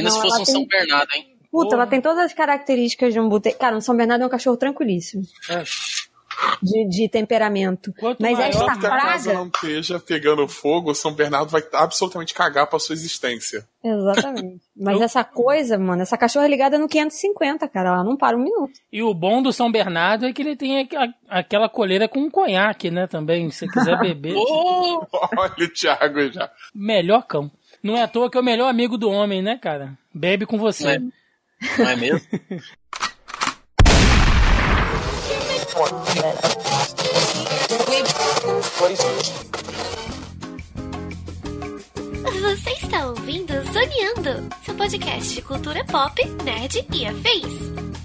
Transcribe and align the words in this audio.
Imagina 0.00 0.10
Não, 0.10 0.16
se 0.16 0.22
fosse 0.22 0.40
um 0.42 0.44
tem- 0.44 0.54
São 0.54 0.64
Bernardo, 0.66 1.12
hein? 1.14 1.28
Puta, 1.50 1.74
ela 1.74 1.86
tem 1.86 2.00
todas 2.00 2.24
as 2.24 2.32
características 2.32 3.12
de 3.12 3.20
um 3.20 3.28
boteco. 3.28 3.58
Cara, 3.58 3.76
um 3.76 3.80
São 3.80 3.94
Bernardo 3.96 4.22
é 4.22 4.26
um 4.26 4.30
cachorro 4.30 4.56
tranquilíssimo. 4.56 5.22
De, 6.62 6.88
de 6.88 7.08
temperamento. 7.08 7.92
Quanto 8.00 8.20
Mas 8.20 8.32
maior 8.38 8.48
esta 8.48 8.64
que 8.64 8.70
a 8.70 8.76
casa 8.90 9.30
praga. 9.30 9.32
não 9.34 9.46
esteja 9.48 10.00
pegando 10.00 10.48
fogo, 10.48 10.90
o 10.90 10.94
São 10.94 11.12
Bernardo 11.12 11.50
vai 11.50 11.62
absolutamente 11.74 12.32
cagar 12.32 12.66
pra 12.66 12.78
sua 12.78 12.94
existência. 12.94 13.68
Exatamente. 13.84 14.60
Mas 14.74 15.00
essa 15.00 15.22
coisa, 15.22 15.78
mano, 15.78 16.02
essa 16.02 16.16
cachorra 16.16 16.46
é 16.46 16.48
ligada 16.48 16.78
no 16.78 16.88
550, 16.88 17.68
cara. 17.68 17.90
Ela 17.90 18.02
não 18.02 18.16
para 18.16 18.36
um 18.36 18.42
minuto. 18.42 18.72
E 18.90 19.02
o 19.02 19.12
bom 19.12 19.42
do 19.42 19.52
São 19.52 19.70
Bernardo 19.70 20.24
é 20.24 20.32
que 20.32 20.40
ele 20.42 20.56
tem 20.56 20.80
a- 20.80 20.88
aquela 21.38 21.68
coleira 21.68 22.08
com 22.08 22.28
conhaque, 22.30 22.90
né? 22.90 23.06
Também, 23.06 23.50
se 23.50 23.58
você 23.60 23.68
quiser 23.68 23.98
beber. 24.00 24.34
Ô, 24.34 25.06
Olha 25.36 25.52
o 25.66 25.68
Thiago 25.68 26.32
já. 26.32 26.50
melhor 26.74 27.26
cão. 27.26 27.50
Não 27.82 27.96
é 27.96 28.02
à 28.02 28.08
toa 28.08 28.30
que 28.30 28.36
é 28.36 28.40
o 28.40 28.44
melhor 28.44 28.68
amigo 28.68 28.96
do 28.96 29.10
homem, 29.10 29.42
né, 29.42 29.58
cara? 29.58 29.98
Bebe 30.14 30.46
com 30.46 30.56
você. 30.56 30.98
Não 30.98 31.12
não 31.78 31.88
é 31.88 31.96
mesmo? 31.96 32.20
Você 42.42 42.70
está 42.70 43.06
ouvindo 43.06 43.52
Zoneando, 43.72 44.54
seu 44.64 44.74
podcast 44.74 45.34
de 45.34 45.42
cultura 45.42 45.84
pop, 45.84 46.22
nerd 46.44 46.86
e 46.92 47.06
afins. 47.06 48.01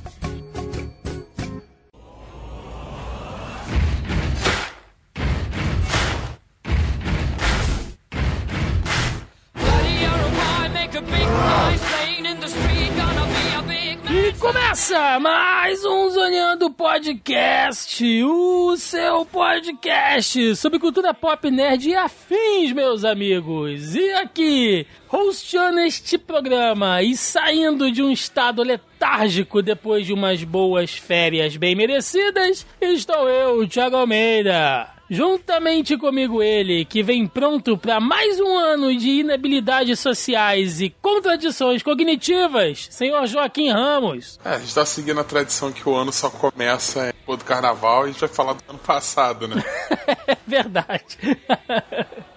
Começa 14.48 15.20
mais 15.20 15.84
um 15.84 16.09
Zoneando 16.09 16.72
Podcast, 16.72 18.23
o 18.23 18.78
seu 18.78 19.26
podcast 19.26 20.56
sobre 20.56 20.80
cultura 20.80 21.14
pop, 21.14 21.52
nerd 21.52 21.90
e 21.90 21.94
afins, 21.94 22.72
meus 22.72 23.03
amigos. 23.03 23.94
E 23.94 24.09
aqui, 24.14 24.88
hosteando 25.12 25.81
este 25.81 26.18
programa 26.18 27.03
e 27.03 27.18
saindo 27.18 27.92
de 27.92 28.02
um 28.02 28.09
estado 28.09 28.64
letárgico 28.64 29.62
depois 29.62 30.06
de 30.06 30.14
umas 30.14 30.42
boas 30.45 30.94
férias 30.94 31.58
bem 31.58 31.75
merecidas, 31.75 32.66
estou 32.80 33.28
eu, 33.28 33.68
Thiago 33.68 33.98
Almeida. 33.98 34.97
Juntamente 35.09 35.97
comigo 35.97 36.44
ele, 36.44 36.83
que 36.83 37.02
vem 37.02 37.25
pronto 37.25 37.77
para 37.77 38.00
mais 38.00 38.39
um 38.41 38.58
ano 38.58 38.95
de 38.97 39.22
inabilidades 39.22 40.00
sociais 40.00 40.81
e 40.81 40.89
contradições 41.02 41.81
cognitivas, 41.81 42.88
senhor 42.91 43.25
Joaquim 43.25 43.69
Ramos. 43.69 44.38
É, 44.44 44.50
a 44.50 44.59
gente 44.59 44.75
tá 44.75 44.85
seguindo 44.85 45.19
a 45.22 45.23
tradição 45.23 45.72
que 45.72 45.88
o 45.88 45.95
ano 45.95 46.11
só 46.11 46.30
começa 46.30 47.05
depois 47.05 47.39
do 47.39 47.45
carnaval 47.45 48.02
e 48.02 48.09
a 48.09 48.11
gente 48.11 48.19
vai 48.19 48.30
falar 48.30 48.53
do 48.53 48.63
ano 48.67 48.80
passado, 48.80 49.47
né? 49.47 49.63
É 50.28 50.38
verdade. 50.45 51.17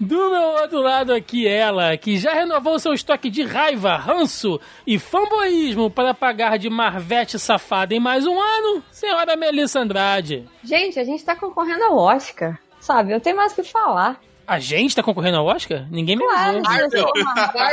Do 0.00 0.30
meu 0.30 0.42
outro 0.62 0.80
lado 0.80 1.12
aqui, 1.12 1.46
ela, 1.46 1.96
que 1.96 2.16
já 2.18 2.32
renovou 2.32 2.78
seu 2.78 2.92
estoque 2.92 3.30
de 3.30 3.42
raiva, 3.42 3.96
ranço 3.96 4.60
e 4.86 4.98
fanboísmo 4.98 5.90
para 5.90 6.12
pagar 6.14 6.58
de 6.58 6.68
Marvete 6.68 7.38
safada 7.38 7.94
em 7.94 8.00
mais 8.00 8.26
um 8.26 8.38
ano, 8.40 8.82
senhora 8.90 9.36
Melissa 9.36 9.80
Andrade. 9.80 10.48
Gente, 10.62 10.98
a 10.98 11.04
gente 11.04 11.24
tá 11.24 11.34
concorrendo 11.36 11.84
ao 11.84 11.96
Oscar. 11.96 12.58
Sabe, 12.80 13.12
eu 13.12 13.20
tenho 13.20 13.36
mais 13.36 13.52
o 13.52 13.56
que 13.56 13.62
falar. 13.62 14.20
A 14.46 14.58
gente 14.58 14.94
tá 14.96 15.02
concorrendo 15.02 15.36
ao 15.38 15.46
Oscar? 15.46 15.86
Ninguém 15.90 16.16
me 16.16 16.24
Claro, 16.24 16.60
avisou. 16.66 17.10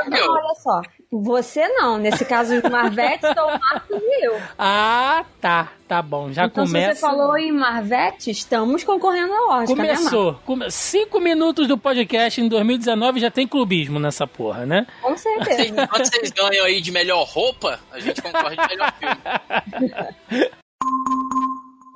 não, 0.07 0.31
olha 0.31 0.55
só. 0.61 0.81
Você 1.11 1.67
não, 1.69 1.97
nesse 1.97 2.23
caso 2.23 2.61
do 2.61 2.69
Marvete, 2.69 3.21
sou 3.33 3.47
o 3.47 3.59
Marcos 3.59 3.99
e 3.99 4.25
eu. 4.27 4.39
Ah, 4.59 5.25
tá. 5.41 5.71
Tá 5.87 6.03
bom. 6.03 6.31
Já 6.31 6.45
então, 6.45 6.65
começa. 6.65 6.93
se 6.93 6.99
você 7.01 7.07
falou 7.07 7.35
em 7.35 7.51
Marvete, 7.51 8.29
estamos 8.29 8.83
concorrendo 8.83 9.33
ao 9.33 9.49
Oscar, 9.61 9.75
né? 9.75 9.95
Começou. 9.95 10.35
Come- 10.45 10.69
Cinco 10.69 11.19
minutos 11.19 11.67
do 11.67 11.79
podcast 11.79 12.39
em 12.39 12.47
2019 12.47 13.19
já 13.19 13.31
tem 13.31 13.47
clubismo 13.47 13.99
nessa 13.99 14.27
porra, 14.27 14.67
né? 14.67 14.85
Com 15.01 15.17
certeza. 15.17 15.87
Quanto 15.87 16.05
vocês 16.13 16.29
ganham 16.29 16.63
aí 16.65 16.79
de 16.79 16.91
melhor 16.91 17.23
roupa, 17.27 17.79
a 17.91 17.99
gente 17.99 18.21
concorre 18.21 18.55
de 18.55 18.67
melhor 18.67 18.93
filme. 18.99 20.51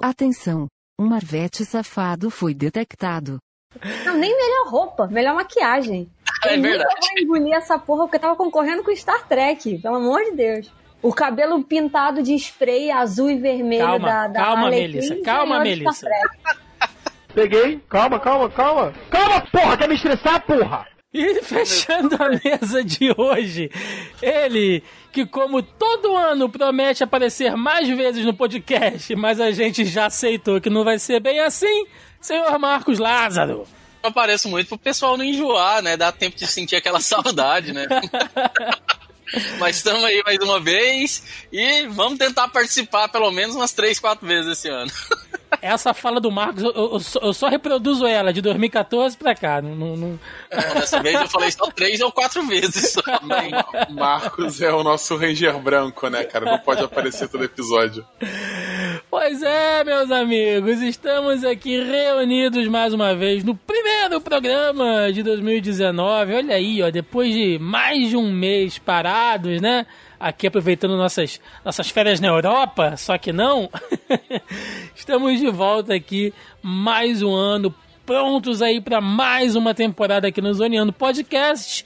Atenção! 0.02 0.66
Um 1.00 1.08
Marvete 1.08 1.64
safado 1.66 2.32
foi 2.32 2.54
detectado. 2.56 3.38
Não, 4.06 4.18
nem 4.18 4.36
melhor 4.36 4.68
roupa, 4.70 5.08
melhor 5.08 5.34
maquiagem. 5.36 6.10
É 6.46 6.58
eu 6.58 6.62
verdade. 6.62 6.84
nunca 6.84 7.26
vou 7.28 7.38
engolir 7.38 7.54
essa 7.56 7.78
porra 7.80 8.04
porque 8.04 8.18
eu 8.18 8.22
tava 8.22 8.36
concorrendo 8.36 8.84
com 8.84 8.96
Star 8.96 9.28
Trek, 9.28 9.80
pelo 9.80 9.96
amor 9.96 10.24
de 10.24 10.32
Deus. 10.32 10.72
O 11.02 11.14
cabelo 11.14 11.62
pintado 11.64 12.24
de 12.24 12.34
spray 12.36 12.90
azul 12.90 13.30
e 13.30 13.36
vermelho 13.36 13.84
Calma, 13.86 14.08
da, 14.08 14.28
da 14.28 14.40
calma, 14.40 14.70
Melissa, 14.70 15.16
calma, 15.24 15.60
Melissa. 15.60 16.08
Peguei. 17.34 17.82
Calma, 17.90 18.20
calma, 18.20 18.50
calma. 18.50 18.94
Calma, 19.10 19.42
porra, 19.52 19.78
quer 19.78 19.90
me 19.90 19.96
estressar, 19.96 20.42
porra? 20.46 20.88
E 21.14 21.42
fechando 21.44 22.16
a 22.16 22.30
mesa 22.30 22.84
de 22.84 23.14
hoje, 23.16 23.70
ele 24.22 24.82
que, 25.12 25.26
como 25.28 25.62
todo 25.62 26.16
ano, 26.16 26.50
promete 26.50 27.04
aparecer 27.04 27.56
mais 27.56 27.88
vezes 27.88 28.26
no 28.26 28.34
podcast, 28.34 29.16
mas 29.16 29.40
a 29.40 29.52
gente 29.52 29.86
já 29.86 30.08
aceitou 30.08 30.60
que 30.60 30.72
não 30.72 30.84
vai 30.84 30.98
ser 30.98 31.20
bem 31.20 31.40
assim, 31.40 31.86
senhor 32.20 32.58
Marcos 32.58 32.98
Lázaro. 32.98 33.68
Eu 34.04 34.10
apareço 34.10 34.50
muito 34.50 34.68
pro 34.68 34.78
pessoal 34.78 35.16
não 35.18 35.24
enjoar, 35.24 35.82
né? 35.82 35.96
Dá 35.96 36.12
tempo 36.12 36.36
de 36.36 36.46
sentir 36.46 36.76
aquela 36.76 37.00
saudade, 37.02 37.72
né? 37.72 37.88
Mas 39.58 39.78
estamos 39.78 40.04
aí 40.04 40.22
mais 40.24 40.38
uma 40.40 40.60
vez 40.60 41.24
e 41.52 41.88
vamos 41.88 42.20
tentar 42.20 42.50
participar 42.50 43.08
pelo 43.08 43.32
menos 43.32 43.56
umas 43.56 43.72
três, 43.72 43.98
quatro 43.98 44.28
vezes 44.28 44.52
esse 44.60 44.68
ano. 44.68 44.92
Essa 45.62 45.94
fala 45.94 46.20
do 46.20 46.32
Marcos, 46.32 46.64
eu, 46.64 46.72
eu 46.74 47.00
só, 47.00 47.20
eu 47.20 47.34
só 47.34 47.48
reproduzo 47.48 48.06
ela 48.06 48.32
de 48.34 48.42
2014 48.42 49.18
pra 49.18 49.34
cá. 49.36 49.62
Não, 49.62 49.76
não- 49.76 49.96
Não, 49.98 50.20
dessa 50.76 51.02
vez 51.02 51.20
eu 51.20 51.28
falei 51.28 51.52
só 51.52 51.66
três 51.72 52.00
ou 52.02 52.12
quatro 52.12 52.44
vezes. 52.48 52.94
Só. 52.94 53.02
Marcos 53.90 54.62
é 54.62 54.72
o 54.72 54.84
nosso 54.84 55.16
Ranger 55.16 55.58
branco, 55.60 56.08
né, 56.10 56.24
cara? 56.24 56.46
Não 56.46 56.60
pode 56.60 56.84
aparecer 56.84 57.28
todo 57.28 57.44
episódio. 57.44 58.06
Pois 59.10 59.42
é, 59.42 59.84
meus 59.84 60.12
amigos, 60.12 60.82
estamos 60.82 61.44
aqui 61.44 61.82
reunidos 61.84 62.68
mais 62.68 62.94
uma 62.94 63.16
vez 63.16 63.44
no 63.44 63.56
primeiro 63.56 64.20
programa 64.22 65.12
de 65.12 65.24
2019. 65.24 66.34
Olha 66.36 66.56
aí, 66.56 66.82
ó, 66.82 66.90
depois 66.90 67.34
de 67.34 67.58
mais 67.60 68.10
de 68.10 68.18
um 68.18 68.32
mês 68.32 68.78
parados, 68.78 69.62
né? 69.62 69.86
Aqui 70.24 70.48
aproveitando 70.48 70.96
nossas, 70.96 71.42
nossas 71.66 71.90
férias 71.90 72.22
na 72.22 72.30
Europa, 72.30 72.96
só 72.96 73.18
que 73.18 73.34
não. 73.34 73.70
estamos 74.96 75.38
de 75.38 75.50
volta 75.50 75.94
aqui 75.94 76.34
mais 76.62 77.22
um 77.22 77.36
ano, 77.36 77.76
prontos 78.06 78.62
aí 78.62 78.80
para 78.80 79.02
mais 79.02 79.54
uma 79.54 79.74
temporada 79.74 80.26
aqui 80.26 80.40
no 80.40 80.54
Zoneando 80.54 80.94
Podcast. 80.94 81.86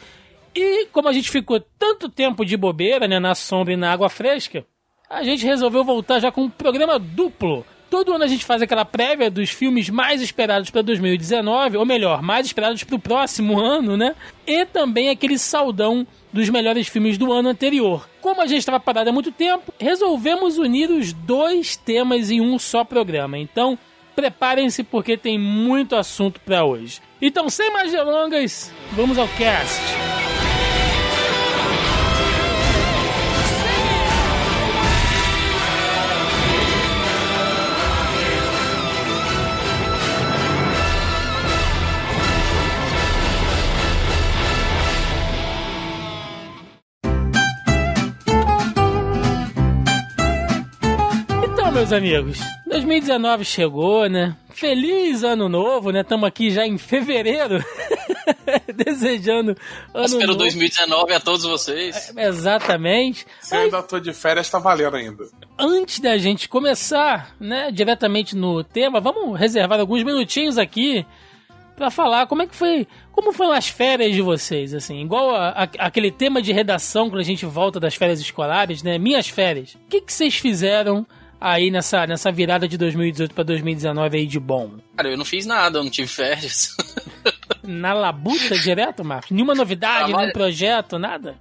E 0.53 0.85
como 0.91 1.09
a 1.09 1.13
gente 1.13 1.31
ficou 1.31 1.59
tanto 1.79 2.09
tempo 2.09 2.45
de 2.45 2.55
bobeira, 2.55 3.07
né, 3.07 3.19
na 3.19 3.33
sombra 3.33 3.73
e 3.73 3.75
na 3.75 3.91
água 3.91 4.07
fresca, 4.07 4.63
a 5.09 5.23
gente 5.23 5.43
resolveu 5.43 5.83
voltar 5.83 6.19
já 6.19 6.31
com 6.31 6.43
um 6.43 6.49
programa 6.49 6.99
duplo. 6.99 7.65
Todo 7.89 8.13
ano 8.13 8.23
a 8.23 8.27
gente 8.27 8.45
faz 8.45 8.61
aquela 8.61 8.85
prévia 8.85 9.31
dos 9.31 9.49
filmes 9.49 9.89
mais 9.89 10.21
esperados 10.21 10.69
para 10.69 10.83
2019, 10.83 11.77
ou 11.77 11.85
melhor, 11.87 12.21
mais 12.21 12.45
esperados 12.45 12.83
para 12.83 12.97
o 12.97 12.99
próximo 12.99 13.57
ano, 13.59 13.97
né? 13.97 14.13
E 14.45 14.63
também 14.63 15.09
aquele 15.09 15.39
saudão 15.39 16.05
dos 16.37 16.49
melhores 16.49 16.87
filmes 16.87 17.17
do 17.17 17.33
ano 17.33 17.49
anterior. 17.49 18.07
Como 18.21 18.41
a 18.41 18.45
gente 18.45 18.59
estava 18.59 18.79
parado 18.79 19.09
há 19.09 19.13
muito 19.13 19.31
tempo, 19.31 19.73
resolvemos 19.79 20.59
unir 20.59 20.89
os 20.89 21.11
dois 21.11 21.75
temas 21.75 22.29
em 22.29 22.39
um 22.39 22.59
só 22.59 22.83
programa. 22.83 23.39
Então, 23.39 23.77
preparem-se 24.15 24.83
porque 24.83 25.17
tem 25.17 25.39
muito 25.39 25.95
assunto 25.95 26.39
para 26.41 26.63
hoje. 26.63 27.01
Então, 27.19 27.49
sem 27.49 27.73
mais 27.73 27.91
delongas, 27.91 28.71
vamos 28.91 29.17
ao 29.17 29.27
cast. 29.29 29.81
Meus 51.77 51.93
amigos, 51.93 52.39
2019 52.65 53.45
chegou, 53.45 54.09
né? 54.09 54.35
Feliz 54.49 55.23
ano 55.23 55.47
novo, 55.47 55.91
né? 55.91 56.01
Estamos 56.01 56.27
aqui 56.27 56.49
já 56.49 56.65
em 56.65 56.75
fevereiro, 56.77 57.63
desejando 58.75 59.55
ano 59.93 60.05
Espero 60.05 60.27
novo. 60.29 60.39
2019 60.39 61.13
a 61.13 61.19
todos 61.19 61.43
vocês. 61.43 62.11
Exatamente. 62.17 63.27
Se 63.39 63.55
eu 63.55 63.61
ainda 63.61 63.83
tô 63.83 63.99
de 63.99 64.11
férias, 64.11 64.49
tá 64.49 64.57
valendo 64.57 64.95
ainda. 64.95 65.25
Antes 65.57 65.99
da 65.99 66.17
gente 66.17 66.49
começar, 66.49 67.35
né, 67.39 67.69
diretamente 67.71 68.35
no 68.35 68.63
tema, 68.63 68.99
vamos 68.99 69.39
reservar 69.39 69.79
alguns 69.79 70.01
minutinhos 70.03 70.57
aqui 70.57 71.05
pra 71.75 71.91
falar 71.91 72.25
como 72.25 72.41
é 72.41 72.47
que 72.47 72.55
foi, 72.55 72.87
como 73.11 73.31
foram 73.31 73.51
as 73.51 73.67
férias 73.67 74.11
de 74.15 74.21
vocês, 74.23 74.73
assim, 74.73 74.99
igual 74.99 75.35
a- 75.35 75.49
a- 75.49 75.69
aquele 75.85 76.09
tema 76.09 76.41
de 76.41 76.51
redação 76.51 77.07
quando 77.07 77.21
a 77.21 77.23
gente 77.25 77.45
volta 77.45 77.79
das 77.79 77.93
férias 77.93 78.19
escolares, 78.19 78.81
né? 78.81 78.97
Minhas 78.97 79.29
férias. 79.29 79.75
O 79.75 79.87
que, 79.87 80.01
que 80.01 80.11
vocês 80.11 80.35
fizeram 80.37 81.05
aí 81.39 81.71
nessa, 81.71 82.05
nessa 82.07 82.31
virada 82.31 82.67
de 82.67 82.77
2018 82.77 83.33
pra 83.33 83.43
2019 83.43 84.17
aí 84.17 84.25
de 84.25 84.39
bom? 84.39 84.71
Cara, 84.95 85.09
eu 85.09 85.17
não 85.17 85.25
fiz 85.25 85.45
nada, 85.45 85.79
eu 85.79 85.83
não 85.83 85.91
tive 85.91 86.07
férias. 86.07 86.75
Na 87.63 87.93
labuta 87.93 88.57
direto, 88.57 89.03
Marcos? 89.03 89.31
Nenhuma 89.31 89.53
novidade, 89.53 90.13
nenhum 90.13 90.31
projeto, 90.31 90.97
nada? 90.97 91.35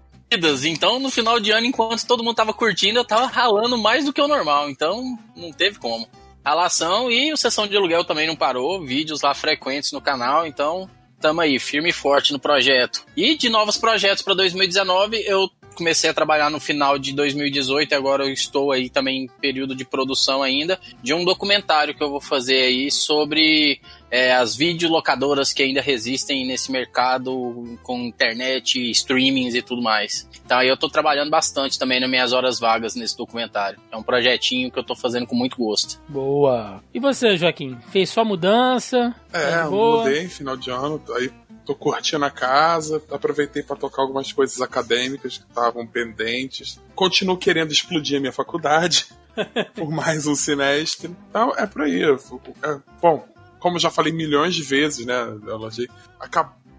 Então, 0.64 0.98
no 0.98 1.10
final 1.10 1.38
de 1.38 1.52
ano, 1.52 1.66
enquanto 1.66 2.06
todo 2.06 2.22
mundo 2.22 2.34
tava 2.34 2.52
curtindo, 2.52 2.98
eu 2.98 3.04
tava 3.04 3.26
ralando 3.26 3.78
mais 3.78 4.04
do 4.04 4.12
que 4.12 4.20
o 4.20 4.26
normal. 4.26 4.68
Então, 4.68 5.16
não 5.36 5.52
teve 5.52 5.78
como. 5.78 6.08
Ralação 6.44 7.10
e 7.10 7.32
o 7.32 7.36
sessão 7.36 7.66
de 7.66 7.76
aluguel 7.76 8.04
também 8.04 8.26
não 8.26 8.36
parou. 8.36 8.84
Vídeos 8.84 9.22
lá 9.22 9.34
frequentes 9.34 9.92
no 9.92 10.00
canal. 10.00 10.46
Então, 10.46 10.88
tamo 11.20 11.40
aí, 11.40 11.58
firme 11.58 11.90
e 11.90 11.92
forte 11.92 12.32
no 12.32 12.38
projeto. 12.38 13.04
E 13.16 13.36
de 13.36 13.48
novos 13.48 13.76
projetos 13.76 14.22
para 14.22 14.34
2019, 14.34 15.22
eu 15.26 15.48
comecei 15.76 16.10
a 16.10 16.14
trabalhar 16.14 16.50
no 16.50 16.58
final 16.58 16.98
de 16.98 17.12
2018 17.12 17.92
e 17.92 17.94
agora 17.94 18.24
eu 18.24 18.32
estou 18.32 18.72
aí 18.72 18.88
também 18.88 19.24
em 19.24 19.28
período 19.40 19.74
de 19.74 19.84
produção 19.84 20.42
ainda 20.42 20.80
de 21.02 21.14
um 21.14 21.24
documentário 21.24 21.94
que 21.94 22.02
eu 22.02 22.10
vou 22.10 22.20
fazer 22.20 22.62
aí 22.62 22.90
sobre 22.90 23.80
é, 24.10 24.34
as 24.34 24.56
videolocadoras 24.56 25.52
que 25.52 25.62
ainda 25.62 25.80
resistem 25.80 26.46
nesse 26.46 26.72
mercado 26.72 27.78
com 27.82 28.00
internet, 28.00 28.90
streamings 28.90 29.54
e 29.54 29.62
tudo 29.62 29.82
mais. 29.82 30.28
Então 30.44 30.58
aí 30.58 30.68
eu 30.68 30.76
tô 30.76 30.88
trabalhando 30.88 31.30
bastante 31.30 31.78
também 31.78 32.00
nas 32.00 32.08
minhas 32.08 32.32
horas 32.32 32.58
vagas 32.58 32.94
nesse 32.94 33.16
documentário. 33.16 33.78
É 33.92 33.96
um 33.96 34.02
projetinho 34.02 34.70
que 34.70 34.78
eu 34.78 34.84
tô 34.84 34.94
fazendo 34.94 35.26
com 35.26 35.36
muito 35.36 35.56
gosto. 35.56 36.00
Boa. 36.08 36.82
E 36.94 36.98
você, 36.98 37.36
Joaquim? 37.36 37.76
Fez 37.90 38.10
só 38.10 38.24
mudança? 38.24 39.14
É, 39.32 39.64
mudei 39.64 40.28
final 40.28 40.56
de 40.56 40.70
ano, 40.70 41.02
aí 41.16 41.30
tô 41.66 41.74
curtindo 41.74 42.24
a 42.24 42.30
casa, 42.30 43.02
aproveitei 43.10 43.62
pra 43.62 43.74
tocar 43.74 44.02
algumas 44.02 44.32
coisas 44.32 44.62
acadêmicas 44.62 45.38
que 45.38 45.44
estavam 45.44 45.84
pendentes. 45.86 46.80
Continuo 46.94 47.36
querendo 47.36 47.72
explodir 47.72 48.16
a 48.16 48.20
minha 48.20 48.32
faculdade 48.32 49.06
por 49.74 49.90
mais 49.90 50.26
um 50.26 50.36
semestre. 50.36 51.14
Então 51.28 51.52
é 51.56 51.66
por 51.66 51.82
aí. 51.82 52.02
é, 52.04 52.80
bom, 53.02 53.26
como 53.58 53.80
já 53.80 53.90
falei 53.90 54.12
milhões 54.12 54.54
de 54.54 54.62
vezes, 54.62 55.04
né, 55.04 55.20
Elodie, 55.46 55.90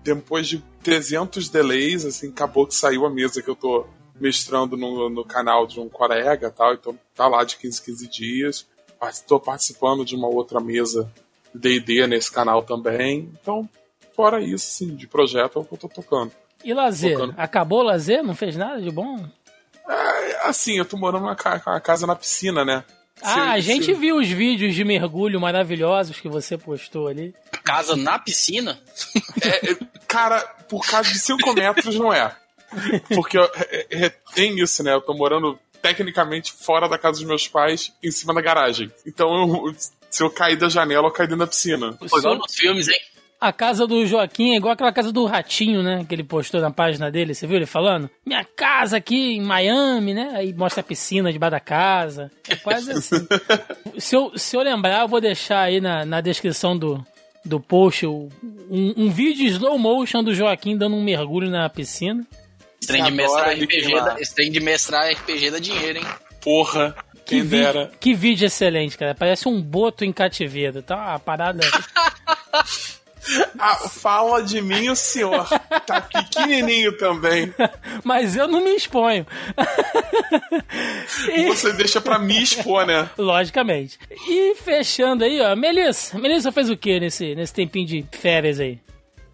depois 0.03 0.47
de 0.47 0.63
300 0.81 1.49
delays, 1.49 2.05
assim, 2.05 2.29
acabou 2.29 2.65
que 2.65 2.73
saiu 2.73 3.05
a 3.05 3.09
mesa 3.09 3.41
que 3.41 3.49
eu 3.49 3.55
tô 3.55 3.85
mestrando 4.19 4.77
no, 4.77 5.09
no 5.09 5.25
canal 5.25 5.67
de 5.67 5.79
um 5.79 5.89
colega 5.89 6.49
tal, 6.49 6.73
então 6.73 6.97
tá 7.13 7.27
lá 7.27 7.43
de 7.43 7.57
15 7.57 7.81
15 7.83 8.07
dias. 8.07 8.67
Estou 9.09 9.39
participando 9.39 10.03
de 10.03 10.15
uma 10.15 10.27
outra 10.27 10.59
mesa 10.59 11.11
D&D 11.53 12.07
nesse 12.07 12.31
canal 12.31 12.63
também. 12.63 13.29
Então, 13.39 13.69
fora 14.17 14.41
isso, 14.41 14.65
sim, 14.69 14.95
de 14.95 15.07
projeto 15.07 15.59
é 15.59 15.61
o 15.61 15.63
que 15.65 15.73
eu 15.75 15.77
tô 15.77 15.87
tocando. 15.87 16.31
E 16.65 16.73
lazer? 16.73 17.13
Tocando. 17.13 17.35
Acabou 17.37 17.79
o 17.79 17.83
lazer? 17.83 18.21
Não 18.23 18.35
fez 18.35 18.55
nada 18.57 18.81
de 18.81 18.89
bom? 18.91 19.23
É, 19.87 20.47
assim, 20.49 20.77
eu 20.77 20.83
tô 20.83 20.97
morando 20.97 21.21
numa 21.21 21.35
ca- 21.35 21.61
uma 21.65 21.79
casa 21.79 22.05
na 22.07 22.15
piscina, 22.15 22.65
né? 22.65 22.83
Ah, 23.21 23.33
Se- 23.33 23.39
a 23.39 23.59
gente 23.59 23.85
se- 23.85 23.93
viu 23.93 24.17
os 24.17 24.27
vídeos 24.27 24.75
de 24.75 24.83
mergulho 24.83 25.39
maravilhosos 25.39 26.19
que 26.19 26.27
você 26.27 26.57
postou 26.57 27.07
ali. 27.07 27.33
Casa 27.63 27.95
na 27.95 28.19
piscina? 28.19 28.79
é, 29.41 29.71
é, 29.71 29.77
cara, 30.07 30.41
por 30.67 30.85
causa 30.85 31.09
de 31.11 31.19
5 31.19 31.53
metros 31.53 31.95
não 31.97 32.11
é. 32.13 32.35
Porque 33.15 33.37
eu- 33.37 33.49
é- 33.55 33.87
é- 34.05 34.09
tem 34.35 34.59
isso, 34.59 34.83
né? 34.83 34.93
Eu 34.93 35.01
tô 35.01 35.13
morando 35.13 35.57
tecnicamente 35.81 36.51
fora 36.51 36.89
da 36.89 36.97
casa 36.97 37.19
dos 37.19 37.27
meus 37.27 37.47
pais, 37.47 37.93
em 38.03 38.11
cima 38.11 38.33
da 38.33 38.41
garagem. 38.41 38.91
Então, 39.05 39.29
eu- 39.67 39.75
se 40.09 40.21
eu 40.21 40.29
cair 40.29 40.57
da 40.57 40.67
janela, 40.69 41.07
eu 41.07 41.11
caio 41.11 41.29
dentro 41.29 41.45
da 41.45 41.47
piscina. 41.47 41.97
Foi 42.09 42.19
igual 42.19 42.35
nos 42.35 42.53
filmes, 42.55 42.87
hein? 42.87 42.99
A 43.39 43.53
casa 43.53 43.85
do 43.85 44.03
Joaquim 44.05 44.53
é 44.53 44.57
igual 44.57 44.73
aquela 44.73 44.91
casa 44.91 45.11
do 45.11 45.23
Ratinho, 45.25 45.83
né? 45.83 46.03
Que 46.09 46.15
ele 46.15 46.23
postou 46.23 46.59
na 46.59 46.71
página 46.71 47.11
dele. 47.11 47.35
Você 47.35 47.45
viu 47.45 47.57
ele 47.57 47.67
falando? 47.67 48.09
Minha 48.25 48.43
casa 48.43 48.97
aqui 48.97 49.35
em 49.35 49.41
Miami, 49.41 50.13
né? 50.15 50.31
Aí 50.33 50.51
mostra 50.53 50.81
a 50.81 50.83
piscina 50.83 51.31
debaixo 51.31 51.51
da 51.51 51.59
casa. 51.59 52.31
É 52.49 52.55
quase 52.55 52.91
assim. 52.91 53.27
se, 53.99 54.15
eu, 54.15 54.31
se 54.35 54.55
eu 54.57 54.61
lembrar, 54.63 55.01
eu 55.01 55.07
vou 55.07 55.21
deixar 55.21 55.61
aí 55.61 55.79
na, 55.79 56.03
na 56.03 56.19
descrição 56.19 56.75
do, 56.75 57.05
do 57.45 57.59
post 57.59 58.07
o- 58.07 58.27
um, 58.71 58.93
um 59.05 59.09
vídeo 59.11 59.45
slow 59.45 59.77
motion 59.77 60.23
do 60.23 60.33
Joaquim 60.33 60.75
dando 60.75 60.95
um 60.95 61.03
mergulho 61.03 61.47
na 61.49 61.69
piscina. 61.69 62.25
Esse 62.81 62.87
trem 62.87 63.03
de 63.03 63.21
Adora 63.21 63.49
mestrar 63.51 63.55
RPG, 63.55 63.93
da, 64.03 64.19
esse 64.19 64.33
trem 64.35 64.51
de 64.51 64.59
mestrar 64.59 65.11
RPG 65.13 65.51
dá 65.51 65.59
dinheiro, 65.59 65.99
hein? 65.99 66.05
Porra, 66.41 66.95
Que, 67.23 67.35
quem 67.35 67.41
vídeo, 67.43 67.73
dera. 67.73 67.91
que 67.99 68.13
vídeo 68.15 68.45
excelente, 68.47 68.97
cara. 68.97 69.13
Parece 69.13 69.47
um 69.47 69.61
boto 69.61 70.03
em 70.03 70.11
cativeiro. 70.11 70.81
Tá 70.81 70.95
uma 70.95 71.19
parada. 71.19 71.59
Ah, 73.59 73.75
fala 73.75 74.41
de 74.43 74.61
mim 74.61 74.89
o 74.89 74.95
senhor. 74.95 75.47
Tá 75.85 76.01
pequenininho 76.01 76.97
também. 76.97 77.53
Mas 78.03 78.35
eu 78.35 78.47
não 78.47 78.61
me 78.63 78.75
exponho. 78.75 79.25
E- 81.33 81.47
Você 81.47 81.73
deixa 81.73 81.99
pra 82.01 82.19
me 82.19 82.41
expor, 82.41 82.85
né? 82.85 83.09
Logicamente. 83.17 83.99
E 84.27 84.55
fechando 84.55 85.23
aí, 85.23 85.39
ó, 85.41 85.55
Melissa. 85.55 86.17
Melissa 86.17 86.51
fez 86.51 86.69
o 86.69 86.77
que 86.77 86.99
nesse, 86.99 87.35
nesse 87.35 87.53
tempinho 87.53 87.85
de 87.87 88.05
férias 88.11 88.59
aí? 88.59 88.79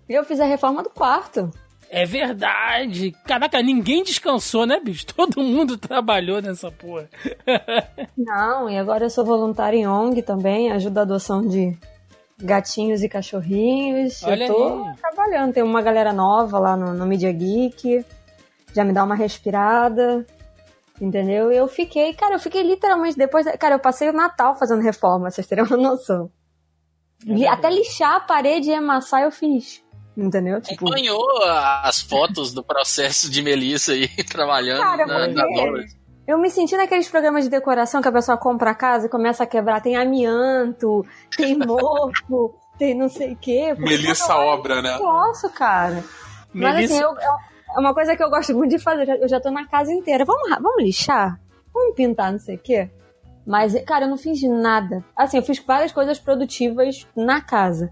Eu 0.08 0.24
fiz 0.24 0.40
a 0.40 0.46
reforma 0.46 0.84
do 0.84 0.90
quarto. 0.90 1.50
É 1.90 2.06
verdade. 2.06 3.14
Caraca, 3.26 3.62
ninguém 3.62 4.04
descansou, 4.04 4.66
né, 4.66 4.80
bicho? 4.84 5.06
Todo 5.06 5.42
mundo 5.42 5.78
trabalhou 5.78 6.42
nessa 6.42 6.72
porra. 6.72 7.08
Não, 8.18 8.68
e 8.70 8.78
agora 8.78 9.06
eu 9.06 9.10
sou 9.10 9.24
voluntária 9.24 9.78
em 9.78 9.88
ONG 9.88 10.22
também, 10.24 10.72
ajudo 10.72 10.98
a 10.98 11.02
adoção 11.04 11.48
de 11.48 11.78
gatinhos 12.44 13.02
e 13.02 13.10
cachorrinhos. 13.10 14.22
Olha 14.24 14.46
eu 14.48 14.54
tô 14.54 14.84
aí. 14.86 14.96
trabalhando, 14.98 15.54
tem 15.54 15.64
uma 15.64 15.82
galera 15.82 16.12
nova 16.14 16.60
lá 16.60 16.76
no, 16.76 16.94
no 16.94 17.06
Media 17.06 17.32
Geek, 17.32 18.06
já 18.74 18.84
me 18.84 18.92
dá 18.94 19.04
uma 19.04 19.16
respirada, 19.16 20.26
entendeu? 21.02 21.52
Eu 21.52 21.68
fiquei, 21.68 22.14
cara, 22.14 22.36
eu 22.36 22.40
fiquei 22.40 22.64
literalmente 22.64 23.18
depois, 23.18 23.46
da- 23.46 23.58
cara, 23.58 23.76
eu 23.76 23.80
passei 23.80 24.10
o 24.10 24.14
Natal 24.14 24.56
fazendo 24.56 24.82
reforma, 24.82 25.30
vocês 25.32 25.48
terem 25.48 25.64
uma 25.64 25.78
noção. 25.78 26.30
Li- 27.26 27.48
Até 27.48 27.70
lixar 27.70 28.16
a 28.16 28.20
parede 28.20 28.70
e 28.70 28.74
amassar 28.74 29.22
eu 29.24 29.32
fiz, 29.32 29.82
entendeu? 30.18 30.60
Tipo, 30.60 30.86
Acompanhou 30.88 31.26
as 31.84 32.02
fotos 32.02 32.52
do 32.54 32.62
processo 32.64 33.30
de 33.32 33.42
Melissa 33.42 33.94
aí, 33.94 34.08
trabalhando 34.30 34.82
Cara, 34.82 35.06
na, 35.06 35.28
na 35.28 35.44
Dollars. 35.46 35.96
Eu 36.28 36.38
me 36.38 36.50
senti 36.50 36.76
naqueles 36.78 37.10
programas 37.10 37.44
de 37.44 37.50
decoração 37.50 38.02
que 38.02 38.08
a 38.08 38.12
pessoa 38.12 38.38
compra 38.38 38.72
a 38.72 38.76
casa 38.76 39.08
e 39.08 39.10
começa 39.10 39.44
a 39.44 39.48
quebrar. 39.48 39.82
Tem 39.82 39.96
amianto, 39.96 41.06
tem 41.36 41.56
mofo, 41.60 42.56
tem 42.78 42.94
não 42.96 43.10
sei 43.10 43.34
o 43.34 43.36
quê. 43.38 43.76
Melissa 43.78 44.36
obra, 44.36 44.82
né? 44.82 44.96
Eu 44.96 45.00
posso, 45.00 45.50
cara. 45.50 46.04
Mas 46.54 46.76
Melissa- 46.76 46.94
assim, 46.96 47.04
eu- 47.04 47.10
eu- 47.12 47.76
é 47.76 47.80
uma 47.80 47.94
coisa 47.94 48.16
que 48.16 48.24
eu 48.24 48.30
gosto 48.30 48.56
muito 48.56 48.72
de 48.72 48.80
fazer. 48.80 49.02
Eu 49.04 49.08
já, 49.08 49.16
eu 49.18 49.28
já 49.28 49.40
tô 49.42 49.52
na 49.52 49.68
casa 49.68 49.92
inteira. 49.92 50.24
Vamos, 50.24 50.50
vamos 50.50 50.82
lixar? 50.84 51.40
Vamos 51.74 51.96
pintar, 51.96 52.32
não 52.32 52.40
sei 52.40 52.56
o 52.56 52.60
quê? 52.60 52.90
Mas, 53.46 53.74
cara, 53.84 54.06
eu 54.06 54.10
não 54.10 54.18
fiz 54.18 54.42
nada. 54.44 55.04
Assim, 55.18 55.36
eu 55.38 55.44
fiz 55.44 55.60
várias 55.60 55.92
coisas 55.92 56.18
produtivas 56.20 57.06
na 57.16 57.42
casa. 57.42 57.90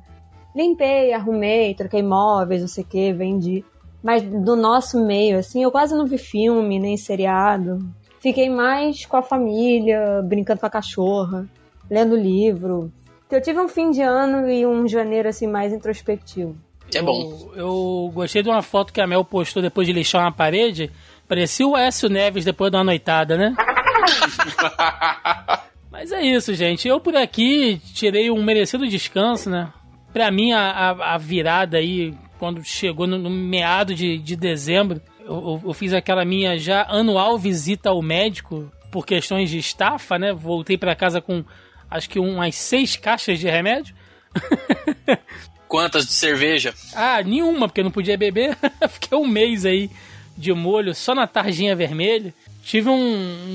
Limpei, 0.55 1.11
arrumei, 1.13 1.73
troquei 1.75 2.01
móveis, 2.01 2.61
não 2.61 2.67
sei 2.69 2.83
o 2.83 2.87
quê, 2.87 3.11
vendi. 3.11 3.65
Mas 4.01 4.23
do 4.23 4.55
nosso 4.55 5.03
meio, 5.05 5.37
assim, 5.39 5.61
eu 5.63 5.71
quase 5.71 5.93
não 5.95 6.05
vi 6.05 6.17
filme, 6.17 6.79
nem 6.79 6.95
seriado. 6.95 7.79
Fiquei 8.21 8.49
mais 8.49 9.05
com 9.05 9.17
a 9.17 9.23
família, 9.23 10.21
brincando 10.23 10.59
com 10.59 10.67
a 10.67 10.69
cachorra, 10.69 11.47
lendo 11.89 12.15
livro. 12.15 12.91
Eu 13.29 13.41
tive 13.41 13.59
um 13.59 13.67
fim 13.67 13.89
de 13.89 14.01
ano 14.01 14.49
e 14.49 14.65
um 14.65 14.87
janeiro, 14.87 15.27
assim, 15.27 15.47
mais 15.47 15.73
introspectivo. 15.73 16.55
É 16.93 17.01
bom. 17.01 17.49
Eu, 17.55 17.55
eu 17.55 18.11
gostei 18.13 18.43
de 18.43 18.49
uma 18.49 18.61
foto 18.61 18.93
que 18.93 19.01
a 19.01 19.07
Mel 19.07 19.25
postou 19.25 19.63
depois 19.63 19.87
de 19.87 19.93
lixar 19.93 20.21
uma 20.21 20.31
parede. 20.31 20.91
Parecia 21.27 21.65
o 21.65 21.75
Écio 21.75 22.09
Neves 22.09 22.45
depois 22.45 22.69
de 22.69 22.77
uma 22.77 22.83
noitada, 22.83 23.35
né? 23.35 23.55
Mas 25.89 26.11
é 26.11 26.21
isso, 26.21 26.53
gente. 26.53 26.87
Eu 26.87 26.99
por 26.99 27.15
aqui 27.15 27.81
tirei 27.93 28.29
um 28.29 28.43
merecido 28.43 28.87
descanso, 28.87 29.49
né? 29.49 29.71
Pra 30.13 30.29
mim, 30.29 30.51
a, 30.51 30.59
a, 30.59 31.15
a 31.15 31.17
virada 31.17 31.77
aí, 31.77 32.13
quando 32.37 32.63
chegou 32.63 33.07
no, 33.07 33.17
no 33.17 33.29
meado 33.29 33.95
de, 33.95 34.17
de 34.17 34.35
dezembro, 34.35 35.01
eu, 35.33 35.61
eu- 35.65 35.73
fiz 35.73 35.93
aquela 35.93 36.23
minha 36.25 36.57
já 36.57 36.83
anual 36.89 37.37
visita 37.37 37.89
ao 37.89 38.01
médico 38.01 38.71
por 38.91 39.05
questões 39.05 39.49
de 39.49 39.57
estafa, 39.57 40.19
né? 40.19 40.33
Voltei 40.33 40.77
pra 40.77 40.95
casa 40.95 41.21
com 41.21 41.43
acho 41.89 42.09
que 42.09 42.19
umas 42.19 42.55
seis 42.55 42.95
caixas 42.95 43.39
de 43.39 43.47
remédio. 43.49 43.93
Quantas 45.67 46.05
de 46.05 46.11
cerveja? 46.11 46.73
Ah, 46.93 47.21
nenhuma, 47.23 47.67
porque 47.67 47.83
não 47.83 47.91
podia 47.91 48.17
beber. 48.17 48.57
Fiquei 48.89 49.17
um 49.17 49.25
mês 49.27 49.65
aí 49.65 49.89
de 50.37 50.51
molho, 50.53 50.93
só 50.93 51.15
na 51.15 51.27
tarjinha 51.27 51.75
vermelha. 51.75 52.33
Tive 52.63 52.89
um, 52.89 52.93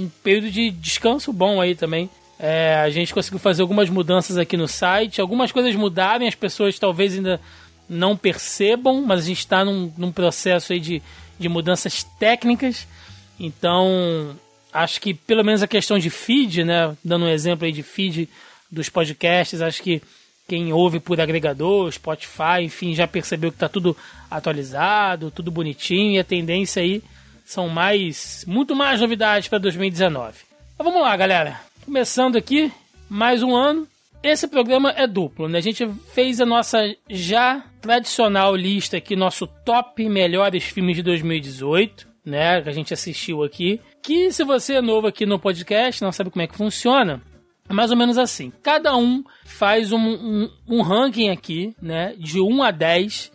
um 0.04 0.10
período 0.22 0.50
de 0.50 0.70
descanso 0.70 1.32
bom 1.32 1.60
aí 1.60 1.74
também. 1.74 2.08
É, 2.38 2.76
a 2.76 2.90
gente 2.90 3.12
conseguiu 3.14 3.38
fazer 3.38 3.62
algumas 3.62 3.88
mudanças 3.90 4.36
aqui 4.38 4.56
no 4.56 4.66
site. 4.68 5.20
Algumas 5.20 5.52
coisas 5.52 5.74
mudaram 5.74 6.26
as 6.26 6.34
pessoas 6.34 6.78
talvez 6.78 7.14
ainda 7.14 7.40
não 7.88 8.16
percebam, 8.16 9.02
mas 9.02 9.20
a 9.20 9.26
gente 9.26 9.38
está 9.38 9.64
num, 9.64 9.92
num 9.96 10.10
processo 10.10 10.72
aí 10.72 10.80
de, 10.80 11.02
de 11.38 11.48
mudanças 11.48 12.02
técnicas. 12.18 12.86
Então, 13.38 14.36
acho 14.72 15.00
que 15.00 15.14
pelo 15.14 15.44
menos 15.44 15.62
a 15.62 15.66
questão 15.66 15.98
de 15.98 16.10
feed, 16.10 16.64
né? 16.64 16.96
Dando 17.04 17.26
um 17.26 17.28
exemplo 17.28 17.66
aí 17.66 17.72
de 17.72 17.82
feed 17.82 18.28
dos 18.70 18.88
podcasts, 18.88 19.60
acho 19.60 19.82
que 19.82 20.02
Quem 20.48 20.72
ouve 20.72 21.00
por 21.00 21.20
agregador, 21.20 21.90
Spotify, 21.90 22.62
enfim, 22.62 22.94
já 22.94 23.06
percebeu 23.08 23.50
que 23.50 23.58
tá 23.58 23.68
tudo 23.68 23.96
atualizado, 24.30 25.30
tudo 25.30 25.50
bonitinho 25.50 26.12
e 26.12 26.18
a 26.20 26.24
tendência 26.24 26.80
aí 26.82 27.02
são 27.44 27.68
mais, 27.68 28.44
muito 28.46 28.74
mais 28.74 29.00
novidades 29.00 29.48
para 29.48 29.58
2019. 29.58 30.38
Mas 30.78 30.86
vamos 30.86 31.02
lá, 31.02 31.16
galera. 31.16 31.60
Começando 31.84 32.36
aqui, 32.36 32.70
mais 33.08 33.42
um 33.42 33.56
ano. 33.56 33.88
Esse 34.28 34.48
programa 34.48 34.90
é 34.90 35.06
duplo, 35.06 35.48
né? 35.48 35.58
A 35.58 35.62
gente 35.62 35.88
fez 36.12 36.40
a 36.40 36.44
nossa 36.44 36.92
já 37.08 37.64
tradicional 37.80 38.56
lista 38.56 38.96
aqui, 38.96 39.14
nosso 39.14 39.46
top 39.46 40.08
melhores 40.08 40.64
filmes 40.64 40.96
de 40.96 41.02
2018, 41.04 42.08
né? 42.24 42.60
Que 42.60 42.68
a 42.68 42.72
gente 42.72 42.92
assistiu 42.92 43.44
aqui. 43.44 43.80
Que 44.02 44.32
se 44.32 44.42
você 44.42 44.74
é 44.74 44.82
novo 44.82 45.06
aqui 45.06 45.24
no 45.24 45.38
podcast, 45.38 46.02
não 46.02 46.10
sabe 46.10 46.30
como 46.30 46.42
é 46.42 46.48
que 46.48 46.56
funciona, 46.56 47.22
é 47.68 47.72
mais 47.72 47.92
ou 47.92 47.96
menos 47.96 48.18
assim. 48.18 48.52
Cada 48.64 48.96
um 48.96 49.22
faz 49.44 49.92
um, 49.92 49.98
um, 49.98 50.50
um 50.66 50.82
ranking 50.82 51.28
aqui, 51.28 51.72
né? 51.80 52.12
De 52.18 52.40
1 52.40 52.62
a 52.64 52.72
10, 52.72 53.30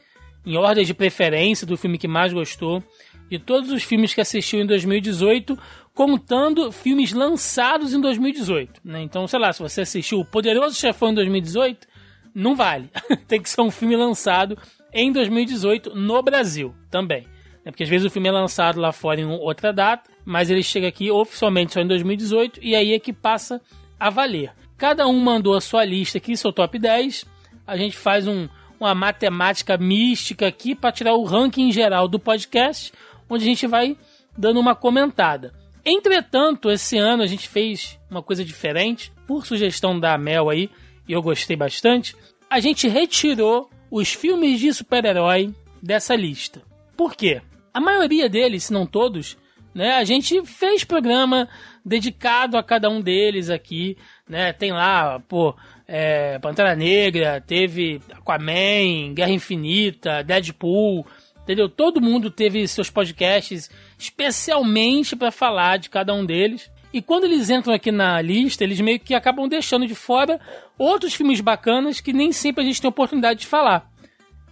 em 0.45 0.57
ordem 0.57 0.83
de 0.83 0.93
preferência 0.93 1.65
do 1.65 1.77
filme 1.77 1.97
que 1.97 2.07
mais 2.07 2.33
gostou 2.33 2.83
de 3.31 3.39
todos 3.39 3.71
os 3.71 3.81
filmes 3.81 4.13
que 4.13 4.19
assistiu 4.19 4.59
em 4.59 4.65
2018, 4.65 5.57
contando 6.01 6.71
filmes 6.71 7.13
lançados 7.13 7.93
em 7.93 8.01
2018. 8.01 8.81
Né? 8.83 9.03
Então, 9.03 9.27
sei 9.27 9.37
lá, 9.37 9.53
se 9.53 9.61
você 9.61 9.81
assistiu 9.81 10.19
O 10.19 10.25
Poderoso 10.25 10.75
Chefão 10.75 11.09
em 11.09 11.13
2018, 11.13 11.87
não 12.33 12.55
vale. 12.55 12.89
Tem 13.27 13.39
que 13.39 13.47
ser 13.47 13.61
um 13.61 13.69
filme 13.69 13.95
lançado 13.95 14.57
em 14.91 15.11
2018 15.11 15.93
no 15.93 16.19
Brasil 16.23 16.73
também. 16.89 17.27
Né? 17.63 17.71
Porque 17.71 17.83
às 17.83 17.89
vezes 17.89 18.07
o 18.07 18.09
filme 18.09 18.29
é 18.29 18.31
lançado 18.31 18.79
lá 18.79 18.91
fora 18.91 19.21
em 19.21 19.25
outra 19.25 19.71
data, 19.71 20.09
mas 20.25 20.49
ele 20.49 20.63
chega 20.63 20.87
aqui 20.87 21.11
oficialmente 21.11 21.73
só 21.73 21.81
em 21.81 21.87
2018 21.87 22.59
e 22.63 22.75
aí 22.75 22.93
é 22.93 22.99
que 22.99 23.13
passa 23.13 23.61
a 23.99 24.09
valer. 24.09 24.53
Cada 24.79 25.07
um 25.07 25.19
mandou 25.19 25.53
a 25.53 25.61
sua 25.61 25.85
lista 25.85 26.17
aqui, 26.17 26.35
seu 26.35 26.51
top 26.51 26.79
10. 26.79 27.27
A 27.67 27.77
gente 27.77 27.95
faz 27.95 28.27
um, 28.27 28.49
uma 28.79 28.95
matemática 28.95 29.77
mística 29.77 30.47
aqui 30.47 30.73
para 30.73 30.91
tirar 30.91 31.13
o 31.13 31.25
ranking 31.25 31.71
geral 31.71 32.07
do 32.07 32.17
podcast 32.17 32.91
onde 33.29 33.43
a 33.43 33.47
gente 33.47 33.67
vai 33.67 33.95
dando 34.35 34.59
uma 34.59 34.73
comentada. 34.73 35.60
Entretanto, 35.85 36.69
esse 36.69 36.97
ano 36.97 37.23
a 37.23 37.27
gente 37.27 37.47
fez 37.47 37.99
uma 38.09 38.21
coisa 38.21 38.45
diferente, 38.45 39.11
por 39.25 39.45
sugestão 39.45 39.99
da 39.99 40.17
Mel 40.17 40.49
aí, 40.49 40.69
e 41.07 41.13
eu 41.13 41.21
gostei 41.21 41.55
bastante. 41.55 42.15
A 42.49 42.59
gente 42.59 42.87
retirou 42.87 43.69
os 43.89 44.13
filmes 44.13 44.59
de 44.59 44.73
super-herói 44.73 45.53
dessa 45.81 46.15
lista. 46.15 46.61
Por 46.95 47.15
quê? 47.15 47.41
A 47.73 47.79
maioria 47.79 48.29
deles, 48.29 48.65
se 48.65 48.73
não 48.73 48.85
todos, 48.85 49.37
né, 49.73 49.93
a 49.93 50.03
gente 50.03 50.45
fez 50.45 50.83
programa 50.83 51.47
dedicado 51.83 52.57
a 52.57 52.63
cada 52.63 52.89
um 52.89 53.01
deles 53.01 53.49
aqui, 53.49 53.97
né? 54.27 54.53
Tem 54.53 54.71
lá, 54.71 55.19
pô, 55.21 55.55
é, 55.87 56.37
Pantera 56.39 56.75
Negra, 56.75 57.41
teve 57.41 58.01
Aquaman, 58.11 59.13
Guerra 59.13 59.31
Infinita, 59.31 60.23
Deadpool, 60.23 61.05
Entendeu? 61.43 61.67
Todo 61.67 62.01
mundo 62.01 62.29
teve 62.29 62.67
seus 62.67 62.89
podcasts 62.89 63.69
especialmente 63.97 65.15
para 65.15 65.31
falar 65.31 65.77
de 65.77 65.89
cada 65.89 66.13
um 66.13 66.25
deles. 66.25 66.71
E 66.93 67.01
quando 67.01 67.23
eles 67.23 67.49
entram 67.49 67.73
aqui 67.73 67.91
na 67.91 68.21
lista, 68.21 68.63
eles 68.63 68.79
meio 68.79 68.99
que 68.99 69.13
acabam 69.13 69.47
deixando 69.47 69.87
de 69.87 69.95
fora 69.95 70.39
outros 70.77 71.13
filmes 71.13 71.41
bacanas 71.41 71.99
que 71.99 72.13
nem 72.13 72.31
sempre 72.31 72.63
a 72.63 72.65
gente 72.65 72.81
tem 72.81 72.89
oportunidade 72.89 73.41
de 73.41 73.47
falar. 73.47 73.89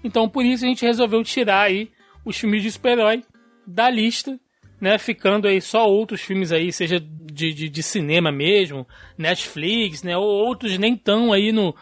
Então 0.04 0.28
por 0.28 0.46
isso 0.46 0.66
a 0.66 0.68
gente 0.68 0.86
resolveu 0.86 1.24
tirar 1.24 1.64
aí 1.64 1.92
os 2.26 2.38
filmes 2.38 2.64
de 2.64 2.72
super-herói 2.72 3.24
da 3.66 3.90
lista, 3.90 4.40
né? 4.80 4.98
Ficando 4.98 5.48
aí 5.48 5.62
só 5.62 5.88
outros 5.88 6.22
filmes 6.22 6.52
aí, 6.52 6.72
seja 6.72 7.00
de, 7.00 7.54
de, 7.54 7.70
de 7.70 7.84
cinema 7.84 8.32
mesmo, 8.32 8.88
Netflix, 9.18 10.04
né? 10.04 10.18
Ou 10.18 10.26
outros 10.26 10.78
nem 10.78 10.96
tão 10.96 11.32
aí 11.34 11.52
no. 11.52 11.76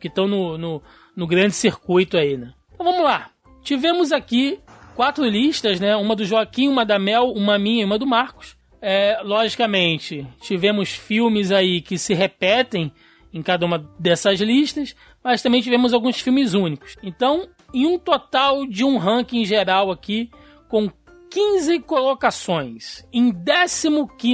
que 0.00 0.08
estão 0.08 0.28
no, 0.28 0.56
no, 0.58 0.82
no 1.16 1.26
grande 1.26 1.54
circuito 1.54 2.16
aí, 2.16 2.36
né? 2.36 2.52
Então 2.72 2.86
vamos 2.86 3.04
lá. 3.04 3.31
Tivemos 3.62 4.12
aqui 4.12 4.58
quatro 4.94 5.24
listas, 5.24 5.80
né? 5.80 5.96
Uma 5.96 6.16
do 6.16 6.24
Joaquim, 6.24 6.68
uma 6.68 6.84
da 6.84 6.98
Mel, 6.98 7.32
uma 7.32 7.58
minha 7.58 7.82
e 7.82 7.84
uma 7.84 7.98
do 7.98 8.06
Marcos. 8.06 8.56
É, 8.80 9.20
logicamente, 9.22 10.26
tivemos 10.40 10.90
filmes 10.90 11.52
aí 11.52 11.80
que 11.80 11.96
se 11.96 12.14
repetem 12.14 12.92
em 13.32 13.42
cada 13.42 13.64
uma 13.64 13.78
dessas 13.98 14.40
listas, 14.40 14.94
mas 15.22 15.40
também 15.40 15.62
tivemos 15.62 15.94
alguns 15.94 16.20
filmes 16.20 16.52
únicos. 16.52 16.96
Então, 17.02 17.48
em 17.72 17.86
um 17.86 17.98
total 17.98 18.66
de 18.66 18.84
um 18.84 18.98
ranking 18.98 19.44
geral 19.44 19.90
aqui, 19.90 20.30
com 20.68 20.90
15 21.30 21.80
colocações. 21.80 23.06
Em 23.12 23.32
15 23.32 23.88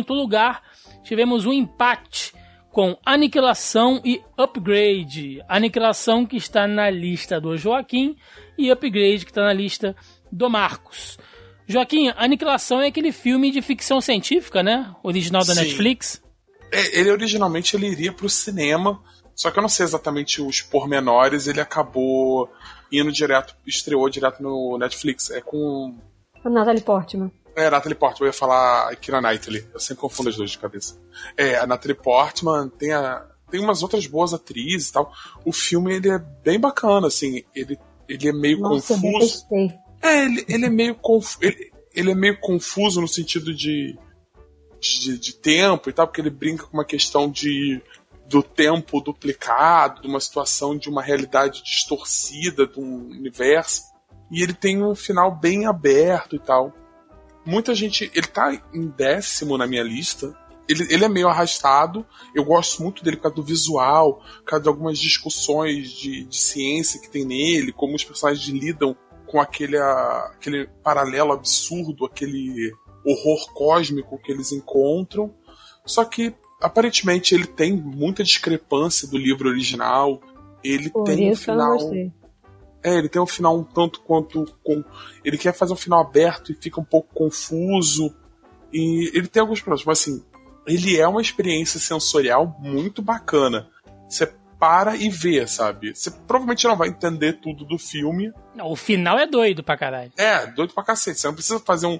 lugar, 0.08 0.62
tivemos 1.04 1.47
um 1.47 1.52
empate 1.52 2.32
com 2.73 2.97
Aniquilação 3.04 4.00
e 4.04 4.20
Upgrade. 4.37 5.42
Aniquilação 5.49 6.26
que 6.26 6.37
está 6.37 6.66
na 6.66 6.90
lista 6.90 7.40
do 7.40 7.56
Joaquim 7.56 8.16
e 8.58 8.70
Upgrade, 8.70 9.24
que 9.24 9.30
está 9.30 9.44
na 9.44 9.52
lista 9.52 9.96
do 10.30 10.50
Marcos. 10.50 11.16
Joaquim, 11.66 12.08
Aniquilação 12.16 12.80
é 12.80 12.88
aquele 12.88 13.12
filme 13.12 13.50
de 13.50 13.62
ficção 13.62 14.00
científica, 14.00 14.62
né? 14.62 14.94
Original 15.02 15.44
da 15.44 15.54
Sim. 15.54 15.60
Netflix. 15.60 16.22
É, 16.72 16.98
ele 16.98 17.10
originalmente 17.10 17.76
ele 17.76 17.86
iria 17.88 18.12
pro 18.12 18.28
cinema, 18.28 19.02
só 19.34 19.50
que 19.50 19.58
eu 19.58 19.62
não 19.62 19.68
sei 19.68 19.84
exatamente 19.84 20.42
os 20.42 20.60
pormenores, 20.60 21.46
ele 21.46 21.60
acabou 21.60 22.50
indo 22.90 23.12
direto, 23.12 23.54
estreou 23.66 24.08
direto 24.08 24.42
no 24.42 24.76
Netflix. 24.78 25.30
É 25.30 25.40
com. 25.40 25.96
A 26.44 26.50
Natalie 26.50 26.82
Portman. 26.82 27.30
É, 27.54 27.68
Natalie 27.68 27.94
Portman, 27.94 28.26
eu 28.26 28.32
ia 28.32 28.38
falar 28.38 28.94
Kira 28.96 29.20
Knightley. 29.20 29.66
Eu 29.72 29.80
sempre 29.80 30.00
confundo 30.00 30.28
as 30.28 30.36
duas 30.36 30.50
de 30.50 30.58
cabeça. 30.58 31.00
É, 31.36 31.56
a 31.56 31.66
Natalie 31.66 31.96
Portman 31.96 32.68
tem 32.68 32.92
a. 32.92 33.26
Tem 33.50 33.60
umas 33.60 33.82
outras 33.82 34.06
boas 34.06 34.34
atrizes 34.34 34.90
e 34.90 34.92
tal. 34.92 35.10
O 35.44 35.52
filme 35.52 35.94
ele 35.94 36.10
é 36.10 36.18
bem 36.18 36.60
bacana, 36.60 37.06
assim. 37.06 37.44
Ele 37.54 37.78
ele 38.08 38.28
é 38.28 38.32
meio 38.32 38.60
Nossa, 38.60 38.94
confuso. 38.94 39.46
É, 40.02 40.24
ele, 40.24 40.44
ele 40.48 40.66
é 40.66 40.70
meio 40.70 40.94
confuso. 40.94 41.38
Ele, 41.42 41.72
ele 41.94 42.10
é 42.10 42.14
meio 42.14 42.40
confuso 42.40 43.00
no 43.00 43.08
sentido 43.08 43.54
de, 43.54 43.98
de, 44.80 45.18
de 45.18 45.34
tempo 45.34 45.90
e 45.90 45.92
tal, 45.92 46.06
porque 46.06 46.20
ele 46.20 46.30
brinca 46.30 46.64
com 46.64 46.76
uma 46.76 46.84
questão 46.84 47.30
de 47.30 47.82
do 48.28 48.42
tempo 48.42 49.00
duplicado, 49.00 50.02
de 50.02 50.06
uma 50.06 50.20
situação 50.20 50.76
de 50.76 50.90
uma 50.90 51.02
realidade 51.02 51.62
distorcida 51.64 52.66
de 52.66 52.78
um 52.78 53.08
universo. 53.08 53.82
E 54.30 54.42
ele 54.42 54.52
tem 54.52 54.82
um 54.82 54.94
final 54.94 55.34
bem 55.34 55.66
aberto 55.66 56.36
e 56.36 56.38
tal. 56.38 56.72
Muita 57.44 57.74
gente. 57.74 58.10
Ele 58.14 58.26
tá 58.26 58.52
em 58.74 58.86
décimo 58.88 59.56
na 59.56 59.66
minha 59.66 59.82
lista. 59.82 60.36
Ele, 60.68 60.87
ele 60.92 61.04
é 61.04 61.08
meio 61.08 61.28
arrastado. 61.28 62.04
Eu 62.34 62.44
gosto 62.44 62.82
muito 62.82 63.02
dele 63.02 63.16
por 63.16 63.25
causa 63.25 63.37
do 63.37 63.42
visual, 63.42 64.22
por 64.38 64.44
causa 64.44 64.62
de 64.62 64.68
algumas 64.68 64.98
discussões 64.98 65.90
de, 65.90 66.25
de 66.25 66.37
ciência 66.37 67.00
que 67.00 67.10
tem 67.10 67.25
nele, 67.25 67.72
como 67.72 67.96
os 67.96 68.04
personagens 68.04 68.46
lidam 68.46 68.96
com 69.26 69.40
aquele, 69.40 69.78
aquele 69.78 70.66
paralelo 70.82 71.32
absurdo, 71.32 72.04
aquele 72.04 72.72
horror 73.04 73.52
cósmico 73.52 74.18
que 74.18 74.32
eles 74.32 74.52
encontram. 74.52 75.34
Só 75.84 76.04
que 76.04 76.34
aparentemente 76.60 77.34
ele 77.34 77.46
tem 77.46 77.72
muita 77.72 78.22
discrepância 78.22 79.08
do 79.08 79.16
livro 79.16 79.48
original. 79.48 80.20
Ele 80.62 80.90
Por 80.90 81.04
tem 81.04 81.30
um 81.30 81.37
final. 81.37 81.78
É, 82.82 82.96
ele 82.96 83.08
tem 83.08 83.20
um 83.20 83.26
final 83.26 83.58
um 83.58 83.64
tanto 83.64 84.00
quanto. 84.00 84.44
Com, 84.62 84.84
ele 85.25 85.38
quer 85.38 85.52
fazer 85.52 85.72
um 85.72 85.76
final 85.76 86.00
aberto 86.00 86.52
e 86.52 86.54
fica 86.54 86.80
um 86.80 86.84
pouco 86.84 87.14
confuso. 87.14 88.14
E 88.72 89.10
ele 89.16 89.28
tem 89.28 89.40
alguns 89.40 89.60
problemas, 89.60 89.84
mas 89.84 90.00
assim, 90.00 90.22
ele 90.68 90.96
é 90.98 91.06
uma 91.08 91.20
experiência 91.22 91.80
sensorial 91.80 92.56
muito 92.60 93.00
bacana. 93.02 93.68
Você 94.08 94.26
para 94.58 94.96
e 94.96 95.08
vê, 95.08 95.46
sabe? 95.46 95.94
Você 95.94 96.10
provavelmente 96.10 96.66
não 96.66 96.76
vai 96.76 96.88
entender 96.88 97.34
tudo 97.34 97.64
do 97.64 97.78
filme. 97.78 98.32
Não, 98.54 98.66
o 98.72 98.76
final 98.76 99.16
é 99.18 99.26
doido 99.26 99.62
pra 99.62 99.76
caralho. 99.76 100.12
É, 100.16 100.46
doido 100.48 100.75
pra 100.75 100.82
cacete. 100.82 101.20
Você 101.20 101.26
não 101.28 101.34
precisa 101.34 101.60
fazer 101.60 101.87
um. 101.87 101.98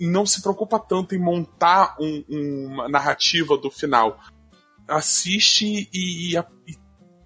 Não 0.00 0.24
se 0.26 0.40
preocupa 0.42 0.78
tanto 0.80 1.14
em 1.14 1.18
montar 1.18 1.94
um- 2.00 2.24
uma 2.28 2.88
narrativa 2.88 3.56
do 3.56 3.70
final. 3.70 4.18
Assiste 4.88 5.88
e, 5.92 6.34
e- 6.36 6.38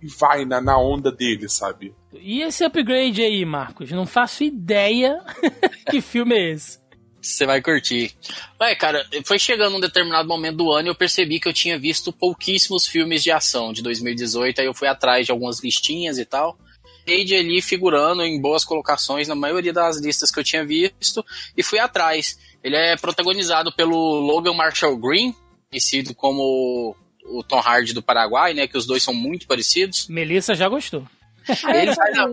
e 0.02 0.06
vai 0.18 0.44
na, 0.44 0.60
na 0.60 0.76
onda 0.78 1.10
dele, 1.10 1.48
sabe? 1.48 1.94
E 2.12 2.42
esse 2.42 2.62
upgrade 2.62 3.22
aí, 3.22 3.42
Marcos? 3.46 3.90
Não 3.90 4.04
faço 4.04 4.44
ideia 4.44 5.24
que 5.90 6.02
filme 6.02 6.34
é 6.34 6.50
esse. 6.52 6.78
Você 7.24 7.46
vai 7.46 7.62
curtir. 7.62 8.14
Ué, 8.60 8.74
cara, 8.74 9.06
foi 9.24 9.38
chegando 9.38 9.76
um 9.76 9.80
determinado 9.80 10.28
momento 10.28 10.58
do 10.58 10.72
ano 10.72 10.88
e 10.88 10.90
eu 10.90 10.94
percebi 10.94 11.40
que 11.40 11.48
eu 11.48 11.54
tinha 11.54 11.78
visto 11.78 12.12
pouquíssimos 12.12 12.86
filmes 12.86 13.22
de 13.22 13.30
ação 13.30 13.72
de 13.72 13.82
2018. 13.82 14.60
Aí 14.60 14.66
eu 14.66 14.74
fui 14.74 14.86
atrás 14.86 15.24
de 15.24 15.32
algumas 15.32 15.62
listinhas 15.64 16.18
e 16.18 16.26
tal. 16.26 16.58
Cage 17.06 17.34
ali 17.34 17.62
figurando 17.62 18.22
em 18.22 18.40
boas 18.40 18.62
colocações 18.62 19.26
na 19.26 19.34
maioria 19.34 19.72
das 19.72 19.98
listas 19.98 20.30
que 20.30 20.38
eu 20.38 20.44
tinha 20.44 20.66
visto 20.66 21.24
e 21.56 21.62
fui 21.62 21.78
atrás. 21.78 22.38
Ele 22.62 22.76
é 22.76 22.94
protagonizado 22.96 23.72
pelo 23.72 24.20
Logan 24.20 24.54
Marshall 24.54 24.96
Green, 24.96 25.34
conhecido 25.70 26.14
como 26.14 26.94
o 27.24 27.42
Tom 27.42 27.58
Hardy 27.58 27.94
do 27.94 28.02
Paraguai, 28.02 28.52
né? 28.52 28.66
Que 28.66 28.76
os 28.76 28.86
dois 28.86 29.02
são 29.02 29.14
muito 29.14 29.46
parecidos. 29.46 30.08
Melissa 30.08 30.54
já 30.54 30.68
gostou. 30.68 31.06
Ele 31.48 31.94
faz 31.94 32.18
a, 32.18 32.26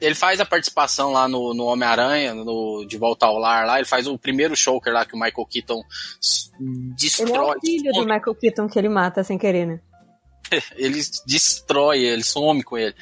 ele 0.00 0.14
faz 0.14 0.40
a 0.40 0.44
participação 0.44 1.12
lá 1.12 1.26
no, 1.28 1.52
no 1.54 1.64
Homem-Aranha, 1.64 2.34
no 2.34 2.84
De 2.86 2.96
Volta 2.96 3.26
ao 3.26 3.38
Lar 3.38 3.66
lá. 3.66 3.78
Ele 3.78 3.86
faz 3.86 4.06
o 4.06 4.16
primeiro 4.18 4.56
Shocker 4.56 4.92
lá 4.92 5.04
que 5.04 5.14
o 5.14 5.18
Michael 5.18 5.46
Keaton 5.46 5.82
s- 6.22 6.50
Ele 6.60 6.90
é 6.90 6.94
destrói. 6.94 7.56
o 7.56 7.60
filho 7.60 7.92
do 7.92 8.00
Michael 8.02 8.34
Keaton 8.34 8.68
que 8.68 8.78
ele 8.78 8.88
mata 8.88 9.22
sem 9.24 9.36
querer, 9.38 9.66
né? 9.66 9.80
ele 10.76 11.00
destrói 11.26 11.98
ele, 12.04 12.22
some 12.24 12.62
com 12.62 12.78
ele. 12.78 12.94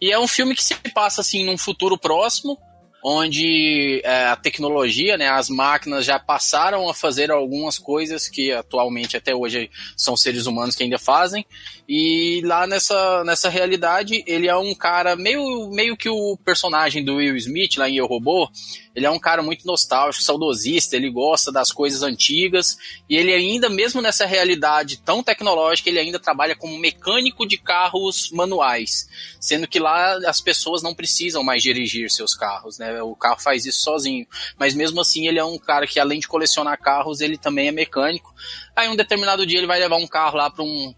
E 0.00 0.12
é 0.12 0.18
um 0.18 0.28
filme 0.28 0.54
que 0.54 0.62
se 0.62 0.74
passa 0.94 1.20
assim 1.20 1.44
num 1.44 1.58
futuro 1.58 1.98
próximo, 1.98 2.58
onde 3.08 4.00
é, 4.02 4.26
a 4.26 4.34
tecnologia, 4.34 5.16
né, 5.16 5.28
as 5.28 5.48
máquinas 5.48 6.04
já 6.04 6.18
passaram 6.18 6.90
a 6.90 6.92
fazer 6.92 7.30
algumas 7.30 7.78
coisas 7.78 8.26
que 8.26 8.50
atualmente 8.50 9.16
até 9.16 9.32
hoje 9.32 9.70
são 9.96 10.16
seres 10.16 10.46
humanos 10.46 10.74
que 10.74 10.82
ainda 10.82 10.98
fazem. 10.98 11.46
E 11.88 12.40
lá 12.44 12.66
nessa, 12.66 13.22
nessa 13.22 13.48
realidade, 13.48 14.24
ele 14.26 14.48
é 14.48 14.56
um 14.56 14.74
cara 14.74 15.14
meio, 15.14 15.70
meio 15.70 15.96
que 15.96 16.08
o 16.08 16.36
personagem 16.44 17.04
do 17.04 17.14
Will 17.14 17.36
Smith 17.36 17.76
lá 17.76 17.88
em 17.88 17.96
Eu 17.96 18.06
Robô. 18.06 18.50
Ele 18.96 19.04
é 19.04 19.10
um 19.10 19.18
cara 19.18 19.42
muito 19.42 19.66
nostálgico, 19.66 20.24
saudosista, 20.24 20.96
ele 20.96 21.10
gosta 21.10 21.52
das 21.52 21.70
coisas 21.70 22.02
antigas 22.02 22.78
e 23.08 23.14
ele 23.14 23.30
ainda, 23.30 23.68
mesmo 23.68 24.00
nessa 24.00 24.24
realidade 24.24 24.96
tão 24.96 25.22
tecnológica, 25.22 25.90
ele 25.90 25.98
ainda 25.98 26.18
trabalha 26.18 26.56
como 26.56 26.78
mecânico 26.78 27.46
de 27.46 27.58
carros 27.58 28.30
manuais, 28.32 29.06
sendo 29.38 29.68
que 29.68 29.78
lá 29.78 30.16
as 30.26 30.40
pessoas 30.40 30.82
não 30.82 30.94
precisam 30.94 31.44
mais 31.44 31.62
dirigir 31.62 32.10
seus 32.10 32.34
carros, 32.34 32.78
né? 32.78 33.02
O 33.02 33.14
carro 33.14 33.38
faz 33.38 33.66
isso 33.66 33.82
sozinho. 33.82 34.26
Mas 34.58 34.74
mesmo 34.74 34.98
assim, 34.98 35.28
ele 35.28 35.38
é 35.38 35.44
um 35.44 35.58
cara 35.58 35.86
que 35.86 36.00
além 36.00 36.18
de 36.18 36.26
colecionar 36.26 36.80
carros, 36.80 37.20
ele 37.20 37.36
também 37.36 37.68
é 37.68 37.72
mecânico. 37.72 38.34
Aí 38.74 38.88
um 38.88 38.96
determinado 38.96 39.46
dia 39.46 39.58
ele 39.58 39.66
vai 39.66 39.78
levar 39.78 39.96
um 39.96 40.06
carro 40.06 40.38
lá 40.38 40.50
para 40.50 40.64
um 40.64 40.94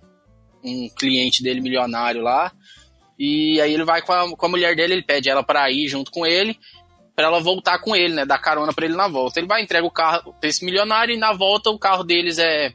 um 0.63 0.89
cliente 0.89 1.43
dele 1.43 1.61
milionário 1.61 2.23
lá. 2.23 2.53
E 3.19 3.61
aí 3.61 3.75
ele 3.75 3.85
vai 3.85 4.01
com 4.01 4.13
a, 4.13 4.37
com 4.37 4.47
a 4.47 4.49
mulher 4.49 4.77
dele, 4.77 4.93
ele 4.95 5.03
pede 5.03 5.29
ela 5.29 5.43
para 5.43 5.69
ir 5.71 5.89
junto 5.89 6.11
com 6.11 6.25
ele, 6.25 6.57
para 7.19 7.27
ela 7.27 7.41
voltar 7.41 7.81
com 7.81 7.97
ele, 7.97 8.15
né? 8.15 8.25
Dar 8.25 8.39
carona 8.39 8.73
para 8.73 8.85
ele 8.85 8.95
na 8.95 9.09
volta. 9.09 9.41
Ele 9.41 9.49
vai 9.49 9.61
entrega 9.61 9.85
o 9.85 9.91
carro 9.91 10.33
pra 10.41 10.49
esse 10.49 10.65
milionário 10.65 11.13
e 11.13 11.19
na 11.19 11.33
volta 11.33 11.69
o 11.69 11.77
carro 11.77 12.05
deles 12.05 12.39
é. 12.39 12.73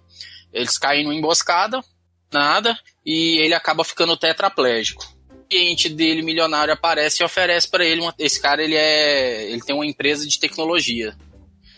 Eles 0.52 0.78
caem 0.78 1.06
numa 1.06 1.16
emboscada, 1.16 1.82
nada, 2.30 2.78
e 3.06 3.38
ele 3.38 3.54
acaba 3.54 3.86
ficando 3.86 4.18
tetraplégico. 4.18 5.02
O 5.32 5.48
cliente 5.48 5.88
dele, 5.88 6.22
milionário, 6.22 6.74
aparece 6.74 7.24
e 7.24 7.26
oferece 7.26 7.72
para 7.72 7.86
ele. 7.86 8.02
Uma, 8.02 8.14
esse 8.20 8.42
cara 8.42 8.62
ele 8.62 8.76
é. 8.76 9.50
Ele 9.50 9.62
tem 9.62 9.74
uma 9.74 9.86
empresa 9.86 10.28
de 10.28 10.38
tecnologia. 10.38 11.16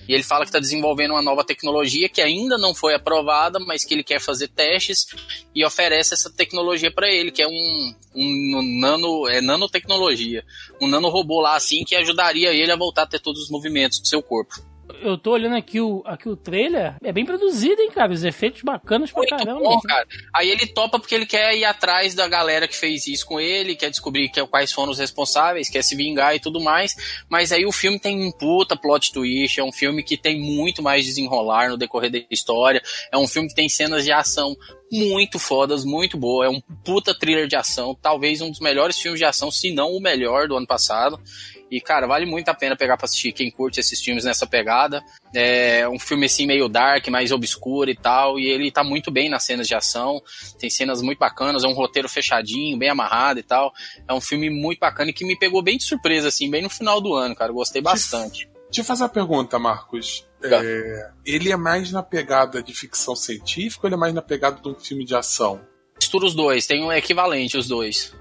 E 0.08 0.14
ele 0.14 0.24
fala 0.24 0.44
que 0.44 0.50
está 0.50 0.60
desenvolvendo 0.60 1.12
uma 1.12 1.22
nova 1.22 1.44
tecnologia 1.44 2.10
que 2.10 2.22
ainda 2.22 2.58
não 2.58 2.74
foi 2.74 2.94
aprovada, 2.94 3.60
mas 3.60 3.84
que 3.84 3.94
ele 3.94 4.04
quer 4.04 4.20
fazer 4.20 4.48
testes 4.48 5.08
e 5.54 5.66
oferece 5.66 6.14
essa 6.14 6.30
tecnologia 6.30 6.92
para 6.92 7.10
ele, 7.12 7.32
que 7.32 7.42
é 7.42 7.48
um, 7.48 7.96
um 8.16 8.80
nano, 8.80 9.28
é 9.28 9.42
nanotecnologia, 9.42 10.44
um 10.82 10.88
nanorobô 10.88 11.42
lá 11.42 11.56
assim 11.56 11.84
que 11.84 11.96
ajudaria 11.96 12.54
ele 12.54 12.72
a 12.72 12.76
voltar 12.76 13.04
a 13.04 13.08
ter 13.08 13.20
todos 13.20 13.44
os 13.44 13.50
movimentos 13.50 14.00
do 14.00 14.08
seu 14.08 14.22
corpo. 14.22 14.56
Eu 15.02 15.18
tô 15.18 15.32
olhando 15.32 15.56
aqui 15.56 15.80
o, 15.82 16.04
aqui 16.06 16.30
o 16.30 16.36
trailer, 16.36 16.96
é 17.04 17.12
bem 17.12 17.26
produzido, 17.26 17.82
hein, 17.82 17.90
cara? 17.92 18.14
Os 18.14 18.24
efeitos 18.24 18.62
bacanas 18.62 19.12
pra 19.12 19.20
Muito 19.20 19.36
caramba. 19.36 19.60
bom, 19.60 19.80
cara. 19.82 20.08
Aí 20.36 20.50
ele 20.50 20.68
topa 20.68 21.00
porque 21.00 21.16
ele 21.16 21.26
quer 21.26 21.56
ir 21.56 21.66
atrás 21.66 22.14
da 22.14 22.28
galera 22.28 22.68
que 22.68 22.76
fez 22.76 23.08
isso 23.08 23.26
com 23.26 23.40
ele, 23.40 23.76
quer 23.76 23.90
descobrir 23.90 24.30
que, 24.30 24.46
quais 24.46 24.72
foram 24.72 24.92
os 24.92 25.00
responsáveis, 25.00 25.70
quer 25.70 25.84
se 25.84 25.96
vingar 25.96 26.36
e 26.36 26.40
tudo 26.40 26.62
mais. 26.62 26.96
Mas 27.30 27.52
aí 27.52 27.66
o 27.66 27.72
filme 27.72 28.00
tem 28.00 28.28
um 28.28 28.32
puta 28.32 28.76
plot 28.76 29.12
twist, 29.12 29.60
é 29.60 29.64
um 29.64 29.72
filme 29.72 30.04
que 30.04 30.18
tem 30.18 30.40
muito 30.40 30.84
mais 30.84 31.06
desenrolar 31.06 31.70
no 31.70 31.78
decorrer 31.78 32.12
da 32.12 32.20
história, 32.30 32.82
é 33.12 33.18
um 33.18 33.28
filme 33.28 33.50
que 33.50 33.56
tem 33.56 33.68
cenas 33.68 34.04
de 34.04 34.12
ação 34.12 34.56
muito 34.92 35.40
fodas, 35.40 35.84
muito 35.84 36.18
boa. 36.18 36.46
É 36.46 36.50
um 36.50 36.62
puta 36.84 37.18
thriller 37.18 37.48
de 37.48 37.56
ação, 37.56 37.98
talvez 38.00 38.42
um 38.42 38.50
dos 38.50 38.60
melhores 38.60 39.00
filmes 39.00 39.20
de 39.20 39.26
ação, 39.26 39.52
se 39.52 39.74
não 39.74 39.92
o 39.92 40.02
melhor 40.02 40.48
do 40.48 40.56
ano 40.56 40.68
passado. 40.68 41.20
E, 41.70 41.82
cara, 41.82 42.06
vale 42.06 42.26
muito 42.26 42.48
a 42.50 42.54
pena 42.54 42.76
pegar 42.76 42.96
pra 42.96 43.06
assistir 43.06 43.32
quem 43.32 43.50
curte 43.50 43.80
esses 43.80 44.00
filmes 44.00 44.24
nessa 44.24 44.46
pegada. 44.46 45.04
É 45.34 45.88
um 45.90 45.98
filme 45.98 46.26
assim 46.26 46.46
meio 46.46 46.70
dark, 46.70 47.08
mais 47.08 47.32
obscuro 47.32 47.90
e 47.90 47.96
tal. 47.96 48.40
E 48.40 48.48
ele 48.48 48.72
tá 48.72 48.84
muito 48.84 49.12
bem 49.12 49.30
nas 49.30 49.44
cenas 49.44 49.68
de 49.68 49.76
ação. 49.76 50.22
Tem 50.60 50.70
cenas 50.70 51.02
muito 51.02 51.18
bacanas, 51.18 51.64
é 51.64 51.68
um 51.68 51.74
roteiro 51.74 52.08
fechadinho, 52.08 52.78
bem 52.78 52.90
amarrado 52.90 53.40
e 53.40 53.44
tal. 53.44 53.74
É 54.08 54.14
um 54.14 54.22
filme 54.22 54.50
muito 54.50 54.80
bacana 54.80 55.10
e 55.10 55.14
que 55.14 55.26
me 55.26 55.38
pegou 55.38 55.62
bem 55.62 55.78
de 55.78 55.84
surpresa, 55.84 56.28
assim, 56.28 56.50
bem 56.50 56.62
no 56.62 56.70
final 56.70 57.02
do 57.02 57.14
ano, 57.16 57.36
cara. 57.36 57.52
Gostei 57.52 57.82
bastante. 57.82 58.48
Deixa 58.66 58.82
eu 58.82 58.86
fazer 58.86 59.04
uma 59.04 59.10
pergunta, 59.10 59.58
Marcos. 59.58 60.28
Tá. 60.42 60.64
É, 60.64 61.12
ele 61.26 61.52
é 61.52 61.58
mais 61.58 61.92
na 61.92 62.04
pegada 62.04 62.62
de 62.62 62.74
ficção 62.74 63.16
científica 63.16 63.86
ou 63.86 63.88
ele 63.88 63.96
é 63.96 63.98
mais 63.98 64.14
na 64.14 64.22
pegada 64.22 64.62
de 64.62 64.68
um 64.68 64.76
filme 64.76 65.06
de 65.06 65.16
ação? 65.16 65.62
Mistura 65.96 66.26
os 66.26 66.36
dois, 66.36 66.68
tem 66.68 66.84
um 66.84 66.92
equivalente 66.92 67.58
os 67.58 67.68
dois. 67.68 68.14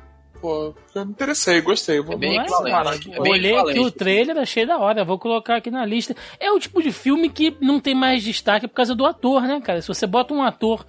Pô, 0.44 0.74
eu 0.94 1.06
me 1.06 1.12
interessei, 1.12 1.58
gostei. 1.62 2.02
Vou 2.02 2.16
É 2.16 2.18
bem 2.18 2.36
Mas, 2.36 2.52
equivalente. 2.52 3.10
É 3.10 3.16
eu 3.18 3.22
bem 3.22 3.32
olhei 3.32 3.56
aqui 3.56 3.78
o 3.80 3.90
trailer, 3.90 4.36
achei 4.36 4.66
da 4.66 4.76
hora. 4.76 5.02
Vou 5.02 5.18
colocar 5.18 5.56
aqui 5.56 5.70
na 5.70 5.86
lista. 5.86 6.14
É 6.38 6.52
o 6.52 6.58
tipo 6.58 6.82
de 6.82 6.92
filme 6.92 7.30
que 7.30 7.56
não 7.62 7.80
tem 7.80 7.94
mais 7.94 8.22
destaque 8.22 8.68
por 8.68 8.74
causa 8.74 8.94
do 8.94 9.06
ator, 9.06 9.40
né, 9.44 9.58
cara? 9.62 9.80
Se 9.80 9.88
você 9.88 10.06
bota 10.06 10.34
um 10.34 10.42
ator 10.42 10.84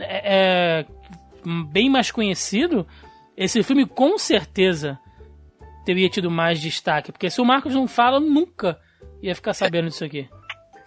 é, 0.00 0.82
é, 0.82 0.86
bem 1.70 1.88
mais 1.88 2.10
conhecido, 2.10 2.84
esse 3.36 3.62
filme 3.62 3.86
com 3.86 4.18
certeza 4.18 4.98
teria 5.86 6.10
tido 6.10 6.28
mais 6.28 6.60
destaque. 6.60 7.12
Porque 7.12 7.30
se 7.30 7.40
o 7.40 7.44
Marcos 7.44 7.76
não 7.76 7.86
fala, 7.86 8.18
nunca 8.18 8.80
ia 9.22 9.32
ficar 9.32 9.54
sabendo 9.54 9.90
disso 9.90 10.04
aqui. 10.04 10.28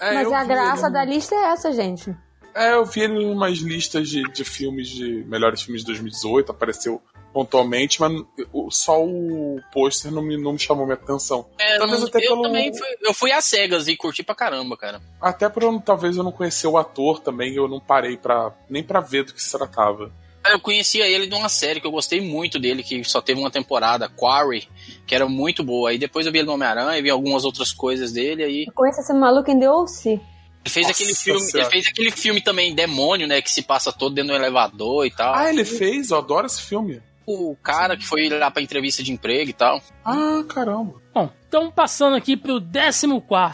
É, 0.02 0.15
Mas 0.15 0.34
a 0.34 0.43
graça 0.43 0.88
ele- 0.88 0.93
da 0.93 1.06
lista 1.06 1.34
é 1.34 1.54
essa, 1.54 1.71
gente. 1.71 2.13
É, 2.54 2.74
eu 2.74 2.84
vi 2.84 3.00
ele 3.00 3.24
em 3.24 3.32
umas 3.32 3.60
listas 3.60 4.10
de, 4.10 4.21
de 4.34 4.43
filmes 4.43 4.89
de 4.89 5.24
melhores 5.30 5.62
filmes 5.62 5.84
de 5.84 5.88
2018, 5.88 6.52
apareceu 6.52 7.02
pontualmente, 7.34 8.00
mas 8.02 8.12
o- 8.52 8.70
só 8.72 9.04
o 9.04 9.60
pôster 9.74 10.12
não 10.12 10.22
me, 10.22 10.38
não 10.38 10.54
me 10.54 10.60
chamou 10.60 10.86
minha 10.86 10.96
atenção. 10.96 11.48
É, 11.60 11.78
Talvez 11.78 12.00
não- 12.02 12.08
até 12.08 12.20
eu 12.20 12.22
pelo- 12.30 12.41
também 12.44 12.72
fui, 12.78 12.88
eu 13.02 13.13
fui 13.13 13.32
às 13.32 13.46
cegas 13.46 13.88
e 13.88 13.96
curti 13.96 14.24
pra 14.24 14.36
caramba, 14.36 14.76
cara. 14.78 15.02
Até 15.22 15.48
por 15.50 15.63
eu 15.63 15.82
talvez 15.84 16.17
eu 16.17 16.24
não 16.24 16.32
conhecer 16.32 16.67
o 16.67 16.78
ator 16.78 17.20
também, 17.20 17.54
eu 17.56 17.67
não 17.67 17.80
parei 17.80 18.17
pra, 18.17 18.54
nem 18.70 18.84
pra 18.84 19.00
ver 19.00 19.24
do 19.26 19.34
que 19.34 19.41
se 19.41 19.52
tratava. 19.58 20.12
Eu 20.50 20.60
conhecia 20.60 21.08
ele 21.08 21.28
de 21.28 21.36
uma 21.36 21.50
série 21.50 21.80
que 21.80 21.86
eu 21.86 21.91
gostei 21.91 22.20
muito 22.20 22.58
dele, 22.58 22.82
que 22.82 23.04
só 23.04 23.22
teve 23.22 23.39
uma 23.39 23.52
temporada, 23.52 24.10
Quarry, 24.10 24.67
que 25.06 25.13
era 25.13 25.28
muito 25.30 25.63
boa. 25.63 25.91
Aí 25.91 26.00
depois 26.00 26.26
eu 26.26 26.32
vi 26.32 26.39
ele 26.39 26.48
no 26.48 26.54
Homem-Aranha, 26.54 27.02
vi 27.02 27.12
algumas 27.12 27.46
outras 27.46 27.72
coisas 27.72 28.12
dele, 28.12 28.44
aí 28.44 28.65
Eu 28.67 28.74
conheço 28.74 29.02
esse 29.02 29.13
maluco 29.13 29.52
em 29.52 29.60
The 29.60 29.70
O.C. 29.70 30.10
ele 30.10 30.20
fez 30.67 30.88
Nossa 30.88 31.00
aquele 31.04 31.15
filme, 31.15 31.41
ele 31.54 31.65
fez 31.65 31.88
aquele 31.88 32.12
filme 32.12 32.41
também 32.41 32.74
Demônio, 32.74 33.28
né, 33.28 33.39
que 33.39 33.52
se 33.52 33.62
passa 33.62 33.91
todo 33.94 34.15
dentro 34.15 34.32
do 34.32 34.36
elevador 34.36 35.06
e 35.06 35.12
tal. 35.12 35.34
Ah, 35.36 35.48
ele 35.48 35.63
fez? 35.63 36.10
Eu 36.10 36.17
adoro 36.17 36.48
esse 36.48 36.62
filme. 36.63 37.02
O 37.34 37.56
cara 37.56 37.96
que 37.96 38.06
foi 38.06 38.30
lá 38.30 38.52
pra 38.52 38.62
entrevista 38.62 39.02
de 39.02 39.12
emprego 39.12 39.50
e 39.50 39.54
tal. 39.54 39.82
Ah, 40.04 40.44
caramba. 40.48 41.02
Bom, 41.13 41.30
então 41.48 41.72
passando 41.72 42.15
aqui 42.15 42.36
pro 42.36 42.62
14 42.62 43.08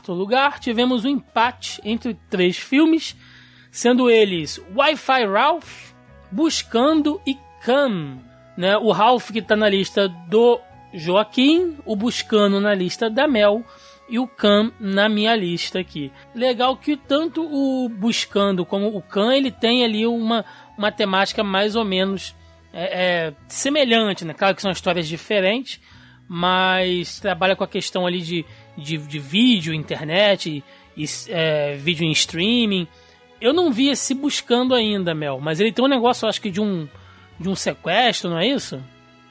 lugar, 0.10 0.60
tivemos 0.60 1.06
um 1.06 1.10
empate 1.10 1.82
entre 1.84 2.14
três 2.30 2.58
filmes, 2.58 3.16
sendo 3.72 4.10
eles 4.10 4.62
Wi-Fi 4.76 5.26
Ralph, 5.26 5.92
Buscando 6.32 7.22
e 7.26 7.38
Cam. 7.64 8.20
Né? 8.58 8.78
O 8.78 8.92
Ralph 8.92 9.32
que 9.32 9.42
tá 9.42 9.56
na 9.56 9.70
lista 9.70 10.08
do 10.08 10.60
Joaquim, 10.94 11.78
o 11.86 11.96
Buscando 11.96 12.60
na 12.60 12.74
lista 12.74 13.10
da 13.10 13.28
Mel 13.28 13.64
e 14.10 14.20
o 14.20 14.28
Cam 14.28 14.72
na 14.80 15.10
minha 15.10 15.36
lista 15.36 15.80
aqui. 15.80 16.12
Legal 16.34 16.76
que 16.78 16.96
tanto 16.96 17.44
o 17.44 17.90
Buscando 17.90 18.66
como 18.66 18.88
o 18.96 19.02
Cam, 19.02 19.36
ele 19.36 19.52
tem 19.52 19.84
ali 19.84 20.08
uma, 20.08 20.46
uma 20.78 20.92
temática 20.92 21.44
mais 21.44 21.76
ou 21.76 21.84
menos 21.84 22.36
é, 22.80 23.28
é, 23.28 23.34
semelhante, 23.48 24.24
né? 24.24 24.36
Claro 24.36 24.56
que 24.56 24.62
são 24.62 24.70
histórias 24.70 25.08
diferentes, 25.08 25.82
mas 26.28 27.20
trabalha 27.20 27.56
com 27.56 27.64
a 27.64 27.68
questão 27.68 28.06
ali 28.06 28.22
de, 28.22 28.46
de, 28.78 28.98
de 29.00 29.18
vídeo, 29.20 29.74
internet, 29.74 30.64
e, 30.96 31.06
é, 31.30 31.76
vídeo 31.76 32.06
em 32.06 32.12
streaming. 32.12 32.88
Eu 33.42 33.52
não 33.52 33.72
vi 33.72 33.90
esse 33.90 34.14
buscando 34.14 34.76
ainda, 34.76 35.16
Mel, 35.16 35.40
mas 35.42 35.60
ele 35.60 35.72
tem 35.72 35.84
um 35.84 35.88
negócio, 35.88 36.26
eu 36.26 36.30
acho 36.30 36.40
que 36.40 36.52
de 36.52 36.62
um, 36.62 36.88
de 37.40 37.50
um 37.50 37.56
sequestro, 37.56 38.30
não 38.30 38.38
é 38.38 38.48
isso? 38.48 38.80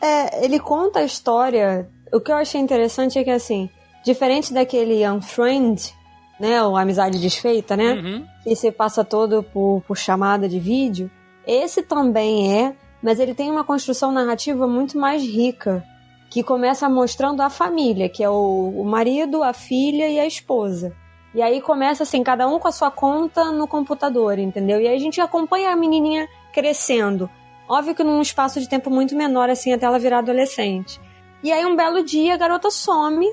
É, 0.03 0.45
ele 0.45 0.59
conta 0.59 0.99
a 0.99 1.05
história. 1.05 1.89
O 2.13 2.21
que 2.21 2.33
eu 2.33 2.37
achei 2.37 2.61
interessante 2.61 3.17
é 3.17 3.23
que, 3.25 3.31
assim, 3.31 3.71
diferente 4.05 4.53
daquele 4.53 5.09
Unfriend, 5.09 5.95
né, 6.41 6.63
ou 6.63 6.77
Amizade 6.77 7.21
Desfeita, 7.21 7.77
né, 7.77 7.93
Uhum. 7.93 8.27
que 8.43 8.57
se 8.57 8.73
passa 8.73 9.05
todo 9.05 9.43
por, 9.43 9.83
por 9.87 9.97
chamada 9.97 10.49
de 10.49 10.59
vídeo, 10.59 11.11
esse 11.47 11.83
também 11.83 12.61
é, 12.61 12.75
mas 13.03 13.21
ele 13.21 13.35
tem 13.35 13.51
uma 13.51 13.65
construção 13.65 14.13
narrativa 14.13 14.67
muito 14.67 14.99
mais 14.99 15.23
rica, 15.23 15.85
que 16.31 16.43
começa 16.43 16.89
mostrando 16.89 17.41
a 17.41 17.51
família, 17.51 18.09
que 18.09 18.23
é 18.23 18.29
o, 18.29 18.73
o 18.77 18.85
marido, 18.85 19.43
a 19.43 19.53
filha 19.53 20.09
e 20.09 20.19
a 20.19 20.27
esposa. 20.27 20.93
E 21.35 21.43
aí 21.43 21.61
começa 21.61 22.03
assim, 22.03 22.23
cada 22.23 22.49
um 22.49 22.59
com 22.59 22.69
a 22.69 22.73
sua 22.73 22.91
conta 22.91 23.53
no 23.53 23.69
computador, 23.69 24.39
entendeu? 24.39 24.81
E 24.81 24.89
aí 24.89 24.97
a 24.97 24.99
gente 24.99 25.21
acompanha 25.21 25.71
a 25.71 25.77
menininha 25.77 26.29
crescendo. 26.53 27.29
Óbvio 27.69 27.95
que 27.95 28.05
num 28.05 28.23
espaço 28.23 28.61
de 28.61 28.69
tempo 28.69 28.91
muito 28.91 29.15
menor, 29.15 29.51
assim, 29.51 29.73
até 29.73 29.87
ela 29.87 29.99
virar 29.99 30.19
adolescente. 30.19 31.01
E 31.43 31.53
aí 31.53 31.65
um 31.67 31.77
belo 31.77 32.03
dia 32.03 32.35
a 32.35 32.37
garota 32.37 32.71
some 32.71 33.31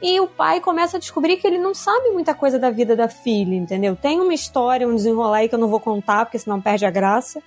e 0.00 0.20
o 0.20 0.26
pai 0.26 0.60
começa 0.60 0.96
a 0.96 1.00
descobrir 1.00 1.36
que 1.36 1.46
ele 1.46 1.58
não 1.58 1.74
sabe 1.74 2.10
muita 2.10 2.34
coisa 2.34 2.58
da 2.58 2.70
vida 2.70 2.94
da 2.94 3.08
filha, 3.08 3.54
entendeu? 3.54 3.96
Tem 3.96 4.20
uma 4.20 4.34
história, 4.34 4.86
um 4.86 4.94
desenrolar 4.94 5.38
aí 5.38 5.48
que 5.48 5.54
eu 5.54 5.58
não 5.58 5.68
vou 5.68 5.80
contar, 5.80 6.24
porque 6.24 6.38
senão 6.38 6.60
perde 6.60 6.84
a 6.84 6.90
graça. 6.90 7.42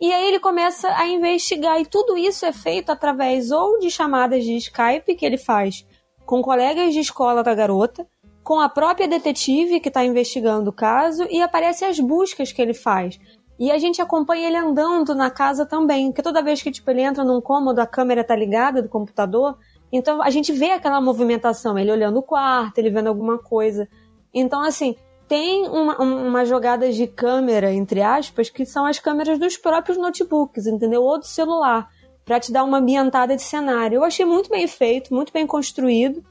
E 0.00 0.12
aí 0.12 0.28
ele 0.28 0.40
começa 0.40 0.88
a 0.96 1.06
investigar, 1.06 1.80
e 1.80 1.86
tudo 1.86 2.16
isso 2.16 2.44
é 2.44 2.52
feito 2.52 2.90
através 2.90 3.50
ou 3.50 3.78
de 3.78 3.90
chamadas 3.90 4.44
de 4.44 4.56
Skype 4.56 5.14
que 5.14 5.24
ele 5.24 5.38
faz 5.38 5.86
com 6.24 6.42
colegas 6.42 6.92
de 6.92 7.00
escola 7.00 7.42
da 7.42 7.54
garota, 7.54 8.06
com 8.42 8.60
a 8.60 8.68
própria 8.68 9.08
detetive 9.08 9.80
que 9.80 9.88
está 9.88 10.04
investigando 10.04 10.70
o 10.70 10.72
caso, 10.72 11.26
e 11.30 11.40
aparecem 11.40 11.88
as 11.88 12.00
buscas 12.00 12.52
que 12.52 12.60
ele 12.60 12.74
faz. 12.74 13.18
E 13.58 13.70
a 13.70 13.78
gente 13.78 14.02
acompanha 14.02 14.48
ele 14.48 14.56
andando 14.56 15.14
na 15.14 15.30
casa 15.30 15.64
também, 15.64 16.08
porque 16.08 16.22
toda 16.22 16.42
vez 16.42 16.60
que 16.60 16.70
tipo, 16.70 16.90
ele 16.90 17.02
entra 17.02 17.24
num 17.24 17.40
cômodo, 17.40 17.78
a 17.78 17.86
câmera 17.86 18.24
tá 18.24 18.34
ligada 18.34 18.82
do 18.82 18.88
computador, 18.88 19.56
então 19.92 20.20
a 20.20 20.28
gente 20.28 20.52
vê 20.52 20.72
aquela 20.72 21.00
movimentação, 21.00 21.78
ele 21.78 21.92
olhando 21.92 22.18
o 22.18 22.22
quarto, 22.22 22.78
ele 22.78 22.90
vendo 22.90 23.06
alguma 23.06 23.38
coisa. 23.38 23.88
Então, 24.32 24.60
assim, 24.60 24.96
tem 25.34 25.66
uma, 25.66 26.00
uma 26.00 26.44
jogada 26.44 26.92
de 26.92 27.08
câmera, 27.08 27.72
entre 27.72 28.00
aspas, 28.00 28.48
que 28.48 28.64
são 28.64 28.86
as 28.86 29.00
câmeras 29.00 29.36
dos 29.36 29.56
próprios 29.56 29.98
notebooks, 29.98 30.64
entendeu? 30.64 31.02
Ou 31.02 31.18
do 31.18 31.26
celular, 31.26 31.90
para 32.24 32.38
te 32.38 32.52
dar 32.52 32.62
uma 32.62 32.78
ambientada 32.78 33.34
de 33.34 33.42
cenário. 33.42 33.96
Eu 33.96 34.04
achei 34.04 34.24
muito 34.24 34.48
bem 34.48 34.68
feito, 34.68 35.12
muito 35.12 35.32
bem 35.32 35.44
construído 35.44 36.24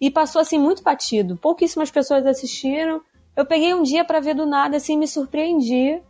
e 0.00 0.10
passou 0.10 0.40
assim 0.40 0.58
muito 0.58 0.82
batido. 0.82 1.36
Pouquíssimas 1.36 1.90
pessoas 1.90 2.24
assistiram. 2.24 3.02
Eu 3.36 3.44
peguei 3.44 3.74
um 3.74 3.82
dia 3.82 4.06
para 4.06 4.20
ver 4.20 4.34
do 4.34 4.46
nada, 4.46 4.78
assim, 4.78 4.96
me 4.96 5.06
surpreendi 5.06 6.00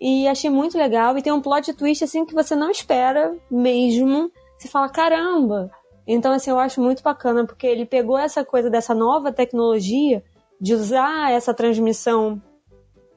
e 0.00 0.26
achei 0.26 0.50
muito 0.50 0.76
legal. 0.76 1.16
E 1.16 1.22
tem 1.22 1.32
um 1.32 1.40
plot 1.40 1.72
twist 1.74 2.02
assim 2.02 2.26
que 2.26 2.34
você 2.34 2.56
não 2.56 2.72
espera 2.72 3.36
mesmo. 3.48 4.32
Você 4.58 4.66
fala, 4.66 4.88
caramba! 4.88 5.70
Então, 6.08 6.32
assim, 6.32 6.50
eu 6.50 6.58
acho 6.58 6.80
muito 6.80 7.04
bacana, 7.04 7.46
porque 7.46 7.68
ele 7.68 7.86
pegou 7.86 8.18
essa 8.18 8.44
coisa 8.44 8.68
dessa 8.68 8.92
nova 8.92 9.30
tecnologia 9.30 10.24
de 10.60 10.74
usar 10.74 11.32
essa 11.32 11.54
transmissão 11.54 12.42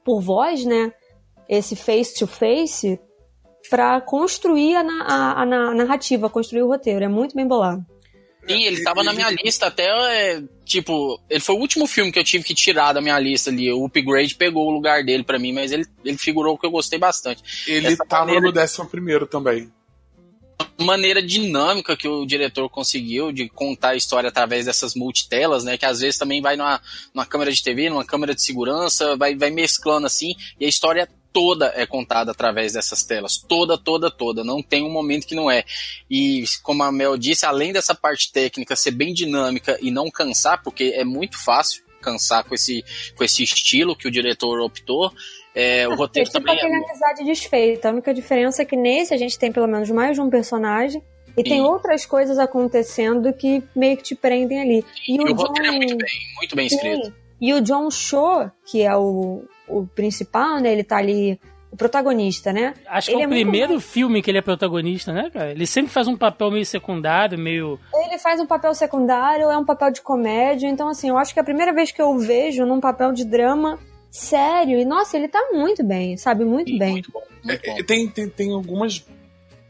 por 0.03 0.21
voz, 0.21 0.65
né? 0.65 0.91
Esse 1.47 1.75
face-to-face, 1.75 2.99
para 3.69 3.99
construir 4.01 4.75
a, 4.75 4.81
a, 4.81 5.41
a, 5.41 5.45
narrativa, 5.45 6.29
construir 6.29 6.63
o 6.63 6.67
roteiro. 6.67 7.03
É 7.03 7.07
muito 7.07 7.35
bem 7.35 7.47
bolado. 7.47 7.85
Sim, 8.47 8.63
ele 8.63 8.83
tava 8.83 9.03
na 9.03 9.13
minha 9.13 9.29
lista 9.29 9.67
até, 9.67 9.85
é, 9.85 10.43
tipo, 10.65 11.21
ele 11.29 11.39
foi 11.39 11.55
o 11.55 11.59
último 11.59 11.85
filme 11.85 12.11
que 12.11 12.17
eu 12.17 12.23
tive 12.23 12.43
que 12.43 12.55
tirar 12.55 12.91
da 12.91 12.99
minha 12.99 13.19
lista 13.19 13.51
ali. 13.51 13.71
O 13.71 13.85
Upgrade 13.85 14.35
pegou 14.35 14.67
o 14.67 14.71
lugar 14.71 15.03
dele 15.03 15.23
para 15.23 15.37
mim, 15.37 15.53
mas 15.53 15.71
ele, 15.71 15.85
ele 16.03 16.17
figurou 16.17 16.57
que 16.57 16.65
eu 16.65 16.71
gostei 16.71 16.97
bastante. 16.97 17.43
Ele 17.67 17.87
Essa 17.87 18.03
tava 18.05 18.25
maneira... 18.25 18.47
no 18.47 18.51
décimo 18.51 18.87
primeiro 18.87 19.27
também 19.27 19.71
maneira 20.81 21.21
dinâmica 21.21 21.95
que 21.95 22.07
o 22.07 22.25
diretor 22.25 22.69
conseguiu 22.69 23.31
de 23.31 23.47
contar 23.49 23.89
a 23.89 23.95
história 23.95 24.29
através 24.29 24.65
dessas 24.65 24.95
multitelas, 24.95 25.63
né? 25.63 25.77
Que 25.77 25.85
às 25.85 25.99
vezes 25.99 26.17
também 26.17 26.41
vai 26.41 26.55
numa, 26.55 26.81
numa 27.13 27.25
câmera 27.25 27.51
de 27.51 27.61
TV, 27.61 27.89
numa 27.89 28.05
câmera 28.05 28.35
de 28.35 28.43
segurança, 28.43 29.15
vai, 29.15 29.35
vai 29.35 29.49
mesclando 29.49 30.07
assim, 30.07 30.35
e 30.59 30.65
a 30.65 30.69
história 30.69 31.07
toda 31.33 31.71
é 31.75 31.85
contada 31.85 32.31
através 32.31 32.73
dessas 32.73 33.03
telas. 33.03 33.37
Toda, 33.37 33.77
toda, 33.77 34.11
toda. 34.11 34.43
Não 34.43 34.61
tem 34.61 34.83
um 34.83 34.91
momento 34.91 35.27
que 35.27 35.35
não 35.35 35.49
é. 35.49 35.63
E, 36.09 36.43
como 36.61 36.83
a 36.83 36.91
Mel 36.91 37.17
disse, 37.17 37.45
além 37.45 37.71
dessa 37.71 37.95
parte 37.95 38.31
técnica 38.31 38.75
ser 38.75 38.91
bem 38.91 39.13
dinâmica 39.13 39.77
e 39.81 39.91
não 39.91 40.11
cansar, 40.11 40.61
porque 40.61 40.93
é 40.95 41.03
muito 41.03 41.41
fácil 41.41 41.83
cansar 42.01 42.43
com 42.43 42.55
esse, 42.55 42.83
com 43.15 43.23
esse 43.23 43.43
estilo 43.43 43.95
que 43.95 44.07
o 44.07 44.11
diretor 44.11 44.59
optou, 44.59 45.13
é, 45.53 45.87
o 45.87 45.95
roteiro 45.95 46.27
é 46.27 46.31
tipo 46.31 46.39
também 46.39 46.55
aquela 46.55 46.73
é... 46.73 46.77
amizade 46.77 47.23
desfeita. 47.23 47.89
A 47.89 47.91
única 47.91 48.13
diferença 48.13 48.61
é 48.61 48.65
que 48.65 48.75
nesse 48.75 49.13
a 49.13 49.17
gente 49.17 49.37
tem 49.37 49.51
pelo 49.51 49.67
menos 49.67 49.89
mais 49.89 50.15
de 50.15 50.21
um 50.21 50.29
personagem 50.29 51.03
e 51.37 51.41
Sim. 51.41 51.49
tem 51.49 51.61
outras 51.61 52.05
coisas 52.05 52.37
acontecendo 52.37 53.31
que 53.33 53.63
meio 53.75 53.97
que 53.97 54.03
te 54.03 54.15
prendem 54.15 54.61
ali. 54.61 54.85
E, 55.07 55.15
e 55.15 55.19
o, 55.19 55.23
o 55.23 55.27
John... 55.27 55.35
roteiro 55.35 55.73
é 55.73 55.77
muito 55.77 55.97
bem, 55.97 56.19
muito 56.37 56.55
bem 56.55 56.67
escrito. 56.67 57.05
Sim. 57.05 57.13
E 57.39 57.53
o 57.53 57.61
John 57.61 57.89
Shaw, 57.89 58.51
que 58.65 58.83
é 58.83 58.95
o, 58.95 59.43
o 59.67 59.87
principal, 59.87 60.59
né? 60.59 60.71
Ele 60.71 60.83
tá 60.83 60.97
ali 60.97 61.39
o 61.71 61.77
protagonista, 61.77 62.51
né? 62.53 62.73
Acho 62.85 63.07
que 63.09 63.15
é 63.15 63.19
o 63.19 63.23
é 63.23 63.27
primeiro 63.27 63.79
filme 63.79 64.21
que 64.21 64.29
ele 64.29 64.37
é 64.37 64.41
protagonista, 64.41 65.11
né, 65.11 65.29
cara? 65.33 65.51
Ele 65.51 65.65
sempre 65.65 65.91
faz 65.91 66.07
um 66.07 66.17
papel 66.17 66.51
meio 66.51 66.65
secundário, 66.65 67.39
meio. 67.39 67.79
Ele 67.95 68.19
faz 68.19 68.39
um 68.39 68.45
papel 68.45 68.75
secundário, 68.75 69.49
é 69.49 69.57
um 69.57 69.65
papel 69.65 69.89
de 69.89 70.01
comédia, 70.01 70.67
então 70.67 70.87
assim, 70.89 71.09
eu 71.09 71.17
acho 71.17 71.33
que 71.33 71.39
é 71.39 71.41
a 71.41 71.45
primeira 71.45 71.73
vez 71.73 71.91
que 71.91 72.01
eu 72.01 72.15
vejo 72.17 72.65
num 72.65 72.79
papel 72.81 73.11
de 73.13 73.25
drama 73.25 73.79
sério. 74.11 74.77
E 74.77 74.85
nossa, 74.85 75.17
ele 75.17 75.29
tá 75.29 75.49
muito 75.53 75.83
bem, 75.83 76.17
sabe? 76.17 76.43
Muito 76.43 76.69
Sim, 76.69 76.77
bem. 76.77 76.91
Muito 76.91 77.11
bom. 77.11 77.23
Muito 77.43 77.65
é, 77.65 77.77
bom. 77.77 77.83
Tem, 77.83 78.07
tem, 78.07 78.29
tem 78.29 78.51
algumas. 78.51 79.03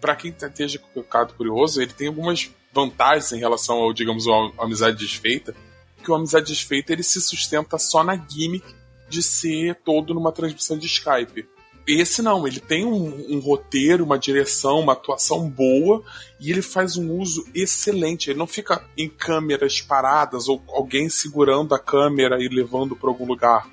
para 0.01 0.15
quem 0.15 0.31
esteja 0.31 0.81
ficado 0.93 1.33
curioso, 1.35 1.81
ele 1.81 1.93
tem 1.93 2.07
algumas 2.07 2.49
vantagens 2.73 3.31
em 3.31 3.39
relação 3.39 3.77
ao, 3.77 3.93
digamos, 3.93 4.27
ao, 4.27 4.51
ao 4.57 4.65
Amizade 4.65 4.97
Desfeita. 4.97 5.55
Que 6.03 6.09
o 6.09 6.15
Amizade 6.15 6.47
Desfeita 6.47 6.91
ele 6.91 7.03
se 7.03 7.21
sustenta 7.21 7.77
só 7.77 8.03
na 8.03 8.15
gimmick 8.15 8.65
de 9.07 9.21
ser 9.21 9.75
todo 9.85 10.13
numa 10.13 10.31
transmissão 10.31 10.77
de 10.77 10.87
Skype. 10.87 11.47
Esse 11.87 12.21
não, 12.21 12.47
ele 12.47 12.59
tem 12.59 12.85
um, 12.85 13.35
um, 13.35 13.39
roteiro, 13.39 14.03
uma 14.03 14.17
direção, 14.17 14.79
uma 14.79 14.93
atuação 14.93 15.49
boa 15.49 16.03
e 16.39 16.49
ele 16.51 16.61
faz 16.61 16.95
um 16.95 17.11
uso 17.19 17.45
excelente. 17.53 18.29
Ele 18.29 18.39
não 18.39 18.47
fica 18.47 18.85
em 18.97 19.09
câmeras 19.09 19.81
paradas 19.81 20.47
ou 20.47 20.63
alguém 20.69 21.09
segurando 21.09 21.73
a 21.75 21.79
câmera 21.79 22.41
e 22.41 22.47
levando 22.47 22.95
para 22.95 23.09
algum 23.09 23.25
lugar 23.25 23.67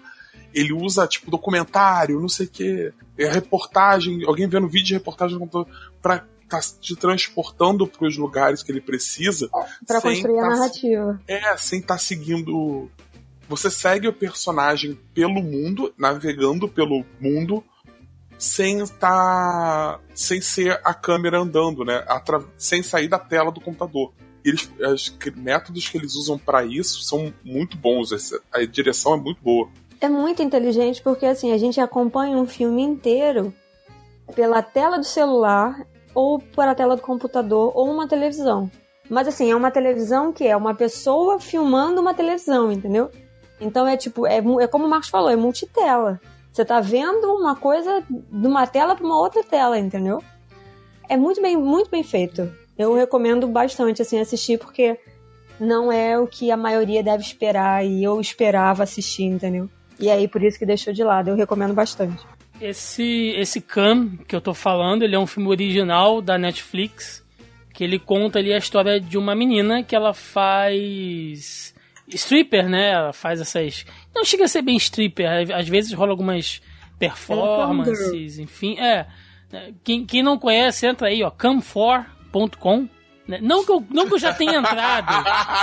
ele 0.52 0.72
usa, 0.72 1.06
tipo, 1.06 1.30
documentário, 1.30 2.20
não 2.20 2.28
sei 2.28 2.46
o 2.46 2.50
quê, 2.50 2.92
é, 3.18 3.28
reportagem, 3.28 4.24
alguém 4.26 4.48
vendo 4.48 4.68
vídeo 4.68 4.86
de 4.86 4.94
reportagem 4.94 5.38
pra 6.00 6.24
tá 6.48 6.60
te 6.80 6.96
transportando 6.96 7.86
para 7.86 8.06
os 8.06 8.16
lugares 8.16 8.62
que 8.62 8.72
ele 8.72 8.80
precisa. 8.80 9.48
Para 9.86 10.00
construir 10.00 10.40
tá, 10.40 10.46
a 10.46 10.48
narrativa. 10.48 11.20
É, 11.28 11.56
sem 11.56 11.80
estar 11.80 11.94
tá 11.94 11.98
seguindo. 11.98 12.88
Você 13.48 13.70
segue 13.70 14.08
o 14.08 14.12
personagem 14.12 14.98
pelo 15.14 15.42
mundo, 15.42 15.92
navegando 15.98 16.68
pelo 16.68 17.04
mundo, 17.20 17.62
sem 18.38 18.80
estar. 18.80 18.98
Tá, 18.98 20.00
sem 20.14 20.40
ser 20.40 20.80
a 20.84 20.94
câmera 20.94 21.38
andando, 21.38 21.84
né? 21.84 22.04
Atra... 22.08 22.42
Sem 22.56 22.82
sair 22.82 23.08
da 23.08 23.18
tela 23.18 23.52
do 23.52 23.60
computador. 23.60 24.12
Eles, 24.44 24.70
os 24.80 25.14
métodos 25.36 25.88
que 25.88 25.98
eles 25.98 26.14
usam 26.14 26.38
para 26.38 26.64
isso 26.64 27.02
são 27.02 27.32
muito 27.44 27.76
bons. 27.76 28.10
A 28.52 28.64
direção 28.64 29.14
é 29.14 29.16
muito 29.18 29.42
boa 29.42 29.68
é 30.00 30.08
muito 30.08 30.42
inteligente 30.42 31.02
porque 31.02 31.26
assim, 31.26 31.52
a 31.52 31.58
gente 31.58 31.80
acompanha 31.80 32.36
um 32.36 32.46
filme 32.46 32.82
inteiro 32.82 33.52
pela 34.34 34.62
tela 34.62 34.98
do 34.98 35.04
celular 35.04 35.86
ou 36.14 36.38
pela 36.38 36.74
tela 36.74 36.96
do 36.96 37.02
computador 37.02 37.72
ou 37.74 37.90
uma 37.90 38.08
televisão. 38.08 38.70
Mas 39.08 39.26
assim, 39.26 39.50
é 39.50 39.56
uma 39.56 39.70
televisão 39.70 40.32
que 40.32 40.46
é 40.46 40.56
uma 40.56 40.74
pessoa 40.74 41.40
filmando 41.40 42.00
uma 42.00 42.14
televisão, 42.14 42.70
entendeu? 42.70 43.10
Então 43.60 43.86
é 43.86 43.96
tipo, 43.96 44.26
é, 44.26 44.38
é 44.38 44.66
como 44.66 44.86
o 44.86 44.88
Marcos 44.88 45.08
falou, 45.08 45.30
é 45.30 45.36
multitela. 45.36 46.20
Você 46.52 46.64
tá 46.64 46.80
vendo 46.80 47.32
uma 47.34 47.56
coisa 47.56 48.02
de 48.08 48.46
uma 48.46 48.66
tela 48.66 48.94
para 48.94 49.04
uma 49.04 49.18
outra 49.18 49.42
tela, 49.42 49.78
entendeu? 49.78 50.22
É 51.08 51.16
muito 51.16 51.40
bem, 51.40 51.56
muito 51.56 51.90
bem 51.90 52.02
feito. 52.02 52.52
Eu 52.76 52.94
recomendo 52.94 53.46
bastante 53.48 54.02
assim 54.02 54.20
assistir 54.20 54.58
porque 54.58 54.98
não 55.58 55.90
é 55.90 56.18
o 56.18 56.26
que 56.26 56.50
a 56.50 56.56
maioria 56.56 57.02
deve 57.02 57.22
esperar 57.22 57.84
e 57.84 58.04
eu 58.04 58.20
esperava 58.20 58.82
assistir, 58.82 59.24
entendeu? 59.24 59.68
E 59.98 60.10
aí, 60.10 60.28
por 60.28 60.42
isso 60.42 60.58
que 60.58 60.66
deixou 60.66 60.92
de 60.92 61.02
lado. 61.02 61.30
Eu 61.30 61.36
recomendo 61.36 61.74
bastante. 61.74 62.24
Esse, 62.60 63.34
esse 63.36 63.60
Cam 63.60 64.16
que 64.26 64.34
eu 64.34 64.40
tô 64.40 64.52
falando, 64.54 65.02
ele 65.02 65.14
é 65.14 65.18
um 65.18 65.26
filme 65.26 65.48
original 65.48 66.20
da 66.20 66.36
Netflix, 66.36 67.24
que 67.72 67.84
ele 67.84 67.98
conta 67.98 68.38
ali 68.38 68.52
a 68.52 68.58
história 68.58 69.00
de 69.00 69.16
uma 69.16 69.34
menina 69.34 69.82
que 69.82 69.94
ela 69.94 70.12
faz 70.12 71.74
stripper, 72.08 72.68
né? 72.68 72.90
Ela 72.90 73.12
faz 73.12 73.40
essas... 73.40 73.84
Não 74.14 74.24
chega 74.24 74.44
a 74.44 74.48
ser 74.48 74.62
bem 74.62 74.76
stripper, 74.76 75.54
às 75.54 75.68
vezes 75.68 75.92
rola 75.92 76.10
algumas 76.10 76.60
performances, 76.98 78.38
enfim. 78.38 78.78
É, 78.78 79.06
quem, 79.84 80.04
quem 80.04 80.22
não 80.22 80.38
conhece, 80.38 80.86
entra 80.86 81.08
aí, 81.08 81.22
ó, 81.22 81.30
cam4.com 81.30 82.82
né? 82.82 82.88
Não 83.42 83.62
que, 83.62 83.70
eu, 83.70 83.84
não 83.90 84.08
que 84.08 84.14
eu 84.14 84.18
já 84.18 84.32
tenha 84.32 84.56
entrado. 84.56 85.12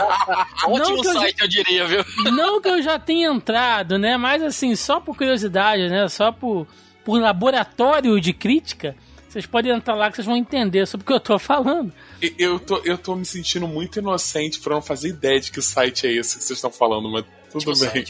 Ótimo 0.69 1.03
site, 1.03 1.39
eu, 1.39 1.45
eu, 1.45 1.49
diria, 1.49 1.87
viu? 1.87 2.05
Não 2.31 2.61
que 2.61 2.69
eu 2.69 2.79
já 2.79 2.99
tenha 2.99 3.27
entrado, 3.27 3.97
né? 3.97 4.17
Mas 4.17 4.43
assim, 4.43 4.75
só 4.75 4.99
por 4.99 5.17
curiosidade, 5.17 5.89
né? 5.89 6.07
Só 6.07 6.31
por, 6.31 6.67
por 7.03 7.19
laboratório 7.19 8.21
de 8.21 8.33
crítica, 8.33 8.95
vocês 9.27 9.47
podem 9.47 9.71
entrar 9.71 9.95
lá 9.95 10.11
que 10.11 10.17
vocês 10.17 10.27
vão 10.27 10.37
entender 10.37 10.85
sobre 10.85 11.03
o 11.03 11.07
que 11.07 11.13
eu 11.13 11.19
tô 11.19 11.39
falando. 11.39 11.91
Eu 12.37 12.59
tô, 12.59 12.77
eu 12.85 12.99
tô 12.99 13.15
me 13.15 13.25
sentindo 13.25 13.67
muito 13.67 13.97
inocente 13.97 14.59
por 14.59 14.71
não 14.71 14.81
fazer 14.81 15.09
ideia 15.09 15.39
de 15.39 15.51
que 15.51 15.59
site 15.59 16.05
é 16.05 16.11
esse 16.11 16.37
que 16.37 16.43
vocês 16.43 16.57
estão 16.57 16.71
falando, 16.71 17.09
mas 17.09 17.25
tudo 17.51 17.73
tipo 17.73 17.91
bem. 17.91 18.05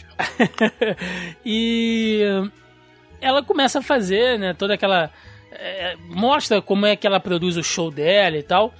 e 1.45 2.21
ela 3.21 3.41
começa 3.41 3.79
a 3.79 3.81
fazer, 3.81 4.37
né, 4.37 4.53
toda 4.53 4.73
aquela. 4.73 5.09
É, 5.53 5.95
mostra 6.09 6.61
como 6.61 6.85
é 6.85 6.97
que 6.97 7.07
ela 7.07 7.21
produz 7.21 7.55
o 7.55 7.63
show 7.63 7.89
dela 7.89 8.35
e 8.35 8.43
tal 8.43 8.73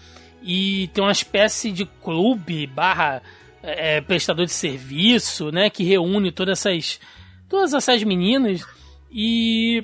e 0.46 0.88
tem 0.94 1.04
uma 1.04 1.12
espécie 1.12 1.72
de 1.72 1.86
clube 1.86 2.68
barra 2.68 3.24
é, 3.64 4.00
prestador 4.00 4.46
de 4.46 4.52
serviço, 4.52 5.52
né, 5.52 5.72
que 5.72 5.84
reúne 5.84 6.32
todas 6.32 6.60
essas 6.60 7.00
todas 7.50 7.74
essas 7.74 8.04
meninas 8.04 8.64
e 9.12 9.84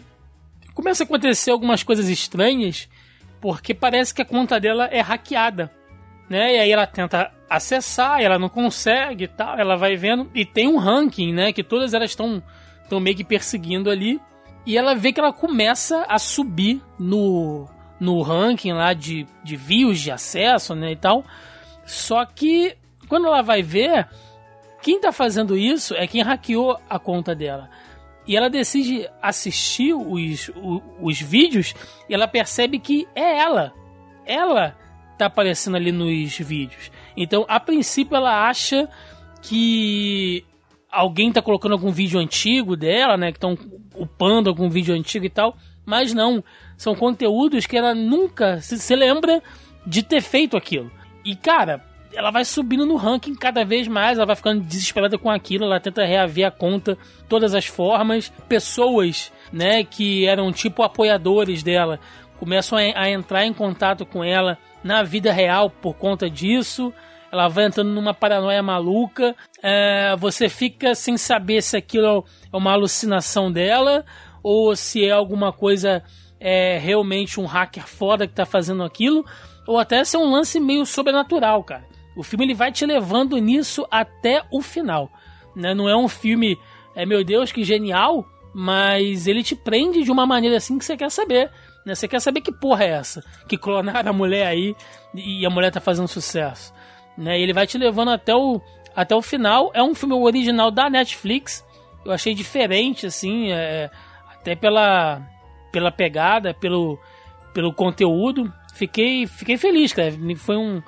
começa 0.76 1.04
a 1.04 1.06
acontecer 1.06 1.50
algumas 1.50 1.82
coisas 1.82 2.08
estranhas 2.08 2.88
porque 3.41 3.74
parece 3.74 4.13
que 4.13 4.21
a 4.21 4.26
conta 4.26 4.60
dela 4.60 4.86
é 4.91 5.02
hackeada, 5.02 5.71
né? 6.30 6.58
E 6.58 6.60
aí 6.60 6.71
ela 6.71 6.86
tenta 6.86 7.32
acessar, 7.50 8.21
ela 8.21 8.38
não 8.38 8.50
consegue, 8.50 9.28
tal, 9.28 9.58
ela 9.58 9.76
vai 9.76 9.95
vendo 9.95 10.30
e 10.36 10.45
tem 10.45 10.67
um 10.67 10.78
ranking, 10.78 11.34
né, 11.34 11.52
que 11.52 11.63
todas 11.63 11.95
elas 11.95 12.12
estão 12.12 12.41
estão 12.84 13.00
meio 13.00 13.15
que 13.15 13.24
perseguindo 13.24 13.89
ali 13.89 14.21
e 14.63 14.78
ela 14.78 14.93
vê 14.93 15.12
que 15.12 15.19
ela 15.19 15.34
começa 15.34 16.06
a 16.08 16.19
subir 16.19 16.82
no 17.00 17.67
no 18.01 18.21
ranking 18.23 18.73
lá 18.73 18.93
de, 18.93 19.27
de 19.43 19.55
views 19.55 20.01
de 20.01 20.09
acesso, 20.09 20.73
né, 20.73 20.91
e 20.91 20.95
tal. 20.95 21.23
Só 21.85 22.25
que 22.25 22.75
quando 23.07 23.27
ela 23.27 23.43
vai 23.43 23.61
ver, 23.61 24.09
quem 24.81 24.99
tá 24.99 25.11
fazendo 25.11 25.55
isso 25.55 25.93
é 25.93 26.07
quem 26.07 26.23
hackeou 26.23 26.79
a 26.89 26.97
conta 26.97 27.35
dela. 27.35 27.69
e 28.27 28.35
ela 28.35 28.49
decide 28.49 29.07
assistir 29.21 29.93
os, 29.93 30.49
os, 30.55 30.81
os 30.99 31.21
vídeos 31.21 31.75
e 32.09 32.13
ela 32.13 32.27
percebe 32.27 32.79
que 32.79 33.07
é 33.13 33.37
ela. 33.37 33.71
Ela 34.25 34.75
tá 35.17 35.27
aparecendo 35.27 35.75
ali 35.77 35.91
nos 35.91 36.37
vídeos. 36.37 36.91
Então, 37.15 37.45
a 37.47 37.59
princípio, 37.59 38.15
ela 38.15 38.47
acha 38.47 38.89
que 39.41 40.43
alguém 40.91 41.31
tá 41.31 41.41
colocando 41.41 41.73
algum 41.73 41.91
vídeo 41.91 42.19
antigo 42.19 42.75
dela, 42.75 43.17
né? 43.17 43.31
Que 43.31 43.37
estão 43.37 43.57
upando 43.95 44.49
algum 44.49 44.69
vídeo 44.69 44.95
antigo 44.95 45.25
e 45.25 45.29
tal. 45.29 45.55
Mas 45.85 46.13
não. 46.13 46.43
São 46.81 46.95
conteúdos 46.95 47.67
que 47.67 47.77
ela 47.77 47.93
nunca 47.93 48.59
se, 48.59 48.75
se 48.79 48.95
lembra 48.95 49.43
de 49.85 50.01
ter 50.01 50.19
feito 50.19 50.57
aquilo. 50.57 50.91
E, 51.23 51.35
cara, 51.35 51.85
ela 52.11 52.31
vai 52.31 52.43
subindo 52.43 52.87
no 52.87 52.95
ranking 52.95 53.35
cada 53.35 53.63
vez 53.63 53.87
mais, 53.87 54.17
ela 54.17 54.25
vai 54.25 54.35
ficando 54.35 54.63
desesperada 54.63 55.15
com 55.15 55.29
aquilo, 55.29 55.63
ela 55.63 55.79
tenta 55.79 56.03
reaver 56.03 56.47
a 56.47 56.49
conta 56.49 56.97
todas 57.29 57.53
as 57.53 57.67
formas. 57.67 58.33
Pessoas, 58.49 59.31
né, 59.53 59.83
que 59.83 60.25
eram 60.25 60.51
tipo 60.51 60.81
apoiadores 60.81 61.61
dela, 61.61 61.99
começam 62.39 62.79
a, 62.79 62.81
a 62.99 63.07
entrar 63.11 63.45
em 63.45 63.53
contato 63.53 64.03
com 64.03 64.23
ela 64.23 64.57
na 64.83 65.03
vida 65.03 65.31
real 65.31 65.69
por 65.69 65.93
conta 65.93 66.27
disso. 66.27 66.91
Ela 67.31 67.47
vai 67.47 67.65
entrando 67.65 67.91
numa 67.91 68.15
paranoia 68.15 68.63
maluca. 68.63 69.35
É, 69.61 70.15
você 70.17 70.49
fica 70.49 70.95
sem 70.95 71.15
saber 71.15 71.61
se 71.61 71.77
aquilo 71.77 72.25
é 72.51 72.57
uma 72.57 72.71
alucinação 72.71 73.51
dela 73.51 74.03
ou 74.41 74.75
se 74.75 75.05
é 75.05 75.11
alguma 75.11 75.53
coisa 75.53 76.03
é 76.43 76.80
realmente 76.80 77.39
um 77.39 77.45
hacker 77.45 77.88
foda 77.88 78.27
que 78.27 78.34
tá 78.34 78.47
fazendo 78.47 78.84
aquilo, 78.84 79.23
ou 79.67 79.77
até 79.77 80.04
se 80.04 80.15
é 80.15 80.19
um 80.19 80.32
lance 80.32 80.60
meio 80.60 80.86
sobrenatural, 80.88 81.63
cara. 81.63 81.86
O 82.17 82.23
filme 82.23 82.45
ele 82.45 82.56
vai 82.56 82.71
te 82.71 82.84
levando 82.84 83.38
nisso 83.38 83.88
até 83.91 84.43
o 84.51 84.60
final. 84.60 85.10
Né? 85.56 85.75
Não 85.75 85.88
é 85.88 85.95
um 85.95 86.08
filme, 86.08 86.58
é 86.95 87.06
meu 87.06 87.23
Deus, 87.23 87.51
que 87.51 87.63
genial, 87.63 88.25
mas 88.54 89.27
ele 89.27 89.43
te 89.43 89.56
prende 89.56 90.04
de 90.04 90.12
uma 90.12 90.25
maneira 90.25 90.58
assim 90.58 90.80
que 90.80 90.84
você 90.84 90.97
quer 90.97 91.12
saber. 91.12 91.51
Né? 91.86 91.93
Você 91.93 92.08
quer 92.08 92.19
saber 92.19 92.41
que 92.41 92.51
porra 92.51 92.86
é 92.86 92.89
essa? 92.89 93.23
Que 93.47 93.58
clonaram 93.58 94.10
a 94.10 94.13
mulher 94.13 94.47
aí 94.47 94.75
e 95.13 95.45
a 95.45 95.49
mulher 95.49 95.71
tá 95.71 95.80
fazendo 95.80 96.08
sucesso. 96.08 96.73
Né? 97.15 97.39
Ele 97.39 97.54
vai 97.54 97.67
te 97.67 97.77
levando 97.77 98.10
até 98.10 98.36
o, 98.36 98.60
até 98.95 99.15
o 99.15 99.21
final. 99.21 99.69
É 99.75 99.84
um 99.84 99.93
filme 99.93 100.15
original 100.15 100.71
da 100.71 100.89
Netflix. 100.89 101.63
Eu 102.04 102.12
achei 102.12 102.34
diferente, 102.34 103.06
assim, 103.06 103.51
é, 103.51 103.91
até 104.27 104.56
pela, 104.56 105.21
pela 105.71 105.91
pegada, 105.91 106.53
pelo, 106.53 106.99
pelo 107.53 107.73
conteúdo. 107.73 108.51
Fiquei, 108.73 109.27
fiquei 109.27 109.57
feliz, 109.57 109.93
cara. 109.93 110.13
Foi 110.38 110.57
um, 110.57 110.81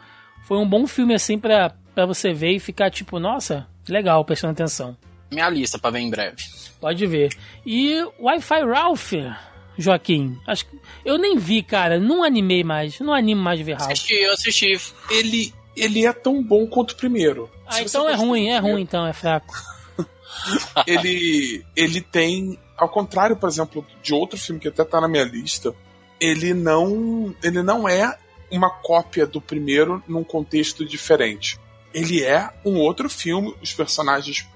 foi 0.43 0.57
um 0.57 0.67
bom 0.67 0.87
filme, 0.87 1.13
assim, 1.13 1.37
pra, 1.37 1.73
pra 1.93 2.05
você 2.05 2.33
ver 2.33 2.51
e 2.51 2.59
ficar 2.59 2.89
tipo, 2.89 3.19
nossa, 3.19 3.67
legal, 3.87 4.23
prestando 4.25 4.51
atenção. 4.51 4.97
Minha 5.31 5.49
lista 5.49 5.79
pra 5.79 5.89
ver 5.89 5.99
em 5.99 6.09
breve. 6.09 6.37
Pode 6.79 7.05
ver. 7.07 7.35
E 7.65 8.03
Wi-Fi 8.19 8.65
Ralph, 8.65 9.13
Joaquim. 9.77 10.37
Acho 10.45 10.65
que 10.65 10.79
eu 11.03 11.17
nem 11.17 11.37
vi, 11.37 11.63
cara. 11.63 11.99
Não 11.99 12.23
animei 12.23 12.63
mais. 12.63 12.99
Não 12.99 13.13
animo 13.13 13.41
mais 13.41 13.57
de 13.57 13.63
ver 13.63 13.73
Ralph. 13.73 13.91
Assisti, 13.91 14.13
eu 14.13 14.33
assisti. 14.33 14.79
Ele, 15.09 15.53
ele 15.75 16.05
é 16.05 16.13
tão 16.13 16.43
bom 16.43 16.67
quanto 16.67 16.91
o 16.91 16.95
primeiro. 16.95 17.49
Ah, 17.65 17.81
então 17.81 18.07
é 18.07 18.13
ruim, 18.13 18.49
é 18.49 18.59
ruim, 18.59 18.81
então, 18.81 19.07
é 19.07 19.13
fraco. 19.13 19.53
ele, 20.85 21.65
ele 21.75 22.01
tem, 22.01 22.59
ao 22.77 22.89
contrário, 22.89 23.35
por 23.35 23.49
exemplo, 23.49 23.85
de 24.01 24.13
outro 24.13 24.37
filme 24.37 24.59
que 24.59 24.67
até 24.67 24.83
tá 24.83 24.99
na 24.99 25.07
minha 25.07 25.23
lista, 25.23 25.73
ele 26.19 26.53
não, 26.53 27.35
ele 27.43 27.61
não 27.61 27.87
é 27.87 28.17
uma 28.51 28.69
cópia 28.69 29.25
do 29.25 29.41
primeiro 29.41 30.03
num 30.07 30.23
contexto 30.23 30.85
diferente. 30.85 31.59
Ele 31.93 32.23
é 32.23 32.49
um 32.65 32.77
outro 32.77 33.09
filme, 33.09 33.55
os 33.61 33.73
personagens 33.73 34.47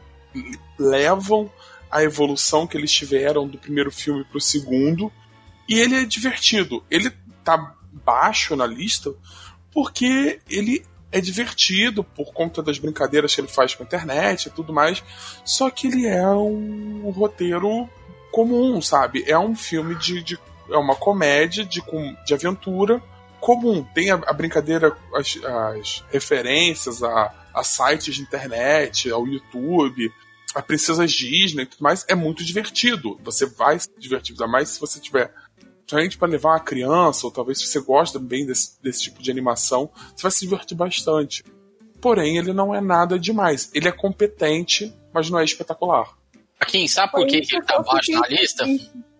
levam 0.77 1.51
a 1.89 2.03
evolução 2.03 2.67
que 2.67 2.77
eles 2.77 2.91
tiveram 2.91 3.47
do 3.47 3.57
primeiro 3.57 3.91
filme 3.91 4.23
pro 4.25 4.41
segundo, 4.41 5.11
e 5.67 5.79
ele 5.79 5.95
é 5.95 6.05
divertido. 6.05 6.83
Ele 6.89 7.11
tá 7.43 7.75
baixo 7.91 8.55
na 8.55 8.65
lista 8.65 9.13
porque 9.73 10.39
ele 10.49 10.83
é 11.11 11.21
divertido 11.21 12.03
por 12.03 12.33
conta 12.33 12.61
das 12.61 12.79
brincadeiras 12.79 13.33
que 13.33 13.41
ele 13.41 13.47
faz 13.47 13.73
com 13.73 13.83
a 13.83 13.85
internet 13.85 14.45
e 14.45 14.49
tudo 14.49 14.73
mais. 14.73 15.03
Só 15.45 15.69
que 15.69 15.87
ele 15.87 16.05
é 16.05 16.27
um 16.27 17.09
roteiro 17.09 17.89
comum, 18.31 18.81
sabe? 18.81 19.23
É 19.27 19.37
um 19.37 19.55
filme 19.55 19.95
de. 19.95 20.21
de 20.21 20.39
é 20.69 20.77
uma 20.77 20.95
comédia 20.95 21.63
de, 21.63 21.81
de 22.25 22.33
aventura 22.33 23.01
comum. 23.39 23.83
Tem 23.93 24.11
a, 24.11 24.15
a 24.15 24.33
brincadeira, 24.33 24.95
as, 25.13 25.37
as 25.43 26.03
referências 26.09 27.01
a, 27.03 27.33
a, 27.53 27.63
sites 27.63 28.15
de 28.15 28.21
internet, 28.21 29.09
ao 29.09 29.25
YouTube, 29.25 30.11
a 30.53 30.61
princesas 30.61 31.11
Disney 31.11 31.63
e 31.63 31.65
tudo 31.65 31.81
mais. 31.81 32.05
É 32.07 32.15
muito 32.15 32.43
divertido. 32.43 33.17
Você 33.23 33.45
vai 33.45 33.79
se 33.79 33.89
divertir, 33.97 34.33
ainda 34.33 34.47
mais 34.47 34.69
se 34.69 34.79
você 34.79 34.99
tiver. 34.99 35.33
Principalmente 35.79 36.17
para 36.17 36.27
levar 36.27 36.49
uma 36.49 36.59
criança, 36.59 37.25
ou 37.25 37.31
talvez 37.31 37.59
se 37.59 37.67
você 37.67 37.79
gosta 37.79 38.19
bem 38.19 38.45
desse, 38.45 38.71
desse 38.83 39.03
tipo 39.03 39.23
de 39.23 39.31
animação, 39.31 39.89
você 40.13 40.21
vai 40.21 40.31
se 40.31 40.41
divertir 40.41 40.75
bastante. 40.75 41.45
Porém, 42.01 42.37
ele 42.37 42.51
não 42.51 42.75
é 42.75 42.81
nada 42.81 43.17
demais. 43.17 43.71
Ele 43.73 43.87
é 43.87 43.91
competente, 43.91 44.93
mas 45.13 45.29
não 45.29 45.39
é 45.39 45.45
espetacular. 45.45 46.16
Aqui, 46.59 46.87
sabe 46.87 47.11
por 47.11 47.27
que 47.27 47.37
ele 47.37 47.61
tá 47.63 47.75
abaixo 47.75 48.11
na 48.11 48.27
lista? 48.27 48.65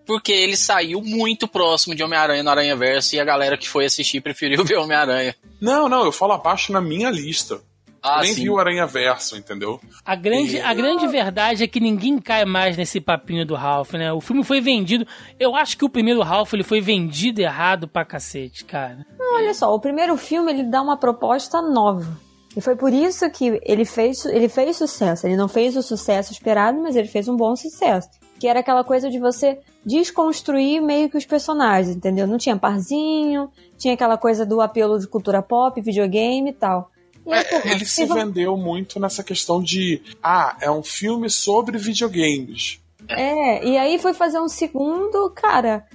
porque 0.08 0.32
ele 0.32 0.56
saiu 0.56 1.02
muito 1.02 1.48
próximo 1.48 1.94
de 1.94 2.02
Homem-Aranha 2.02 2.42
no 2.42 2.50
Aranha 2.50 2.76
Verso 2.78 3.14
e 3.14 3.20
a 3.20 3.26
galera 3.26 3.58
que 3.58 3.68
foi 3.68 3.86
assistir 3.86 4.22
preferiu 4.22 4.64
ver 4.66 4.78
Homem-Aranha. 4.78 5.36
Não, 5.60 5.90
não, 5.90 6.06
eu 6.06 6.14
falo 6.14 6.32
abaixo 6.32 6.72
na 6.72 6.80
minha 6.80 7.12
lista. 7.12 7.60
Ah, 8.02 8.22
nem 8.22 8.34
sim. 8.34 8.44
vi 8.44 8.50
o 8.50 8.58
Aranha 8.58 8.86
Verso, 8.86 9.36
entendeu? 9.36 9.82
A 10.06 10.16
grande, 10.16 10.56
e... 10.56 10.62
a 10.62 10.74
grande 10.74 11.08
verdade 11.08 11.64
é 11.64 11.68
que 11.68 11.80
ninguém 11.80 12.20
cai 12.20 12.46
mais 12.46 12.78
nesse 12.78 13.02
papinho 13.02 13.46
do 13.46 13.54
Ralph, 13.54 13.94
né? 13.94 14.14
O 14.14 14.22
filme 14.22 14.46
foi 14.46 14.62
vendido. 14.62 15.06
Eu 15.38 15.56
acho 15.56 15.78
que 15.78 15.84
o 15.84 15.90
primeiro 15.90 16.22
Ralph 16.22 16.54
ele 16.54 16.64
foi 16.64 16.80
vendido 16.80 17.42
errado 17.42 17.86
pra 17.86 18.06
cacete, 18.06 18.64
cara. 18.64 19.06
Não, 19.20 19.36
olha 19.36 19.54
só, 19.54 19.74
o 19.74 19.80
primeiro 19.80 20.16
filme 20.16 20.54
ele 20.54 20.64
dá 20.64 20.82
uma 20.82 20.96
proposta 20.96 21.62
nova. 21.62 22.27
E 22.58 22.62
foi 22.62 22.76
por 22.76 22.92
isso 22.92 23.30
que 23.30 23.62
ele 23.62 23.86
fez, 23.86 24.26
ele 24.26 24.50
fez 24.50 24.78
sucesso. 24.78 25.28
Ele 25.28 25.38
não 25.38 25.48
fez 25.48 25.78
o 25.78 25.84
sucesso 25.84 26.32
esperado, 26.32 26.82
mas 26.82 26.96
ele 26.96 27.08
fez 27.08 27.28
um 27.28 27.38
bom 27.38 27.56
sucesso. 27.56 28.10
Que 28.40 28.48
era 28.48 28.62
aquela 28.62 28.84
coisa 28.84 29.12
de 29.12 29.20
você 29.20 29.60
desconstruir 29.86 30.82
meio 30.82 31.08
que 31.08 31.16
os 31.16 31.24
personagens, 31.24 31.96
entendeu? 31.96 32.26
Não 32.26 32.40
tinha 32.40 32.58
parzinho, 32.58 33.52
tinha 33.78 33.94
aquela 33.94 34.18
coisa 34.18 34.44
do 34.44 34.60
apelo 34.60 34.98
de 34.98 35.06
cultura 35.06 35.40
pop, 35.40 35.80
videogame 35.80 36.50
e 36.50 36.54
tal. 36.54 36.90
É, 37.28 37.74
ele 37.74 37.86
se 37.86 38.06
vendeu 38.06 38.58
muito 38.58 39.00
nessa 39.00 39.24
questão 39.24 39.62
de 39.62 40.02
ah, 40.24 40.58
é 40.60 40.72
um 40.72 40.82
filme 40.82 41.30
sobre 41.30 41.78
videogames. 41.78 42.82
É, 43.08 43.64
e 43.64 43.78
aí 43.78 44.00
foi 44.00 44.16
fazer 44.16 44.40
um 44.40 44.50
segundo, 44.50 45.30
cara, 45.30 45.86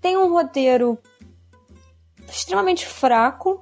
tem 0.00 0.16
um 0.16 0.30
roteiro 0.30 0.96
extremamente 2.28 2.86
fraco. 2.86 3.60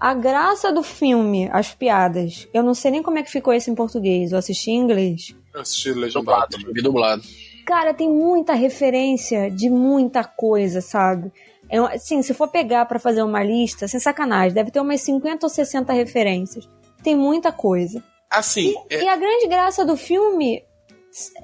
A 0.00 0.14
graça 0.14 0.72
do 0.72 0.82
filme, 0.82 1.50
as 1.52 1.74
piadas, 1.74 2.48
eu 2.54 2.62
não 2.62 2.72
sei 2.72 2.90
nem 2.90 3.02
como 3.02 3.18
é 3.18 3.22
que 3.22 3.30
ficou 3.30 3.52
isso 3.52 3.70
em 3.70 3.74
português, 3.74 4.32
eu 4.32 4.38
assisti 4.38 4.70
em 4.70 4.78
inglês. 4.78 5.36
Eu 5.52 5.60
assisti 5.60 5.92
legendado. 5.92 6.56
Dublado, 6.56 6.72
vi 6.72 6.82
dublado. 6.82 7.22
Cara, 7.66 7.92
tem 7.92 8.08
muita 8.08 8.54
referência 8.54 9.50
de 9.50 9.68
muita 9.68 10.24
coisa, 10.24 10.80
sabe? 10.80 11.30
É, 11.68 11.98
sim, 11.98 12.22
se 12.22 12.32
for 12.32 12.48
pegar 12.48 12.86
para 12.86 12.98
fazer 12.98 13.22
uma 13.22 13.44
lista, 13.44 13.86
sem 13.86 14.00
sacanagem, 14.00 14.54
deve 14.54 14.70
ter 14.70 14.80
umas 14.80 15.02
50 15.02 15.44
ou 15.44 15.50
60 15.50 15.92
referências. 15.92 16.66
Tem 17.02 17.14
muita 17.14 17.52
coisa. 17.52 18.02
Assim. 18.30 18.74
E, 18.90 18.94
é... 18.94 19.04
e 19.04 19.08
a 19.08 19.16
grande 19.16 19.46
graça 19.48 19.84
do 19.84 19.98
filme 19.98 20.64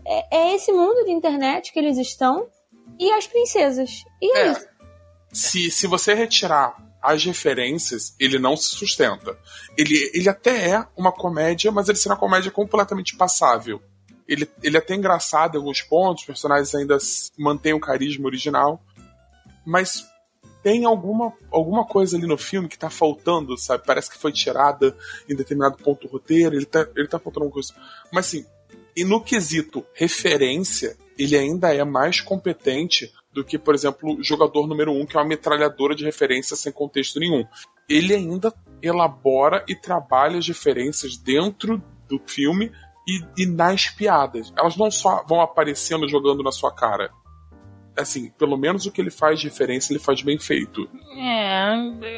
é, 0.07 0.37
é, 0.37 0.55
esse 0.55 0.73
mundo 0.73 1.05
de 1.05 1.11
internet 1.11 1.73
que 1.73 1.79
eles 1.79 1.99
estão 1.99 2.47
e 2.99 3.12
as 3.12 3.27
princesas. 3.27 4.03
E 4.21 4.37
é, 4.37 4.40
é 4.40 4.53
isso. 4.53 4.66
Se, 5.33 5.71
se 5.71 5.87
você 5.87 6.14
retirar 6.14 6.86
as 7.07 7.25
referências, 7.25 8.14
ele 8.19 8.38
não 8.38 8.57
se 8.57 8.71
sustenta. 8.71 9.38
Ele, 9.77 10.11
ele 10.12 10.29
até 10.29 10.71
é 10.71 10.87
uma 10.97 11.12
comédia, 11.12 11.71
mas 11.71 11.88
ele 11.88 11.99
será 11.99 12.14
uma 12.14 12.21
comédia 12.21 12.51
completamente 12.51 13.16
passável. 13.16 13.81
Ele, 14.27 14.49
ele 14.62 14.77
é 14.77 14.81
até 14.81 14.95
engraçado 14.95 15.55
em 15.55 15.59
alguns 15.59 15.83
pontos, 15.83 16.23
os 16.23 16.27
personagens 16.27 16.75
ainda 16.75 16.99
mantêm 17.38 17.73
o 17.73 17.81
carisma 17.81 18.27
original, 18.27 18.83
mas 19.64 20.05
tem 20.62 20.85
alguma, 20.85 21.33
alguma 21.49 21.87
coisa 21.87 22.16
ali 22.16 22.27
no 22.27 22.37
filme 22.37 22.69
que 22.69 22.77
tá 22.77 22.90
faltando, 22.90 23.57
sabe? 23.57 23.85
Parece 23.87 24.11
que 24.11 24.19
foi 24.19 24.33
tirada 24.33 24.97
em 25.29 25.37
determinado 25.37 25.77
ponto 25.77 26.09
do 26.09 26.12
roteiro, 26.12 26.57
ele 26.57 26.66
tá, 26.66 26.88
ele 26.97 27.07
tá 27.07 27.21
faltando 27.21 27.45
alguma 27.45 27.62
coisa. 27.62 27.73
Mas 28.12 28.27
assim, 28.27 28.45
e 28.97 29.05
no 29.05 29.21
quesito 29.21 29.87
referência, 29.95 30.97
ele 31.16 31.37
ainda 31.37 31.73
é 31.73 31.85
mais 31.85 32.21
competente 32.21 33.12
do 33.37 33.44
que, 33.44 33.59
por 33.59 33.75
exemplo, 33.75 34.16
o 34.18 34.22
jogador 34.25 34.66
número 34.66 34.90
um, 34.92 35.05
que 35.07 35.14
é 35.16 35.20
uma 35.20 35.27
metralhadora 35.29 35.94
de 35.94 36.05
referência 36.05 36.57
sem 36.57 36.72
contexto 36.72 37.20
nenhum. 37.20 37.44
Ele 37.88 38.14
ainda 38.14 38.53
elabora 38.83 39.62
e 39.68 39.77
trabalha 39.77 40.38
as 40.38 40.49
referências 40.49 41.16
dentro 41.18 41.83
do 42.09 42.18
filme 42.27 42.72
e, 43.07 43.42
e 43.42 43.46
nas 43.46 43.88
piadas. 43.90 44.53
Elas 44.57 44.77
não 44.77 44.90
só 44.90 45.22
vão 45.29 45.40
aparecendo 45.42 46.09
jogando 46.09 46.42
na 46.42 46.51
sua 46.51 46.75
cara. 46.75 47.11
Assim, 47.96 48.31
pelo 48.38 48.57
menos 48.57 48.85
o 48.87 48.90
que 48.92 49.01
ele 49.01 49.11
faz 49.11 49.40
de 49.40 49.49
referência, 49.49 49.92
ele 49.92 50.01
faz 50.01 50.22
bem 50.22 50.38
feito. 50.38 50.88
É. 51.18 51.68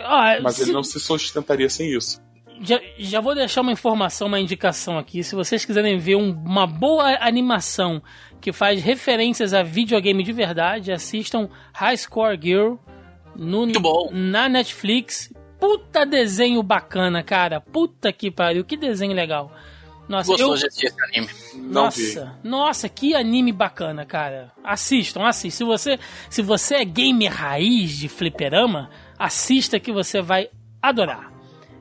Ó, 0.06 0.42
Mas 0.42 0.54
se... 0.56 0.62
ele 0.62 0.72
não 0.72 0.82
se 0.82 0.98
sustentaria 0.98 1.68
sem 1.68 1.92
isso. 1.94 2.20
já, 2.60 2.80
já 2.98 3.20
vou 3.20 3.34
deixar 3.34 3.60
uma 3.60 3.70
informação, 3.72 4.26
uma 4.28 4.40
indicação 4.40 4.98
aqui. 4.98 5.22
Se 5.22 5.34
vocês 5.36 5.64
quiserem 5.64 5.98
ver 5.98 6.16
um- 6.16 6.32
uma 6.32 6.66
boa 6.66 7.04
animação 7.20 8.02
que 8.40 8.52
faz 8.52 8.82
referências 8.82 9.52
a 9.52 9.62
videogame 9.62 10.22
de 10.22 10.32
verdade, 10.32 10.92
assistam 10.92 11.48
High 11.74 11.96
Score 11.96 12.38
Girl 12.40 12.74
no, 13.34 13.60
Muito 13.60 13.80
bom. 13.80 14.10
na 14.12 14.48
Netflix. 14.48 15.32
Puta 15.60 16.04
desenho 16.06 16.62
bacana, 16.62 17.22
cara. 17.22 17.60
Puta 17.60 18.12
que 18.12 18.30
pariu, 18.30 18.64
que 18.64 18.76
desenho 18.76 19.12
legal. 19.12 19.52
Nossa, 20.08 20.30
Gostou 20.30 20.52
eu, 20.52 20.56
de 20.56 20.66
assistir 20.66 20.86
esse 20.86 21.02
anime? 21.04 21.28
Não 21.54 21.90
vi. 21.90 22.14
nossa, 22.14 22.38
nossa, 22.42 22.88
que 22.88 23.14
anime 23.14 23.52
bacana, 23.52 24.06
cara. 24.06 24.52
Assistam, 24.64 25.24
assistam. 25.26 25.56
Se 25.58 25.64
você, 25.64 25.98
se 26.30 26.42
você 26.42 26.76
é 26.76 26.84
gamer 26.84 27.30
raiz 27.32 27.90
de 27.90 28.08
fliperama, 28.08 28.88
assista 29.18 29.78
que 29.78 29.92
você 29.92 30.22
vai 30.22 30.48
adorar. 30.80 31.30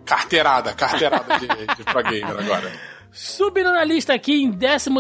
Carteirada, 0.05 0.73
carteirada 0.73 1.39
de, 1.39 1.47
de 1.75 1.83
pra 1.83 2.01
gamer 2.01 2.37
agora. 2.37 2.71
Subindo 3.17 3.71
na 3.71 3.83
lista 3.83 4.13
aqui, 4.13 4.43
em 4.43 4.51
13 4.51 4.91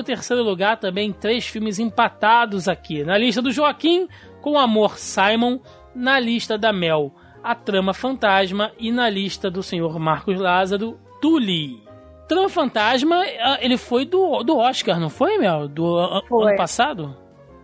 lugar 0.41 0.77
também, 0.77 1.13
três 1.13 1.45
filmes 1.45 1.77
empatados 1.77 2.67
aqui. 2.67 3.03
Na 3.03 3.15
lista 3.15 3.43
do 3.43 3.51
Joaquim, 3.51 4.07
com 4.41 4.57
Amor 4.57 4.97
Simon. 4.97 5.59
Na 5.93 6.19
lista 6.19 6.57
da 6.57 6.73
Mel, 6.73 7.13
A 7.43 7.53
Trama 7.53 7.93
Fantasma. 7.93 8.71
E 8.79 8.91
na 8.91 9.07
lista 9.07 9.51
do 9.51 9.61
senhor 9.61 9.99
Marcos 9.99 10.39
Lázaro, 10.39 10.97
Tully. 11.21 11.79
Trama 12.27 12.49
Fantasma, 12.49 13.23
ah, 13.39 13.59
ele 13.61 13.77
foi 13.77 14.03
do, 14.03 14.41
do 14.41 14.57
Oscar, 14.57 14.99
não 14.99 15.11
foi, 15.11 15.37
Mel? 15.37 15.67
Do 15.67 16.23
Foi. 16.27 16.47
ano 16.47 16.57
passado? 16.57 17.15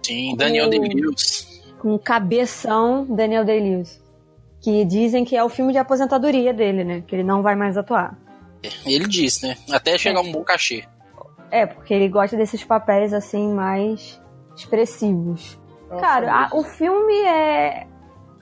Sim, 0.05 0.35
Daniel 0.37 0.69
Day-Lewis. 0.69 1.63
Com 1.79 1.97
cabeção 1.97 3.07
Daniel 3.09 3.43
Day-Lewis. 3.43 3.99
Que 4.61 4.85
dizem 4.85 5.25
que 5.25 5.35
é 5.35 5.43
o 5.43 5.49
filme 5.49 5.73
de 5.73 5.79
aposentadoria 5.79 6.53
dele, 6.53 6.83
né? 6.83 7.01
Que 7.07 7.15
ele 7.15 7.23
não 7.23 7.41
vai 7.41 7.55
mais 7.55 7.75
atuar. 7.75 8.21
Ele 8.85 9.07
disse, 9.07 9.47
né? 9.47 9.55
Até 9.71 9.97
chegar 9.97 10.21
um 10.21 10.31
bom 10.31 10.43
cachê. 10.43 10.83
É, 11.51 11.65
porque 11.65 11.93
ele 11.93 12.07
gosta 12.09 12.35
desses 12.35 12.63
papéis 12.63 13.13
assim 13.13 13.53
mais 13.53 14.19
expressivos. 14.55 15.59
Cara, 15.99 16.33
a- 16.33 16.49
o 16.55 16.63
filme 16.63 17.13
é 17.23 17.87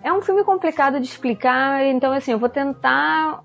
é 0.04 0.12
um 0.12 0.22
filme 0.22 0.44
complicado 0.44 1.00
de 1.00 1.06
explicar, 1.06 1.86
então 1.86 2.12
assim, 2.12 2.32
eu 2.32 2.40
vou 2.40 2.50
tentar 2.50 3.44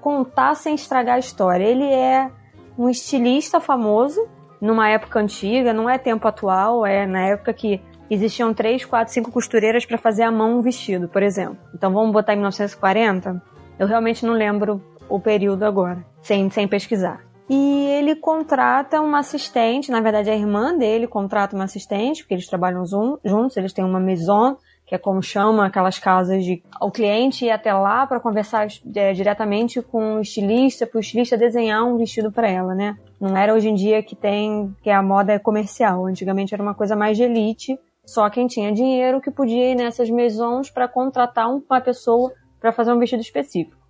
contar 0.00 0.54
sem 0.56 0.74
estragar 0.74 1.16
a 1.16 1.18
história. 1.18 1.64
Ele 1.64 1.84
é 1.84 2.30
um 2.76 2.88
estilista 2.88 3.60
famoso 3.60 4.26
numa 4.60 4.88
época 4.88 5.20
antiga, 5.20 5.72
não 5.72 5.88
é 5.88 5.98
tempo 5.98 6.26
atual, 6.26 6.84
é 6.86 7.06
na 7.06 7.20
época 7.26 7.52
que 7.52 7.80
existiam 8.10 8.52
três, 8.52 8.84
quatro, 8.84 9.12
cinco 9.12 9.30
costureiras 9.30 9.84
para 9.86 9.96
fazer 9.98 10.22
à 10.24 10.30
mão 10.32 10.58
um 10.58 10.62
vestido, 10.62 11.08
por 11.08 11.22
exemplo. 11.22 11.58
Então 11.74 11.92
vamos 11.92 12.12
botar 12.12 12.32
em 12.32 12.36
1940. 12.36 13.40
Eu 13.78 13.86
realmente 13.86 14.24
não 14.26 14.34
lembro 14.34 14.82
o 15.14 15.20
período 15.20 15.64
agora, 15.64 16.04
sem, 16.22 16.50
sem 16.50 16.66
pesquisar. 16.66 17.24
E 17.48 17.86
ele 17.86 18.16
contrata 18.16 19.00
uma 19.00 19.18
assistente, 19.18 19.90
na 19.90 20.00
verdade 20.00 20.30
a 20.30 20.34
irmã 20.34 20.76
dele 20.76 21.06
contrata 21.06 21.54
uma 21.54 21.64
assistente, 21.64 22.22
porque 22.22 22.34
eles 22.34 22.48
trabalham 22.48 22.84
juntos, 22.86 23.56
eles 23.56 23.72
têm 23.72 23.84
uma 23.84 24.00
maison, 24.00 24.56
que 24.86 24.94
é 24.94 24.98
como 24.98 25.22
chama 25.22 25.66
aquelas 25.66 25.98
casas 25.98 26.44
de 26.44 26.62
o 26.80 26.90
cliente 26.90 27.44
ir 27.44 27.50
até 27.50 27.72
lá 27.72 28.06
para 28.06 28.18
conversar 28.18 28.66
é, 28.94 29.12
diretamente 29.12 29.80
com 29.82 30.16
o 30.16 30.20
estilista, 30.20 30.86
para 30.86 30.98
o 30.98 31.00
estilista 31.00 31.36
desenhar 31.36 31.84
um 31.84 31.96
vestido 31.96 32.32
para 32.32 32.48
ela, 32.50 32.74
né? 32.74 32.96
Não 33.20 33.36
era 33.36 33.54
hoje 33.54 33.68
em 33.68 33.74
dia 33.74 34.02
que 34.02 34.16
tem 34.16 34.74
que 34.82 34.90
a 34.90 35.02
moda 35.02 35.32
é 35.32 35.38
comercial. 35.38 36.06
Antigamente 36.06 36.52
era 36.54 36.62
uma 36.62 36.74
coisa 36.74 36.96
mais 36.96 37.16
de 37.16 37.22
elite, 37.22 37.78
só 38.04 38.28
quem 38.28 38.46
tinha 38.46 38.72
dinheiro 38.72 39.20
que 39.20 39.30
podia 39.30 39.70
ir 39.70 39.74
nessas 39.74 40.10
maisons 40.10 40.70
para 40.70 40.88
contratar 40.88 41.48
um- 41.48 41.62
uma 41.70 41.80
pessoa 41.80 42.32
para 42.60 42.72
fazer 42.72 42.92
um 42.92 42.98
vestido 42.98 43.20
específico. 43.20 43.83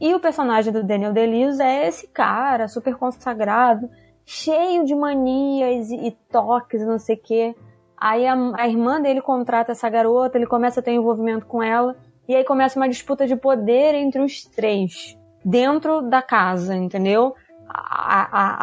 E 0.00 0.14
o 0.14 0.20
personagem 0.20 0.72
do 0.72 0.84
Daniel 0.84 1.12
Day-Lewis 1.12 1.58
é 1.58 1.88
esse 1.88 2.06
cara 2.08 2.68
super 2.68 2.96
consagrado, 2.96 3.90
cheio 4.24 4.84
de 4.84 4.94
manias 4.94 5.90
e, 5.90 6.08
e 6.08 6.10
toques 6.30 6.86
não 6.86 6.98
sei 6.98 7.16
o 7.16 7.20
quê. 7.20 7.54
Aí 7.96 8.26
a, 8.26 8.36
a 8.56 8.68
irmã 8.68 9.00
dele 9.00 9.20
contrata 9.20 9.72
essa 9.72 9.88
garota, 9.88 10.38
ele 10.38 10.46
começa 10.46 10.78
a 10.78 10.82
ter 10.82 10.92
envolvimento 10.92 11.46
com 11.46 11.62
ela, 11.62 11.96
e 12.28 12.36
aí 12.36 12.44
começa 12.44 12.78
uma 12.78 12.88
disputa 12.88 13.26
de 13.26 13.34
poder 13.34 13.94
entre 13.94 14.20
os 14.20 14.44
três, 14.44 15.18
dentro 15.44 16.02
da 16.02 16.22
casa, 16.22 16.76
entendeu? 16.76 17.34
A, 17.68 18.20
a, 18.22 18.56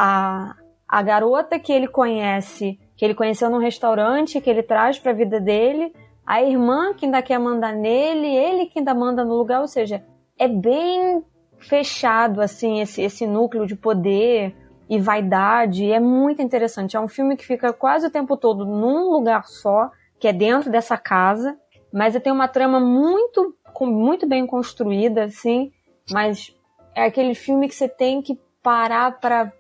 a, 0.49 0.55
a 0.87 1.01
garota 1.01 1.59
que 1.59 1.73
ele 1.73 1.87
conhece, 1.87 2.79
que 2.95 3.03
ele 3.03 3.15
conheceu 3.15 3.49
num 3.49 3.57
restaurante, 3.57 4.39
que 4.39 4.49
ele 4.49 4.63
traz 4.63 4.97
pra 4.97 5.11
vida 5.11 5.41
dele, 5.41 5.91
a 6.25 6.41
irmã 6.41 6.93
que 6.93 7.05
ainda 7.05 7.21
quer 7.21 7.39
mandar 7.39 7.73
nele, 7.73 8.27
ele 8.27 8.67
que 8.67 8.79
ainda 8.79 8.93
manda 8.93 9.25
no 9.25 9.35
lugar, 9.35 9.61
ou 9.61 9.67
seja, 9.67 10.03
é 10.37 10.47
bem 10.47 11.23
fechado, 11.59 12.41
assim, 12.41 12.81
esse, 12.81 13.01
esse 13.01 13.25
núcleo 13.25 13.65
de 13.65 13.75
poder 13.75 14.55
e 14.89 14.99
vaidade. 14.99 15.91
É 15.91 15.99
muito 15.99 16.41
interessante. 16.41 16.95
É 16.95 16.99
um 16.99 17.07
filme 17.07 17.35
que 17.35 17.45
fica 17.45 17.73
quase 17.73 18.07
o 18.07 18.11
tempo 18.11 18.37
todo 18.37 18.65
num 18.65 19.11
lugar 19.11 19.45
só, 19.45 19.89
que 20.19 20.27
é 20.27 20.33
dentro 20.33 20.71
dessa 20.71 20.97
casa, 20.97 21.57
mas 21.91 22.19
tem 22.19 22.31
uma 22.31 22.47
trama 22.47 22.79
muito, 22.79 23.55
muito 23.81 24.27
bem 24.27 24.45
construída, 24.45 25.23
assim, 25.23 25.71
mas 26.11 26.55
é 26.93 27.05
aquele 27.05 27.33
filme 27.33 27.67
que 27.67 27.75
você 27.75 27.87
tem 27.87 28.21
que 28.21 28.39
parar 28.61 29.19
pra 29.19 29.51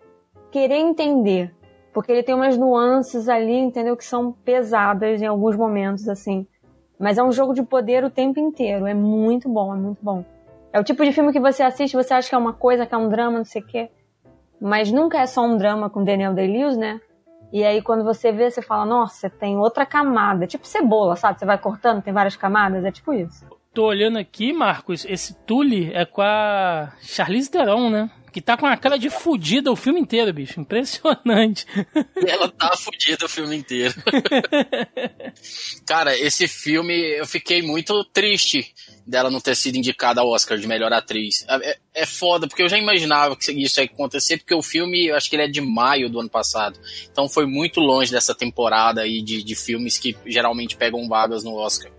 querer 0.51 0.77
entender. 0.77 1.53
Porque 1.93 2.11
ele 2.11 2.23
tem 2.23 2.35
umas 2.35 2.57
nuances 2.57 3.29
ali, 3.29 3.57
entendeu? 3.57 3.95
Que 3.95 4.03
são 4.03 4.33
pesadas 4.33 5.21
em 5.21 5.25
alguns 5.25 5.55
momentos, 5.55 6.09
assim. 6.09 6.45
Mas 6.99 7.17
é 7.17 7.23
um 7.23 7.31
jogo 7.31 7.53
de 7.53 7.63
poder 7.63 8.03
o 8.03 8.09
tempo 8.09 8.39
inteiro. 8.39 8.85
É 8.85 8.93
muito 8.93 9.47
bom, 9.47 9.73
é 9.73 9.77
muito 9.77 9.99
bom. 10.03 10.25
É 10.75 10.79
o 10.79 10.83
tipo 10.83 11.05
de 11.05 11.13
filme 11.13 11.31
que 11.31 11.39
você 11.39 11.63
assiste, 11.63 11.95
você 11.95 12.13
acha 12.13 12.27
que 12.27 12.35
é 12.35 12.37
uma 12.37 12.51
coisa, 12.51 12.85
que 12.85 12.93
é 12.93 12.97
um 12.97 13.07
drama, 13.07 13.37
não 13.37 13.45
sei 13.45 13.61
o 13.61 13.65
quê. 13.65 13.89
Mas 14.59 14.91
nunca 14.91 15.21
é 15.21 15.25
só 15.25 15.41
um 15.41 15.55
drama 15.55 15.89
com 15.89 16.03
Daniel 16.03 16.33
Day-Lewis, 16.33 16.75
né? 16.75 16.99
E 17.53 17.63
aí 17.63 17.81
quando 17.81 18.03
você 18.03 18.29
vê, 18.33 18.51
você 18.51 18.61
fala, 18.61 18.83
nossa, 18.83 19.29
tem 19.29 19.55
outra 19.55 19.85
camada. 19.85 20.45
Tipo 20.45 20.67
cebola, 20.67 21.15
sabe? 21.15 21.39
Você 21.39 21.45
vai 21.45 21.57
cortando, 21.57 22.03
tem 22.03 22.13
várias 22.13 22.35
camadas, 22.35 22.83
é 22.83 22.91
tipo 22.91 23.13
isso. 23.13 23.47
Tô 23.73 23.85
olhando 23.85 24.17
aqui, 24.17 24.51
Marcos, 24.51 25.05
esse 25.05 25.33
Tully 25.45 25.93
é 25.93 26.03
com 26.03 26.21
a 26.21 26.91
Charlize 26.99 27.49
Theron, 27.49 27.89
né? 27.89 28.09
Que 28.35 28.41
tá 28.41 28.57
com 28.57 28.65
a 28.65 28.75
cara 28.75 28.99
de 28.99 29.09
fudida 29.09 29.71
o 29.71 29.77
filme 29.77 29.97
inteiro, 29.97 30.33
bicho. 30.33 30.59
Impressionante. 30.59 31.65
Ela 32.27 32.49
tá 32.49 32.75
fodida 32.75 33.27
o 33.27 33.29
filme 33.29 33.55
inteiro. 33.55 33.95
Cara, 35.87 36.13
esse 36.19 36.45
filme 36.45 36.93
eu 37.17 37.25
fiquei 37.25 37.61
muito 37.61 38.03
triste 38.11 38.73
dela 39.07 39.31
não 39.31 39.39
ter 39.39 39.55
sido 39.55 39.77
indicada 39.77 40.19
ao 40.19 40.27
Oscar 40.27 40.57
de 40.57 40.67
melhor 40.67 40.91
atriz. 40.91 41.45
É, 41.47 41.77
é 41.93 42.05
foda, 42.05 42.45
porque 42.45 42.61
eu 42.61 42.67
já 42.67 42.77
imaginava 42.77 43.37
que 43.37 43.53
isso 43.53 43.79
ia 43.79 43.85
acontecer, 43.85 44.37
porque 44.39 44.53
o 44.53 44.61
filme, 44.61 45.07
eu 45.07 45.15
acho 45.15 45.29
que 45.29 45.37
ele 45.37 45.43
é 45.43 45.47
de 45.47 45.61
maio 45.61 46.09
do 46.09 46.19
ano 46.19 46.29
passado. 46.29 46.77
Então 47.09 47.29
foi 47.29 47.45
muito 47.45 47.79
longe 47.79 48.11
dessa 48.11 48.35
temporada 48.35 48.99
aí 48.99 49.21
de, 49.21 49.43
de 49.43 49.55
filmes 49.55 49.97
que 49.97 50.13
geralmente 50.25 50.75
pegam 50.75 51.07
vagas 51.07 51.41
no 51.41 51.55
Oscar. 51.55 51.89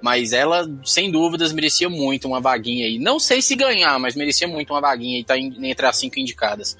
Mas 0.00 0.32
ela, 0.32 0.68
sem 0.84 1.10
dúvidas, 1.10 1.52
merecia 1.52 1.88
muito 1.88 2.28
uma 2.28 2.40
vaguinha 2.40 2.86
aí. 2.86 2.98
Não 2.98 3.18
sei 3.18 3.42
se 3.42 3.56
ganhar, 3.56 3.98
mas 3.98 4.14
merecia 4.14 4.46
muito 4.46 4.72
uma 4.72 4.80
vaguinha 4.80 5.18
e 5.18 5.24
tá 5.24 5.36
entre 5.38 5.86
as 5.86 5.96
cinco 5.96 6.18
indicadas. 6.18 6.76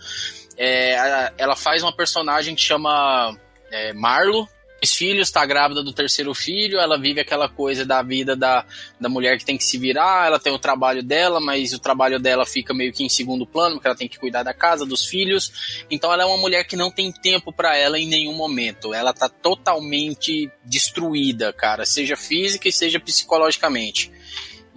É, 0.57 1.33
ela 1.37 1.57
faz 1.57 1.83
uma 1.83 1.93
personagem 1.93 2.55
que 2.55 2.61
chama 2.61 3.37
é, 3.71 3.93
Marlo. 3.93 4.49
Os 4.83 4.95
filhos, 4.95 5.31
tá 5.31 5.45
grávida 5.45 5.83
do 5.83 5.93
terceiro 5.93 6.33
filho, 6.33 6.79
ela 6.79 6.97
vive 6.97 7.21
aquela 7.21 7.49
coisa 7.49 7.85
da 7.85 8.01
vida 8.01 8.37
da, 8.37 8.65
da 9.01 9.09
mulher 9.09 9.37
que 9.37 9.45
tem 9.45 9.59
que 9.59 9.65
se 9.65 9.77
virar, 9.77 10.27
ela 10.27 10.39
tem 10.39 10.53
o 10.53 10.59
trabalho 10.59 11.03
dela, 11.03 11.41
mas 11.41 11.73
o 11.73 11.81
trabalho 11.81 12.21
dela 12.21 12.47
fica 12.47 12.73
meio 12.73 12.93
que 12.93 13.03
em 13.03 13.09
segundo 13.09 13.45
plano, 13.45 13.75
porque 13.75 13.89
ela 13.89 13.97
tem 13.97 14.09
que 14.09 14.19
cuidar 14.19 14.45
da 14.45 14.55
casa, 14.55 14.87
dos 14.87 15.05
filhos. 15.05 15.85
Então 15.91 16.13
ela 16.13 16.23
é 16.23 16.27
uma 16.27 16.37
mulher 16.37 16.65
que 16.65 16.77
não 16.77 16.93
tem 16.93 17.11
tempo 17.11 17.53
pra 17.53 17.77
ela 17.77 17.99
em 17.99 18.07
nenhum 18.07 18.35
momento. 18.35 18.95
Ela 18.95 19.13
tá 19.13 19.29
totalmente 19.29 20.49
destruída, 20.65 21.53
cara, 21.53 21.85
seja 21.85 22.17
física 22.17 22.69
e 22.69 22.73
seja 22.73 23.01
psicologicamente. 23.01 24.13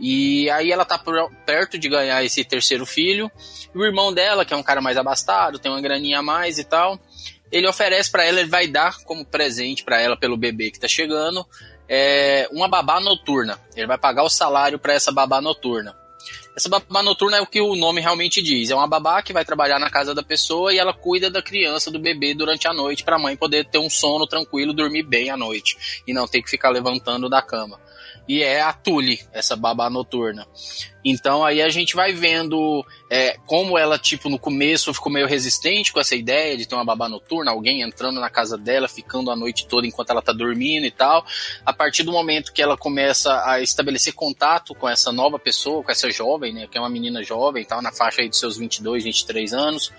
E 0.03 0.49
aí 0.49 0.71
ela 0.71 0.83
tá 0.83 0.99
perto 1.45 1.77
de 1.77 1.87
ganhar 1.87 2.23
esse 2.25 2.43
terceiro 2.43 2.87
filho. 2.87 3.31
E 3.73 3.77
o 3.77 3.85
irmão 3.85 4.11
dela, 4.11 4.43
que 4.43 4.51
é 4.51 4.57
um 4.57 4.63
cara 4.63 4.81
mais 4.81 4.97
abastado, 4.97 5.59
tem 5.59 5.71
uma 5.71 5.79
graninha 5.79 6.19
a 6.19 6.23
mais 6.23 6.57
e 6.57 6.63
tal, 6.63 6.99
ele 7.51 7.67
oferece 7.67 8.09
pra 8.09 8.23
ela, 8.23 8.39
ele 8.39 8.49
vai 8.49 8.67
dar 8.67 8.97
como 9.03 9.25
presente 9.25 9.83
pra 9.83 9.99
ela 9.99 10.15
pelo 10.15 10.37
bebê 10.37 10.71
que 10.71 10.79
tá 10.79 10.87
chegando, 10.87 11.45
é, 11.87 12.47
uma 12.51 12.67
babá 12.67 12.99
noturna. 12.99 13.59
Ele 13.75 13.87
vai 13.87 13.97
pagar 13.97 14.23
o 14.23 14.29
salário 14.29 14.79
pra 14.79 14.93
essa 14.93 15.11
babá 15.11 15.41
noturna. 15.41 15.95
Essa 16.55 16.67
babá 16.67 17.01
noturna 17.01 17.37
é 17.37 17.41
o 17.41 17.47
que 17.47 17.61
o 17.61 17.75
nome 17.75 18.01
realmente 18.01 18.41
diz. 18.41 18.69
É 18.69 18.75
uma 18.75 18.87
babá 18.87 19.21
que 19.21 19.33
vai 19.33 19.45
trabalhar 19.45 19.79
na 19.79 19.89
casa 19.89 20.13
da 20.13 20.21
pessoa 20.21 20.73
e 20.73 20.77
ela 20.77 20.93
cuida 20.93 21.29
da 21.29 21.41
criança, 21.41 21.89
do 21.89 21.99
bebê 21.99 22.33
durante 22.33 22.67
a 22.67 22.73
noite 22.73 23.03
pra 23.03 23.19
mãe 23.19 23.37
poder 23.37 23.65
ter 23.65 23.77
um 23.77 23.89
sono 23.89 24.27
tranquilo, 24.27 24.73
dormir 24.73 25.03
bem 25.03 25.29
à 25.29 25.37
noite 25.37 26.03
e 26.05 26.13
não 26.13 26.27
ter 26.27 26.41
que 26.41 26.49
ficar 26.49 26.69
levantando 26.69 27.29
da 27.29 27.41
cama. 27.41 27.79
E 28.27 28.43
é 28.43 28.61
a 28.61 28.71
Tully, 28.71 29.19
essa 29.33 29.55
babá 29.55 29.89
noturna. 29.89 30.47
Então 31.03 31.43
aí 31.43 31.61
a 31.61 31.69
gente 31.69 31.95
vai 31.95 32.13
vendo 32.13 32.85
é, 33.09 33.37
como 33.45 33.77
ela, 33.77 33.97
tipo, 33.97 34.29
no 34.29 34.37
começo 34.37 34.93
ficou 34.93 35.11
meio 35.11 35.27
resistente 35.27 35.91
com 35.91 35.99
essa 35.99 36.15
ideia 36.15 36.55
de 36.55 36.67
ter 36.67 36.75
uma 36.75 36.85
babá 36.85 37.09
noturna, 37.09 37.51
alguém 37.51 37.81
entrando 37.81 38.19
na 38.19 38.29
casa 38.29 38.57
dela, 38.57 38.87
ficando 38.87 39.31
a 39.31 39.35
noite 39.35 39.67
toda 39.67 39.87
enquanto 39.87 40.11
ela 40.11 40.21
tá 40.21 40.31
dormindo 40.31 40.85
e 40.85 40.91
tal. 40.91 41.25
A 41.65 41.73
partir 41.73 42.03
do 42.03 42.11
momento 42.11 42.53
que 42.53 42.61
ela 42.61 42.77
começa 42.77 43.43
a 43.45 43.61
estabelecer 43.61 44.13
contato 44.13 44.75
com 44.75 44.87
essa 44.87 45.11
nova 45.11 45.39
pessoa, 45.39 45.83
com 45.83 45.91
essa 45.91 46.09
jovem, 46.11 46.53
né, 46.53 46.67
que 46.69 46.77
é 46.77 46.81
uma 46.81 46.89
menina 46.89 47.23
jovem, 47.23 47.65
tal, 47.65 47.81
na 47.81 47.91
faixa 47.91 48.21
aí 48.21 48.29
de 48.29 48.37
seus 48.37 48.57
22, 48.57 49.03
23 49.03 49.53
anos, 49.53 49.91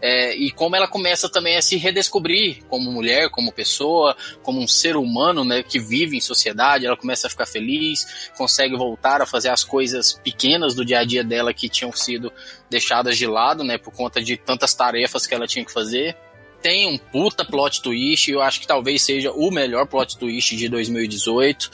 é, 0.00 0.34
e 0.34 0.50
como 0.50 0.76
ela 0.76 0.88
começa 0.88 1.28
também 1.28 1.56
a 1.56 1.62
se 1.62 1.76
redescobrir 1.76 2.64
como 2.68 2.90
mulher, 2.90 3.30
como 3.30 3.52
pessoa, 3.52 4.16
como 4.42 4.60
um 4.60 4.68
ser 4.68 4.96
humano, 4.96 5.44
né, 5.44 5.62
que 5.62 5.78
vive 5.78 6.16
em 6.16 6.20
sociedade, 6.20 6.86
ela 6.86 6.96
começa 6.96 7.26
a 7.26 7.30
ficar 7.30 7.46
feliz, 7.46 8.30
consegue 8.36 8.76
voltar 8.76 9.20
a 9.20 9.26
fazer 9.26 9.50
as 9.50 9.62
coisas 9.62 10.14
pequenas 10.24 10.45
pequenas 10.46 10.74
do 10.74 10.84
dia 10.84 11.00
a 11.00 11.04
dia 11.04 11.24
dela 11.24 11.52
que 11.52 11.68
tinham 11.68 11.92
sido 11.92 12.32
deixadas 12.70 13.18
de 13.18 13.26
lado, 13.26 13.64
né, 13.64 13.76
por 13.76 13.92
conta 13.92 14.22
de 14.22 14.36
tantas 14.36 14.74
tarefas 14.74 15.26
que 15.26 15.34
ela 15.34 15.46
tinha 15.46 15.64
que 15.64 15.72
fazer. 15.72 16.16
Tem 16.62 16.88
um 16.88 16.96
puta 16.96 17.44
plot 17.44 17.82
twist, 17.82 18.30
eu 18.30 18.40
acho 18.40 18.60
que 18.60 18.66
talvez 18.66 19.02
seja 19.02 19.32
o 19.32 19.50
melhor 19.50 19.86
plot 19.86 20.16
twist 20.16 20.56
de 20.56 20.68
2018. 20.68 21.70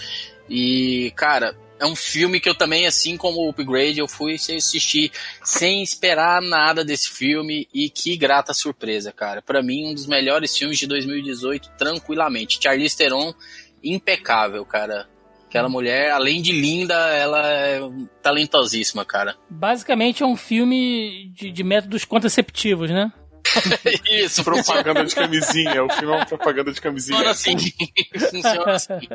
E, 0.49 1.13
cara, 1.15 1.57
é 1.79 1.87
um 1.87 1.95
filme 1.95 2.41
que 2.41 2.49
eu 2.49 2.55
também, 2.55 2.87
assim 2.87 3.17
como 3.17 3.41
o 3.41 3.51
Upgrade, 3.51 3.99
eu 3.99 4.09
fui 4.09 4.35
assistir 4.35 5.13
sem 5.45 5.83
esperar 5.83 6.43
nada 6.43 6.85
desse 6.85 7.11
filme 7.11 7.69
e 7.73 7.89
que 7.91 8.17
grata 8.17 8.55
surpresa, 8.55 9.13
cara. 9.13 9.41
Para 9.43 9.63
mim, 9.63 9.91
um 9.91 9.95
dos 9.95 10.07
melhores 10.07 10.57
filmes 10.57 10.79
de 10.79 10.87
2018, 10.87 11.71
tranquilamente. 11.79 12.59
Charlize 12.63 12.97
Theron, 12.97 13.35
impecável, 13.83 14.65
cara. 14.65 15.09
Aquela 15.53 15.69
mulher, 15.69 16.11
além 16.13 16.41
de 16.41 16.51
linda, 16.51 16.95
ela 16.95 17.47
é 17.47 17.79
talentosíssima, 18.23 19.05
cara. 19.05 19.37
Basicamente 19.51 20.23
é 20.23 20.27
um 20.27 20.35
filme 20.35 21.31
de, 21.35 21.51
de 21.51 21.63
métodos 21.63 22.07
contraceptivos, 22.07 22.91
né? 22.91 23.13
Isso, 24.11 24.43
propaganda 24.43 25.05
de 25.05 25.15
camisinha. 25.15 25.85
O 25.85 25.93
filme 25.93 26.15
é 26.15 26.17
uma 26.17 26.25
propaganda 26.25 26.73
de 26.73 26.81
camisinha. 26.81 27.19
Funciona 27.35 27.59
assim. 27.59 27.73
Funciona 28.31 28.73
assim. 28.73 29.09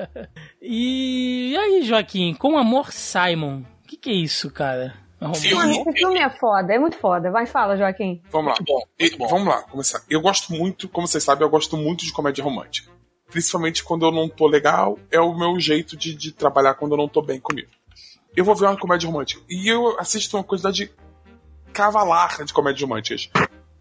E 0.61 1.57
aí, 1.57 1.81
Joaquim, 1.81 2.35
com 2.35 2.55
Amor 2.55 2.91
Simon, 2.93 3.63
o 3.83 3.87
que, 3.87 3.97
que 3.97 4.11
é 4.11 4.13
isso, 4.13 4.51
cara? 4.51 4.93
Filme, 5.33 5.71
esse 5.71 5.91
filme 5.93 6.19
é 6.19 6.29
foda, 6.29 6.71
é 6.71 6.77
muito 6.77 6.97
foda. 6.97 7.31
Vai, 7.31 7.47
fala, 7.47 7.75
Joaquim. 7.75 8.21
Vamos 8.29 8.51
lá. 8.51 8.57
Bom, 8.63 8.83
bom. 9.17 9.27
Vamos 9.27 9.47
lá, 9.47 9.63
começar. 9.63 10.03
Eu 10.07 10.21
gosto 10.21 10.53
muito, 10.53 10.87
como 10.87 11.07
vocês 11.07 11.23
sabem, 11.23 11.43
eu 11.43 11.49
gosto 11.49 11.75
muito 11.75 12.05
de 12.05 12.13
comédia 12.13 12.43
romântica 12.43 12.95
principalmente 13.29 13.83
quando 13.83 14.05
eu 14.05 14.11
não 14.11 14.29
tô 14.29 14.47
legal, 14.47 14.97
é 15.11 15.19
o 15.19 15.37
meu 15.37 15.59
jeito 15.59 15.95
de, 15.95 16.13
de 16.13 16.31
trabalhar 16.31 16.75
quando 16.75 16.93
eu 16.93 16.97
não 16.97 17.07
tô 17.07 17.21
bem 17.21 17.39
comigo. 17.39 17.69
Eu 18.35 18.45
vou 18.45 18.55
ver 18.55 18.65
uma 18.65 18.77
comédia 18.77 19.07
romântica. 19.07 19.41
E 19.49 19.67
eu 19.67 19.99
assisto 19.99 20.37
uma 20.37 20.43
quantidade 20.43 20.91
cavalar 21.73 22.43
de 22.43 22.53
comédias 22.53 22.81
românticas. 22.81 23.29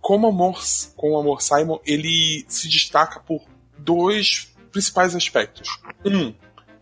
Como 0.00 0.28
Amor, 0.28 0.58
com 0.96 1.18
Amor 1.18 1.42
Simon, 1.42 1.78
ele 1.84 2.44
se 2.48 2.68
destaca 2.68 3.20
por 3.20 3.42
dois 3.78 4.54
principais 4.70 5.14
aspectos. 5.14 5.68
Um, 6.04 6.32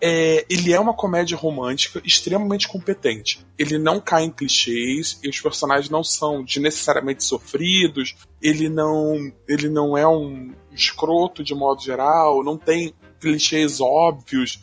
é, 0.00 0.44
ele 0.50 0.72
é 0.72 0.78
uma 0.78 0.92
comédia 0.92 1.36
romântica 1.36 2.00
extremamente 2.04 2.68
competente. 2.68 3.46
Ele 3.58 3.78
não 3.78 4.00
cai 4.00 4.24
em 4.24 4.30
clichês, 4.30 5.18
os 5.26 5.40
personagens 5.40 5.88
não 5.88 6.04
são 6.04 6.44
desnecessariamente 6.44 7.24
sofridos, 7.24 8.14
ele 8.42 8.68
não, 8.68 9.32
ele 9.48 9.68
não 9.68 9.96
é 9.96 10.06
um 10.06 10.52
escroto 10.74 11.42
de 11.42 11.54
modo 11.54 11.82
geral, 11.82 12.42
não 12.42 12.56
tem 12.56 12.94
clichês 13.20 13.80
óbvios. 13.80 14.60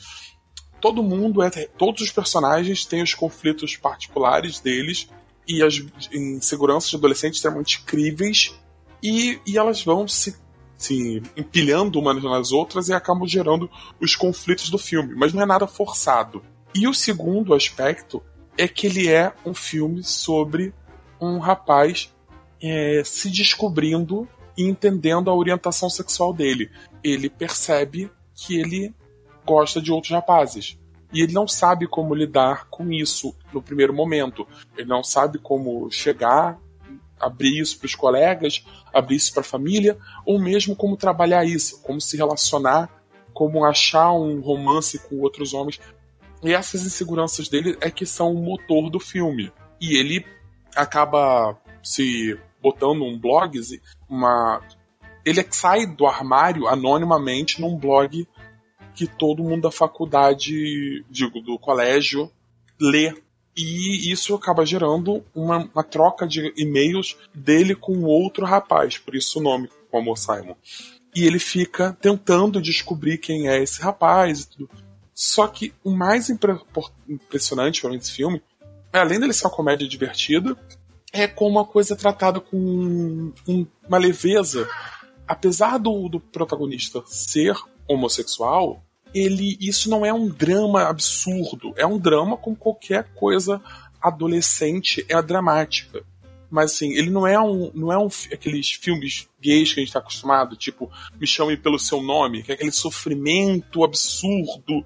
Todo 0.80 1.04
mundo 1.04 1.42
é. 1.42 1.50
Todos 1.78 2.02
os 2.02 2.12
personagens 2.12 2.86
têm 2.86 3.04
os 3.04 3.14
conflitos 3.14 3.76
particulares 3.76 4.60
deles 4.60 5.08
e 5.48 5.64
as 5.64 5.82
inseguranças 6.12 6.90
de 6.90 6.96
adolescentes 6.96 7.38
extremamente 7.38 7.82
críveis 7.82 8.54
e, 9.02 9.40
e 9.46 9.58
elas 9.58 9.84
vão 9.84 10.08
se 10.08 10.36
se 10.82 11.22
empilhando 11.38 12.00
umas 12.00 12.24
nas 12.24 12.52
outras 12.52 12.90
e 12.90 12.94
acabam 12.94 13.28
gerando 13.28 13.70
os 14.00 14.16
conflitos 14.16 14.70
do 14.70 14.80
filme, 14.80 15.14
mas 15.16 15.32
não 15.32 15.44
é 15.44 15.46
nada 15.46 15.68
forçado. 15.68 16.44
E 16.74 16.88
o 16.88 16.94
segundo 16.94 17.54
aspecto 17.54 18.24
é 18.58 18.68
que 18.68 18.88
ele 18.88 19.08
é 19.08 19.32
um 19.46 19.54
filme 19.54 20.04
sobre 20.04 20.74
um 21.20 21.38
rapaz 21.38 22.12
é, 22.60 23.04
se 23.06 23.30
descobrindo 23.30 24.28
entendendo 24.68 25.30
a 25.30 25.36
orientação 25.36 25.90
sexual 25.90 26.34
dele. 26.34 26.70
Ele 27.04 27.30
percebe 27.30 28.12
que 28.36 28.60
ele 28.60 28.94
gosta 29.46 29.82
de 29.82 29.92
outros 29.92 30.12
rapazes. 30.12 30.78
E 31.14 31.22
ele 31.22 31.34
não 31.34 31.48
sabe 31.48 31.88
como 31.88 32.16
lidar 32.16 32.68
com 32.70 32.92
isso 32.92 33.36
no 33.54 33.62
primeiro 33.62 33.94
momento. 33.94 34.48
Ele 34.78 34.88
não 34.88 35.04
sabe 35.04 35.38
como 35.40 35.90
chegar 35.92 36.58
abrir 37.22 37.60
isso 37.60 37.78
para 37.78 37.86
os 37.86 37.96
colegas, 37.96 38.66
abrir 38.92 39.16
isso 39.16 39.32
para 39.32 39.42
a 39.42 39.46
família, 39.46 39.98
ou 40.26 40.40
mesmo 40.40 40.76
como 40.76 40.98
trabalhar 40.98 41.46
isso, 41.46 41.82
como 41.84 42.02
se 42.02 42.18
relacionar, 42.18 42.90
como 43.32 43.64
achar 43.64 44.12
um 44.12 44.42
romance 44.42 44.98
com 44.98 45.20
outros 45.20 45.54
homens. 45.54 45.80
E 46.44 46.52
essas 46.52 46.84
inseguranças 46.86 47.48
dele 47.48 47.78
é 47.80 47.92
que 47.92 48.06
são 48.06 48.34
o 48.34 48.44
motor 48.44 48.90
do 48.90 49.00
filme. 49.00 49.52
E 49.80 49.96
ele 49.98 50.26
acaba 50.76 51.56
se 51.84 52.38
botando 52.62 53.04
um 53.04 53.18
blog, 53.18 53.60
uma 54.12 54.62
ele 55.26 55.46
sai 55.50 55.86
do 55.86 56.06
armário 56.06 56.68
anonimamente 56.68 57.62
num 57.62 57.78
blog 57.78 58.28
que 58.94 59.08
todo 59.08 59.44
mundo 59.44 59.64
da 59.64 59.72
faculdade, 59.72 61.06
digo, 61.10 61.40
do 61.40 61.58
colégio 61.58 62.30
lê 62.80 63.14
e 63.56 64.12
isso 64.12 64.34
acaba 64.34 64.66
gerando 64.66 65.24
uma, 65.36 65.70
uma 65.74 65.84
troca 65.84 66.26
de 66.26 66.54
e-mails 66.58 67.18
dele 67.34 67.76
com 67.76 68.04
outro 68.04 68.46
rapaz, 68.46 68.98
por 68.98 69.16
isso 69.16 69.40
o 69.40 69.42
nome, 69.42 69.70
o 69.92 69.98
Amor 69.98 70.18
Simon. 70.18 70.56
E 71.14 71.26
ele 71.26 71.40
fica 71.40 71.96
tentando 72.02 72.62
descobrir 72.62 73.18
quem 73.18 73.50
é 73.50 73.62
esse 73.62 73.82
rapaz 73.82 74.42
e 74.42 74.50
tudo. 74.50 74.70
Só 75.14 75.48
que 75.48 75.74
o 75.84 75.92
mais 75.92 76.30
impre 76.30 76.58
impressionante 77.08 77.82
para 77.82 77.90
mim 77.90 77.98
desse 77.98 78.14
filme, 78.14 78.42
é, 78.94 79.00
além 79.00 79.20
dele 79.20 79.34
ser 79.34 79.46
uma 79.46 79.54
comédia 79.54 79.88
divertida, 79.88 80.58
é 81.12 81.28
como 81.28 81.60
uma 81.60 81.66
coisa 81.66 81.96
tratada 81.96 82.40
com 82.40 83.32
uma 83.88 83.98
leveza. 83.98 84.68
Apesar 85.28 85.78
do, 85.78 86.10
do 86.10 86.20
protagonista 86.20 87.04
ser 87.06 87.56
homossexual, 87.88 88.84
ele 89.14 89.58
isso 89.60 89.90
não 89.90 90.06
é 90.06 90.14
um 90.14 90.28
drama 90.28 90.84
absurdo, 90.84 91.74
é 91.76 91.86
um 91.86 91.98
drama 91.98 92.38
como 92.38 92.56
qualquer 92.56 93.14
coisa 93.14 93.62
adolescente 94.02 95.06
é 95.08 95.22
dramática. 95.22 96.04
Mas 96.50 96.74
assim, 96.74 96.94
ele 96.94 97.10
não 97.10 97.26
é 97.26 97.40
um 97.40 97.72
não 97.74 97.92
é 97.92 97.98
um 97.98 98.08
aqueles 98.32 98.72
filmes 98.72 99.28
gays 99.40 99.74
que 99.74 99.80
a 99.80 99.82
gente 99.82 99.90
está 99.90 100.00
acostumado, 100.00 100.56
tipo, 100.56 100.92
me 101.20 101.26
chame 101.26 101.56
pelo 101.56 101.80
seu 101.80 102.02
nome, 102.02 102.44
que 102.44 102.52
é 102.52 102.56
aquele 102.56 102.72
sofrimento 102.72 103.84
absurdo. 103.84 104.86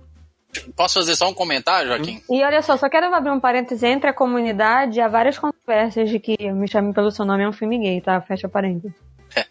Posso 0.76 1.00
fazer 1.00 1.16
só 1.16 1.30
um 1.30 1.34
comentário, 1.34 1.90
Joaquim? 1.90 2.22
E 2.30 2.44
olha 2.44 2.62
só, 2.62 2.78
só 2.78 2.90
quero 2.90 3.14
abrir 3.14 3.32
um 3.32 3.40
parêntese 3.40 3.86
entre 3.88 4.10
a 4.10 4.14
comunidade, 4.14 5.02
há 5.02 5.08
várias 5.08 5.38
conversas 5.38 6.10
de 6.10 6.20
que 6.20 6.36
Me 6.52 6.68
Chame 6.68 6.94
Pelo 6.94 7.12
Seu 7.12 7.26
Nome 7.26 7.44
é 7.44 7.50
um 7.50 7.54
filme 7.54 7.78
gay, 7.80 8.02
tá? 8.02 8.22
Fecha 8.22 8.48
parênteses. 8.48 8.94
É, 9.36 9.46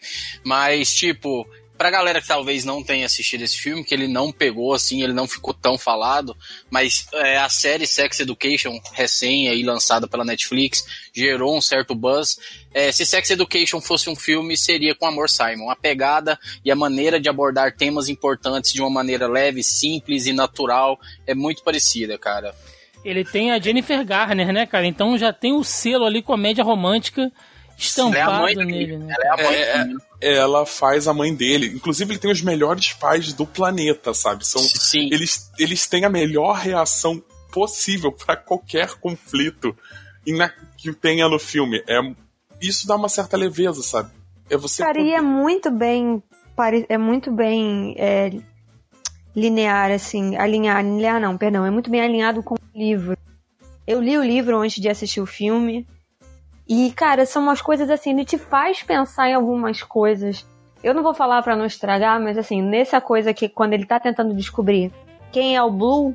mas, 0.44 0.94
tipo, 0.94 1.46
pra 1.76 1.90
galera 1.90 2.20
que 2.20 2.28
talvez 2.28 2.64
não 2.64 2.82
tenha 2.82 3.06
assistido 3.06 3.42
esse 3.42 3.56
filme, 3.58 3.84
que 3.84 3.94
ele 3.94 4.06
não 4.06 4.30
pegou 4.30 4.72
assim, 4.72 5.02
ele 5.02 5.12
não 5.12 5.26
ficou 5.26 5.52
tão 5.52 5.76
falado, 5.76 6.36
mas 6.70 7.06
é, 7.14 7.36
a 7.38 7.48
série 7.48 7.86
Sex 7.86 8.20
Education, 8.20 8.78
recém 8.92 9.48
aí 9.48 9.62
lançada 9.62 10.06
pela 10.06 10.24
Netflix, 10.24 10.84
gerou 11.12 11.56
um 11.56 11.60
certo 11.60 11.94
buzz. 11.94 12.38
É, 12.72 12.90
se 12.92 13.04
Sex 13.04 13.30
Education 13.30 13.80
fosse 13.80 14.08
um 14.08 14.16
filme, 14.16 14.56
seria 14.56 14.94
com 14.94 15.06
Amor 15.06 15.28
Simon. 15.28 15.70
A 15.70 15.76
pegada 15.76 16.38
e 16.64 16.70
a 16.70 16.76
maneira 16.76 17.20
de 17.20 17.28
abordar 17.28 17.76
temas 17.76 18.08
importantes 18.08 18.72
de 18.72 18.80
uma 18.80 18.90
maneira 18.90 19.26
leve, 19.26 19.62
simples 19.62 20.26
e 20.26 20.32
natural 20.32 20.98
é 21.26 21.34
muito 21.34 21.62
parecida, 21.62 22.18
cara. 22.18 22.54
Ele 23.04 23.24
tem 23.24 23.50
a 23.50 23.58
Jennifer 23.58 24.02
Garner, 24.04 24.52
né, 24.52 24.64
cara? 24.64 24.86
Então 24.86 25.18
já 25.18 25.32
tem 25.32 25.52
o 25.52 25.62
selo 25.62 26.06
ali 26.06 26.22
comédia 26.22 26.64
romântica 26.64 27.30
estampado 27.76 28.60
é 28.60 28.64
nele, 28.64 28.98
né? 28.98 29.14
Ela 29.16 29.24
é 29.24 29.28
a 29.28 29.36
mãe 29.36 29.56
É, 29.56 30.32
é, 30.32 30.34
ela 30.36 30.66
faz 30.66 31.06
a 31.06 31.14
mãe 31.14 31.34
dele. 31.34 31.66
Inclusive, 31.74 32.12
ele 32.12 32.18
tem 32.18 32.30
os 32.30 32.42
melhores 32.42 32.92
pais 32.92 33.32
do 33.32 33.46
planeta, 33.46 34.14
sabe? 34.14 34.46
São, 34.46 34.62
Sim. 34.62 35.08
Eles, 35.12 35.50
eles 35.58 35.86
têm 35.86 36.04
a 36.04 36.10
melhor 36.10 36.56
reação 36.56 37.22
possível 37.52 38.10
para 38.10 38.36
qualquer 38.36 38.94
conflito 38.94 39.76
na, 40.26 40.48
que 40.76 40.92
tenha 40.92 41.28
no 41.28 41.38
filme. 41.38 41.82
É, 41.88 42.00
isso 42.60 42.86
dá 42.86 42.96
uma 42.96 43.08
certa 43.08 43.36
leveza, 43.36 43.82
sabe? 43.82 44.10
É 44.48 44.56
você. 44.56 44.82
Cara, 44.82 45.00
e 45.00 45.12
é 45.12 45.20
muito 45.20 45.70
bem. 45.70 46.22
É 46.88 46.98
muito 46.98 47.32
bem. 47.32 47.94
é, 47.98 48.30
linear, 49.34 49.90
assim. 49.90 50.36
Alinhar. 50.36 50.82
Linear 50.82 51.20
não, 51.20 51.36
perdão. 51.36 51.64
É 51.64 51.70
muito 51.70 51.90
bem 51.90 52.00
alinhado 52.00 52.42
com 52.42 52.54
o 52.54 52.78
livro. 52.78 53.16
Eu 53.86 54.00
li 54.00 54.16
o 54.16 54.24
livro 54.24 54.58
antes 54.58 54.80
de 54.80 54.88
assistir 54.88 55.20
o 55.20 55.26
filme. 55.26 55.86
E, 56.68 56.90
cara, 56.92 57.26
são 57.26 57.42
umas 57.42 57.60
coisas 57.60 57.90
assim, 57.90 58.10
ele 58.10 58.24
te 58.24 58.38
faz 58.38 58.82
pensar 58.82 59.28
em 59.28 59.34
algumas 59.34 59.82
coisas. 59.82 60.46
Eu 60.82 60.94
não 60.94 61.02
vou 61.02 61.14
falar 61.14 61.42
pra 61.42 61.56
não 61.56 61.66
estragar, 61.66 62.20
mas 62.20 62.38
assim, 62.38 62.62
nessa 62.62 63.00
coisa 63.00 63.34
que 63.34 63.48
quando 63.48 63.74
ele 63.74 63.84
tá 63.84 64.00
tentando 64.00 64.34
descobrir 64.34 64.92
quem 65.30 65.56
é 65.56 65.62
o 65.62 65.70
Blue, 65.70 66.14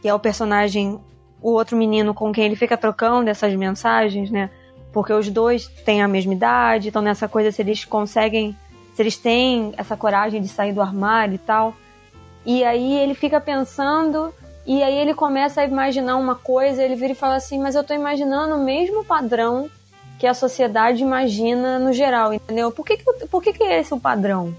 que 0.00 0.08
é 0.08 0.14
o 0.14 0.18
personagem 0.18 1.00
o 1.40 1.52
outro 1.52 1.76
menino 1.76 2.12
com 2.12 2.32
quem 2.32 2.44
ele 2.44 2.56
fica 2.56 2.76
trocando 2.76 3.30
essas 3.30 3.54
mensagens, 3.54 4.30
né? 4.30 4.50
Porque 4.92 5.12
os 5.12 5.28
dois 5.30 5.68
têm 5.84 6.02
a 6.02 6.08
mesma 6.08 6.32
idade, 6.32 6.88
então 6.88 7.02
nessa 7.02 7.28
coisa 7.28 7.52
se 7.52 7.62
eles 7.62 7.84
conseguem, 7.84 8.56
se 8.94 9.02
eles 9.02 9.16
têm 9.16 9.72
essa 9.76 9.96
coragem 9.96 10.42
de 10.42 10.48
sair 10.48 10.72
do 10.72 10.82
armário 10.82 11.34
e 11.34 11.38
tal. 11.38 11.74
E 12.44 12.64
aí 12.64 12.98
ele 12.98 13.14
fica 13.14 13.40
pensando 13.40 14.34
e 14.66 14.82
aí 14.82 14.96
ele 14.96 15.14
começa 15.14 15.60
a 15.60 15.64
imaginar 15.64 16.16
uma 16.16 16.34
coisa, 16.34 16.82
ele 16.82 16.96
vira 16.96 17.12
e 17.12 17.16
fala 17.16 17.36
assim: 17.36 17.60
"Mas 17.60 17.74
eu 17.74 17.84
tô 17.84 17.94
imaginando 17.94 18.56
o 18.56 18.64
mesmo 18.64 19.04
padrão 19.04 19.70
que 20.18 20.26
a 20.26 20.34
sociedade 20.34 21.02
imagina 21.02 21.78
no 21.78 21.92
geral, 21.92 22.34
entendeu? 22.34 22.72
Por 22.72 22.84
que 22.84 22.96
que, 22.96 23.26
por 23.26 23.42
que, 23.42 23.52
que 23.52 23.62
esse 23.62 23.92
é 23.92 23.96
o 23.96 24.00
padrão? 24.00 24.54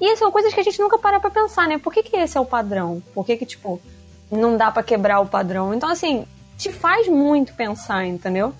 E 0.00 0.16
são 0.16 0.30
coisas 0.30 0.52
que 0.52 0.60
a 0.60 0.62
gente 0.62 0.80
nunca 0.80 0.98
para 0.98 1.18
pra 1.18 1.30
pensar, 1.30 1.66
né? 1.66 1.78
Por 1.78 1.92
que, 1.92 2.02
que 2.02 2.16
esse 2.16 2.36
é 2.36 2.40
o 2.40 2.44
padrão? 2.44 3.02
Por 3.14 3.24
que 3.24 3.36
que, 3.36 3.46
tipo, 3.46 3.80
não 4.30 4.56
dá 4.56 4.70
para 4.70 4.82
quebrar 4.82 5.20
o 5.20 5.26
padrão? 5.26 5.72
Então, 5.72 5.88
assim, 5.88 6.26
te 6.58 6.70
faz 6.70 7.08
muito 7.08 7.54
pensar, 7.54 8.04
entendeu? 8.04 8.52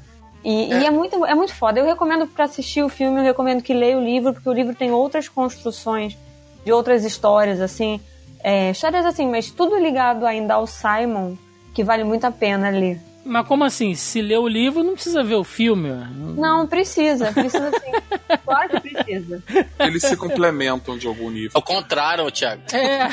E 0.45 0.72
é. 0.72 0.80
e 0.80 0.87
é, 0.87 0.91
muito, 0.91 1.24
é 1.26 1.35
muito 1.35 1.55
foda. 1.55 1.80
Eu 1.80 1.85
recomendo 1.85 2.26
para 2.26 2.45
assistir 2.45 2.83
o 2.83 2.89
filme, 2.89 3.18
eu 3.18 3.24
recomendo 3.24 3.62
que 3.62 3.74
leia 3.74 3.99
o 3.99 4.05
livro, 4.05 4.33
porque 4.33 4.49
o 4.49 4.53
livro 4.53 4.74
tem 4.74 4.91
outras 4.91 5.28
construções 5.28 6.16
de 6.64 6.72
outras 6.72 7.05
histórias, 7.05 7.61
assim. 7.61 8.01
É, 8.43 8.70
histórias 8.70 9.05
assim, 9.05 9.28
mas 9.28 9.51
tudo 9.51 9.78
ligado 9.78 10.26
ainda 10.26 10.55
ao 10.55 10.66
Simon, 10.66 11.37
que 11.74 11.85
vale 11.85 12.05
muito 12.05 12.24
a 12.24 12.30
pena 12.30 12.70
ler. 12.70 13.01
Mas 13.24 13.46
como 13.46 13.64
assim? 13.64 13.94
Se 13.94 14.20
lê 14.20 14.36
o 14.36 14.48
livro, 14.48 14.82
não 14.82 14.94
precisa 14.94 15.22
ver 15.22 15.36
o 15.36 15.44
filme? 15.44 15.90
Não, 16.36 16.66
precisa. 16.66 17.32
Precisa 17.32 17.70
sim. 17.70 17.92
claro 18.44 18.80
que 18.80 18.80
precisa. 18.80 19.42
Eles 19.78 20.02
se 20.02 20.16
complementam 20.16 20.98
de 20.98 21.06
algum 21.06 21.30
nível. 21.30 21.52
Ao 21.54 21.62
contrário, 21.62 22.28
Thiago. 22.30 22.62
É. 22.72 23.08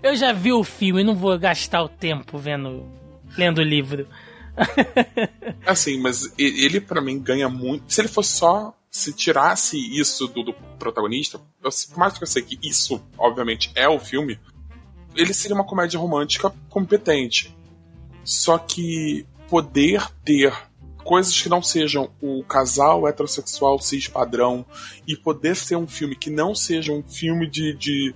Eu 0.02 0.16
já 0.16 0.32
vi 0.32 0.52
o 0.52 0.64
filme, 0.64 1.04
não 1.04 1.14
vou 1.14 1.38
gastar 1.38 1.82
o 1.82 1.88
tempo 1.88 2.38
vendo, 2.38 2.86
lendo 3.36 3.58
o 3.58 3.64
livro. 3.64 4.08
Assim, 5.66 6.00
mas 6.00 6.32
ele 6.38 6.80
para 6.80 7.00
mim 7.00 7.18
ganha 7.18 7.48
muito. 7.48 7.92
Se 7.92 8.00
ele 8.00 8.08
fosse 8.08 8.32
só. 8.32 8.72
Se 8.88 9.12
tirasse 9.12 9.76
isso 9.76 10.26
do, 10.28 10.42
do 10.42 10.54
protagonista, 10.78 11.38
eu, 11.62 11.68
por 11.90 11.98
mais 11.98 12.16
que 12.16 12.24
eu 12.24 12.26
sei 12.26 12.40
que 12.40 12.58
isso, 12.66 12.98
obviamente, 13.18 13.70
é 13.74 13.86
o 13.86 14.00
filme, 14.00 14.40
ele 15.14 15.34
seria 15.34 15.54
uma 15.54 15.66
comédia 15.66 16.00
romântica 16.00 16.50
competente 16.70 17.54
só 18.26 18.58
que 18.58 19.24
poder 19.48 20.04
ter 20.24 20.52
coisas 21.04 21.40
que 21.40 21.48
não 21.48 21.62
sejam 21.62 22.10
o 22.20 22.42
casal 22.42 23.06
heterossexual 23.06 23.78
cis 23.78 24.08
padrão 24.08 24.66
e 25.06 25.16
poder 25.16 25.54
ser 25.54 25.76
um 25.76 25.86
filme 25.86 26.16
que 26.16 26.28
não 26.28 26.52
seja 26.52 26.92
um 26.92 27.02
filme 27.02 27.48
de, 27.48 27.72
de 27.74 28.12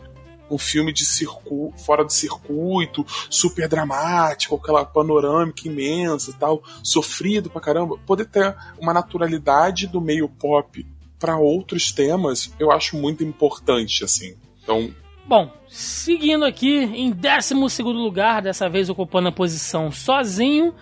um 0.51 0.59
filme 0.59 0.93
de 0.93 1.05
circuito, 1.05 1.79
fora 1.79 2.05
do 2.05 2.13
circuito, 2.13 3.07
super 3.31 3.69
dramático, 3.69 4.57
aquela 4.57 4.85
panorâmica 4.85 5.69
imensa 5.69 6.35
tal, 6.39 6.63
sofrido 6.83 7.49
pra 7.49 7.61
caramba, 7.61 7.97
poder 7.99 8.27
ter 8.27 8.57
uma 8.81 8.93
naturalidade 8.93 9.87
do 9.87 10.01
meio 10.01 10.29
pop 10.29 10.85
para 11.21 11.37
outros 11.37 11.93
temas, 11.93 12.53
eu 12.59 12.73
acho 12.73 12.97
muito 12.97 13.23
importante, 13.23 14.03
assim. 14.03 14.35
Então, 14.63 14.93
Bom, 15.27 15.53
seguindo 15.71 16.45
aqui, 16.45 16.79
em 16.79 17.11
12 17.13 17.83
lugar, 17.83 18.43
dessa 18.43 18.69
vez 18.69 18.91
ocupando 18.91 19.29
a 19.29 19.33
posição 19.33 19.93
sozinho, 19.93 20.75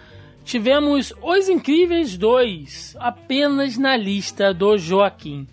tivemos 0.44 1.12
Os 1.22 1.48
Incríveis 1.48 2.16
2, 2.16 2.96
apenas 2.98 3.76
na 3.76 3.96
lista 3.96 4.52
do 4.54 4.78
Joaquim. 4.78 5.46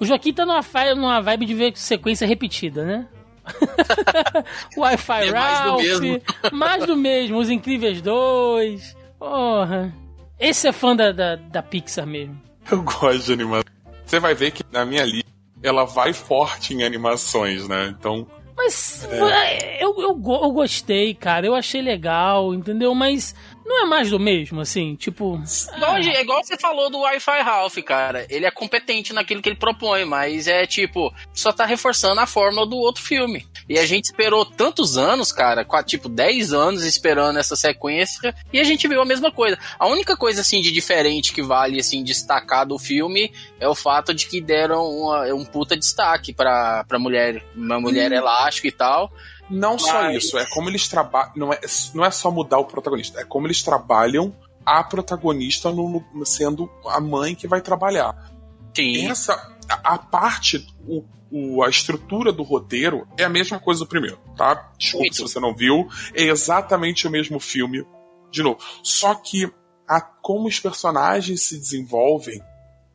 O 0.00 0.04
Joaquim 0.04 0.32
tá 0.32 0.44
numa, 0.44 0.60
numa 0.96 1.20
vibe 1.20 1.46
de 1.46 1.54
ver 1.54 1.76
sequência 1.76 2.26
repetida, 2.26 2.84
né? 2.84 3.08
Wi-Fi 4.76 5.28
é 5.28 5.30
Ralph, 5.30 5.32
mais 5.32 5.64
do 5.64 5.76
mesmo. 5.76 6.22
mais 6.52 6.86
do 6.86 6.96
mesmo, 6.96 7.38
Os 7.38 7.50
Incríveis 7.50 8.02
2. 8.02 8.96
Porra. 9.18 9.94
Esse 10.40 10.66
é 10.66 10.72
fã 10.72 10.96
da, 10.96 11.12
da, 11.12 11.36
da 11.36 11.62
Pixar 11.62 12.06
mesmo. 12.06 12.40
Eu 12.68 12.82
gosto 12.82 13.26
de 13.26 13.32
animação. 13.32 13.72
Você 14.04 14.18
vai 14.18 14.34
ver 14.34 14.50
que 14.50 14.64
na 14.72 14.84
minha 14.84 15.04
lista 15.04 15.30
ela 15.62 15.84
vai 15.84 16.12
forte 16.12 16.74
em 16.74 16.82
animações, 16.82 17.68
né? 17.68 17.94
Então. 17.96 18.26
Mas 18.64 19.08
é. 19.10 19.82
eu, 19.82 19.94
eu, 19.98 20.10
eu 20.10 20.52
gostei, 20.52 21.14
cara. 21.14 21.46
Eu 21.46 21.54
achei 21.54 21.82
legal, 21.82 22.54
entendeu? 22.54 22.94
Mas 22.94 23.34
não 23.64 23.84
é 23.84 23.86
mais 23.86 24.10
do 24.10 24.18
mesmo, 24.18 24.60
assim, 24.60 24.94
tipo. 24.94 25.40
Igual, 25.76 25.96
é 25.96 26.20
igual 26.20 26.44
você 26.44 26.56
falou 26.56 26.90
do 26.90 27.00
Wi-Fi 27.00 27.40
Ralph, 27.42 27.76
cara. 27.78 28.26
Ele 28.28 28.46
é 28.46 28.50
competente 28.50 29.12
naquilo 29.12 29.40
que 29.40 29.48
ele 29.48 29.56
propõe, 29.56 30.04
mas 30.04 30.46
é 30.46 30.66
tipo, 30.66 31.12
só 31.32 31.52
tá 31.52 31.64
reforçando 31.64 32.20
a 32.20 32.26
fórmula 32.26 32.66
do 32.66 32.76
outro 32.76 33.02
filme. 33.02 33.46
E 33.68 33.78
a 33.78 33.86
gente 33.86 34.06
esperou 34.06 34.44
tantos 34.44 34.98
anos, 34.98 35.32
cara, 35.32 35.64
tipo 35.82 36.08
10 36.08 36.52
anos 36.52 36.84
esperando 36.84 37.38
essa 37.38 37.56
sequência, 37.56 38.34
e 38.52 38.60
a 38.60 38.64
gente 38.64 38.88
viu 38.88 39.00
a 39.00 39.04
mesma 39.04 39.30
coisa. 39.30 39.58
A 39.78 39.86
única 39.86 40.16
coisa 40.16 40.40
assim 40.40 40.60
de 40.60 40.72
diferente 40.72 41.32
que 41.32 41.42
vale 41.42 41.78
assim 41.78 42.02
destacar 42.02 42.66
do 42.66 42.78
filme 42.78 43.32
é 43.60 43.68
o 43.68 43.74
fato 43.74 44.12
de 44.12 44.26
que 44.26 44.40
deram 44.40 44.84
uma, 44.88 45.34
um 45.34 45.44
puta 45.44 45.76
destaque 45.76 46.32
pra, 46.32 46.84
pra 46.84 46.98
mulher, 46.98 47.44
uma 47.54 47.80
mulher 47.80 48.10
hum. 48.12 48.16
elástica 48.16 48.68
e 48.68 48.72
tal. 48.72 49.12
Não 49.52 49.72
Mas... 49.72 49.82
só 49.82 50.10
isso, 50.10 50.38
é 50.38 50.46
como 50.46 50.70
eles 50.70 50.88
trabalham. 50.88 51.32
Não 51.36 51.52
é, 51.52 51.60
não 51.94 52.04
é 52.04 52.10
só 52.10 52.30
mudar 52.30 52.58
o 52.58 52.64
protagonista, 52.64 53.20
é 53.20 53.24
como 53.24 53.46
eles 53.46 53.62
trabalham 53.62 54.34
a 54.64 54.82
protagonista 54.82 55.70
no, 55.70 56.02
no, 56.14 56.24
sendo 56.24 56.70
a 56.86 56.98
mãe 57.00 57.34
que 57.34 57.46
vai 57.46 57.60
trabalhar. 57.60 58.32
Sim. 58.74 59.10
Essa, 59.10 59.34
a, 59.68 59.94
a 59.94 59.98
parte, 59.98 60.66
o, 60.86 61.04
o, 61.30 61.62
a 61.62 61.68
estrutura 61.68 62.32
do 62.32 62.42
roteiro 62.42 63.06
é 63.18 63.24
a 63.24 63.28
mesma 63.28 63.58
coisa 63.58 63.80
do 63.80 63.86
primeiro, 63.86 64.18
tá? 64.38 64.72
Desculpa 64.78 65.04
Muito. 65.04 65.16
se 65.16 65.22
você 65.22 65.38
não 65.38 65.54
viu. 65.54 65.86
É 66.14 66.22
exatamente 66.22 67.06
o 67.06 67.10
mesmo 67.10 67.38
filme, 67.38 67.84
de 68.30 68.42
novo. 68.42 68.58
Só 68.82 69.14
que 69.14 69.52
a, 69.86 70.00
como 70.00 70.48
os 70.48 70.58
personagens 70.58 71.42
se 71.42 71.58
desenvolvem, 71.58 72.40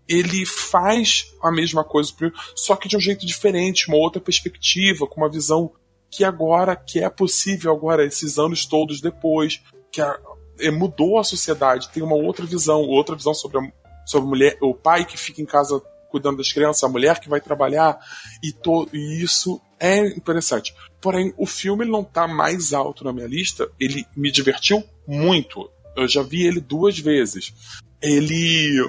ele 0.08 0.43
faz 0.43 1.26
a 1.43 1.51
mesma 1.51 1.84
coisa, 1.84 2.12
só 2.55 2.76
que 2.76 2.88
de 2.88 2.97
um 2.97 2.99
jeito 2.99 3.28
diferente, 3.28 3.89
uma 3.89 3.97
outra 3.97 4.20
perspectiva, 4.22 5.05
com 5.05 5.22
uma 5.22 5.30
visão 5.30 5.72
que 6.10 6.24
agora 6.24 6.76
que 6.76 7.03
é 7.03 7.10
possível 7.10 7.72
agora 7.72 8.05
esses 8.05 8.38
anos 8.38 8.66
todos 8.66 9.01
depois 9.01 9.62
que 9.91 10.01
a, 10.01 10.20
é, 10.60 10.72
mudou 10.72 11.20
a 11.20 11.24
sociedade 11.24 11.89
tem 11.89 12.01
uma 12.03 12.16
outra 12.16 12.45
visão 12.45 12.82
outra 12.82 13.16
visão 13.16 13.34
sobre 13.34 13.60
a, 13.60 13.72
sobre 14.05 14.28
a 14.28 14.30
mulher 14.30 14.58
o 14.62 14.74
pai 14.74 15.05
que 15.05 15.18
fica 15.18 15.41
em 15.41 15.45
casa 15.45 15.82
cuidando 16.10 16.38
das 16.38 16.51
crianças 16.51 16.84
a 16.84 16.89
mulher 16.89 17.20
que 17.20 17.30
vai 17.30 17.41
trabalhar 17.41 17.99
e, 18.43 18.51
to, 18.51 18.88
e 18.93 19.22
isso 19.22 19.62
é 19.80 20.08
interessante. 20.08 20.74
Porém 20.99 21.34
o 21.38 21.45
filme 21.45 21.86
não 21.86 22.01
está 22.01 22.28
mais 22.28 22.74
alto 22.74 23.03
na 23.03 23.14
minha 23.14 23.28
lista 23.28 23.70
ele 23.80 24.05
me 24.16 24.32
divertiu 24.32 24.84
muito. 25.08 25.70
Eu 25.95 26.08
já 26.08 26.22
vi 26.22 26.45
ele 26.45 26.60
duas 26.60 26.97
vezes. 26.99 27.53
Ele 28.01 28.84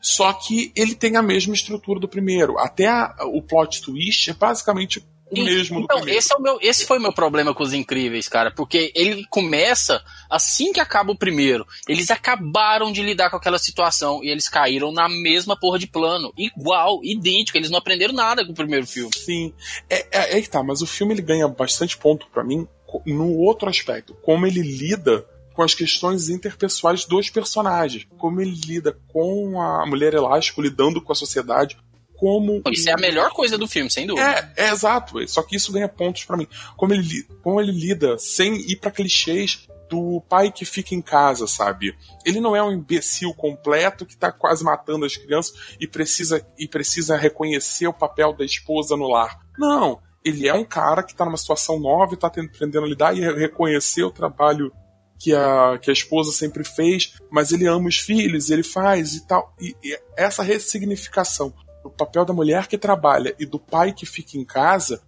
só 0.00 0.32
que 0.32 0.72
ele 0.74 0.94
tem 0.94 1.16
a 1.16 1.22
mesma 1.22 1.54
estrutura 1.54 2.00
do 2.00 2.08
primeiro. 2.08 2.58
Até 2.58 2.86
a, 2.86 3.14
o 3.26 3.42
plot 3.42 3.82
twist 3.82 4.30
é 4.30 4.34
basicamente 4.34 5.06
mesmo 5.32 5.80
então, 5.80 6.06
esse, 6.08 6.32
é 6.32 6.36
o 6.36 6.40
meu, 6.40 6.58
esse 6.60 6.86
foi 6.86 6.98
o 6.98 7.00
meu 7.00 7.12
problema 7.12 7.54
com 7.54 7.62
os 7.62 7.72
Incríveis, 7.72 8.28
cara, 8.28 8.50
porque 8.50 8.92
ele 8.94 9.24
começa 9.28 10.02
assim 10.28 10.72
que 10.72 10.80
acaba 10.80 11.12
o 11.12 11.18
primeiro. 11.18 11.66
Eles 11.88 12.10
acabaram 12.10 12.92
de 12.92 13.02
lidar 13.02 13.30
com 13.30 13.36
aquela 13.36 13.58
situação 13.58 14.22
e 14.22 14.28
eles 14.28 14.48
caíram 14.48 14.92
na 14.92 15.08
mesma 15.08 15.58
porra 15.58 15.78
de 15.78 15.86
plano. 15.86 16.32
Igual, 16.36 17.00
idêntico. 17.02 17.58
Eles 17.58 17.70
não 17.70 17.78
aprenderam 17.78 18.14
nada 18.14 18.44
com 18.44 18.52
o 18.52 18.54
primeiro 18.54 18.86
filme. 18.86 19.10
Sim. 19.14 19.52
É, 19.88 20.06
é, 20.10 20.38
é 20.38 20.42
que 20.42 20.50
tá, 20.50 20.62
mas 20.62 20.82
o 20.82 20.86
filme 20.86 21.14
ele 21.14 21.22
ganha 21.22 21.48
bastante 21.48 21.96
ponto 21.96 22.26
para 22.32 22.44
mim 22.44 22.66
no 23.06 23.36
outro 23.36 23.68
aspecto. 23.68 24.14
Como 24.22 24.46
ele 24.46 24.62
lida 24.62 25.24
com 25.54 25.62
as 25.62 25.74
questões 25.74 26.28
interpessoais 26.28 27.04
dos 27.04 27.28
personagens. 27.28 28.06
Como 28.16 28.40
ele 28.40 28.58
lida 28.66 28.96
com 29.08 29.60
a 29.60 29.84
mulher 29.86 30.14
elástico 30.14 30.62
lidando 30.62 31.02
com 31.02 31.12
a 31.12 31.16
sociedade, 31.16 31.76
como. 32.20 32.62
Isso 32.70 32.90
é 32.90 32.92
a 32.92 32.98
melhor 32.98 33.30
coisa 33.30 33.56
do 33.56 33.66
filme, 33.66 33.90
sem 33.90 34.06
dúvida. 34.06 34.52
É, 34.54 34.66
é 34.66 34.70
exato. 34.70 35.26
Só 35.26 35.42
que 35.42 35.56
isso 35.56 35.72
ganha 35.72 35.88
pontos 35.88 36.24
para 36.24 36.36
mim. 36.36 36.46
Como 36.76 36.92
ele, 36.92 37.26
como 37.42 37.58
ele 37.58 37.72
lida 37.72 38.18
sem 38.18 38.54
ir 38.70 38.76
para 38.76 38.90
clichês 38.90 39.66
do 39.88 40.20
pai 40.28 40.52
que 40.52 40.64
fica 40.64 40.94
em 40.94 41.00
casa, 41.00 41.46
sabe? 41.48 41.96
Ele 42.24 42.40
não 42.40 42.54
é 42.54 42.62
um 42.62 42.70
imbecil 42.70 43.34
completo 43.34 44.06
que 44.06 44.16
tá 44.16 44.30
quase 44.30 44.62
matando 44.62 45.06
as 45.06 45.16
crianças 45.16 45.54
e 45.80 45.86
precisa, 45.88 46.46
e 46.56 46.68
precisa 46.68 47.16
reconhecer 47.16 47.88
o 47.88 47.92
papel 47.92 48.32
da 48.32 48.44
esposa 48.44 48.96
no 48.96 49.08
lar. 49.08 49.40
Não. 49.58 49.98
Ele 50.22 50.46
é 50.46 50.54
um 50.54 50.64
cara 50.64 51.02
que 51.02 51.14
tá 51.14 51.24
numa 51.24 51.38
situação 51.38 51.80
nova 51.80 52.12
e 52.14 52.16
tá 52.16 52.26
aprendendo 52.28 52.84
a 52.84 52.88
lidar 52.88 53.16
e 53.16 53.20
reconhecer 53.20 54.04
o 54.04 54.10
trabalho 54.10 54.70
que 55.18 55.34
a, 55.34 55.78
que 55.80 55.90
a 55.90 55.92
esposa 55.92 56.30
sempre 56.30 56.64
fez, 56.64 57.14
mas 57.30 57.50
ele 57.52 57.66
ama 57.66 57.88
os 57.88 57.98
filhos, 57.98 58.50
ele 58.50 58.62
faz 58.62 59.14
e 59.14 59.26
tal. 59.26 59.54
E, 59.60 59.74
e 59.82 59.98
essa 60.16 60.42
ressignificação 60.42 61.52
do 61.82 61.90
papel 61.90 62.24
da 62.24 62.32
mulher 62.32 62.66
que 62.66 62.78
trabalha 62.78 63.34
e 63.38 63.46
do 63.46 63.58
pai 63.58 63.92
que 63.92 64.06
fica 64.06 64.36
em 64.36 64.44
casa, 64.44 65.02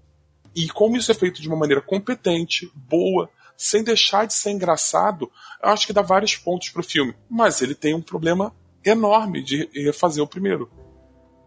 e 0.54 0.68
como 0.68 0.96
isso 0.96 1.10
é 1.10 1.14
feito 1.14 1.40
de 1.40 1.48
uma 1.48 1.56
maneira 1.56 1.80
competente, 1.80 2.70
boa, 2.74 3.30
sem 3.56 3.82
deixar 3.82 4.26
de 4.26 4.34
ser 4.34 4.50
engraçado, 4.50 5.30
eu 5.62 5.68
acho 5.70 5.86
que 5.86 5.92
dá 5.92 6.02
vários 6.02 6.36
pontos 6.36 6.68
pro 6.70 6.82
filme. 6.82 7.14
Mas 7.28 7.62
ele 7.62 7.74
tem 7.74 7.94
um 7.94 8.02
problema 8.02 8.54
enorme 8.84 9.42
de 9.42 9.68
refazer 9.74 10.22
o 10.22 10.26
primeiro. 10.26 10.70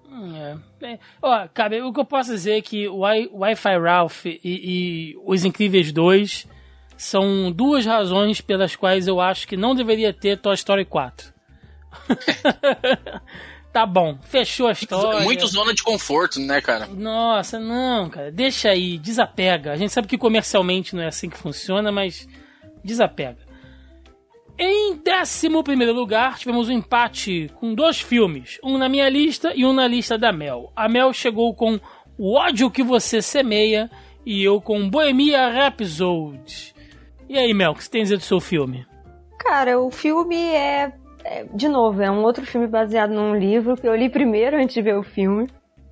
Hum, 0.09 0.35
é. 0.35 0.57
é. 0.93 0.99
Ó, 1.21 1.47
cara, 1.53 1.85
o 1.85 1.91
que 1.91 1.99
eu 1.99 2.05
posso 2.05 2.31
dizer 2.31 2.57
é 2.57 2.61
que 2.61 2.87
o 2.87 2.99
Wi-Fi 2.99 3.77
Ralph 3.77 4.25
e, 4.25 4.39
e, 4.43 5.17
Os 5.25 5.43
Incríveis 5.43 5.91
2 5.91 6.47
são 6.95 7.51
duas 7.51 7.85
razões 7.85 8.39
pelas 8.39 8.75
quais 8.75 9.07
eu 9.07 9.19
acho 9.19 9.47
que 9.47 9.57
não 9.57 9.75
deveria 9.75 10.13
ter 10.13 10.39
Toy 10.39 10.55
Story 10.55 10.85
4. 10.85 11.33
tá 13.75 13.85
bom, 13.85 14.17
fechou 14.21 14.67
a 14.67 14.71
história. 14.71 15.19
Muito 15.25 15.45
zona 15.47 15.73
de 15.73 15.83
conforto, 15.83 16.39
né, 16.39 16.61
cara? 16.61 16.87
Nossa, 16.87 17.59
não, 17.59 18.09
cara, 18.09 18.31
deixa 18.31 18.69
aí, 18.69 18.97
desapega. 18.97 19.73
A 19.73 19.75
gente 19.75 19.91
sabe 19.91 20.07
que 20.07 20.17
comercialmente 20.17 20.95
não 20.95 21.03
é 21.03 21.07
assim 21.07 21.29
que 21.29 21.37
funciona, 21.37 21.91
mas 21.91 22.25
desapega. 22.81 23.39
Em 24.57 24.97
11 24.97 25.49
lugar, 25.91 26.37
tivemos 26.37 26.69
um 26.69 26.71
empate 26.71 27.51
com 27.55 27.75
dois 27.75 27.99
filmes, 27.99 28.57
um 28.63 28.77
na 28.77 28.87
minha 28.87 29.09
lista 29.09 29.51
e 29.53 29.65
um 29.65 29.73
na 29.73 29.85
lista 29.85 30.17
da 30.17 30.31
Mel. 30.31 30.71
A 30.73 30.87
Mel 30.87 31.11
chegou 31.11 31.53
com 31.53 31.77
O 32.17 32.35
ódio 32.35 32.71
que 32.71 32.81
você 32.81 33.21
semeia 33.21 33.91
e 34.25 34.41
eu 34.41 34.61
com 34.61 34.89
Bohemia 34.89 35.49
Rhapsody. 35.49 36.73
E 37.27 37.37
aí, 37.37 37.53
Mel, 37.53 37.73
o 37.73 37.75
que 37.75 37.83
você 37.83 37.91
tem 37.91 37.99
a 37.99 38.03
dizer 38.05 38.17
do 38.19 38.23
seu 38.23 38.39
filme? 38.39 38.87
Cara, 39.37 39.77
o 39.81 39.91
filme 39.91 40.37
é, 40.37 40.93
é, 41.25 41.43
De 41.51 41.67
novo, 41.67 42.01
é 42.01 42.11
um 42.11 42.21
outro 42.21 42.45
filme 42.45 42.67
baseado 42.67 43.11
num 43.11 43.35
livro 43.35 43.75
que 43.75 43.87
eu 43.87 43.95
li 43.95 44.09
primeiro 44.09 44.57
antes 44.57 44.75
de 44.75 44.81
ver 44.81 44.95
o 44.95 45.03
filme. 45.03 45.47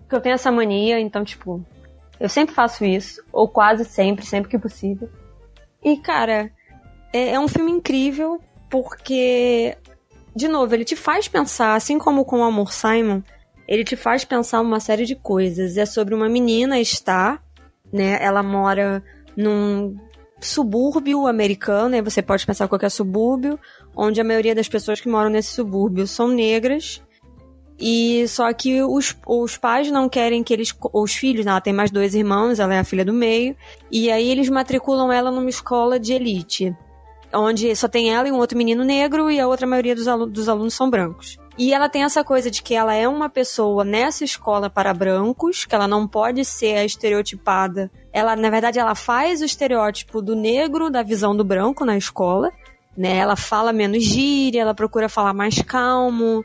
Que 0.07 0.15
eu 0.15 0.21
tenho 0.21 0.35
essa 0.35 0.51
mania, 0.51 0.99
então, 0.99 1.23
tipo. 1.23 1.65
Eu 2.19 2.29
sempre 2.29 2.53
faço 2.53 2.85
isso, 2.85 3.21
ou 3.33 3.49
quase 3.49 3.83
sempre, 3.83 4.23
sempre 4.25 4.49
que 4.49 4.59
possível. 4.59 5.09
E, 5.83 5.97
cara, 5.97 6.51
é, 7.11 7.31
é 7.31 7.39
um 7.39 7.47
filme 7.47 7.71
incrível 7.71 8.39
porque, 8.69 9.75
de 10.35 10.47
novo, 10.47 10.73
ele 10.73 10.85
te 10.85 10.95
faz 10.95 11.27
pensar, 11.27 11.75
assim 11.75 11.97
como 11.97 12.23
com 12.23 12.39
o 12.39 12.43
Amor 12.43 12.71
Simon, 12.71 13.21
ele 13.67 13.83
te 13.83 13.95
faz 13.95 14.23
pensar 14.23 14.61
uma 14.61 14.79
série 14.79 15.05
de 15.05 15.15
coisas. 15.15 15.75
É 15.77 15.85
sobre 15.85 16.13
uma 16.13 16.29
menina, 16.29 16.83
Star, 16.83 17.43
né? 17.91 18.17
Ela 18.21 18.43
mora 18.43 19.03
num 19.35 19.97
subúrbio 20.43 21.27
americano, 21.27 21.89
né? 21.89 22.01
Você 22.01 22.21
pode 22.21 22.45
pensar 22.45 22.67
qualquer 22.67 22.89
subúrbio, 22.89 23.59
onde 23.95 24.19
a 24.19 24.23
maioria 24.23 24.53
das 24.53 24.67
pessoas 24.67 24.99
que 24.99 25.09
moram 25.09 25.29
nesse 25.29 25.53
subúrbio 25.53 26.05
são 26.05 26.27
negras. 26.27 27.01
E 27.79 28.27
só 28.27 28.51
que 28.53 28.81
os, 28.83 29.15
os 29.27 29.57
pais 29.57 29.89
não 29.91 30.07
querem 30.07 30.43
que 30.43 30.53
eles. 30.53 30.73
Os 30.93 31.13
filhos, 31.13 31.45
né? 31.45 31.51
ela 31.51 31.61
tem 31.61 31.73
mais 31.73 31.91
dois 31.91 32.13
irmãos, 32.13 32.59
ela 32.59 32.73
é 32.73 32.79
a 32.79 32.83
filha 32.83 33.03
do 33.03 33.13
meio. 33.13 33.55
E 33.91 34.11
aí 34.11 34.29
eles 34.29 34.49
matriculam 34.49 35.11
ela 35.11 35.31
numa 35.31 35.49
escola 35.49 35.99
de 35.99 36.13
elite. 36.13 36.75
Onde 37.33 37.75
só 37.75 37.87
tem 37.87 38.13
ela 38.13 38.27
e 38.27 38.31
um 38.31 38.37
outro 38.37 38.57
menino 38.57 38.83
negro 38.83 39.29
e 39.31 39.39
a 39.39 39.47
outra 39.47 39.65
maioria 39.65 39.95
dos, 39.95 40.07
alu 40.07 40.27
dos 40.27 40.47
alunos 40.47 40.75
são 40.75 40.89
brancos. 40.89 41.37
E 41.57 41.73
ela 41.73 41.87
tem 41.87 42.03
essa 42.03 42.23
coisa 42.23 42.49
de 42.49 42.63
que 42.63 42.73
ela 42.73 42.95
é 42.95 43.07
uma 43.07 43.29
pessoa 43.29 43.83
nessa 43.83 44.23
escola 44.23 44.69
para 44.69 44.93
brancos, 44.93 45.65
que 45.65 45.75
ela 45.75 45.87
não 45.87 46.07
pode 46.07 46.43
ser 46.43 46.77
a 46.77 46.85
estereotipada. 46.85 47.91
Ela, 48.11 48.35
na 48.35 48.49
verdade, 48.49 48.79
ela 48.79 48.95
faz 48.95 49.41
o 49.41 49.45
estereótipo 49.45 50.21
do 50.21 50.35
negro 50.35 50.89
da 50.89 51.03
visão 51.03 51.35
do 51.35 51.43
branco 51.43 51.85
na 51.85 51.95
escola, 51.95 52.51
né? 52.97 53.17
Ela 53.17 53.35
fala 53.35 53.71
menos 53.71 54.03
gíria, 54.03 54.61
ela 54.61 54.73
procura 54.73 55.07
falar 55.07 55.33
mais 55.33 55.61
calmo. 55.61 56.43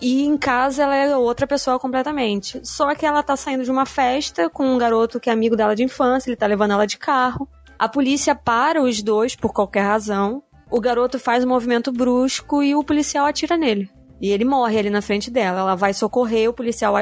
E 0.00 0.24
em 0.24 0.36
casa 0.36 0.84
ela 0.84 0.94
é 0.94 1.16
outra 1.16 1.46
pessoa 1.46 1.78
completamente. 1.78 2.60
Só 2.62 2.94
que 2.94 3.06
ela 3.06 3.22
tá 3.22 3.36
saindo 3.36 3.64
de 3.64 3.70
uma 3.70 3.86
festa 3.86 4.48
com 4.48 4.66
um 4.66 4.78
garoto 4.78 5.18
que 5.18 5.30
é 5.30 5.32
amigo 5.32 5.56
dela 5.56 5.74
de 5.74 5.82
infância, 5.82 6.28
ele 6.30 6.36
tá 6.36 6.46
levando 6.46 6.72
ela 6.72 6.86
de 6.86 6.98
carro. 6.98 7.48
A 7.76 7.88
polícia 7.88 8.34
para 8.36 8.80
os 8.80 9.02
dois 9.02 9.34
por 9.34 9.52
qualquer 9.52 9.82
razão. 9.82 10.42
O 10.70 10.80
garoto 10.80 11.18
faz 11.18 11.44
um 11.44 11.48
movimento 11.48 11.90
brusco 11.90 12.62
e 12.62 12.74
o 12.74 12.84
policial 12.84 13.26
atira 13.26 13.56
nele. 13.56 13.90
E 14.24 14.30
ele 14.30 14.42
morre 14.46 14.78
ali 14.78 14.88
na 14.88 15.02
frente 15.02 15.30
dela. 15.30 15.60
Ela 15.60 15.74
vai 15.74 15.92
socorrer, 15.92 16.48
o 16.48 16.54
policial 16.54 16.94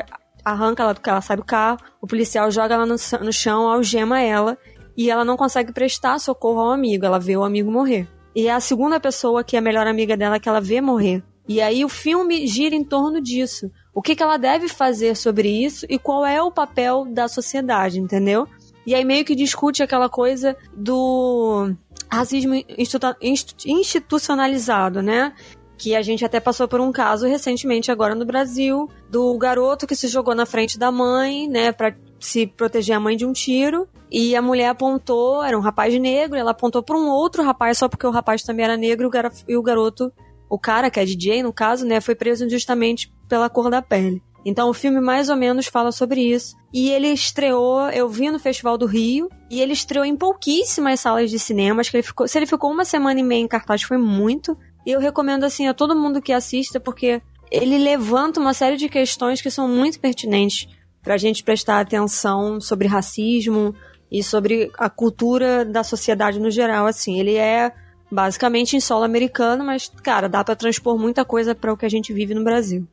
arranca 0.45 0.83
ela 0.83 0.93
do 0.93 1.01
que 1.01 1.09
ela 1.09 1.21
sai 1.21 1.37
do 1.37 1.45
carro, 1.45 1.79
o 2.01 2.07
policial 2.09 2.51
joga 2.51 2.75
ela 2.75 2.85
no, 2.85 2.97
no 3.21 3.33
chão, 3.33 3.69
algema 3.69 4.21
ela 4.21 4.59
e 4.97 5.09
ela 5.09 5.25
não 5.25 5.37
consegue 5.37 5.73
prestar 5.73 6.19
socorro 6.19 6.59
ao 6.59 6.73
amigo. 6.73 7.07
Ela 7.07 7.21
vê 7.21 7.37
o 7.37 7.45
amigo 7.45 7.71
morrer. 7.71 8.09
E 8.35 8.49
é 8.49 8.53
a 8.53 8.59
segunda 8.59 8.99
pessoa 8.99 9.45
que 9.45 9.55
é 9.55 9.61
a 9.61 9.63
melhor 9.63 9.87
amiga 9.87 10.17
dela 10.17 10.41
que 10.41 10.49
ela 10.49 10.61
vê 10.61 10.81
morrer. 10.81 11.23
E 11.47 11.61
aí 11.61 11.85
o 11.85 11.89
filme 11.89 12.45
gira 12.49 12.75
em 12.75 12.83
torno 12.83 13.21
disso. 13.21 13.71
O 13.95 14.03
que, 14.03 14.17
que 14.17 14.23
ela 14.25 14.37
deve 14.37 14.67
fazer 14.67 15.15
sobre 15.15 15.49
isso 15.49 15.87
e 15.89 16.01
qual 16.01 16.27
é 16.27 16.43
o 16.43 16.51
papel 16.51 17.07
da 17.09 17.29
sociedade, 17.29 18.01
entendeu? 18.01 18.49
E 18.85 18.97
aí 18.97 19.05
meio 19.05 19.25
que 19.25 19.37
discute 19.37 19.81
aquela 19.81 20.09
coisa 20.09 20.57
do 20.77 21.73
racismo 22.11 22.53
institucionalizado, 23.65 25.01
né? 25.01 25.33
Que 25.83 25.97
a 25.97 26.03
gente 26.03 26.25
até 26.25 26.39
passou 26.39 26.69
por 26.69 26.81
um 26.81 26.93
caso 26.93 27.27
recentemente 27.27 27.91
agora 27.91 28.15
no 28.15 28.25
Brasil 28.25 28.89
do 29.11 29.37
garoto 29.37 29.85
que 29.85 29.97
se 29.97 30.07
jogou 30.07 30.33
na 30.33 30.47
frente 30.47 30.79
da 30.79 30.93
mãe, 30.93 31.49
né, 31.49 31.73
para 31.73 31.97
se 32.21 32.47
proteger 32.47 32.95
a 32.95 33.01
mãe 33.01 33.17
de 33.17 33.27
um 33.27 33.33
tiro. 33.33 33.89
E 34.09 34.37
a 34.37 34.41
mulher 34.41 34.69
apontou, 34.69 35.43
era 35.43 35.59
um 35.59 35.61
rapaz 35.61 35.93
negro, 35.99 36.39
ela 36.39 36.53
apontou 36.53 36.85
para 36.85 36.97
um 36.97 37.09
outro 37.09 37.43
rapaz 37.43 37.79
só 37.79 37.89
porque 37.89 38.07
o 38.07 38.13
rapaz 38.13 38.45
também 38.45 38.65
era 38.65 38.77
negro 38.77 39.11
e 39.49 39.57
o 39.57 39.63
garoto, 39.63 40.13
o 40.49 40.57
cara 40.57 40.89
que 40.89 41.01
é 41.01 41.05
DJ 41.05 41.43
no 41.43 41.53
caso, 41.53 41.85
né, 41.85 42.01
foi 42.01 42.15
preso 42.15 42.45
injustamente 42.45 43.13
pela 43.29 43.51
cor 43.51 43.69
da 43.69 43.83
pele. 43.83 44.23
Então 44.45 44.69
o 44.69 44.75
filme 44.75 45.01
mais 45.01 45.29
ou 45.29 45.37
menos 45.37 45.67
fala 45.67 45.91
sobre 45.91 46.21
isso. 46.21 46.57
E 46.73 46.91
ele 46.91 47.09
estreou, 47.09 47.89
eu 47.91 48.09
vi 48.09 48.31
no 48.31 48.39
Festival 48.39 48.79
do 48.79 48.87
Rio, 48.87 49.29
e 49.51 49.61
ele 49.61 49.73
estreou 49.73 50.05
em 50.05 50.17
pouquíssimas 50.17 51.01
salas 51.01 51.31
de 51.31 51.39
cinema. 51.39 51.81
Acho 51.81 51.91
que 51.91 51.99
ele 51.99 52.03
ficou. 52.03 52.27
Se 52.27 52.39
ele 52.39 52.47
ficou 52.47 52.71
uma 52.71 52.85
semana 52.85 53.21
e 53.21 53.23
meia 53.23 53.41
em 53.41 53.49
cartaz, 53.49 53.83
foi 53.83 53.99
muito. 53.99 54.57
E 54.85 54.91
eu 54.91 55.01
recomendo 55.01 55.45
assim 55.45 55.69
a 55.69 55.75
todo 55.75 55.97
mundo 55.97 56.21
que 56.21 56.33
assista, 56.33 56.81
porque 56.81 57.23
ele 57.51 57.79
levanta 57.79 58.41
uma 58.41 58.55
série 58.55 58.77
de 58.77 58.89
questões 58.89 59.41
que 59.41 59.51
são 59.51 59.69
muito 59.69 60.01
pertinentes 60.01 60.69
para 61.03 61.15
a 61.15 61.19
gente 61.19 61.43
prestar 61.43 61.81
atenção 61.81 62.61
sobre 62.61 62.89
racismo 62.89 63.75
e 64.11 64.23
sobre 64.23 64.71
a 64.79 64.89
cultura 64.89 65.65
da 65.65 65.83
sociedade 65.85 66.41
no 66.41 66.51
geral. 66.51 66.87
Assim, 66.87 67.19
ele 67.19 67.37
é 67.37 67.73
basicamente 68.11 68.77
em 68.77 68.81
solo 68.81 69.05
americano, 69.05 69.65
mas 69.65 69.89
cara, 70.03 70.29
dá 70.29 70.45
para 70.45 70.57
transpor 70.57 70.99
muita 70.99 71.25
coisa 71.25 71.55
para 71.55 71.73
o 71.73 71.77
que 71.77 71.87
a 71.87 71.91
gente 71.91 72.13
vive 72.13 72.35
no 72.35 72.45
Brasil. 72.45 72.87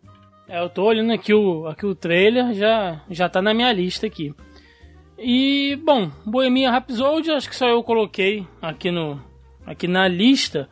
É, 0.47 0.59
eu 0.59 0.69
tô 0.69 0.83
olhando 0.83 1.13
aqui 1.13 1.33
o, 1.33 1.67
aqui 1.67 1.85
o 1.85 1.93
trailer, 1.93 2.53
já, 2.53 3.01
já 3.09 3.29
tá 3.29 3.41
na 3.41 3.53
minha 3.53 3.71
lista 3.71 4.07
aqui. 4.07 4.33
E, 5.17 5.77
bom, 5.83 6.09
Bohemian 6.25 6.71
Rhapsody, 6.71 7.31
acho 7.31 7.49
que 7.49 7.55
só 7.55 7.67
eu 7.67 7.83
coloquei 7.83 8.47
aqui, 8.61 8.89
no, 8.89 9.21
aqui 9.65 9.87
na 9.87 10.07
lista. 10.07 10.69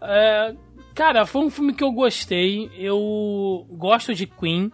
É, 0.00 0.54
cara, 0.94 1.26
foi 1.26 1.42
um 1.42 1.50
filme 1.50 1.72
que 1.72 1.82
eu 1.82 1.92
gostei. 1.92 2.70
Eu 2.76 3.66
gosto 3.70 4.14
de 4.14 4.26
Queen. 4.26 4.72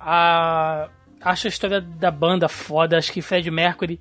A, 0.00 0.88
acho 1.20 1.46
a 1.46 1.48
história 1.48 1.80
da 1.80 2.10
banda 2.10 2.48
foda. 2.48 2.98
Acho 2.98 3.12
que 3.12 3.22
Fred 3.22 3.50
Mercury 3.50 4.00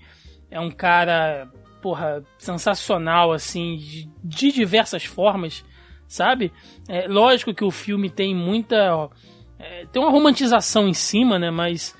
é 0.49 0.59
um 0.59 0.71
cara, 0.71 1.49
porra, 1.81 2.23
sensacional, 2.37 3.31
assim, 3.31 3.77
de, 3.77 4.09
de 4.23 4.51
diversas 4.51 5.05
formas, 5.05 5.63
sabe? 6.07 6.51
É, 6.87 7.07
lógico 7.07 7.53
que 7.53 7.63
o 7.63 7.71
filme 7.71 8.09
tem 8.09 8.35
muita. 8.35 9.09
É, 9.57 9.85
tem 9.91 10.01
uma 10.01 10.11
romantização 10.11 10.87
em 10.87 10.93
cima, 10.93 11.39
né? 11.39 11.49
Mas 11.49 11.95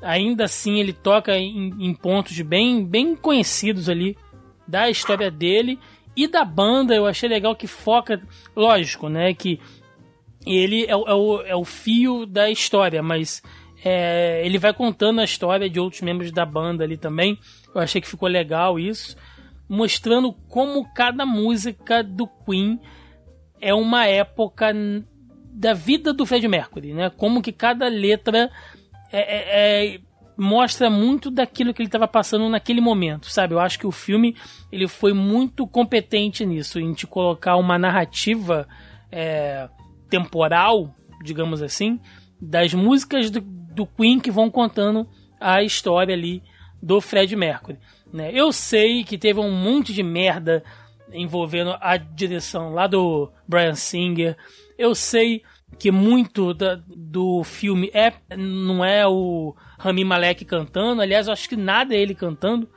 ainda 0.00 0.44
assim 0.44 0.78
ele 0.78 0.92
toca 0.92 1.36
em, 1.36 1.74
em 1.78 1.94
pontos 1.94 2.40
bem, 2.40 2.84
bem 2.84 3.16
conhecidos 3.16 3.88
ali 3.88 4.16
da 4.66 4.88
história 4.88 5.30
dele 5.30 5.78
e 6.18 6.26
da 6.26 6.44
banda, 6.44 6.94
eu 6.94 7.06
achei 7.06 7.28
legal 7.28 7.54
que 7.54 7.66
foca, 7.66 8.20
lógico, 8.56 9.08
né? 9.08 9.32
Que 9.32 9.60
ele 10.44 10.84
é, 10.84 10.90
é, 10.90 10.94
o, 10.94 11.42
é 11.42 11.54
o 11.54 11.64
fio 11.64 12.26
da 12.26 12.50
história, 12.50 13.02
mas 13.02 13.42
é, 13.84 14.42
ele 14.44 14.58
vai 14.58 14.72
contando 14.72 15.20
a 15.20 15.24
história 15.24 15.70
de 15.70 15.78
outros 15.78 16.02
membros 16.02 16.32
da 16.32 16.44
banda 16.44 16.82
ali 16.82 16.96
também. 16.96 17.38
Eu 17.72 17.80
achei 17.80 18.00
que 18.00 18.08
ficou 18.08 18.28
legal 18.28 18.78
isso. 18.78 19.16
Mostrando 19.68 20.32
como 20.48 20.92
cada 20.92 21.24
música 21.24 22.02
do 22.02 22.26
Queen 22.26 22.80
é 23.60 23.72
uma 23.72 24.06
época 24.06 24.74
da 25.52 25.74
vida 25.74 26.12
do 26.12 26.26
Fred 26.26 26.48
Mercury, 26.48 26.92
né? 26.92 27.10
Como 27.10 27.42
que 27.42 27.52
cada 27.52 27.86
letra 27.88 28.50
é, 29.12 29.20
é, 29.20 29.94
é 29.94 30.00
mostra 30.38 30.88
muito 30.88 31.32
daquilo 31.32 31.74
que 31.74 31.82
ele 31.82 31.88
estava 31.88 32.06
passando 32.06 32.48
naquele 32.48 32.80
momento, 32.80 33.28
sabe? 33.28 33.54
Eu 33.54 33.58
acho 33.58 33.76
que 33.76 33.86
o 33.88 33.90
filme 33.90 34.36
ele 34.70 34.86
foi 34.86 35.12
muito 35.12 35.66
competente 35.66 36.46
nisso, 36.46 36.78
em 36.78 36.92
te 36.94 37.08
colocar 37.08 37.56
uma 37.56 37.76
narrativa 37.76 38.68
é, 39.10 39.68
temporal, 40.08 40.94
digamos 41.24 41.60
assim, 41.60 41.98
das 42.40 42.72
músicas 42.72 43.30
do, 43.30 43.40
do, 43.40 43.84
Queen 43.84 44.20
que 44.20 44.30
vão 44.30 44.48
contando 44.48 45.08
a 45.40 45.60
história 45.64 46.14
ali 46.14 46.40
do 46.80 47.00
Fred 47.00 47.34
Mercury. 47.34 47.76
Né? 48.12 48.30
Eu 48.32 48.52
sei 48.52 49.02
que 49.02 49.18
teve 49.18 49.40
um 49.40 49.50
monte 49.50 49.92
de 49.92 50.04
merda 50.04 50.62
envolvendo 51.12 51.76
a 51.80 51.96
direção 51.96 52.72
lá 52.72 52.86
do 52.86 53.28
Brian 53.46 53.74
Singer. 53.74 54.36
Eu 54.78 54.94
sei 54.94 55.42
que 55.78 55.90
muito 55.90 56.54
da, 56.54 56.78
do 56.86 57.42
filme 57.44 57.90
é 57.92 58.12
não 58.36 58.84
é 58.84 59.06
o 59.06 59.54
Rami 59.78 60.04
Malek 60.04 60.44
cantando. 60.44 61.02
Aliás, 61.02 61.26
eu 61.26 61.32
acho 61.32 61.48
que 61.48 61.56
nada 61.56 61.94
é 61.94 61.98
ele 61.98 62.14
cantando. 62.14 62.68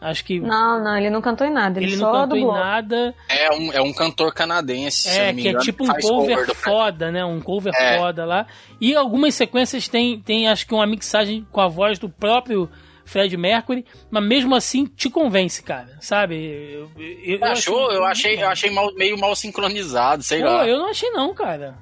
Acho 0.00 0.24
que. 0.24 0.40
Não, 0.40 0.82
não, 0.82 0.96
ele 0.96 1.10
não 1.10 1.20
cantou 1.22 1.46
em 1.46 1.52
nada. 1.52 1.78
Ele, 1.80 1.92
ele 1.92 1.96
não 2.02 2.10
cantou 2.10 2.36
em 2.36 2.44
nada. 2.46 3.14
É 3.28 3.50
um, 3.54 3.72
é 3.72 3.80
um 3.80 3.92
cantor 3.92 4.34
canadense. 4.34 5.08
É, 5.08 5.32
que 5.32 5.46
é 5.48 5.56
tipo 5.58 5.84
um 5.84 5.86
cover, 5.86 6.38
cover 6.38 6.54
foda, 6.56 7.12
né? 7.12 7.24
Um 7.24 7.40
cover 7.40 7.72
é. 7.76 7.98
foda 7.98 8.24
lá. 8.24 8.46
E 8.80 8.96
algumas 8.96 9.34
sequências 9.34 9.86
tem, 9.86 10.18
tem, 10.20 10.48
acho 10.48 10.66
que 10.66 10.74
uma 10.74 10.86
mixagem 10.88 11.46
com 11.52 11.60
a 11.60 11.68
voz 11.68 12.00
do 12.00 12.08
próprio 12.08 12.68
Fred 13.04 13.36
Mercury, 13.36 13.84
mas 14.10 14.24
mesmo 14.24 14.54
assim 14.56 14.86
te 14.86 15.08
convence, 15.08 15.62
cara, 15.62 15.96
sabe? 16.00 16.34
Eu, 16.36 16.90
eu, 16.98 17.38
eu 17.38 17.44
Achou? 17.44 17.86
achei- 17.86 17.96
Eu 17.96 18.04
achei, 18.04 18.42
eu 18.42 18.48
achei 18.48 18.70
mal- 18.70 18.94
meio 18.94 19.16
mal 19.18 19.36
sincronizado, 19.36 20.22
sei 20.24 20.40
Pô, 20.40 20.46
lá. 20.48 20.66
eu 20.66 20.78
não 20.78 20.88
achei 20.90 21.10
não, 21.10 21.32
cara. 21.32 21.76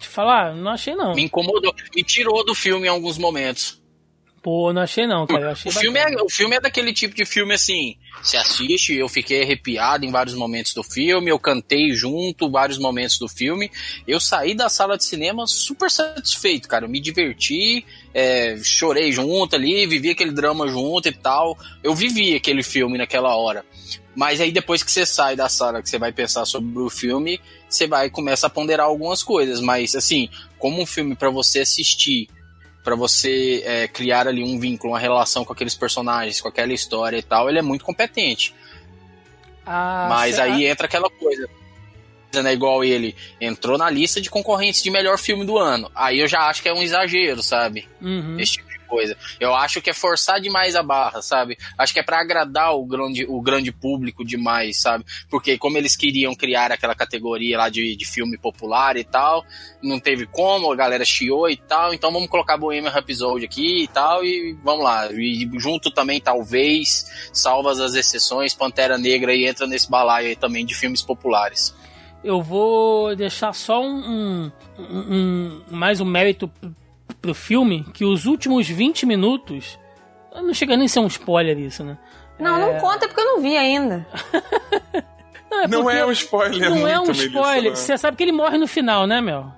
Te 0.00 0.08
falar, 0.08 0.54
não 0.54 0.72
achei 0.72 0.94
não. 0.94 1.14
Me 1.14 1.22
incomodou, 1.22 1.74
me 1.94 2.02
tirou 2.02 2.44
do 2.44 2.54
filme 2.54 2.86
em 2.86 2.90
alguns 2.90 3.18
momentos. 3.18 3.82
Pô, 4.44 4.74
não 4.74 4.82
achei 4.82 5.06
não, 5.06 5.26
cara. 5.26 5.40
Eu 5.40 5.50
achei 5.52 5.72
O 5.72 5.74
filme, 5.74 5.98
é, 5.98 6.22
o 6.22 6.28
filme 6.28 6.54
é 6.54 6.60
daquele 6.60 6.92
tipo 6.92 7.14
de 7.14 7.24
filme 7.24 7.54
assim. 7.54 7.96
Você 8.22 8.36
assiste, 8.36 8.94
eu 8.94 9.08
fiquei 9.08 9.42
arrepiado 9.42 10.04
em 10.04 10.10
vários 10.10 10.34
momentos 10.34 10.74
do 10.74 10.82
filme, 10.82 11.30
eu 11.30 11.38
cantei 11.38 11.92
junto 11.92 12.50
vários 12.50 12.76
momentos 12.76 13.18
do 13.18 13.26
filme. 13.26 13.70
Eu 14.06 14.20
saí 14.20 14.54
da 14.54 14.68
sala 14.68 14.98
de 14.98 15.04
cinema 15.06 15.46
super 15.46 15.90
satisfeito, 15.90 16.68
cara. 16.68 16.84
Eu 16.84 16.90
me 16.90 17.00
diverti, 17.00 17.86
é, 18.12 18.58
chorei 18.62 19.10
junto 19.12 19.56
ali, 19.56 19.86
vivi 19.86 20.10
aquele 20.10 20.32
drama 20.32 20.68
junto 20.68 21.08
e 21.08 21.12
tal. 21.12 21.56
Eu 21.82 21.94
vivi 21.94 22.34
aquele 22.34 22.62
filme 22.62 22.98
naquela 22.98 23.34
hora. 23.34 23.64
Mas 24.14 24.42
aí 24.42 24.52
depois 24.52 24.82
que 24.82 24.92
você 24.92 25.06
sai 25.06 25.34
da 25.34 25.48
sala, 25.48 25.82
que 25.82 25.88
você 25.88 25.98
vai 25.98 26.12
pensar 26.12 26.44
sobre 26.44 26.78
o 26.80 26.90
filme, 26.90 27.40
você 27.74 27.86
vai 27.86 28.10
começa 28.10 28.46
a 28.46 28.50
ponderar 28.50 28.86
algumas 28.86 29.22
coisas. 29.22 29.60
Mas 29.60 29.94
assim, 29.94 30.28
como 30.58 30.80
um 30.80 30.86
filme 30.86 31.14
pra 31.14 31.30
você 31.30 31.60
assistir 31.60 32.28
Pra 32.84 32.94
você 32.94 33.62
é, 33.64 33.88
criar 33.88 34.28
ali 34.28 34.44
um 34.44 34.60
vínculo, 34.60 34.92
uma 34.92 34.98
relação 34.98 35.42
com 35.42 35.54
aqueles 35.54 35.74
personagens, 35.74 36.38
com 36.38 36.48
aquela 36.48 36.70
história 36.70 37.16
e 37.16 37.22
tal, 37.22 37.48
ele 37.48 37.58
é 37.58 37.62
muito 37.62 37.82
competente. 37.82 38.54
Ah, 39.64 40.06
Mas 40.10 40.34
será? 40.34 40.52
aí 40.52 40.66
entra 40.66 40.86
aquela 40.86 41.08
coisa. 41.08 41.48
Né, 42.34 42.52
igual 42.52 42.84
ele 42.84 43.14
entrou 43.40 43.78
na 43.78 43.88
lista 43.88 44.20
de 44.20 44.28
concorrentes 44.28 44.82
de 44.82 44.90
melhor 44.90 45.16
filme 45.16 45.46
do 45.46 45.56
ano. 45.56 45.90
Aí 45.94 46.18
eu 46.18 46.26
já 46.26 46.40
acho 46.48 46.62
que 46.62 46.68
é 46.68 46.74
um 46.74 46.82
exagero, 46.82 47.40
sabe? 47.42 47.88
Uhum. 48.02 48.38
Esse 48.38 48.54
tipo 48.54 48.63
coisa. 48.84 49.16
Eu 49.40 49.54
acho 49.54 49.80
que 49.82 49.90
é 49.90 49.92
forçar 49.94 50.40
demais 50.40 50.76
a 50.76 50.82
barra, 50.82 51.20
sabe? 51.22 51.56
Acho 51.76 51.92
que 51.92 52.00
é 52.00 52.02
pra 52.02 52.20
agradar 52.20 52.74
o 52.76 52.84
grande, 52.84 53.24
o 53.28 53.40
grande 53.40 53.72
público 53.72 54.24
demais, 54.24 54.80
sabe? 54.80 55.04
Porque 55.28 55.58
como 55.58 55.76
eles 55.76 55.96
queriam 55.96 56.34
criar 56.34 56.70
aquela 56.72 56.94
categoria 56.94 57.58
lá 57.58 57.68
de, 57.68 57.96
de 57.96 58.04
filme 58.06 58.38
popular 58.38 58.96
e 58.96 59.04
tal, 59.04 59.44
não 59.82 59.98
teve 59.98 60.26
como, 60.26 60.70
a 60.70 60.76
galera 60.76 61.04
chiou 61.04 61.48
e 61.50 61.56
tal, 61.56 61.92
então 61.92 62.12
vamos 62.12 62.28
colocar 62.28 62.56
Bohemian 62.56 62.90
Rhapsody 62.90 63.44
aqui 63.44 63.82
e 63.84 63.88
tal, 63.88 64.24
e 64.24 64.56
vamos 64.62 64.84
lá. 64.84 65.10
E 65.12 65.48
junto 65.58 65.90
também, 65.90 66.20
talvez, 66.20 67.30
salvas 67.32 67.80
as 67.80 67.94
exceções, 67.94 68.54
Pantera 68.54 68.96
Negra 68.98 69.32
aí 69.32 69.46
entra 69.46 69.66
nesse 69.66 69.90
balaio 69.90 70.28
aí 70.28 70.36
também 70.36 70.64
de 70.64 70.74
filmes 70.74 71.02
populares. 71.02 71.74
Eu 72.22 72.40
vou 72.42 73.14
deixar 73.14 73.52
só 73.52 73.82
um, 73.82 74.50
um- 74.78 74.82
um- 74.88 75.62
mais 75.70 76.00
um 76.00 76.06
mérito 76.06 76.50
pro 77.20 77.34
filme, 77.34 77.84
que 77.92 78.04
os 78.04 78.26
últimos 78.26 78.68
20 78.68 79.06
minutos. 79.06 79.78
Não 80.34 80.52
chega 80.54 80.76
nem 80.76 80.86
a 80.86 80.88
ser 80.88 81.00
um 81.00 81.06
spoiler 81.06 81.58
isso, 81.58 81.84
né? 81.84 81.96
Não, 82.38 82.58
não 82.58 82.80
conta 82.80 83.06
porque 83.06 83.20
eu 83.20 83.24
não 83.26 83.40
vi 83.40 83.56
ainda. 83.56 84.06
Não 85.50 85.62
é, 85.62 85.68
Não 85.68 85.90
é 85.90 86.04
um 86.04 86.10
spoiler 86.10 86.68
Não 86.68 86.88
é 86.88 86.98
um 86.98 87.04
muito, 87.04 87.16
Melissa, 87.16 87.26
spoiler. 87.38 87.70
né? 87.70 87.76
Você 87.76 87.96
sabe 87.96 88.16
que 88.16 88.24
ele 88.24 88.32
morre 88.32 88.58
no 88.58 88.66
final, 88.66 89.06
né, 89.06 89.20
Mel? 89.20 89.52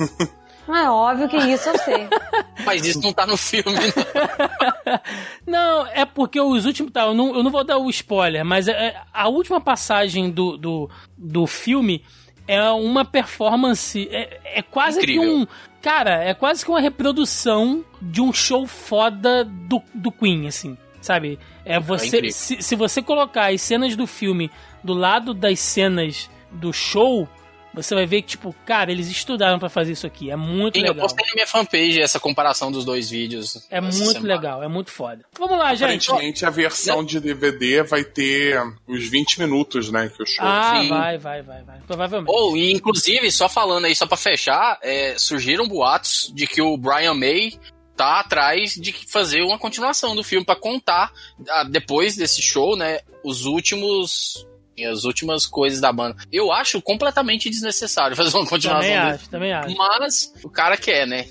É 0.66 0.88
óbvio 0.88 1.28
que 1.28 1.36
isso 1.36 1.68
eu 1.68 1.76
sei. 1.80 2.08
Mas 2.64 2.86
isso 2.86 2.98
não 3.02 3.12
tá 3.12 3.26
no 3.26 3.36
filme, 3.36 3.70
né? 3.74 5.00
Não, 5.46 5.86
é 5.88 6.06
porque 6.06 6.40
os 6.40 6.64
últimos. 6.64 6.90
Tá, 6.90 7.02
eu 7.02 7.12
não, 7.12 7.34
eu 7.36 7.42
não 7.42 7.50
vou 7.50 7.62
dar 7.62 7.76
o 7.76 7.90
spoiler, 7.90 8.42
mas 8.46 8.66
é- 8.66 8.72
é- 8.72 8.96
a 9.12 9.28
última 9.28 9.60
passagem 9.60 10.30
do, 10.30 10.56
do, 10.56 10.90
do 11.18 11.46
filme 11.46 12.02
é 12.46 12.70
uma 12.70 13.04
performance. 13.04 14.08
É, 14.10 14.40
é 14.58 14.62
quase 14.62 14.98
Incrível. 14.98 15.22
que 15.22 15.28
um. 15.28 15.46
Cara, 15.80 16.22
é 16.24 16.32
quase 16.32 16.64
que 16.64 16.70
uma 16.70 16.80
reprodução 16.80 17.84
de 18.00 18.20
um 18.20 18.32
show 18.32 18.66
foda 18.66 19.44
do, 19.44 19.82
do 19.94 20.10
Queen, 20.10 20.46
assim. 20.46 20.78
Sabe? 21.00 21.38
É 21.64 21.78
você. 21.78 22.06
incrível. 22.06 22.32
se, 22.32 22.62
se 22.62 22.76
você 22.76 23.02
colocar 23.02 23.52
as 23.52 23.60
cenas 23.60 23.94
do 23.94 24.06
filme 24.06 24.50
do 24.82 24.94
lado 24.94 25.34
das 25.34 25.60
cenas 25.60 26.30
do 26.50 26.72
show, 26.72 27.28
você 27.74 27.94
vai 27.94 28.06
ver 28.06 28.22
que, 28.22 28.28
tipo, 28.28 28.54
cara, 28.64 28.92
eles 28.92 29.08
estudaram 29.08 29.58
pra 29.58 29.68
fazer 29.68 29.92
isso 29.92 30.06
aqui. 30.06 30.30
É 30.30 30.36
muito 30.36 30.78
Sim, 30.78 30.84
eu 30.84 30.92
legal. 30.92 31.06
postei 31.06 31.26
na 31.26 31.34
minha 31.34 31.46
fanpage 31.46 32.00
essa 32.00 32.20
comparação 32.20 32.70
dos 32.70 32.84
dois 32.84 33.10
vídeos. 33.10 33.66
É 33.70 33.80
muito 33.80 33.96
semana. 33.96 34.34
legal, 34.34 34.62
é 34.62 34.68
muito 34.68 34.90
foda. 34.90 35.24
Vamos 35.38 35.58
lá, 35.58 35.74
gente. 35.74 36.08
Aparentemente 36.08 36.46
a 36.46 36.50
versão 36.50 37.04
de 37.04 37.18
DVD 37.20 37.82
vai 37.82 38.04
ter 38.04 38.60
os 38.86 39.08
20 39.08 39.40
minutos, 39.40 39.90
né? 39.90 40.08
Que 40.08 40.22
o 40.22 40.26
show. 40.26 40.46
Ah, 40.46 40.80
Sim. 40.80 40.88
vai, 40.88 41.18
vai, 41.18 41.42
vai, 41.42 41.62
vai. 41.62 41.78
Provavelmente. 41.86 42.32
Ou, 42.34 42.56
e 42.56 42.72
inclusive, 42.72 43.30
só 43.30 43.48
falando 43.48 43.86
aí, 43.86 43.94
só 43.94 44.06
pra 44.06 44.16
fechar, 44.16 44.78
é, 44.82 45.16
surgiram 45.18 45.66
boatos 45.68 46.32
de 46.34 46.46
que 46.46 46.62
o 46.62 46.76
Brian 46.76 47.14
May 47.14 47.52
tá 47.96 48.20
atrás 48.20 48.74
de 48.74 48.92
fazer 49.08 49.42
uma 49.42 49.58
continuação 49.58 50.16
do 50.16 50.24
filme 50.24 50.44
pra 50.44 50.56
contar, 50.56 51.12
ah, 51.48 51.64
depois 51.64 52.16
desse 52.16 52.42
show, 52.42 52.76
né, 52.76 53.00
os 53.24 53.44
últimos... 53.44 54.46
As 54.90 55.04
últimas 55.04 55.46
coisas 55.46 55.80
da 55.80 55.92
banda. 55.92 56.16
Eu 56.32 56.50
acho 56.52 56.80
completamente 56.82 57.48
desnecessário 57.50 58.16
fazer 58.16 58.36
uma 58.36 58.46
continuação 58.46 58.82
também 58.90 59.00
do 59.00 59.14
acho, 59.14 59.30
também 59.30 59.52
acho. 59.52 59.76
Mas 59.76 60.34
o 60.42 60.50
cara 60.50 60.76
quer, 60.76 61.06
né? 61.06 61.26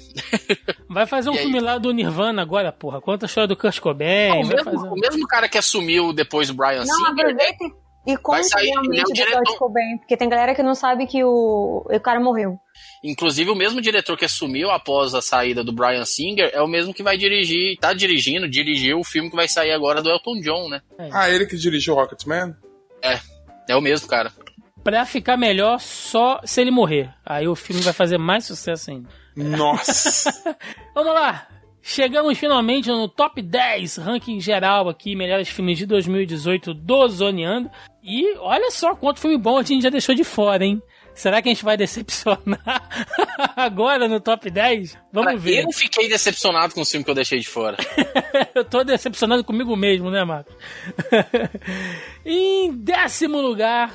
Vai 0.89 1.05
fazer 1.05 1.29
um 1.29 1.33
E 1.33 1.37
aí? 1.37 1.43
filme 1.43 1.59
lá 1.59 1.77
do 1.77 1.91
Nirvana 1.91 2.41
agora, 2.41 2.71
porra. 2.71 3.01
Conta 3.01 3.25
a 3.25 3.27
história 3.27 3.47
do 3.47 3.55
Kurt 3.57 3.79
Cobain. 3.79 4.31
o, 4.31 4.45
vai 4.47 4.55
mesmo, 4.55 4.63
fazer... 4.71 4.87
o 4.87 4.95
mesmo 4.95 5.27
cara 5.27 5.49
que 5.49 5.57
assumiu 5.57 6.13
depois 6.13 6.49
o 6.49 6.53
Brian 6.53 6.85
Não, 6.85 6.95
Singer, 6.95 7.25
aproveita 7.25 7.65
e 8.05 8.17
conta 8.17 8.43
sair, 8.43 8.67
é 8.67 8.71
o 8.71 8.81
realmente 8.81 9.03
do 9.03 9.13
diretor. 9.13 9.43
Kurt 9.43 9.57
Cobain, 9.57 9.97
porque 9.97 10.17
tem 10.17 10.29
galera 10.29 10.53
que 10.53 10.61
não 10.63 10.75
sabe 10.75 11.07
que 11.07 11.23
o, 11.23 11.85
o 11.89 11.99
cara 11.99 12.19
morreu. 12.19 12.57
Inclusive, 13.03 13.49
o 13.49 13.55
mesmo 13.55 13.81
diretor 13.81 14.17
que 14.17 14.25
assumiu 14.25 14.69
após 14.71 15.13
a 15.13 15.21
saída 15.21 15.63
do 15.63 15.73
Brian 15.73 16.05
Singer 16.05 16.49
é 16.53 16.61
o 16.61 16.67
mesmo 16.67 16.93
que 16.93 17.03
vai 17.03 17.17
dirigir, 17.17 17.77
tá 17.79 17.93
dirigindo, 17.93 18.49
dirigiu 18.49 18.99
o 18.99 19.03
filme 19.03 19.29
que 19.29 19.35
vai 19.35 19.47
sair 19.47 19.71
agora 19.71 20.01
do 20.01 20.09
Elton 20.09 20.39
John, 20.41 20.69
né? 20.69 20.81
Ah, 21.11 21.29
ele 21.29 21.45
que 21.45 21.57
dirigiu 21.57 21.95
Rocketman? 21.95 22.55
É 23.01 23.19
o 23.75 23.81
mesmo, 23.81 24.07
cara. 24.07 24.31
Pra 24.83 25.05
ficar 25.05 25.37
melhor 25.37 25.79
só 25.79 26.41
se 26.43 26.59
ele 26.59 26.71
morrer. 26.71 27.09
Aí 27.25 27.47
o 27.47 27.55
filme 27.55 27.81
vai 27.81 27.93
fazer 27.93 28.17
mais 28.17 28.45
sucesso 28.45 28.91
ainda. 28.91 29.09
Nossa! 29.35 30.31
Vamos 30.93 31.13
lá! 31.13 31.47
Chegamos 31.85 32.37
finalmente 32.37 32.87
no 32.89 33.09
top 33.09 33.41
10 33.41 33.97
ranking 33.97 34.39
geral 34.39 34.87
aqui, 34.87 35.17
melhores 35.17 35.49
filmes 35.49 35.77
de 35.77 35.85
2018 35.85 36.73
do 36.73 37.07
Zoneando. 37.09 37.69
E 38.01 38.37
olha 38.37 38.71
só 38.71 38.95
quanto 38.95 39.19
filme 39.19 39.37
bom 39.37 39.57
a 39.57 39.63
gente 39.63 39.83
já 39.83 39.89
deixou 39.89 40.15
de 40.15 40.23
fora, 40.23 40.63
hein? 40.65 40.81
Será 41.15 41.41
que 41.41 41.49
a 41.49 41.53
gente 41.53 41.63
vai 41.63 41.77
decepcionar 41.77 42.89
agora 43.55 44.07
no 44.07 44.19
top 44.19 44.49
10? 44.49 44.97
Vamos 45.11 45.27
Cara, 45.27 45.37
ver. 45.37 45.63
Eu 45.63 45.71
fiquei 45.71 46.09
decepcionado 46.09 46.73
com 46.73 46.81
o 46.81 46.85
filme 46.85 47.03
que 47.03 47.11
eu 47.11 47.15
deixei 47.15 47.39
de 47.39 47.47
fora. 47.47 47.77
Eu 48.55 48.65
tô 48.65 48.83
decepcionado 48.83 49.43
comigo 49.43 49.75
mesmo, 49.75 50.09
né, 50.09 50.23
Marcos? 50.23 50.55
em 52.25 52.71
décimo 52.71 53.41
lugar, 53.41 53.91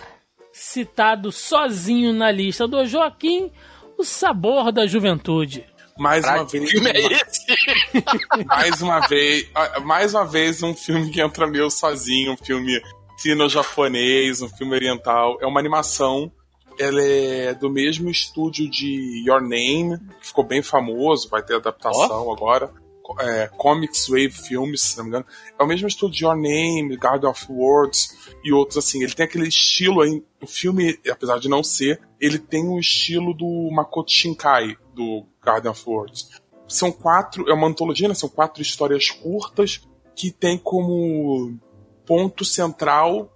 citado 0.53 1.33
sozinho 1.33 2.13
na 2.13 2.31
lista 2.31 2.67
do 2.69 2.85
Joaquim, 2.87 3.51
O 3.97 4.05
Sabor 4.05 4.71
da 4.73 4.87
Juventude. 4.87 5.65
Mais 5.99 6.25
uma 6.25 6.45
vez. 6.45 6.71
filme 6.71 6.91
é 6.91 6.99
esse? 7.01 8.45
mais 8.47 8.81
uma 8.81 9.01
vez. 9.09 9.51
Mais 9.83 10.15
uma 10.15 10.25
vez 10.25 10.63
um 10.63 10.73
filme 10.73 11.11
que 11.11 11.21
entra 11.21 11.47
meu 11.49 11.69
sozinho, 11.69 12.33
um 12.33 12.37
filme 12.37 12.81
sino-japonês, 13.17 14.41
um 14.41 14.49
filme 14.49 14.75
oriental. 14.75 15.37
É 15.41 15.47
uma 15.47 15.59
animação. 15.59 16.31
Ela 16.79 17.03
é 17.03 17.55
do 17.55 17.69
mesmo 17.69 18.09
estúdio 18.09 18.71
de 18.71 19.25
Your 19.27 19.41
Name, 19.41 19.99
que 20.21 20.29
ficou 20.29 20.45
bem 20.45 20.63
famoso, 20.63 21.29
vai 21.29 21.43
ter 21.43 21.57
adaptação 21.57 22.31
agora. 22.33 22.73
É, 23.21 23.49
Comics 23.57 24.07
Wave 24.07 24.31
Films, 24.31 24.83
se 24.83 24.99
não 24.99 25.05
me 25.05 25.11
engano. 25.11 25.27
É 25.59 25.63
o 25.63 25.67
mesmo 25.67 25.89
estúdio 25.89 26.19
de 26.19 26.25
Your 26.25 26.37
Name, 26.37 26.97
Garden 26.97 27.31
of 27.31 27.47
Words 27.51 28.15
e 28.45 28.53
outros 28.53 28.77
assim. 28.77 29.03
Ele 29.03 29.15
tem 29.15 29.25
aquele 29.25 29.49
estilo 29.49 30.03
aí. 30.03 30.23
O 30.43 30.47
filme, 30.47 30.99
apesar 31.11 31.39
de 31.39 31.49
não 31.49 31.65
ser, 31.65 32.01
ele 32.21 32.39
tem 32.39 32.69
um 32.69 32.79
estilo 32.79 33.33
do 33.33 33.71
Makoto 33.73 34.13
Shinkai, 34.13 34.77
do 34.95 35.25
Garden 35.43 35.71
of 35.71 35.83
Words. 35.87 36.29
São 36.69 36.93
quatro, 36.93 37.49
é 37.51 37.55
uma 37.55 37.67
antologia, 37.67 38.09
né? 38.09 38.15
São 38.15 38.29
quatro 38.29 38.61
histórias 38.61 39.11
curtas 39.11 39.81
que 40.15 40.31
tem 40.31 40.59
como 40.59 41.59
ponto 42.05 42.45
central 42.45 43.33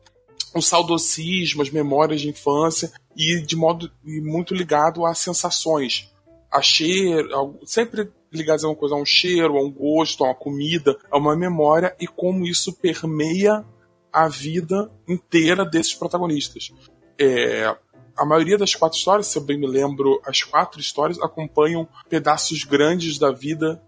o 0.55 0.61
saudosismo, 0.61 1.63
as 1.63 1.71
memórias 1.71 2.21
de 2.21 2.29
infância 2.29 2.93
e 3.17 3.41
de 3.41 3.57
modo 3.57 3.91
e 4.05 4.21
muito 4.21 4.55
ligado 4.55 5.05
às 5.05 5.19
sensações, 5.19 6.11
a 6.51 6.61
cheiro, 6.61 7.59
sempre 7.65 8.11
ligados 8.33 8.65
a 8.65 8.69
uma 8.69 8.77
coisa, 8.77 8.95
a 8.95 8.99
um 8.99 9.05
cheiro, 9.05 9.57
a 9.57 9.63
um 9.63 9.71
gosto, 9.71 10.25
a 10.25 10.29
uma 10.29 10.35
comida, 10.35 10.99
a 11.11 11.19
uma 11.19 11.37
memória 11.37 11.95
e 12.01 12.07
como 12.07 12.47
isso 12.47 12.73
permeia 12.73 13.65
a 14.13 14.29
vida 14.29 14.91
inteira 15.09 15.65
desses 15.65 15.95
protagonistas. 15.95 16.71
É, 17.19 17.75
a 18.17 18.25
maioria 18.25 18.59
das 18.59 18.75
quatro 18.75 18.99
histórias, 18.99 19.27
se 19.27 19.39
eu 19.39 19.43
bem 19.43 19.59
me 19.59 19.67
lembro, 19.67 20.21
as 20.27 20.43
quatro 20.43 20.81
histórias 20.81 21.19
acompanham 21.21 21.89
pedaços 22.09 22.65
grandes 22.65 23.19
da 23.19 23.31
vida 23.31 23.83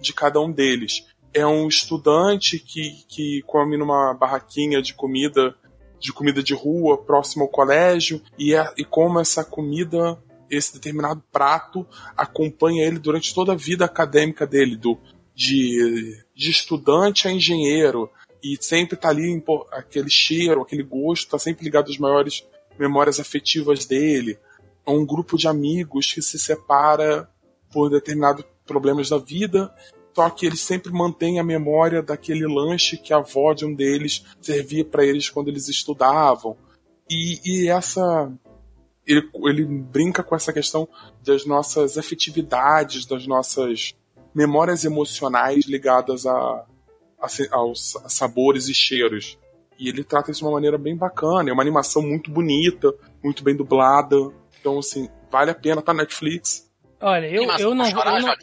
de 0.00 0.12
cada 0.12 0.40
um 0.40 0.50
deles. 0.50 1.06
É 1.32 1.46
um 1.46 1.68
estudante 1.68 2.58
que, 2.58 3.04
que 3.08 3.42
come 3.46 3.76
numa 3.76 4.12
barraquinha 4.14 4.82
de 4.82 4.94
comida 4.94 5.54
de 6.00 6.12
comida 6.12 6.42
de 6.42 6.54
rua 6.54 6.98
próximo 6.98 7.44
ao 7.44 7.48
colégio 7.48 8.22
e, 8.38 8.54
é, 8.54 8.72
e 8.76 8.84
como 8.84 9.20
essa 9.20 9.44
comida, 9.44 10.18
esse 10.48 10.72
determinado 10.72 11.22
prato, 11.30 11.86
acompanha 12.16 12.84
ele 12.84 12.98
durante 12.98 13.34
toda 13.34 13.52
a 13.52 13.56
vida 13.56 13.84
acadêmica 13.84 14.46
dele, 14.46 14.76
do, 14.76 14.98
de, 15.34 16.24
de 16.34 16.50
estudante 16.50 17.28
a 17.28 17.30
engenheiro, 17.30 18.10
e 18.42 18.56
sempre 18.60 18.96
tá 18.96 19.10
ali 19.10 19.42
aquele 19.70 20.08
cheiro, 20.08 20.62
aquele 20.62 20.82
gosto, 20.82 21.30
tá 21.30 21.38
sempre 21.38 21.64
ligado 21.64 21.90
às 21.90 21.98
maiores 21.98 22.46
memórias 22.78 23.20
afetivas 23.20 23.84
dele. 23.84 24.38
É 24.86 24.90
um 24.90 25.04
grupo 25.04 25.36
de 25.36 25.46
amigos 25.46 26.12
que 26.12 26.22
se 26.22 26.38
separa 26.38 27.28
por 27.70 27.90
determinados 27.90 28.44
problemas 28.64 29.10
da 29.10 29.18
vida, 29.18 29.72
só 30.14 30.28
que 30.30 30.46
eles 30.46 30.60
sempre 30.60 30.92
mantêm 30.92 31.38
a 31.38 31.44
memória 31.44 32.02
daquele 32.02 32.46
lanche 32.46 32.96
que 32.96 33.12
a 33.12 33.18
avó 33.18 33.52
de 33.54 33.64
um 33.64 33.74
deles 33.74 34.24
servia 34.40 34.84
para 34.84 35.04
eles 35.04 35.28
quando 35.28 35.48
eles 35.48 35.68
estudavam. 35.68 36.56
E, 37.08 37.40
e 37.44 37.68
essa 37.68 38.32
ele, 39.06 39.28
ele 39.46 39.64
brinca 39.64 40.22
com 40.22 40.36
essa 40.36 40.52
questão 40.52 40.88
das 41.24 41.44
nossas 41.44 41.98
afetividades, 41.98 43.06
das 43.06 43.26
nossas 43.26 43.94
memórias 44.34 44.84
emocionais 44.84 45.64
ligadas 45.66 46.26
a, 46.26 46.32
a, 46.32 47.28
aos 47.52 47.96
sabores 48.08 48.68
e 48.68 48.74
cheiros. 48.74 49.38
E 49.78 49.88
ele 49.88 50.04
trata 50.04 50.30
isso 50.30 50.40
de 50.40 50.44
uma 50.44 50.52
maneira 50.52 50.76
bem 50.76 50.96
bacana. 50.96 51.50
É 51.50 51.52
uma 51.52 51.62
animação 51.62 52.02
muito 52.02 52.30
bonita, 52.30 52.94
muito 53.22 53.42
bem 53.42 53.56
dublada. 53.56 54.16
Então, 54.60 54.78
assim, 54.78 55.08
vale 55.30 55.50
a 55.50 55.54
pena, 55.54 55.80
tá 55.80 55.94
na 55.94 56.02
Netflix. 56.02 56.70
Olha, 57.00 57.26
eu, 57.26 57.44
eu 57.58 57.74
não, 57.74 57.86
chorar, 57.86 58.20
eu 58.20 58.26
não, 58.26 58.34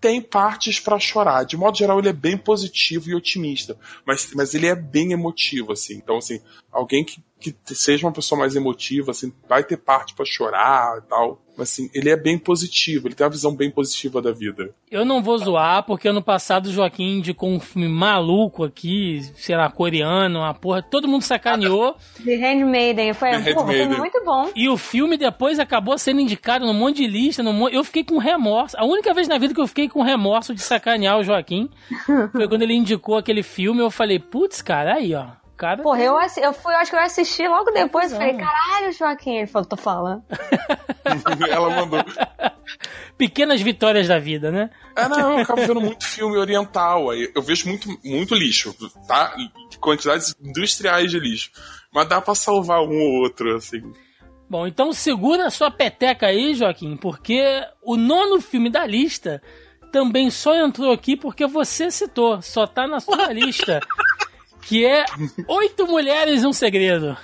tem 0.00 0.20
partes 0.20 0.80
para 0.80 0.98
chorar. 0.98 1.44
De 1.44 1.56
modo 1.56 1.76
geral, 1.76 1.98
ele 1.98 2.08
é 2.08 2.12
bem 2.12 2.36
positivo 2.36 3.10
e 3.10 3.14
otimista, 3.14 3.76
mas, 4.06 4.30
mas 4.34 4.54
ele 4.54 4.66
é 4.66 4.74
bem 4.74 5.12
emotivo, 5.12 5.72
assim. 5.72 5.94
Então, 5.94 6.16
assim, 6.16 6.40
alguém 6.72 7.04
que, 7.04 7.22
que 7.38 7.54
seja 7.74 8.06
uma 8.06 8.12
pessoa 8.12 8.38
mais 8.38 8.56
emotiva, 8.56 9.10
assim, 9.10 9.32
vai 9.48 9.62
ter 9.62 9.76
parte 9.76 10.14
para 10.14 10.24
chorar 10.24 10.98
e 10.98 11.02
tal. 11.02 11.42
Mas, 11.60 11.72
assim, 11.72 11.90
ele 11.92 12.08
é 12.08 12.16
bem 12.16 12.38
positivo, 12.38 13.06
ele 13.06 13.14
tem 13.14 13.22
uma 13.22 13.30
visão 13.30 13.54
bem 13.54 13.70
positiva 13.70 14.22
da 14.22 14.32
vida. 14.32 14.70
Eu 14.90 15.04
não 15.04 15.22
vou 15.22 15.36
zoar, 15.36 15.82
porque 15.82 16.08
ano 16.08 16.22
passado 16.22 16.66
o 16.68 16.72
Joaquim 16.72 17.18
indicou 17.18 17.50
um 17.50 17.60
filme 17.60 17.86
maluco 17.86 18.64
aqui, 18.64 19.20
sei 19.34 19.54
lá, 19.54 19.70
coreano, 19.70 20.38
uma 20.38 20.54
porra, 20.54 20.82
todo 20.82 21.06
mundo 21.06 21.20
sacaneou. 21.20 21.96
The 22.24 22.34
Handmaiden, 22.36 23.12
foi, 23.12 23.30
The 23.42 23.52
porra, 23.52 23.66
foi 23.66 23.76
Handmaiden. 23.76 23.98
muito 23.98 24.24
bom. 24.24 24.50
E 24.56 24.70
o 24.70 24.78
filme 24.78 25.18
depois 25.18 25.58
acabou 25.58 25.98
sendo 25.98 26.22
indicado 26.22 26.64
num 26.64 26.72
monte 26.72 26.96
de 26.96 27.06
lista. 27.06 27.42
Num 27.42 27.52
monte... 27.52 27.74
Eu 27.74 27.84
fiquei 27.84 28.04
com 28.04 28.16
remorso. 28.16 28.74
A 28.78 28.86
única 28.86 29.12
vez 29.12 29.28
na 29.28 29.36
vida 29.36 29.52
que 29.52 29.60
eu 29.60 29.66
fiquei 29.66 29.86
com 29.86 30.00
remorso 30.00 30.54
de 30.54 30.62
sacanear 30.62 31.18
o 31.18 31.22
Joaquim 31.22 31.68
foi 32.32 32.48
quando 32.48 32.62
ele 32.62 32.72
indicou 32.74 33.18
aquele 33.18 33.42
filme. 33.42 33.80
Eu 33.80 33.90
falei, 33.90 34.18
putz, 34.18 34.62
cara, 34.62 34.94
aí, 34.94 35.14
ó. 35.14 35.26
Cara, 35.60 35.82
Porra, 35.82 36.00
eu, 36.02 36.18
assi- 36.18 36.40
eu 36.40 36.54
fui, 36.54 36.72
eu 36.72 36.78
acho 36.78 36.90
que 36.90 36.96
eu 36.96 37.00
assisti 37.02 37.46
logo 37.46 37.70
depois. 37.70 38.10
Não. 38.10 38.18
Falei, 38.18 38.34
caralho, 38.34 38.92
Joaquim. 38.94 39.36
Ele 39.36 39.46
falou, 39.46 39.68
tô 39.68 39.76
falando. 39.76 40.24
Ela 41.50 41.68
mandou. 41.68 42.02
pequenas 43.18 43.60
vitórias 43.60 44.08
da 44.08 44.18
vida, 44.18 44.50
né? 44.50 44.70
É, 44.96 45.06
não, 45.06 45.32
eu 45.36 45.38
acabo 45.42 45.60
vendo 45.60 45.80
muito 45.82 46.06
filme 46.06 46.38
oriental. 46.38 47.10
Aí 47.10 47.30
eu 47.34 47.42
vejo 47.42 47.68
muito, 47.68 47.88
muito 48.02 48.34
lixo, 48.34 48.74
tá? 49.06 49.34
Quantidades 49.78 50.34
industriais 50.42 51.10
de 51.10 51.20
lixo. 51.20 51.50
Mas 51.92 52.08
dá 52.08 52.22
pra 52.22 52.34
salvar 52.34 52.80
um 52.80 52.98
ou 52.98 53.22
outro, 53.22 53.54
assim. 53.56 53.82
Bom, 54.48 54.66
então 54.66 54.94
segura 54.94 55.46
a 55.46 55.50
sua 55.50 55.70
peteca 55.70 56.26
aí, 56.26 56.54
Joaquim, 56.54 56.96
porque 56.96 57.42
o 57.82 57.96
nono 57.98 58.40
filme 58.40 58.70
da 58.70 58.86
lista 58.86 59.42
também 59.92 60.30
só 60.30 60.54
entrou 60.56 60.90
aqui 60.92 61.16
porque 61.16 61.46
você 61.46 61.90
citou, 61.90 62.40
só 62.42 62.66
tá 62.66 62.86
na 62.86 62.98
sua 63.00 63.32
lista, 63.32 63.78
que 64.62 64.86
é 64.86 65.04
Oito 65.48 65.86
Mulheres 65.86 66.42
e 66.42 66.46
um 66.46 66.52
Segredo. 66.52 67.16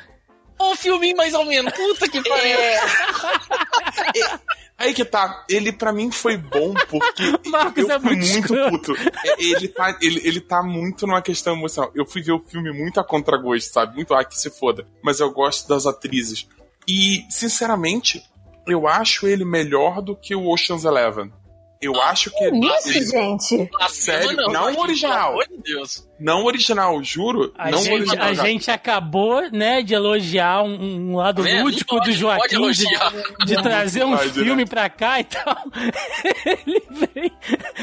Ô, 0.59 0.75
filminho 0.75 1.17
mais 1.17 1.35
ou 1.35 1.45
menos. 1.45 1.73
Puta 1.73 2.09
que 2.09 2.23
pariu. 2.27 2.59
Aí 4.79 4.93
que 4.93 5.05
tá, 5.07 5.45
ele 5.49 5.73
pra 5.73 5.91
mim 5.91 6.11
foi 6.11 6.37
bom 6.37 6.75
porque 6.89 7.23
Marcos 7.49 7.89
eu 7.89 7.97
é 7.97 8.01
fui 8.01 8.17
muito 8.17 8.55
puto. 8.71 8.95
É, 9.25 9.43
Ele 9.43 9.69
tá, 9.69 9.97
ele, 10.03 10.21
ele 10.23 10.41
tá 10.41 10.63
muito 10.63 11.07
numa 11.07 11.23
questão 11.23 11.55
emocional. 11.55 11.91
Eu 11.95 12.05
fui 12.05 12.23
ver 12.23 12.33
o 12.33 12.41
filme 12.41 12.71
muito 12.73 13.01
a 13.01 13.05
contragosto, 13.05 13.73
sabe? 13.73 13.97
Muito, 13.97 14.13
ah, 14.13 14.23
que 14.23 14.39
se 14.39 14.51
foda. 14.51 14.87
Mas 15.03 15.19
eu 15.19 15.31
gosto 15.31 15.67
das 15.67 15.87
atrizes. 15.87 16.47
E, 16.87 17.25
sinceramente, 17.31 18.23
eu 18.67 18.87
acho 18.87 19.27
ele 19.27 19.47
melhor 19.47 20.03
do 20.03 20.15
que 20.15 20.35
o 20.35 20.47
Ocean's 20.47 20.85
Eleven. 20.85 21.33
Eu 21.81 22.01
acho 22.01 22.31
que 22.31 22.43
ele, 22.45 22.67
Isso, 22.67 22.89
ele- 22.89 23.07
gente. 23.07 23.71
Sério? 23.91 24.35
Não 24.35 24.53
Joaquim, 24.73 24.81
original. 24.81 25.33
Pelo 25.33 25.43
amor 25.43 25.47
de 25.49 25.73
Deus. 25.75 26.09
não 26.19 26.45
original, 26.47 27.05
juro. 27.05 27.53
A, 27.57 27.71
não 27.71 27.79
gente, 27.83 27.93
original. 27.95 28.27
a 28.29 28.35
gente 28.35 28.71
acabou, 28.71 29.51
né, 29.51 29.83
de 29.83 29.93
elogiar 29.95 30.63
um, 30.63 31.11
um 31.11 31.17
lado 31.17 31.43
vendo? 31.43 31.65
lúdico 31.65 31.95
Não 31.97 32.01
do 32.01 32.05
pode- 32.07 32.19
pode 32.19 32.59
Joaquim, 32.59 32.71
de, 32.73 33.47
de 33.47 33.63
trazer 33.63 34.05
um 34.05 34.17
pode, 34.17 34.27
né? 34.39 34.45
filme 34.45 34.65
pra 34.67 34.89
cá 34.89 35.21
e 35.21 35.25
tal. 35.25 35.57
Ele 36.47 36.83
vem. 36.91 37.33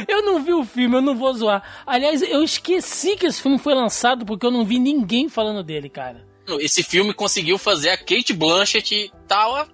Eu 0.07 0.23
não 0.23 0.43
vi 0.43 0.53
o 0.53 0.65
filme, 0.65 0.95
eu 0.97 1.01
não 1.01 1.15
vou 1.15 1.33
zoar. 1.33 1.63
Aliás, 1.85 2.21
eu 2.21 2.43
esqueci 2.43 3.15
que 3.15 3.25
esse 3.27 3.41
filme 3.41 3.57
foi 3.59 3.73
lançado 3.75 4.25
porque 4.25 4.45
eu 4.45 4.51
não 4.51 4.65
vi 4.65 4.79
ninguém 4.79 5.29
falando 5.29 5.63
dele, 5.63 5.89
cara. 5.89 6.25
Esse 6.59 6.83
filme 6.83 7.13
conseguiu 7.13 7.57
fazer 7.57 7.89
a 7.91 7.97
Kate 7.97 8.33
Blanchett 8.33 9.11
tá 9.27 9.47
ó, 9.47 9.65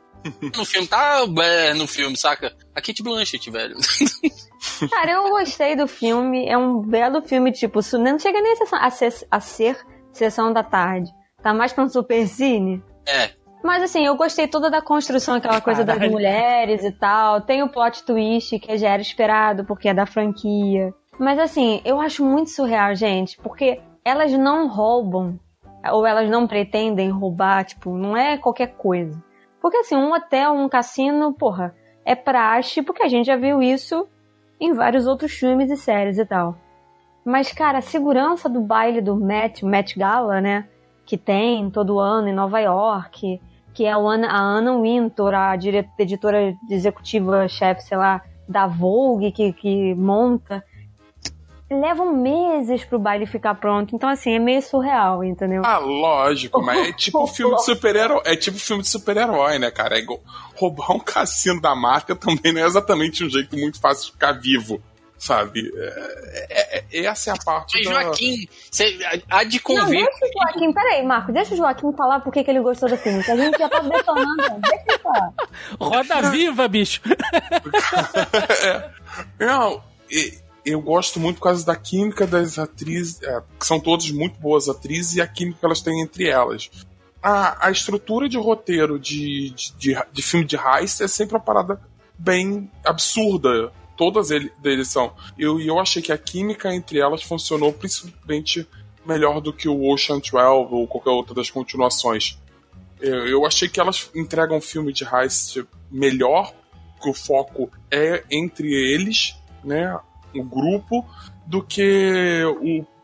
no 0.56 0.66
filme, 0.66 0.88
tá 0.88 1.26
é, 1.42 1.74
no 1.74 1.88
filme, 1.88 2.16
saca? 2.18 2.54
A 2.76 2.82
Kate 2.82 3.02
Blanchett, 3.04 3.50
velho. 3.50 3.76
Cara, 4.92 5.12
eu 5.12 5.30
gostei 5.30 5.76
do 5.76 5.88
filme. 5.88 6.48
É 6.48 6.58
um 6.58 6.82
belo 6.82 7.22
filme, 7.22 7.52
tipo, 7.52 7.80
não 7.98 8.20
chega 8.20 8.42
nem 8.42 8.54
a, 8.54 8.56
sessão- 8.56 8.80
a 8.82 8.90
ser, 8.90 9.14
a 9.32 9.40
ser 9.40 9.78
sessão 10.12 10.52
da 10.52 10.64
tarde. 10.64 11.10
Tá 11.42 11.54
mais 11.54 11.72
pra 11.72 11.84
um 11.84 11.90
super 11.90 12.28
cine. 12.28 12.84
É. 13.08 13.30
Mas 13.64 13.84
assim, 13.84 14.06
eu 14.06 14.16
gostei 14.16 14.48
toda 14.48 14.70
da 14.70 14.82
construção, 14.82 15.36
aquela 15.36 15.60
coisa 15.62 15.84
das 15.84 15.96
Caralho. 15.96 16.12
mulheres 16.14 16.84
e 16.84 16.92
tal. 16.92 17.42
Tem 17.42 17.62
o 17.64 17.70
plot 17.70 18.04
twist 18.04 18.58
que 18.60 18.78
já 18.78 18.90
era 18.90 19.02
esperado, 19.02 19.66
porque 19.66 19.90
é 19.90 19.94
da 19.94 20.06
franquia. 20.06 20.94
Mas 21.20 21.38
assim, 21.38 21.82
eu 21.84 22.00
acho 22.00 22.24
muito 22.24 22.50
surreal, 22.52 22.96
gente, 22.96 23.38
porque 23.38 23.82
elas 24.06 24.32
não 24.32 24.70
roubam, 24.70 25.38
ou 25.92 26.06
elas 26.06 26.30
não 26.30 26.48
pretendem 26.48 27.10
roubar, 27.10 27.66
tipo, 27.66 27.98
não 27.98 28.16
é 28.16 28.38
qualquer 28.38 28.68
coisa. 28.78 29.22
Porque 29.62 29.78
assim, 29.78 29.96
um 29.96 30.14
hotel, 30.14 30.54
um 30.54 30.70
cassino, 30.70 31.34
porra, 31.34 31.76
é 32.06 32.16
praxe, 32.16 32.82
porque 32.82 33.04
a 33.04 33.08
gente 33.08 33.26
já 33.26 33.36
viu 33.36 33.62
isso 33.62 34.08
em 34.60 34.74
vários 34.74 35.08
outros 35.08 35.32
filmes 35.32 35.70
e 35.70 35.78
séries 35.78 36.18
e 36.18 36.26
tal. 36.26 36.58
Mas, 37.24 37.52
cara, 37.52 37.78
a 37.78 37.82
segurança 37.82 38.50
do 38.50 38.62
baile 38.62 39.02
do 39.02 39.16
Met, 39.16 39.64
Met 39.66 39.98
Gala, 39.98 40.42
né? 40.42 40.68
Que 41.06 41.18
tem 41.18 41.70
todo 41.70 42.00
ano 42.00 42.28
em 42.28 42.34
Nova 42.34 42.60
York, 42.60 43.42
que 43.74 43.86
é 43.86 43.92
a 43.92 43.98
Anna, 43.98 44.78
Wintour, 44.80 45.34
a 45.34 45.56
dire- 45.56 45.88
editora 45.98 46.56
executiva-chefe, 46.70 47.84
sei 47.84 47.98
lá, 47.98 48.22
da 48.48 48.66
Vogue, 48.66 49.32
que, 49.32 49.54
que 49.54 49.94
monta. 49.96 50.64
Levam 51.72 52.16
meses 52.16 52.84
pro 52.84 52.98
baile 52.98 53.28
ficar 53.28 53.54
pronto. 53.56 53.96
Então, 53.96 54.10
assim, 54.10 54.34
é 54.34 54.40
meio 54.40 54.60
surreal, 54.62 55.24
entendeu? 55.24 55.62
Ah, 55.64 55.78
lógico, 55.78 56.62
mas 56.64 56.90
é 56.90 56.94
tipo 56.94 57.26
filme 57.28 57.56
de 57.58 57.64
super-herói. 57.66 58.22
É 58.26 58.36
tipo 58.36 58.58
filme 58.58 58.82
de 58.82 58.90
super-herói, 58.90 59.60
né, 59.60 59.70
cara? 59.70 59.96
É 59.96 60.00
igual, 60.00 60.20
roubar 60.56 60.92
um 60.94 61.00
cassino 61.00 61.62
da 61.62 61.76
marca 61.76 62.16
também 62.16 62.52
não 62.54 62.62
é 62.62 62.66
exatamente 62.66 63.24
um 63.24 63.30
jeito 63.30 63.56
muito 63.56 63.80
fácil 63.80 64.08
de 64.08 64.12
ficar 64.14 64.32
vivo, 64.32 64.82
sabe? 65.16 65.72
É, 65.76 66.48
é- 66.50 66.84
é- 66.92 67.06
essa 67.06 67.30
é 67.30 67.34
a 67.34 67.38
parte 67.38 67.78
Mas, 67.78 67.86
da... 67.86 68.02
Joaquim, 68.02 68.48
você 68.72 68.98
há 69.30 69.44
de 69.44 69.58
Não, 69.58 69.64
convir. 69.64 70.04
deixa 70.06 70.26
o 70.26 70.32
Joaquim, 70.42 70.74
peraí, 70.74 71.06
Marco, 71.06 71.32
deixa 71.32 71.54
o 71.54 71.58
Joaquim 71.58 71.94
falar 71.94 72.20
por 72.22 72.34
que 72.34 72.44
que 72.44 72.50
ele 72.50 72.62
gostou 72.62 72.90
do 72.90 72.98
filme, 72.98 73.24
que 73.24 73.30
a 73.32 73.36
gente 73.36 73.60
já 73.60 73.70
tá 73.70 73.80
detonando. 73.80 74.38
Deixa 74.60 74.86
ele 74.90 74.98
falar. 74.98 75.34
Roda 75.80 76.32
viva, 76.32 76.68
bicho! 76.68 77.00
Não, 79.40 79.84
e- 80.10 80.34
eu 80.66 80.82
gosto 80.82 81.20
muito 81.20 81.38
por 81.38 81.44
causa 81.44 81.66
da 81.66 81.76
química 81.76 82.26
das 82.28 82.58
atrizes, 82.60 83.22
é, 83.22 83.42
que 83.60 83.66
são 83.66 83.80
todas 83.80 84.10
muito 84.12 84.40
boas 84.40 84.68
atrizes, 84.70 85.16
e 85.16 85.22
a 85.22 85.28
química 85.28 85.60
que 85.60 85.66
elas 85.66 85.82
têm 85.82 86.02
entre 86.02 86.28
elas. 86.28 86.70
A, 87.22 87.68
a 87.68 87.72
estrutura 87.72 88.30
de 88.30 88.38
roteiro 88.38 88.98
de, 88.98 89.50
de, 89.52 89.74
de, 89.78 89.98
de 90.12 90.22
filme 90.22 90.46
de 90.46 90.56
heist 90.56 91.02
é 91.02 91.08
sempre 91.08 91.36
uma 91.36 91.42
parada 91.42 91.82
bem 92.18 92.70
absurda. 92.86 93.72
Todas 93.98 94.32
ele- 94.32 94.52
deles 94.62 94.88
são. 94.88 95.14
Eu, 95.38 95.60
e 95.60 95.68
eu 95.68 95.78
achei 95.80 96.02
que 96.02 96.12
a 96.12 96.18
química 96.18 96.74
entre 96.74 97.00
elas 97.00 97.22
funcionou 97.24 97.74
principalmente 97.74 98.66
melhor 99.06 99.42
do 99.42 99.52
que 99.52 99.68
o 99.68 99.92
Ocean 99.92 100.20
12 100.20 100.36
ou 100.72 100.88
qualquer 100.88 101.10
outra 101.10 101.34
das 101.36 101.50
continuações. 101.50 102.38
Eu, 103.02 103.28
eu 103.28 103.46
achei 103.46 103.68
que 103.68 103.80
elas 103.80 104.10
entregam 104.16 104.58
um 104.58 104.62
filme 104.62 104.94
de 104.94 105.04
heist 105.04 105.66
melhor, 105.92 106.54
que 107.02 107.10
o 107.10 107.14
foco 107.14 107.70
é 107.92 108.24
entre 108.30 108.68
eles, 108.74 109.36
né? 109.64 109.98
O 110.36 110.44
grupo, 110.44 111.06
do 111.46 111.64
que 111.64 112.44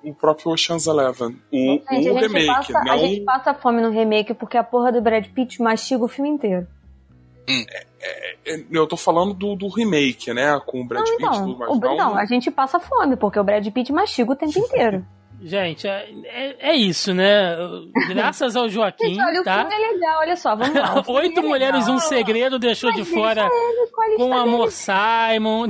o, 0.04 0.10
o 0.10 0.14
próprio 0.14 0.52
Ocean's 0.52 0.86
Eleven. 0.86 1.40
O, 1.52 1.58
Gente, 1.58 1.90
o 1.90 1.90
a, 1.90 1.96
gente 1.96 2.22
remake, 2.22 2.48
passa, 2.48 2.84
não 2.84 2.94
a 2.94 2.98
gente 2.98 3.22
passa 3.22 3.54
fome 3.54 3.82
no 3.82 3.90
remake 3.90 4.34
porque 4.34 4.58
a 4.58 4.64
porra 4.64 4.92
do 4.92 5.02
Brad 5.02 5.26
Pitt 5.28 5.62
mastiga 5.62 6.04
o 6.04 6.08
filme 6.08 6.30
inteiro. 6.30 6.68
Eu 8.72 8.88
tô 8.88 8.98
falando 8.98 9.34
do, 9.34 9.56
do 9.56 9.68
remake, 9.68 10.34
né? 10.34 10.60
Com 10.66 10.82
o 10.82 10.86
Brad 10.86 11.08
Não, 11.08 11.18
Pitt 11.18 11.24
e 11.24 11.52
então, 11.52 11.68
tudo 11.68 11.88
mais. 11.88 11.98
não, 11.98 12.18
a 12.18 12.26
gente 12.26 12.52
passa 12.52 12.80
fome 12.80 13.16
porque 13.16 13.40
o 13.40 13.44
Brad 13.44 13.68
Pitt 13.68 13.92
mastiga 13.92 14.32
o 14.32 14.36
tempo 14.36 14.58
inteiro. 14.58 15.06
Gente, 15.42 15.88
é, 15.88 16.10
é- 16.26 16.56
é 16.72 16.76
isso, 16.76 17.14
né? 17.14 17.56
Graças 18.08 18.56
ao 18.56 18.68
Joaquim, 18.70 19.10
Gente, 19.10 19.22
olha, 19.22 19.42
o 19.42 19.44
tá? 19.44 19.60
filme 19.60 19.76
é 19.76 19.92
legal, 19.92 20.20
olha 20.20 20.36
só, 20.36 20.56
vamos 20.56 20.74
lá. 20.76 21.04
o 21.06 21.12
Oito 21.14 21.40
é 21.40 21.44
mulheres, 21.44 21.82
legal. 21.82 21.96
um 21.96 22.00
segredo 22.00 22.58
deixou 22.58 22.92
Mas 22.92 23.04
de 23.06 23.14
fora 23.14 23.42
ele 23.52 24.16
com 24.18 24.30
o 24.30 24.34
amor 24.34 24.72
Simon. 24.72 25.68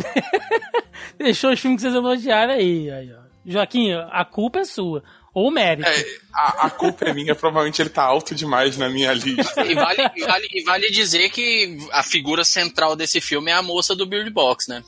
deixou 1.18 1.52
os 1.52 1.60
filmes 1.60 1.82
que 1.82 1.90
vocês 1.90 1.96
elogiaram 1.96 2.54
aí. 2.54 2.90
aí 2.90 3.12
ó. 3.14 3.26
Joaquim, 3.46 3.92
a 3.94 4.24
culpa 4.26 4.60
é 4.60 4.66
sua. 4.66 5.04
Ou 5.34 5.50
o 5.50 5.52
mérito. 5.52 5.88
É, 5.90 6.06
a, 6.34 6.68
a 6.68 6.70
culpa 6.70 7.06
é 7.06 7.14
minha, 7.14 7.36
provavelmente 7.36 7.82
ele 7.82 7.90
tá 7.90 8.04
alto 8.04 8.34
demais 8.34 8.78
na 8.78 8.88
minha 8.90 9.12
lista. 9.14 9.66
E 9.66 9.76
vale, 9.76 10.02
e 10.16 10.24
vale, 10.26 10.48
e 10.52 10.64
vale 10.64 10.90
dizer 10.90 11.30
que 11.30 11.78
a 11.92 12.02
figura 12.02 12.46
central 12.46 12.96
desse 12.96 13.20
filme 13.20 13.52
é 13.52 13.54
a 13.54 13.62
moça 13.62 13.94
do 13.94 14.06
Bird 14.06 14.30
Box, 14.30 14.70
né? 14.70 14.82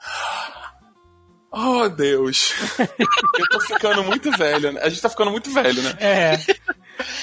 Oh, 1.52 1.88
Deus. 1.88 2.52
Eu 2.78 3.48
tô 3.50 3.60
ficando 3.60 4.04
muito 4.04 4.30
velho, 4.30 4.72
né? 4.72 4.80
A 4.82 4.88
gente 4.88 5.02
tá 5.02 5.10
ficando 5.10 5.32
muito 5.32 5.50
velho, 5.50 5.82
né? 5.82 5.96
É. 5.98 6.36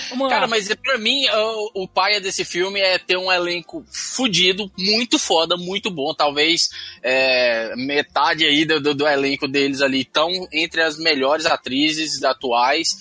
Vamos 0.09 0.25
lá. 0.25 0.29
Cara, 0.29 0.47
mas 0.47 0.73
pra 0.75 0.97
mim, 0.97 1.25
o, 1.29 1.83
o 1.83 1.87
paia 1.87 2.19
desse 2.19 2.43
filme 2.43 2.79
é 2.79 2.97
ter 2.97 3.17
um 3.17 3.31
elenco 3.31 3.85
fudido, 3.89 4.69
muito 4.77 5.17
foda, 5.17 5.55
muito 5.55 5.89
bom. 5.89 6.13
Talvez 6.13 6.69
é, 7.01 7.73
metade 7.77 8.45
aí 8.45 8.65
do, 8.65 8.81
do, 8.81 8.93
do 8.93 9.07
elenco 9.07 9.47
deles 9.47 9.81
ali 9.81 10.01
estão 10.01 10.29
entre 10.51 10.81
as 10.81 10.97
melhores 10.97 11.45
atrizes 11.45 12.23
atuais. 12.23 12.95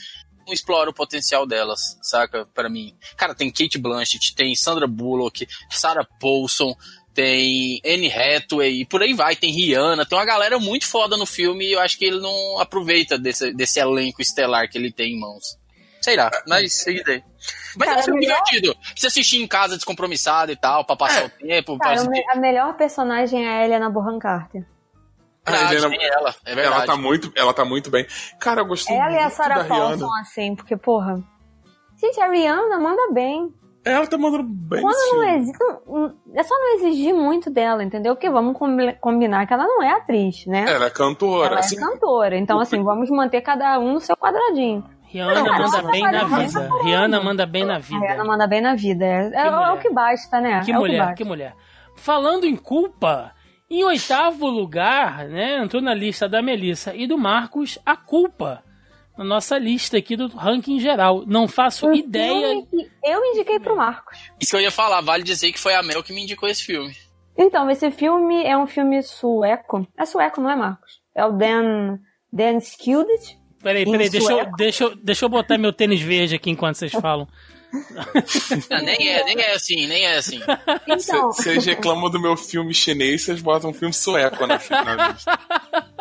Não 0.47 0.55
explora 0.55 0.89
o 0.89 0.95
potencial 0.95 1.45
delas, 1.45 1.99
saca? 2.03 2.47
Pra 2.55 2.69
mim. 2.69 2.95
Cara, 3.17 3.35
tem 3.35 3.51
Kate 3.51 3.79
Blanchett, 3.79 4.33
tem 4.35 4.55
Sandra 4.55 4.87
Bullock, 4.87 5.45
Sarah 5.69 6.07
Paulson, 6.21 6.73
tem 7.17 7.81
Anne 7.85 8.13
Hathaway, 8.13 8.83
e 8.83 8.87
por 8.87 9.03
aí 9.03 9.15
vai, 9.15 9.35
tem 9.35 9.51
Rihanna, 9.51 10.05
tem 10.07 10.17
uma 10.17 10.25
galera 10.27 10.59
muito 10.59 10.87
foda 10.87 11.17
no 11.17 11.25
filme 11.27 11.65
e 11.67 11.73
eu 11.73 11.81
acho 11.81 11.99
que 11.99 12.05
ele 12.05 12.21
não 12.21 12.61
aproveita 12.61 13.19
desse, 13.19 13.53
desse 13.55 13.81
elenco 13.81 14.21
estelar 14.23 14.69
que 14.69 14.77
ele 14.77 14.93
tem 14.93 15.15
em 15.15 15.19
mãos. 15.19 15.59
Sei 16.01 16.15
lá, 16.15 16.31
mas 16.47 16.87
é 16.87 16.93
isso 16.93 17.09
aí. 17.09 17.23
Mas 17.77 17.89
Cara, 17.89 17.99
é 17.99 18.03
um 18.03 18.05
filme 18.05 18.21
melhor- 18.21 18.43
divertido. 18.45 18.77
Você 18.95 19.07
assistir 19.09 19.43
em 19.43 19.47
casa 19.49 19.75
descompromissado 19.77 20.53
e 20.53 20.57
tal, 20.57 20.85
pra 20.85 20.95
passar 20.95 21.25
o 21.25 21.29
tempo. 21.31 21.77
Cara, 21.79 22.01
a 22.33 22.37
melhor 22.37 22.75
personagem 22.77 23.45
é 23.45 23.49
a 23.49 23.65
Helena 23.65 23.91
Bonham 23.91 24.19
Carter. 24.19 24.65
Verdade, 25.45 25.75
Helena- 25.77 25.97
ela, 26.03 26.35
é 26.45 26.55
verdade. 26.55 26.77
Ela 26.77 26.87
tá 26.87 26.97
muito, 26.97 27.33
ela 27.35 27.55
tá 27.55 27.65
muito 27.65 27.91
bem. 27.91 28.07
Cara, 28.39 28.61
eu 28.61 28.67
gostei 28.67 28.97
Ela 28.97 29.13
e 29.13 29.19
a 29.19 29.23
muito 29.23 29.35
Sarah. 29.35 29.65
Paulson, 29.65 30.13
assim, 30.21 30.55
porque, 30.55 30.77
porra. 30.77 31.23
Gente, 32.01 32.21
a 32.21 32.29
Rihanna 32.29 32.79
manda 32.79 33.13
bem. 33.13 33.53
Ela 33.87 34.07
tá 34.07 34.19
mandando 34.19 34.43
bem 34.43 34.83
Quando 34.83 34.97
não 35.17 35.25
existe. 35.37 35.59
não- 35.87 36.15
É 36.35 36.43
só 36.43 36.55
não 36.59 36.75
exigir 36.75 37.15
muito 37.15 37.49
dela, 37.49 37.85
entendeu? 37.85 38.15
Porque 38.17 38.29
vamos 38.29 38.59
combi- 38.59 38.95
combinar 38.95 39.47
que 39.47 39.55
ela 39.55 39.65
não 39.65 39.83
é 39.83 39.93
atriz, 39.93 40.45
né? 40.47 40.65
Ela 40.69 40.87
é 40.87 40.91
cantora. 40.91 41.47
Ela 41.47 41.57
é 41.57 41.61
assim, 41.61 41.77
cantora. 41.77 42.37
Então, 42.37 42.59
assim, 42.59 42.83
vamos 42.83 43.09
manter 43.11 43.41
cada 43.43 43.79
um 43.79 43.95
no 43.95 44.01
seu 44.01 44.17
quadradinho. 44.17 44.85
Rihanna 45.09 45.35
Não, 45.43 45.59
manda 45.59 45.83
bem 45.93 46.03
na 46.03 46.25
vida. 46.25 46.69
Rihanna 46.83 47.21
manda 47.21 47.47
bem 47.47 47.65
na 47.65 47.75
A 47.77 47.79
Rihanna 47.79 48.07
vida. 48.09 48.25
manda 48.25 48.47
bem 48.49 48.61
na 48.61 48.75
vida. 48.75 49.05
É, 49.05 49.31
é- 49.33 49.47
é 49.47 49.73
o 49.73 49.79
que 49.79 49.89
basta, 49.91 50.41
né? 50.41 50.61
Que 50.65 50.73
é 50.73 50.75
que 50.75 50.81
mulher, 50.81 50.99
basta. 50.99 51.15
que 51.15 51.25
mulher. 51.25 51.55
Falando 51.95 52.45
em 52.45 52.57
culpa, 52.57 53.31
em 53.71 53.85
oitavo 53.85 54.47
lugar, 54.49 55.27
né, 55.29 55.59
entrou 55.63 55.81
na 55.81 55.95
lista 55.95 56.29
da 56.29 56.43
Melissa 56.43 56.93
e 56.95 57.07
do 57.07 57.17
Marcos 57.17 57.79
a 57.87 57.97
culpa. 57.97 58.63
Na 59.17 59.25
nossa 59.25 59.59
lista 59.59 59.97
aqui 59.97 60.17
do 60.17 60.29
ranking 60.29 60.79
geral. 60.79 61.25
Não 61.27 61.49
faço 61.49 61.93
ideia. 61.93 62.49
filme 62.49 62.67
que 62.67 62.91
eu 63.03 63.25
indiquei 63.25 63.59
pro 63.59 63.77
Marcos. 63.77 64.19
Isso 64.39 64.51
que 64.51 64.57
eu 64.57 64.61
ia 64.61 64.71
falar, 64.71 65.01
vale 65.01 65.23
dizer 65.23 65.53
que 65.53 65.59
foi 65.59 65.75
a 65.75 65.83
Mel 65.83 66.03
que 66.03 66.13
me 66.13 66.23
indicou 66.23 66.49
esse 66.49 66.63
filme. 66.63 66.95
Então, 67.37 67.69
esse 67.71 67.91
filme 67.91 68.45
é 68.45 68.57
um 68.57 68.67
filme 68.67 69.03
sueco. 69.03 69.87
É 69.97 70.05
sueco, 70.05 70.41
não 70.41 70.51
é, 70.51 70.57
Marcos? 70.57 71.01
É 71.15 71.25
o 71.25 71.33
Dan, 71.33 71.99
Dan 72.33 72.59
Skilded. 72.59 73.39
Peraí, 73.63 73.85
peraí, 73.85 74.09
deixa 74.09 74.33
eu, 74.33 74.47
deixa, 74.57 74.85
eu, 74.85 74.97
deixa 74.97 75.25
eu 75.25 75.29
botar 75.29 75.59
meu 75.59 75.73
tênis 75.73 76.01
verde 76.01 76.37
aqui 76.37 76.51
enquanto 76.51 76.77
vocês 76.77 76.93
falam. 76.93 77.27
Ah, 78.71 78.81
nem, 78.81 79.09
é, 79.09 79.25
nem 79.25 79.39
é 79.39 79.53
assim, 79.53 79.87
nem 79.87 80.07
é 80.07 80.17
assim. 80.17 80.41
Então, 80.87 81.33
Vocês 81.33 81.67
reclamam 81.67 82.09
do 82.09 82.19
meu 82.19 82.35
filme 82.37 82.73
chinês, 82.73 83.25
vocês 83.25 83.43
botam 83.43 83.69
um 83.71 83.75
filme 83.75 83.93
sueco 83.93 84.47
na, 84.47 84.59
na 84.71 85.09
lista. 85.09 85.39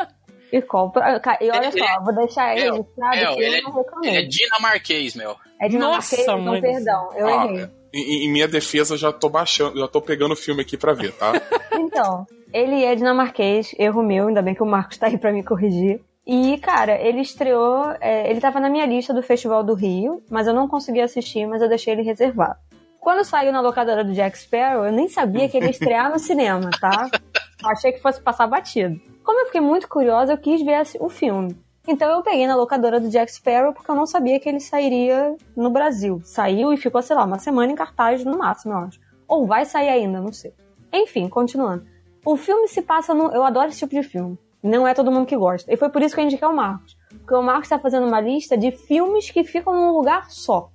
e 0.57 0.61
compra. 0.61 1.19
ca- 1.19 1.37
E 1.41 1.49
olha 1.49 1.67
Ele- 1.67 1.79
só, 1.85 2.01
vou 2.03 2.15
deixar 2.15 2.55
ele 2.55 2.71
registrado 2.71 3.15
Mel, 3.17 3.35
que 3.35 3.41
ele, 3.41 3.57
eu 3.57 3.63
não 3.63 3.79
é, 4.03 4.07
ele 4.07 4.17
é 4.17 4.21
dinamarquês, 4.23 5.15
Mel. 5.15 5.35
É 5.61 5.67
dinamarquês, 5.69 6.25
Nossa, 6.27 6.39
então 6.41 6.61
perdão, 6.61 7.09
eu 7.15 7.25
Ó, 7.27 7.43
errei. 7.45 7.69
em, 7.93 8.25
em 8.25 8.31
minha 8.31 8.47
defesa, 8.47 8.93
eu 8.93 8.97
já 8.97 9.11
tô 9.11 9.29
baixando, 9.29 9.77
já 9.79 9.87
tô 9.87 10.01
pegando 10.01 10.33
o 10.33 10.37
filme 10.37 10.61
aqui 10.61 10.77
pra 10.77 10.93
ver, 10.93 11.11
tá? 11.13 11.31
Então, 11.77 12.25
ele 12.53 12.83
é 12.83 12.93
dinamarquês, 12.95 13.73
erro 13.77 14.01
meu, 14.03 14.27
ainda 14.27 14.41
bem 14.41 14.53
que 14.55 14.63
o 14.63 14.65
Marcos 14.65 14.97
tá 14.97 15.07
aí 15.07 15.17
pra 15.17 15.31
me 15.31 15.43
corrigir. 15.43 16.01
E, 16.27 16.57
cara, 16.57 16.99
ele 16.99 17.21
estreou. 17.21 17.91
é, 18.01 18.29
ele 18.29 18.41
tava 18.41 18.59
na 18.59 18.69
minha 18.69 18.85
lista 18.85 19.13
do 19.13 19.21
Festival 19.21 19.63
do 19.63 19.73
Rio, 19.75 20.23
mas 20.29 20.47
eu 20.47 20.53
não 20.53 20.67
consegui 20.67 20.99
assistir, 21.01 21.45
mas 21.45 21.61
eu 21.61 21.69
deixei 21.69 21.93
ele 21.93 22.01
reservado. 22.01 22.55
Quando 22.99 23.23
saiu 23.23 23.51
na 23.51 23.61
locadora 23.61 24.03
do 24.03 24.11
Jack 24.13 24.35
Sparrow, 24.39 24.85
eu 24.85 24.91
nem 24.91 25.07
sabia 25.07 25.47
que 25.47 25.55
ele 25.55 25.67
ia 25.67 25.71
estrear 25.71 26.09
no 26.11 26.17
cinema, 26.17 26.69
tá? 26.81 27.09
Achei 27.63 27.91
que 27.91 28.01
fosse 28.01 28.21
passar 28.21 28.47
batido. 28.47 28.99
Como 29.23 29.39
eu 29.39 29.45
fiquei 29.45 29.61
muito 29.61 29.87
curiosa, 29.87 30.33
eu 30.33 30.37
quis 30.37 30.61
ver 30.61 30.83
o 30.99 31.09
filme. 31.09 31.57
Então 31.87 32.09
eu 32.09 32.23
peguei 32.23 32.47
na 32.47 32.55
locadora 32.55 32.99
do 32.99 33.09
Jack 33.09 33.31
Sparrow 33.31 33.73
porque 33.73 33.89
eu 33.89 33.95
não 33.95 34.07
sabia 34.07 34.39
que 34.39 34.49
ele 34.49 34.59
sairia 34.59 35.35
no 35.55 35.69
Brasil. 35.69 36.19
Saiu 36.23 36.73
e 36.73 36.77
ficou, 36.77 37.01
sei 37.01 37.15
lá, 37.15 37.23
uma 37.23 37.37
semana 37.37 37.71
em 37.71 37.75
cartaz 37.75 38.25
no 38.25 38.37
máximo, 38.37 38.73
eu 38.73 38.77
acho. 38.79 38.99
Ou 39.27 39.45
vai 39.45 39.65
sair 39.65 39.89
ainda, 39.89 40.19
não 40.19 40.33
sei. 40.33 40.53
Enfim, 40.91 41.29
continuando. 41.29 41.85
O 42.25 42.35
filme 42.35 42.67
se 42.67 42.81
passa 42.81 43.13
no. 43.13 43.31
Eu 43.31 43.43
adoro 43.43 43.69
esse 43.69 43.79
tipo 43.79 43.93
de 43.93 44.01
filme. 44.01 44.37
Não 44.63 44.87
é 44.87 44.95
todo 44.95 45.11
mundo 45.11 45.27
que 45.27 45.37
gosta. 45.37 45.71
E 45.71 45.77
foi 45.77 45.89
por 45.89 46.01
isso 46.01 46.15
que 46.15 46.21
eu 46.21 46.25
indiquei 46.25 46.47
o 46.47 46.55
Marcos. 46.55 46.97
Porque 47.09 47.35
o 47.35 47.43
Marcos 47.43 47.65
está 47.65 47.77
fazendo 47.77 48.07
uma 48.07 48.19
lista 48.19 48.57
de 48.57 48.71
filmes 48.71 49.29
que 49.29 49.43
ficam 49.43 49.73
num 49.73 49.91
lugar 49.91 50.31
só. 50.31 50.71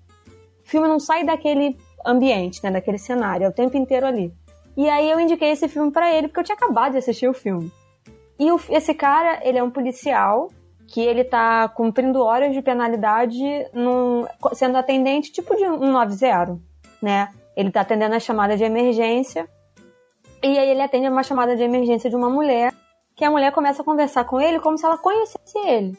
O 0.65 0.69
filme 0.69 0.87
não 0.87 1.01
sai 1.01 1.25
daquele 1.25 1.77
ambiente, 2.07 2.63
né? 2.63 2.71
Daquele 2.71 2.99
cenário. 2.99 3.47
É 3.47 3.49
o 3.49 3.53
tempo 3.53 3.77
inteiro 3.77 4.07
ali. 4.07 4.33
E 4.83 4.89
aí 4.89 5.11
eu 5.11 5.21
indiquei 5.21 5.51
esse 5.51 5.69
filme 5.69 5.91
pra 5.91 6.11
ele, 6.11 6.27
porque 6.29 6.41
eu 6.41 6.45
tinha 6.45 6.57
acabado 6.57 6.93
de 6.93 6.99
assistir 6.99 7.29
o 7.29 7.35
filme. 7.35 7.71
E 8.39 8.51
o- 8.51 8.59
esse 8.71 8.95
cara, 8.95 9.39
ele 9.47 9.59
é 9.59 9.63
um 9.63 9.71
policial 9.71 10.49
que 10.89 11.03
ele 11.03 11.23
tá 11.23 11.69
cumprindo 11.69 12.23
horas 12.25 12.55
de 12.55 12.63
penalidade 12.63 13.45
num- 13.75 14.25
sendo 14.55 14.79
atendente 14.79 15.33
tipo 15.33 15.55
de 15.55 15.65
um 15.67 15.93
90, 15.93 16.59
né? 17.03 17.29
Ele 17.55 17.71
tá 17.71 17.83
atendendo 17.83 18.15
a 18.15 18.19
chamada 18.21 18.57
de 18.57 18.65
emergência 18.65 19.47
e 20.43 20.59
aí 20.59 20.71
ele 20.71 20.81
atende 20.81 21.09
uma 21.09 21.23
chamada 21.23 21.55
de 21.55 21.63
emergência 21.63 22.09
de 22.09 22.17
uma 22.17 22.31
mulher, 22.31 22.73
que 23.15 23.23
a 23.23 23.31
mulher 23.31 23.53
começa 23.53 23.83
a 23.83 23.85
conversar 23.85 24.25
com 24.25 24.41
ele 24.41 24.61
como 24.61 24.79
se 24.79 24.87
ela 24.87 24.97
conhecesse 24.97 25.59
ele. 25.59 25.95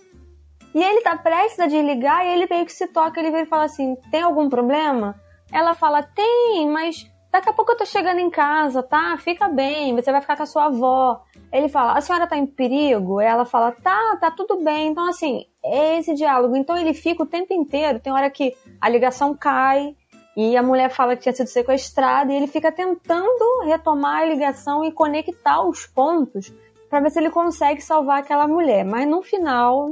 E 0.74 0.82
ele 0.82 1.02
tá 1.02 1.16
prestes 1.18 1.60
a 1.60 1.68
desligar 1.68 2.26
e 2.26 2.30
ele 2.30 2.48
meio 2.50 2.66
que 2.66 2.74
se 2.74 2.88
toca, 2.88 3.20
ele 3.20 3.30
vem 3.30 3.44
e 3.44 3.46
fala 3.46 3.66
assim: 3.66 3.96
tem 4.10 4.24
algum 4.24 4.50
problema? 4.50 5.14
Ela 5.52 5.76
fala: 5.76 6.02
tem, 6.02 6.68
mas 6.68 7.11
daqui 7.32 7.50
a 7.50 7.54
pouco 7.54 7.72
eu 7.72 7.78
tô 7.78 7.86
chegando 7.86 8.20
em 8.20 8.30
casa, 8.30 8.84
tá? 8.84 9.18
Fica 9.18 9.48
bem, 9.48 9.96
você 9.96 10.12
vai 10.12 10.22
ficar 10.22 10.36
com 10.36 10.44
a 10.44 10.48
sua 10.48 10.66
avó. 10.66 11.24
Ele 11.52 11.70
fala: 11.70 11.94
a 11.94 12.02
senhora 12.02 12.28
tá 12.28 12.38
em 12.38 12.46
perigo? 12.46 13.22
Ela 13.22 13.46
fala: 13.46 13.72
tá, 13.72 14.18
tá 14.20 14.30
tudo 14.30 14.64
bem. 14.64 14.90
Então, 14.90 15.08
assim, 15.08 15.46
é 15.64 15.98
esse 16.00 16.14
diálogo. 16.14 16.56
Então 16.56 16.78
ele 16.78 16.94
fica 16.94 17.24
o 17.24 17.28
tempo 17.28 17.54
inteiro, 17.54 18.00
tem 18.00 18.12
hora 18.12 18.30
que 18.30 18.56
a 18.80 18.90
ligação 18.90 19.36
cai. 19.36 19.96
E 20.36 20.56
a 20.56 20.64
mulher 20.64 20.90
fala 20.90 21.16
que 21.16 21.24
tinha 21.24 21.34
sido 21.34 21.48
sequestrada 21.48 22.32
e 22.32 22.36
ele 22.38 22.48
fica 22.48 22.72
tentando 22.72 23.66
retomar 23.66 24.22
a 24.22 24.26
ligação 24.26 24.84
e 24.86 24.92
conectar 24.92 25.62
os 25.62 25.86
pontos 25.86 26.54
pra 26.90 27.02
ver 27.02 27.12
se 27.12 27.20
ele 27.20 27.30
consegue 27.30 27.82
salvar 27.82 28.20
aquela 28.20 28.48
mulher. 28.48 28.86
Mas 28.86 29.06
no 29.08 29.22
final, 29.22 29.92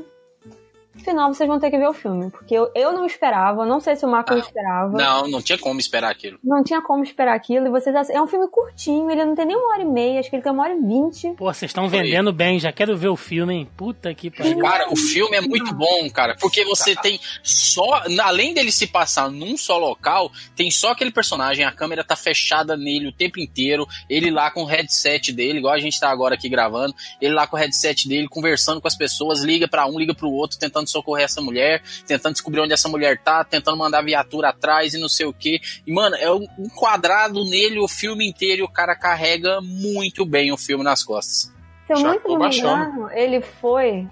no 1.00 1.04
final 1.04 1.34
vocês 1.34 1.48
vão 1.48 1.60
ter 1.60 1.72
que 1.72 1.78
ver 1.78 1.88
o 1.88 1.94
filme, 1.94 2.30
porque 2.30 2.54
eu, 2.54 2.70
eu 2.76 2.92
não 2.92 3.06
esperava, 3.06 3.66
não 3.66 3.80
sei 3.80 3.96
se 3.96 4.06
o 4.06 4.10
Marco 4.10 4.34
Ah, 4.34 4.38
esperava. 4.38 4.98
Não, 4.98 5.28
não 5.28 5.42
tinha 5.42 5.58
como 5.58 5.80
esperar 5.80 6.12
aquilo. 6.12 6.38
Não 6.44 6.64
tinha 6.64 6.82
como 6.82 7.04
esperar 7.04 7.36
aquilo. 7.36 7.68
E 7.68 7.70
vocês 7.70 8.10
é 8.10 8.22
um 8.22 8.28
filme 8.28 8.48
curtinho, 8.48 9.10
ele 9.10 9.26
não 9.26 9.36
tem 9.36 9.46
nem 9.46 9.56
uma 9.56 9.74
hora 9.74 9.82
e 9.82 9.86
meia, 9.86 10.20
acho 10.20 10.30
que 10.30 10.36
ele 10.36 10.44
tem 10.44 10.52
uma 10.52 10.64
hora 10.64 10.74
e 10.74 10.80
vinte. 10.80 11.34
Pô, 11.38 11.46
vocês 11.52 11.70
estão 11.70 11.88
vendendo 11.88 12.32
bem, 12.34 12.60
já 12.60 12.72
quero 12.72 12.96
ver 12.98 13.08
o 13.08 13.16
filme, 13.16 13.54
hein? 13.54 13.70
Puta 13.78 14.14
que 14.14 14.30
pariu. 14.30 14.60
Cara, 14.60 14.92
o 14.92 14.96
filme 14.96 15.38
é 15.38 15.42
muito 15.42 15.74
bom, 15.74 16.10
cara, 16.14 16.36
porque 16.40 16.64
você 16.66 16.96
tem 16.96 17.20
só, 17.42 18.04
além 18.22 18.54
dele 18.54 18.72
se 18.72 18.88
passar 18.88 19.30
num 19.32 19.58
só 19.58 19.78
local, 19.78 20.32
tem 20.56 20.70
só 20.70 20.92
aquele 20.92 21.12
personagem, 21.12 21.66
a 21.66 21.72
câmera 21.72 22.04
tá 22.04 22.16
fechada 22.16 22.76
nele 22.76 23.08
o 23.08 23.14
tempo 23.14 23.40
inteiro, 23.40 23.88
ele 24.10 24.30
lá 24.30 24.52
com 24.52 24.64
o 24.64 24.66
headset 24.66 25.32
dele, 25.32 25.60
igual 25.60 25.74
a 25.74 25.80
gente 25.80 26.00
tá 26.00 26.10
agora 26.10 26.36
aqui 26.36 26.50
gravando, 26.50 26.94
ele 27.22 27.34
lá 27.34 27.48
com 27.48 27.56
o 27.56 27.60
headset 27.60 28.08
dele, 28.08 28.28
conversando 28.28 28.82
com 28.82 28.88
as 28.88 28.96
pessoas, 28.96 29.44
liga 29.44 29.68
pra 29.68 29.86
um, 29.88 29.98
liga 29.98 30.14
pro 30.14 30.30
outro, 30.30 30.58
tentando 30.60 30.89
socorrer 30.90 31.26
essa 31.26 31.42
mulher, 31.42 31.82
tentando 32.06 32.34
descobrir 32.34 32.62
onde 32.62 32.74
essa 32.74 32.90
mulher 32.90 33.22
tá, 33.22 33.44
tentando 33.44 33.78
mandar 33.78 34.02
viatura 34.04 34.50
atrás 34.50 34.94
e 34.94 35.00
não 35.00 35.10
sei 35.10 35.26
o 35.26 35.34
que. 35.34 35.60
E, 35.86 35.92
mano, 35.92 36.16
é 36.16 36.32
um 36.32 36.46
quadrado 36.76 37.44
nele 37.46 37.80
o 37.80 37.88
filme 37.88 38.28
inteiro 38.28 38.62
e 38.62 38.66
o 38.66 38.70
cara 38.70 38.96
carrega 38.96 39.60
muito 39.62 40.26
bem 40.26 40.52
o 40.52 40.58
filme 40.58 40.84
nas 40.84 41.04
costas. 41.04 41.54
Se 41.88 41.94
eu 41.94 42.00
muito 42.00 42.38
me 42.38 42.58
engano, 42.58 43.10
ele 43.12 43.42
foi. 43.42 44.08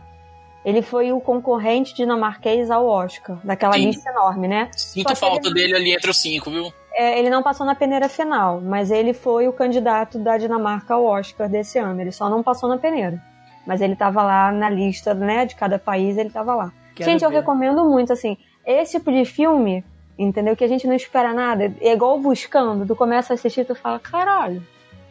Ele 0.65 0.81
foi 0.81 1.13
o 1.13 1.21
concorrente 1.21 1.95
dinamarquês 1.95 2.69
ao 2.69 2.85
Oscar, 2.85 3.37
daquela 3.43 3.73
Sim. 3.75 3.85
lista 3.85 4.09
enorme, 4.09 4.47
né? 4.49 4.69
Sinto 4.75 5.15
falta 5.15 5.47
ele- 5.47 5.53
dele 5.55 5.75
ali 5.75 5.93
entre 5.93 6.09
os 6.11 6.17
cinco, 6.17 6.49
viu? 6.51 6.73
É, 6.93 7.17
ele 7.19 7.29
não 7.29 7.41
passou 7.43 7.65
na 7.65 7.75
peneira 7.75 8.09
final, 8.09 8.59
mas 8.59 8.89
ele 8.91 9.13
foi 9.13 9.47
o 9.47 9.53
candidato 9.53 10.17
da 10.19 10.37
Dinamarca 10.37 10.95
ao 10.95 11.05
Oscar 11.05 11.47
desse 11.47 11.77
ano. 11.77 12.01
Ele 12.01 12.11
só 12.11 12.27
não 12.27 12.41
passou 12.43 12.67
na 12.67 12.77
peneira. 12.77 13.21
Mas 13.67 13.81
ele 13.81 13.97
tava 13.97 14.23
lá 14.23 14.49
na 14.49 14.69
lista, 14.69 15.13
né, 15.13 15.45
de 15.45 15.53
cada 15.53 15.77
país, 15.77 16.17
ele 16.17 16.29
tava 16.29 16.55
lá. 16.55 16.71
Quero 16.95 17.11
gente, 17.11 17.23
eu 17.23 17.29
ver. 17.29 17.39
recomendo 17.39 17.83
muito, 17.83 18.13
assim, 18.13 18.37
esse 18.65 18.97
tipo 18.97 19.11
de 19.11 19.25
filme, 19.25 19.83
entendeu? 20.17 20.55
Que 20.55 20.63
a 20.63 20.67
gente 20.67 20.87
não 20.87 20.95
espera 20.95 21.33
nada. 21.33 21.71
É 21.81 21.91
igual 21.91 22.17
buscando, 22.17 22.87
tu 22.87 22.95
começa 22.95 23.33
a 23.33 23.35
assistir 23.35 23.61
e 23.61 23.65
tu 23.65 23.75
fala, 23.75 23.99
caralho. 23.99 24.65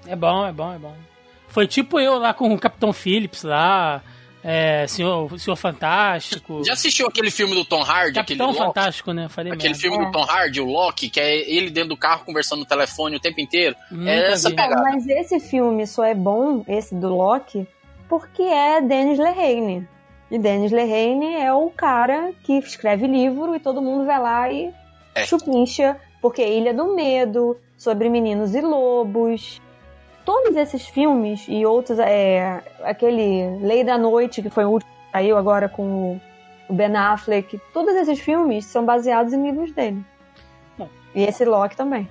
É 0.07 0.17
bom, 0.17 0.47
é 0.47 0.53
bom, 0.53 0.73
é 0.73 0.79
bom. 0.79 0.95
Foi 1.49 1.67
tipo 1.67 2.01
eu 2.01 2.19
lá 2.19 2.33
com 2.33 2.53
o 2.53 2.59
Capitão 2.59 2.93
Phillips 2.93 3.43
lá, 3.43 4.03
é, 4.43 4.87
Senhor, 4.87 5.39
Senhor 5.39 5.57
Fantástico. 5.57 6.63
Já 6.65 6.75
assistiu 6.75 7.09
aquele 7.09 7.31
filme 7.31 7.55
do 7.55 7.65
Tom 7.65 7.83
Hardy? 7.83 8.15
Capitão 8.15 8.51
aquele 8.51 8.65
Loki? 8.65 8.75
Fantástico, 8.75 9.13
né? 9.13 9.29
Falei 9.29 9.53
Aquele 9.53 9.75
merda. 9.75 9.89
filme 9.89 10.05
do 10.05 10.13
Tom 10.13 10.23
Hardy, 10.25 10.61
o 10.61 10.67
Loki, 10.67 11.11
que 11.11 11.21
é 11.21 11.51
ele 11.51 11.69
dentro 11.69 11.91
do 11.91 11.97
carro 11.97 12.25
conversando 12.25 12.61
no 12.61 12.65
telefone 12.65 13.17
o 13.17 13.21
tempo 13.21 13.41
inteiro. 13.41 13.75
Nunca 13.91 14.11
é 14.11 14.33
essa 14.33 14.49
vi. 14.49 14.57
pegada. 14.57 14.83
Mas 14.83 15.07
esse 15.07 15.41
filme 15.41 15.87
só 15.87 16.05
é 16.05 16.15
bom, 16.15 16.65
esse 16.69 16.95
do 16.95 17.15
Loki, 17.15 17.67
porque 18.09 18.43
é 18.43 18.81
Denis 18.81 19.19
Lehane. 19.19 19.89
E 20.31 20.39
Denis 20.39 20.73
Lehane 20.73 21.35
é 21.37 21.53
o 21.53 21.71
cara 21.71 22.33
que 22.43 22.55
escreve 22.59 23.07
livro 23.07 23.55
e 23.55 23.61
todo 23.61 23.83
mundo 23.83 24.05
vai 24.05 24.21
lá 24.21 24.51
e 24.51 24.73
É. 25.15 25.25
chupincha, 25.25 25.97
porque 26.21 26.43
é 26.43 26.53
Ilha 26.59 26.75
do 26.75 26.95
Medo, 26.95 27.57
sobre 27.77 28.09
meninos 28.09 28.55
e 28.55 28.61
lobos. 28.61 29.61
Todos 30.25 30.57
esses 30.57 30.87
filmes 30.87 31.47
e 31.49 31.65
outros, 31.65 31.99
é, 32.01 32.61
aquele 32.83 33.59
Lei 33.61 33.85
da 33.85 33.97
Noite, 33.97 34.43
que 34.43 34.51
foi 34.51 34.65
o 34.65 34.71
último 34.71 34.91
que 34.91 35.13
saiu 35.13 35.37
agora 35.37 35.69
com 35.69 36.21
o 36.69 36.73
Ben 36.75 36.97
Affleck, 36.97 37.61
todos 37.73 37.95
esses 37.95 38.19
filmes 38.19 38.65
são 38.67 38.85
baseados 38.85 39.33
em 39.33 39.41
livros 39.41 39.71
dele. 39.73 40.05
Bom. 40.77 40.89
E 41.15 41.23
esse 41.23 41.45
Loki 41.45 41.77
também. 41.77 42.09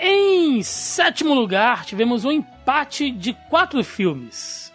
Em 0.00 0.62
sétimo 0.62 1.34
lugar, 1.34 1.84
tivemos 1.84 2.24
um 2.24 2.32
empate 2.32 3.10
de 3.10 3.34
quatro 3.50 3.84
filmes. 3.84 4.67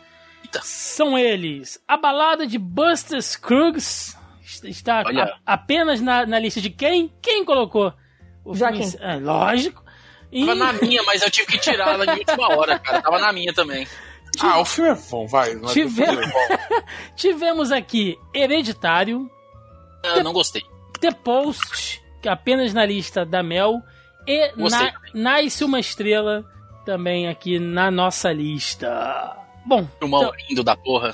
Eita. 0.54 0.62
São 0.64 1.18
eles 1.18 1.82
A 1.88 1.98
Balada 1.98 2.46
de 2.46 2.58
Buster 2.58 3.22
Scruggs. 3.22 4.16
Está 4.64 5.02
a- 5.02 5.38
apenas 5.46 6.00
na, 6.00 6.26
na 6.26 6.40
lista 6.40 6.62
de 6.62 6.70
quem? 6.70 7.12
Quem 7.22 7.44
colocou? 7.44 7.94
O 8.46 8.56
Joaquim. 8.56 8.90
filme- 8.90 9.06
É, 9.06 9.16
lógico. 9.18 9.84
E 10.32 10.46
Tava 10.46 10.56
na 10.58 10.74
minha, 10.74 11.04
mas 11.04 11.22
eu 11.22 11.30
tive 11.32 11.48
que 11.54 11.58
tirar 11.60 11.94
ela 11.94 12.06
de 12.06 12.20
última 12.20 12.48
hora, 12.56 12.80
cara. 12.80 13.02
Tava 13.02 13.20
na 13.20 13.32
minha 13.34 13.54
também. 13.54 13.88
Ah, 14.40 14.60
o 14.60 14.66
filme 14.66 14.90
é 14.92 14.96
bom, 14.96 15.28
vai. 15.28 15.56
o 15.56 15.66
Tive- 15.68 16.04
é 16.04 16.12
bom. 16.28 16.58
tivemos 17.16 17.72
aqui 17.72 18.18
Hereditário, 18.34 19.30
Eu 20.04 20.24
não 20.24 20.34
gostei. 20.34 20.62
The 21.00 21.12
Post, 21.12 22.02
que 22.22 22.28
é 22.28 22.32
apenas 22.32 22.74
na 22.74 22.86
lista 22.86 23.26
da 23.26 23.44
Mel, 23.44 23.82
e 24.28 24.52
na, 24.56 24.94
Nasce 25.14 25.64
uma 25.64 25.80
Estrela, 25.80 26.44
também 26.86 27.28
aqui 27.28 27.60
na 27.60 27.92
nossa 27.92 28.32
lista. 28.32 29.38
Bom, 29.66 29.88
Filmão 30.00 30.22
então- 30.24 30.34
lindo 30.50 30.64
da 30.64 30.76
porra. 30.76 31.14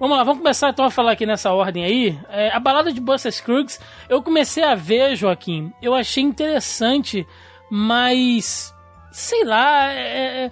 Vamos 0.00 0.16
lá, 0.16 0.22
vamos 0.22 0.38
começar 0.42 0.70
então 0.70 0.84
a 0.84 0.90
falar 0.90 1.12
aqui 1.12 1.26
nessa 1.26 1.52
ordem 1.52 1.84
aí. 1.84 2.18
É, 2.28 2.50
a 2.52 2.60
balada 2.60 2.92
de 2.92 3.00
Buster 3.00 3.32
Scruggs, 3.32 3.80
eu 4.08 4.22
comecei 4.22 4.62
a 4.62 4.76
ver, 4.76 5.16
Joaquim. 5.16 5.72
Eu 5.82 5.92
achei 5.94 6.22
interessante, 6.22 7.26
mas. 7.70 8.72
Sei 9.10 9.42
lá. 9.44 9.92
é, 9.92 10.44
é, 10.46 10.50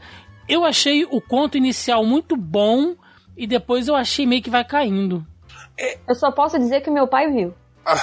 eu 0.49 0.65
achei 0.65 1.05
o 1.05 1.21
conto 1.21 1.57
inicial 1.57 2.05
muito 2.05 2.37
bom 2.37 2.95
e 3.37 3.47
depois 3.47 3.87
eu 3.89 3.95
achei 3.95 4.27
meio 4.27 4.43
que 4.43 4.51
vai 4.51 4.65
caindo. 4.65 5.25
Eu 6.09 6.15
só 6.15 6.31
posso 6.33 6.59
dizer 6.59 6.81
que 6.81 6.91
meu 6.91 7.07
pai 7.07 7.31
viu. 7.31 7.55
Ah, 7.85 7.95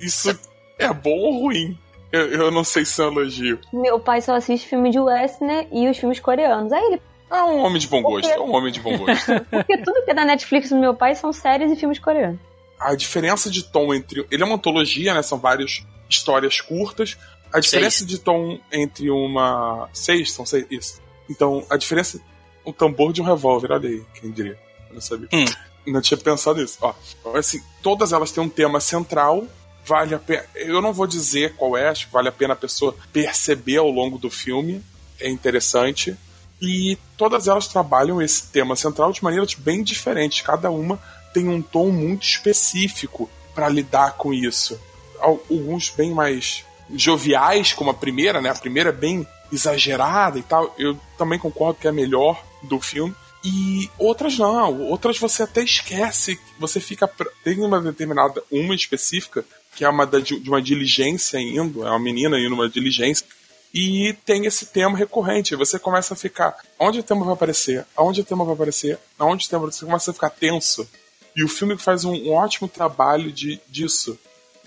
Isso 0.00 0.30
é 0.78 0.92
bom 0.92 1.10
ou 1.10 1.40
ruim? 1.42 1.78
Eu, 2.10 2.26
eu 2.28 2.50
não 2.50 2.64
sei 2.64 2.84
se 2.84 3.00
é 3.02 3.04
um 3.04 3.12
elogio. 3.12 3.60
Meu 3.72 4.00
pai 4.00 4.20
só 4.22 4.34
assiste 4.34 4.66
filme 4.66 4.90
de 4.90 4.98
western 4.98 5.68
e 5.70 5.88
os 5.88 5.98
filmes 5.98 6.18
coreanos. 6.20 6.72
Aí 6.72 6.82
ele. 6.84 7.02
É 7.30 7.42
um 7.42 7.58
homem 7.58 7.78
de 7.78 7.86
bom 7.88 8.02
gosto, 8.02 8.30
é 8.30 8.40
um 8.40 8.54
homem 8.54 8.72
de 8.72 8.80
bom 8.80 8.96
gosto. 8.96 9.26
Porque 9.50 9.78
tudo 9.78 10.04
que 10.04 10.10
é 10.10 10.14
da 10.14 10.24
Netflix 10.24 10.70
do 10.70 10.78
meu 10.78 10.94
pai 10.94 11.14
são 11.14 11.32
séries 11.32 11.70
e 11.70 11.76
filmes 11.76 11.98
coreanos. 11.98 12.40
A 12.80 12.94
diferença 12.94 13.50
de 13.50 13.64
tom 13.64 13.92
entre. 13.92 14.26
Ele 14.30 14.42
é 14.42 14.46
uma 14.46 14.54
antologia, 14.54 15.12
né? 15.12 15.22
São 15.22 15.38
várias 15.38 15.84
histórias 16.08 16.60
curtas. 16.60 17.18
A 17.52 17.60
diferença 17.60 18.04
de 18.04 18.18
tom 18.18 18.58
entre 18.70 19.10
uma. 19.10 19.88
Seis, 19.92 20.32
são 20.32 20.46
seis. 20.46 20.66
Isso. 20.70 21.00
Então, 21.28 21.64
a 21.68 21.76
diferença. 21.76 22.20
Um 22.64 22.72
tambor 22.72 23.12
de 23.12 23.22
um 23.22 23.24
revólver, 23.24 23.72
olha 23.72 23.88
aí, 23.88 24.02
quem 24.14 24.30
diria. 24.30 24.58
Eu 24.88 24.94
não 24.94 25.00
sabia. 25.00 25.28
Hum. 25.32 25.44
Não 25.86 26.02
tinha 26.02 26.18
pensado 26.18 26.60
nisso. 26.60 26.76
Ó, 26.82 26.94
assim, 27.34 27.62
todas 27.82 28.12
elas 28.12 28.30
têm 28.30 28.44
um 28.44 28.48
tema 28.48 28.78
central. 28.78 29.46
Vale 29.84 30.14
a 30.14 30.18
pena. 30.18 30.44
Eu 30.54 30.82
não 30.82 30.92
vou 30.92 31.06
dizer 31.06 31.54
qual 31.54 31.76
é, 31.76 31.88
acho 31.88 32.06
que 32.06 32.12
vale 32.12 32.28
a 32.28 32.32
pena 32.32 32.52
a 32.52 32.56
pessoa 32.56 32.94
perceber 33.10 33.78
ao 33.78 33.90
longo 33.90 34.18
do 34.18 34.30
filme. 34.30 34.82
É 35.18 35.30
interessante. 35.30 36.14
E 36.60 36.98
todas 37.16 37.46
elas 37.46 37.68
trabalham 37.68 38.20
esse 38.20 38.48
tema 38.48 38.74
central 38.74 39.12
de 39.12 39.22
maneiras 39.22 39.54
bem 39.54 39.82
diferentes. 39.82 40.40
Cada 40.40 40.70
uma 40.70 40.98
tem 41.32 41.48
um 41.48 41.62
tom 41.62 41.90
muito 41.90 42.24
específico 42.24 43.30
para 43.54 43.68
lidar 43.68 44.12
com 44.16 44.32
isso. 44.34 44.78
Al- 45.20 45.40
Alguns 45.50 45.90
bem 45.90 46.12
mais 46.12 46.64
joviais, 46.94 47.72
como 47.72 47.90
a 47.90 47.94
primeira, 47.94 48.40
né? 48.40 48.50
A 48.50 48.54
primeira 48.54 48.88
é 48.90 48.92
bem 48.92 49.26
exagerada 49.52 50.38
e 50.38 50.42
tal. 50.42 50.74
Eu 50.78 50.98
também 51.16 51.38
concordo 51.38 51.78
que 51.80 51.86
é 51.86 51.90
a 51.90 51.92
melhor 51.92 52.42
do 52.62 52.80
filme. 52.80 53.14
E 53.44 53.88
outras 53.98 54.36
não, 54.36 54.80
outras 54.82 55.16
você 55.18 55.44
até 55.44 55.62
esquece, 55.62 56.38
você 56.58 56.80
fica. 56.80 57.08
Tem 57.44 57.60
uma 57.60 57.80
determinada, 57.80 58.42
uma 58.50 58.74
específica, 58.74 59.44
que 59.76 59.84
é 59.84 59.88
uma 59.88 60.04
da- 60.04 60.18
de 60.18 60.48
uma 60.48 60.60
diligência 60.60 61.38
indo, 61.38 61.86
é 61.86 61.90
uma 61.90 62.00
menina 62.00 62.36
indo 62.38 62.50
numa 62.50 62.68
diligência, 62.68 63.24
e 63.72 64.14
tem 64.24 64.46
esse 64.46 64.66
tema 64.66 64.96
recorrente. 64.96 65.56
Você 65.56 65.78
começa 65.78 66.14
a 66.14 66.16
ficar. 66.16 66.56
Onde 66.78 67.00
o 67.00 67.02
tema 67.02 67.24
vai 67.24 67.34
aparecer? 67.34 67.86
Aonde 67.96 68.22
o 68.22 68.24
tema 68.24 68.44
vai 68.44 68.54
aparecer? 68.54 68.98
Aonde 69.18 69.46
o 69.46 69.48
tema 69.48 69.66
Você 69.66 69.84
começa 69.84 70.10
a 70.10 70.14
ficar 70.14 70.30
tenso. 70.30 70.88
E 71.36 71.44
o 71.44 71.48
filme 71.48 71.76
faz 71.76 72.04
um, 72.04 72.12
um 72.12 72.32
ótimo 72.32 72.68
trabalho 72.68 73.30
de, 73.30 73.60
disso. 73.68 74.18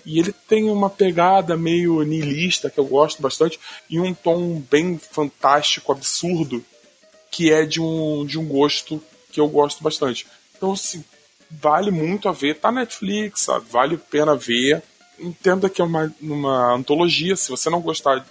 E 0.04 0.18
ele 0.18 0.32
tem 0.32 0.70
uma 0.70 0.90
pegada 0.90 1.56
meio 1.56 2.02
niilista, 2.02 2.70
que 2.70 2.78
eu 2.78 2.84
gosto 2.84 3.22
bastante, 3.22 3.58
e 3.88 4.00
um 4.00 4.12
tom 4.12 4.60
bem 4.70 4.98
fantástico, 4.98 5.92
absurdo, 5.92 6.64
que 7.30 7.52
é 7.52 7.64
de 7.64 7.80
um, 7.80 8.24
de 8.26 8.38
um 8.38 8.46
gosto 8.46 9.02
que 9.30 9.40
eu 9.40 9.48
gosto 9.48 9.82
bastante. 9.82 10.26
Então, 10.56 10.72
assim, 10.72 11.04
vale 11.50 11.90
muito 11.90 12.28
a 12.28 12.32
ver. 12.32 12.58
Tá 12.58 12.70
na 12.70 12.80
Netflix, 12.80 13.42
sabe? 13.42 13.66
Vale 13.70 13.96
a 13.96 13.98
pena 13.98 14.36
ver. 14.36 14.82
Entenda 15.18 15.68
que 15.68 15.80
é 15.80 15.84
uma, 15.84 16.14
uma 16.20 16.74
antologia. 16.74 17.36
Se 17.36 17.50
você 17.50 17.68
não 17.68 17.80
gostar. 17.80 18.26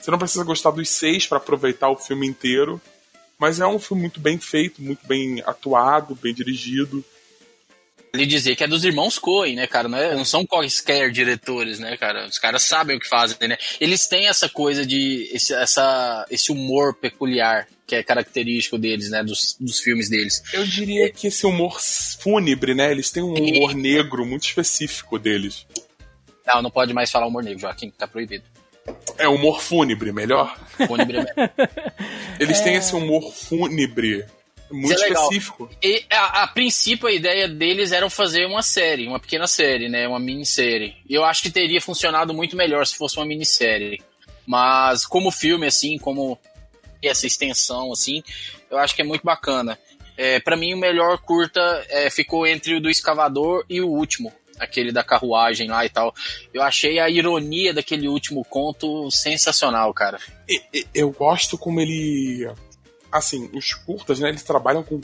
Você 0.00 0.10
não 0.10 0.18
precisa 0.18 0.44
gostar 0.44 0.70
dos 0.70 0.88
seis 0.88 1.26
para 1.26 1.38
aproveitar 1.38 1.88
o 1.90 1.96
filme 1.96 2.26
inteiro. 2.26 2.80
Mas 3.38 3.60
é 3.60 3.66
um 3.66 3.78
filme 3.78 4.02
muito 4.02 4.18
bem 4.20 4.38
feito, 4.38 4.82
muito 4.82 5.06
bem 5.06 5.40
atuado, 5.46 6.14
bem 6.16 6.34
dirigido. 6.34 7.04
Ele 8.12 8.26
dizer 8.26 8.56
que 8.56 8.64
é 8.64 8.66
dos 8.66 8.84
irmãos 8.84 9.18
Coen, 9.18 9.54
né, 9.54 9.66
cara? 9.66 9.86
Não, 9.88 9.98
é- 9.98 10.14
não 10.14 10.24
são 10.24 10.44
quaisquer 10.44 11.10
diretores, 11.12 11.78
né, 11.78 11.96
cara? 11.96 12.26
Os 12.26 12.38
caras 12.38 12.62
sabem 12.62 12.96
o 12.96 13.00
que 13.00 13.06
fazem, 13.08 13.36
né? 13.46 13.56
Eles 13.78 14.08
têm 14.08 14.26
essa 14.26 14.48
coisa 14.48 14.84
de. 14.84 15.28
Esse, 15.32 15.54
essa, 15.54 16.26
esse 16.30 16.50
humor 16.50 16.94
peculiar 16.94 17.68
que 17.86 17.94
é 17.94 18.02
característico 18.02 18.76
deles, 18.76 19.10
né? 19.10 19.22
Dos, 19.22 19.56
dos 19.60 19.78
filmes 19.78 20.08
deles. 20.08 20.42
Eu 20.52 20.64
diria 20.66 21.10
que 21.10 21.28
esse 21.28 21.46
humor 21.46 21.78
fúnebre, 21.80 22.74
né? 22.74 22.90
Eles 22.90 23.10
têm 23.10 23.22
um 23.22 23.34
humor 23.34 23.74
negro 23.74 24.24
muito 24.26 24.44
específico 24.46 25.18
deles. 25.18 25.66
Não, 26.46 26.62
não 26.62 26.70
pode 26.70 26.92
mais 26.94 27.10
falar 27.10 27.26
humor 27.26 27.42
negro, 27.44 27.60
Joaquim, 27.60 27.90
tá 27.90 28.08
proibido. 28.08 28.44
É 29.18 29.28
humor 29.28 29.60
fúnebre, 29.60 30.12
melhor. 30.12 30.56
Fúnebre 30.86 31.18
é 31.18 31.20
melhor. 31.20 31.50
Eles 32.38 32.60
têm 32.60 32.74
esse 32.76 32.94
humor 32.94 33.32
fúnebre 33.32 34.24
muito 34.70 35.02
é 35.02 35.08
específico. 35.08 35.70
E 35.82 36.04
a, 36.10 36.42
a 36.42 36.46
princípio 36.46 37.08
a 37.08 37.12
ideia 37.12 37.48
deles 37.48 37.92
era 37.92 38.08
fazer 38.10 38.46
uma 38.46 38.62
série, 38.62 39.06
uma 39.06 39.18
pequena 39.18 39.46
série, 39.46 39.88
né? 39.88 40.06
Uma 40.06 40.20
minissérie. 40.20 40.96
E 41.08 41.14
eu 41.14 41.24
acho 41.24 41.42
que 41.42 41.50
teria 41.50 41.80
funcionado 41.80 42.34
muito 42.34 42.56
melhor 42.56 42.86
se 42.86 42.96
fosse 42.96 43.16
uma 43.16 43.26
minissérie. 43.26 44.02
Mas 44.46 45.06
como 45.06 45.30
filme, 45.30 45.66
assim, 45.66 45.98
como 45.98 46.38
essa 47.02 47.26
extensão, 47.26 47.92
assim, 47.92 48.22
eu 48.70 48.78
acho 48.78 48.94
que 48.94 49.02
é 49.02 49.04
muito 49.04 49.22
bacana. 49.24 49.78
É, 50.16 50.40
para 50.40 50.56
mim, 50.56 50.74
o 50.74 50.78
melhor 50.78 51.18
curta 51.18 51.60
é, 51.88 52.10
ficou 52.10 52.46
entre 52.46 52.74
o 52.74 52.80
do 52.80 52.90
escavador 52.90 53.64
e 53.68 53.80
o 53.80 53.88
último, 53.88 54.32
aquele 54.58 54.92
da 54.92 55.04
carruagem 55.04 55.68
lá 55.68 55.84
e 55.84 55.88
tal. 55.88 56.14
Eu 56.52 56.62
achei 56.62 56.98
a 56.98 57.08
ironia 57.08 57.72
daquele 57.72 58.08
último 58.08 58.44
conto 58.44 59.10
sensacional, 59.10 59.92
cara. 59.92 60.18
Eu 60.94 61.10
gosto 61.10 61.56
como 61.56 61.80
ele. 61.80 62.50
Assim, 63.10 63.50
os 63.54 63.72
curtas, 63.72 64.20
né? 64.20 64.28
Eles 64.28 64.42
trabalham 64.42 64.82
com 64.82 65.00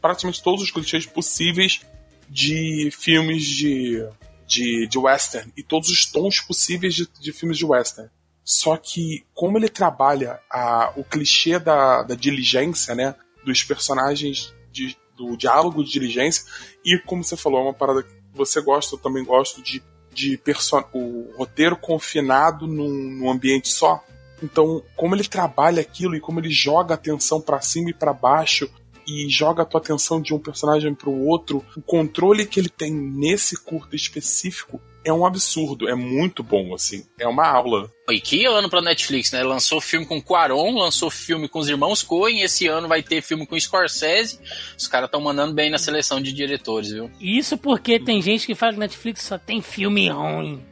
praticamente 0.00 0.42
todos 0.42 0.62
os 0.62 0.70
clichês 0.70 1.06
possíveis 1.06 1.80
de 2.28 2.90
filmes 2.92 3.44
de, 3.44 4.04
de, 4.46 4.86
de 4.86 4.98
western 4.98 5.52
e 5.56 5.62
todos 5.62 5.90
os 5.90 6.06
tons 6.06 6.40
possíveis 6.40 6.94
de, 6.94 7.08
de 7.20 7.32
filmes 7.32 7.58
de 7.58 7.64
western. 7.64 8.10
Só 8.44 8.76
que, 8.76 9.24
como 9.34 9.58
ele 9.58 9.68
trabalha 9.68 10.40
a, 10.50 10.92
o 10.96 11.04
clichê 11.04 11.58
da, 11.58 12.02
da 12.02 12.14
diligência, 12.14 12.94
né? 12.94 13.14
Dos 13.44 13.62
personagens, 13.62 14.52
de, 14.72 14.96
do 15.16 15.36
diálogo 15.36 15.84
de 15.84 15.92
diligência, 15.92 16.44
e 16.84 16.98
como 16.98 17.22
você 17.22 17.36
falou, 17.36 17.60
é 17.60 17.62
uma 17.64 17.74
parada 17.74 18.02
que 18.02 18.19
você 18.46 18.60
gosta, 18.60 18.94
eu 18.94 18.98
também 18.98 19.24
gosto 19.24 19.62
de, 19.62 19.82
de 20.12 20.36
perso- 20.38 20.84
o 20.92 21.32
roteiro 21.36 21.76
confinado 21.76 22.66
num, 22.66 22.88
num 22.90 23.30
ambiente 23.30 23.68
só. 23.68 24.02
Então, 24.42 24.82
como 24.96 25.14
ele 25.14 25.24
trabalha 25.24 25.80
aquilo 25.82 26.14
e 26.16 26.20
como 26.20 26.40
ele 26.40 26.50
joga 26.50 26.94
a 26.94 26.96
atenção 26.96 27.40
pra 27.40 27.60
cima 27.60 27.90
e 27.90 27.94
pra 27.94 28.12
baixo 28.12 28.70
e 29.06 29.28
joga 29.28 29.62
a 29.62 29.66
tua 29.66 29.80
atenção 29.80 30.20
de 30.20 30.32
um 30.32 30.38
personagem 30.38 30.94
pro 30.94 31.10
outro, 31.12 31.64
o 31.76 31.82
controle 31.82 32.46
que 32.46 32.58
ele 32.58 32.68
tem 32.68 32.92
nesse 32.92 33.56
curto 33.56 33.94
específico 33.96 34.80
é 35.04 35.12
um 35.12 35.24
absurdo, 35.24 35.88
é 35.88 35.94
muito 35.94 36.42
bom, 36.42 36.74
assim. 36.74 37.06
É 37.18 37.26
uma 37.26 37.46
aula. 37.46 37.90
E 38.08 38.20
que 38.20 38.44
ano 38.44 38.68
pra 38.68 38.82
Netflix, 38.82 39.32
né? 39.32 39.42
Lançou 39.42 39.80
filme 39.80 40.04
com 40.04 40.20
Quaron, 40.20 40.76
lançou 40.76 41.10
filme 41.10 41.48
com 41.48 41.58
os 41.58 41.68
irmãos 41.68 42.02
Coen, 42.02 42.40
esse 42.40 42.66
ano 42.66 42.88
vai 42.88 43.02
ter 43.02 43.22
filme 43.22 43.46
com 43.46 43.58
Scorsese. 43.58 44.40
Os 44.76 44.86
caras 44.86 45.06
estão 45.06 45.20
mandando 45.20 45.54
bem 45.54 45.70
na 45.70 45.78
seleção 45.78 46.20
de 46.20 46.32
diretores, 46.32 46.90
viu? 46.90 47.10
Isso 47.20 47.56
porque 47.56 47.98
tem 47.98 48.20
gente 48.20 48.46
que 48.46 48.54
fala 48.54 48.72
que 48.72 48.78
Netflix 48.80 49.22
só 49.22 49.38
tem 49.38 49.62
filme 49.62 50.08
ruim. 50.08 50.62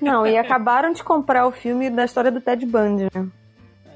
Não, 0.00 0.26
e 0.26 0.36
acabaram 0.36 0.92
de 0.92 1.02
comprar 1.02 1.46
o 1.46 1.52
filme 1.52 1.90
da 1.90 2.04
história 2.04 2.30
do 2.30 2.40
Ted 2.40 2.64
Bundy, 2.64 3.08
né? 3.12 3.26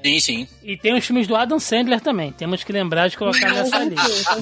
Sim, 0.03 0.19
sim. 0.19 0.47
E 0.63 0.77
tem 0.77 0.95
os 0.95 1.05
filmes 1.05 1.27
do 1.27 1.35
Adam 1.35 1.59
Sandler 1.59 1.99
também. 1.99 2.31
Temos 2.31 2.63
que 2.63 2.71
lembrar 2.71 3.07
de 3.07 3.17
colocar 3.17 3.51
nessa 3.51 3.83
lista. 3.83 4.37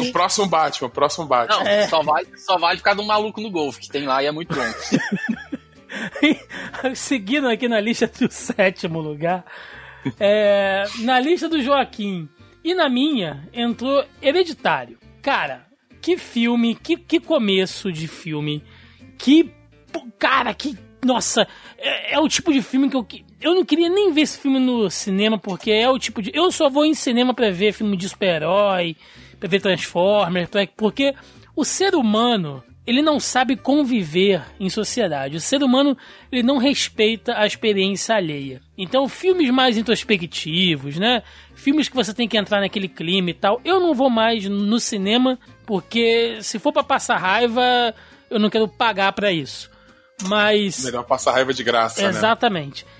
O 0.00 0.12
próximo 0.12 0.46
Batman, 0.46 0.88
o 0.88 0.90
próximo 0.90 1.26
Batman. 1.26 1.64
Não, 1.64 1.88
só, 1.88 2.02
vale, 2.02 2.28
só 2.36 2.58
vale 2.58 2.78
ficar 2.78 2.94
do 2.94 3.02
maluco 3.02 3.40
no 3.40 3.50
golfe 3.50 3.80
que 3.80 3.88
tem 3.88 4.04
lá 4.04 4.22
e 4.22 4.26
é 4.26 4.32
muito 4.32 4.54
bom. 4.54 4.62
Seguindo 6.94 7.48
aqui 7.48 7.68
na 7.68 7.80
lista 7.80 8.06
do 8.06 8.30
sétimo 8.30 9.00
lugar, 9.00 9.44
é, 10.20 10.84
na 11.00 11.18
lista 11.18 11.48
do 11.48 11.62
Joaquim 11.62 12.28
e 12.62 12.74
na 12.74 12.88
minha 12.88 13.48
entrou 13.52 14.04
Hereditário. 14.20 14.98
Cara, 15.22 15.66
que 16.00 16.16
filme, 16.16 16.74
que, 16.74 16.96
que 16.96 17.18
começo 17.18 17.90
de 17.90 18.06
filme, 18.06 18.62
que. 19.18 19.52
Cara, 20.18 20.52
que. 20.54 20.76
Nossa, 21.04 21.46
é, 21.78 22.14
é 22.14 22.20
o 22.20 22.28
tipo 22.28 22.52
de 22.52 22.62
filme 22.62 22.88
que 22.88 22.96
eu. 22.96 23.06
Eu 23.40 23.54
não 23.54 23.64
queria 23.64 23.88
nem 23.88 24.12
ver 24.12 24.22
esse 24.22 24.38
filme 24.38 24.58
no 24.58 24.90
cinema, 24.90 25.38
porque 25.38 25.70
é 25.70 25.88
o 25.90 25.98
tipo 25.98 26.22
de. 26.22 26.30
Eu 26.34 26.50
só 26.50 26.70
vou 26.70 26.84
em 26.84 26.94
cinema 26.94 27.34
pra 27.34 27.50
ver 27.50 27.72
filme 27.72 27.96
de 27.96 28.08
super-herói, 28.08 28.96
pra 29.38 29.48
ver 29.48 29.60
Transformers, 29.60 30.48
pra, 30.48 30.66
porque 30.76 31.14
o 31.54 31.64
ser 31.64 31.94
humano 31.94 32.62
ele 32.86 33.02
não 33.02 33.18
sabe 33.18 33.56
conviver 33.56 34.42
em 34.60 34.70
sociedade. 34.70 35.36
O 35.36 35.40
ser 35.40 35.62
humano 35.62 35.98
ele 36.30 36.42
não 36.42 36.56
respeita 36.56 37.36
a 37.36 37.44
experiência 37.44 38.14
alheia. 38.14 38.60
Então, 38.78 39.08
filmes 39.08 39.50
mais 39.50 39.76
introspectivos, 39.76 40.96
né? 40.96 41.22
Filmes 41.54 41.88
que 41.88 41.96
você 41.96 42.14
tem 42.14 42.28
que 42.28 42.38
entrar 42.38 42.60
naquele 42.60 42.88
clima 42.88 43.30
e 43.30 43.34
tal. 43.34 43.60
Eu 43.64 43.80
não 43.80 43.92
vou 43.92 44.08
mais 44.08 44.48
no 44.48 44.78
cinema 44.78 45.36
porque 45.66 46.38
se 46.42 46.60
for 46.60 46.72
para 46.72 46.84
passar 46.84 47.16
raiva, 47.16 47.92
eu 48.30 48.38
não 48.38 48.48
quero 48.48 48.68
pagar 48.68 49.12
para 49.12 49.32
isso. 49.32 49.68
Mas 50.22 50.84
melhor 50.84 51.02
passar 51.02 51.32
raiva 51.32 51.52
de 51.52 51.64
graça, 51.64 52.02
Exatamente. 52.02 52.84
né? 52.84 52.90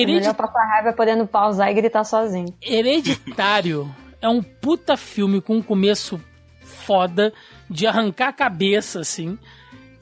Heredi... 0.00 0.18
É 0.18 0.20
melhor 0.20 0.34
passar 0.34 0.66
raiva 0.66 0.92
podendo 0.92 1.26
pausar 1.26 1.70
e 1.70 1.74
gritar 1.74 2.04
sozinho. 2.04 2.54
Hereditário 2.62 3.94
é 4.20 4.28
um 4.28 4.42
puta 4.42 4.96
filme 4.96 5.40
com 5.40 5.56
um 5.56 5.62
começo 5.62 6.20
foda 6.62 7.32
de 7.68 7.86
arrancar 7.86 8.28
a 8.28 8.32
cabeça, 8.32 9.00
assim. 9.00 9.38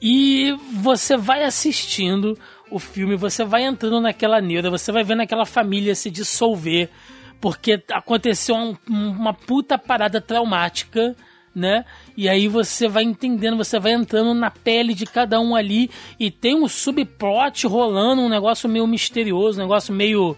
E 0.01 0.51
você 0.73 1.17
vai 1.17 1.43
assistindo 1.43 2.37
o 2.69 2.79
filme, 2.79 3.15
você 3.15 3.43
vai 3.43 3.63
entrando 3.63 4.01
naquela 4.01 4.41
neura, 4.41 4.69
você 4.69 4.91
vai 4.91 5.03
vendo 5.03 5.21
aquela 5.21 5.45
família 5.45 5.95
se 5.95 6.09
dissolver, 6.11 6.89
porque 7.39 7.83
aconteceu 7.91 8.55
um, 8.55 8.75
uma 8.89 9.33
puta 9.33 9.77
parada 9.77 10.19
traumática, 10.19 11.15
né? 11.55 11.85
E 12.17 12.27
aí 12.27 12.47
você 12.47 12.87
vai 12.87 13.03
entendendo, 13.03 13.55
você 13.55 13.79
vai 13.79 13.93
entrando 13.93 14.33
na 14.33 14.51
pele 14.51 14.93
de 14.93 15.05
cada 15.05 15.39
um 15.39 15.55
ali 15.55 15.89
e 16.19 16.29
tem 16.29 16.53
um 16.53 16.67
subplot 16.67 17.65
rolando, 17.65 18.21
um 18.21 18.29
negócio 18.29 18.67
meio 18.67 18.85
misterioso, 18.85 19.57
um 19.57 19.63
negócio 19.63 19.93
meio 19.93 20.35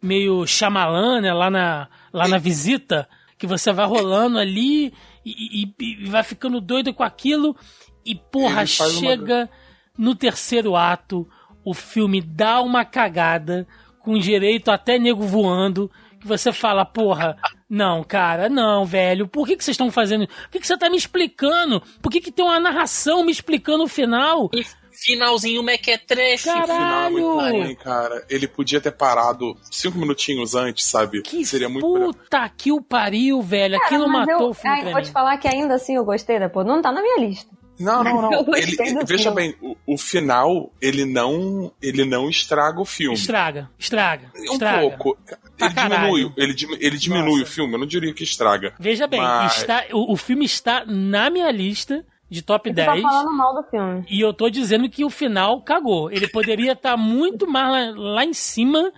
meio 0.00 0.46
chamalã, 0.46 1.20
né? 1.20 1.32
Lá 1.32 1.50
na, 1.50 1.88
lá 2.12 2.28
na 2.28 2.38
visita, 2.38 3.08
que 3.36 3.46
você 3.46 3.72
vai 3.72 3.86
rolando 3.86 4.38
ali 4.38 4.94
e, 5.24 5.62
e, 5.62 5.74
e 5.78 6.06
vai 6.06 6.22
ficando 6.22 6.60
doido 6.60 6.94
com 6.94 7.02
aquilo. 7.02 7.56
E, 8.04 8.14
porra, 8.14 8.64
chega 8.64 9.40
uma... 9.42 9.50
no 9.98 10.14
terceiro 10.14 10.74
ato, 10.74 11.28
o 11.64 11.74
filme 11.74 12.20
dá 12.20 12.62
uma 12.62 12.84
cagada, 12.84 13.66
com 14.00 14.18
direito 14.18 14.70
até 14.70 14.98
nego 14.98 15.22
voando, 15.24 15.90
que 16.18 16.26
você 16.26 16.52
fala, 16.52 16.84
porra, 16.84 17.36
não, 17.70 18.02
cara, 18.02 18.48
não, 18.48 18.84
velho, 18.84 19.28
por 19.28 19.46
que, 19.46 19.56
que 19.56 19.64
vocês 19.64 19.74
estão 19.74 19.90
fazendo 19.90 20.26
Por 20.26 20.50
que, 20.50 20.60
que 20.60 20.66
você 20.66 20.76
tá 20.76 20.90
me 20.90 20.96
explicando? 20.96 21.80
Por 22.02 22.10
que, 22.10 22.20
que 22.20 22.32
tem 22.32 22.44
uma 22.44 22.58
narração 22.58 23.24
me 23.24 23.30
explicando 23.32 23.84
o 23.84 23.88
final? 23.88 24.50
Finalzinho 24.92 25.62
mequetrefe. 25.62 26.44
Caralho! 26.44 27.16
Final 27.16 27.40
é 27.46 27.50
ruim, 27.52 27.74
cara. 27.74 28.26
Ele 28.28 28.46
podia 28.46 28.80
ter 28.80 28.90
parado 28.90 29.56
cinco 29.70 29.96
minutinhos 29.98 30.54
antes, 30.54 30.84
sabe? 30.84 31.22
Que 31.22 31.44
Seria 31.46 31.68
muito 31.68 31.86
puta 31.86 32.46
que 32.54 32.70
o 32.70 32.82
pariu, 32.82 33.40
velho. 33.40 33.78
Cara, 33.78 33.86
Aquilo 33.86 34.08
matou 34.08 34.40
eu, 34.40 34.48
o 34.50 34.54
filme 34.54 34.76
ai, 34.76 34.82
pra 34.82 34.90
Vou 34.90 35.00
mim. 35.00 35.06
te 35.06 35.12
falar 35.12 35.38
que 35.38 35.48
ainda 35.48 35.74
assim 35.74 35.96
eu 35.96 36.04
gostei 36.04 36.38
da 36.38 36.50
pô. 36.50 36.62
Não 36.64 36.82
tá 36.82 36.92
na 36.92 37.00
minha 37.00 37.18
lista. 37.18 37.48
Não, 37.78 38.04
não, 38.04 38.20
não. 38.20 38.54
Ele, 38.54 38.76
veja 39.06 39.32
filme. 39.32 39.36
bem, 39.36 39.56
o, 39.62 39.94
o 39.94 39.96
final, 39.96 40.70
ele 40.82 41.06
não, 41.06 41.72
ele 41.80 42.04
não 42.04 42.28
estraga 42.28 42.78
o 42.78 42.84
filme. 42.84 43.14
Estraga, 43.16 43.70
estraga, 43.78 44.30
Um 44.36 44.52
estraga. 44.52 44.80
pouco. 44.98 45.18
Pra 45.60 45.66
Ele 45.68 45.74
caralho. 45.74 46.12
diminui, 46.14 46.32
ele, 46.36 46.54
ele 46.80 46.96
diminui 46.98 47.30
Nossa. 47.40 47.42
o 47.42 47.46
filme, 47.54 47.74
eu 47.74 47.78
não 47.78 47.86
diria 47.86 48.12
que 48.12 48.24
estraga. 48.24 48.74
Veja 48.80 49.06
bem, 49.06 49.20
Mas- 49.20 49.58
está, 49.58 49.84
o, 49.92 50.12
o 50.12 50.16
filme 50.16 50.44
está 50.44 50.84
na 50.86 51.30
minha 51.30 51.50
lista 51.50 52.04
de 52.28 52.42
top 52.42 52.70
Você 52.70 52.74
tá 52.84 52.92
10. 52.92 53.02
falando 53.02 53.32
mal 53.36 53.54
do 53.54 53.62
filme. 53.68 54.04
E 54.08 54.20
eu 54.20 54.32
tô 54.32 54.48
dizendo 54.50 54.88
que 54.88 55.04
o 55.04 55.10
final 55.10 55.60
cagou. 55.62 56.10
Ele 56.10 56.28
poderia 56.28 56.72
estar 56.72 56.96
muito 56.96 57.46
mais 57.46 57.94
lá, 57.96 58.00
lá 58.14 58.24
em 58.24 58.32
cima 58.32 58.92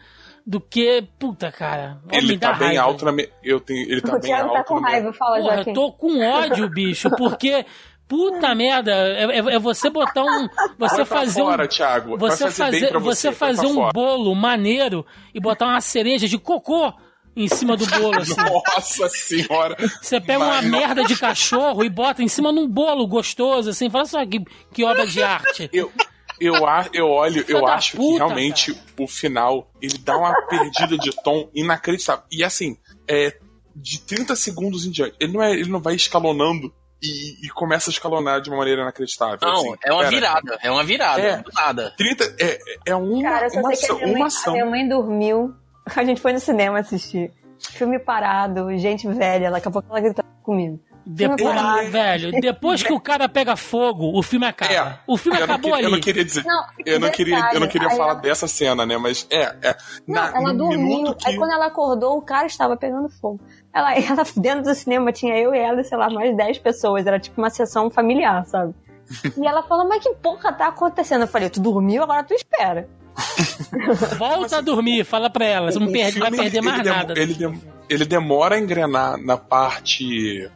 do 0.46 0.60
que. 0.60 1.02
Puta, 1.18 1.50
cara. 1.50 1.98
Ó, 2.12 2.16
Ele 2.16 2.36
tá 2.36 2.52
bem 2.52 2.68
raiva. 2.68 2.82
alto 2.82 3.04
na 3.06 3.12
me... 3.12 3.28
eu 3.42 3.58
tenho, 3.60 3.90
ele 3.90 4.00
tá 4.02 4.08
o 4.16 4.20
bem 4.20 4.30
Thiago 4.30 4.48
alto 4.50 4.58
tá 4.58 4.64
com 4.64 4.80
raiva, 4.80 5.12
fala, 5.12 5.36
Porra, 5.40 5.54
Joaquim. 5.54 5.70
eu 5.70 5.74
tô 5.74 5.92
com 5.92 6.20
ódio, 6.28 6.68
bicho, 6.68 7.08
porque. 7.16 7.64
Puta 8.12 8.54
merda, 8.54 8.92
é, 8.92 9.24
é- 9.24 9.54
é 9.54 9.58
você 9.58 9.88
botar 9.88 10.22
um. 10.22 10.46
Você 10.78 11.02
fazer 11.06 11.40
fora, 11.40 11.64
um. 11.64 11.66
Thiago. 11.66 12.18
Você 12.18 12.50
fazer 12.50 12.92
você 12.92 12.98
você, 12.98 13.32
fazer 13.32 13.66
um 13.66 13.74
fora. 13.76 13.90
bolo 13.94 14.34
maneiro 14.34 15.06
e 15.34 15.40
botar 15.40 15.64
uma 15.66 15.80
cereja 15.80 16.28
de 16.28 16.36
cocô 16.38 16.92
em 17.34 17.48
cima 17.48 17.74
do 17.74 17.86
bolo, 17.86 18.20
assim. 18.20 18.34
Nossa 18.36 19.08
senhora. 19.08 19.76
Você 20.02 20.20
pega 20.20 20.44
uma 20.44 20.60
não- 20.60 20.68
merda 20.68 21.04
de 21.04 21.16
cachorro 21.18 21.82
e 21.82 21.88
bota 21.88 22.22
em 22.22 22.28
cima 22.28 22.52
num 22.52 22.68
bolo 22.68 23.06
gostoso, 23.06 23.70
assim, 23.70 23.88
fala 23.88 24.04
só 24.04 24.26
que, 24.26 24.44
que 24.74 24.84
obra 24.84 25.06
de 25.06 25.22
arte. 25.22 25.70
Eu, 25.72 25.90
eu, 26.38 26.54
eu 26.92 27.08
olho, 27.08 27.42
eu 27.48 27.66
acho 27.66 27.92
que 27.92 27.96
puta, 27.96 28.26
realmente 28.26 28.78
o 29.00 29.08
final, 29.08 29.72
ele 29.80 29.96
dá 29.96 30.18
uma 30.18 30.34
perdida 30.48 30.98
de 30.98 31.12
tom 31.24 31.48
inacreditável. 31.54 32.24
E 32.30 32.44
assim, 32.44 32.76
é 33.08 33.38
de 33.74 34.00
30 34.02 34.36
segundos 34.36 34.84
em 34.84 34.90
diante. 34.90 35.14
Ele 35.18 35.32
não, 35.32 35.42
é, 35.42 35.52
ele 35.52 35.70
não 35.70 35.80
vai 35.80 35.94
escalonando 35.94 36.70
e, 37.02 37.46
e 37.46 37.48
começa 37.50 37.90
a 37.90 37.92
escalonar 37.92 38.40
de 38.40 38.48
uma 38.48 38.58
maneira 38.58 38.82
inacreditável. 38.82 39.38
Não, 39.42 39.52
assim. 39.52 39.74
é 39.84 39.92
uma 39.92 39.98
Pera, 40.00 40.10
virada. 40.10 40.58
É 40.62 40.70
uma 40.70 40.84
virada. 40.84 41.20
É. 41.20 41.44
Nada. 41.54 41.94
30 41.96 42.36
é, 42.38 42.58
é 42.86 42.94
uma, 42.94 43.22
Cara, 43.22 43.48
uma 43.54 43.72
ação. 43.72 43.96
minha, 43.96 44.06
mãe, 44.06 44.16
Uma 44.16 44.24
a 44.24 44.28
ação. 44.28 44.52
minha 44.52 44.66
mãe 44.66 44.88
dormiu. 44.88 45.54
A 45.96 46.04
gente 46.04 46.20
foi 46.20 46.32
no 46.32 46.38
cinema 46.40 46.78
assistir. 46.78 47.32
Filme 47.58 47.98
parado, 47.98 48.76
gente 48.78 49.08
velha. 49.08 49.50
Daqui 49.50 49.68
a 49.68 49.70
pouco 49.70 49.88
ela 49.90 50.00
grita 50.00 50.24
comigo. 50.42 50.80
Depois, 51.04 51.40
Filme 51.60 51.90
velho, 51.90 52.30
depois 52.40 52.82
que 52.82 52.92
o 52.92 53.00
cara 53.00 53.28
pega 53.28 53.56
fogo, 53.56 54.16
o 54.16 54.22
filme 54.22 54.46
acaba. 54.46 54.72
É. 54.72 54.98
o 55.06 55.16
filme 55.16 55.38
eu 55.38 55.46
não 55.46 55.54
acabou 55.54 55.72
que- 55.72 55.76
ali. 55.78 55.84
Eu 55.86 55.90
não 55.90 56.00
queria 56.00 56.24
dizer. 56.24 56.44
Não, 56.44 56.64
eu 56.86 57.00
não 57.00 57.10
queria, 57.10 57.50
eu 57.52 57.60
não 57.60 57.66
queria 57.68 57.90
falar 57.90 58.12
ela- 58.12 58.20
dessa 58.20 58.46
cena, 58.46 58.86
né? 58.86 58.96
Mas 58.96 59.26
é, 59.30 59.54
é. 59.62 59.76
Não, 60.06 60.14
na, 60.22 60.36
ela 60.36 60.54
dormiu. 60.54 61.14
que 61.14 61.28
Aí 61.28 61.36
quando 61.36 61.52
ela 61.52 61.66
acordou, 61.66 62.16
o 62.18 62.22
cara 62.22 62.46
estava 62.46 62.76
pegando 62.76 63.08
fogo. 63.08 63.40
Ela, 63.74 63.94
ela 63.98 64.24
dentro 64.36 64.62
do 64.62 64.74
cinema 64.74 65.10
tinha 65.12 65.36
eu 65.36 65.54
e 65.54 65.58
ela 65.58 65.80
e 65.80 65.84
sei 65.84 65.98
lá, 65.98 66.08
mais 66.08 66.36
10 66.36 66.58
pessoas. 66.58 67.06
Era 67.06 67.18
tipo 67.18 67.40
uma 67.40 67.50
sessão 67.50 67.90
familiar, 67.90 68.44
sabe? 68.46 68.74
E 69.36 69.46
ela 69.46 69.62
falou, 69.64 69.88
mas 69.88 70.02
que 70.02 70.14
porra 70.14 70.52
tá 70.52 70.68
acontecendo? 70.68 71.22
Eu 71.22 71.28
falei, 71.28 71.50
tu 71.50 71.60
dormiu, 71.60 72.02
agora 72.02 72.22
tu 72.24 72.32
espera. 72.34 72.88
Volta 74.18 74.58
a 74.58 74.60
dormir, 74.60 75.04
fala 75.04 75.28
pra 75.28 75.44
ela. 75.44 75.70
Você 75.72 75.78
não 75.78 75.90
perde, 75.92 76.18
vai 76.18 76.30
perder 76.30 76.60
mais 76.62 76.80
ele 76.80 76.88
nada. 76.88 77.14
Ele, 77.18 77.34
dem- 77.34 77.60
ele 77.88 78.04
demora 78.06 78.54
a 78.54 78.58
engrenar 78.58 79.18
na 79.18 79.36
parte 79.36 80.50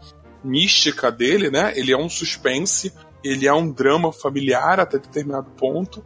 mística 0.46 1.10
dele, 1.10 1.50
né? 1.50 1.72
Ele 1.76 1.92
é 1.92 1.96
um 1.96 2.08
suspense, 2.08 2.92
ele 3.24 3.46
é 3.46 3.52
um 3.52 3.70
drama 3.70 4.12
familiar 4.12 4.78
até 4.80 4.98
determinado 4.98 5.50
ponto. 5.50 6.04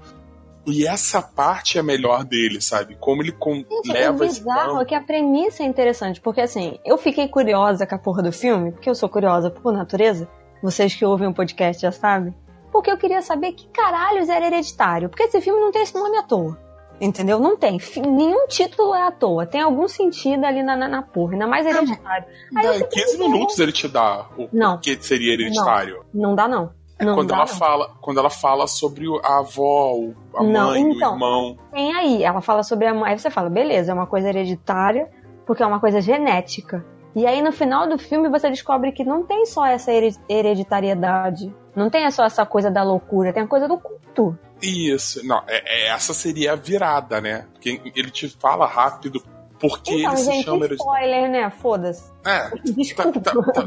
E 0.66 0.86
essa 0.86 1.22
parte 1.22 1.78
é 1.78 1.80
a 1.80 1.84
melhor 1.84 2.22
dele, 2.24 2.60
sabe? 2.60 2.94
Como 3.00 3.22
ele 3.22 3.32
com- 3.32 3.56
Gente, 3.56 3.92
leva 3.92 4.16
o 4.24 4.26
bizarro 4.26 4.80
é 4.80 4.84
que 4.84 4.94
a 4.94 5.00
premissa 5.00 5.62
é 5.62 5.66
interessante, 5.66 6.20
porque 6.20 6.40
assim, 6.40 6.78
eu 6.84 6.98
fiquei 6.98 7.28
curiosa 7.28 7.86
com 7.86 7.94
a 7.94 7.98
porra 7.98 8.22
do 8.22 8.30
filme, 8.32 8.70
porque 8.72 8.88
eu 8.88 8.94
sou 8.94 9.08
curiosa 9.08 9.50
por 9.50 9.72
natureza. 9.72 10.28
Vocês 10.62 10.94
que 10.94 11.04
ouvem 11.04 11.28
o 11.28 11.34
podcast 11.34 11.80
já 11.80 11.90
sabem. 11.90 12.34
Porque 12.70 12.90
eu 12.90 12.98
queria 12.98 13.22
saber 13.22 13.52
que 13.52 13.66
caralhos 13.68 14.28
era 14.28 14.46
hereditário. 14.46 15.08
Porque 15.08 15.22
esse 15.24 15.40
filme 15.40 15.58
não 15.60 15.72
tem 15.72 15.82
esse 15.82 15.94
nome 15.94 16.16
à 16.18 16.22
toa. 16.22 16.56
Entendeu? 17.01 17.39
Não 17.40 17.56
tem. 17.56 17.78
Nenhum 17.97 18.47
título 18.47 18.94
é 18.94 19.02
à 19.06 19.10
toa. 19.10 19.47
Tem 19.47 19.60
algum 19.62 19.89
sentido 19.89 20.44
ali 20.44 20.62
na, 20.62 20.77
na, 20.77 20.86
na 20.86 21.02
porra. 21.02 21.32
Ainda 21.32 21.47
mais 21.47 21.64
hereditário. 21.66 22.27
Aí 22.56 22.62
Dá- 22.66 22.74
em 22.77 22.78
fiquei 22.81 23.02
15 23.05 23.16
vendo- 23.18 23.31
minutos 23.32 23.59
ele 23.59 23.72
te 23.72 23.89
dá 23.89 24.27
o 24.36 24.48
Não. 24.52 24.78
que 24.78 24.97
seria 25.02 25.32
hereditário. 25.32 26.05
Não 26.12 26.35
dá, 26.35 26.47
não. 26.47 26.70
Não 27.01 27.14
quando 27.14 27.31
ela 27.32 27.40
não. 27.40 27.47
fala, 27.47 27.90
quando 28.02 28.18
ela 28.20 28.28
fala 28.28 28.66
sobre 28.66 29.06
a 29.24 29.39
avó, 29.39 29.94
a 30.35 30.43
Não, 30.43 30.66
mãe, 30.68 30.82
então. 30.82 31.12
o 31.12 31.14
irmão. 31.14 31.59
Tem 31.72 31.94
aí. 31.94 32.22
Ela 32.22 32.43
fala 32.43 32.62
sobre 32.62 32.86
a 32.86 32.93
mãe. 32.93 33.12
Aí 33.12 33.18
você 33.18 33.31
fala, 33.31 33.48
beleza, 33.48 33.90
é 33.90 33.94
uma 33.94 34.06
coisa 34.06 34.28
hereditária, 34.28 35.09
porque 35.47 35.62
é 35.62 35.66
uma 35.66 35.81
coisa 35.81 36.02
genética. 36.02 36.85
E 37.16 37.27
aí 37.27 37.40
no 37.40 37.51
final 37.52 37.89
do 37.89 37.97
filme 37.98 38.28
você 38.28 38.51
descobre 38.51 38.93
que 38.93 39.02
não 39.02 39.24
tem 39.24 39.47
só 39.47 39.64
essa 39.64 39.90
here- 39.90 40.14
hereditariedade. 40.28 41.52
Não 41.74 41.89
tem 41.89 42.09
só 42.10 42.24
essa 42.24 42.44
coisa 42.44 42.70
da 42.70 42.82
loucura, 42.82 43.32
tem 43.32 43.43
a 43.43 43.47
coisa 43.47 43.66
do 43.66 43.78
culto. 43.78 44.39
Isso, 44.62 45.24
não, 45.27 45.43
é, 45.47 45.62
é- 45.65 45.89
essa 45.89 46.12
seria 46.15 46.53
a 46.53 46.57
virada, 46.57 47.20
né? 47.20 47.47
Porque 47.53 47.81
ele 47.95 48.11
te 48.11 48.28
fala 48.28 48.66
rápido 48.66 49.23
porque 49.59 49.93
Então, 49.93 50.12
ele 50.12 50.16
se 50.23 50.32
gente, 50.32 50.45
chama 50.45 50.66
spoiler, 50.66 51.31
né? 51.31 51.51
Foda-se. 51.51 52.11
É, 52.24 52.51
Desculpa. 52.73 53.20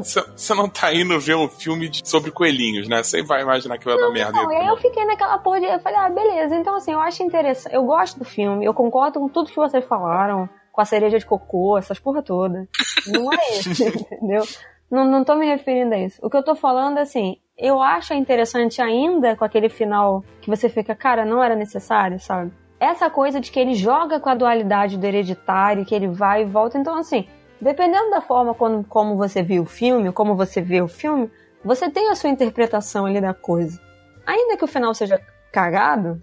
você 0.04 0.54
não 0.56 0.68
tá 0.68 0.92
indo 0.94 1.20
ver 1.20 1.36
um 1.36 1.48
filme 1.48 1.88
de- 1.88 2.02
sobre 2.08 2.32
coelhinhos, 2.32 2.88
né? 2.88 3.04
Você 3.04 3.22
vai 3.22 3.42
imaginar 3.44 3.78
que 3.78 3.86
vai 3.86 3.96
dar 3.98 4.10
merda. 4.10 4.32
Não, 4.32 4.52
e 4.52 4.56
aí 4.56 4.68
eu 4.68 4.78
fiquei 4.78 5.06
naquela 5.06 5.38
porra 5.38 5.60
de. 5.60 5.68
Eu 5.68 5.80
falei, 5.80 6.00
ah, 6.00 6.10
beleza. 6.10 6.56
Então, 6.56 6.76
assim, 6.76 6.94
eu 6.94 7.00
acho 7.00 7.22
interessante. 7.22 7.76
Eu 7.76 7.84
gosto 7.84 8.18
do 8.18 8.26
filme, 8.26 8.66
eu 8.66 8.74
concordo 8.74 9.20
com 9.20 9.30
tudo 9.30 9.50
que 9.50 9.56
vocês 9.56 9.86
falaram, 9.86 10.50
com 10.72 10.82
a 10.82 10.86
cereja 10.86 11.20
de 11.20 11.26
cocô, 11.28 11.78
essas 11.78 12.00
porra 12.00 12.24
toda. 12.24 12.68
Não 13.08 13.32
é 13.32 13.60
isso, 13.60 13.70
entendeu? 13.86 14.44
Não, 14.90 15.06
não 15.06 15.24
tô 15.24 15.36
me 15.36 15.46
referindo 15.46 15.94
a 15.94 15.98
isso. 16.00 16.20
O 16.26 16.30
que 16.30 16.38
eu 16.38 16.44
tô 16.44 16.56
falando, 16.56 16.98
assim, 16.98 17.38
eu 17.58 17.82
acho 17.82 18.14
interessante 18.14 18.82
ainda 18.82 19.36
com 19.36 19.46
aquele 19.46 19.70
final 19.70 20.24
que 20.42 20.50
você 20.50 20.68
fica, 20.68 20.96
cara, 20.96 21.24
não 21.24 21.44
era 21.44 21.56
necessário, 21.56 22.20
sabe? 22.20 22.52
Essa 22.80 23.10
coisa 23.10 23.40
de 23.40 23.52
que 23.52 23.60
ele 23.60 23.76
joga 23.76 24.20
com 24.20 24.30
a 24.30 24.36
dualidade 24.36 24.98
do 24.98 25.06
hereditário, 25.06 25.86
que 25.86 25.96
ele 25.96 26.08
vai 26.08 26.42
e 26.42 26.46
volta. 26.46 26.78
Então, 26.78 26.98
assim, 26.98 27.28
dependendo 27.62 28.10
da 28.10 28.20
forma 28.20 28.54
como, 28.54 28.84
como 28.84 29.16
você 29.16 29.42
viu 29.42 29.64
o 29.64 29.66
filme, 29.68 30.12
como 30.12 30.36
você 30.36 30.62
vê 30.62 30.82
o 30.82 30.88
filme, 30.88 31.32
você 31.64 31.90
tem 31.90 32.10
a 32.10 32.16
sua 32.16 32.30
interpretação 32.30 33.06
ali 33.06 33.22
da 33.22 33.34
coisa. 33.34 33.80
Ainda 34.26 34.58
que 34.58 34.66
o 34.66 34.68
final 34.68 34.94
seja 34.94 35.22
cagado, 35.52 36.22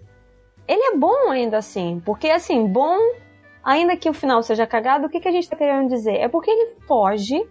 ele 0.67 0.93
é 0.93 0.97
bom 0.97 1.31
ainda 1.31 1.57
assim. 1.57 2.01
Porque, 2.05 2.29
assim, 2.29 2.67
bom, 2.67 2.97
ainda 3.63 3.97
que 3.97 4.09
o 4.09 4.13
final 4.13 4.43
seja 4.43 4.67
cagado, 4.67 5.07
o 5.07 5.09
que, 5.09 5.19
que 5.19 5.27
a 5.27 5.31
gente 5.31 5.49
tá 5.49 5.55
querendo 5.55 5.89
dizer? 5.89 6.17
É 6.17 6.27
porque 6.27 6.51
ele 6.51 6.75
foge 6.87 7.43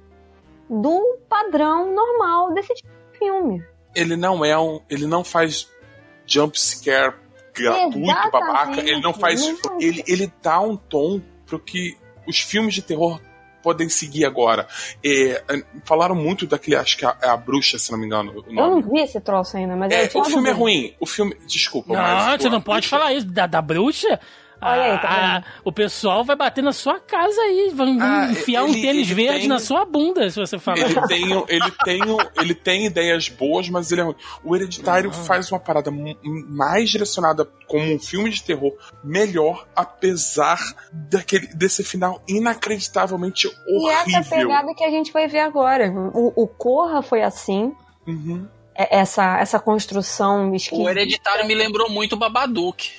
do 0.69 1.19
padrão 1.29 1.93
normal 1.93 2.55
desse 2.55 2.73
tipo 2.75 2.89
de 2.89 3.19
filme. 3.19 3.70
Ele 3.95 4.17
não 4.17 4.45
é 4.45 4.59
um. 4.59 4.81
Ele 4.89 5.07
não 5.07 5.25
faz 5.25 5.69
jump 6.27 6.59
scare 6.61 7.15
gratuito, 7.55 7.99
Exatamente. 7.99 8.31
babaca. 8.33 8.81
Ele 8.81 9.01
não 9.01 9.13
faz. 9.13 9.41
Não. 9.65 9.81
Ele, 9.81 10.05
ele 10.07 10.33
dá 10.43 10.61
um 10.61 10.77
tom 10.77 11.21
pro 11.47 11.59
que 11.59 11.97
os 12.27 12.39
filmes 12.41 12.75
de 12.75 12.83
terror 12.83 13.21
podem 13.63 13.89
seguir 13.89 14.25
agora. 14.25 14.67
É, 15.05 15.43
falaram 15.85 16.15
muito 16.15 16.47
daquele, 16.47 16.77
acho 16.77 16.97
que 16.97 17.05
é 17.05 17.09
a, 17.09 17.17
é 17.23 17.29
a 17.29 17.37
bruxa, 17.37 17.79
se 17.79 17.91
não 17.93 17.99
me 17.99 18.07
engano. 18.07 18.33
O 18.33 18.45
Eu 18.49 18.55
não 18.55 18.81
vi 18.81 19.01
esse 19.01 19.21
troço 19.21 19.57
ainda, 19.57 19.77
mas 19.77 19.93
É, 19.93 20.09
o 20.15 20.25
filme 20.25 20.49
é 20.49 20.53
ruim. 20.53 20.95
O 21.01 21.05
filme. 21.07 21.37
Desculpa, 21.47 21.93
Não, 21.93 22.01
mas. 22.01 22.41
você 22.41 22.49
pô, 22.49 22.55
não 22.55 22.61
pode 22.63 22.87
bruxa- 22.89 22.97
falar 22.99 23.13
isso 23.13 23.27
da, 23.27 23.47
da 23.47 23.61
bruxa. 23.61 24.19
Olha 24.63 24.83
aí, 24.93 24.99
tá 24.99 25.09
Ah, 25.09 25.35
vendo? 25.41 25.45
o 25.65 25.73
pessoal 25.73 26.23
vai 26.25 26.37
bater 26.37 26.63
na 26.63 26.73
sua 26.73 27.01
casa 27.01 27.41
aí, 27.41 27.71
vão 27.75 27.97
Ah, 28.01 28.29
enfiar 28.31 28.65
um 28.65 28.69
ele- 28.69 28.83
tênis 28.83 29.07
ele 29.11 29.15
verde 29.15 29.39
tem- 29.41 29.49
na 29.49 29.59
sua 29.59 29.85
bunda, 29.85 30.29
se 30.29 30.39
você 30.39 30.59
falar. 30.59 30.79
Ele 30.79 31.01
tem, 31.09 31.45
ele, 31.49 31.71
tem, 31.85 32.01
ele 32.39 32.55
tem 32.55 32.87
ideias 32.87 33.29
boas, 33.29 33.69
mas 33.71 33.91
ele 33.91 34.03
é 34.03 34.05
ruim. 34.05 34.15
O 34.45 34.55
Hereditário 34.55 35.11
faz 35.13 35.51
uma 35.51 35.59
parada 35.59 35.91
mais 36.23 36.91
direcionada 36.91 37.45
como 37.67 37.85
um 37.95 37.99
filme 37.99 38.29
de 38.31 38.43
terror 38.43 38.73
melhor, 39.03 39.67
apesar 39.75 40.59
daquele, 40.93 41.47
desse 41.49 41.83
final 41.83 42.21
inacreditavelmente 42.29 43.47
E 43.67 43.89
essa 43.91 44.03
horrível. 44.19 44.25
pegada 44.49 44.75
que 44.75 44.85
a 44.85 44.91
gente 44.91 45.13
vai 45.13 45.27
ver 45.27 45.41
agora. 45.41 45.91
O, 46.15 46.43
o 46.43 46.47
Corra 46.47 47.03
foi 47.03 47.23
assim. 47.23 47.73
Uhum. 48.07 48.47
É- 48.75 48.99
Essa, 49.01 49.39
essa 49.39 49.59
construção 49.59 50.55
esquisita. 50.55 50.87
O 50.87 50.91
Hereditário 50.91 51.47
me 51.47 51.55
lembrou 51.55 51.91
muito 51.91 52.15
o 52.15 52.17
Babadook. 52.19 52.91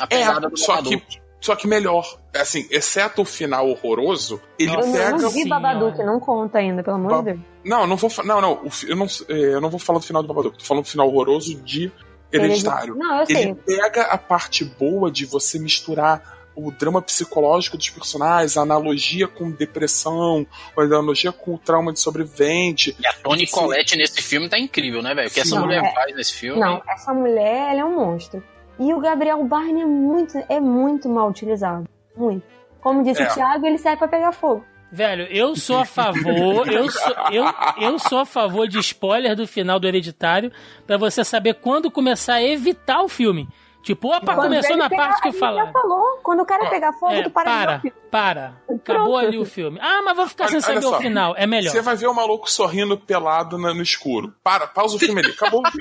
A 0.00 0.04
É, 0.04 0.06
pegada 0.06 0.48
do 0.48 0.56
só 0.56 0.76
Babadook. 0.76 0.96
que, 1.06 1.22
só 1.40 1.56
que 1.56 1.66
melhor. 1.66 2.18
Assim, 2.34 2.66
exceto 2.70 3.22
o 3.22 3.24
final 3.24 3.68
horroroso, 3.68 4.40
ele 4.58 4.70
Eu 4.74 4.80
não, 4.80 4.92
pega. 4.92 5.10
não 5.18 5.30
vi 5.30 5.42
Sim, 5.42 5.48
Babadook, 5.48 5.98
não 6.04 6.18
conta 6.20 6.58
ainda, 6.58 6.82
pelo 6.82 6.96
amor 6.96 7.18
de 7.18 7.32
Deus. 7.32 7.40
Não, 7.64 7.86
não 7.86 7.96
vou 7.96 8.10
Não, 8.24 8.40
não. 8.40 8.62
eu, 8.88 8.96
não 8.96 9.06
é, 9.28 9.32
eu 9.54 9.60
não 9.60 9.70
vou 9.70 9.78
falar 9.78 9.98
do 9.98 10.04
final 10.04 10.22
do 10.22 10.28
Babadook. 10.28 10.58
Tô 10.58 10.64
falando 10.64 10.84
do 10.84 10.90
final 10.90 11.06
horroroso 11.08 11.54
de 11.62 11.92
Hereditário. 12.32 12.94
Não, 12.94 13.20
eu 13.20 13.26
sei. 13.26 13.36
Ele 13.36 13.54
pega 13.54 14.02
a 14.04 14.16
parte 14.16 14.64
boa 14.64 15.10
de 15.10 15.26
você 15.26 15.58
misturar 15.58 16.40
o 16.54 16.70
drama 16.70 17.00
psicológico 17.00 17.76
dos 17.78 17.88
personagens, 17.90 18.56
a 18.58 18.62
analogia 18.62 19.26
com 19.26 19.50
depressão, 19.50 20.46
a 20.76 20.82
analogia 20.82 21.32
com 21.32 21.54
o 21.54 21.58
trauma 21.58 21.92
de 21.92 22.00
sobrevivente. 22.00 22.94
E 23.00 23.06
a 23.06 23.12
Toni. 23.14 23.46
Collette 23.46 23.96
nesse 23.96 24.20
filme 24.22 24.48
tá 24.48 24.58
incrível, 24.58 25.02
né, 25.02 25.14
velho? 25.14 25.28
O 25.28 25.30
que 25.30 25.40
essa 25.40 25.50
Sim. 25.56 25.58
mulher 25.60 25.80
Não, 25.82 25.88
é- 25.88 25.94
faz 25.94 26.14
nesse 26.16 26.34
filme. 26.34 26.60
Não, 26.60 26.82
essa 26.88 27.14
mulher, 27.14 27.70
ela 27.72 27.80
é 27.80 27.84
um 27.84 27.94
monstro. 27.96 28.42
E 28.78 28.92
o 28.92 29.00
Gabriel 29.00 29.42
Barney 29.44 29.82
é 29.82 29.86
muito, 29.86 30.38
é 30.48 30.58
muito 30.60 31.08
mal 31.08 31.28
utilizado. 31.28 31.88
Muito. 32.16 32.42
Como 32.80 33.02
disse 33.04 33.22
É. 33.22 33.26
o 33.30 33.34
Thiago, 33.34 33.66
ele 33.66 33.78
serve 33.78 33.98
pra 33.98 34.08
pegar 34.08 34.32
fogo. 34.32 34.64
Velho, 34.90 35.24
eu 35.30 35.56
sou 35.56 35.78
a 35.78 35.84
favor, 35.86 36.68
eu 36.70 36.90
sou, 36.90 37.14
eu, 37.30 37.44
eu 37.80 37.98
sou 37.98 38.18
a 38.18 38.26
favor 38.26 38.68
de 38.68 38.78
spoiler 38.80 39.34
do 39.34 39.46
final 39.46 39.80
do 39.80 39.86
Hereditário 39.88 40.52
pra 40.86 40.98
você 40.98 41.24
saber 41.24 41.54
quando 41.54 41.90
começar 41.90 42.34
a 42.34 42.42
evitar 42.42 43.02
o 43.02 43.08
filme. 43.08 43.48
Tipo, 43.82 44.08
opa, 44.14 44.34
Quando 44.36 44.42
começou 44.44 44.76
na 44.76 44.88
pegar- 44.88 45.06
parte 45.08 45.22
que 45.22 45.26
a 45.26 45.30
eu 45.30 45.32
gente 45.32 45.40
falo. 45.40 45.56
Já 45.56 45.72
falou. 45.72 46.20
Quando 46.22 46.40
o 46.40 46.46
cara 46.46 46.70
pegar 46.70 46.92
fogo, 46.92 47.12
É, 47.14 47.22
tu 47.24 47.30
para, 47.30 47.50
de 47.50 47.56
para, 47.66 47.76
o 47.76 47.80
filme. 47.80 47.96
para. 48.12 48.44
Acabou 48.70 48.78
Pronto. 49.04 49.16
ali 49.16 49.38
o 49.38 49.44
filme. 49.44 49.78
Ah, 49.82 50.02
mas 50.04 50.16
vou 50.16 50.28
ficar 50.28 50.46
sem 50.48 50.58
Olha- 50.58 50.66
olha 50.68 50.74
saber 50.80 50.86
o 50.86 50.90
só. 50.90 50.98
final. 51.00 51.34
É 51.36 51.46
melhor. 51.48 51.72
Você 51.72 51.82
vai 51.82 51.96
ver 51.96 52.06
o 52.06 52.14
maluco 52.14 52.48
sorrindo 52.48 52.96
pelado 52.96 53.58
na- 53.58 53.74
no 53.74 53.82
escuro. 53.82 54.32
Para, 54.42 54.68
pausa 54.68 54.94
o 54.94 54.98
filme 55.00 55.20
ali. 55.20 55.30
Acabou. 55.32 55.62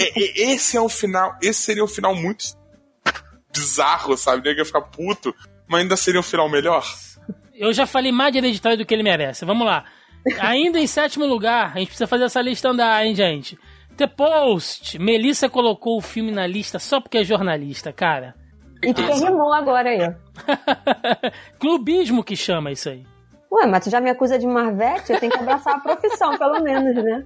É, 0.00 0.04
é, 0.20 0.50
esse 0.52 0.76
é 0.76 0.80
um 0.80 0.88
final. 0.88 1.36
Esse 1.40 1.62
seria 1.62 1.84
um 1.84 1.88
final 1.88 2.14
muito 2.16 2.44
bizarro, 3.52 4.16
sabe? 4.16 4.38
Ninguém 4.38 4.56
ia 4.58 4.64
ficar 4.64 4.80
puto. 4.80 5.34
Mas 5.68 5.82
ainda 5.82 5.96
seria 5.96 6.18
um 6.20 6.22
final 6.24 6.48
melhor. 6.48 6.84
Eu 7.54 7.72
já 7.72 7.86
falei 7.86 8.10
mais 8.10 8.32
de 8.32 8.38
Hereditário 8.38 8.76
do 8.78 8.84
que 8.84 8.92
ele 8.92 9.02
merece. 9.04 9.44
Vamos 9.44 9.64
lá. 9.66 9.84
Ainda 10.40 10.78
em 10.80 10.86
sétimo 10.86 11.26
lugar, 11.26 11.72
a 11.74 11.78
gente 11.78 11.88
precisa 11.88 12.06
fazer 12.06 12.24
essa 12.24 12.40
lista 12.42 12.68
andar, 12.70 13.04
hein, 13.06 13.14
gente? 13.14 13.56
The 13.96 14.06
Post. 14.06 14.98
Melissa 14.98 15.48
colocou 15.48 15.98
o 15.98 16.00
filme 16.00 16.30
na 16.30 16.46
lista 16.46 16.78
só 16.78 17.00
porque 17.00 17.18
é 17.18 17.24
jornalista, 17.24 17.92
cara. 17.92 18.34
E 18.82 18.92
tu 18.92 19.02
rimou 19.02 19.52
agora 19.52 19.90
aí, 19.90 20.00
ó. 20.02 20.12
Clubismo 21.58 22.22
que 22.22 22.36
chama 22.36 22.72
isso 22.72 22.90
aí. 22.90 23.06
Ué, 23.50 23.66
mas 23.66 23.84
tu 23.84 23.90
já 23.90 24.00
me 24.00 24.10
acusa 24.10 24.38
de 24.38 24.46
Marvete? 24.46 25.12
Eu 25.12 25.20
tenho 25.20 25.30
que 25.32 25.38
abraçar 25.38 25.76
a 25.76 25.78
profissão, 25.78 26.36
pelo 26.36 26.60
menos, 26.60 26.94
né? 27.02 27.24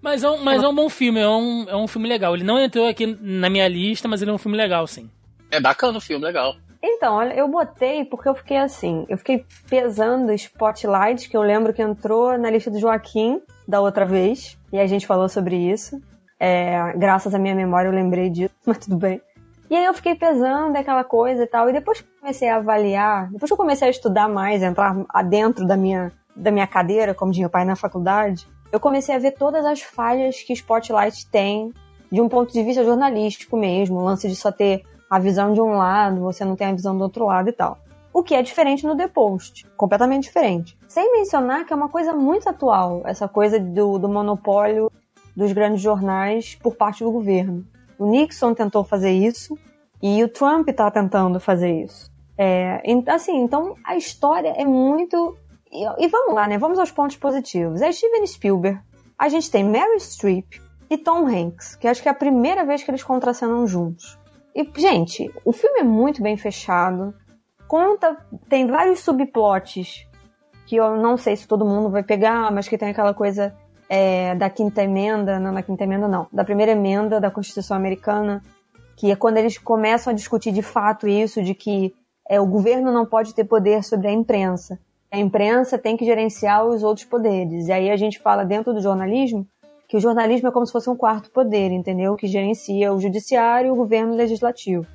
Mas 0.00 0.22
é 0.22 0.30
um, 0.30 0.38
mas 0.38 0.62
é 0.62 0.68
um 0.68 0.74
bom 0.74 0.88
filme, 0.88 1.18
é 1.20 1.28
um, 1.28 1.66
é 1.68 1.76
um 1.76 1.88
filme 1.88 2.08
legal. 2.08 2.34
Ele 2.34 2.44
não 2.44 2.58
entrou 2.58 2.86
aqui 2.86 3.06
na 3.20 3.50
minha 3.50 3.66
lista, 3.66 4.06
mas 4.06 4.22
ele 4.22 4.30
é 4.30 4.34
um 4.34 4.38
filme 4.38 4.56
legal, 4.56 4.86
sim. 4.86 5.10
É 5.50 5.60
bacana 5.60 5.98
o 5.98 6.00
filme, 6.00 6.24
legal. 6.24 6.54
Então, 6.86 7.14
olha, 7.14 7.32
eu 7.32 7.48
botei 7.48 8.04
porque 8.04 8.28
eu 8.28 8.34
fiquei 8.34 8.58
assim, 8.58 9.06
eu 9.08 9.16
fiquei 9.16 9.46
pesando 9.70 10.34
Spotlight, 10.34 11.30
que 11.30 11.36
eu 11.36 11.40
lembro 11.40 11.72
que 11.72 11.80
entrou 11.80 12.36
na 12.36 12.50
lista 12.50 12.70
do 12.70 12.78
Joaquim 12.78 13.40
da 13.66 13.80
outra 13.80 14.04
vez, 14.04 14.58
e 14.70 14.78
a 14.78 14.86
gente 14.86 15.06
falou 15.06 15.26
sobre 15.26 15.56
isso. 15.56 15.98
É, 16.38 16.92
graças 16.94 17.34
à 17.34 17.38
minha 17.38 17.54
memória 17.54 17.88
eu 17.88 17.92
lembrei 17.92 18.28
disso, 18.28 18.54
mas 18.66 18.76
tudo 18.76 18.98
bem. 18.98 19.18
E 19.70 19.74
aí 19.74 19.86
eu 19.86 19.94
fiquei 19.94 20.14
pesando 20.14 20.76
aquela 20.76 21.02
coisa 21.02 21.44
e 21.44 21.46
tal, 21.46 21.70
e 21.70 21.72
depois 21.72 22.02
que 22.02 22.08
comecei 22.20 22.50
a 22.50 22.56
avaliar, 22.56 23.30
depois 23.32 23.48
que 23.48 23.54
eu 23.54 23.56
comecei 23.56 23.88
a 23.88 23.90
estudar 23.90 24.28
mais, 24.28 24.62
entrar 24.62 24.94
adentro 25.08 25.66
da 25.66 25.78
minha, 25.78 26.12
da 26.36 26.50
minha 26.50 26.66
cadeira, 26.66 27.14
como 27.14 27.32
tinha 27.32 27.46
o 27.46 27.50
pai 27.50 27.64
na 27.64 27.76
faculdade, 27.76 28.46
eu 28.70 28.78
comecei 28.78 29.14
a 29.14 29.18
ver 29.18 29.30
todas 29.30 29.64
as 29.64 29.80
falhas 29.80 30.42
que 30.42 30.52
Spotlight 30.52 31.30
tem 31.30 31.72
de 32.12 32.20
um 32.20 32.28
ponto 32.28 32.52
de 32.52 32.62
vista 32.62 32.84
jornalístico 32.84 33.56
mesmo, 33.56 34.00
o 34.00 34.04
lance 34.04 34.28
de 34.28 34.36
só 34.36 34.52
ter 34.52 34.84
a 35.14 35.18
visão 35.20 35.52
de 35.52 35.60
um 35.60 35.74
lado, 35.74 36.22
você 36.22 36.44
não 36.44 36.56
tem 36.56 36.66
a 36.66 36.72
visão 36.72 36.98
do 36.98 37.04
outro 37.04 37.26
lado 37.26 37.48
e 37.48 37.52
tal. 37.52 37.78
O 38.12 38.20
que 38.20 38.34
é 38.34 38.42
diferente 38.42 38.84
no 38.84 38.96
The 38.96 39.06
Post, 39.06 39.64
completamente 39.76 40.24
diferente. 40.24 40.76
Sem 40.88 41.12
mencionar 41.12 41.64
que 41.64 41.72
é 41.72 41.76
uma 41.76 41.88
coisa 41.88 42.12
muito 42.12 42.48
atual, 42.48 43.00
essa 43.04 43.28
coisa 43.28 43.60
do, 43.60 43.96
do 43.96 44.08
monopólio 44.08 44.90
dos 45.36 45.52
grandes 45.52 45.80
jornais 45.80 46.56
por 46.56 46.74
parte 46.74 47.04
do 47.04 47.12
governo. 47.12 47.64
O 47.96 48.06
Nixon 48.06 48.54
tentou 48.54 48.82
fazer 48.82 49.12
isso 49.12 49.56
e 50.02 50.20
o 50.24 50.28
Trump 50.28 50.68
está 50.68 50.90
tentando 50.90 51.38
fazer 51.38 51.84
isso. 51.84 52.10
É, 52.36 52.82
assim, 53.06 53.40
então 53.40 53.76
a 53.84 53.96
história 53.96 54.52
é 54.56 54.64
muito. 54.64 55.38
E, 55.70 55.84
e 56.04 56.08
vamos 56.08 56.34
lá, 56.34 56.48
né? 56.48 56.58
Vamos 56.58 56.80
aos 56.80 56.90
pontos 56.90 57.16
positivos. 57.16 57.80
É 57.80 57.92
Steven 57.92 58.26
Spielberg, 58.26 58.80
a 59.16 59.28
gente 59.28 59.48
tem 59.48 59.62
Meryl 59.62 60.00
Streep 60.00 60.54
e 60.90 60.98
Tom 60.98 61.24
Hanks, 61.28 61.76
que 61.76 61.86
acho 61.86 62.02
que 62.02 62.08
é 62.08 62.10
a 62.10 62.16
primeira 62.16 62.64
vez 62.64 62.82
que 62.82 62.90
eles 62.90 63.04
contracenam 63.04 63.64
juntos. 63.64 64.18
E, 64.54 64.68
gente, 64.76 65.30
o 65.44 65.52
filme 65.52 65.80
é 65.80 65.82
muito 65.82 66.22
bem 66.22 66.36
fechado. 66.36 67.12
Conta, 67.66 68.16
tem 68.48 68.66
vários 68.66 69.00
subplots 69.00 70.06
que 70.66 70.76
eu 70.76 70.96
não 70.96 71.16
sei 71.16 71.36
se 71.36 71.46
todo 71.46 71.64
mundo 71.64 71.90
vai 71.90 72.02
pegar, 72.02 72.50
mas 72.52 72.68
que 72.68 72.78
tem 72.78 72.90
aquela 72.90 73.12
coisa 73.12 73.54
é, 73.88 74.34
da 74.34 74.48
quinta 74.48 74.82
emenda, 74.82 75.38
não 75.38 75.52
da 75.52 75.62
quinta 75.62 75.84
emenda 75.84 76.08
não, 76.08 76.26
da 76.32 76.44
primeira 76.44 76.72
emenda 76.72 77.20
da 77.20 77.30
Constituição 77.30 77.76
Americana, 77.76 78.42
que 78.96 79.10
é 79.10 79.16
quando 79.16 79.38
eles 79.38 79.58
começam 79.58 80.12
a 80.12 80.16
discutir 80.16 80.52
de 80.52 80.62
fato 80.62 81.06
isso, 81.06 81.42
de 81.42 81.54
que 81.54 81.94
é, 82.28 82.40
o 82.40 82.46
governo 82.46 82.92
não 82.92 83.04
pode 83.04 83.34
ter 83.34 83.44
poder 83.44 83.82
sobre 83.82 84.08
a 84.08 84.12
imprensa. 84.12 84.78
A 85.10 85.18
imprensa 85.18 85.78
tem 85.78 85.96
que 85.96 86.04
gerenciar 86.04 86.64
os 86.64 86.82
outros 86.82 87.06
poderes. 87.06 87.68
E 87.68 87.72
aí 87.72 87.90
a 87.90 87.96
gente 87.96 88.18
fala 88.18 88.44
dentro 88.44 88.72
do 88.72 88.80
jornalismo 88.80 89.46
que 89.88 89.96
o 89.96 90.00
jornalismo 90.00 90.48
é 90.48 90.52
como 90.52 90.66
se 90.66 90.72
fosse 90.72 90.88
um 90.88 90.96
quarto 90.96 91.30
poder, 91.30 91.70
entendeu? 91.70 92.16
Que 92.16 92.26
gerencia 92.26 92.92
o 92.92 93.00
judiciário 93.00 93.68
e 93.68 93.70
o 93.70 93.76
governo 93.76 94.14
legislativo. 94.14 94.86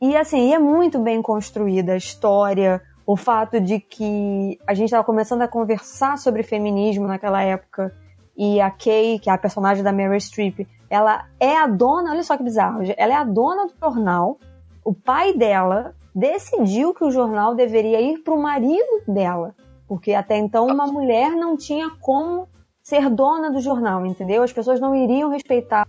E 0.00 0.16
assim, 0.16 0.54
é 0.54 0.58
muito 0.58 0.98
bem 0.98 1.20
construída 1.20 1.92
a 1.92 1.96
história, 1.96 2.82
o 3.06 3.16
fato 3.16 3.60
de 3.60 3.80
que 3.80 4.58
a 4.66 4.72
gente 4.72 4.86
estava 4.86 5.04
começando 5.04 5.42
a 5.42 5.48
conversar 5.48 6.16
sobre 6.16 6.42
feminismo 6.42 7.06
naquela 7.06 7.42
época 7.42 7.94
e 8.36 8.60
a 8.60 8.70
Kay, 8.70 9.18
que 9.18 9.28
é 9.28 9.32
a 9.32 9.38
personagem 9.38 9.84
da 9.84 9.92
Meryl 9.92 10.18
Streep, 10.18 10.66
Ela 10.88 11.26
é 11.38 11.56
a 11.56 11.66
dona, 11.66 12.12
olha 12.12 12.22
só 12.22 12.36
que 12.36 12.42
bizarro, 12.42 12.80
ela 12.96 13.12
é 13.12 13.16
a 13.16 13.24
dona 13.24 13.66
do 13.66 13.74
jornal. 13.78 14.38
O 14.84 14.94
pai 14.94 15.34
dela 15.34 15.94
decidiu 16.14 16.94
que 16.94 17.04
o 17.04 17.10
jornal 17.10 17.54
deveria 17.54 18.00
ir 18.00 18.18
para 18.20 18.34
o 18.34 18.42
marido 18.42 19.02
dela, 19.06 19.54
porque 19.86 20.14
até 20.14 20.38
então 20.38 20.66
uma 20.66 20.86
mulher 20.86 21.32
não 21.32 21.56
tinha 21.56 21.90
como 22.00 22.48
ser 22.90 23.08
dona 23.08 23.50
do 23.50 23.60
jornal, 23.60 24.04
entendeu? 24.04 24.42
As 24.42 24.52
pessoas 24.52 24.80
não 24.80 24.94
iriam 24.94 25.30
respeitar 25.30 25.86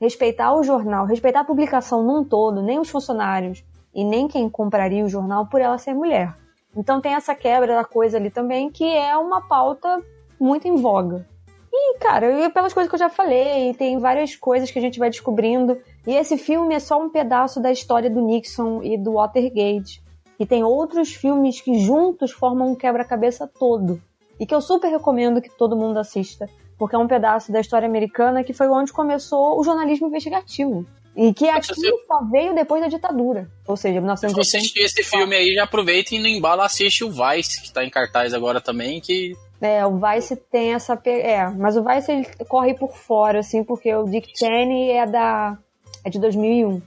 respeitar 0.00 0.54
o 0.54 0.62
jornal, 0.62 1.04
respeitar 1.04 1.40
a 1.40 1.44
publicação 1.44 2.02
num 2.02 2.24
todo, 2.24 2.62
nem 2.62 2.78
os 2.78 2.88
funcionários 2.88 3.62
e 3.94 4.02
nem 4.02 4.26
quem 4.26 4.48
compraria 4.48 5.04
o 5.04 5.08
jornal 5.10 5.46
por 5.46 5.60
ela 5.60 5.76
ser 5.76 5.92
mulher. 5.92 6.34
Então 6.74 7.00
tem 7.00 7.12
essa 7.12 7.34
quebra 7.34 7.74
da 7.74 7.84
coisa 7.84 8.16
ali 8.16 8.30
também, 8.30 8.70
que 8.70 8.84
é 8.84 9.14
uma 9.18 9.42
pauta 9.42 10.02
muito 10.40 10.66
em 10.66 10.76
voga. 10.76 11.26
E, 11.70 11.98
cara, 11.98 12.48
pelas 12.50 12.72
coisas 12.72 12.88
que 12.88 12.94
eu 12.94 12.98
já 12.98 13.10
falei, 13.10 13.74
tem 13.74 13.98
várias 13.98 14.34
coisas 14.34 14.70
que 14.70 14.78
a 14.78 14.82
gente 14.82 14.98
vai 14.98 15.10
descobrindo. 15.10 15.78
E 16.06 16.14
esse 16.14 16.38
filme 16.38 16.74
é 16.74 16.80
só 16.80 17.00
um 17.00 17.10
pedaço 17.10 17.60
da 17.60 17.70
história 17.70 18.08
do 18.08 18.22
Nixon 18.22 18.82
e 18.82 18.96
do 18.96 19.12
Watergate. 19.12 20.02
E 20.38 20.46
tem 20.46 20.64
outros 20.64 21.12
filmes 21.12 21.60
que 21.60 21.78
juntos 21.78 22.32
formam 22.32 22.72
um 22.72 22.74
quebra-cabeça 22.74 23.46
todo. 23.46 24.00
E 24.40 24.46
que 24.46 24.54
eu 24.54 24.60
super 24.62 24.88
recomendo 24.88 25.40
que 25.42 25.50
todo 25.50 25.76
mundo 25.76 25.98
assista. 25.98 26.48
Porque 26.78 26.96
é 26.96 26.98
um 26.98 27.06
pedaço 27.06 27.52
da 27.52 27.60
história 27.60 27.86
americana 27.86 28.42
que 28.42 28.54
foi 28.54 28.66
onde 28.68 28.90
começou 28.92 29.60
o 29.60 29.62
jornalismo 29.62 30.08
investigativo. 30.08 30.86
E 31.14 31.34
que 31.34 31.46
aqui 31.48 31.74
só 32.06 32.24
veio 32.30 32.54
depois 32.54 32.80
da 32.80 32.88
ditadura. 32.88 33.50
Ou 33.66 33.76
seja, 33.76 34.00
Se 34.00 34.06
você 34.06 34.56
1980. 34.56 34.56
assistir 34.56 34.80
esse 34.80 35.02
filme 35.02 35.36
aí, 35.36 35.54
já 35.54 35.64
aproveita 35.64 36.14
e 36.14 36.18
no 36.18 36.26
embalo 36.26 36.62
assiste 36.62 37.04
o 37.04 37.10
Vice, 37.10 37.60
que 37.60 37.70
tá 37.70 37.84
em 37.84 37.90
cartaz 37.90 38.32
agora 38.32 38.60
também, 38.62 38.98
que 39.00 39.36
É, 39.60 39.84
o 39.84 39.98
Vice 40.00 40.36
tem 40.36 40.72
essa. 40.72 40.98
É, 41.04 41.46
mas 41.50 41.76
o 41.76 41.84
Vice 41.84 42.10
ele 42.10 42.26
corre 42.48 42.72
por 42.72 42.96
fora, 42.96 43.40
assim, 43.40 43.62
porque 43.62 43.94
o 43.94 44.04
Dick 44.04 44.32
Cheney 44.34 44.92
é 44.92 45.04
da. 45.04 45.58
É 46.02 46.08
de 46.08 46.18
2001. 46.18 46.80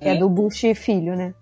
É 0.00 0.12
Hum. 0.12 0.18
do 0.18 0.28
Bush 0.28 0.60
filho, 0.76 1.16
né? 1.16 1.32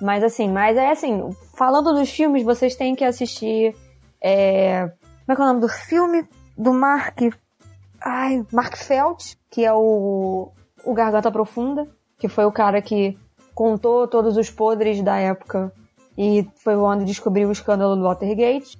Mas 0.00 0.22
assim, 0.22 0.48
mas 0.48 0.76
é 0.76 0.90
assim, 0.90 1.20
falando 1.56 1.92
dos 1.92 2.08
filmes, 2.10 2.44
vocês 2.44 2.76
têm 2.76 2.94
que 2.94 3.04
assistir. 3.04 3.74
é, 4.22 4.90
como 5.30 5.32
é 5.32 5.36
que 5.36 5.42
é 5.42 5.44
o 5.44 5.48
nome 5.48 5.60
do 5.60 5.68
filme? 5.68 6.28
Do 6.56 6.72
Mark. 6.72 7.18
Ai, 8.02 8.44
Mark 8.52 8.76
Felt, 8.76 9.34
que 9.50 9.64
é 9.64 9.72
o. 9.72 10.50
O 10.84 10.94
Garganta 10.94 11.30
Profunda, 11.30 11.86
que 12.18 12.26
foi 12.26 12.46
o 12.46 12.52
cara 12.52 12.80
que 12.80 13.18
contou 13.54 14.08
todos 14.08 14.36
os 14.38 14.48
podres 14.50 15.02
da 15.02 15.18
época 15.18 15.70
e 16.16 16.48
foi 16.56 16.74
onde 16.74 17.04
descobriu 17.04 17.48
o 17.48 17.52
escândalo 17.52 17.94
do 17.96 18.02
Watergate. 18.04 18.78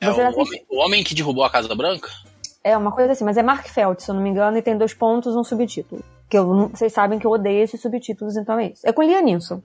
é 0.00 0.06
o 0.08 0.10
assiste- 0.12 0.40
homem, 0.40 0.66
o 0.70 0.78
homem 0.78 1.04
que 1.04 1.14
derrubou 1.14 1.44
a 1.44 1.50
Casa 1.50 1.74
Branca. 1.74 2.08
É 2.64 2.74
uma 2.76 2.90
coisa 2.90 3.12
assim, 3.12 3.24
mas 3.24 3.36
é 3.36 3.42
Mark 3.42 3.66
Felt, 3.66 4.00
se 4.00 4.10
eu 4.10 4.14
não 4.14 4.22
me 4.22 4.30
engano, 4.30 4.56
e 4.56 4.62
tem 4.62 4.78
dois 4.78 4.94
pontos 4.94 5.36
um 5.36 5.44
subtítulo. 5.44 6.02
Que 6.30 6.38
eu, 6.38 6.68
vocês 6.70 6.92
sabem 6.92 7.18
que 7.18 7.26
eu 7.26 7.30
odeio 7.30 7.62
esses 7.62 7.80
subtítulos, 7.80 8.36
então 8.36 8.58
é 8.58 8.68
isso. 8.72 8.80
É 8.88 8.92
com 8.92 9.02
Liam 9.02 9.22
Neeson. 9.22 9.60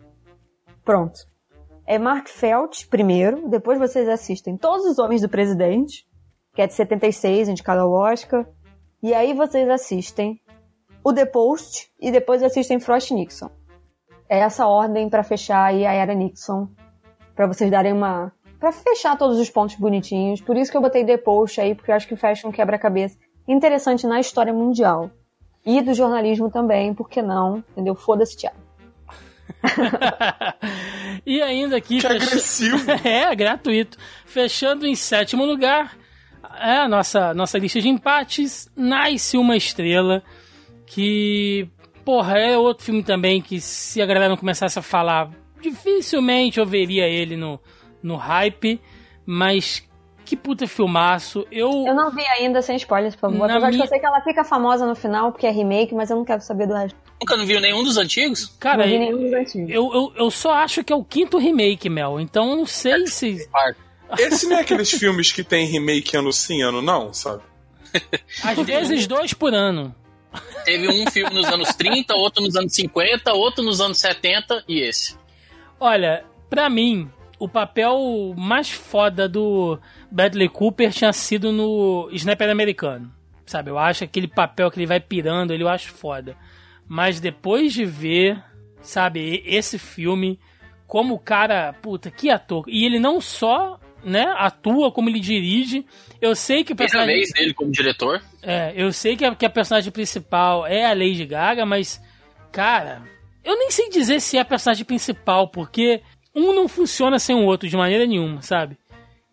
Pronto. 0.83 1.19
É 1.85 1.97
Mark 1.97 2.27
Felt 2.27 2.85
primeiro, 2.89 3.47
depois 3.47 3.79
vocês 3.79 4.09
assistem 4.09 4.57
Todos 4.57 4.85
os 4.85 4.99
Homens 4.99 5.21
do 5.21 5.29
Presidente, 5.29 6.05
que 6.57 6.61
é 6.63 6.65
de 6.65 6.73
76, 6.73 7.49
indicado 7.49 7.81
ao 7.81 7.91
Oscar. 7.91 8.43
E 9.03 9.13
aí 9.13 9.31
vocês 9.31 9.69
assistem 9.69 10.41
o 11.03 11.13
The 11.13 11.27
Post 11.27 11.87
e 12.01 12.09
depois 12.09 12.41
assistem 12.41 12.79
Frost 12.79 13.11
Nixon. 13.11 13.51
É 14.27 14.39
essa 14.39 14.65
ordem 14.65 15.07
pra 15.07 15.21
fechar 15.21 15.65
aí 15.65 15.85
a 15.85 15.93
era 15.93 16.15
Nixon, 16.15 16.67
Pra 17.35 17.45
vocês 17.45 17.69
darem 17.69 17.93
uma 17.93 18.33
Pra 18.59 18.71
fechar 18.71 19.15
todos 19.19 19.37
os 19.37 19.51
pontos 19.51 19.75
bonitinhos. 19.75 20.41
Por 20.41 20.57
isso 20.57 20.71
que 20.71 20.77
eu 20.77 20.81
botei 20.81 21.05
The 21.05 21.17
Post 21.17 21.61
aí, 21.61 21.75
porque 21.75 21.91
eu 21.91 21.95
acho 21.95 22.07
que 22.07 22.15
fecha 22.15 22.47
um 22.47 22.51
quebra-cabeça 22.51 23.15
interessante 23.47 24.07
na 24.07 24.19
história 24.19 24.51
mundial. 24.51 25.11
E 25.63 25.79
do 25.79 25.93
jornalismo 25.93 26.49
também, 26.49 26.91
por 26.91 27.07
que 27.07 27.21
não? 27.21 27.57
Entendeu? 27.73 27.93
Foda-se, 27.93 28.35
Thiago. 28.35 28.57
e 31.23 31.39
ainda 31.39 31.77
aqui. 31.77 31.99
Que 31.99 32.07
fecha- 32.07 32.15
agressivo. 32.25 32.91
é, 33.07 33.35
gratuito. 33.35 33.99
Fechando 34.25 34.87
em 34.87 34.95
sétimo 34.95 35.45
lugar, 35.45 35.95
é 36.61 36.77
a 36.79 36.87
nossa, 36.87 37.33
nossa 37.33 37.57
lista 37.57 37.79
de 37.81 37.87
empates. 37.89 38.69
Nasce 38.75 39.37
uma 39.37 39.55
estrela. 39.57 40.23
Que, 40.85 41.67
porra, 42.05 42.37
é 42.39 42.57
outro 42.57 42.85
filme 42.85 43.03
também 43.03 43.41
que 43.41 43.59
se 43.59 44.01
a 44.01 44.05
galera 44.05 44.29
não 44.29 44.37
começasse 44.37 44.79
a 44.79 44.81
falar, 44.81 45.29
dificilmente 45.61 46.59
eu 46.59 46.65
veria 46.65 47.07
ele 47.07 47.35
no, 47.35 47.59
no 48.01 48.15
hype. 48.15 48.79
Mas 49.25 49.85
que 50.23 50.35
puta 50.35 50.65
filmaço. 50.67 51.45
Eu, 51.51 51.85
Eu 51.85 51.93
não 51.93 52.09
vi 52.11 52.21
ainda, 52.39 52.61
sem 52.61 52.75
spoilers, 52.77 53.15
por 53.15 53.29
favor. 53.31 53.43
Apesar 53.49 53.59
de 53.59 53.65
que 53.65 53.71
minha- 53.75 53.83
eu 53.85 53.89
sei 53.89 53.99
que 53.99 54.05
ela 54.05 54.21
fica 54.21 54.43
famosa 54.43 54.85
no 54.85 54.95
final, 54.95 55.31
porque 55.31 55.45
é 55.47 55.51
remake, 55.51 55.93
mas 55.93 56.09
eu 56.09 56.17
não 56.17 56.25
quero 56.25 56.41
saber 56.41 56.67
do 56.67 56.73
resto. 56.73 56.97
Nunca 57.19 57.35
não 57.35 57.45
viu 57.45 57.59
nenhum 57.59 57.83
dos 57.83 57.97
antigos? 57.97 58.45
cara, 58.59 58.79
não 58.79 58.85
vi 58.85 58.93
eu, 58.93 58.99
nenhum 58.99 59.17
dos 59.23 59.33
antigos. 59.33 59.69
eu, 59.69 59.93
eu, 59.93 60.13
eu 60.17 60.31
só 60.31 60.53
acho 60.53 60.83
que 60.83 60.91
é 60.93 60.95
o 60.95 61.03
quinto 61.03 61.37
remake, 61.37 61.89
Mel. 61.89 62.19
Então 62.19 62.51
eu 62.51 62.55
não 62.57 62.65
sei 62.65 63.07
se. 63.07 63.49
Esse 64.17 64.47
não 64.47 64.57
é 64.57 64.61
aqueles 64.61 64.91
filmes 64.91 65.31
que 65.31 65.43
tem 65.43 65.65
remake 65.65 66.15
ano 66.15 66.31
sim, 66.31 66.61
ano 66.61 66.81
não, 66.81 67.13
sabe? 67.13 67.43
Às 68.43 68.57
vezes 68.65 69.07
dois 69.07 69.33
por 69.33 69.53
ano. 69.53 69.93
Teve 70.65 70.87
um 70.89 71.09
filme 71.09 71.33
nos 71.33 71.47
anos 71.47 71.69
30, 71.75 72.13
outro 72.15 72.43
nos 72.43 72.55
anos 72.55 72.73
50, 72.73 73.33
outro 73.33 73.63
nos 73.63 73.81
anos 73.81 73.97
70 73.97 74.63
e 74.67 74.81
esse. 74.81 75.17
Olha, 75.79 76.25
pra 76.49 76.69
mim, 76.69 77.09
o 77.39 77.47
papel 77.47 78.33
mais 78.37 78.69
foda 78.69 79.27
do 79.27 79.79
Bradley 80.11 80.49
Cooper 80.49 80.91
tinha 80.91 81.13
sido 81.13 81.51
no 81.51 82.09
Sniper 82.11 82.49
Americano. 82.49 83.11
Sabe, 83.45 83.69
eu 83.71 83.77
acho 83.77 84.03
aquele 84.03 84.27
papel 84.27 84.69
que 84.69 84.77
ele 84.77 84.85
vai 84.85 84.99
pirando, 84.99 85.53
ele 85.53 85.63
eu 85.63 85.69
acho 85.69 85.91
foda. 85.91 86.35
Mas 86.87 87.19
depois 87.19 87.73
de 87.73 87.85
ver, 87.85 88.43
sabe, 88.81 89.41
esse 89.45 89.79
filme, 89.79 90.39
como 90.85 91.15
o 91.15 91.19
cara, 91.19 91.73
puta, 91.81 92.11
que 92.11 92.29
ator. 92.29 92.65
E 92.67 92.85
ele 92.85 92.99
não 92.99 93.21
só, 93.21 93.79
né, 94.07 94.33
atua 94.37 94.91
como 94.91 95.09
ele 95.09 95.19
dirige. 95.19 95.85
Eu 96.21 96.35
sei 96.35 96.63
que 96.63 96.73
o 96.73 96.75
Primeira 96.75 96.91
personagem. 96.99 97.15
vez 97.15 97.33
dele 97.33 97.53
como 97.53 97.71
diretor. 97.71 98.21
É, 98.41 98.73
eu 98.75 98.91
sei 98.93 99.15
que 99.17 99.25
a, 99.25 99.35
que 99.35 99.45
a 99.45 99.49
personagem 99.49 99.91
principal 99.91 100.65
é 100.65 100.85
a 100.85 100.93
Lady 100.93 101.25
Gaga, 101.25 101.65
mas, 101.65 102.01
cara, 102.51 103.01
eu 103.43 103.57
nem 103.57 103.69
sei 103.71 103.89
dizer 103.89 104.19
se 104.21 104.37
é 104.37 104.41
a 104.41 104.45
personagem 104.45 104.85
principal, 104.85 105.49
porque 105.49 106.01
um 106.33 106.53
não 106.53 106.67
funciona 106.67 107.19
sem 107.19 107.35
o 107.35 107.45
outro 107.45 107.67
de 107.69 107.75
maneira 107.77 108.05
nenhuma, 108.05 108.41
sabe? 108.41 108.77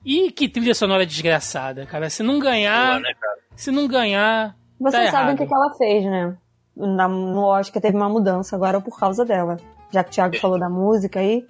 E 0.05 0.31
que 0.31 0.49
trilha 0.49 0.75
sonora 0.75 1.07
desgraçada, 1.07 1.87
cara. 1.87 2.11
Se 2.11 2.23
não 2.23 2.39
ganhar, 2.39 2.89
Boa, 2.89 3.01
né, 3.01 3.15
cara? 3.19 3.39
se 3.57 3.71
não 3.71 3.87
ganhar, 3.89 4.55
Vocês 4.79 5.07
tá 5.07 5.11
sabem 5.13 5.35
o 5.35 5.39
que, 5.39 5.47
que 5.47 5.55
ela 5.55 5.73
fez, 5.77 6.05
né? 6.05 6.37
Na- 6.77 7.09
no 7.09 7.45
Oscar 7.45 7.81
teve 7.81 7.97
uma 7.97 8.09
mudança 8.09 8.55
agora 8.57 8.81
por 8.81 8.99
causa 8.99 9.25
dela. 9.25 9.57
Já 9.93 10.03
que 10.05 10.11
o 10.11 10.13
Thiago 10.13 10.37
falou 10.39 10.59
da 10.59 10.69
música 10.69 11.21
aí. 11.21 11.47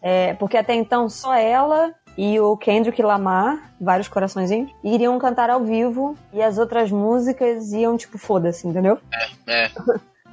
É, 0.00 0.32
porque 0.34 0.56
até 0.56 0.74
então 0.74 1.08
só 1.08 1.34
ela 1.34 1.92
e 2.18 2.40
o 2.40 2.56
Kendrick 2.56 3.00
Lamar, 3.00 3.70
vários 3.80 4.08
coraçõezinhos, 4.08 4.72
iriam 4.82 5.16
cantar 5.20 5.48
ao 5.50 5.62
vivo 5.62 6.16
e 6.32 6.42
as 6.42 6.58
outras 6.58 6.90
músicas 6.90 7.72
iam 7.72 7.96
tipo 7.96 8.18
foda-se, 8.18 8.66
entendeu? 8.66 8.98
É. 9.46 9.70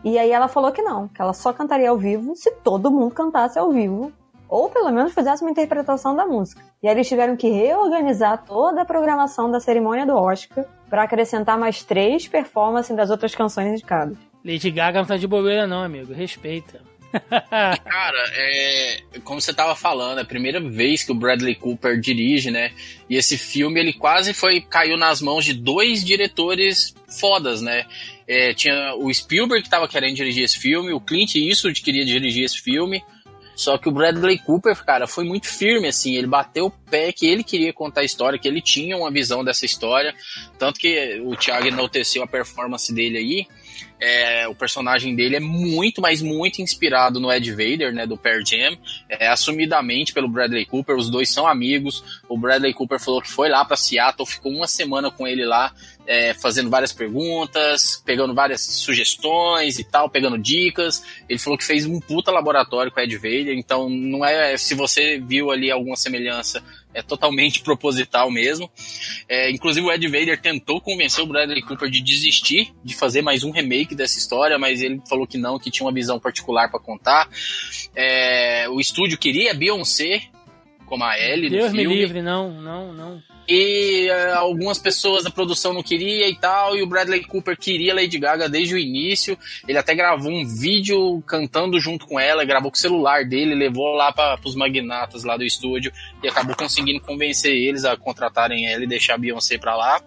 E 0.04 0.18
aí 0.18 0.32
ela 0.32 0.48
falou 0.48 0.72
que 0.72 0.82
não, 0.82 1.08
que 1.08 1.22
ela 1.22 1.32
só 1.32 1.54
cantaria 1.54 1.92
ao 1.92 1.98
vivo 1.98 2.36
se 2.36 2.50
todo 2.64 2.90
mundo 2.90 3.14
cantasse 3.14 3.60
ao 3.60 3.72
vivo. 3.72 4.12
Ou 4.50 4.70
pelo 4.70 4.92
menos 4.92 5.14
fizesse 5.14 5.44
uma 5.44 5.52
interpretação 5.52 6.16
da 6.16 6.26
música. 6.26 6.62
E 6.82 6.88
aí 6.88 6.94
eles 6.94 7.08
tiveram 7.08 7.36
que 7.36 7.50
reorganizar 7.50 8.44
toda 8.46 8.82
a 8.82 8.86
programação 8.86 9.50
da 9.50 9.60
cerimônia 9.60 10.06
do 10.06 10.16
Oscar 10.16 10.66
para 10.90 11.04
acrescentar 11.04 11.58
mais 11.58 11.84
três 11.84 12.28
performances 12.28 12.96
das 12.96 13.10
outras 13.10 13.34
canções 13.34 13.68
indicadas. 13.68 14.18
Lady 14.44 14.70
Gaga 14.70 15.00
não 15.00 15.08
tá 15.08 15.18
de 15.18 15.28
bobeira 15.28 15.66
não, 15.66 15.82
amigo. 15.82 16.14
Respeita. 16.14 16.80
Cara, 17.40 18.24
é, 18.34 19.04
como 19.24 19.40
você 19.40 19.54
tava 19.54 19.76
falando, 19.76 20.20
é 20.20 20.22
a 20.22 20.26
primeira 20.26 20.60
vez 20.60 21.04
que 21.04 21.12
o 21.12 21.16
Bradley 21.16 21.56
Cooper 21.56 22.00
dirige, 22.00 22.52
né? 22.52 22.72
E 23.10 23.16
esse 23.16 23.38
filme 23.38 23.80
ele 23.80 23.94
quase 23.94 24.34
foi 24.34 24.62
caiu 24.62 24.98
nas 24.98 25.22
mãos 25.22 25.46
de 25.46 25.54
dois 25.54 26.04
diretores 26.04 26.96
fodas, 27.08 27.62
né? 27.62 27.86
É, 28.28 28.54
tinha 28.54 28.96
o 28.96 29.14
Spielberg 29.14 29.64
que 29.64 29.70
tava 29.70 29.88
querendo 29.88 30.16
dirigir 30.16 30.44
esse 30.44 30.60
filme, 30.60 30.92
o 30.92 31.00
Clint 31.00 31.36
Eastwood 31.36 31.82
queria 31.82 32.06
dirigir 32.06 32.44
esse 32.44 32.60
filme. 32.60 33.04
Só 33.56 33.78
que 33.78 33.88
o 33.88 33.92
Bradley 33.92 34.38
Cooper, 34.38 34.76
cara, 34.84 35.08
foi 35.08 35.24
muito 35.24 35.48
firme, 35.48 35.88
assim. 35.88 36.16
Ele 36.18 36.28
bateu 36.28 36.66
o 36.66 36.70
pé 36.70 37.14
que 37.14 37.26
ele 37.26 37.42
queria 37.42 37.72
contar 37.72 38.02
a 38.02 38.04
história, 38.04 38.38
que 38.38 38.48
ele 38.48 38.62
tinha 38.62 38.98
uma 38.98 39.10
visão 39.10 39.46
dessa 39.46 39.66
história. 39.66 40.14
Tanto 40.60 40.78
que 40.78 41.22
o 41.24 41.36
Thiago 41.38 41.68
enalteceu 41.68 42.22
a 42.22 42.28
performance 42.28 42.94
dele 42.94 43.18
aí. 43.18 43.48
É, 44.00 44.48
o 44.48 44.56
personagem 44.56 45.16
dele 45.16 45.38
é 45.38 45.40
muito, 45.40 46.02
mas 46.02 46.22
muito 46.22 46.62
inspirado 46.62 47.20
no 47.20 47.32
Ed 47.32 47.50
Vader, 47.52 47.94
né, 47.94 48.06
do 48.06 48.18
Pearl 48.18 48.44
Jam, 48.46 48.78
é, 49.10 49.28
assumidamente 49.28 50.14
pelo 50.14 50.28
Bradley 50.28 50.66
Cooper, 50.66 50.96
os 50.96 51.10
dois 51.10 51.30
são 51.30 51.48
amigos, 51.48 52.04
o 52.28 52.38
Bradley 52.38 52.74
Cooper 52.74 53.00
falou 53.00 53.22
que 53.22 53.30
foi 53.30 53.50
lá 53.50 53.64
pra 53.64 53.78
Seattle, 53.78 54.28
ficou 54.28 54.52
uma 54.52 54.68
semana 54.68 55.10
com 55.10 55.26
ele 55.26 55.46
lá, 55.46 55.74
é, 56.06 56.34
fazendo 56.34 56.70
várias 56.70 56.94
perguntas, 56.94 58.02
pegando 58.06 58.34
várias 58.34 58.62
sugestões 58.62 59.80
e 59.80 59.84
tal, 59.84 60.10
pegando 60.10 60.38
dicas, 60.38 61.04
ele 61.28 61.40
falou 61.40 61.58
que 61.58 61.66
fez 61.66 61.86
um 61.86 62.00
puta 62.00 62.32
laboratório 62.32 62.92
com 62.92 63.00
o 63.00 63.04
Ed 63.04 63.16
Vader, 63.16 63.58
então 63.58 63.90
não 63.90 64.24
é, 64.24 64.58
se 64.58 64.76
você 64.76 65.20
viu 65.20 65.52
ali 65.52 65.72
alguma 65.72 65.96
semelhança 65.96 66.64
é 66.96 67.02
totalmente 67.02 67.62
proposital 67.62 68.32
mesmo. 68.32 68.72
É, 69.30 69.52
inclusive 69.52 69.86
o 69.86 69.92
Ed 69.92 70.08
Vader 70.08 70.42
tentou 70.42 70.80
convencer 70.80 71.24
o 71.24 71.28
Bradley 71.28 71.62
Cooper 71.62 71.90
de 71.90 72.02
desistir 72.02 72.74
de 72.84 72.96
fazer 72.96 73.22
mais 73.22 73.44
um 73.44 73.52
remake 73.52 73.94
dessa 73.94 74.18
história, 74.18 74.58
mas 74.58 74.82
ele 74.82 75.02
falou 75.08 75.28
que 75.28 75.38
não, 75.38 75.60
que 75.60 75.70
tinha 75.70 75.86
uma 75.86 75.94
visão 75.94 76.20
particular 76.20 76.72
para 76.72 76.80
contar. 76.80 77.30
É, 77.96 78.68
o 78.70 78.80
estúdio 78.80 79.18
queria 79.18 79.54
Beyoncé 79.54 80.30
como 80.86 81.04
a 81.04 81.20
Ellie 81.20 81.50
Deus 81.50 81.74
me 81.74 81.84
livre, 81.84 82.22
não, 82.22 82.62
não, 82.62 82.94
não. 82.94 83.24
E 83.48 84.08
eh, 84.10 84.34
algumas 84.34 84.80
pessoas 84.80 85.24
da 85.24 85.30
produção 85.30 85.74
não 85.74 85.84
queria 85.84 86.28
e 86.28 86.36
tal, 86.36 86.76
e 86.76 86.82
o 86.82 86.88
Bradley 86.88 87.24
Cooper 87.24 87.58
queria 87.58 87.94
Lady 87.94 88.18
Gaga 88.18 88.50
desde 88.50 88.76
o 88.76 88.78
início. 88.78 89.38
Ele 89.68 89.78
até 89.78 89.94
gravou 89.94 90.32
um 90.32 90.46
vídeo 90.46 91.22
cantando 91.28 91.80
junto 91.80 92.08
com 92.08 92.20
ela, 92.20 92.44
gravou 92.44 92.72
com 92.72 92.78
o 92.78 92.80
celular 92.80 93.26
dele, 93.26 93.54
levou 93.54 93.94
lá 93.94 94.12
para 94.12 94.40
os 94.44 94.56
magnatas 94.56 95.24
lá 95.24 95.38
do 95.38 95.44
estúdio 95.44 95.92
e 96.24 96.28
acabou 96.28 96.56
conseguindo 96.56 97.02
convencer 97.02 97.52
eles 97.52 97.86
a 97.86 97.96
contratarem 97.96 98.68
ela 98.68 98.84
e 98.84 98.88
deixar 98.88 99.16
a 99.16 99.18
Beyoncé 99.18 99.58
pra 99.58 99.76
lá. 99.76 100.02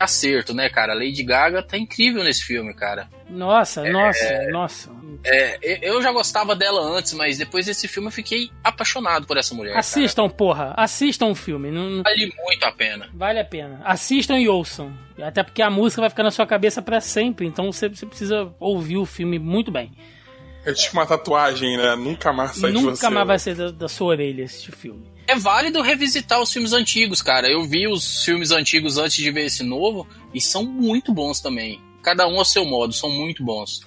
Acerto, 0.00 0.54
né, 0.54 0.70
cara? 0.70 0.92
A 0.92 0.96
Lady 0.96 1.22
Gaga 1.22 1.62
tá 1.62 1.76
incrível 1.76 2.24
nesse 2.24 2.42
filme, 2.42 2.72
cara. 2.72 3.06
Nossa, 3.28 3.84
nossa, 3.90 4.48
nossa. 4.50 4.90
É, 5.22 5.58
eu 5.86 6.00
já 6.02 6.10
gostava 6.10 6.56
dela 6.56 6.80
antes, 6.80 7.12
mas 7.12 7.36
depois 7.36 7.66
desse 7.66 7.86
filme 7.86 8.08
eu 8.08 8.12
fiquei 8.12 8.50
apaixonado 8.64 9.26
por 9.26 9.36
essa 9.36 9.54
mulher. 9.54 9.76
Assistam, 9.76 10.26
porra. 10.30 10.72
Assistam 10.76 11.26
o 11.26 11.34
filme. 11.34 11.70
Não, 11.70 11.90
não- 11.90 12.02
Cara. 12.02 12.16
Vale 12.16 12.32
muito 12.46 12.64
a 12.64 12.72
pena. 12.72 13.10
vale 13.12 13.38
a 13.40 13.44
pena. 13.44 13.80
Assistam 13.84 14.38
e 14.38 14.48
ouçam. 14.48 14.90
Até 15.22 15.42
porque 15.42 15.60
a 15.60 15.68
música 15.68 16.00
vai 16.00 16.08
ficar 16.08 16.22
na 16.22 16.30
sua 16.30 16.46
cabeça 16.46 16.80
pra 16.80 17.00
sempre. 17.02 17.46
Então 17.46 17.70
você, 17.70 17.88
você 17.90 18.06
precisa 18.06 18.50
ouvir 18.58 18.96
o 18.96 19.04
filme 19.04 19.38
muito 19.38 19.70
bem. 19.70 19.92
É 20.64 20.72
tipo 20.72 20.94
uma 20.96 21.06
tatuagem, 21.06 21.76
né? 21.76 21.94
Nunca 21.94 22.32
mais 22.32 22.52
sai 22.52 22.70
de 22.72 22.76
Nunca 22.80 22.96
você. 22.96 23.10
mais 23.10 23.26
vai 23.26 23.38
ser 23.38 23.54
da, 23.54 23.70
da 23.70 23.88
sua 23.88 24.08
orelha 24.08 24.44
o 24.46 24.72
filme. 24.72 25.09
É 25.26 25.36
válido 25.36 25.80
revisitar 25.80 26.40
os 26.40 26.52
filmes 26.52 26.72
antigos, 26.72 27.22
cara. 27.22 27.48
Eu 27.48 27.62
vi 27.64 27.86
os 27.86 28.24
filmes 28.24 28.50
antigos 28.50 28.98
antes 28.98 29.16
de 29.16 29.30
ver 29.30 29.46
esse 29.46 29.62
novo 29.62 30.06
e 30.34 30.40
são 30.40 30.64
muito 30.64 31.12
bons 31.12 31.40
também. 31.40 31.80
Cada 32.02 32.26
um 32.26 32.38
ao 32.38 32.44
seu 32.44 32.64
modo, 32.64 32.92
são 32.92 33.10
muito 33.10 33.44
bons. 33.44 33.80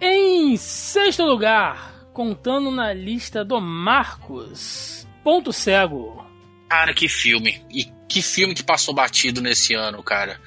Em 0.00 0.56
sexto 0.56 1.24
lugar, 1.24 2.06
contando 2.12 2.70
na 2.70 2.92
lista 2.92 3.44
do 3.44 3.60
Marcos. 3.60 5.06
Ponto 5.24 5.52
cego. 5.52 6.24
Cara, 6.68 6.92
que 6.92 7.08
filme. 7.08 7.62
E 7.70 7.86
que 8.08 8.22
filme 8.22 8.54
que 8.54 8.62
passou 8.62 8.94
batido 8.94 9.40
nesse 9.40 9.74
ano, 9.74 10.02
cara. 10.02 10.40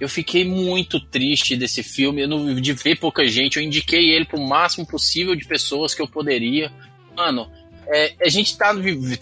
Eu 0.00 0.08
fiquei 0.08 0.44
muito 0.44 1.00
triste 1.00 1.56
desse 1.56 1.82
filme. 1.82 2.22
Eu 2.22 2.28
não, 2.28 2.54
de 2.54 2.72
ver 2.72 2.98
pouca 2.98 3.26
gente. 3.26 3.56
Eu 3.56 3.62
indiquei 3.62 4.10
ele 4.10 4.24
pro 4.24 4.40
máximo 4.40 4.86
possível 4.86 5.34
de 5.34 5.46
pessoas 5.46 5.94
que 5.94 6.02
eu 6.02 6.08
poderia. 6.08 6.72
Mano, 7.16 7.50
é, 7.90 8.14
a 8.20 8.28
gente 8.28 8.56
tá. 8.58 8.74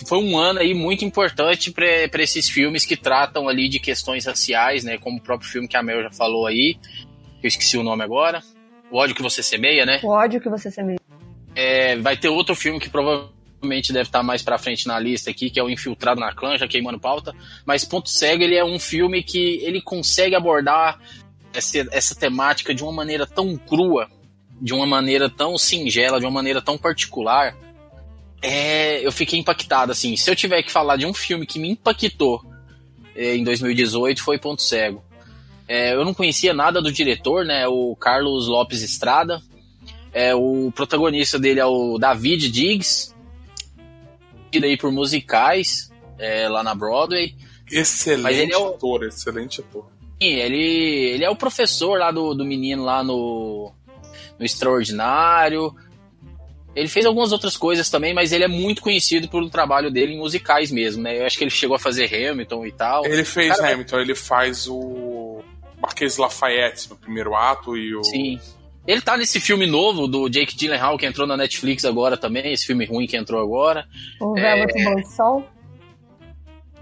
Foi 0.07 0.19
um 0.19 0.37
ano 0.37 0.59
aí 0.59 0.75
muito 0.75 1.05
importante 1.05 1.71
para 1.71 2.23
esses 2.23 2.51
filmes 2.51 2.85
que 2.85 2.97
tratam 2.97 3.49
ali 3.49 3.69
de 3.69 3.79
questões 3.79 4.27
raciais, 4.27 4.83
né? 4.83 4.99
Como 4.99 5.19
o 5.19 5.23
próprio 5.23 5.49
filme 5.49 5.69
que 5.69 5.77
a 5.77 5.83
Mel 5.83 6.03
já 6.03 6.11
falou 6.11 6.47
aí. 6.47 6.77
Eu 7.43 7.47
esqueci 7.47 7.79
o 7.79 7.85
nome 7.85 8.03
agora. 8.03 8.43
O 8.91 8.99
ódio 8.99 9.15
que 9.15 9.23
você 9.23 9.41
semeia, 9.43 9.87
né? 9.87 10.01
O 10.03 10.09
ódio 10.09 10.41
que 10.41 10.49
você 10.49 10.69
semeia. 10.69 10.99
É, 11.55 11.97
vai 11.97 12.17
ter 12.17 12.29
outro 12.29 12.57
filme 12.57 12.81
que 12.81 12.91
provavelmente 12.91 13.93
deve 13.93 14.09
estar 14.09 14.23
mais 14.23 14.43
pra 14.43 14.59
frente 14.59 14.87
na 14.87 14.99
lista 14.99 15.31
aqui, 15.31 15.49
que 15.49 15.61
é 15.61 15.63
o 15.63 15.71
Infiltrado 15.71 16.21
na 16.21 16.35
Clã, 16.35 16.59
já 16.59 16.67
queimando 16.67 16.99
pauta. 16.99 17.33
Mas 17.65 17.85
Ponto 17.85 18.09
Cego, 18.09 18.43
ele 18.43 18.57
é 18.57 18.65
um 18.65 18.81
filme 18.81 19.23
que 19.23 19.61
ele 19.63 19.81
consegue 19.81 20.35
abordar 20.35 21.01
essa, 21.55 21.87
essa 21.93 22.15
temática 22.17 22.75
de 22.75 22.83
uma 22.83 22.93
maneira 22.93 23.27
tão 23.27 23.57
crua, 23.57 24.11
de 24.61 24.75
uma 24.75 24.87
maneira 24.87 25.31
tão 25.31 25.57
singela, 25.57 26.19
de 26.19 26.27
uma 26.27 26.33
maneira 26.33 26.61
tão 26.61 26.77
particular. 26.77 27.57
É, 28.43 29.05
eu 29.07 29.11
fiquei 29.11 29.39
impactado, 29.39 29.93
assim. 29.93 30.17
Se 30.17 30.31
eu 30.31 30.37
tiver 30.37 30.63
que 30.63 30.71
falar 30.71 30.97
de 30.97 31.07
um 31.07 31.15
filme 31.15 31.47
que 31.47 31.59
me 31.59 31.71
impactou 31.71 32.45
é, 33.15 33.35
em 33.37 33.43
2018, 33.45 34.23
foi 34.23 34.39
Ponto 34.39 34.63
Cego. 34.63 35.03
É, 35.69 35.95
eu 35.95 36.05
não 36.05 36.15
conhecia 36.15 36.55
nada 36.55 36.81
do 36.81 36.93
diretor, 36.93 37.45
né? 37.45 37.67
O 37.67 37.97
Carlos 37.97 38.47
Lopes 38.47 38.83
Estrada. 38.83 39.43
É, 40.13 40.35
o 40.35 40.73
protagonista 40.75 41.39
dele 41.39 41.61
é 41.61 41.67
o 41.67 41.99
David 41.99 42.51
Diggs, 42.51 43.15
aí 44.55 44.77
por 44.79 44.91
musicais 44.91 45.91
é, 46.19 46.49
lá 46.49 46.63
na 46.63 46.75
Broadway. 46.75 47.35
Excelente 47.71 48.53
é 48.53 48.57
o- 48.57 48.69
ator, 48.69 49.05
excelente 49.05 49.61
ator. 49.61 49.87
Sim, 50.23 50.29
ele, 50.29 50.57
ele 51.15 51.25
é 51.25 51.29
o 51.29 51.37
professor 51.37 51.99
lá 51.99 52.11
do, 52.11 52.33
do 52.33 52.45
menino 52.45 52.83
lá 52.85 53.05
no, 53.05 53.71
no 54.39 54.45
Extraordinário. 54.47 55.75
Ele 56.77 56.89
fez 56.89 57.07
algumas 57.07 57.33
outras 57.33 57.57
coisas 57.57 57.89
também, 57.89 58.13
mas 58.13 58.33
ele 58.33 58.45
é 58.45 58.49
muito 58.49 58.83
conhecido 58.83 59.29
pelo 59.29 59.49
trabalho 59.49 59.91
dele 59.91 60.13
em 60.13 60.19
musicais 60.19 60.71
mesmo, 60.71 61.03
né? 61.03 61.19
Eu 61.19 61.25
acho 61.25 61.39
que 61.39 61.45
ele 61.45 61.51
chegou 61.51 61.75
a 61.75 61.79
fazer 61.79 62.05
Hamilton 62.05 62.67
e 62.67 62.73
tal. 62.73 63.07
Ele 63.07 63.25
fez 63.25 63.57
Cara, 63.57 63.73
Hamilton, 63.73 63.99
ele 63.99 64.15
faz 64.15 64.69
o 64.69 65.43
Marquês 65.81 66.19
Lafayette 66.19 66.91
no 66.91 66.97
primeiro 66.97 67.35
ato 67.35 67.79
e 67.79 67.97
o. 67.97 68.05
Sim. 68.05 68.39
Ele 68.87 69.01
tá 69.01 69.17
nesse 69.17 69.41
filme 69.41 69.67
novo 69.67 70.07
do 70.07 70.29
Jake 70.29 70.55
Gyllenhaal 70.55 70.99
que 70.99 71.07
entrou 71.07 71.27
na 71.27 71.35
Netflix 71.37 71.85
agora 71.87 72.15
também, 72.15 72.53
esse 72.53 72.67
filme 72.67 72.85
ruim 72.85 73.07
que 73.07 73.17
entrou 73.17 73.43
agora. 73.43 73.89
O 74.21 74.37
É. 74.39 74.43
Velvet 74.43 74.85
Bom 74.85 75.03
Sol. 75.11 75.49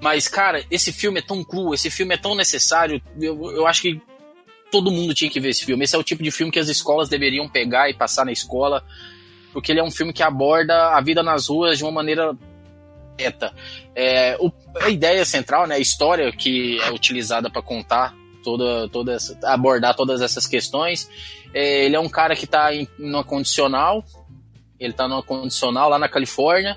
Mas, 0.01 0.27
cara, 0.27 0.63
esse 0.71 0.93
filme 0.93 1.21
é 1.21 1.23
tão 1.23 1.43
cru, 1.45 1.73
esse 1.73 1.89
filme 1.89 2.15
é 2.15 2.19
tão 2.19 2.35
necessário. 2.35 3.01
Eu, 3.19 3.53
eu 3.53 3.67
acho 3.67 3.81
que 3.81 4.01
todo 4.71 4.91
mundo 4.91 5.15
tinha 5.15 5.31
que 5.31 5.39
ver 5.39 5.51
esse 5.51 5.65
filme. 5.65 5.85
Esse 5.85 5.95
é 5.95 5.99
o 5.99 6.03
tipo 6.03 6.23
de 6.23 6.33
filme 6.33 6.53
que 6.53 6.59
as 6.59 6.69
escolas 6.69 7.09
deveriam 7.09 7.49
pegar 7.49 7.89
e 7.89 7.95
passar 7.95 8.27
na 8.27 8.33
escola. 8.33 8.85
Porque 9.55 9.73
ele 9.73 9.81
é 9.81 9.83
um 9.85 9.91
filme 9.91 10.13
que 10.13 10.23
aborda 10.23 10.89
a 10.91 11.01
vida 11.01 11.23
nas 11.23 11.49
ruas 11.49 11.79
de 11.79 11.85
uma 11.85 11.93
maneira 11.93 12.37
reta. 13.19 13.55
É, 13.95 14.37
o- 14.41 14.53
a 14.83 14.91
ideia 14.91 15.25
central, 15.25 15.67
né, 15.67 15.77
a 15.77 15.79
história 15.79 16.31
que 16.33 16.79
é 16.83 16.91
utilizada 16.91 17.49
para 17.49 17.63
contar 17.63 18.13
toda, 18.43 18.89
toda 18.91 19.15
essa, 19.15 19.39
abordar 19.45 19.95
todas 19.95 20.21
essas 20.21 20.47
questões. 20.47 21.09
É, 21.55 21.87
ele 21.87 21.97
é 21.97 22.01
um 22.01 22.09
cara 22.09 22.35
que 22.37 22.47
tá 22.47 22.75
em 22.75 22.87
numa 22.99 23.25
condicional. 23.25 24.05
Ele 24.79 24.93
tá 24.93 25.07
numa 25.09 25.23
condicional 25.23 25.89
lá 25.89 25.99
na 25.99 26.09
Califórnia. 26.09 26.77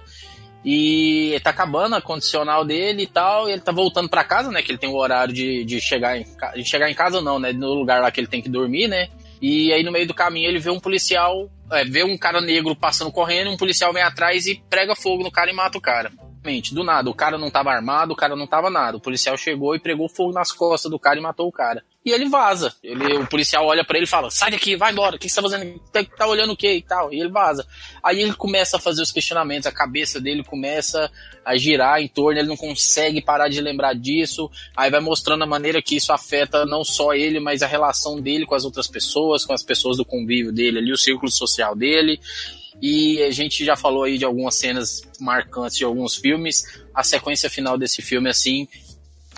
E 0.63 1.39
tá 1.43 1.51
acabando 1.51 1.95
a 1.95 2.01
condicional 2.01 2.65
dele 2.65 3.03
e 3.03 3.07
tal, 3.07 3.47
e 3.47 3.53
ele 3.53 3.61
tá 3.61 3.71
voltando 3.71 4.09
pra 4.09 4.23
casa, 4.23 4.51
né? 4.51 4.61
Que 4.61 4.71
ele 4.71 4.77
tem 4.77 4.89
o 4.89 4.97
horário 4.97 5.33
de, 5.33 5.63
de 5.63 5.79
chegar 5.79 6.17
em 6.17 6.25
de 6.55 6.65
chegar 6.65 6.89
em 6.89 6.93
casa 6.93 7.21
não, 7.21 7.39
né? 7.39 7.53
No 7.53 7.73
lugar 7.73 8.01
lá 8.01 8.11
que 8.11 8.19
ele 8.19 8.27
tem 8.27 8.41
que 8.41 8.49
dormir, 8.49 8.87
né? 8.87 9.07
E 9.41 9.71
aí 9.71 9.81
no 9.83 9.91
meio 9.91 10.05
do 10.07 10.13
caminho 10.13 10.49
ele 10.49 10.59
vê 10.59 10.69
um 10.69 10.79
policial, 10.79 11.49
é, 11.71 11.83
vê 11.83 12.03
um 12.03 12.17
cara 12.17 12.41
negro 12.41 12.75
passando 12.75 13.11
correndo, 13.11 13.51
um 13.51 13.57
policial 13.57 13.93
vem 13.93 14.03
atrás 14.03 14.45
e 14.45 14.61
prega 14.69 14.95
fogo 14.95 15.23
no 15.23 15.31
cara 15.31 15.51
e 15.51 15.53
mata 15.53 15.77
o 15.77 15.81
cara. 15.81 16.11
Realmente, 16.47 16.73
Do 16.73 16.83
nada, 16.83 17.09
o 17.09 17.13
cara 17.13 17.37
não 17.37 17.51
tava 17.51 17.71
armado, 17.71 18.13
o 18.13 18.15
cara 18.15 18.33
não 18.33 18.47
tava 18.47 18.69
nada. 18.69 18.95
O 18.95 19.01
policial 19.01 19.35
chegou 19.35 19.75
e 19.75 19.79
pregou 19.79 20.07
fogo 20.07 20.31
nas 20.31 20.51
costas 20.51 20.89
do 20.89 20.97
cara 20.97 21.19
e 21.19 21.21
matou 21.21 21.47
o 21.47 21.51
cara. 21.51 21.83
E 22.05 22.11
ele 22.11 22.29
vaza. 22.29 22.73
Ele, 22.81 23.17
o 23.17 23.27
policial 23.27 23.65
olha 23.65 23.83
pra 23.83 23.97
ele 23.97 24.05
e 24.05 24.09
fala: 24.09 24.31
sai 24.31 24.51
daqui, 24.51 24.77
vai 24.77 24.93
embora, 24.93 25.17
o 25.17 25.19
que 25.19 25.27
você 25.27 25.35
tá 25.35 25.41
fazendo? 25.41 25.77
Tá, 25.91 26.01
tá 26.05 26.25
olhando 26.25 26.53
o 26.53 26.57
quê 26.57 26.75
e 26.75 26.81
tal? 26.81 27.13
E 27.13 27.19
ele 27.19 27.29
vaza. 27.29 27.67
Aí 28.01 28.21
ele 28.21 28.33
começa 28.33 28.77
a 28.77 28.79
fazer 28.79 29.01
os 29.01 29.11
questionamentos, 29.11 29.67
a 29.67 29.71
cabeça 29.73 30.21
dele 30.21 30.41
começa 30.41 31.11
a 31.43 31.57
girar 31.57 32.01
em 32.01 32.07
torno, 32.07 32.39
ele 32.39 32.47
não 32.47 32.55
consegue 32.55 33.21
parar 33.21 33.49
de 33.49 33.59
lembrar 33.59 33.93
disso. 33.93 34.49
Aí 34.75 34.89
vai 34.89 35.01
mostrando 35.01 35.43
a 35.43 35.47
maneira 35.47 35.81
que 35.81 35.97
isso 35.97 36.13
afeta 36.13 36.65
não 36.65 36.85
só 36.85 37.13
ele, 37.13 37.41
mas 37.41 37.61
a 37.61 37.67
relação 37.67 38.21
dele 38.21 38.45
com 38.45 38.55
as 38.55 38.63
outras 38.63 38.87
pessoas, 38.87 39.43
com 39.43 39.51
as 39.51 39.63
pessoas 39.63 39.97
do 39.97 40.05
convívio 40.05 40.53
dele 40.53 40.79
ali, 40.79 40.93
o 40.93 40.97
círculo 40.97 41.29
social 41.29 41.75
dele. 41.75 42.21
E 42.81 43.21
a 43.23 43.31
gente 43.31 43.65
já 43.65 43.75
falou 43.75 44.03
aí 44.03 44.17
de 44.17 44.25
algumas 44.25 44.55
cenas 44.55 45.01
marcantes 45.19 45.77
de 45.77 45.83
alguns 45.83 46.15
filmes. 46.15 46.63
A 46.93 47.03
sequência 47.03 47.49
final 47.49 47.77
desse 47.77 48.01
filme, 48.01 48.29
assim, 48.29 48.67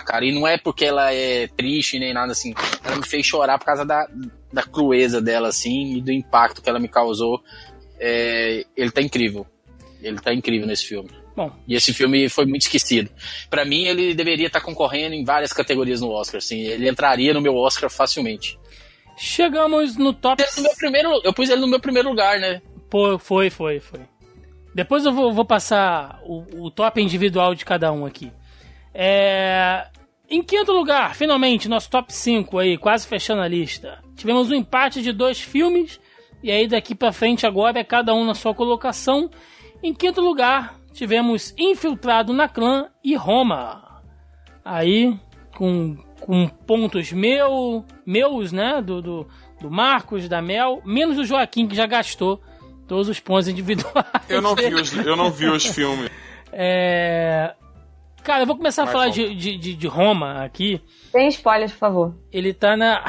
cara, 0.04 0.24
e 0.24 0.32
não 0.32 0.46
é 0.46 0.58
porque 0.58 0.84
ela 0.84 1.12
é 1.12 1.46
triste 1.48 1.98
nem 1.98 2.12
nada 2.12 2.32
assim. 2.32 2.54
Ela 2.84 2.96
me 2.96 3.06
fez 3.06 3.24
chorar 3.24 3.58
por 3.58 3.64
causa 3.64 3.84
da, 3.84 4.06
da 4.52 4.62
crueza 4.62 5.20
dela, 5.20 5.48
assim, 5.48 5.96
e 5.96 6.00
do 6.00 6.12
impacto 6.12 6.60
que 6.62 6.68
ela 6.68 6.78
me 6.78 6.88
causou. 6.88 7.42
É, 7.98 8.64
ele 8.76 8.90
tá 8.90 9.00
incrível. 9.00 9.46
Ele 10.02 10.18
tá 10.18 10.32
incrível 10.32 10.66
nesse 10.66 10.86
filme. 10.86 11.10
Bom, 11.36 11.52
E 11.66 11.74
esse 11.74 11.94
filme 11.94 12.28
foi 12.28 12.44
muito 12.44 12.62
esquecido. 12.62 13.08
Pra 13.48 13.64
mim, 13.64 13.84
ele 13.84 14.14
deveria 14.14 14.48
estar 14.48 14.60
concorrendo 14.60 15.14
em 15.14 15.24
várias 15.24 15.52
categorias 15.52 16.00
no 16.00 16.10
Oscar, 16.10 16.38
assim. 16.38 16.60
Ele 16.60 16.88
entraria 16.88 17.32
no 17.32 17.40
meu 17.40 17.54
Oscar 17.54 17.88
facilmente. 17.88 18.58
chegamos 19.16 19.96
no 19.96 20.12
top. 20.12 20.42
No 20.56 20.62
meu 20.62 20.74
primeiro, 20.76 21.20
eu 21.22 21.32
pus 21.32 21.48
ele 21.48 21.60
no 21.60 21.68
meu 21.68 21.80
primeiro 21.80 22.08
lugar, 22.08 22.38
né? 22.40 22.60
Pô, 22.90 23.18
foi, 23.18 23.48
foi, 23.50 23.78
foi. 23.78 24.00
Depois 24.74 25.04
eu 25.04 25.12
vou, 25.12 25.32
vou 25.32 25.44
passar 25.44 26.20
o, 26.24 26.66
o 26.66 26.70
top 26.70 27.00
individual 27.00 27.54
de 27.54 27.64
cada 27.64 27.92
um 27.92 28.04
aqui. 28.04 28.32
É, 28.92 29.86
Em 30.28 30.42
quinto 30.42 30.72
lugar, 30.72 31.14
finalmente, 31.14 31.68
nosso 31.68 31.90
top 31.90 32.12
5 32.12 32.58
aí, 32.58 32.76
quase 32.76 33.06
fechando 33.06 33.42
a 33.42 33.48
lista. 33.48 33.98
Tivemos 34.16 34.50
um 34.50 34.54
empate 34.54 35.02
de 35.02 35.12
dois 35.12 35.40
filmes, 35.40 36.00
e 36.42 36.50
aí 36.50 36.66
daqui 36.66 36.94
pra 36.94 37.12
frente 37.12 37.46
agora 37.46 37.78
é 37.78 37.84
cada 37.84 38.14
um 38.14 38.24
na 38.24 38.34
sua 38.34 38.54
colocação. 38.54 39.30
Em 39.82 39.94
quinto 39.94 40.20
lugar, 40.20 40.78
tivemos 40.92 41.54
Infiltrado 41.56 42.32
na 42.32 42.48
Clã 42.48 42.88
e 43.02 43.14
Roma. 43.14 44.02
Aí, 44.64 45.18
com, 45.56 45.96
com 46.20 46.48
pontos 46.48 47.12
meu, 47.12 47.84
meus, 48.04 48.52
né, 48.52 48.82
do, 48.82 49.00
do, 49.00 49.28
do 49.60 49.70
Marcos, 49.70 50.28
da 50.28 50.42
Mel, 50.42 50.80
menos 50.84 51.18
o 51.18 51.24
Joaquim, 51.24 51.66
que 51.66 51.74
já 51.74 51.86
gastou 51.86 52.40
todos 52.90 53.08
os 53.08 53.20
pontos 53.20 53.46
individuais. 53.46 54.04
Eu 54.28 54.42
não 54.42 54.56
vi 54.56 54.66
os, 54.74 54.92
eu 54.92 55.14
não 55.14 55.30
vi 55.30 55.48
os 55.48 55.64
filmes. 55.64 56.10
É... 56.52 57.54
Cara, 58.24 58.42
eu 58.42 58.46
vou 58.48 58.56
começar 58.56 58.82
a 58.82 58.86
falar 58.88 59.12
fala. 59.12 59.12
de, 59.12 59.56
de, 59.56 59.74
de, 59.76 59.86
Roma 59.86 60.44
aqui. 60.44 60.82
Tem 61.12 61.28
spoilers, 61.28 61.70
por 61.70 61.78
favor. 61.78 62.14
Ele 62.32 62.52
tá 62.52 62.76
na. 62.76 63.04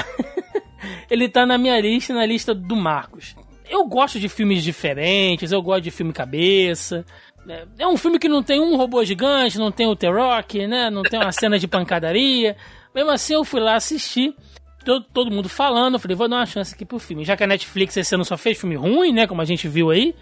ele 1.10 1.28
tá 1.28 1.48
na 1.48 1.58
minha 1.58 1.80
lista, 1.82 2.14
na 2.14 2.28
lista 2.28 2.53
do 2.53 2.76
Marcos. 2.76 3.36
Eu 3.68 3.84
gosto 3.86 4.20
de 4.20 4.30
filmes 4.30 4.64
diferentes, 4.64 5.52
eu 5.52 5.64
gosto 5.64 5.82
de 5.82 5.90
filme 5.90 6.14
cabeça. 6.14 7.03
É- 7.49 7.66
É 7.80 7.88
um 7.88 7.98
filme 7.98 8.20
que 8.20 8.30
não 8.30 8.44
tem 8.44 8.62
um 8.62 8.78
robô 8.78 9.03
gigante, 9.03 9.58
não 9.58 9.72
tem 9.72 9.88
o 9.88 9.95
The 9.95 10.10
Rock, 10.10 10.68
né? 10.68 10.91
Não 10.91 11.02
tem 11.02 11.20
uma 11.20 11.32
cena 11.32 11.58
de 11.58 11.68
pancadaria. 11.68 12.56
Mesmo 12.94 13.10
assim, 13.10 13.34
eu 13.34 13.44
fui 13.44 13.60
lá 13.60 13.76
assistir. 13.76 14.36
Todo, 14.84 15.06
todo 15.14 15.32
mundo 15.32 15.48
falando, 15.48 15.95
eu 15.95 15.99
falei, 15.99 16.16
vou 16.16 16.28
dar 16.28 16.38
uma 16.38 16.45
chance 16.45 16.74
aqui 16.74 16.86
pro 16.86 16.99
filme. 16.99 17.24
Já 17.24 17.38
que 17.38 17.44
a 17.44 17.48
Netflix 17.48 17.95
esse 17.98 18.16
ano 18.16 18.26
só 18.26 18.38
fez 18.38 18.60
filme 18.60 18.76
ruim, 18.76 19.14
né? 19.14 19.28
Como 19.28 19.41
a 19.41 19.45
gente 19.45 19.68
viu 19.68 19.91
aí. 19.91 20.16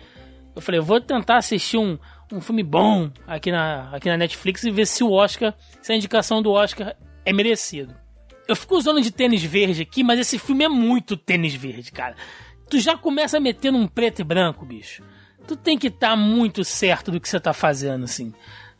Eu 0.55 0.61
falei, 0.61 0.81
vou 0.81 0.99
tentar 0.99 1.37
assistir 1.37 1.77
um, 1.77 1.97
um 2.33 2.41
filme 2.41 2.63
bom 2.63 3.09
aqui 3.25 3.51
na, 3.51 3.89
aqui 3.93 4.09
na 4.09 4.17
Netflix 4.17 4.63
e 4.63 4.71
ver 4.71 4.85
se 4.85 5.03
o 5.03 5.11
Oscar, 5.11 5.53
se 5.81 5.91
a 5.91 5.95
indicação 5.95 6.41
do 6.41 6.51
Oscar 6.51 6.95
é 7.25 7.31
merecido. 7.31 7.95
Eu 8.47 8.55
fico 8.55 8.75
usando 8.75 8.99
de 9.01 9.11
tênis 9.11 9.43
verde 9.43 9.83
aqui, 9.83 10.03
mas 10.03 10.19
esse 10.19 10.39
filme 10.39 10.63
é 10.63 10.69
muito 10.69 11.15
tênis 11.15 11.53
verde, 11.53 11.91
cara. 11.91 12.15
Tu 12.69 12.79
já 12.79 12.97
começa 12.97 13.39
metendo 13.39 13.77
um 13.77 13.87
preto 13.87 14.19
e 14.19 14.23
branco, 14.23 14.65
bicho. 14.65 15.03
Tu 15.47 15.55
tem 15.55 15.77
que 15.77 15.87
estar 15.87 16.15
muito 16.15 16.63
certo 16.63 17.11
do 17.11 17.19
que 17.19 17.29
você 17.29 17.39
tá 17.39 17.53
fazendo, 17.53 18.03
assim. 18.05 18.33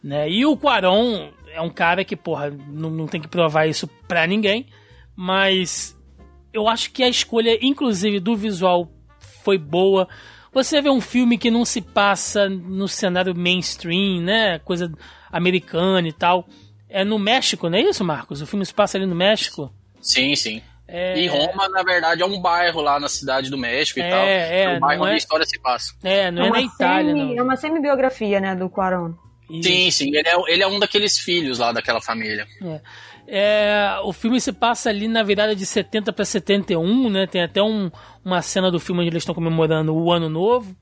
Né? 0.04 0.30
E 0.30 0.46
o 0.46 0.58
Quaron 0.58 1.32
é 1.54 1.62
um 1.62 1.70
cara 1.70 2.04
que, 2.04 2.16
porra, 2.16 2.50
não, 2.50 2.90
não 2.90 3.08
tem 3.08 3.22
que 3.22 3.28
provar 3.28 3.68
isso 3.68 3.88
pra 4.08 4.26
ninguém. 4.28 4.68
Mas 5.24 5.98
eu 6.54 6.70
acho 6.70 6.92
que 6.92 7.04
a 7.04 7.10
escolha, 7.10 7.60
inclusive, 7.62 8.22
do 8.22 8.38
visual 8.38 8.90
foi 9.44 9.58
boa. 9.58 10.08
Você 10.54 10.82
vê 10.82 10.90
um 10.90 11.02
filme 11.02 11.38
que 11.38 11.52
não 11.52 11.66
se 11.66 11.82
passa 11.82 12.48
no 12.48 12.88
cenário 12.88 13.36
mainstream, 13.36 14.22
né? 14.22 14.60
Coisa 14.60 14.90
americana 15.30 16.08
e 16.08 16.14
tal. 16.14 16.48
É 16.88 17.04
no 17.04 17.20
México, 17.20 17.70
não 17.70 17.78
é 17.78 17.82
isso, 17.82 18.02
Marcos? 18.06 18.42
O 18.42 18.48
filme 18.48 18.66
se 18.66 18.74
passa 18.74 18.98
ali 18.98 19.06
no 19.06 19.14
México. 19.14 19.70
Sim, 20.02 20.34
sim. 20.38 20.62
É, 20.88 21.20
E 21.20 21.28
Roma, 21.28 21.68
na 21.68 21.84
verdade, 21.84 22.22
é 22.22 22.26
um 22.26 22.40
bairro 22.42 22.80
lá 22.82 22.98
na 22.98 23.10
cidade 23.10 23.50
do 23.50 23.58
México 23.58 24.00
e 24.00 24.02
É, 24.02 24.10
tal. 24.10 24.20
é, 24.24 24.64
É 24.64 24.70
um 24.70 24.80
bairro 24.80 25.02
onde 25.04 25.12
é- 25.12 25.16
a 25.16 25.18
história 25.18 25.46
se 25.46 25.60
passa. 25.60 25.94
É, 26.02 26.32
não 26.32 26.44
é, 26.46 26.50
na 26.50 26.56
uma 26.56 26.62
Itália, 26.62 27.12
semi- 27.14 27.34
É 27.34 27.36
não. 27.36 27.44
uma 27.44 27.58
semi-biografia, 27.58 28.40
né, 28.40 28.56
do 28.56 28.70
Quaron. 28.70 29.14
Sim, 29.64 29.90
sim. 29.92 30.16
Ele 30.16 30.28
é, 30.30 30.34
ele 30.54 30.64
é 30.64 30.68
um 30.68 30.80
daqueles 30.80 31.18
filhos 31.20 31.58
lá 31.60 31.72
daquela 31.72 32.00
família. 32.00 32.48
É, 32.64 32.82
o 34.04 34.12
filme 34.14 34.40
se 34.42 34.52
passa 34.52 34.90
ali 34.90 35.08
na 35.08 35.22
virada 35.24 35.56
de 35.56 35.66
70 35.66 36.12
para 36.12 36.26
71, 36.26 37.10
né? 37.10 37.28
Tem 37.28 37.44
até 37.44 37.62
um- 37.62 37.92
uma 38.26 38.42
cena 38.42 38.72
do 38.72 38.80
filme 38.80 39.02
onde 39.02 39.10
eles 39.10 39.22
estão 39.22 39.36
comemorando 39.36 39.96
o 39.96 40.12
Ano 40.12 40.28
Novo. 40.30 40.76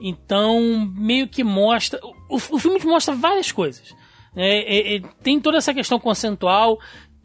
Então, 0.00 0.90
meio 0.96 1.26
que 1.28 1.42
mostra. 1.42 1.98
O, 2.28 2.36
o 2.36 2.58
filme 2.58 2.78
mostra 2.84 3.14
várias 3.14 3.50
coisas. 3.50 3.94
É, 4.36 4.96
é, 4.96 5.00
tem 5.22 5.40
toda 5.40 5.58
essa 5.58 5.74
questão 5.74 5.98
conceitual. 5.98 6.78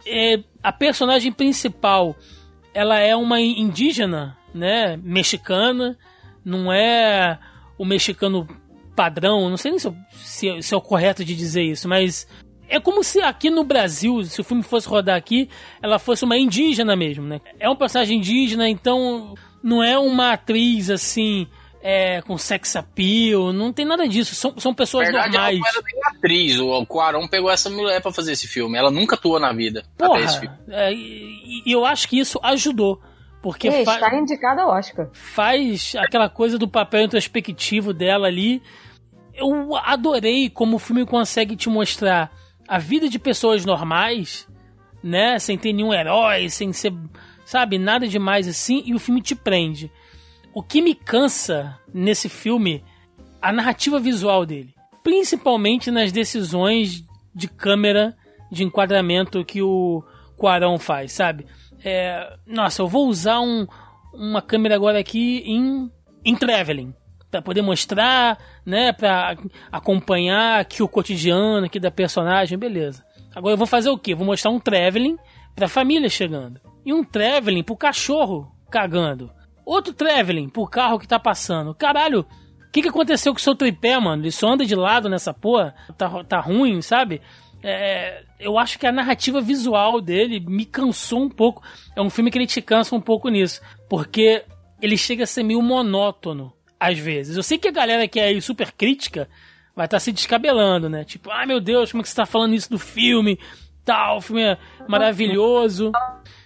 É, 0.06 0.40
a 0.62 0.72
personagem 0.72 1.32
principal 1.32 2.16
ela 2.74 2.98
é 3.00 3.16
uma 3.16 3.40
indígena, 3.40 4.38
né? 4.54 4.98
Mexicana. 5.04 5.98
Não 6.44 6.74
é 6.74 7.38
o 7.78 7.86
mexicano 7.86 8.48
padrão. 8.96 9.50
Não 9.50 9.58
sei 9.58 9.72
nem 9.72 9.80
se, 9.80 9.94
se 10.14 10.50
é- 10.50 10.62
se 10.62 10.74
é 10.74 10.78
o 10.78 10.82
correto 10.82 11.24
de 11.24 11.36
dizer 11.36 11.64
isso, 11.64 11.88
mas 11.88 12.28
é 12.76 12.80
como 12.80 13.04
se 13.04 13.22
aqui 13.22 13.50
no 13.50 13.64
Brasil, 13.64 14.24
se 14.24 14.40
o 14.42 14.44
filme 14.44 14.64
fosse 14.64 14.88
rodar 14.88 15.16
aqui, 15.18 15.50
ela 15.82 16.00
fosse 16.00 16.24
uma 16.24 16.38
indígena 16.38 16.96
mesmo, 16.96 17.24
né? 17.26 17.40
É 17.60 17.70
um 17.70 17.76
personagem 17.76 18.18
indígena, 18.18 18.68
então 18.70 19.36
não 19.64 19.82
é 19.84 19.98
uma 19.98 20.34
atriz 20.34 20.90
assim. 20.90 21.48
É, 21.86 22.22
com 22.22 22.38
sex 22.38 22.78
appeal, 22.78 23.52
não 23.52 23.74
tem 23.74 23.84
nada 23.84 24.08
disso. 24.08 24.34
São, 24.36 24.58
são 24.58 24.74
pessoas 24.74 25.04
verdade, 25.06 25.36
ela 25.36 25.52
normais. 25.52 25.60
não 25.60 25.68
era 25.68 25.82
nem 25.84 26.02
atriz. 26.18 26.58
O 26.58 26.86
Quaron 26.86 27.28
pegou 27.28 27.52
essa 27.52 27.70
mulher 27.70 28.02
pra 28.02 28.10
fazer 28.10 28.32
esse 28.32 28.48
filme. 28.48 28.78
Ela 28.78 28.90
nunca 28.90 29.16
atuou 29.16 29.38
na 29.38 29.52
vida 29.52 29.84
até 30.00 30.22
esse 30.22 30.40
filme. 30.40 30.56
Porra, 30.66 30.78
é, 30.78 30.94
e, 30.94 31.62
e 31.66 31.72
eu 31.74 31.84
acho 31.86 32.08
que 32.08 32.18
isso 32.18 32.40
ajudou. 32.42 33.02
Porque 33.42 33.68
E 33.68 33.84
fa- 33.84 33.96
está 33.96 34.16
indicada 34.16 34.62
ao 34.62 34.70
Oscar. 34.70 35.10
faz 35.12 35.94
aquela 35.98 36.30
coisa 36.30 36.58
do 36.58 36.70
papel 36.70 37.02
introspectivo 37.02 37.92
dela 37.94 38.28
ali. 38.28 38.62
Eu 39.34 39.76
adorei 39.76 40.50
como 40.50 40.78
o 40.78 40.80
filme 40.80 41.06
consegue 41.06 41.54
te 41.58 41.68
mostrar 41.68 42.32
a 42.74 42.80
vida 42.80 43.08
de 43.08 43.20
pessoas 43.20 43.64
normais, 43.66 44.48
né? 45.04 45.38
Sem 45.38 45.60
ter 45.60 45.72
nenhum 45.74 45.94
herói, 45.94 46.50
sem 46.50 46.74
ser, 46.74 46.92
sabe, 47.46 47.78
nada 47.78 48.08
demais 48.08 48.48
assim, 48.48 48.82
e 48.84 48.96
o 48.96 49.00
filme 49.00 49.22
te 49.22 49.36
prende. 49.36 49.92
O 50.56 50.64
que 50.64 50.82
me 50.82 50.96
cansa 50.96 51.78
nesse 51.94 52.28
filme, 52.28 52.84
a 53.40 53.54
narrativa 53.54 54.00
visual 54.00 54.44
dele. 54.44 54.74
Principalmente 55.04 55.92
nas 55.92 56.12
decisões 56.12 57.06
de 57.36 57.48
câmera, 57.48 58.18
de 58.52 58.64
enquadramento 58.64 59.46
que 59.46 59.62
o 59.62 60.04
Quarão 60.36 60.80
faz, 60.80 61.12
sabe? 61.12 61.46
É, 61.86 62.38
nossa, 62.48 62.82
eu 62.82 62.88
vou 62.88 63.08
usar 63.08 63.40
um, 63.40 63.68
uma 64.12 64.42
câmera 64.42 64.74
agora 64.74 64.98
aqui 64.98 65.44
em, 65.46 65.92
em 66.26 66.36
traveling 66.36 66.92
para 67.34 67.42
poder 67.42 67.64
mostrar, 67.64 68.38
né, 68.64 68.94
para 68.94 69.36
acompanhar 69.72 70.60
aqui 70.60 70.84
o 70.84 70.88
cotidiano 70.88 71.66
aqui 71.66 71.80
da 71.80 71.90
personagem, 71.90 72.58
beleza. 72.58 73.04
Agora 73.36 73.54
eu 73.54 73.58
vou 73.58 73.66
fazer 73.66 73.90
o 73.90 73.98
quê? 73.98 74.14
Vou 74.14 74.26
mostrar 74.26 74.52
um 74.52 74.60
traveling 74.60 75.18
pra 75.56 75.68
família 75.68 76.10
chegando 76.10 76.62
e 76.86 76.94
um 76.94 77.04
traveling 77.04 77.64
pro 77.64 77.76
cachorro 77.76 78.52
cagando. 78.70 79.32
Outro 79.66 79.94
traveling 79.94 80.48
pro 80.48 80.68
carro 80.68 81.00
que 81.00 81.08
tá 81.08 81.18
passando. 81.18 81.74
Caralho, 81.74 82.20
o 82.22 82.72
que, 82.72 82.84
que 82.84 82.90
aconteceu 82.90 83.34
com 83.34 83.40
o 83.40 83.42
seu 83.42 83.56
tripé, 83.56 84.00
mano? 84.00 84.22
Ele 84.22 84.32
só 84.32 84.50
anda 84.50 84.64
de 84.64 84.76
lado 84.76 85.10
nessa 85.10 85.34
porra? 85.34 85.74
Tá, 85.98 86.24
tá 86.24 86.40
ruim, 86.40 86.84
sabe? 86.84 87.20
É, 87.64 88.24
eu 88.40 88.60
acho 88.60 88.78
que 88.78 88.86
a 88.86 88.92
narrativa 88.92 89.42
visual 89.42 90.00
dele 90.00 90.40
me 90.40 90.66
cansou 90.66 91.24
um 91.24 91.30
pouco. 91.30 91.64
É 91.96 92.02
um 92.02 92.10
filme 92.12 92.30
que 92.30 92.38
ele 92.38 92.46
te 92.46 92.62
cansa 92.62 92.96
um 92.96 93.02
pouco 93.02 93.30
nisso. 93.30 93.60
Porque 93.90 94.44
ele 94.82 94.98
chega 94.98 95.24
a 95.24 95.28
ser 95.28 95.44
meio 95.44 95.62
monótono, 95.62 96.54
às 96.84 97.00
vezes. 97.00 97.38
Eu 97.38 97.44
sei 97.44 97.58
que 97.58 97.68
a 97.68 97.72
galera 97.72 98.08
que 98.08 98.20
é 98.20 98.26
aí 98.26 98.42
super 98.42 98.72
crítica 98.72 99.30
vai 99.74 99.86
estar 99.86 100.00
se 100.00 100.12
descabelando, 100.12 100.90
né? 100.90 101.06
Tipo, 101.06 101.32
ai 101.32 101.46
meu 101.46 101.62
Deus, 101.62 101.92
como 101.92 102.02
é 102.02 102.04
que 102.04 102.10
você 102.10 102.16
tá 102.16 102.26
falando 102.26 102.54
isso 102.54 102.70
do 102.70 102.78
filme? 102.78 103.40
Tal, 103.86 104.18
o 104.18 104.22
filme 104.22 104.44
é 104.44 104.58
maravilhoso. 104.88 105.92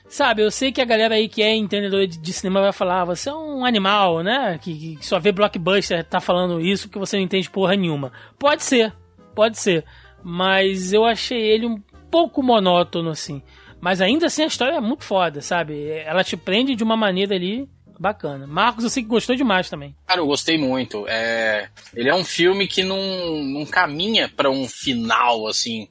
Sabe, 0.07 0.41
eu 0.41 0.51
sei 0.51 0.71
que 0.71 0.79
a 0.79 0.85
galera 0.85 1.15
aí 1.15 1.27
que 1.27 1.41
é 1.41 1.53
entendedora 1.53 2.07
de, 2.07 2.17
de 2.17 2.33
cinema 2.33 2.61
vai 2.61 2.71
falar, 2.71 3.01
ah, 3.01 3.05
você 3.05 3.29
é 3.29 3.33
um 3.33 3.65
animal, 3.65 4.23
né? 4.23 4.57
Que, 4.61 4.95
que 4.95 5.05
só 5.05 5.19
vê 5.19 5.31
blockbuster 5.31 6.03
tá 6.05 6.21
falando 6.21 6.61
isso 6.61 6.87
que 6.87 6.99
você 6.99 7.17
não 7.17 7.23
entende 7.23 7.49
porra 7.49 7.75
nenhuma. 7.75 8.13
Pode 8.39 8.63
ser, 8.63 8.93
pode 9.35 9.57
ser. 9.57 9.83
Mas 10.23 10.93
eu 10.93 11.03
achei 11.03 11.41
ele 11.41 11.65
um 11.65 11.81
pouco 12.09 12.41
monótono, 12.43 13.09
assim. 13.09 13.41
Mas 13.81 14.01
ainda 14.01 14.27
assim 14.27 14.43
a 14.43 14.47
história 14.47 14.77
é 14.77 14.81
muito 14.81 15.03
foda, 15.03 15.41
sabe? 15.41 15.89
Ela 15.89 16.23
te 16.23 16.37
prende 16.37 16.75
de 16.75 16.83
uma 16.83 16.95
maneira 16.95 17.35
ali 17.35 17.67
bacana. 17.99 18.47
Marcos, 18.47 18.83
eu 18.83 18.89
sei 18.89 19.03
que 19.03 19.09
gostou 19.09 19.35
demais 19.35 19.69
também. 19.69 19.95
Cara, 20.05 20.21
eu 20.21 20.27
gostei 20.27 20.57
muito. 20.57 21.05
É, 21.07 21.69
ele 21.93 22.09
é 22.09 22.15
um 22.15 22.23
filme 22.23 22.67
que 22.67 22.83
não, 22.83 23.43
não 23.43 23.65
caminha 23.65 24.29
pra 24.29 24.49
um 24.49 24.67
final, 24.67 25.47
assim. 25.47 25.87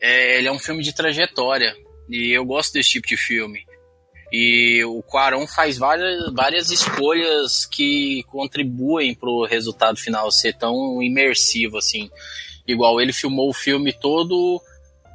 É, 0.00 0.38
ele 0.38 0.48
é 0.48 0.52
um 0.52 0.58
filme 0.58 0.82
de 0.82 0.94
trajetória. 0.94 1.74
E 2.08 2.30
eu 2.30 2.44
gosto 2.44 2.72
desse 2.72 2.90
tipo 2.90 3.06
de 3.06 3.16
filme. 3.16 3.64
E 4.32 4.84
o 4.84 5.02
Quaron 5.02 5.46
faz 5.46 5.78
várias, 5.78 6.32
várias 6.32 6.70
escolhas 6.70 7.66
que 7.66 8.24
contribuem 8.24 9.14
pro 9.14 9.44
resultado 9.44 9.96
final 9.96 10.30
ser 10.32 10.54
tão 10.54 11.00
imersivo, 11.02 11.78
assim. 11.78 12.10
Igual 12.66 13.00
ele 13.00 13.12
filmou 13.12 13.48
o 13.48 13.54
filme 13.54 13.92
todo 13.92 14.60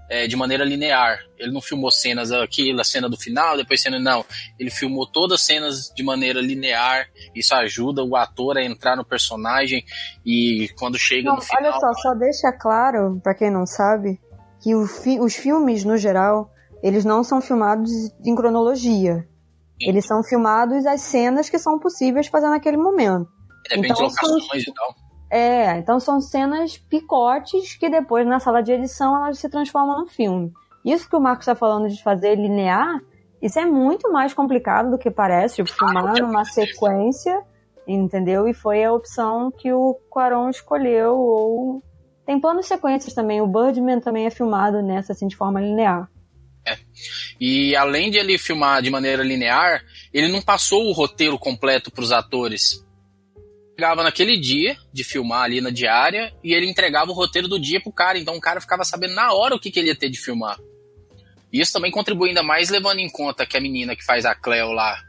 é, 0.09 0.27
de 0.27 0.35
maneira 0.35 0.63
linear. 0.65 1.19
Ele 1.37 1.51
não 1.51 1.61
filmou 1.61 1.91
cenas 1.91 2.31
aqui, 2.31 2.71
a 2.77 2.83
cena 2.83 3.07
do 3.07 3.15
final, 3.17 3.55
depois 3.55 3.81
cena. 3.81 3.99
Não. 3.99 4.25
Ele 4.59 4.69
filmou 4.69 5.05
todas 5.05 5.39
as 5.39 5.45
cenas 5.45 5.91
de 5.95 6.03
maneira 6.03 6.41
linear. 6.41 7.07
Isso 7.35 7.53
ajuda 7.55 8.03
o 8.03 8.15
ator 8.15 8.57
a 8.57 8.63
entrar 8.63 8.95
no 8.95 9.05
personagem. 9.05 9.83
E 10.25 10.69
quando 10.77 10.97
chega 10.97 11.29
Não, 11.29 11.35
no 11.35 11.41
final. 11.41 11.61
olha 11.71 11.79
só, 11.79 11.93
só 12.01 12.13
deixa 12.15 12.51
claro, 12.51 13.19
pra 13.23 13.35
quem 13.35 13.51
não 13.51 13.65
sabe, 13.65 14.19
que 14.61 14.71
fi- 14.87 15.19
os 15.19 15.35
filmes, 15.35 15.85
no 15.85 15.95
geral, 15.97 16.51
eles 16.83 17.05
não 17.05 17.23
são 17.23 17.39
filmados 17.41 17.89
em 18.25 18.35
cronologia. 18.35 19.27
Eles 19.79 20.05
são 20.05 20.21
filmados 20.23 20.85
as 20.85 21.01
cenas 21.01 21.49
que 21.49 21.57
são 21.57 21.79
possíveis 21.79 22.27
fazer 22.27 22.49
naquele 22.49 22.75
momento. 22.77 23.27
de 23.69 23.75
repente, 23.75 23.91
então, 23.93 24.07
locações 24.07 24.63
e 24.67 24.73
tal. 24.73 24.95
É, 25.29 25.77
então 25.77 25.99
são 25.99 26.19
cenas 26.19 26.77
picotes 26.77 27.75
que 27.75 27.89
depois 27.89 28.25
na 28.25 28.39
sala 28.39 28.61
de 28.61 28.71
edição 28.71 29.15
elas 29.15 29.37
se 29.37 29.49
transformam 29.49 29.99
no 29.99 30.07
filme. 30.07 30.51
Isso 30.83 31.07
que 31.07 31.15
o 31.15 31.19
Marcos 31.19 31.43
está 31.43 31.55
falando 31.55 31.87
de 31.87 32.01
fazer 32.01 32.35
linear, 32.35 32.99
isso 33.41 33.59
é 33.59 33.65
muito 33.65 34.11
mais 34.11 34.33
complicado 34.33 34.89
do 34.91 34.97
que 34.97 35.11
parece, 35.11 35.57
tipo, 35.57 35.71
filmar 35.71 36.19
numa 36.19 36.43
sequência, 36.45 37.41
entendeu? 37.87 38.47
E 38.47 38.53
foi 38.53 38.83
a 38.83 38.91
opção 38.91 39.51
que 39.51 39.71
o 39.71 39.95
Quaron 40.09 40.49
escolheu, 40.49 41.15
ou... 41.15 41.83
Tem 42.25 42.39
planos 42.39 42.67
sequências 42.67 43.13
também, 43.13 43.41
o 43.41 43.47
Birdman 43.47 43.99
também 43.99 44.25
é 44.25 44.29
filmado 44.29 44.81
nessa, 44.81 45.13
assim, 45.13 45.27
de 45.27 45.35
forma 45.35 45.61
linear. 45.61 46.09
E 47.39 47.75
além 47.75 48.11
de 48.11 48.17
ele 48.17 48.37
filmar 48.37 48.81
de 48.81 48.89
maneira 48.89 49.23
linear, 49.23 49.81
ele 50.13 50.27
não 50.27 50.41
passou 50.41 50.85
o 50.85 50.91
roteiro 50.91 51.39
completo 51.39 51.89
pros 51.89 52.11
atores. 52.11 52.85
Chegava 53.79 54.03
naquele 54.03 54.37
dia 54.37 54.75
de 54.91 55.05
filmar 55.05 55.43
ali 55.43 55.61
na 55.61 55.69
diária 55.69 56.33
e 56.43 56.53
ele 56.53 56.69
entregava 56.69 57.11
o 57.11 57.13
roteiro 57.13 57.47
do 57.47 57.57
dia 57.57 57.79
pro 57.79 57.93
cara. 57.93 58.19
Então 58.19 58.35
o 58.35 58.41
cara 58.41 58.59
ficava 58.59 58.83
sabendo 58.83 59.15
na 59.15 59.31
hora 59.31 59.55
o 59.55 59.59
que, 59.59 59.71
que 59.71 59.79
ele 59.79 59.87
ia 59.87 59.95
ter 59.95 60.09
de 60.09 60.19
filmar. 60.19 60.57
Isso 61.51 61.71
também 61.71 61.89
contribui 61.89 62.29
ainda 62.29 62.43
mais 62.43 62.69
levando 62.69 62.99
em 62.99 63.09
conta 63.09 63.45
que 63.45 63.55
a 63.55 63.61
menina 63.61 63.95
que 63.95 64.03
faz 64.03 64.25
a 64.25 64.35
Cleo 64.35 64.73
lá, 64.73 64.99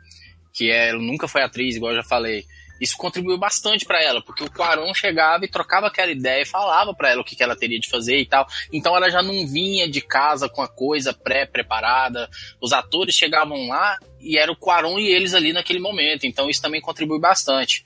que 0.55 0.71
é, 0.71 0.93
nunca 0.93 1.27
foi 1.27 1.43
atriz, 1.43 1.75
igual 1.75 1.93
eu 1.93 2.01
já 2.01 2.09
falei, 2.09 2.45
isso 2.81 2.97
contribuiu 2.97 3.37
bastante 3.37 3.85
para 3.85 4.03
ela, 4.03 4.23
porque 4.23 4.43
o 4.43 4.51
Quaron 4.51 4.95
chegava 4.95 5.45
e 5.45 5.49
trocava 5.49 5.89
aquela 5.89 6.11
ideia 6.11 6.43
e 6.43 6.47
falava 6.47 6.95
para 6.95 7.11
ela 7.11 7.21
o 7.21 7.25
que, 7.25 7.37
que 7.37 7.43
ela 7.43 7.55
teria 7.55 7.79
de 7.79 7.91
fazer 7.91 8.19
e 8.19 8.27
tal. 8.27 8.47
Então 8.73 8.97
ela 8.97 9.11
já 9.11 9.23
não 9.23 9.47
vinha 9.47 9.89
de 9.89 10.01
casa 10.01 10.49
com 10.49 10.63
a 10.63 10.69
coisa 10.69 11.13
pré-preparada. 11.13 12.31
Os 12.61 12.73
atores 12.73 13.15
chegavam 13.15 13.69
lá 13.69 13.99
e 14.19 14.39
era 14.39 14.51
o 14.51 14.57
Quaron 14.57 14.99
e 14.99 15.09
eles 15.09 15.35
ali 15.35 15.53
naquele 15.53 15.79
momento. 15.79 16.25
Então 16.25 16.49
isso 16.49 16.63
também 16.63 16.81
contribui 16.81 17.21
bastante. 17.21 17.85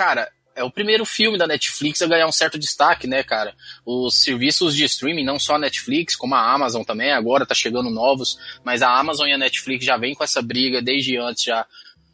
Cara, 0.00 0.32
é 0.56 0.64
o 0.64 0.70
primeiro 0.70 1.04
filme 1.04 1.36
da 1.36 1.46
Netflix 1.46 2.00
a 2.00 2.06
ganhar 2.06 2.26
um 2.26 2.32
certo 2.32 2.58
destaque, 2.58 3.06
né, 3.06 3.22
cara? 3.22 3.54
Os 3.84 4.22
serviços 4.22 4.74
de 4.74 4.82
streaming, 4.84 5.26
não 5.26 5.38
só 5.38 5.56
a 5.56 5.58
Netflix, 5.58 6.16
como 6.16 6.34
a 6.34 6.54
Amazon 6.54 6.82
também, 6.84 7.12
agora 7.12 7.44
tá 7.44 7.54
chegando 7.54 7.90
novos, 7.90 8.38
mas 8.64 8.80
a 8.80 8.98
Amazon 8.98 9.28
e 9.28 9.34
a 9.34 9.36
Netflix 9.36 9.84
já 9.84 9.98
vem 9.98 10.14
com 10.14 10.24
essa 10.24 10.40
briga 10.40 10.80
desde 10.80 11.18
antes 11.18 11.42
já 11.42 11.66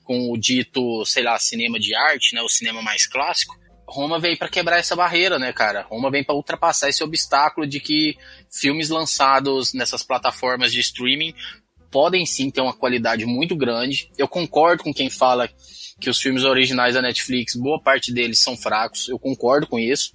com 0.02 0.32
o 0.32 0.36
dito, 0.36 1.04
sei 1.04 1.22
lá, 1.22 1.38
cinema 1.38 1.78
de 1.78 1.94
arte, 1.94 2.34
né, 2.34 2.42
o 2.42 2.48
cinema 2.48 2.82
mais 2.82 3.06
clássico. 3.06 3.56
Roma 3.86 4.18
veio 4.18 4.36
para 4.36 4.48
quebrar 4.48 4.78
essa 4.80 4.96
barreira, 4.96 5.38
né, 5.38 5.52
cara? 5.52 5.82
Roma 5.82 6.10
vem 6.10 6.24
para 6.24 6.34
ultrapassar 6.34 6.88
esse 6.88 7.04
obstáculo 7.04 7.68
de 7.68 7.78
que 7.78 8.18
filmes 8.50 8.88
lançados 8.88 9.72
nessas 9.72 10.02
plataformas 10.02 10.72
de 10.72 10.80
streaming 10.80 11.32
podem 11.90 12.24
sim 12.26 12.50
ter 12.50 12.60
uma 12.60 12.74
qualidade 12.74 13.24
muito 13.24 13.54
grande. 13.56 14.10
Eu 14.16 14.28
concordo 14.28 14.82
com 14.82 14.92
quem 14.92 15.10
fala 15.10 15.48
que 16.00 16.10
os 16.10 16.20
filmes 16.20 16.44
originais 16.44 16.94
da 16.94 17.02
Netflix, 17.02 17.54
boa 17.54 17.80
parte 17.80 18.12
deles 18.12 18.42
são 18.42 18.56
fracos. 18.56 19.08
Eu 19.08 19.18
concordo 19.18 19.66
com 19.66 19.78
isso. 19.78 20.12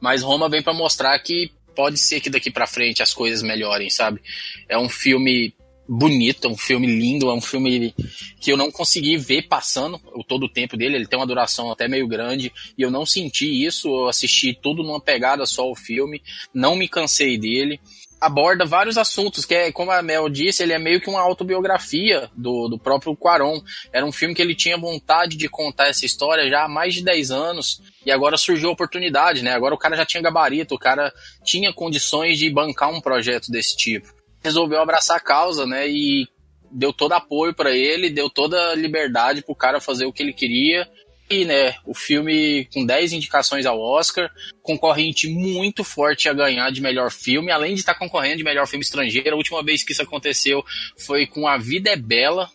Mas 0.00 0.22
Roma 0.22 0.48
vem 0.48 0.62
para 0.62 0.74
mostrar 0.74 1.18
que 1.18 1.50
pode 1.74 1.98
ser 1.98 2.20
que 2.20 2.30
daqui 2.30 2.50
para 2.50 2.66
frente 2.66 3.02
as 3.02 3.12
coisas 3.12 3.42
melhorem, 3.42 3.90
sabe? 3.90 4.20
É 4.68 4.78
um 4.78 4.88
filme 4.88 5.54
bonito, 5.88 6.48
é 6.48 6.50
um 6.50 6.56
filme 6.56 6.86
lindo, 6.86 7.30
é 7.30 7.34
um 7.34 7.40
filme 7.40 7.94
que 8.40 8.50
eu 8.50 8.56
não 8.56 8.70
consegui 8.70 9.16
ver 9.16 9.42
passando 9.42 10.00
o 10.14 10.24
todo 10.24 10.46
o 10.46 10.48
tempo 10.48 10.76
dele. 10.76 10.96
Ele 10.96 11.06
tem 11.06 11.18
uma 11.18 11.26
duração 11.26 11.70
até 11.70 11.86
meio 11.86 12.08
grande 12.08 12.52
e 12.76 12.82
eu 12.82 12.90
não 12.90 13.06
senti 13.06 13.64
isso. 13.64 13.88
Eu 13.88 14.08
assisti 14.08 14.52
tudo 14.54 14.82
numa 14.82 15.00
pegada 15.00 15.46
só 15.46 15.70
o 15.70 15.76
filme, 15.76 16.22
não 16.52 16.74
me 16.74 16.88
cansei 16.88 17.38
dele 17.38 17.80
aborda 18.20 18.64
vários 18.64 18.96
assuntos, 18.96 19.44
que 19.44 19.54
é, 19.54 19.72
como 19.72 19.90
a 19.90 20.02
Mel 20.02 20.28
disse, 20.28 20.62
ele 20.62 20.72
é 20.72 20.78
meio 20.78 21.00
que 21.00 21.08
uma 21.08 21.20
autobiografia 21.20 22.30
do, 22.34 22.68
do 22.68 22.78
próprio 22.78 23.16
Quaron. 23.16 23.60
Era 23.92 24.06
um 24.06 24.12
filme 24.12 24.34
que 24.34 24.42
ele 24.42 24.54
tinha 24.54 24.76
vontade 24.76 25.36
de 25.36 25.48
contar 25.48 25.88
essa 25.88 26.06
história 26.06 26.48
já 26.48 26.64
há 26.64 26.68
mais 26.68 26.94
de 26.94 27.04
10 27.04 27.30
anos, 27.30 27.82
e 28.04 28.10
agora 28.10 28.36
surgiu 28.36 28.70
a 28.70 28.72
oportunidade, 28.72 29.42
né? 29.42 29.52
Agora 29.52 29.74
o 29.74 29.78
cara 29.78 29.96
já 29.96 30.06
tinha 30.06 30.22
gabarito, 30.22 30.74
o 30.74 30.78
cara 30.78 31.12
tinha 31.44 31.72
condições 31.72 32.38
de 32.38 32.48
bancar 32.50 32.90
um 32.90 33.00
projeto 33.00 33.50
desse 33.50 33.76
tipo. 33.76 34.08
Resolveu 34.42 34.80
abraçar 34.80 35.16
a 35.16 35.20
causa, 35.20 35.66
né? 35.66 35.88
E 35.88 36.26
deu 36.70 36.92
todo 36.92 37.12
apoio 37.12 37.54
para 37.54 37.70
ele, 37.70 38.10
deu 38.10 38.30
toda 38.30 38.74
liberdade 38.74 39.42
pro 39.42 39.54
cara 39.54 39.80
fazer 39.80 40.06
o 40.06 40.12
que 40.12 40.22
ele 40.22 40.32
queria 40.32 40.88
e, 41.28 41.44
né, 41.44 41.74
o 41.84 41.94
filme 41.94 42.66
com 42.72 42.84
10 42.84 43.12
indicações 43.12 43.66
ao 43.66 43.80
Oscar, 43.80 44.30
concorrente 44.62 45.28
muito 45.28 45.82
forte 45.82 46.28
a 46.28 46.32
ganhar 46.32 46.70
de 46.70 46.80
melhor 46.80 47.10
filme, 47.10 47.50
além 47.50 47.74
de 47.74 47.80
estar 47.80 47.94
concorrendo 47.94 48.36
de 48.36 48.44
melhor 48.44 48.66
filme 48.66 48.84
estrangeiro. 48.84 49.34
A 49.34 49.36
última 49.36 49.62
vez 49.62 49.82
que 49.82 49.92
isso 49.92 50.02
aconteceu 50.02 50.64
foi 50.96 51.26
com 51.26 51.48
A 51.48 51.58
Vida 51.58 51.90
é 51.90 51.96
Bela, 51.96 52.48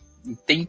tem 0.46 0.66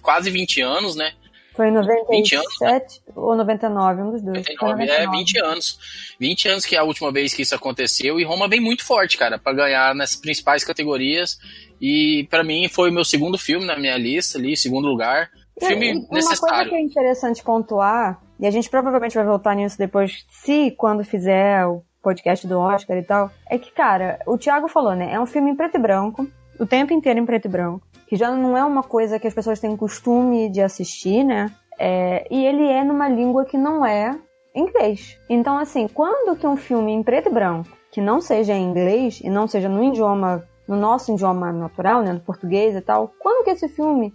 quase 0.00 0.30
20 0.30 0.60
anos, 0.60 0.94
né? 0.94 1.12
Foi 1.54 1.68
em 1.68 1.72
97 1.72 2.36
anos, 2.36 2.60
né? 2.60 2.80
ou 3.14 3.36
99, 3.36 4.02
um 4.02 4.10
dos 4.12 4.22
dois. 4.22 4.38
99, 4.38 4.72
99, 4.72 4.92
é 4.92 5.10
20 5.10 5.38
anos. 5.40 5.78
20 6.20 6.48
anos 6.48 6.64
que 6.64 6.76
é 6.76 6.78
a 6.78 6.84
última 6.84 7.10
vez 7.10 7.34
que 7.34 7.42
isso 7.42 7.54
aconteceu 7.54 8.20
e 8.20 8.24
Roma 8.24 8.48
vem 8.48 8.60
muito 8.60 8.84
forte, 8.84 9.18
cara, 9.18 9.36
para 9.36 9.52
ganhar 9.52 9.94
nas 9.94 10.14
principais 10.14 10.62
categorias. 10.62 11.38
E 11.80 12.26
para 12.30 12.44
mim 12.44 12.68
foi 12.68 12.90
o 12.90 12.92
meu 12.92 13.04
segundo 13.04 13.36
filme 13.36 13.66
na 13.66 13.76
minha 13.76 13.96
lista 13.96 14.38
ali, 14.38 14.56
segundo 14.56 14.86
lugar 14.86 15.28
filme 15.66 16.06
uma 16.10 16.36
coisa 16.36 16.64
que 16.64 16.74
é 16.74 16.80
interessante 16.80 17.42
pontuar, 17.42 18.20
e 18.38 18.46
a 18.46 18.50
gente 18.50 18.70
provavelmente 18.70 19.14
vai 19.14 19.24
voltar 19.24 19.54
nisso 19.54 19.76
depois, 19.78 20.24
se 20.28 20.70
quando 20.72 21.04
fizer 21.04 21.66
o 21.66 21.82
podcast 22.02 22.46
do 22.46 22.58
Oscar 22.58 22.96
e 22.96 23.02
tal, 23.02 23.30
é 23.48 23.58
que, 23.58 23.70
cara, 23.70 24.18
o 24.26 24.38
Thiago 24.38 24.68
falou, 24.68 24.94
né? 24.94 25.12
É 25.12 25.20
um 25.20 25.26
filme 25.26 25.50
em 25.50 25.56
preto 25.56 25.76
e 25.76 25.80
branco, 25.80 26.26
o 26.58 26.66
tempo 26.66 26.92
inteiro 26.92 27.18
em 27.18 27.26
preto 27.26 27.46
e 27.46 27.50
branco, 27.50 27.86
que 28.06 28.16
já 28.16 28.30
não 28.30 28.56
é 28.56 28.64
uma 28.64 28.82
coisa 28.82 29.18
que 29.18 29.26
as 29.26 29.34
pessoas 29.34 29.60
têm 29.60 29.76
costume 29.76 30.50
de 30.50 30.60
assistir, 30.60 31.22
né? 31.24 31.50
É, 31.78 32.26
e 32.30 32.44
ele 32.44 32.66
é 32.66 32.84
numa 32.84 33.08
língua 33.08 33.44
que 33.44 33.56
não 33.56 33.84
é 33.84 34.18
inglês. 34.54 35.18
Então, 35.28 35.58
assim, 35.58 35.88
quando 35.88 36.36
que 36.36 36.46
um 36.46 36.56
filme 36.56 36.92
em 36.92 37.02
preto 37.02 37.28
e 37.28 37.32
branco, 37.32 37.70
que 37.90 38.00
não 38.00 38.20
seja 38.20 38.52
em 38.52 38.62
inglês 38.62 39.20
e 39.22 39.30
não 39.30 39.46
seja 39.46 39.68
no 39.68 39.82
idioma, 39.82 40.44
no 40.66 40.76
nosso 40.76 41.12
idioma 41.12 41.52
natural, 41.52 42.02
né, 42.02 42.12
no 42.12 42.20
português 42.20 42.74
e 42.74 42.80
tal, 42.80 43.12
quando 43.18 43.44
que 43.44 43.50
esse 43.50 43.68
filme 43.68 44.12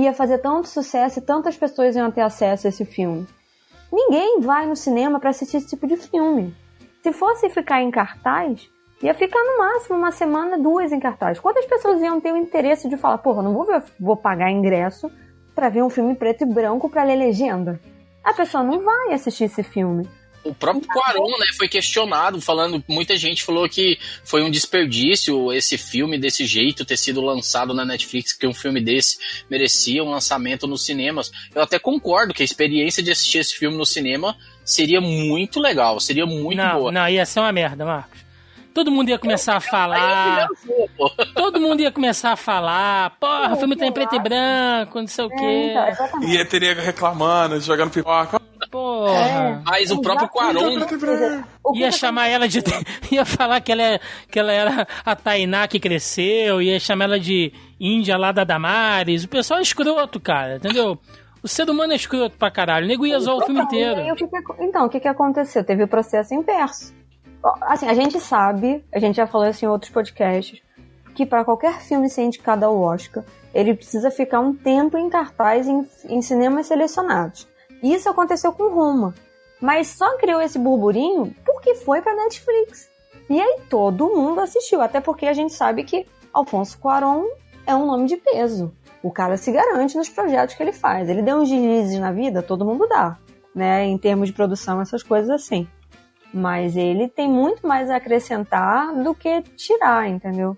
ia 0.00 0.12
fazer 0.12 0.38
tanto 0.38 0.68
sucesso 0.68 1.20
e 1.20 1.22
tantas 1.22 1.56
pessoas 1.56 1.94
iam 1.94 2.10
ter 2.10 2.22
acesso 2.22 2.66
a 2.66 2.70
esse 2.70 2.84
filme. 2.84 3.26
Ninguém 3.92 4.40
vai 4.40 4.66
no 4.66 4.74
cinema 4.74 5.20
para 5.20 5.30
assistir 5.30 5.58
esse 5.58 5.68
tipo 5.68 5.86
de 5.86 5.96
filme. 5.96 6.54
Se 7.00 7.12
fosse 7.12 7.48
ficar 7.48 7.80
em 7.80 7.90
cartaz, 7.90 8.68
ia 9.00 9.14
ficar 9.14 9.38
no 9.44 9.58
máximo 9.58 9.96
uma 9.96 10.10
semana, 10.10 10.58
duas 10.58 10.90
em 10.90 10.98
cartaz. 10.98 11.38
Quantas 11.38 11.64
pessoas 11.66 12.00
iam 12.00 12.20
ter 12.20 12.32
o 12.32 12.36
interesse 12.36 12.88
de 12.88 12.96
falar, 12.96 13.18
porra, 13.18 13.42
não 13.42 13.54
vou, 13.54 13.64
ver, 13.64 13.84
vou 14.00 14.16
pagar 14.16 14.50
ingresso 14.50 15.10
para 15.54 15.68
ver 15.68 15.82
um 15.82 15.90
filme 15.90 16.16
preto 16.16 16.42
e 16.42 16.46
branco 16.46 16.88
para 16.88 17.04
ler 17.04 17.16
legenda? 17.16 17.80
A 18.24 18.32
pessoa 18.32 18.64
não 18.64 18.82
vai 18.82 19.12
assistir 19.12 19.44
esse 19.44 19.62
filme. 19.62 20.08
O 20.44 20.54
próprio 20.54 20.86
Quaron, 20.86 21.38
né, 21.38 21.46
foi 21.56 21.68
questionado, 21.68 22.40
falando, 22.40 22.84
muita 22.86 23.16
gente 23.16 23.42
falou 23.42 23.66
que 23.68 23.98
foi 24.24 24.42
um 24.42 24.50
desperdício 24.50 25.52
esse 25.52 25.78
filme 25.78 26.18
desse 26.18 26.44
jeito 26.44 26.84
ter 26.84 26.98
sido 26.98 27.22
lançado 27.22 27.72
na 27.72 27.84
Netflix, 27.84 28.32
que 28.34 28.46
um 28.46 28.52
filme 28.52 28.80
desse 28.80 29.16
merecia 29.50 30.04
um 30.04 30.10
lançamento 30.10 30.66
nos 30.66 30.84
cinemas. 30.84 31.32
Eu 31.54 31.62
até 31.62 31.78
concordo 31.78 32.34
que 32.34 32.42
a 32.42 32.44
experiência 32.44 33.02
de 33.02 33.10
assistir 33.10 33.38
esse 33.38 33.54
filme 33.54 33.76
no 33.76 33.86
cinema 33.86 34.36
seria 34.64 35.00
muito 35.00 35.60
legal, 35.60 35.98
seria 35.98 36.26
muito 36.26 36.58
não, 36.58 36.78
boa. 36.78 36.92
Não, 36.92 37.08
ia 37.08 37.24
ser 37.24 37.40
uma 37.40 37.52
merda, 37.52 37.84
Marcos. 37.84 38.24
Todo 38.74 38.90
mundo 38.90 39.08
ia 39.08 39.18
começar 39.18 39.56
a 39.56 39.60
falar. 39.60 40.48
Todo 41.32 41.60
mundo 41.60 41.80
ia 41.80 41.92
começar 41.92 42.32
a 42.32 42.36
falar. 42.36 43.10
Porra, 43.20 43.54
o 43.54 43.56
filme 43.56 43.76
tá 43.76 43.86
em 43.86 43.92
preto 43.92 44.16
e 44.16 44.18
branco, 44.18 45.00
não 45.00 45.06
sei 45.06 45.24
o 45.24 45.28
quê. 45.28 45.44
É, 45.44 45.92
então, 45.92 46.22
E 46.24 46.44
teria 46.44 46.74
reclamando, 46.74 47.60
jogando 47.60 47.92
pipoca. 47.92 48.42
Porra. 48.74 49.14
É. 49.14 49.60
Mas 49.64 49.90
o 49.92 50.00
próprio 50.00 50.28
Quaron. 50.28 50.80
Ia 51.76 51.92
chamar 51.92 52.26
ela 52.26 52.48
de. 52.48 52.58
ia 53.12 53.24
falar 53.24 53.60
que 53.60 53.70
ela, 53.70 53.82
é, 53.82 54.00
que 54.28 54.36
ela 54.36 54.52
era 54.52 54.84
a 55.04 55.14
Tainá 55.14 55.68
que 55.68 55.78
cresceu, 55.78 56.60
ia 56.60 56.80
chamar 56.80 57.04
ela 57.04 57.20
de 57.20 57.52
Índia 57.78 58.16
lá 58.16 58.32
da 58.32 58.42
Damares. 58.42 59.22
O 59.22 59.28
pessoal 59.28 59.60
é 59.60 59.62
escroto, 59.62 60.18
cara, 60.18 60.56
entendeu? 60.56 60.98
O 61.40 61.46
ser 61.46 61.70
humano 61.70 61.92
é 61.92 61.96
escroto 61.96 62.36
pra 62.36 62.50
caralho. 62.50 62.84
O 62.84 62.88
nego 62.88 63.06
ia 63.06 63.20
zoar 63.20 63.36
o 63.36 63.42
filme 63.42 63.60
e 63.60 63.62
aí, 63.62 63.66
inteiro. 63.66 64.12
o 64.12 64.16
que 64.16 64.26
que- 64.26 64.64
então, 64.64 64.86
o 64.86 64.88
que, 64.88 64.98
que 64.98 65.06
aconteceu? 65.08 65.62
Teve 65.62 65.84
o 65.84 65.88
processo 65.88 66.34
inverso. 66.34 66.92
Assim, 67.62 67.86
a 67.86 67.94
gente 67.94 68.18
sabe, 68.18 68.84
a 68.92 68.98
gente 68.98 69.14
já 69.16 69.26
falou 69.26 69.46
isso 69.46 69.64
em 69.64 69.68
outros 69.68 69.92
podcasts, 69.92 70.60
que 71.14 71.24
para 71.24 71.44
qualquer 71.44 71.80
filme 71.80 72.08
ser 72.08 72.22
indicado 72.24 72.64
ao 72.64 72.80
Oscar, 72.80 73.22
ele 73.54 73.72
precisa 73.74 74.10
ficar 74.10 74.40
um 74.40 74.52
tempo 74.52 74.98
em 74.98 75.08
cartaz 75.08 75.68
em, 75.68 75.86
em 76.08 76.20
cinemas 76.22 76.66
selecionados. 76.66 77.46
Isso 77.84 78.08
aconteceu 78.08 78.50
com 78.50 78.72
Roma. 78.72 79.14
Mas 79.60 79.88
só 79.88 80.16
criou 80.16 80.40
esse 80.40 80.58
burburinho 80.58 81.36
porque 81.44 81.74
foi 81.74 82.00
pra 82.00 82.14
Netflix. 82.14 82.90
E 83.28 83.38
aí 83.38 83.60
todo 83.68 84.08
mundo 84.08 84.40
assistiu, 84.40 84.80
até 84.80 85.02
porque 85.02 85.26
a 85.26 85.34
gente 85.34 85.52
sabe 85.52 85.84
que 85.84 86.06
Alfonso 86.32 86.78
Cuarón 86.78 87.26
é 87.66 87.74
um 87.74 87.84
nome 87.84 88.06
de 88.06 88.16
peso. 88.16 88.74
O 89.02 89.10
cara 89.10 89.36
se 89.36 89.52
garante 89.52 89.98
nos 89.98 90.08
projetos 90.08 90.54
que 90.54 90.62
ele 90.62 90.72
faz. 90.72 91.10
Ele 91.10 91.20
deu 91.20 91.36
uns 91.36 91.50
deslizes 91.50 92.00
na 92.00 92.10
vida, 92.10 92.42
todo 92.42 92.64
mundo 92.64 92.88
dá, 92.88 93.18
né? 93.54 93.84
Em 93.84 93.98
termos 93.98 94.28
de 94.28 94.34
produção, 94.34 94.80
essas 94.80 95.02
coisas 95.02 95.28
assim. 95.28 95.68
Mas 96.32 96.76
ele 96.76 97.06
tem 97.06 97.28
muito 97.28 97.66
mais 97.66 97.90
a 97.90 97.96
acrescentar 97.96 98.94
do 98.94 99.14
que 99.14 99.42
tirar, 99.56 100.08
entendeu? 100.08 100.56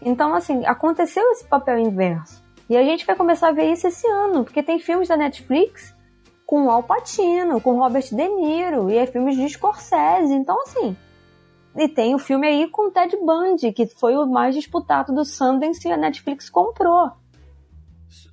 Então, 0.00 0.32
assim, 0.34 0.64
aconteceu 0.64 1.28
esse 1.32 1.44
papel 1.44 1.78
inverso. 1.78 2.42
E 2.68 2.76
a 2.76 2.84
gente 2.84 3.04
vai 3.04 3.16
começar 3.16 3.48
a 3.48 3.52
ver 3.52 3.72
isso 3.72 3.88
esse 3.88 4.06
ano, 4.06 4.44
porque 4.44 4.62
tem 4.62 4.78
filmes 4.78 5.08
da 5.08 5.16
Netflix 5.16 5.98
com 6.50 6.68
Al 6.68 6.82
Pacino, 6.82 7.60
com 7.60 7.78
Robert 7.78 8.02
De 8.10 8.28
Niro, 8.28 8.90
e 8.90 8.96
é 8.98 9.06
filmes 9.06 9.36
de 9.36 9.48
Scorsese. 9.48 10.34
Então, 10.34 10.60
assim, 10.62 10.96
e 11.76 11.86
tem 11.86 12.12
o 12.12 12.18
filme 12.18 12.44
aí 12.44 12.68
com 12.68 12.90
Ted 12.90 13.16
Bundy, 13.24 13.70
que 13.72 13.86
foi 13.86 14.16
o 14.16 14.26
mais 14.26 14.52
disputado 14.56 15.14
do 15.14 15.24
Sundance 15.24 15.86
e 15.86 15.92
a 15.92 15.96
Netflix 15.96 16.50
comprou. 16.50 17.12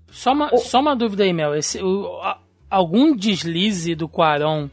Só 0.09 0.33
uma, 0.33 0.57
só 0.57 0.79
uma 0.79 0.95
dúvida 0.95 1.23
aí, 1.25 1.31
Mel. 1.31 1.53
Esse, 1.53 1.79
o- 1.79 2.07
a- 2.23 2.39
algum 2.71 3.15
deslize 3.15 3.93
do 3.93 4.09
Quaron, 4.09 4.67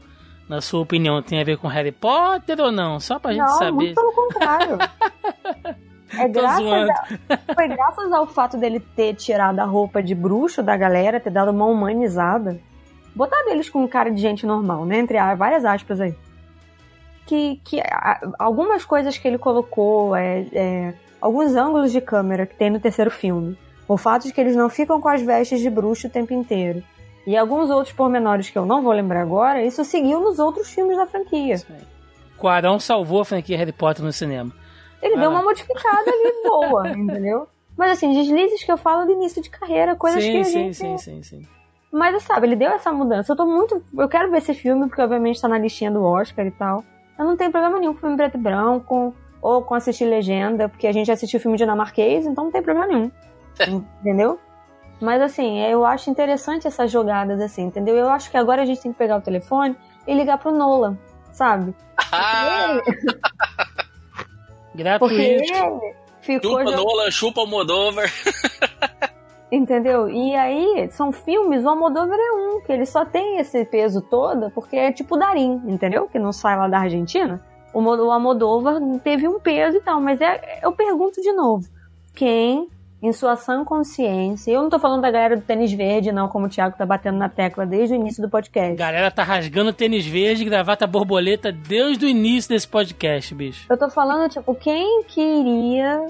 na 0.49 0.59
sua 0.59 0.81
opinião, 0.81 1.21
tem 1.21 1.39
a 1.39 1.43
ver 1.43 1.59
com 1.59 1.67
Harry 1.67 1.91
Potter 1.91 2.59
ou 2.59 2.71
não? 2.71 2.99
Só 2.99 3.19
pra 3.19 3.31
gente 3.31 3.41
Não, 3.45 3.59
saber. 3.59 3.71
muito 3.73 3.93
pelo 3.95 4.11
contrário. 4.11 4.77
É 6.17 6.27
graças 6.29 6.65
a- 6.89 7.53
foi 7.53 7.67
graças 7.67 8.11
ao 8.13 8.25
fato 8.25 8.57
dele 8.57 8.79
ter 8.79 9.15
tirado 9.15 9.59
a 9.59 9.65
roupa 9.65 10.01
de 10.01 10.15
bruxo 10.15 10.63
da 10.63 10.77
galera, 10.77 11.19
ter 11.19 11.29
dado 11.31 11.51
uma 11.51 11.65
humanizada, 11.65 12.57
botado 13.15 13.49
eles 13.49 13.69
com 13.69 13.87
cara 13.87 14.11
de 14.11 14.21
gente 14.21 14.45
normal, 14.45 14.85
né? 14.85 14.99
Entre 14.99 15.17
várias 15.35 15.63
aspas 15.65 16.01
aí. 16.01 16.15
Que, 17.25 17.59
que 17.63 17.81
algumas 18.37 18.85
coisas 18.85 19.17
que 19.17 19.27
ele 19.27 19.37
colocou, 19.37 20.15
é, 20.15 20.45
é, 20.53 20.93
alguns 21.19 21.55
ângulos 21.55 21.91
de 21.91 21.99
câmera 21.99 22.45
que 22.45 22.55
tem 22.55 22.69
no 22.69 22.79
terceiro 22.79 23.09
filme. 23.09 23.57
O 23.87 23.97
fato 23.97 24.27
de 24.27 24.33
que 24.33 24.39
eles 24.41 24.55
não 24.55 24.69
ficam 24.69 24.99
com 25.01 25.07
as 25.07 25.21
vestes 25.21 25.59
de 25.59 25.69
bruxo 25.69 26.07
o 26.07 26.09
tempo 26.09 26.33
inteiro. 26.33 26.83
E 27.25 27.35
alguns 27.35 27.71
outros 27.71 27.93
pormenores 27.95 28.49
que 28.51 28.57
eu 28.57 28.65
não 28.65 28.83
vou 28.83 28.93
lembrar 28.93 29.21
agora, 29.21 29.63
isso 29.63 29.83
seguiu 29.83 30.19
nos 30.19 30.37
outros 30.37 30.69
filmes 30.69 30.97
da 30.97 31.07
franquia. 31.07 31.55
Quarão 32.37 32.79
salvou 32.79 33.21
a 33.21 33.25
franquia 33.25 33.57
Harry 33.57 33.71
Potter 33.71 34.05
no 34.05 34.13
cinema. 34.13 34.51
Ele 35.01 35.15
Ah. 35.15 35.19
deu 35.21 35.31
uma 35.31 35.41
modificada 35.41 36.11
ali 36.11 36.41
boa, 36.43 36.89
entendeu? 36.95 37.47
Mas 37.75 37.91
assim, 37.91 38.13
deslizes 38.13 38.63
que 38.63 38.71
eu 38.71 38.77
falo 38.77 39.05
do 39.05 39.11
início 39.11 39.41
de 39.41 39.49
carreira, 39.49 39.95
coisas 39.95 40.23
que 40.23 40.31
sim, 40.31 40.39
a 40.41 40.43
sim, 40.43 40.51
gente... 40.51 40.75
sim, 40.77 40.97
sim, 40.97 41.23
sim. 41.23 41.47
Mas 41.97 42.23
sabe, 42.23 42.47
ele 42.47 42.55
deu 42.57 42.71
essa 42.71 42.91
mudança. 42.91 43.31
Eu 43.31 43.37
tô 43.37 43.45
muito. 43.45 43.81
Eu 43.97 44.09
quero 44.09 44.29
ver 44.29 44.39
esse 44.39 44.53
filme, 44.53 44.87
porque 44.87 45.01
obviamente 45.01 45.39
tá 45.39 45.47
na 45.47 45.57
listinha 45.57 45.89
do 45.89 46.03
Oscar 46.03 46.45
e 46.45 46.51
tal. 46.51 46.83
Eu 47.17 47.23
não 47.25 47.37
tenho 47.37 47.51
problema 47.51 47.79
nenhum 47.79 47.93
com 47.93 47.99
filme 48.01 48.17
preto 48.17 48.35
e 48.37 48.41
branco, 48.41 49.15
ou 49.41 49.61
com 49.63 49.73
assistir 49.75 50.03
legenda, 50.05 50.67
porque 50.67 50.87
a 50.87 50.91
gente 50.91 51.09
assistiu 51.09 51.39
filme 51.39 51.57
dinamarquês, 51.57 52.25
então 52.25 52.43
não 52.45 52.51
tem 52.51 52.61
problema 52.61 52.87
nenhum. 52.87 53.09
entendeu? 54.01 54.37
Mas 54.99 55.21
assim, 55.21 55.61
eu 55.61 55.85
acho 55.85 56.09
interessante 56.09 56.67
essas 56.67 56.91
jogadas, 56.91 57.39
assim, 57.41 57.63
entendeu? 57.63 57.95
Eu 57.95 58.09
acho 58.09 58.29
que 58.29 58.35
agora 58.37 58.61
a 58.63 58.65
gente 58.65 58.81
tem 58.81 58.91
que 58.91 58.97
pegar 58.97 59.17
o 59.17 59.21
telefone 59.21 59.77
e 60.07 60.13
ligar 60.13 60.37
pro 60.37 60.51
Nolan, 60.51 60.97
sabe? 61.31 61.73
Ah, 62.11 62.77
Porque 64.71 64.83
Gratuito. 64.83 65.15
ele 65.21 65.45
ficou. 66.21 66.51
chupa 66.51 66.63
jogando- 66.65 66.83
Nolan, 66.83 67.11
chupa 67.11 67.41
o 67.41 67.45
Modover. 67.47 68.11
Entendeu? 69.51 70.09
E 70.09 70.35
aí, 70.35 70.89
são 70.91 71.11
filmes, 71.11 71.63
o 71.63 71.69
Almodóvar 71.69 72.17
é 72.17 72.31
um, 72.31 72.61
que 72.61 72.71
ele 72.71 72.85
só 72.85 73.05
tem 73.05 73.37
esse 73.37 73.63
peso 73.65 74.01
todo, 74.01 74.49
porque 74.51 74.75
é 74.75 74.91
tipo 74.91 75.15
o 75.15 75.17
Darim, 75.19 75.61
entendeu? 75.67 76.07
Que 76.07 76.17
não 76.17 76.31
sai 76.31 76.57
lá 76.57 76.67
da 76.67 76.79
Argentina. 76.79 77.41
O, 77.73 77.79
o 77.81 78.11
Almodóvar 78.11 78.79
teve 79.03 79.27
um 79.27 79.39
peso 79.39 79.77
e 79.77 79.81
tal, 79.81 80.01
mas 80.01 80.19
é, 80.19 80.59
eu 80.63 80.71
pergunto 80.71 81.21
de 81.21 81.31
novo, 81.31 81.67
quem, 82.15 82.67
em 83.01 83.11
sua 83.11 83.35
sã 83.35 83.63
consciência, 83.63 84.51
eu 84.51 84.63
não 84.63 84.69
tô 84.69 84.79
falando 84.79 85.01
da 85.01 85.11
galera 85.11 85.35
do 85.35 85.43
tênis 85.43 85.71
verde, 85.71 86.11
não, 86.11 86.27
como 86.27 86.47
o 86.47 86.49
Thiago 86.49 86.75
tá 86.77 86.85
batendo 86.85 87.17
na 87.17 87.29
tecla 87.29 87.65
desde 87.65 87.93
o 87.93 87.97
início 87.97 88.21
do 88.21 88.29
podcast. 88.29 88.75
Galera 88.75 89.11
tá 89.11 89.23
rasgando 89.23 89.71
tênis 89.71 90.07
verde, 90.07 90.45
gravata 90.45 90.87
borboleta 90.87 91.51
desde 91.51 92.05
o 92.05 92.09
início 92.09 92.49
desse 92.49 92.67
podcast, 92.67 93.35
bicho. 93.35 93.67
Eu 93.69 93.77
tô 93.77 93.89
falando, 93.89 94.29
tipo, 94.29 94.55
quem 94.55 95.03
queria. 95.03 96.07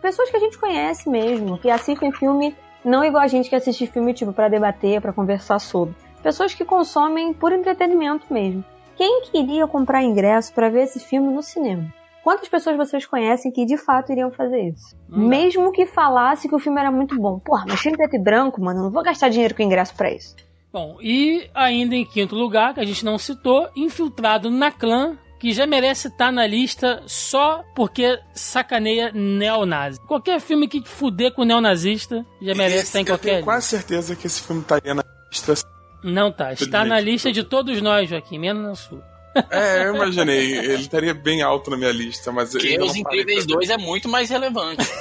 Pessoas 0.00 0.30
que 0.30 0.36
a 0.36 0.40
gente 0.40 0.58
conhece 0.58 1.08
mesmo, 1.08 1.58
que 1.58 1.70
assistem 1.70 2.12
filme, 2.12 2.56
não 2.84 3.04
igual 3.04 3.22
a 3.22 3.28
gente 3.28 3.48
que 3.48 3.56
assiste 3.56 3.86
filme, 3.86 4.14
tipo, 4.14 4.32
pra 4.32 4.48
debater, 4.48 5.00
pra 5.00 5.12
conversar 5.12 5.58
sobre. 5.58 5.94
Pessoas 6.22 6.54
que 6.54 6.64
consomem 6.64 7.32
por 7.32 7.52
entretenimento 7.52 8.32
mesmo. 8.32 8.64
Quem 8.96 9.22
queria 9.22 9.66
comprar 9.66 10.02
ingresso 10.02 10.52
pra 10.52 10.68
ver 10.68 10.84
esse 10.84 10.98
filme 10.98 11.32
no 11.32 11.42
cinema? 11.42 11.92
Quantas 12.22 12.48
pessoas 12.48 12.76
vocês 12.76 13.06
conhecem 13.06 13.50
que 13.50 13.64
de 13.64 13.76
fato 13.76 14.12
iriam 14.12 14.30
fazer 14.30 14.60
isso? 14.60 14.96
Dá. 15.08 15.16
Mesmo 15.16 15.72
que 15.72 15.86
falasse 15.86 16.48
que 16.48 16.54
o 16.54 16.58
filme 16.58 16.80
era 16.80 16.90
muito 16.90 17.18
bom. 17.18 17.38
Porra, 17.38 17.64
mas 17.66 17.80
filme 17.80 17.96
preto 17.96 18.16
e 18.16 18.18
branco, 18.18 18.60
mano, 18.60 18.80
eu 18.80 18.84
não 18.84 18.90
vou 18.90 19.02
gastar 19.02 19.28
dinheiro 19.28 19.54
com 19.54 19.62
ingresso 19.62 19.94
pra 19.94 20.10
isso. 20.10 20.36
Bom, 20.72 20.98
e 21.00 21.48
ainda 21.54 21.94
em 21.94 22.04
quinto 22.04 22.34
lugar, 22.34 22.74
que 22.74 22.80
a 22.80 22.84
gente 22.84 23.04
não 23.04 23.16
citou, 23.16 23.68
Infiltrado 23.74 24.50
na 24.50 24.70
Clã, 24.70 25.16
que 25.38 25.52
já 25.52 25.66
merece 25.66 26.08
estar 26.08 26.32
na 26.32 26.46
lista 26.46 27.02
só 27.06 27.62
porque 27.74 28.18
sacaneia 28.34 29.12
neonazi. 29.12 30.00
Qualquer 30.06 30.40
filme 30.40 30.66
que 30.68 30.82
fuder 30.86 31.32
com 31.32 31.44
neonazista 31.44 32.24
já 32.42 32.54
merece 32.54 32.76
Esse- 32.76 32.86
estar 32.86 32.98
em 32.98 33.02
eu 33.02 33.06
qualquer 33.06 33.32
tenho 33.34 33.44
quase 33.44 33.66
certeza 33.66 34.16
que 34.16 34.26
esse 34.26 34.42
filme 34.42 34.62
estaria 34.62 34.94
na 34.94 35.04
lista. 35.30 35.54
Não 36.02 36.30
tá, 36.32 36.52
está 36.52 36.84
na 36.84 37.00
lista 37.00 37.32
de 37.32 37.42
todos 37.42 37.80
nós, 37.82 38.08
Joaquim, 38.08 38.38
menos 38.38 38.62
na 38.62 38.74
sua. 38.74 39.02
É, 39.50 39.84
eu 39.86 39.94
imaginei. 39.94 40.58
Ele 40.58 40.74
estaria 40.82 41.14
bem 41.14 41.42
alto 41.42 41.70
na 41.70 41.76
minha 41.76 41.92
lista, 41.92 42.32
mas 42.32 42.54
eu 42.54 42.60
ainda 42.60 42.84
Os 42.86 42.96
Incríveis 42.96 43.44
pra 43.46 43.58
ver. 43.58 43.66
2 43.66 43.70
é 43.70 43.76
muito 43.78 44.08
mais 44.08 44.28
relevante. 44.30 44.84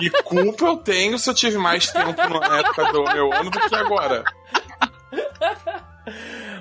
E 0.00 0.10
culpa 0.22 0.64
eu 0.66 0.76
tenho 0.76 1.18
se 1.18 1.28
eu 1.30 1.34
tive 1.34 1.56
mais 1.56 1.90
tempo 1.90 2.38
na 2.38 2.58
época 2.58 2.92
do 2.92 3.02
meu 3.04 3.32
ano 3.32 3.50
do 3.50 3.58
que 3.58 3.74
agora. 3.74 4.22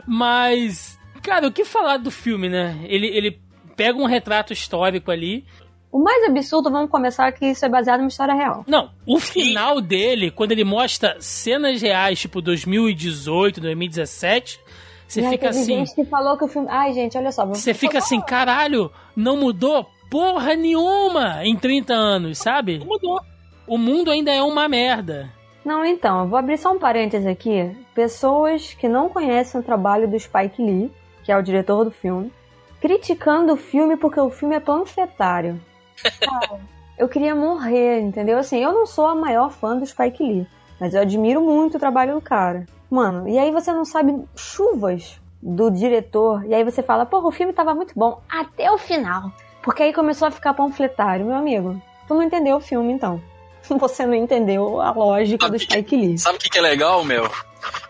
Mas, 0.08 0.98
cara, 1.26 1.48
o 1.48 1.52
que 1.52 1.66
falar 1.66 1.98
do 1.98 2.12
filme, 2.12 2.48
né? 2.50 2.80
Ele, 2.84 3.08
ele 3.08 3.40
pega 3.76 3.98
um 3.98 4.06
retrato 4.06 4.54
histórico 4.54 5.12
ali. 5.12 5.44
O 5.92 6.00
mais 6.04 6.24
absurdo, 6.26 6.70
vamos 6.70 6.92
começar, 6.92 7.32
que 7.32 7.46
isso 7.46 7.66
é 7.66 7.70
baseado 7.70 8.00
em 8.00 8.04
uma 8.04 8.10
história 8.10 8.34
real. 8.34 8.64
Não, 8.68 8.92
o 9.08 9.18
final 9.20 9.80
dele, 9.80 10.30
quando 10.30 10.52
ele 10.52 10.64
mostra 10.66 11.16
cenas 11.20 11.82
reais, 11.82 12.20
tipo 12.20 12.42
2018, 12.42 13.62
2017, 13.62 14.60
você 15.08 15.22
E 15.22 15.24
fica 15.30 15.48
teve 15.48 15.60
assim. 15.60 15.78
gente 15.78 15.96
que 15.96 16.04
falou 16.06 16.38
que 16.38 16.44
o 16.44 16.48
filme. 16.48 16.68
Ai, 16.70 16.94
gente, 16.94 17.18
olha 17.18 17.32
só. 17.32 17.46
Você 17.46 17.74
fica 17.74 18.00
assim, 18.00 18.20
caralho, 18.22 18.92
não 19.16 19.38
mudou 19.38 19.86
porra 20.10 20.54
nenhuma 20.56 21.46
em 21.46 21.56
30 21.56 21.94
anos, 21.94 22.38
sabe? 22.40 22.80
Mudou. 22.80 23.20
O 23.68 23.78
mundo 23.78 24.12
ainda 24.12 24.32
é 24.34 24.42
uma 24.42 24.68
merda. 24.68 25.32
Não, 25.64 25.84
então, 25.84 26.22
eu 26.22 26.28
vou 26.28 26.38
abrir 26.38 26.58
só 26.58 26.72
um 26.72 26.78
parêntese 26.78 27.28
aqui. 27.28 27.72
Pessoas 27.96 28.74
que 28.74 28.88
não 28.88 29.10
conhecem 29.10 29.60
o 29.60 29.64
trabalho 29.64 30.08
do 30.08 30.20
Spike 30.20 30.62
Lee, 30.62 30.92
que 31.26 31.32
é 31.32 31.38
o 31.38 31.42
diretor 31.42 31.84
do 31.84 31.92
filme, 31.92 32.32
criticando 32.80 33.54
o 33.54 33.58
filme 33.58 33.98
porque 33.98 34.20
o 34.20 34.30
filme 34.30 34.56
é 34.56 34.60
panfletário. 34.60 35.60
Cara, 36.22 36.60
eu 36.98 37.08
queria 37.10 37.36
morrer, 37.36 38.00
entendeu? 38.00 38.38
Assim, 38.38 38.64
eu 38.64 38.72
não 38.72 38.86
sou 38.86 39.06
a 39.08 39.16
maior 39.16 39.52
fã 39.52 39.76
do 39.78 39.86
Spike 39.86 40.24
Lee, 40.24 40.48
mas 40.80 40.94
eu 40.94 41.02
admiro 41.02 41.42
muito 41.42 41.76
o 41.76 41.80
trabalho 41.80 42.14
do 42.16 42.22
cara. 42.22 42.66
Mano, 42.90 43.28
e 43.28 43.38
aí 43.38 43.52
você 43.52 43.74
não 43.74 43.84
sabe 43.84 44.24
chuvas 44.36 45.20
do 45.42 45.70
diretor, 45.70 46.46
e 46.46 46.54
aí 46.54 46.64
você 46.64 46.82
fala, 46.84 47.06
porra, 47.06 47.28
o 47.28 47.32
filme 47.32 47.52
tava 47.54 47.74
muito 47.76 47.94
bom 47.96 48.22
até 48.30 48.72
o 48.72 48.78
final. 48.78 49.32
Porque 49.64 49.82
aí 49.84 49.94
começou 49.94 50.28
a 50.28 50.32
ficar 50.32 50.54
panfletário, 50.54 51.26
meu 51.26 51.36
amigo. 51.36 51.82
Tu 52.08 52.14
não 52.14 52.22
entendeu 52.22 52.58
o 52.58 52.62
filme, 52.62 52.94
então. 52.94 53.20
Você 53.68 54.06
não 54.06 54.14
entendeu 54.14 54.80
a 54.80 54.92
lógica 54.92 55.50
do 55.50 55.58
Sabe 55.58 55.66
que- 55.66 55.74
Spike 55.74 55.96
Lee. 55.98 56.18
Sabe 56.20 56.38
o 56.38 56.40
que, 56.40 56.50
que 56.50 56.60
é 56.60 56.62
legal, 56.62 57.04
meu? 57.04 57.28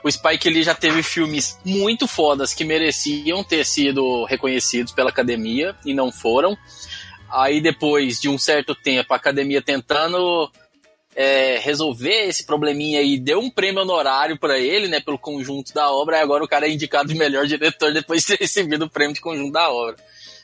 O 0.03 0.11
Spike 0.11 0.49
Lee 0.49 0.63
já 0.63 0.75
teve 0.75 1.01
filmes 1.01 1.57
muito 1.65 2.07
fodas 2.07 2.53
que 2.53 2.63
mereciam 2.63 3.43
ter 3.43 3.65
sido 3.65 4.23
reconhecidos 4.25 4.93
pela 4.93 5.09
academia 5.09 5.75
e 5.85 5.93
não 5.93 6.11
foram. 6.11 6.57
Aí 7.29 7.59
depois 7.59 8.19
de 8.19 8.29
um 8.29 8.37
certo 8.37 8.75
tempo, 8.75 9.13
a 9.13 9.17
academia 9.17 9.61
tentando 9.61 10.49
é, 11.15 11.57
resolver 11.59 12.27
esse 12.27 12.45
probleminha 12.45 12.99
aí, 12.99 13.17
deu 13.17 13.39
um 13.39 13.49
prêmio 13.49 13.81
honorário 13.81 14.37
pra 14.37 14.59
ele, 14.59 14.87
né, 14.87 14.99
pelo 14.99 15.17
conjunto 15.17 15.73
da 15.73 15.89
obra, 15.89 16.17
e 16.17 16.21
agora 16.21 16.43
o 16.43 16.47
cara 16.47 16.67
é 16.67 16.71
indicado 16.71 17.07
de 17.07 17.17
melhor 17.17 17.47
diretor 17.47 17.93
depois 17.93 18.21
de 18.21 18.27
ter 18.27 18.39
recebido 18.43 18.85
o 18.85 18.89
prêmio 18.89 19.15
de 19.15 19.21
conjunto 19.21 19.51
da 19.51 19.71
obra. 19.71 19.95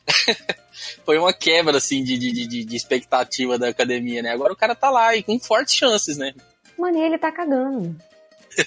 Foi 1.06 1.18
uma 1.18 1.34
quebra, 1.34 1.78
assim, 1.78 2.03
de, 2.03 2.18
de, 2.18 2.32
de, 2.48 2.66
de 2.66 2.76
expectativa 2.76 3.60
da 3.60 3.68
academia, 3.68 4.22
né? 4.24 4.32
Agora 4.32 4.53
o 4.53 4.56
cara 4.56 4.74
tá 4.74 4.90
lá 4.90 5.16
e 5.16 5.22
com 5.22 5.40
fortes 5.40 5.76
chances, 5.76 6.18
né? 6.18 6.34
Mano, 6.78 6.98
e 6.98 7.02
ele 7.02 7.18
tá 7.18 7.32
cagando. 7.32 7.95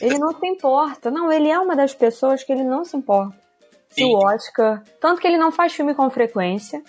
Ele 0.00 0.18
não 0.18 0.32
se 0.38 0.46
importa. 0.46 1.10
Não, 1.10 1.30
ele 1.32 1.48
é 1.48 1.58
uma 1.58 1.74
das 1.76 1.94
pessoas 1.94 2.42
que 2.42 2.52
ele 2.52 2.64
não 2.64 2.84
se 2.84 2.96
importa. 2.96 3.34
Se 3.90 4.02
Sim. 4.02 4.14
o 4.14 4.18
Oscar. 4.18 4.82
Tanto 5.00 5.20
que 5.20 5.26
ele 5.26 5.36
não 5.38 5.52
faz 5.52 5.72
filme 5.72 5.94
com 5.94 6.08
frequência. 6.10 6.82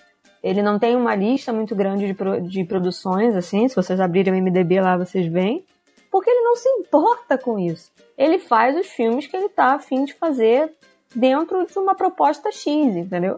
Ele 0.43 0.61
não 0.61 0.77
tem 0.77 0.95
uma 0.95 1.15
lista 1.15 1.51
muito 1.51 1.75
grande 1.75 2.05
de, 2.07 2.13
pro- 2.13 2.39
de 2.41 2.63
produções, 2.63 3.35
assim. 3.35 3.67
Se 3.67 3.75
vocês 3.75 3.99
abrirem 3.99 4.33
o 4.33 4.37
MDB 4.43 4.79
lá, 4.79 4.95
vocês 4.97 5.25
veem. 5.27 5.65
Porque 6.11 6.29
ele 6.29 6.41
não 6.43 6.55
se 6.55 6.69
importa 6.69 7.37
com 7.37 7.57
isso. 7.59 7.91
Ele 8.17 8.39
faz 8.39 8.77
os 8.77 8.87
filmes 8.87 9.27
que 9.27 9.35
ele 9.35 9.49
tá 9.49 9.73
afim 9.73 10.05
de 10.05 10.13
fazer 10.13 10.71
dentro 11.13 11.65
de 11.65 11.77
uma 11.79 11.95
proposta 11.95 12.51
X, 12.51 12.95
entendeu? 12.95 13.37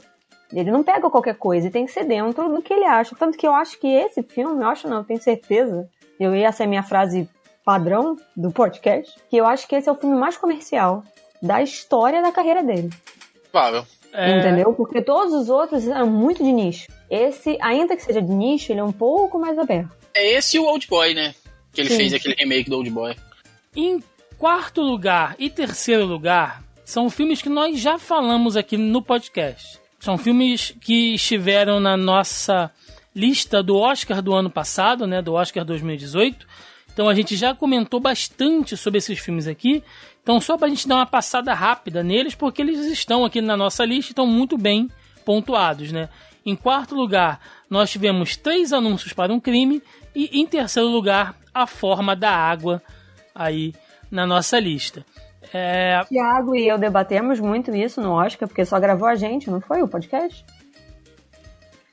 Ele 0.53 0.69
não 0.71 0.83
pega 0.83 1.09
qualquer 1.09 1.35
coisa, 1.35 1.67
e 1.67 1.71
tem 1.71 1.85
que 1.85 1.91
ser 1.91 2.05
dentro 2.05 2.47
do 2.49 2.61
que 2.61 2.73
ele 2.73 2.85
acha. 2.85 3.15
Tanto 3.17 3.37
que 3.37 3.45
eu 3.47 3.53
acho 3.53 3.79
que 3.79 3.87
esse 3.87 4.21
filme, 4.23 4.61
eu 4.63 4.67
acho 4.67 4.87
não, 4.87 4.97
eu 4.97 5.03
tenho 5.03 5.21
certeza. 5.21 5.89
Eu 6.19 6.35
ia 6.35 6.51
ser 6.51 6.63
a 6.63 6.67
minha 6.67 6.83
frase 6.83 7.29
padrão 7.67 8.15
do 8.33 8.49
podcast, 8.49 9.13
que 9.29 9.35
eu 9.35 9.45
acho 9.45 9.67
que 9.67 9.75
esse 9.75 9.89
é 9.89 9.91
o 9.91 9.95
filme 9.95 10.17
mais 10.17 10.37
comercial 10.37 11.03
da 11.41 11.61
história 11.61 12.21
da 12.21 12.31
carreira 12.31 12.63
dele. 12.63 12.89
Provável. 13.51 13.85
É, 14.13 14.39
Entendeu? 14.39 14.73
Porque 14.73 15.01
todos 15.01 15.33
os 15.33 15.49
outros 15.49 15.85
eram 15.85 16.07
muito 16.07 16.41
de 16.41 16.53
nicho. 16.53 16.87
Esse, 17.09 17.57
ainda 17.59 17.97
que 17.97 18.03
seja 18.03 18.21
de 18.21 18.31
nicho, 18.31 18.71
ele 18.71 18.79
é 18.79 18.83
um 18.85 18.93
pouco 18.93 19.37
mais 19.37 19.59
aberto. 19.59 19.91
É 20.13 20.31
esse 20.31 20.55
e 20.55 20.59
o 20.61 20.65
Old 20.65 20.87
Boy, 20.87 21.13
né? 21.13 21.35
Que 21.73 21.81
ele 21.81 21.89
Sim. 21.89 21.97
fez 21.97 22.13
aquele 22.13 22.35
remake 22.35 22.69
do 22.69 22.77
Old 22.77 22.89
Boy. 22.89 23.17
Em 23.75 24.01
quarto 24.37 24.81
lugar 24.81 25.35
e 25.37 25.49
terceiro 25.49 26.05
lugar, 26.05 26.63
são 26.85 27.09
filmes 27.09 27.41
que 27.41 27.49
nós 27.49 27.77
já 27.77 27.99
falamos 27.99 28.55
aqui 28.55 28.77
no 28.77 29.01
podcast. 29.01 29.77
São 29.99 30.17
filmes 30.17 30.73
que 30.79 31.15
estiveram 31.15 31.81
na 31.81 31.97
nossa 31.97 32.71
lista 33.13 33.61
do 33.61 33.75
Oscar 33.75 34.21
do 34.21 34.33
ano 34.33 34.49
passado, 34.49 35.05
né, 35.05 35.21
do 35.21 35.33
Oscar 35.33 35.65
2018. 35.65 36.47
Então 36.97 37.07
a 37.07 37.13
gente 37.13 37.35
já 37.35 37.53
comentou 37.53 37.99
bastante 37.99 38.75
sobre 38.75 38.97
esses 38.97 39.19
filmes 39.19 39.45
aqui. 39.45 39.83
Então 40.23 40.41
só 40.41 40.57
pra 40.57 40.67
gente 40.67 40.87
dar 40.87 40.95
uma 40.95 41.05
passada 41.05 41.53
rápida 41.53 42.01
neles, 42.01 42.33
porque 42.33 42.59
eles 42.59 42.79
estão 42.87 43.23
aqui 43.23 43.39
na 43.39 43.55
nossa 43.55 43.85
lista 43.85 44.09
e 44.09 44.13
estão 44.13 44.25
muito 44.25 44.57
bem 44.57 44.89
pontuados, 45.23 45.91
né? 45.91 46.09
Em 46.43 46.55
quarto 46.55 46.95
lugar, 46.95 47.39
nós 47.69 47.91
tivemos 47.91 48.35
três 48.35 48.73
anúncios 48.73 49.13
para 49.13 49.31
um 49.31 49.39
crime 49.39 49.79
e 50.15 50.41
em 50.41 50.47
terceiro 50.47 50.89
lugar, 50.89 51.35
A 51.53 51.67
Forma 51.67 52.15
da 52.15 52.31
Água 52.31 52.81
aí 53.35 53.75
na 54.09 54.25
nossa 54.25 54.59
lista. 54.59 55.05
É, 55.53 56.03
Tiago 56.07 56.55
e 56.55 56.67
eu 56.67 56.79
debatemos 56.79 57.39
muito 57.39 57.75
isso 57.75 58.01
no 58.01 58.13
Oscar, 58.13 58.47
porque 58.47 58.65
só 58.65 58.79
gravou 58.79 59.07
a 59.07 59.13
gente, 59.13 59.51
não 59.51 59.61
foi 59.61 59.83
o 59.83 59.87
podcast? 59.87 60.43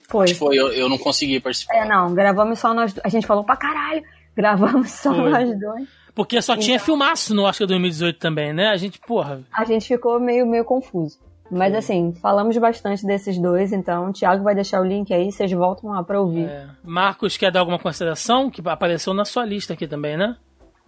Foi. 0.08 0.24
Acho 0.24 0.32
que 0.32 0.38
foi, 0.38 0.56
eu, 0.56 0.72
eu 0.72 0.88
não 0.88 0.96
consegui 0.96 1.40
participar. 1.40 1.76
É, 1.76 1.84
não, 1.86 2.14
gravamos 2.14 2.58
só 2.58 2.72
nós 2.72 2.94
dois. 2.94 3.04
A 3.04 3.10
gente 3.10 3.26
falou 3.26 3.44
pra 3.44 3.54
caralho. 3.54 4.02
Gravamos 4.36 4.90
só 4.90 5.14
Foi. 5.14 5.30
nós 5.30 5.58
dois. 5.58 5.88
porque 6.14 6.40
só 6.42 6.56
tinha 6.56 6.78
filmaço 6.78 7.34
no 7.34 7.42
Oscar 7.42 7.66
2018 7.66 8.18
também, 8.18 8.52
né? 8.52 8.68
A 8.68 8.76
gente, 8.76 8.98
porra. 9.00 9.42
A 9.52 9.64
gente 9.64 9.86
ficou 9.86 10.18
meio, 10.20 10.46
meio 10.46 10.64
confuso. 10.64 11.18
Mas 11.50 11.74
assim, 11.74 12.12
falamos 12.12 12.56
bastante 12.56 13.06
desses 13.06 13.38
dois, 13.38 13.72
então 13.72 14.08
o 14.08 14.12
Thiago 14.12 14.42
vai 14.42 14.54
deixar 14.54 14.80
o 14.80 14.84
link 14.84 15.12
aí, 15.12 15.30
vocês 15.30 15.52
voltam 15.52 15.90
lá 15.90 16.02
pra 16.02 16.20
ouvir. 16.20 16.46
é, 16.46 16.66
Marcos 16.82 17.36
quer 17.36 17.52
dar 17.52 17.60
alguma 17.60 17.78
consideração? 17.78 18.50
Que 18.50 18.62
apareceu 18.66 19.12
na 19.12 19.24
sua 19.24 19.44
lista 19.44 19.74
aqui 19.74 19.86
também, 19.86 20.16
né? 20.16 20.36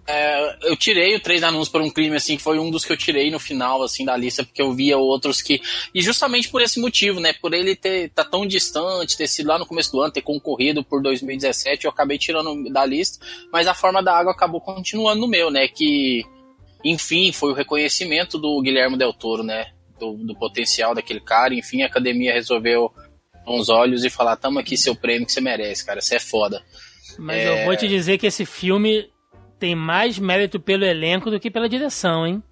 É, 0.08 0.70
eu 0.70 0.76
tirei 0.76 1.16
o 1.16 1.20
Três 1.20 1.42
Anúncios 1.42 1.68
por 1.68 1.80
um 1.80 1.90
Crime, 1.90 2.14
assim, 2.14 2.36
que 2.36 2.42
foi 2.42 2.58
um 2.60 2.70
dos 2.70 2.84
que 2.84 2.92
eu 2.92 2.96
tirei 2.96 3.30
no 3.30 3.40
final, 3.40 3.82
assim, 3.82 4.04
da 4.04 4.16
lista, 4.16 4.44
porque 4.44 4.62
eu 4.62 4.72
via 4.72 4.96
outros 4.96 5.42
que... 5.42 5.60
E 5.92 6.00
justamente 6.00 6.48
por 6.48 6.62
esse 6.62 6.80
motivo, 6.80 7.18
né, 7.18 7.32
por 7.32 7.52
ele 7.52 7.74
ter 7.74 8.10
tá 8.10 8.24
tão 8.24 8.46
distante, 8.46 9.16
ter 9.16 9.26
sido 9.26 9.48
lá 9.48 9.58
no 9.58 9.66
começo 9.66 9.90
do 9.90 10.00
ano, 10.00 10.12
ter 10.12 10.22
concorrido 10.22 10.84
por 10.84 11.02
2017, 11.02 11.84
eu 11.84 11.90
acabei 11.90 12.18
tirando 12.18 12.70
da 12.72 12.86
lista, 12.86 13.24
mas 13.52 13.66
a 13.66 13.74
Forma 13.74 14.00
da 14.00 14.16
Água 14.16 14.32
acabou 14.32 14.60
continuando 14.60 15.20
no 15.20 15.26
meu, 15.26 15.50
né, 15.50 15.66
que, 15.66 16.22
enfim, 16.84 17.32
foi 17.32 17.50
o 17.50 17.54
reconhecimento 17.54 18.38
do 18.38 18.60
Guilherme 18.62 18.96
Del 18.96 19.12
Toro, 19.12 19.42
né, 19.42 19.72
do, 19.98 20.12
do 20.12 20.36
potencial 20.38 20.94
daquele 20.94 21.20
cara, 21.20 21.52
enfim, 21.52 21.82
a 21.82 21.86
academia 21.86 22.32
resolveu 22.32 22.92
os 23.44 23.68
olhos 23.68 24.04
e 24.04 24.10
falar, 24.10 24.36
tamo 24.36 24.58
aqui 24.58 24.76
seu 24.76 24.94
prêmio 24.94 25.26
que 25.26 25.32
você 25.32 25.40
merece, 25.40 25.84
cara, 25.84 26.00
você 26.00 26.16
é 26.16 26.20
foda. 26.20 26.62
Mas 27.18 27.38
É. 27.38 27.62
eu 27.62 27.66
vou 27.66 27.76
te 27.76 27.88
dizer 27.88 28.18
que 28.18 28.26
esse 28.26 28.44
filme 28.44 29.08
tem 29.58 29.74
mais 29.74 30.18
mérito 30.18 30.58
pelo 30.60 30.84
elenco 30.84 31.30
do 31.30 31.40
que 31.40 31.50
pela 31.50 31.68
direção, 31.68 32.26
hein? 32.26 32.42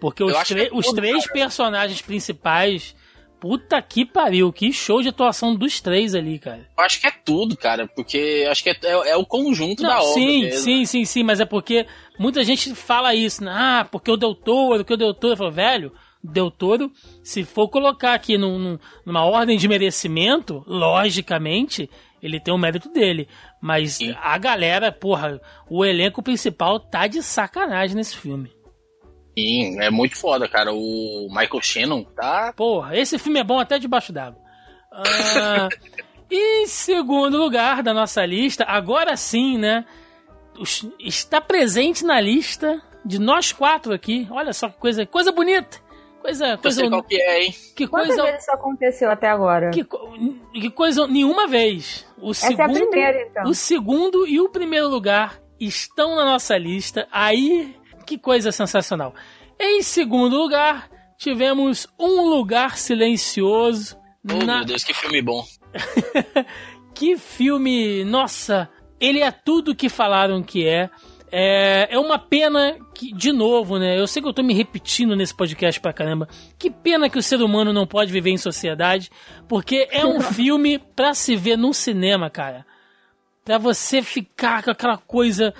Porque 0.00 0.22
os, 0.22 0.32
é 0.50 0.68
os 0.72 0.86
tudo, 0.86 0.96
três 0.96 1.22
cara. 1.24 1.32
personagens 1.32 2.02
principais, 2.02 2.94
puta 3.40 3.80
que 3.80 4.04
pariu, 4.04 4.52
que 4.52 4.72
show 4.72 5.00
de 5.02 5.08
atuação 5.08 5.54
dos 5.54 5.80
três 5.80 6.14
ali, 6.14 6.38
cara. 6.38 6.68
Eu 6.76 6.84
acho 6.84 7.00
que 7.00 7.06
é 7.06 7.12
tudo, 7.24 7.56
cara, 7.56 7.86
porque 7.88 8.46
acho 8.50 8.62
que 8.62 8.70
é, 8.70 8.76
é- 8.82 9.10
é 9.10 9.16
o 9.16 9.24
conjunto 9.24 9.82
da 9.82 9.88
Não, 9.94 10.00
obra 10.00 10.12
sim, 10.14 10.50
sim, 10.52 10.84
sim, 10.84 11.04
sim, 11.04 11.22
mas 11.22 11.40
é 11.40 11.44
porque 11.46 11.86
muita 12.18 12.44
gente 12.44 12.74
fala 12.74 13.14
isso, 13.14 13.42
né? 13.42 13.50
ah, 13.54 13.88
porque 13.90 14.10
o 14.10 14.16
Del 14.16 14.34
Toro, 14.34 14.84
que 14.84 14.92
o 14.92 14.96
Del 14.98 15.14
Toro, 15.14 15.32
eu 15.32 15.36
falo, 15.38 15.52
velho, 15.52 15.92
Del 16.22 16.50
Toro, 16.50 16.90
se 17.22 17.44
for 17.44 17.68
colocar 17.68 18.12
aqui 18.12 18.36
num- 18.36 18.58
num- 18.58 18.78
numa 19.04 19.24
ordem 19.24 19.56
de 19.56 19.66
merecimento, 19.68 20.62
logicamente, 20.66 21.88
ele 22.22 22.40
tem 22.40 22.52
o 22.52 22.58
mérito 22.58 22.88
dele, 22.90 23.28
mas 23.60 23.94
Sim. 23.94 24.14
a 24.22 24.36
galera, 24.38 24.92
porra, 24.92 25.40
o 25.68 25.84
elenco 25.84 26.22
principal 26.22 26.78
tá 26.78 27.06
de 27.06 27.22
sacanagem 27.22 27.96
nesse 27.96 28.16
filme. 28.16 28.54
Sim, 29.38 29.80
é 29.80 29.90
muito 29.90 30.16
foda, 30.16 30.48
cara. 30.48 30.72
O 30.72 31.28
Michael 31.30 31.62
Shannon 31.62 32.04
tá. 32.04 32.52
Porra, 32.56 32.96
esse 32.96 33.18
filme 33.18 33.38
é 33.40 33.44
bom 33.44 33.58
até 33.58 33.78
debaixo 33.78 34.12
d'água. 34.12 34.40
Ah, 34.90 35.68
e 36.30 36.62
em 36.62 36.66
segundo 36.66 37.36
lugar 37.36 37.82
da 37.82 37.92
nossa 37.92 38.24
lista, 38.24 38.64
agora 38.64 39.16
sim, 39.16 39.58
né? 39.58 39.84
Está 40.98 41.38
presente 41.38 42.02
na 42.02 42.18
lista 42.18 42.80
de 43.04 43.18
nós 43.18 43.52
quatro 43.52 43.92
aqui. 43.92 44.26
Olha 44.30 44.54
só 44.54 44.70
que 44.70 44.78
coisa, 44.78 45.04
coisa 45.04 45.30
bonita. 45.30 45.85
Coisa, 46.26 46.46
Eu 46.48 46.58
coisa, 46.58 46.80
sei 46.80 46.90
qual 46.90 47.02
que 47.04 47.16
é, 47.20 47.44
hein? 47.44 47.54
que 47.76 47.86
Quantas 47.86 48.08
coisa, 48.08 48.22
vezes 48.24 48.42
isso 48.42 48.50
aconteceu 48.50 49.10
até 49.10 49.28
agora? 49.28 49.70
que, 49.70 49.84
que 50.60 50.70
coisa, 50.70 51.06
nenhuma 51.06 51.46
vez. 51.46 52.04
O 52.18 52.32
Essa 52.32 52.46
é 52.46 52.48
a 52.48 52.56
segundo, 52.68 52.88
primeira, 52.90 53.22
então. 53.22 53.44
o 53.50 53.54
segundo 53.54 54.26
e 54.26 54.40
o 54.40 54.48
primeiro 54.48 54.88
lugar 54.88 55.40
estão 55.60 56.16
na 56.16 56.24
nossa 56.24 56.56
lista. 56.58 57.06
Aí, 57.12 57.74
que 58.04 58.18
coisa 58.18 58.50
sensacional. 58.50 59.14
Em 59.58 59.82
segundo 59.82 60.36
lugar, 60.36 60.90
tivemos 61.16 61.86
Um 61.98 62.22
Lugar 62.28 62.76
Silencioso. 62.76 63.96
Oh, 64.28 64.44
na- 64.44 64.56
meu 64.56 64.64
Deus, 64.64 64.82
que 64.84 64.92
filme 64.92 65.22
bom. 65.22 65.44
Que 66.94 67.16
filme, 67.18 68.04
nossa, 68.04 68.70
ele 68.98 69.20
é 69.20 69.30
tudo 69.30 69.74
que 69.74 69.88
falaram 69.90 70.42
que 70.42 70.66
é. 70.66 70.88
É, 71.38 71.88
é 71.90 71.98
uma 71.98 72.18
pena 72.18 72.78
que, 72.94 73.12
de 73.12 73.30
novo, 73.30 73.78
né? 73.78 74.00
Eu 74.00 74.06
sei 74.06 74.22
que 74.22 74.28
eu 74.28 74.32
tô 74.32 74.42
me 74.42 74.54
repetindo 74.54 75.14
nesse 75.14 75.36
podcast 75.36 75.78
pra 75.78 75.92
caramba. 75.92 76.26
Que 76.58 76.70
pena 76.70 77.10
que 77.10 77.18
o 77.18 77.22
ser 77.22 77.42
humano 77.42 77.74
não 77.74 77.86
pode 77.86 78.10
viver 78.10 78.30
em 78.30 78.38
sociedade, 78.38 79.10
porque 79.46 79.86
é 79.90 80.06
um 80.06 80.18
filme 80.32 80.78
pra 80.78 81.12
se 81.12 81.36
ver 81.36 81.58
num 81.58 81.74
cinema, 81.74 82.30
cara. 82.30 82.64
Pra 83.44 83.58
você 83.58 84.00
ficar 84.00 84.62
com 84.62 84.70
aquela 84.70 84.96
coisa. 84.96 85.52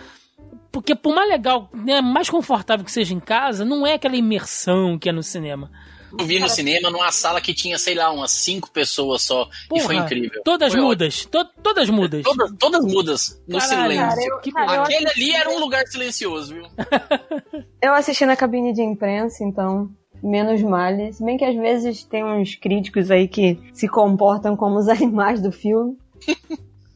Porque 0.72 0.94
por 0.94 1.14
mais 1.14 1.28
legal, 1.28 1.68
né, 1.74 2.00
mais 2.00 2.30
confortável 2.30 2.82
que 2.82 2.90
seja 2.90 3.12
em 3.12 3.20
casa, 3.20 3.62
não 3.62 3.86
é 3.86 3.92
aquela 3.92 4.16
imersão 4.16 4.98
que 4.98 5.10
é 5.10 5.12
no 5.12 5.22
cinema. 5.22 5.70
Eu 6.18 6.24
vi 6.24 6.38
no 6.38 6.48
cinema 6.48 6.90
numa 6.90 7.10
sala 7.12 7.40
que 7.40 7.52
tinha, 7.54 7.78
sei 7.78 7.94
lá, 7.94 8.10
umas 8.10 8.30
cinco 8.30 8.70
pessoas 8.70 9.22
só. 9.22 9.48
e 9.74 9.80
foi 9.80 9.96
incrível. 9.96 10.40
Todas 10.44 10.72
Foi 10.72 10.80
mudas, 10.82 11.24
to- 11.26 11.48
todas 11.62 11.90
mudas. 11.90 12.22
Todas, 12.22 12.52
todas 12.58 12.84
mudas, 12.84 13.42
no 13.48 13.58
Caralho, 13.58 13.82
silêncio. 13.92 14.08
cara, 14.08 14.24
eu- 14.24 14.38
que 14.40 14.52
cara, 14.52 14.74
eu 14.76 14.82
Aquele 14.82 15.08
ali 15.08 15.32
era 15.32 15.50
um 15.50 15.58
lugar 15.58 15.86
silencioso, 15.86 16.54
viu? 16.54 16.64
Eu 17.82 17.94
assisti 17.94 18.24
na 18.26 18.36
cabine 18.36 18.72
de 18.72 18.82
imprensa, 18.82 19.44
então, 19.44 19.90
menos 20.22 20.60
male. 20.62 21.12
Se 21.12 21.24
bem 21.24 21.36
que 21.36 21.44
às 21.44 21.54
vezes 21.54 22.02
tem 22.04 22.24
uns 22.24 22.54
críticos 22.54 23.10
aí 23.10 23.28
que 23.28 23.58
se 23.72 23.86
comportam 23.88 24.56
como 24.56 24.78
os 24.78 24.88
animais 24.88 25.40
do 25.40 25.52
filme. 25.52 25.96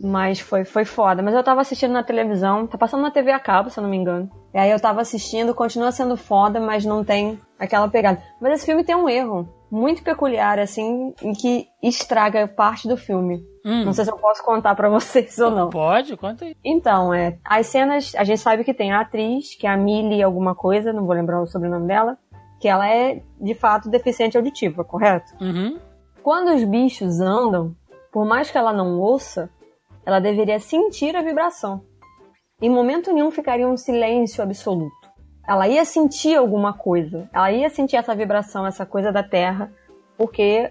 Mas 0.02 0.40
foi, 0.40 0.64
foi 0.64 0.84
foda. 0.84 1.22
Mas 1.22 1.34
eu 1.34 1.42
tava 1.44 1.60
assistindo 1.60 1.92
na 1.92 2.02
televisão, 2.02 2.66
tá 2.66 2.78
passando 2.78 3.02
na 3.02 3.10
TV 3.10 3.30
a 3.32 3.38
cabo, 3.38 3.68
se 3.68 3.78
eu 3.78 3.82
não 3.82 3.90
me 3.90 3.96
engano. 3.98 4.30
E 4.54 4.58
aí 4.58 4.70
eu 4.70 4.80
tava 4.80 5.02
assistindo, 5.02 5.54
continua 5.54 5.92
sendo 5.92 6.16
foda, 6.16 6.58
mas 6.58 6.84
não 6.86 7.04
tem 7.04 7.38
aquela 7.58 7.86
pegada. 7.88 8.22
Mas 8.40 8.54
esse 8.54 8.66
filme 8.66 8.82
tem 8.82 8.94
um 8.96 9.08
erro 9.08 9.46
muito 9.70 10.02
peculiar, 10.02 10.58
assim, 10.58 11.14
em 11.22 11.32
que 11.32 11.68
estraga 11.82 12.48
parte 12.48 12.88
do 12.88 12.96
filme. 12.96 13.44
Hum, 13.64 13.84
Não 13.84 13.92
sei 13.92 14.04
se 14.04 14.10
eu 14.10 14.16
posso 14.16 14.42
contar 14.42 14.74
pra 14.74 14.88
vocês 14.90 15.38
ou 15.38 15.50
não. 15.50 15.68
Pode, 15.68 16.16
conta 16.16 16.46
aí. 16.46 16.56
Então, 16.64 17.12
é, 17.12 17.38
as 17.44 17.66
cenas, 17.66 18.14
a 18.16 18.24
gente 18.24 18.40
sabe 18.40 18.64
que 18.64 18.72
tem 18.74 18.90
a 18.92 19.00
atriz, 19.00 19.54
que 19.54 19.66
é 19.66 19.70
a 19.70 19.76
Millie 19.76 20.22
alguma 20.22 20.54
coisa, 20.54 20.92
não 20.94 21.04
vou 21.04 21.14
lembrar 21.14 21.42
o 21.42 21.46
sobrenome 21.46 21.86
dela, 21.86 22.16
que 22.58 22.66
ela 22.68 22.88
é, 22.88 23.22
de 23.40 23.54
fato, 23.54 23.90
deficiente 23.90 24.36
auditiva, 24.36 24.82
correto? 24.82 25.32
Uhum. 25.40 25.78
Quando 26.22 26.54
os 26.54 26.64
bichos 26.64 27.20
andam, 27.20 27.74
por 28.10 28.24
mais 28.26 28.50
que 28.50 28.58
ela 28.58 28.72
não 28.72 28.98
ouça, 28.98 29.48
ela 30.10 30.20
deveria 30.20 30.58
sentir 30.58 31.14
a 31.16 31.22
vibração. 31.22 31.82
Em 32.60 32.68
momento 32.68 33.12
nenhum 33.12 33.30
ficaria 33.30 33.66
um 33.66 33.76
silêncio 33.76 34.42
absoluto. 34.42 35.00
Ela 35.48 35.66
ia 35.66 35.84
sentir 35.84 36.36
alguma 36.36 36.72
coisa. 36.72 37.28
Ela 37.32 37.50
ia 37.50 37.70
sentir 37.70 37.96
essa 37.96 38.14
vibração, 38.14 38.66
essa 38.66 38.84
coisa 38.84 39.10
da 39.10 39.22
terra, 39.22 39.72
porque 40.16 40.70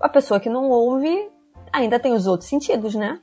a 0.00 0.08
pessoa 0.08 0.38
que 0.38 0.48
não 0.48 0.70
ouve 0.70 1.28
ainda 1.72 1.98
tem 1.98 2.12
os 2.12 2.26
outros 2.26 2.48
sentidos, 2.48 2.94
né? 2.94 3.18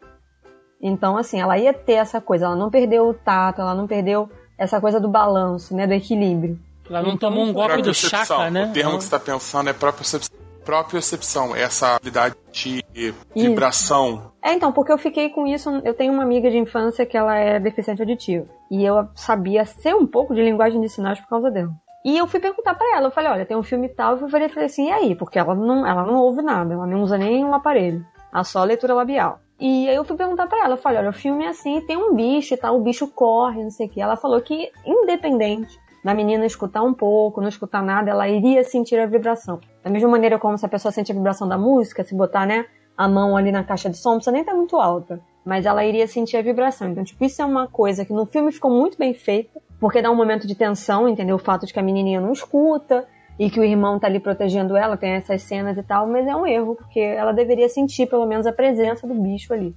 Então, 0.82 1.16
assim, 1.16 1.40
ela 1.40 1.58
ia 1.58 1.74
ter 1.74 1.94
essa 1.94 2.20
coisa. 2.20 2.46
Ela 2.46 2.56
não 2.56 2.70
perdeu 2.70 3.08
o 3.08 3.14
tato, 3.14 3.62
ela 3.62 3.74
não 3.74 3.88
perdeu 3.88 4.30
essa 4.58 4.82
coisa 4.82 5.00
do 5.00 5.08
balanço, 5.08 5.74
né? 5.74 5.88
Do 5.88 5.94
equilíbrio. 5.94 6.60
Ela 6.90 7.02
não 7.02 7.14
Então, 7.14 7.30
tomou 7.30 7.46
um 7.46 7.54
golpe 7.54 7.82
do 7.82 7.94
chakra, 7.94 8.52
né? 8.52 8.66
O 8.66 8.74
termo 8.74 8.98
que 8.98 9.04
você 9.04 9.08
está 9.08 9.20
pensando 9.20 9.70
é 9.70 9.74
propriocepção. 9.74 10.43
Propriocepção, 10.64 11.56
essa 11.56 11.96
habilidade 11.96 12.36
de 12.52 13.14
vibração. 13.36 14.32
É, 14.42 14.54
então, 14.54 14.72
porque 14.72 14.92
eu 14.92 14.98
fiquei 14.98 15.30
com 15.30 15.46
isso. 15.46 15.70
Eu 15.84 15.94
tenho 15.94 16.14
uma 16.14 16.24
amiga 16.24 16.50
de 16.50 16.58
infância 16.58 17.06
que 17.06 17.18
ela 17.18 17.36
é 17.36 17.60
deficiente 17.60 18.02
auditiva. 18.02 18.46
E 18.72 18.84
eu 18.84 19.08
sabia 19.16 19.66
ser 19.66 19.96
um 19.96 20.06
pouco 20.06 20.34
de 20.34 20.42
linguagem 20.42 20.80
de 20.82 20.90
sinais 20.90 21.20
por 21.20 21.30
causa 21.30 21.52
dela. 21.52 21.72
E 22.06 22.18
eu 22.18 22.28
fui 22.28 22.40
perguntar 22.40 22.76
pra 22.76 22.98
ela, 22.98 23.08
eu 23.08 23.12
falei, 23.12 23.32
olha, 23.32 23.46
tem 23.46 23.56
um 23.56 23.64
filme 23.64 23.88
tal, 23.88 24.18
eu 24.18 24.30
falei, 24.30 24.52
assim, 24.66 24.88
e 24.88 24.92
aí? 24.92 25.16
Porque 25.16 25.40
ela 25.40 25.56
não, 25.56 25.88
ela 25.88 26.04
não 26.04 26.16
ouve 26.16 26.42
nada, 26.42 26.74
ela 26.74 26.86
não 26.86 27.02
usa 27.02 27.18
nenhum 27.18 27.54
aparelho, 27.54 28.06
a 28.30 28.44
só 28.44 28.62
leitura 28.62 28.94
labial. 28.94 29.40
E 29.58 29.88
aí 29.88 29.96
eu 29.96 30.04
fui 30.04 30.18
perguntar 30.18 30.48
pra 30.48 30.66
ela, 30.66 30.74
eu 30.74 30.78
falei, 30.78 31.00
olha, 31.00 31.12
o 31.12 31.14
filme 31.14 31.46
é 31.46 31.48
assim, 31.48 31.80
tem 31.88 31.96
um 31.96 32.14
bicho 32.14 32.54
e 32.54 32.58
tal, 32.58 32.76
o 32.76 32.82
bicho 32.82 33.08
corre, 33.08 33.64
não 33.64 33.72
sei 33.72 33.88
o 33.88 33.90
que. 33.90 34.02
Ela 34.02 34.18
falou 34.18 34.42
que, 34.42 34.70
independente 34.86 35.80
da 36.04 36.14
menina 36.14 36.46
escutar 36.46 36.84
um 36.84 36.94
pouco, 36.94 37.40
não 37.40 37.48
escutar 37.48 37.82
nada, 37.82 38.12
ela 38.12 38.28
iria 38.28 38.64
sentir 38.64 39.00
a 39.00 39.06
vibração. 39.06 39.60
Da 39.84 39.90
mesma 39.90 40.10
maneira 40.10 40.38
como 40.38 40.58
se 40.58 40.66
a 40.66 40.70
pessoa 40.70 40.92
sente 40.92 41.12
a 41.12 41.16
vibração 41.16 41.48
da 41.48 41.58
música, 41.58 42.04
se 42.04 42.14
botar, 42.14 42.46
né, 42.46 42.66
a 42.98 43.08
mão 43.08 43.38
ali 43.38 43.52
na 43.52 43.64
caixa 43.64 43.90
de 43.90 43.98
som, 43.98 44.10
não 44.10 44.16
precisa 44.18 44.32
nem 44.32 44.42
estar 44.42 44.54
muito 44.54 44.76
alta. 44.78 45.20
Mas 45.46 45.66
ela 45.66 45.84
iria 45.84 46.08
sentir 46.08 46.38
a 46.38 46.42
vibração. 46.42 46.90
Então, 46.90 47.04
tipo, 47.04 47.24
isso 47.24 47.42
é 47.42 47.46
uma 47.46 47.68
coisa 47.68 48.06
que 48.06 48.14
no 48.14 48.26
filme 48.26 48.52
ficou 48.52 48.72
muito 48.72 48.98
bem 48.98 49.14
feita, 49.14 49.62
porque 49.80 50.02
dá 50.02 50.10
um 50.10 50.16
momento 50.16 50.48
de 50.48 50.56
tensão, 50.56 51.08
entendeu? 51.08 51.36
O 51.36 51.40
fato 51.40 51.66
de 51.66 51.74
que 51.74 51.80
a 51.80 51.84
menininha 51.84 52.22
não 52.22 52.32
escuta 52.32 53.06
e 53.38 53.50
que 53.50 53.60
o 53.60 53.64
irmão 53.64 54.00
tá 54.00 54.08
ali 54.08 54.20
protegendo 54.20 54.78
ela, 54.78 54.96
tem 54.96 55.12
essas 55.12 55.42
cenas 55.42 55.78
e 55.78 55.84
tal, 55.84 56.08
mas 56.08 56.28
é 56.28 56.36
um 56.36 56.46
erro, 56.46 56.76
porque 56.76 57.00
ela 57.00 57.34
deveria 57.34 57.68
sentir 57.68 58.08
pelo 58.08 58.26
menos 58.26 58.46
a 58.46 58.54
presença 58.54 59.08
do 59.08 59.16
bicho 59.16 59.54
ali. 59.54 59.76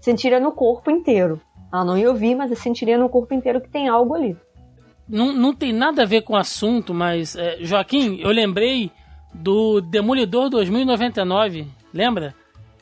Sentiria 0.00 0.38
no 0.38 0.52
corpo 0.52 0.90
inteiro. 0.90 1.40
Ela 1.72 1.84
não 1.84 1.98
ia 1.98 2.08
ouvir, 2.08 2.34
mas 2.34 2.56
sentiria 2.58 2.96
no 2.96 3.08
corpo 3.08 3.34
inteiro 3.34 3.60
que 3.60 3.68
tem 3.68 3.88
algo 3.88 4.14
ali. 4.14 4.36
Não, 5.08 5.32
não 5.32 5.54
tem 5.54 5.72
nada 5.72 6.02
a 6.02 6.06
ver 6.06 6.22
com 6.22 6.34
o 6.34 6.36
assunto, 6.36 6.92
mas, 6.92 7.34
é, 7.34 7.58
Joaquim, 7.60 8.18
eu 8.20 8.30
lembrei 8.30 8.90
do 9.32 9.80
Demolidor 9.80 10.50
2099, 10.50 11.66
lembra? 11.94 12.34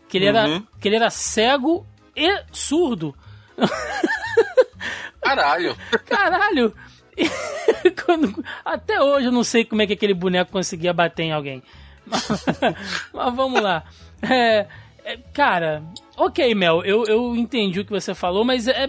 Que 0.09 0.19
ele, 0.19 0.27
era, 0.27 0.47
Uhum. 0.49 0.63
que 0.81 0.89
ele 0.89 0.97
era 0.97 1.11
cego 1.11 1.87
e 2.17 2.43
surdo. 2.53 3.15
Caralho. 5.21 5.77
Caralho! 6.07 6.75
Quando- 8.05 8.45
Até 8.65 9.01
hoje 9.03 9.27
eu 9.27 9.33
não 9.33 9.43
sei 9.45 9.65
como 9.65 9.83
é 9.83 9.87
que 9.87 9.93
aquele 9.95 10.15
boneco 10.15 10.53
conseguia 10.53 10.93
bater 10.93 11.25
em 11.25 11.33
alguém. 11.33 11.63
Mas, 12.07 12.29
mas 13.13 13.35
vamos 13.35 13.61
lá. 13.61 13.85
É, 14.23 14.67
é, 15.05 15.17
cara, 15.33 15.83
ok, 16.17 16.55
Mel, 16.55 16.85
eu, 16.85 17.05
eu 17.05 17.35
entendi 17.37 17.81
o 17.81 17.85
que 17.85 17.91
você 17.91 18.15
falou, 18.15 18.45
mas 18.45 18.69
é. 18.69 18.89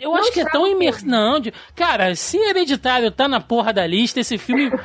Eu 0.00 0.14
acho 0.16 0.32
que 0.32 0.40
é 0.40 0.44
tão 0.46 0.66
imersivo. 0.66 1.08
Não, 1.10 1.38
de- 1.38 1.52
cara, 1.76 2.14
se 2.16 2.36
Hereditário 2.38 3.10
tá 3.10 3.28
na 3.28 3.40
porra 3.40 3.72
da 3.72 3.86
lista, 3.86 4.20
esse 4.20 4.38
filme. 4.38 4.70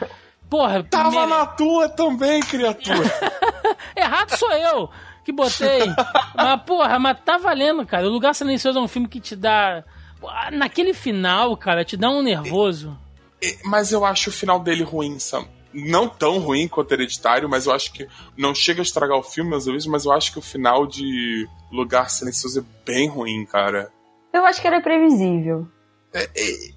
Porra, 0.48 0.84
Tava 0.84 1.10
mere- 1.10 1.26
na 1.26 1.46
tua 1.48 1.90
também, 1.90 2.40
criatura. 2.42 3.00
Errado 3.98 4.38
sou 4.38 4.52
eu 4.52 4.90
que 5.26 5.32
botei. 5.32 5.82
mas, 6.36 6.62
porra, 6.62 7.00
mas 7.00 7.18
tá 7.26 7.38
valendo, 7.40 7.84
cara. 7.86 8.06
O 8.08 8.12
Lugar 8.12 8.36
Silencioso 8.36 8.78
é 8.78 8.82
um 8.82 8.88
filme 8.88 9.08
que 9.08 9.20
te 9.20 9.36
dá. 9.36 9.84
Naquele 10.52 10.94
final, 10.94 11.58
cara, 11.58 11.84
te 11.84 11.98
dá 11.98 12.10
um 12.12 12.22
nervoso. 12.22 12.96
E- 13.42 13.58
Mas 13.64 13.92
eu 13.92 14.06
acho 14.06 14.30
o 14.30 14.34
final 14.34 14.60
dele 14.60 14.84
ruim, 14.84 15.18
Sam. 15.18 15.46
Não 15.74 16.08
tão 16.08 16.38
ruim 16.40 16.68
quanto 16.68 16.92
Hereditário, 16.94 17.50
mas 17.50 17.66
eu 17.66 17.74
acho 17.74 17.92
que 17.92 18.08
não 18.38 18.54
chega 18.56 18.82
a 18.82 18.84
estragar 18.84 19.18
o 19.18 19.24
filme, 19.24 19.50
meus 19.50 19.66
ouvidos, 19.66 19.88
mas 19.88 20.06
eu 20.06 20.12
acho 20.12 20.32
que 20.32 20.40
o 20.40 20.44
final 20.44 20.86
de 20.88 21.50
Lugar 21.72 22.10
Silencioso 22.10 22.60
é 22.60 22.64
bem 22.86 23.10
ruim, 23.10 23.46
cara. 23.46 23.90
Eu 24.38 24.46
acho 24.46 24.62
que 24.62 24.68
era 24.68 24.82
previsível. 24.82 25.68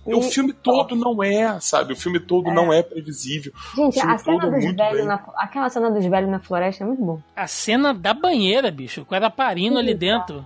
O 0.04 0.20
filme 0.22 0.52
todo 0.52 0.96
não 0.96 1.22
é, 1.22 1.60
sabe? 1.60 1.92
O 1.92 1.96
filme 1.96 2.18
todo 2.18 2.50
não 2.52 2.72
é 2.72 2.82
previsível. 2.82 3.52
Gente, 3.74 4.00
a 4.00 4.18
cena 4.18 4.40
todo 4.40 4.50
dos 4.50 4.64
velhos 4.74 5.06
na, 5.06 5.14
aquela 5.36 5.68
cena 5.70 5.90
dos 5.90 6.04
velhos 6.04 6.28
na 6.30 6.40
floresta 6.40 6.82
é 6.82 6.86
muito 6.86 7.04
bom. 7.04 7.20
A 7.36 7.46
cena 7.46 7.94
da 7.94 8.12
banheira, 8.12 8.68
bicho. 8.70 9.02
O 9.02 9.06
cara 9.06 9.30
parindo 9.30 9.78
ali 9.78 9.94
dentro. 9.94 10.44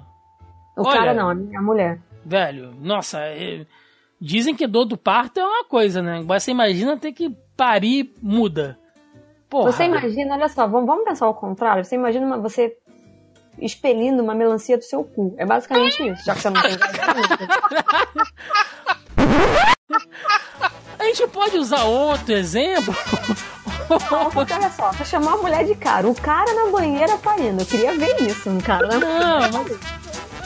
O 0.77 0.83
Olha. 0.87 0.99
cara 0.99 1.15
não, 1.15 1.31
a 1.31 1.63
mulher. 1.63 2.01
Velho, 2.25 2.75
nossa, 2.81 3.19
é- 3.21 3.65
dizem 4.21 4.55
que 4.55 4.67
dor 4.67 4.85
do 4.85 4.97
parto 4.99 5.41
é 5.41 5.45
uma 5.45 5.65
coisa, 5.65 6.03
né? 6.03 6.19
Agora 6.19 6.39
você 6.39 6.51
imagina 6.51 6.97
ter 6.97 7.13
que 7.13 7.35
parir 7.57 8.13
muda. 8.23 8.79
Porra. 9.49 9.73
Você 9.73 9.85
imagina, 9.85 10.35
olha 10.35 10.49
só, 10.49 10.67
vamos, 10.67 10.87
vamos 10.87 11.05
pensar 11.05 11.27
ao 11.27 11.35
contrário. 11.35 11.85
Você 11.85 11.95
imagina 11.95 12.27
uma- 12.27 12.39
você 12.39 12.77
expelindo 13.59 14.23
uma 14.23 14.35
melancia 14.35 14.77
do 14.77 14.85
seu 14.85 15.05
cu. 15.05 15.35
É 15.39 15.47
basicamente 15.47 16.09
isso, 16.09 16.25
já 16.25 16.35
que 16.35 16.41
você 16.41 16.51
não 16.51 16.61
tem 16.63 16.73
A 20.99 21.05
gente 21.05 21.27
pode 21.29 21.57
usar 21.59 21.85
outro 21.85 22.33
exemplo? 22.33 22.95
Não, 24.11 24.31
porque 24.31 24.53
olha 24.53 24.71
só, 24.71 24.93
você 24.93 25.05
chamou 25.05 25.35
a 25.35 25.37
mulher 25.37 25.65
de 25.65 25.75
cara. 25.75 26.09
O 26.09 26.15
cara 26.15 26.55
na 26.55 26.71
banheira 26.71 27.19
parindo. 27.19 27.63
Eu 27.63 27.67
queria 27.67 27.99
ver 27.99 28.23
isso, 28.23 28.49
um 28.49 28.61
cara 28.61 28.87
na 28.87 28.99
Não, 28.99 29.41
mas... 29.53 29.79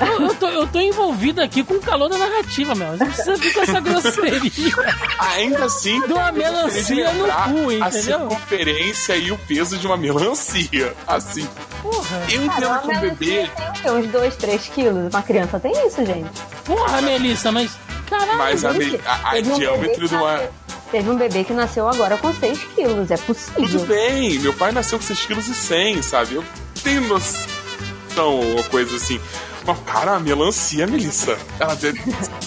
Eu, 0.00 0.22
eu 0.28 0.34
tô, 0.34 0.48
eu 0.48 0.66
tô 0.66 0.78
envolvido 0.80 1.40
aqui 1.40 1.62
com 1.64 1.74
o 1.74 1.80
calor 1.80 2.08
da 2.08 2.18
narrativa, 2.18 2.74
meu. 2.74 2.96
Você 2.98 3.04
precisa 3.06 3.36
vir 3.36 3.52
com 3.54 3.60
essa 3.62 3.80
grosseria. 3.80 4.72
Ainda 5.18 5.64
assim, 5.64 6.00
De 6.06 6.12
uma 6.12 6.30
melancia 6.32 7.12
no 7.12 7.24
cu, 7.24 7.70
A 7.70 7.88
entendeu? 7.88 8.18
circunferência 8.28 9.16
e 9.16 9.32
o 9.32 9.38
peso 9.38 9.78
de 9.78 9.86
uma 9.86 9.96
melancia. 9.96 10.94
Assim. 11.06 11.48
Porra, 11.82 12.22
Eu 12.30 12.44
entendo 12.44 12.80
que 12.82 12.88
um 12.88 13.00
bebê. 13.00 13.50
Tem? 13.82 13.90
Uns 13.92 14.06
2, 14.08 14.36
3 14.36 14.62
quilos. 14.68 15.12
Uma 15.14 15.22
criança 15.22 15.58
tem 15.58 15.72
isso, 15.86 16.04
gente. 16.04 16.30
porra, 16.64 17.00
Melissa, 17.00 17.50
mas. 17.50 17.70
Caralho, 18.08 18.38
Mas 18.38 18.64
a, 18.64 18.72
gente, 18.72 18.90
me- 18.92 19.00
a, 19.04 19.14
a 19.14 19.30
teve 19.32 19.50
um 19.50 19.58
diâmetro 19.58 19.88
bebê 19.96 20.08
de 20.08 20.14
uma. 20.14 20.38
que 20.38 20.90
Teve 20.92 21.10
um 21.10 21.16
bebê 21.16 21.42
que 21.42 21.52
nasceu 21.52 21.88
agora 21.88 22.16
com 22.18 22.32
6 22.32 22.58
quilos. 22.74 23.10
É 23.10 23.16
Tudo 23.16 23.26
possível. 23.34 23.80
bem, 23.86 24.38
meu 24.38 24.52
pai 24.54 24.70
nasceu 24.72 24.98
com 24.98 25.04
6,1 25.04 25.94
kg, 25.94 26.02
sabe? 26.02 26.34
Eu 26.36 26.44
tenho 26.84 27.00
noção, 27.08 28.40
uma 28.40 28.62
coisa 28.64 28.94
assim. 28.96 29.20
Mas, 29.66 29.78
cara, 29.84 30.12
a 30.16 30.20
melancia, 30.20 30.86
Melissa, 30.86 31.36
ela 31.58 31.74
deve 31.74 32.00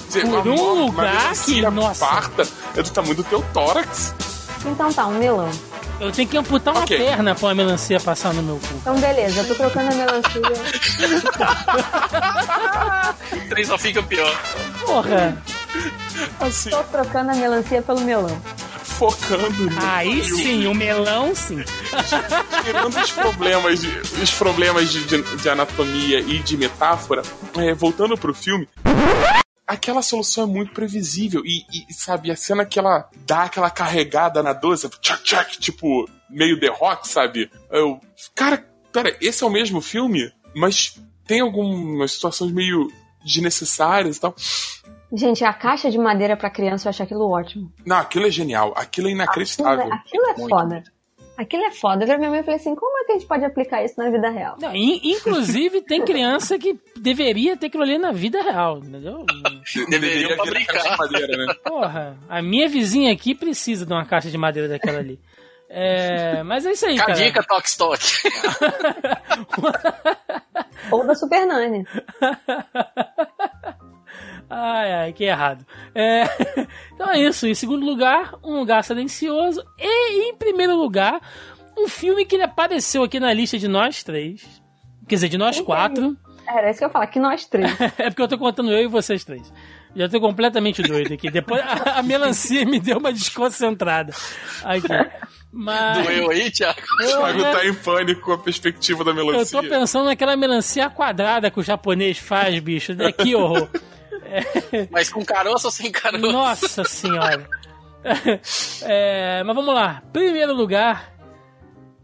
ser 0.10 0.22
Por 0.22 0.30
uma, 0.30 0.40
um 0.42 0.56
uma 0.74 0.86
lugar 0.86 1.14
melancia 1.14 1.56
que- 1.56 1.62
nossa. 1.70 2.06
farta 2.06 2.48
é 2.76 2.82
do 2.82 2.90
tamanho 2.92 3.16
do 3.16 3.24
teu 3.24 3.44
tórax. 3.54 4.14
Então 4.66 4.92
tá, 4.94 5.06
um 5.08 5.18
melão. 5.20 5.50
eu 6.00 6.12
tenho 6.14 6.28
que 6.30 6.38
amputar 6.38 6.74
uma 6.74 6.84
Ok. 6.84 6.98
perna 6.98 7.36
pra 7.36 7.48
uma 7.48 7.56
melancia 7.56 8.00
passar 8.00 8.34
no 8.34 8.42
meu 8.42 8.56
cu. 8.58 8.68
Então 8.76 8.98
beleza, 9.00 9.42
eu 9.42 9.48
tô 9.48 9.56
trocando 9.56 9.92
a 9.92 9.96
melancia. 9.96 10.42
Três 13.50 13.68
só 13.68 13.78
fica 13.78 14.02
pior. 14.04 14.34
Porra, 14.86 15.42
Assim, 16.40 16.70
tô 16.70 16.84
trocando 16.84 17.32
a 17.32 17.36
melancia 17.36 17.82
pelo 17.82 18.02
melão. 18.02 18.42
Focando 19.00 19.70
aí 19.82 20.22
sim, 20.26 20.68
o 20.68 20.76
melão 20.76 21.34
sim. 21.34 21.64
tirando 22.66 22.98
os 22.98 23.12
problemas, 23.12 23.80
de, 23.80 23.98
os 24.22 24.32
problemas 24.32 24.92
de, 24.92 25.06
de- 25.06 25.38
de 25.38 25.50
anatomia 25.50 26.20
e 26.20 26.40
de 26.40 26.58
metáfora, 26.58 27.22
é, 27.56 27.74
voltando 27.74 28.18
pro 28.18 28.34
filme, 28.34 28.68
aquela 29.66 30.02
solução 30.02 30.44
é 30.44 30.48
muito 30.48 30.74
previsível. 30.74 31.42
E, 31.46 31.66
e, 31.90 31.94
sabe, 31.94 32.30
a 32.30 32.36
cena 32.36 32.66
que 32.66 32.78
ela 32.78 33.10
dá 33.26 33.44
aquela 33.44 33.70
carregada 33.70 34.44
na 34.44 34.52
12, 34.52 34.82
sabe, 34.82 34.96
tchac, 35.00 35.24
tchac, 35.24 35.58
tipo, 35.60 36.06
meio 36.30 36.60
The 36.60 36.68
Rock, 36.68 37.08
sabe? 37.08 37.50
Eu, 37.72 38.02
cara, 38.36 38.68
pera, 38.92 39.16
esse 39.22 39.46
é 39.46 39.48
o 39.48 39.50
mesmo 39.50 39.80
filme? 39.80 40.30
Mas 40.54 41.00
tem 41.26 41.40
algumas 41.40 42.12
situações 42.12 42.52
meio 42.52 42.92
desnecessárias 43.24 44.18
e 44.18 44.20
tal. 44.20 44.36
Gente, 45.12 45.44
a 45.44 45.54
caixa 45.54 45.90
de 45.90 45.98
madeira 45.98 46.38
pra 46.38 46.50
criança 46.50 46.88
eu 46.88 46.90
acho 46.92 47.04
aquilo 47.04 47.30
ótimo. 47.30 47.72
Não, 47.86 47.98
aquilo 47.98 48.28
é 48.28 48.32
genial. 48.32 48.74
Aquilo 48.76 49.08
é 49.08 49.10
Aquilo, 49.10 49.10
inacreditável. 49.10 49.92
é- 49.92 49.96
aquilo 49.96 50.24
é 50.26 50.34
Muito. 50.38 50.50
foda. 50.50 50.84
Aquilo 51.38 51.64
é 51.64 51.72
foda. 51.72 52.04
Eu 52.04 52.08
pra 52.08 52.18
minha 52.18 52.30
mãe 52.30 52.42
e 52.42 52.44
falei 52.44 52.60
assim: 52.60 52.76
como 52.76 52.98
é 53.00 53.06
que 53.06 53.12
a 53.14 53.16
gente 53.16 53.26
pode 53.28 53.46
aplicar 53.46 53.84
isso 53.84 53.96
na 53.98 54.10
vida 54.10 54.30
real? 54.30 54.58
Não, 54.60 54.76
in- 54.76 55.00
inclusive, 55.04 55.82
tem 55.82 56.04
criança 56.04 56.60
que 56.60 56.78
deveria 56.98 57.56
ter 57.56 57.68
aquilo 57.68 57.84
ali 57.84 57.98
na 57.98 58.12
vida 58.12 58.42
real, 58.44 58.80
entendeu? 58.80 59.26
Deveriam 59.90 60.30
virar 60.32 60.38
fabricar. 60.38 60.76
caixa 60.76 60.90
de 60.92 60.98
madeira, 60.98 61.46
né? 61.46 61.54
Porra, 61.64 62.18
a 62.28 62.42
minha 62.42 62.68
vizinha 62.68 63.12
aqui 63.14 63.34
precisa 63.34 63.86
de 63.86 63.94
uma 63.94 64.06
caixa 64.06 64.30
de 64.30 64.38
madeira 64.38 64.68
daquela 64.68 65.00
ali. 65.00 65.18
É, 65.70 66.44
mas 66.44 66.66
é 66.66 66.72
isso 66.72 66.86
aí, 66.86 66.98
cara. 66.98 67.14
dica, 67.14 67.42
Toque 67.44 67.70
Stock. 67.70 68.04
Ou 70.92 71.08
da 71.08 71.16
Super 71.16 71.46
Nani. 71.46 71.86
Ai, 74.50 74.92
ai, 74.94 75.14
que 75.14 75.24
errado. 75.26 75.66
É, 75.94 76.24
então 76.94 77.10
é 77.12 77.20
isso. 77.20 77.46
Em 77.48 77.54
segundo 77.54 77.86
lugar, 77.86 78.34
um 78.44 78.58
lugar 78.60 78.84
silencioso. 78.84 79.64
E 79.78 80.30
em 80.30 80.36
primeiro 80.36 80.76
lugar, 80.76 81.20
um 81.78 81.88
filme 81.88 82.26
que 82.26 82.36
ele 82.36 82.44
apareceu 82.44 83.04
aqui 83.04 83.20
na 83.20 83.32
lista 83.32 83.58
de 83.58 83.68
nós 83.68 84.04
três. 84.04 84.42
Quer 85.08 85.16
dizer, 85.16 85.30
de 85.30 85.38
nós 85.38 85.60
quatro. 85.62 86.18
Era 86.48 86.72
isso 86.72 86.80
que 86.80 86.86
eu 86.86 86.88
ia 86.88 86.92
falar, 86.92 87.08
que 87.08 87.20
nós 87.20 87.46
três. 87.46 87.70
É 88.00 88.10
porque 88.10 88.22
eu 88.24 88.28
tô 88.28 88.38
contando 88.40 88.72
eu 88.72 88.82
e 88.84 88.88
vocês 88.88 89.24
três. 89.24 89.52
Já 89.96 90.08
tô 90.08 90.20
completamente 90.20 90.82
doido 90.82 91.14
aqui. 91.14 91.30
Depois 91.32 91.62
a, 91.62 92.00
a 92.00 92.04
melancia 92.04 92.66
me 92.66 92.80
deu 92.80 92.98
uma 92.98 93.12
desconcentrada. 93.12 94.14
Aqui. 94.64 94.88
Mas. 95.52 96.06
Doeu 96.06 96.30
aí, 96.30 96.52
Thiago? 96.52 96.80
O 96.80 96.98
Thiago 97.06 97.42
tá 97.42 97.66
em 97.66 97.74
pânico 97.74 98.22
com 98.22 98.34
a 98.34 98.38
perspectiva 98.38 99.04
da 99.04 99.12
Eu 99.12 99.16
melancia. 99.16 99.62
tô 99.62 99.68
pensando 99.68 100.06
naquela 100.06 100.36
melancia 100.36 100.90
quadrada 100.90 101.50
que 101.50 101.60
o 101.60 101.64
japonês 101.64 102.20
faz, 102.20 102.60
bicho. 102.60 102.92
É, 103.00 103.12
Que 103.12 103.36
horror. 103.36 103.68
Mas 104.92 105.10
com 105.10 105.24
caroço 105.26 105.68
ou 105.68 105.72
sem 105.72 105.92
caroço? 105.92 106.32
Nossa 106.32 106.84
senhora. 106.84 107.48
É, 108.84 109.44
mas 109.44 109.54
vamos 109.56 109.74
lá. 109.76 110.02
Primeiro 110.14 110.54
lugar, 110.56 111.14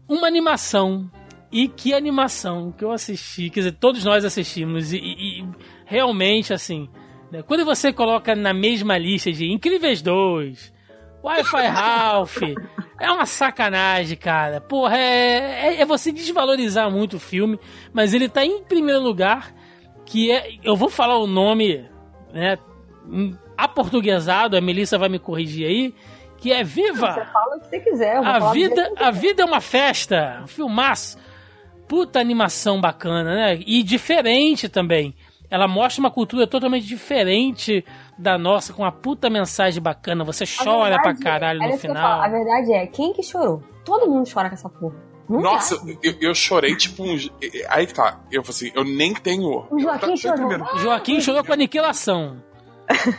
uma 0.08 0.26
animação. 0.26 1.10
E 1.50 1.68
que 1.68 1.94
animação 1.94 2.70
que 2.70 2.84
eu 2.84 2.92
assisti. 2.92 3.48
Quer 3.48 3.60
dizer, 3.60 3.72
todos 3.72 4.04
nós 4.04 4.22
assistimos. 4.24 4.92
E, 4.92 4.98
e- 4.98 5.40
e 5.40 5.48
realmente, 5.86 6.52
assim. 6.52 6.88
né, 7.32 7.42
Quando 7.42 7.64
você 7.64 7.92
coloca 7.94 8.34
na 8.36 8.52
mesma 8.52 8.98
lista 8.98 9.32
de 9.32 9.50
Incríveis 9.50 10.02
2, 10.02 10.70
Wi-Fi 11.24 11.66
Ralph, 11.68 12.42
é 13.00 13.10
uma 13.10 13.24
sacanagem, 13.24 14.18
cara. 14.18 14.60
Porra, 14.60 14.98
é, 14.98 15.68
é, 15.76 15.80
é 15.80 15.84
você 15.86 16.12
desvalorizar 16.12 16.90
muito 16.90 17.16
o 17.16 17.20
filme. 17.20 17.58
Mas 17.92 18.12
ele 18.12 18.28
tá 18.28 18.44
em 18.44 18.62
primeiro 18.64 19.00
lugar. 19.00 19.54
Que 20.04 20.30
é. 20.30 20.50
Eu 20.62 20.76
vou 20.76 20.90
falar 20.90 21.16
o 21.18 21.26
nome, 21.26 21.88
né? 22.36 22.58
em 23.10 23.36
aportuguesado, 23.56 24.56
a 24.56 24.60
Melissa 24.60 24.98
vai 24.98 25.08
me 25.08 25.18
corrigir 25.18 25.66
aí, 25.66 25.94
que 26.38 26.52
é 26.52 26.62
Viva! 26.62 27.12
Fala 27.32 27.56
o 27.56 27.60
que 27.60 27.66
você 27.68 27.80
quiser. 27.80 28.16
A 28.16 28.50
vida, 28.50 28.92
a 28.96 29.10
vida 29.10 29.42
é 29.42 29.44
uma 29.44 29.60
festa, 29.60 30.40
um 30.42 30.46
filmaço. 30.46 31.18
Puta 31.88 32.18
animação 32.20 32.80
bacana, 32.80 33.22
né? 33.22 33.60
E 33.64 33.82
diferente 33.82 34.68
também. 34.68 35.14
Ela 35.48 35.68
mostra 35.68 36.00
uma 36.00 36.10
cultura 36.10 36.44
totalmente 36.46 36.84
diferente 36.84 37.84
da 38.18 38.36
nossa, 38.36 38.72
com 38.72 38.82
uma 38.82 38.90
puta 38.90 39.30
mensagem 39.30 39.80
bacana. 39.80 40.24
Você 40.24 40.44
chora 40.44 40.96
pra 40.96 41.12
verdade 41.12 41.22
caralho 41.22 41.62
é- 41.62 41.64
era 41.66 41.72
no 41.74 41.78
final. 41.78 42.02
falo, 42.02 42.22
A 42.24 42.28
verdade 42.28 42.72
é, 42.72 42.86
quem 42.88 43.12
que 43.12 43.22
chorou? 43.22 43.62
Todo 43.84 44.10
mundo 44.10 44.28
chora 44.28 44.48
com 44.48 44.54
essa 44.54 44.68
porra. 44.68 44.96
Não 45.28 45.40
Nossa, 45.40 45.74
eu, 46.02 46.14
eu 46.20 46.34
chorei 46.34 46.76
tipo 46.76 47.02
uns. 47.02 47.30
Aí 47.68 47.86
que 47.86 47.94
tá. 47.94 48.20
Eu 48.30 48.44
falei 48.44 48.70
assim, 48.70 48.72
eu 48.74 48.84
nem 48.84 49.12
tenho. 49.14 49.66
O 49.70 49.78
Joaquim 49.80 50.10
eu- 50.10 50.16
chorou. 50.16 50.36
primeiro- 50.48 50.78
Joaquim 50.78 51.20
chorou 51.20 51.44
com 51.44 51.52
aniquilação. 51.52 52.42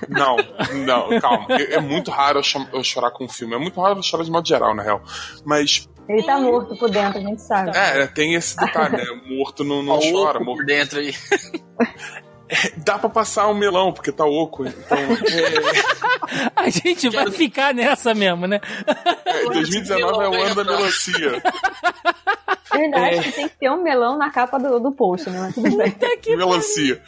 Não, 0.08 0.38
não, 0.86 1.20
calma. 1.20 1.46
É, 1.50 1.76
é 1.76 1.82
muito 1.82 2.10
raro 2.10 2.42
eu, 2.72 2.84
chorar 2.84 3.12
com 3.12 3.26
um 3.26 3.30
filme. 3.30 3.54
É 3.56 3.58
muito 3.58 3.80
raro 3.82 4.00
eu 4.00 4.04
chorar 4.04 4.24
de 4.24 4.32
modo 4.32 4.48
geral, 4.48 4.74
na 4.74 4.82
real. 4.84 5.02
Mas, 5.44 5.90
Ele 6.08 6.24
tá 6.24 6.40
morto 6.40 6.78
por 6.78 6.90
dentro, 6.90 7.18
a 7.20 7.22
gente 7.22 7.42
sabe. 7.42 7.72
é, 7.76 8.08
tem 8.08 8.34
esse 8.36 8.56
detalhe, 8.56 8.96
né? 8.96 9.04
Morto 9.28 9.66
não, 9.66 9.84
não 9.84 9.98
o 9.98 10.00
chora. 10.00 10.40
Morto 10.40 10.58
por 10.60 10.66
dentro 10.66 11.00
aí. 11.00 11.14
Dá 12.88 12.98
pra 12.98 13.10
passar 13.10 13.48
um 13.48 13.54
melão, 13.54 13.92
porque 13.94 14.12
tá 14.12 14.26
oco. 14.26 14.66
Então, 14.66 14.98
é, 14.98 16.48
A 16.56 16.70
gente 16.70 17.10
vai 17.10 17.30
ficar 17.32 17.74
nessa 17.74 18.14
mesmo, 18.14 18.48
né? 18.48 18.60
é, 19.26 19.44
2019 19.46 20.24
é 20.24 20.30
o 20.30 20.42
ano 20.44 20.56
da 20.56 20.64
melancia. 20.64 21.42
Verdade, 22.72 23.22
que 23.24 23.32
tem 23.32 23.48
que 23.50 23.58
ter 23.58 23.70
um 23.72 23.82
melão 23.82 24.18
na 24.18 24.30
capa 24.32 24.58
do, 24.60 24.80
do 24.80 24.92
post, 24.92 25.30
né? 25.30 25.52
Puta 25.54 26.18
que 26.22 26.36
melancia. 26.36 27.02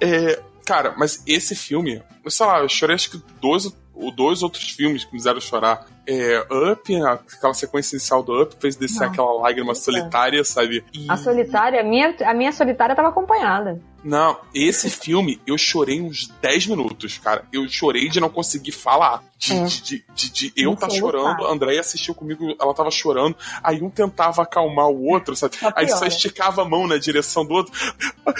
É, 0.00 0.40
cara, 0.64 0.94
mas 0.96 1.22
esse 1.26 1.54
filme, 1.56 2.02
sei 2.28 2.46
lá, 2.46 2.60
eu 2.60 2.68
chorei 2.68 2.94
acho 2.94 3.10
que 3.10 3.22
dois, 3.40 3.66
ou 3.94 4.10
dois 4.14 4.42
outros 4.42 4.70
filmes 4.70 5.04
que 5.04 5.12
me 5.12 5.18
fizeram 5.18 5.40
chorar. 5.40 5.86
É, 6.08 6.46
Up, 6.70 6.94
aquela 7.02 7.54
sequência 7.54 7.96
inicial 7.96 8.22
do 8.22 8.40
Up, 8.42 8.54
fez 8.60 8.76
descer 8.76 9.00
Não. 9.06 9.08
aquela 9.12 9.32
lágrima 9.40 9.74
solitária, 9.74 10.44
sabe? 10.44 10.84
E- 10.92 11.06
A 11.08 11.16
solitária, 11.16 11.80
a 11.80 11.84
minha, 11.84 12.14
a 12.24 12.32
minha 12.34 12.52
solitária 12.52 12.94
tava 12.94 13.08
acompanhada. 13.08 13.80
Não, 14.08 14.38
esse 14.54 14.88
filme 14.88 15.40
eu 15.44 15.58
chorei 15.58 16.00
uns 16.00 16.28
10 16.40 16.68
minutos, 16.68 17.18
cara. 17.18 17.44
Eu 17.52 17.68
chorei 17.68 18.08
de 18.08 18.20
não 18.20 18.28
conseguir 18.28 18.70
falar. 18.70 19.20
De, 19.36 19.52
É. 19.52 19.64
de, 19.64 20.04
de, 20.14 20.30
de- 20.30 20.52
eu 20.56 20.70
Não 20.70 20.76
tá 20.76 20.88
chorando, 20.88 21.44
a 21.44 21.50
Andréia 21.52 21.80
assistiu 21.80 22.14
comigo, 22.14 22.54
ela 22.60 22.72
tava 22.72 22.90
chorando. 22.90 23.36
Aí 23.64 23.82
um 23.82 23.90
tentava 23.90 24.42
acalmar 24.42 24.86
o 24.88 25.06
outro, 25.10 25.34
sabe? 25.34 25.56
Só 25.56 25.72
Aí 25.74 25.88
só 25.88 25.96
piora. 25.96 26.08
esticava 26.08 26.62
a 26.62 26.64
mão 26.64 26.86
na 26.86 26.96
direção 26.98 27.44
do 27.44 27.52
outro. 27.54 27.72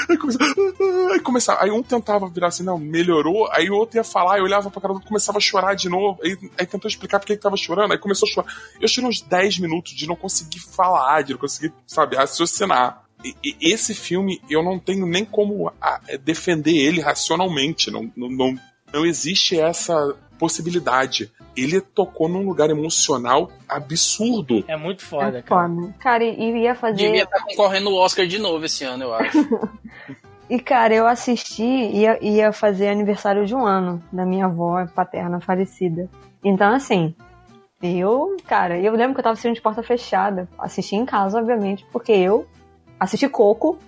Aí 0.09 0.17
começava, 0.17 0.45
aí 1.13 1.21
começava. 1.21 1.65
Aí 1.65 1.71
um 1.73 1.83
tentava 1.83 2.29
virar 2.29 2.47
assim, 2.49 2.63
não, 2.63 2.79
melhorou. 2.79 3.49
Aí 3.53 3.69
o 3.69 3.75
outro 3.75 3.99
ia 3.99 4.05
falar, 4.05 4.39
eu 4.39 4.45
olhava 4.45 4.71
pra 4.71 4.81
cara 4.81 4.95
do 4.95 4.99
outro, 4.99 5.09
começava 5.09 5.39
a 5.39 5.41
chorar 5.41 5.75
de 5.75 5.89
novo. 5.89 6.19
Aí, 6.23 6.39
aí 6.59 6.65
tentou 6.67 6.89
explicar 6.89 7.19
por 7.19 7.27
que 7.27 7.37
que 7.37 7.43
tava 7.43 7.57
chorando. 7.57 7.91
Aí 7.93 7.99
começou 7.99 8.29
a 8.29 8.31
chorar. 8.33 8.55
Eu 8.81 8.87
chorei 8.89 9.11
uns 9.11 9.21
10 9.21 9.59
minutos 9.59 9.93
de 9.95 10.07
não 10.07 10.15
conseguir 10.17 10.61
falar, 10.61 11.23
de 11.23 11.33
não 11.33 11.41
conseguir, 11.41 11.73
sabe, 11.87 12.15
raciocinar. 12.17 13.03
Esse 13.61 13.95
filme, 13.95 14.41
eu 14.49 14.63
não 14.63 14.79
tenho 14.79 15.07
nem 15.07 15.25
como 15.25 15.73
ah, 15.81 16.01
defender 16.25 16.77
ele 16.77 17.01
racionalmente. 17.01 17.91
Não, 17.91 18.11
não, 18.17 18.29
não, 18.29 18.59
não 18.93 19.07
existe 19.07 19.59
essa 19.59 20.15
possibilidade. 20.39 21.33
Ele 21.57 21.81
tocou 21.81 22.29
num 22.29 22.45
lugar 22.47 22.69
emocional 22.69 23.51
absurdo. 23.69 24.65
É 24.69 24.77
muito 24.77 25.03
foda, 25.03 25.39
É 25.39 25.43
cara. 25.43 25.69
foda. 25.69 25.95
Cara, 25.99 26.25
e 26.25 26.37
e 26.39 26.63
ia 26.63 26.75
fazer. 26.75 26.97
Devia 26.97 27.23
estar 27.25 27.41
concorrendo 27.43 27.91
o 27.91 27.97
Oscar 27.97 28.27
de 28.27 28.39
novo 28.39 28.65
esse 28.65 28.85
ano, 28.85 29.05
eu 29.05 29.15
acho. 29.15 29.39
E, 30.49 30.61
cara, 30.61 30.95
eu 30.95 31.09
assisti 31.09 31.65
e 31.65 32.03
ia, 32.03 32.25
ia 32.25 32.53
fazer 32.53 32.89
aniversário 32.89 33.45
de 33.45 33.53
um 33.55 33.67
ano 33.67 34.01
da 34.13 34.25
minha 34.25 34.45
avó 34.45 34.87
paterna 34.95 35.41
falecida. 35.41 36.09
Então, 36.45 36.73
assim, 36.73 37.13
eu, 37.83 38.37
cara, 38.47 38.79
eu 38.79 38.93
lembro 38.93 39.15
que 39.15 39.21
eu 39.21 39.25
tava 39.25 39.33
assistindo 39.33 39.55
de 39.55 39.61
porta 39.61 39.83
fechada. 39.83 40.49
Assisti 40.57 40.95
em 40.95 41.05
casa, 41.05 41.39
obviamente, 41.39 41.85
porque 41.91 42.13
eu 42.13 42.47
assisti 42.99 43.29
Coco. 43.29 43.79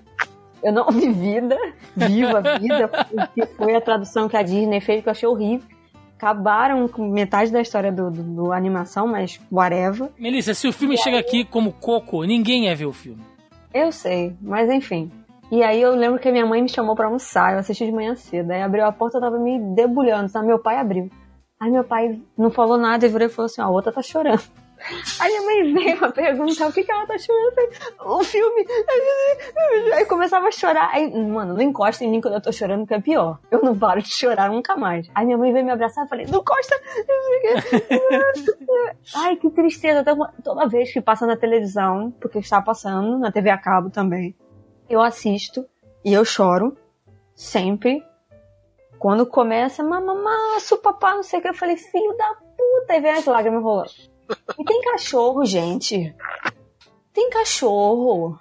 Eu 0.62 0.72
não 0.72 0.88
vi 0.90 1.10
Vida, 1.10 1.56
Viva 1.96 2.42
Vida, 2.58 2.90
que 3.34 3.46
foi 3.46 3.74
a 3.74 3.80
tradução 3.80 4.28
que 4.28 4.36
a 4.36 4.42
Disney 4.42 4.80
fez, 4.80 5.02
que 5.02 5.08
eu 5.08 5.12
achei 5.12 5.28
horrível. 5.28 5.66
Acabaram 6.16 6.88
com 6.88 7.08
metade 7.08 7.52
da 7.52 7.60
história 7.60 7.92
do, 7.92 8.10
do, 8.10 8.22
do 8.22 8.52
animação, 8.52 9.06
mas 9.06 9.40
whatever. 9.52 10.10
Melissa, 10.18 10.52
se 10.52 10.66
o 10.66 10.72
filme 10.72 10.96
chega 10.96 11.18
aqui 11.18 11.44
como 11.44 11.72
Coco, 11.72 12.24
ninguém 12.24 12.64
ia 12.64 12.74
ver 12.74 12.86
o 12.86 12.92
filme. 12.92 13.22
Eu 13.72 13.92
sei, 13.92 14.34
mas 14.40 14.68
enfim. 14.68 15.12
E 15.50 15.62
aí 15.62 15.80
eu 15.80 15.94
lembro 15.94 16.18
que 16.18 16.28
a 16.28 16.32
minha 16.32 16.44
mãe 16.44 16.60
me 16.60 16.68
chamou 16.68 16.96
pra 16.96 17.06
almoçar, 17.06 17.52
eu 17.52 17.58
assisti 17.60 17.86
de 17.86 17.92
manhã 17.92 18.14
cedo. 18.16 18.50
Aí 18.50 18.62
abriu 18.62 18.84
a 18.84 18.92
porta, 18.92 19.16
eu 19.16 19.20
tava 19.20 19.38
me 19.38 19.58
debulhando, 19.74 20.28
sabe? 20.28 20.46
Meu 20.46 20.58
pai 20.58 20.76
abriu. 20.78 21.08
Aí 21.60 21.70
meu 21.70 21.84
pai 21.84 22.20
não 22.36 22.50
falou 22.50 22.76
nada 22.76 23.06
e 23.06 23.08
virou 23.08 23.26
e 23.26 23.30
falou 23.30 23.46
assim, 23.46 23.60
ó, 23.60 23.64
a 23.64 23.70
outra 23.70 23.92
tá 23.92 24.02
chorando. 24.02 24.42
Aí 25.20 25.28
minha 25.30 25.42
mãe 25.42 25.72
veio 25.74 25.98
pra 25.98 26.10
perguntar 26.12 26.68
o 26.68 26.72
que 26.72 26.82
que 26.84 26.90
ela 26.92 27.06
tá 27.06 27.16
chorando. 27.18 27.54
O 28.04 28.22
filme. 28.24 28.64
Aí 29.94 30.04
começava 30.06 30.48
a 30.48 30.50
chorar. 30.52 30.90
Aí, 30.92 31.10
mano, 31.26 31.54
não 31.54 31.60
encosta 31.62 32.04
em 32.04 32.10
mim 32.10 32.20
quando 32.20 32.34
eu 32.34 32.40
tô 32.40 32.52
chorando, 32.52 32.86
que 32.86 32.94
é 32.94 33.00
pior. 33.00 33.38
Eu 33.50 33.62
não 33.62 33.76
paro 33.78 34.00
de 34.02 34.08
chorar 34.12 34.50
nunca 34.50 34.76
mais. 34.76 35.08
Aí 35.14 35.24
minha 35.26 35.36
mãe 35.38 35.52
veio 35.52 35.64
me 35.64 35.72
abraçar 35.72 36.06
e 36.06 36.08
falei, 36.08 36.26
não 36.26 36.40
encosta. 36.40 36.76
Ai, 39.16 39.36
que 39.36 39.50
tristeza. 39.50 40.04
Toda- 40.04 40.32
Toda 40.44 40.66
vez 40.68 40.92
que 40.92 41.00
passa 41.00 41.26
na 41.26 41.36
televisão, 41.36 42.10
porque 42.20 42.38
está 42.38 42.60
passando, 42.62 43.18
na 43.18 43.30
TV 43.32 43.50
a 43.50 43.58
cabo 43.58 43.90
também, 43.90 44.34
eu 44.88 45.00
assisto 45.00 45.66
e 46.04 46.12
eu 46.12 46.24
choro. 46.24 46.76
Sempre. 47.34 48.02
Quando 48.98 49.24
começa, 49.26 49.82
mamamaço, 49.84 50.76
papá, 50.78 51.14
não 51.14 51.22
sei 51.22 51.38
o 51.38 51.42
que, 51.42 51.48
eu 51.48 51.54
falei, 51.54 51.76
filho 51.76 52.16
da 52.16 52.34
puta, 52.34 52.96
e 52.96 53.00
vem 53.00 53.12
as 53.12 53.24
lágrimas 53.26 53.62
rolando. 53.62 53.90
E 54.58 54.64
tem 54.64 54.80
cachorro, 54.82 55.44
gente. 55.44 56.14
Tem 57.12 57.30
cachorro. 57.30 58.38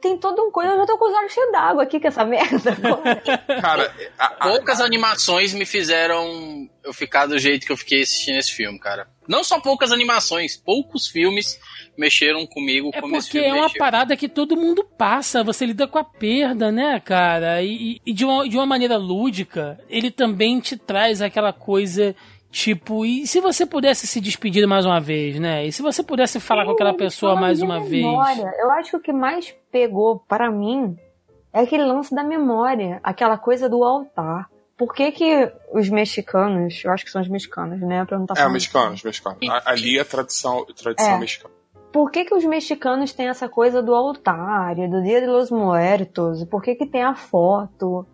Tem 0.00 0.16
todo 0.16 0.40
um 0.42 0.50
coisa. 0.50 0.72
Eu 0.72 0.78
já 0.78 0.86
tô 0.86 0.96
com 0.96 1.10
os 1.10 1.14
olhos 1.14 1.32
cheios 1.32 1.52
d'água 1.52 1.82
aqui 1.82 2.00
com 2.00 2.08
essa 2.08 2.24
merda. 2.24 2.74
Cara, 3.60 3.94
a- 4.18 4.24
a- 4.26 4.48
Poucas 4.48 4.80
animações 4.80 5.52
me 5.52 5.66
fizeram 5.66 6.66
eu 6.82 6.92
ficar 6.94 7.26
do 7.26 7.38
jeito 7.38 7.66
que 7.66 7.72
eu 7.72 7.76
fiquei 7.76 8.00
assistindo 8.00 8.38
esse 8.38 8.52
filme, 8.52 8.78
cara. 8.78 9.06
Não 9.28 9.44
só 9.44 9.60
poucas 9.60 9.92
animações, 9.92 10.56
poucos 10.56 11.06
filmes 11.06 11.60
mexeram 11.98 12.46
comigo 12.46 12.90
É 12.94 13.00
como 13.00 13.14
esse 13.16 13.28
porque 13.28 13.38
é 13.46 13.52
uma 13.52 13.64
mexeu. 13.64 13.78
parada 13.78 14.16
que 14.16 14.26
todo 14.28 14.56
mundo 14.56 14.82
passa, 14.96 15.44
você 15.44 15.66
lida 15.66 15.86
com 15.86 15.98
a 15.98 16.04
perda, 16.04 16.72
né, 16.72 16.98
cara? 17.00 17.62
E, 17.62 17.68
e- 17.96 18.00
e 18.06 18.12
de, 18.14 18.24
uma, 18.24 18.48
de 18.48 18.56
uma 18.56 18.64
maneira 18.66 18.96
lúdica, 18.96 19.78
ele 19.86 20.10
também 20.10 20.60
te 20.60 20.78
traz 20.78 21.20
aquela 21.20 21.52
coisa. 21.52 22.16
Tipo, 22.50 23.04
e 23.06 23.26
se 23.26 23.40
você 23.40 23.64
pudesse 23.64 24.06
se 24.06 24.20
despedir 24.20 24.66
mais 24.66 24.84
uma 24.84 25.00
vez, 25.00 25.38
né? 25.38 25.64
E 25.66 25.72
se 25.72 25.82
você 25.82 26.02
pudesse 26.02 26.40
falar 26.40 26.64
com 26.64 26.72
aquela 26.72 26.92
pessoa 26.94 27.36
mais 27.36 27.62
uma 27.62 27.78
vez? 27.80 28.04
memória. 28.04 28.52
Eu 28.58 28.70
acho 28.72 28.90
que 28.90 28.96
o 28.96 29.00
que 29.00 29.12
mais 29.12 29.54
pegou 29.70 30.18
para 30.28 30.50
mim 30.50 30.96
é 31.52 31.60
aquele 31.60 31.84
lance 31.84 32.12
da 32.14 32.24
memória, 32.24 32.98
aquela 33.04 33.38
coisa 33.38 33.68
do 33.68 33.84
altar. 33.84 34.48
Por 34.76 34.92
que 34.94 35.12
que 35.12 35.52
os 35.72 35.88
mexicanos, 35.90 36.82
eu 36.84 36.90
acho 36.90 37.04
que 37.04 37.10
são 37.10 37.20
os 37.22 37.28
mexicanos, 37.28 37.80
né? 37.80 38.04
Pra 38.04 38.18
não 38.18 38.26
tá 38.26 38.34
é, 38.34 38.36
falando- 38.38 38.52
mexicanos, 38.54 39.02
mexicanos. 39.04 39.38
A- 39.48 39.70
Ali 39.70 39.98
é 39.98 40.04
tradição, 40.04 40.64
tradição 40.74 41.14
É. 41.16 41.18
mexicana. 41.20 41.54
Por 41.92 42.10
que 42.10 42.24
que 42.24 42.34
os 42.34 42.44
mexicanos 42.44 43.12
têm 43.12 43.28
essa 43.28 43.48
coisa 43.48 43.82
do 43.82 43.94
altar, 43.94 44.78
e 44.78 44.88
do 44.88 45.02
Dia 45.02 45.20
de 45.20 45.26
los 45.26 45.50
Muertos? 45.50 46.44
Por 46.44 46.62
que 46.62 46.74
que 46.76 46.86
tem 46.86 47.02
a 47.02 47.14
foto? 47.14 48.06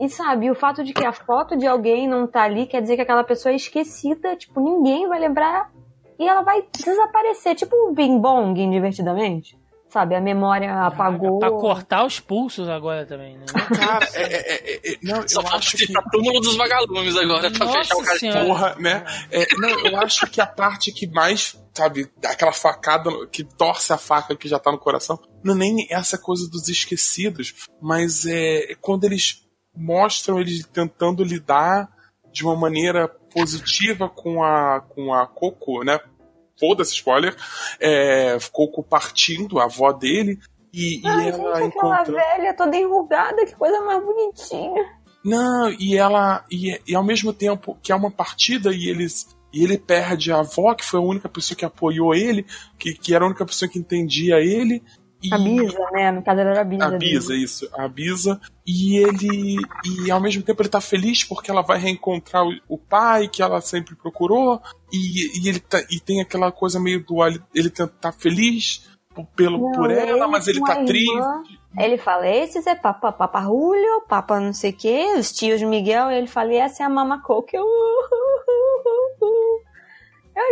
E 0.00 0.08
sabe, 0.08 0.50
o 0.50 0.54
fato 0.54 0.84
de 0.84 0.92
que 0.92 1.04
a 1.04 1.12
foto 1.12 1.56
de 1.56 1.66
alguém 1.66 2.06
não 2.06 2.26
tá 2.26 2.42
ali 2.42 2.66
quer 2.66 2.82
dizer 2.82 2.96
que 2.96 3.02
aquela 3.02 3.24
pessoa 3.24 3.52
é 3.52 3.56
esquecida, 3.56 4.36
tipo, 4.36 4.60
ninguém 4.60 5.08
vai 5.08 5.18
lembrar 5.18 5.70
e 6.18 6.28
ela 6.28 6.42
vai 6.42 6.62
desaparecer, 6.78 7.54
tipo 7.54 7.74
o 7.74 7.94
Bing 7.94 8.18
Bong 8.18 8.54
Divertidamente. 8.70 9.58
Sabe, 9.88 10.16
a 10.16 10.20
memória 10.20 10.84
apagou. 10.84 11.38
Pra 11.38 11.48
cortar 11.50 12.04
os 12.04 12.18
pulsos 12.18 12.68
agora 12.68 13.06
também, 13.06 13.38
né? 13.38 13.46
Cara, 13.78 14.06
é, 14.14 14.22
é- 14.22 14.74
é- 14.74 14.92
é- 14.92 14.98
não, 15.00 15.26
Só 15.26 15.40
falta 15.40 15.58
acho 15.58 15.76
que 15.76 15.86
citar 15.86 16.02
túmulo 16.10 16.40
dos 16.40 16.56
vagalumes 16.56 17.16
agora 17.16 17.50
pra 17.50 17.64
Nossa 17.64 17.78
fechar 17.78 17.96
o 17.96 18.02
cara. 18.04 18.44
Porra, 18.44 18.76
né? 18.80 19.04
É, 19.30 19.46
não, 19.56 19.86
eu 19.86 19.96
acho 20.00 20.26
que 20.26 20.40
a 20.40 20.46
parte 20.46 20.92
que 20.92 21.06
mais, 21.06 21.56
sabe, 21.72 22.10
aquela 22.24 22.52
facada 22.52 23.10
que 23.28 23.44
torce 23.44 23.92
a 23.92 23.96
faca 23.96 24.36
que 24.36 24.48
já 24.48 24.58
tá 24.58 24.72
no 24.72 24.78
coração, 24.78 25.18
não 25.42 25.54
é 25.54 25.58
nem 25.58 25.86
essa 25.88 26.18
coisa 26.18 26.50
dos 26.50 26.68
esquecidos, 26.68 27.54
mas 27.80 28.26
é 28.26 28.74
quando 28.80 29.04
eles 29.04 29.45
mostram 29.76 30.40
eles 30.40 30.64
tentando 30.66 31.22
lidar 31.22 31.90
de 32.32 32.44
uma 32.44 32.56
maneira 32.56 33.08
positiva 33.08 34.08
com 34.08 34.42
a 34.42 34.80
com 34.80 35.12
a 35.12 35.26
Coco, 35.26 35.82
né? 35.84 35.98
Foda-se, 36.58 36.94
spoiler. 36.94 37.36
É, 37.78 38.38
Coco 38.50 38.82
partindo, 38.82 39.58
a 39.58 39.64
avó 39.64 39.92
dele, 39.92 40.38
e, 40.72 41.00
e 41.00 41.06
Ai, 41.06 41.28
ela 41.28 41.62
gente, 41.62 41.68
aquela 41.78 42.02
encontrando. 42.02 42.12
velha 42.12 42.54
toda 42.54 42.76
enrugada, 42.76 43.46
que 43.46 43.56
coisa 43.56 43.80
mais 43.80 44.04
bonitinha. 44.04 44.84
Não, 45.24 45.70
e 45.70 45.96
ela. 45.96 46.44
E, 46.50 46.78
e 46.86 46.94
ao 46.94 47.02
mesmo 47.02 47.32
tempo 47.32 47.78
que 47.82 47.90
é 47.90 47.94
uma 47.96 48.10
partida 48.10 48.70
e 48.72 48.88
eles. 48.88 49.34
E 49.52 49.64
ele 49.64 49.78
perde 49.78 50.30
a 50.30 50.40
avó, 50.40 50.74
que 50.74 50.84
foi 50.84 51.00
a 51.00 51.02
única 51.02 51.30
pessoa 51.30 51.56
que 51.56 51.64
apoiou 51.64 52.14
ele, 52.14 52.44
que, 52.78 52.92
que 52.92 53.14
era 53.14 53.24
a 53.24 53.28
única 53.28 53.46
pessoa 53.46 53.68
que 53.70 53.78
entendia 53.78 54.36
ele. 54.36 54.82
E, 55.28 55.34
A 55.34 55.38
Bisa, 55.38 55.90
né? 55.92 56.10
No 56.12 56.22
caso, 56.22 56.40
era 56.40 56.60
a 56.60 56.64
Bisa. 56.64 56.84
A 56.84 56.90
dele. 56.90 57.12
Bisa, 57.12 57.34
isso, 57.34 57.68
a 57.74 57.88
Bisa. 57.88 58.40
E 58.66 58.96
ele. 58.98 59.56
E 59.84 60.10
ao 60.10 60.20
mesmo 60.20 60.42
tempo 60.42 60.62
ele 60.62 60.68
tá 60.68 60.80
feliz 60.80 61.24
porque 61.24 61.50
ela 61.50 61.62
vai 61.62 61.78
reencontrar 61.78 62.44
o, 62.44 62.52
o 62.68 62.78
pai 62.78 63.28
que 63.28 63.42
ela 63.42 63.60
sempre 63.60 63.94
procurou. 63.94 64.60
E, 64.92 65.40
e 65.40 65.48
ele 65.48 65.60
tá, 65.60 65.82
e 65.90 66.00
tem 66.00 66.20
aquela 66.20 66.52
coisa 66.52 66.78
meio 66.80 67.04
dual. 67.04 67.30
Ele 67.54 67.70
tá, 67.70 67.86
tá 67.86 68.12
feliz 68.12 68.88
por, 69.16 69.24
pelo, 69.34 69.58
Não, 69.58 69.72
por 69.72 69.90
ela, 69.90 70.10
ele 70.10 70.26
mas 70.26 70.46
ele 70.46 70.60
tá 70.60 70.72
irmã, 70.72 70.84
triste. 70.84 71.58
Ele 71.78 71.98
fala, 71.98 72.28
esses 72.28 72.66
é 72.66 72.74
Papa, 72.74 73.12
Papa 73.12 73.42
Julio, 73.42 74.02
Papa 74.08 74.38
não 74.40 74.52
sei 74.52 74.70
o 74.70 74.76
que, 74.76 75.14
os 75.14 75.32
tios 75.32 75.62
Miguel, 75.62 76.10
e 76.10 76.16
ele 76.16 76.26
fala, 76.26 76.52
e 76.52 76.56
essa 76.56 76.82
é 76.82 76.86
a 76.86 76.90
Mama 76.90 77.22
Coco, 77.22 77.48
eu... 77.52 77.64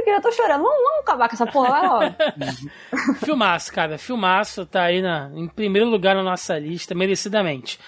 Que 0.04 0.10
eu 0.10 0.20
tô 0.20 0.32
chorando, 0.32 0.62
vamos, 0.62 0.82
vamos 0.82 1.00
acabar 1.00 1.28
com 1.28 1.34
essa 1.34 1.46
porra, 1.46 1.68
vai 1.68 1.88
logo. 1.88 2.16
filmaço, 3.24 3.72
cara. 3.72 3.98
Filmaço 3.98 4.64
tá 4.64 4.84
aí 4.84 5.02
na, 5.02 5.30
em 5.34 5.46
primeiro 5.46 5.88
lugar 5.88 6.14
na 6.14 6.22
nossa 6.22 6.58
lista, 6.58 6.94
merecidamente. 6.94 7.78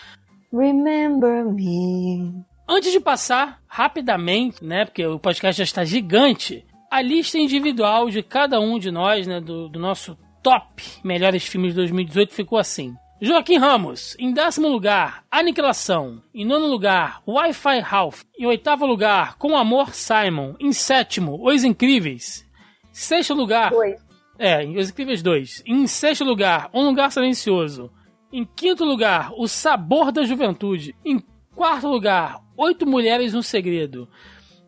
Remember 0.53 1.45
me. 1.45 2.45
Antes 2.69 2.93
de 2.93 3.01
passar 3.01 3.61
rapidamente, 3.67 4.63
né, 4.65 4.85
porque 4.85 5.07
o 5.07 5.19
podcast 5.19 5.59
já 5.59 5.65
está 5.65 5.85
gigante, 5.85 6.67
a 6.91 7.01
lista 7.01 7.39
individual 7.39 8.11
de 8.11 8.23
cada 8.23 8.61
um 8.61 8.79
de 8.79 8.91
nós, 8.91 9.27
né, 9.27 9.41
do, 9.41 9.69
do 9.69 9.79
nosso 9.79 10.19
top 10.43 10.83
melhores 11.03 11.45
filmes 11.45 11.71
de 11.71 11.77
2018 11.77 12.35
ficou 12.35 12.59
assim. 12.59 12.95
Joaquim 13.21 13.57
Ramos, 13.57 14.15
em 14.19 14.31
décimo 14.33 14.69
lugar, 14.69 15.25
Aniquilação. 15.31 16.23
Em 16.35 16.45
nono 16.45 16.67
lugar, 16.67 17.23
Wi-Fi 17.27 17.81
Ralph. 17.81 18.23
Em 18.39 18.45
oitavo 18.45 18.85
lugar, 18.85 19.39
Com 19.39 19.57
Amor, 19.57 19.95
Simon. 19.95 20.55
Em 20.61 20.71
sétimo, 20.73 21.39
Os 21.43 21.65
Incríveis. 21.65 22.47
Sexto 22.93 23.33
lugar. 23.33 23.71
Dois. 23.71 23.97
É, 24.39 24.63
Os 24.67 24.91
Incríveis 24.91 25.23
2. 25.23 25.63
Em 25.65 25.87
sexto 25.87 26.25
lugar, 26.25 26.69
Um 26.75 26.85
Lugar 26.85 27.11
Silencioso. 27.11 27.91
Em 28.31 28.45
quinto 28.45 28.85
lugar, 28.85 29.33
O 29.39 29.49
Sabor 29.49 30.13
da 30.13 30.25
Juventude. 30.25 30.95
Em 31.03 31.19
quarto 31.55 31.89
lugar, 31.89 32.43
Oito 32.55 32.87
Mulheres 32.87 33.33
no 33.33 33.43
Segredo. 33.43 34.07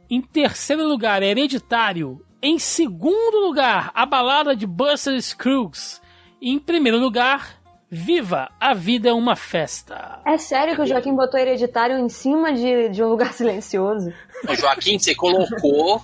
Em 0.09 0.23
terceiro 0.23 0.89
lugar, 0.89 1.23
Hereditário. 1.23 2.25
Em 2.41 2.59
segundo 2.59 3.47
lugar, 3.47 3.91
A 3.95 4.07
Balada 4.07 4.57
de 4.57 4.67
Buster 4.67 5.21
Scruggs. 5.21 6.01
E 6.41 6.51
em 6.51 6.59
primeiro 6.59 6.99
lugar, 6.99 7.58
Viva! 7.91 8.51
A 8.61 8.75
Vida 8.75 9.09
é 9.09 9.13
uma 9.13 9.35
Festa. 9.35 10.21
É 10.27 10.37
sério 10.37 10.75
que 10.75 10.83
o 10.83 10.87
Joaquim 10.87 11.15
botou 11.15 11.41
hereditário 11.41 11.99
em 11.99 12.09
cima 12.09 12.53
de, 12.53 12.91
de 12.91 13.03
um 13.03 13.09
lugar 13.09 13.33
silencioso? 13.35 14.13
Ô, 14.47 14.55
Joaquim, 14.55 14.99
você 14.99 15.15
colocou 15.15 16.03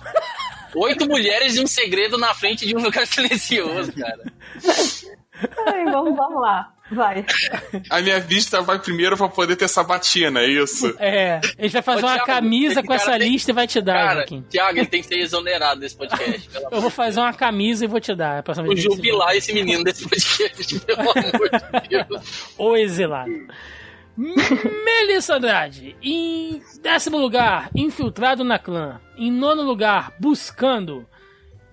oito 0.75 1.07
mulheres 1.07 1.55
e 1.55 1.61
um 1.61 1.67
segredo 1.67 2.17
na 2.17 2.33
frente 2.33 2.65
de 2.65 2.75
um 2.75 2.81
lugar 2.81 3.05
silencioso, 3.07 3.93
cara. 3.93 4.23
Ai, 5.67 5.85
vamos, 5.85 6.15
vamos 6.15 6.41
lá. 6.41 6.74
Vai. 6.91 7.25
A 7.89 7.99
minha 8.01 8.19
vista 8.19 8.61
vai 8.61 8.77
primeiro 8.77 9.17
pra 9.17 9.27
poder 9.27 9.55
ter 9.55 9.67
sabatina, 9.67 10.41
é 10.41 10.47
isso? 10.47 10.93
É, 10.99 11.41
a 11.57 11.61
gente 11.63 11.73
vai 11.73 11.81
fazer 11.81 12.03
Ô, 12.03 12.07
uma 12.07 12.13
Thiago, 12.13 12.25
camisa 12.27 12.83
com 12.83 12.93
essa 12.93 13.17
tem- 13.17 13.29
lista 13.29 13.49
e 13.51 13.53
vai 13.55 13.65
te 13.67 13.81
dar, 13.81 13.93
Cara, 13.93 14.13
Joaquim. 14.17 14.41
Thiago, 14.49 14.77
ele 14.77 14.85
tem 14.85 15.01
que 15.01 15.07
ser 15.07 15.17
exonerado 15.17 15.79
desse 15.79 15.95
podcast. 15.97 16.47
Eu 16.71 16.81
vou 16.81 16.91
fazer 16.91 17.19
uma 17.19 17.33
camisa 17.33 17.85
e 17.85 17.87
vou 17.87 17.99
te 17.99 18.13
dar. 18.13 18.43
Pra 18.43 18.53
Deus. 18.53 18.67
Vou 18.67 18.77
jubilar 18.77 19.35
esse 19.35 19.51
menino 19.51 19.83
desse 19.83 20.07
podcast, 20.07 20.79
pelo 20.85 21.01
amor 21.01 21.49
de 21.81 21.89
Deus. 21.89 22.51
Ou 22.57 22.77
exilado. 22.77 23.31
Melissa 24.17 25.35
Andrade, 25.35 25.95
em 26.01 26.61
décimo 26.81 27.17
lugar, 27.17 27.69
infiltrado 27.75 28.43
na 28.43 28.57
clã. 28.59 29.01
Em 29.17 29.31
nono 29.31 29.63
lugar, 29.63 30.13
buscando. 30.19 31.05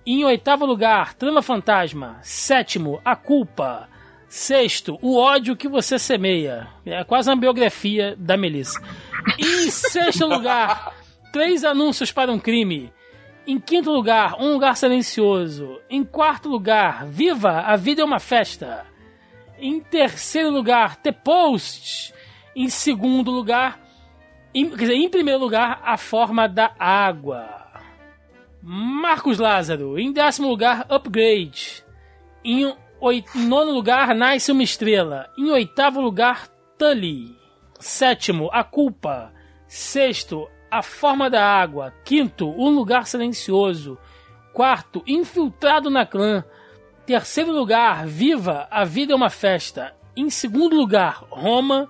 Em 0.05 0.25
oitavo 0.25 0.65
lugar, 0.65 1.13
trama 1.13 1.41
fantasma. 1.41 2.17
Sétimo, 2.21 2.99
a 3.05 3.15
culpa. 3.15 3.87
Sexto, 4.35 4.97
o 4.99 5.15
ódio 5.15 5.55
que 5.55 5.67
você 5.67 5.99
semeia. 5.99 6.67
É 6.83 7.03
quase 7.03 7.29
uma 7.29 7.35
biografia 7.35 8.15
da 8.17 8.35
Melissa. 8.35 8.81
Em 9.37 9.69
sexto 9.69 10.25
lugar, 10.25 10.91
três 11.31 11.63
anúncios 11.63 12.11
para 12.11 12.31
um 12.31 12.39
crime. 12.39 12.91
Em 13.45 13.59
quinto 13.59 13.91
lugar, 13.91 14.41
um 14.41 14.53
lugar 14.53 14.75
silencioso. 14.75 15.79
Em 15.87 16.03
quarto 16.03 16.49
lugar, 16.49 17.05
viva, 17.05 17.59
a 17.59 17.75
vida 17.75 18.01
é 18.01 18.03
uma 18.03 18.19
festa. 18.19 18.87
Em 19.59 19.79
terceiro 19.79 20.49
lugar, 20.49 20.95
The 20.95 21.11
Post. 21.11 22.11
Em 22.55 22.69
segundo 22.69 23.29
lugar, 23.29 23.79
em, 24.51 24.67
quer 24.67 24.77
dizer, 24.77 24.95
em 24.95 25.09
primeiro 25.09 25.41
lugar, 25.41 25.79
A 25.85 25.95
Forma 25.95 26.49
da 26.49 26.71
Água. 26.79 27.67
Marcos 28.63 29.37
Lázaro. 29.37 29.99
Em 29.99 30.11
décimo 30.11 30.49
lugar, 30.49 30.87
Upgrade. 30.89 31.83
Em, 32.43 32.75
em 33.11 33.23
nono 33.35 33.71
lugar, 33.71 34.13
Nasce 34.15 34.51
uma 34.51 34.63
Estrela. 34.63 35.29
Em 35.37 35.49
oitavo 35.51 35.99
lugar, 35.99 36.47
Tully. 36.77 37.35
Sétimo, 37.79 38.49
A 38.51 38.63
Culpa. 38.63 39.33
Sexto, 39.67 40.47
A 40.71 40.81
Forma 40.81 41.29
da 41.29 41.43
Água. 41.43 41.93
Quinto, 42.05 42.49
Um 42.49 42.69
Lugar 42.69 43.07
Silencioso. 43.07 43.97
Quarto, 44.53 45.03
Infiltrado 45.07 45.89
na 45.89 46.05
Clã. 46.05 46.43
Terceiro 47.05 47.51
lugar, 47.51 48.05
Viva, 48.05 48.67
a 48.71 48.85
Vida 48.85 49.13
é 49.13 49.15
uma 49.15 49.29
Festa. 49.29 49.93
Em 50.15 50.29
segundo 50.29 50.75
lugar, 50.75 51.25
Roma. 51.29 51.89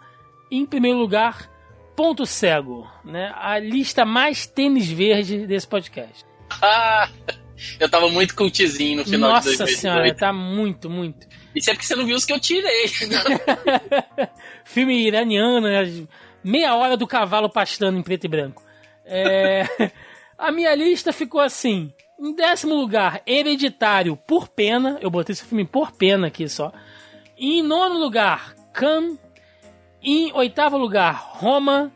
Em 0.49 0.65
primeiro 0.65 0.97
lugar, 0.97 1.49
Ponto 1.95 2.25
Cego. 2.25 2.89
Né? 3.03 3.31
A 3.37 3.59
lista 3.59 4.05
mais 4.05 4.47
tênis 4.47 4.89
verde 4.89 5.45
desse 5.45 5.67
podcast. 5.67 6.25
Eu 7.79 7.89
tava 7.89 8.07
muito 8.09 8.35
cultizinho 8.35 8.97
no 8.97 9.05
final 9.05 9.29
de 9.29 9.35
Nossa 9.35 9.57
2018. 9.57 9.79
senhora, 9.79 10.15
tá 10.15 10.33
muito, 10.33 10.89
muito. 10.89 11.27
Isso 11.55 11.69
é 11.69 11.73
porque 11.73 11.85
você 11.85 11.95
não 11.95 12.05
viu 12.05 12.15
os 12.15 12.25
que 12.25 12.33
eu 12.33 12.39
tirei. 12.39 12.87
Filme 14.65 15.05
iraniano, 15.07 15.67
né? 15.67 16.05
meia 16.43 16.75
hora 16.75 16.97
do 16.97 17.07
cavalo 17.07 17.49
pastando 17.49 17.97
em 17.97 18.03
preto 18.03 18.25
e 18.25 18.27
branco. 18.27 18.61
É, 19.05 19.91
a 20.37 20.51
minha 20.51 20.75
lista 20.75 21.13
ficou 21.13 21.39
assim. 21.39 21.93
Em 22.19 22.35
décimo 22.35 22.75
lugar, 22.75 23.21
Hereditário 23.25 24.15
por 24.15 24.47
pena. 24.47 24.97
Eu 25.01 25.09
botei 25.09 25.33
esse 25.33 25.45
filme 25.45 25.65
por 25.65 25.91
pena 25.91 26.27
aqui 26.27 26.47
só. 26.47 26.71
Em 27.37 27.61
nono 27.63 27.97
lugar, 27.97 28.53
Can. 28.73 29.17
Em 30.01 30.31
oitavo 30.33 30.77
lugar, 30.77 31.31
Roma. 31.33 31.91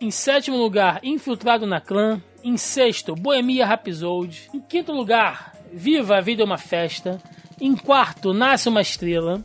Em 0.00 0.10
sétimo 0.10 0.56
lugar, 0.56 1.00
Infiltrado 1.02 1.66
na 1.66 1.80
Clã. 1.80 2.20
Em 2.44 2.56
sexto, 2.56 3.14
Boemia 3.14 3.64
Rhapsody. 3.64 4.50
Em 4.52 4.60
quinto 4.60 4.92
lugar, 4.92 5.52
Viva 5.72 6.16
a 6.16 6.20
Vida 6.20 6.42
é 6.42 6.44
uma 6.44 6.58
Festa. 6.58 7.20
Em 7.60 7.76
quarto, 7.76 8.34
Nasce 8.34 8.68
uma 8.68 8.80
Estrela. 8.80 9.44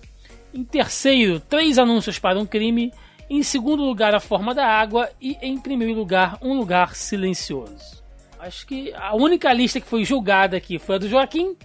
Em 0.53 0.63
terceiro, 0.63 1.39
Três 1.39 1.77
Anúncios 1.77 2.17
para 2.17 2.39
um 2.39 2.45
Crime. 2.45 2.91
Em 3.29 3.43
segundo 3.43 3.83
lugar, 3.83 4.15
A 4.15 4.19
Forma 4.19 4.55
da 4.55 4.65
Água. 4.65 5.09
E 5.21 5.37
em 5.41 5.59
primeiro 5.59 5.93
lugar, 5.93 6.37
Um 6.41 6.53
Lugar 6.57 6.95
Silencioso. 6.95 8.03
Acho 8.39 8.65
que 8.65 8.93
a 8.93 9.15
única 9.15 9.51
lista 9.53 9.79
que 9.79 9.87
foi 9.87 10.03
julgada 10.03 10.57
aqui 10.57 10.79
foi 10.79 10.95
a 10.95 10.99
do 10.99 11.09
Joaquim. 11.09 11.55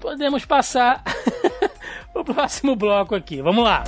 Podemos 0.00 0.44
passar 0.44 1.02
o 2.14 2.24
próximo 2.24 2.74
bloco 2.74 3.14
aqui. 3.14 3.40
Vamos 3.40 3.64
lá. 3.64 3.84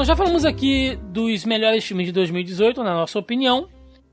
Nós 0.00 0.06
já 0.06 0.16
falamos 0.16 0.46
aqui 0.46 0.98
dos 1.12 1.44
melhores 1.44 1.84
filmes 1.84 2.06
de 2.06 2.12
2018, 2.12 2.82
na 2.82 2.94
nossa 2.94 3.18
opinião. 3.18 3.68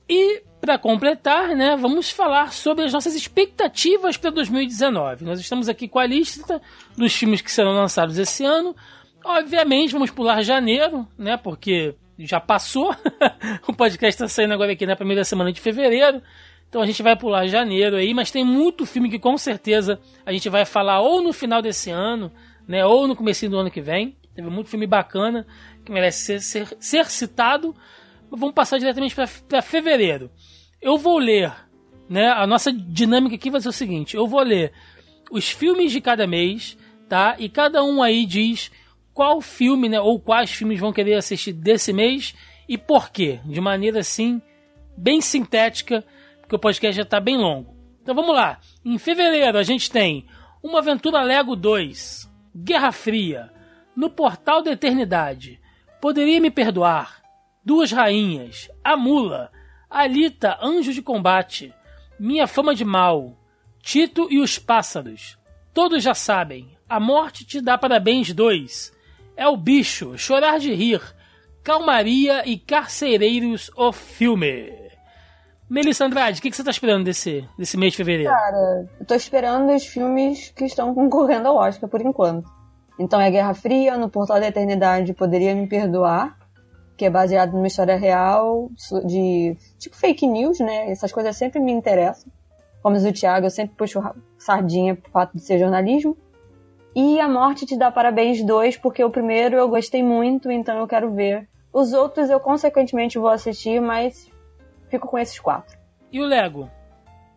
E, 0.09 0.43
para 0.59 0.77
completar, 0.77 1.55
né, 1.55 1.77
vamos 1.77 2.11
falar 2.11 2.51
sobre 2.51 2.83
as 2.83 2.91
nossas 2.91 3.15
expectativas 3.15 4.17
para 4.17 4.29
2019. 4.31 5.23
Nós 5.23 5.39
estamos 5.39 5.69
aqui 5.69 5.87
com 5.87 5.97
a 5.97 6.05
lista 6.05 6.61
dos 6.97 7.13
filmes 7.15 7.39
que 7.39 7.49
serão 7.49 7.71
lançados 7.71 8.17
esse 8.17 8.43
ano. 8.43 8.75
Obviamente, 9.23 9.93
vamos 9.93 10.11
pular 10.11 10.41
janeiro, 10.41 11.07
né, 11.17 11.37
porque 11.37 11.95
já 12.19 12.41
passou. 12.41 12.93
o 13.65 13.71
podcast 13.71 14.09
está 14.09 14.27
saindo 14.27 14.55
agora 14.55 14.73
aqui 14.73 14.85
na 14.85 14.97
primeira 14.97 15.23
semana 15.23 15.53
de 15.53 15.61
fevereiro. 15.61 16.21
Então 16.67 16.81
a 16.81 16.85
gente 16.85 17.01
vai 17.01 17.15
pular 17.15 17.47
janeiro 17.47 17.95
aí, 17.95 18.13
mas 18.13 18.29
tem 18.29 18.43
muito 18.43 18.85
filme 18.85 19.09
que 19.09 19.19
com 19.19 19.37
certeza 19.37 20.01
a 20.25 20.33
gente 20.33 20.49
vai 20.49 20.65
falar 20.65 20.99
ou 20.99 21.21
no 21.21 21.31
final 21.31 21.61
desse 21.61 21.89
ano, 21.91 22.29
né, 22.67 22.85
ou 22.85 23.07
no 23.07 23.15
começo 23.15 23.47
do 23.47 23.57
ano 23.57 23.71
que 23.71 23.79
vem. 23.79 24.17
Teve 24.37 24.51
muito 24.51 24.69
filme 24.69 24.85
bacana 24.85 25.47
que 25.87 25.91
merece 25.91 26.39
ser, 26.39 26.41
ser, 26.41 26.77
ser 26.79 27.05
citado. 27.07 27.75
Vamos 28.29 28.53
passar 28.53 28.77
diretamente 28.77 29.15
para 29.15 29.61
fevereiro. 29.61 30.29
Eu 30.81 30.97
vou 30.97 31.17
ler, 31.17 31.51
né? 32.09 32.27
A 32.27 32.45
nossa 32.45 32.71
dinâmica 32.71 33.35
aqui 33.35 33.49
vai 33.49 33.61
ser 33.61 33.69
o 33.69 33.73
seguinte: 33.73 34.15
eu 34.15 34.27
vou 34.27 34.41
ler 34.41 34.73
os 35.31 35.49
filmes 35.49 35.91
de 35.91 36.01
cada 36.01 36.27
mês, 36.27 36.77
tá? 37.07 37.35
E 37.39 37.49
cada 37.49 37.83
um 37.83 38.03
aí 38.03 38.25
diz 38.25 38.71
qual 39.13 39.41
filme, 39.41 39.89
né? 39.89 39.99
Ou 39.99 40.19
quais 40.19 40.51
filmes 40.51 40.79
vão 40.79 40.93
querer 40.93 41.15
assistir 41.15 41.53
desse 41.53 41.93
mês 41.93 42.35
e 42.67 42.77
por 42.77 43.09
quê. 43.09 43.39
De 43.45 43.61
maneira 43.61 44.01
assim, 44.01 44.41
bem 44.97 45.21
sintética, 45.21 46.03
porque 46.41 46.55
o 46.55 46.59
podcast 46.59 46.95
já 46.95 47.03
está 47.03 47.19
bem 47.19 47.37
longo. 47.37 47.75
Então 48.03 48.13
vamos 48.13 48.35
lá. 48.35 48.59
Em 48.85 48.97
fevereiro 48.97 49.57
a 49.57 49.63
gente 49.63 49.89
tem 49.89 50.25
Uma 50.61 50.79
Aventura 50.79 51.21
Lego 51.21 51.55
2, 51.55 52.29
Guerra 52.55 52.91
Fria, 52.91 53.51
No 53.95 54.09
Portal 54.09 54.61
da 54.61 54.71
Eternidade, 54.71 55.59
Poderia 55.99 56.39
Me 56.39 56.51
Perdoar, 56.51 57.21
Duas 57.63 57.91
Rainhas, 57.91 58.69
A 58.83 58.95
Mula, 58.95 59.51
Alita, 59.89 60.57
Anjo 60.61 60.93
de 60.93 61.01
Combate, 61.01 61.73
Minha 62.19 62.45
Fama 62.45 62.75
de 62.75 62.85
Mal, 62.85 63.35
Tito 63.81 64.27
e 64.29 64.39
os 64.39 64.59
Pássaros. 64.59 65.37
Todos 65.73 66.03
já 66.03 66.13
sabem, 66.13 66.77
A 66.87 66.99
Morte 66.99 67.45
Te 67.45 67.59
Dá 67.61 67.77
Parabéns 67.77 68.31
2, 68.31 68.93
É 69.35 69.47
o 69.47 69.57
Bicho, 69.57 70.17
Chorar 70.17 70.59
de 70.59 70.73
Rir, 70.73 71.01
Calmaria 71.63 72.47
e 72.47 72.57
Carcereiros, 72.57 73.71
o 73.75 73.91
filme. 73.91 74.71
Melissa 75.69 76.05
Andrade, 76.05 76.39
o 76.39 76.41
que, 76.41 76.49
que 76.49 76.55
você 76.55 76.61
está 76.61 76.71
esperando 76.71 77.03
desse, 77.03 77.47
desse 77.57 77.75
mês 77.75 77.91
de 77.91 77.97
fevereiro? 77.97 78.31
Cara, 78.31 78.89
eu 78.99 79.05
tô 79.05 79.15
esperando 79.15 79.73
os 79.73 79.85
filmes 79.85 80.49
que 80.55 80.63
estão 80.63 80.93
concorrendo 80.93 81.49
ao 81.49 81.57
Oscar 81.57 81.89
por 81.89 82.01
enquanto. 82.01 82.56
Então 82.99 83.19
é 83.21 83.29
Guerra 83.29 83.53
Fria, 83.53 83.97
No 83.97 84.09
Portal 84.09 84.39
da 84.39 84.47
Eternidade, 84.47 85.13
Poderia 85.13 85.53
Me 85.53 85.67
Perdoar, 85.67 86.37
que 86.97 87.05
é 87.05 87.09
baseado 87.09 87.53
numa 87.53 87.67
história 87.67 87.95
real, 87.95 88.69
de 89.05 89.55
tipo 89.77 89.95
fake 89.95 90.25
news, 90.25 90.59
né? 90.59 90.89
Essas 90.89 91.11
coisas 91.11 91.35
sempre 91.37 91.59
me 91.59 91.71
interessam. 91.71 92.31
como 92.81 92.95
diz 92.95 93.05
o 93.05 93.13
Thiago, 93.13 93.45
eu 93.45 93.51
sempre 93.51 93.75
puxo 93.75 94.01
sardinha 94.37 94.95
pro 94.95 95.11
fato 95.11 95.33
de 95.33 95.41
ser 95.41 95.59
jornalismo. 95.59 96.17
E 96.95 97.19
A 97.19 97.27
Morte 97.27 97.65
Te 97.65 97.77
Dá 97.77 97.91
Parabéns 97.91 98.43
2, 98.43 98.77
porque 98.77 99.03
o 99.03 99.11
primeiro 99.11 99.55
eu 99.55 99.69
gostei 99.69 100.01
muito, 100.01 100.49
então 100.49 100.79
eu 100.79 100.87
quero 100.87 101.11
ver. 101.13 101.47
Os 101.71 101.93
outros 101.93 102.29
eu 102.29 102.39
consequentemente 102.39 103.19
vou 103.19 103.29
assistir, 103.29 103.79
mas 103.79 104.31
fico 104.89 105.07
com 105.07 105.19
esses 105.19 105.39
quatro. 105.39 105.77
E 106.11 106.19
o 106.19 106.25
Lego? 106.25 106.67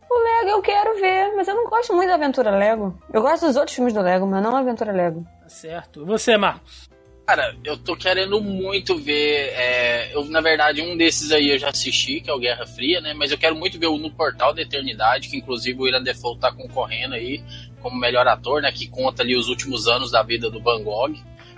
O 0.09 0.19
Lego 0.19 0.49
eu 0.57 0.62
quero 0.62 0.99
ver, 0.99 1.37
mas 1.37 1.47
eu 1.47 1.55
não 1.55 1.69
gosto 1.69 1.95
muito 1.95 2.09
da 2.09 2.15
Aventura 2.15 2.51
Lego. 2.51 2.97
Eu 3.12 3.20
gosto 3.20 3.47
dos 3.47 3.57
outros 3.57 3.74
filmes 3.74 3.93
do 3.93 4.01
Lego, 4.01 4.27
mas 4.27 4.43
não 4.43 4.57
a 4.57 4.61
Aventura 4.61 4.93
Lego. 4.93 5.27
Certo. 5.51 6.06
Você, 6.06 6.36
Marcos? 6.36 6.89
Cara, 7.27 7.56
eu 7.64 7.77
tô 7.77 7.97
querendo 7.97 8.40
muito 8.40 8.97
ver. 8.97 9.52
é, 9.55 10.14
eu, 10.14 10.24
na 10.24 10.40
verdade, 10.40 10.81
um 10.81 10.97
desses 10.97 11.31
aí 11.31 11.51
eu 11.51 11.59
já 11.59 11.68
assisti, 11.68 12.20
que 12.20 12.31
é 12.31 12.32
o 12.32 12.39
Guerra 12.39 12.66
Fria, 12.66 13.01
né? 13.01 13.14
Mas 13.14 13.31
eu 13.31 13.39
quero 13.39 13.55
muito 13.55 13.78
ver 13.78 13.86
o 13.86 13.98
No 13.98 14.10
Portal 14.10 14.55
da 14.55 14.62
Eternidade, 14.62 15.28
que 15.28 15.36
inclusive 15.36 15.78
o 15.78 15.82
William 15.82 16.02
Defoe 16.02 16.39
tá 16.39 16.51
concorrendo 16.52 17.14
aí 17.14 17.43
como 17.81 17.98
melhor 17.98 18.27
ator, 18.27 18.62
né? 18.62 18.72
Que 18.72 18.89
conta 18.89 19.22
ali 19.22 19.36
os 19.36 19.48
últimos 19.48 19.86
anos 19.86 20.10
da 20.10 20.22
vida 20.22 20.51
do 20.51 20.60
Van 20.60 20.82
Gogh. 20.82 21.14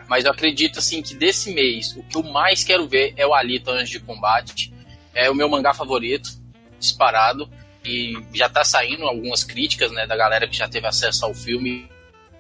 Mas 0.09 0.25
eu 0.25 0.31
acredito, 0.31 0.79
assim, 0.79 1.01
que 1.01 1.15
desse 1.15 1.55
mês, 1.55 1.97
o 1.97 2.03
que 2.03 2.17
eu 2.17 2.23
mais 2.23 2.65
quero 2.65 2.87
ver 2.87 3.15
é 3.17 3.27
o 3.27 3.33
Alita 3.33 3.71
Anjos 3.71 3.91
de 3.91 4.01
Combate. 4.01 4.73
É 5.15 5.31
o 5.31 5.35
meu 5.35 5.49
mangá 5.49 5.73
favorito, 5.73 6.31
disparado. 6.79 7.49
E 7.85 8.15
já 8.35 8.49
tá 8.49 8.63
saindo 8.63 9.05
algumas 9.05 9.43
críticas, 9.43 9.91
né? 9.93 10.07
Da 10.07 10.17
galera 10.17 10.47
que 10.47 10.57
já 10.57 10.69
teve 10.69 10.87
acesso 10.87 11.25
ao 11.25 11.35
filme. 11.35 11.89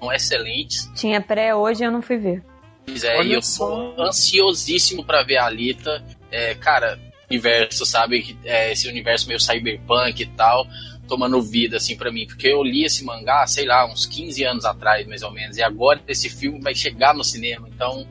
São 0.02 0.12
excelentes. 0.12 0.90
Tinha 0.96 1.20
pré 1.20 1.54
hoje 1.54 1.84
e 1.84 1.86
eu 1.86 1.92
não 1.92 2.02
fui 2.02 2.16
ver. 2.16 2.42
Pois 2.84 3.04
é, 3.04 3.16
Olha 3.18 3.28
e 3.28 3.32
eu 3.34 3.40
tô 3.40 3.94
ansiosíssimo 4.02 5.04
pra 5.04 5.22
ver 5.22 5.36
a 5.36 5.46
Alita. 5.46 6.04
É, 6.28 6.56
cara, 6.56 6.98
universo, 7.30 7.86
sabe? 7.86 8.36
É, 8.44 8.72
esse 8.72 8.88
universo 8.88 9.28
meio 9.28 9.38
cyberpunk 9.38 10.20
e 10.20 10.26
tal, 10.26 10.66
tomando 11.06 11.40
vida, 11.40 11.76
assim, 11.76 11.96
pra 11.96 12.10
mim. 12.10 12.26
Porque 12.26 12.48
eu 12.48 12.64
li 12.64 12.84
esse 12.84 13.04
mangá, 13.04 13.46
sei 13.46 13.64
lá, 13.64 13.86
uns 13.86 14.04
15 14.04 14.42
anos 14.42 14.64
atrás, 14.64 15.06
mais 15.06 15.22
ou 15.22 15.30
menos. 15.30 15.56
E 15.56 15.62
agora 15.62 16.02
esse 16.08 16.28
filme 16.28 16.60
vai 16.60 16.74
chegar 16.74 17.14
no 17.14 17.22
cinema. 17.22 17.68
Então, 17.72 18.04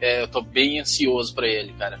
é, 0.00 0.22
eu 0.22 0.26
tô 0.26 0.42
bem 0.42 0.80
ansioso 0.80 1.32
pra 1.32 1.46
ele, 1.46 1.72
cara. 1.74 2.00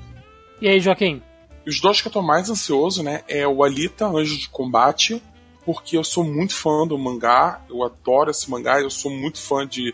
E 0.60 0.66
aí, 0.66 0.80
Joaquim? 0.80 1.22
Os 1.64 1.80
dois 1.80 2.00
que 2.00 2.08
eu 2.08 2.12
tô 2.12 2.22
mais 2.22 2.50
ansioso, 2.50 3.02
né, 3.02 3.22
é 3.28 3.46
o 3.46 3.62
Alita, 3.62 4.06
Anjo 4.06 4.36
de 4.36 4.48
Combate, 4.48 5.22
porque 5.66 5.98
eu 5.98 6.04
sou 6.04 6.22
muito 6.22 6.54
fã 6.54 6.86
do 6.86 6.96
mangá, 6.96 7.60
eu 7.68 7.82
adoro 7.82 8.30
esse 8.30 8.48
mangá, 8.48 8.80
eu 8.80 8.88
sou 8.88 9.10
muito 9.10 9.40
fã 9.40 9.66
de, 9.66 9.92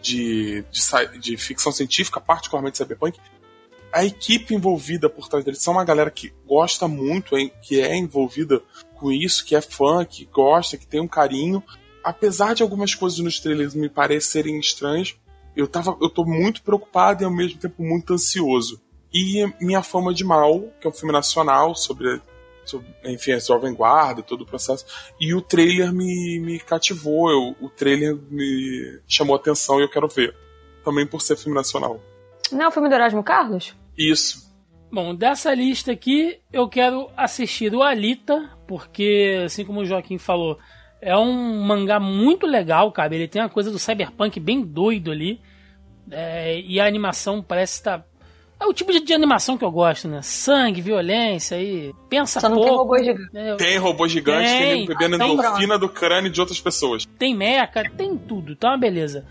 de, 0.00 0.64
de, 0.72 1.18
de 1.18 1.36
ficção 1.36 1.70
científica, 1.70 2.18
particularmente 2.18 2.78
cyberpunk. 2.78 3.20
A 3.92 4.06
equipe 4.06 4.54
envolvida 4.54 5.10
por 5.10 5.28
trás 5.28 5.44
dele 5.44 5.58
são 5.58 5.74
uma 5.74 5.84
galera 5.84 6.10
que 6.10 6.32
gosta 6.46 6.88
muito, 6.88 7.36
hein, 7.36 7.52
que 7.60 7.78
é 7.78 7.94
envolvida 7.94 8.62
com 8.94 9.12
isso, 9.12 9.44
que 9.44 9.54
é 9.54 9.60
fã, 9.60 10.02
que 10.02 10.24
gosta, 10.24 10.78
que 10.78 10.86
tem 10.86 10.98
um 10.98 11.06
carinho. 11.06 11.62
Apesar 12.02 12.54
de 12.54 12.62
algumas 12.62 12.94
coisas 12.94 13.18
nos 13.18 13.38
trailers 13.38 13.74
me 13.74 13.90
parecerem 13.90 14.58
estranhas, 14.58 15.14
eu, 15.54 15.68
tava, 15.68 15.94
eu 16.00 16.08
tô 16.08 16.24
muito 16.24 16.62
preocupado 16.62 17.22
e 17.22 17.26
ao 17.26 17.30
mesmo 17.30 17.60
tempo 17.60 17.82
muito 17.82 18.14
ansioso. 18.14 18.80
E 19.12 19.46
Minha 19.60 19.82
Fama 19.82 20.14
de 20.14 20.24
Mal, 20.24 20.62
que 20.80 20.86
é 20.86 20.90
um 20.90 20.94
filme 20.94 21.12
nacional 21.12 21.74
sobre, 21.74 22.18
sobre 22.64 22.86
enfim, 23.04 23.32
a 23.32 23.38
Jovem 23.38 23.74
Guarda, 23.74 24.22
todo 24.22 24.42
o 24.42 24.46
processo. 24.46 24.84
E 25.20 25.34
o 25.34 25.40
trailer 25.40 25.92
me, 25.92 26.40
me 26.40 26.58
cativou, 26.58 27.30
eu, 27.30 27.56
o 27.60 27.68
trailer 27.68 28.16
me 28.30 29.00
chamou 29.06 29.34
a 29.34 29.38
atenção 29.38 29.80
e 29.80 29.82
eu 29.82 29.90
quero 29.90 30.08
ver. 30.08 30.34
Também 30.84 31.06
por 31.06 31.20
ser 31.20 31.36
filme 31.36 31.54
nacional. 31.56 32.00
Não 32.50 32.62
é 32.62 32.68
o 32.68 32.70
filme 32.70 32.88
do 32.88 32.94
Erasmo 32.94 33.22
Carlos? 33.22 33.74
Isso. 33.96 34.52
Bom, 34.90 35.14
dessa 35.14 35.54
lista 35.54 35.92
aqui, 35.92 36.38
eu 36.52 36.68
quero 36.68 37.08
assistir 37.16 37.74
o 37.74 37.82
Alita, 37.82 38.50
porque, 38.66 39.40
assim 39.44 39.64
como 39.64 39.80
o 39.80 39.84
Joaquim 39.86 40.18
falou, 40.18 40.58
é 41.00 41.16
um 41.16 41.62
mangá 41.62 41.98
muito 41.98 42.46
legal, 42.46 42.92
cara. 42.92 43.14
Ele 43.14 43.26
tem 43.26 43.40
uma 43.40 43.48
coisa 43.48 43.70
do 43.70 43.78
cyberpunk 43.78 44.38
bem 44.38 44.62
doido 44.62 45.10
ali. 45.10 45.40
É, 46.10 46.60
e 46.60 46.78
a 46.78 46.86
animação 46.86 47.42
parece 47.42 47.74
estar. 47.74 48.06
É 48.62 48.66
o 48.66 48.72
tipo 48.72 48.92
de, 48.92 49.00
de 49.00 49.12
animação 49.12 49.58
que 49.58 49.64
eu 49.64 49.70
gosto, 49.72 50.06
né? 50.06 50.20
Sangue, 50.22 50.80
violência 50.80 51.60
e 51.60 51.92
pensa 52.08 52.38
Só 52.38 52.48
não 52.48 52.56
pouco. 52.56 52.68
tem 52.68 52.76
robô 52.78 52.98
gigante. 52.98 53.32
né? 53.34 53.54
Tem 53.56 53.76
robô 53.78 54.08
gigante, 54.08 54.48
tem, 54.50 54.58
Tem, 54.58 54.86
bebendo 54.86 55.18
tem 55.18 55.32
endorfina 55.32 55.78
do 55.78 55.88
crânio 55.88 56.30
de 56.30 56.40
outras 56.40 56.60
pessoas. 56.60 57.04
tem 57.18 57.34
meca, 57.34 57.82
tem 57.90 58.16
tudo, 58.16 58.54
tá 58.54 58.68
uma 58.68 58.78
beleza. 58.78 59.26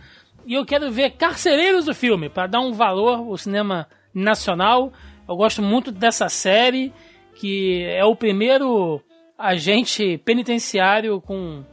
E 0.45 0.53
eu 0.53 0.66
quero 0.66 0.91
ver 0.91 1.12
Carcereiros 1.12 1.86
do 1.86 1.94
filme, 1.95 2.28
para 2.28 2.48
dar 2.48 2.60
um 2.60 2.74
valor 2.74 3.20
ao 3.20 3.38
cinema 3.38 3.88
nacional. 4.14 4.91
Eu 5.30 5.36
gosto 5.38 5.62
muito 5.62 5.91
dessa 5.91 6.28
série, 6.28 6.91
que 7.36 7.84
é 7.86 8.03
o 8.03 8.16
primeiro 8.16 9.02
agente 9.38 10.18
penitenciário 10.26 11.22
com, 11.22 11.64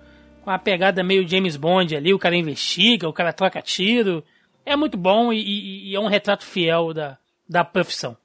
com 0.43 0.51
a 0.51 0.59
pegada 0.59 1.03
meio 1.03 1.27
James 1.27 1.57
Bond 1.57 1.97
ali. 1.97 2.15
O 2.15 2.19
cara 2.19 2.37
investiga, 2.37 3.09
o 3.09 3.13
cara 3.13 3.33
troca 3.33 3.61
tiro. 3.61 4.23
É 4.65 4.77
muito 4.77 4.97
bom 4.97 5.33
e, 5.33 5.39
e- 5.41 5.91
e 5.91 5.95
é 5.97 6.01
um 6.01 6.07
retrato 6.09 6.45
fiel 6.45 6.93
da, 6.93 7.17
da 7.49 7.65
profissão. 7.65 8.17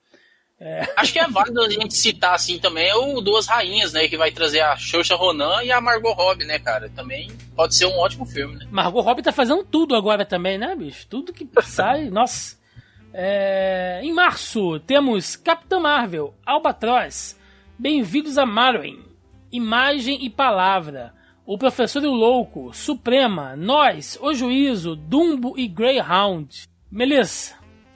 Acho 0.96 1.12
que 1.12 1.20
é 1.20 1.28
válido 1.28 1.62
a 1.62 1.70
gente 1.70 1.94
citar, 1.94 2.36
assim, 2.36 2.58
também 2.58 2.94
o 2.94 3.20
Duas 3.20 3.48
Rainhas, 3.48 3.92
né? 3.92 4.08
Que 4.08 4.16
vai 4.16 4.32
trazer 4.32 4.62
a 4.62 4.78
Xoxa 4.78 5.16
Ronan 5.16 5.62
e 5.64 5.72
a 5.72 5.82
Margot 5.82 6.14
Robbie, 6.14 6.46
né, 6.46 6.58
cara? 6.58 6.90
Também 6.90 7.30
pode 7.54 7.76
ser 7.76 7.86
um 7.86 7.98
ótimo 7.98 8.26
filme, 8.26 8.56
né? 8.56 8.68
Margot 8.72 9.02
Robbie 9.02 9.22
tá 9.22 9.34
fazendo 9.34 9.64
tudo 9.66 9.94
agora 9.94 10.26
também, 10.26 10.58
né, 10.58 10.74
bicho? 10.76 11.06
Tudo 11.10 11.34
que 11.34 11.48
sai, 11.62 12.06
nossa. 12.12 12.58
É, 13.14 14.00
em 14.02 14.14
março, 14.14 14.80
temos 14.80 15.36
Capitã 15.36 15.80
Marvel, 15.80 16.34
Albatroz, 16.46 17.38
Bem-vindos 17.78 18.38
a 18.38 18.46
Marwen, 18.46 19.04
Imagem 19.52 20.24
e 20.26 20.30
Palavra, 20.30 21.14
O 21.46 21.58
Professor 21.58 22.02
e 22.04 22.08
o 22.08 22.14
Louco, 22.14 22.74
Suprema, 22.74 23.56
Nós, 23.56 24.18
O 24.22 24.34
Juízo, 24.34 24.96
Dumbo 24.96 25.56
e 25.60 25.68
Greyhound. 25.68 26.64
Melissa, 26.90 27.56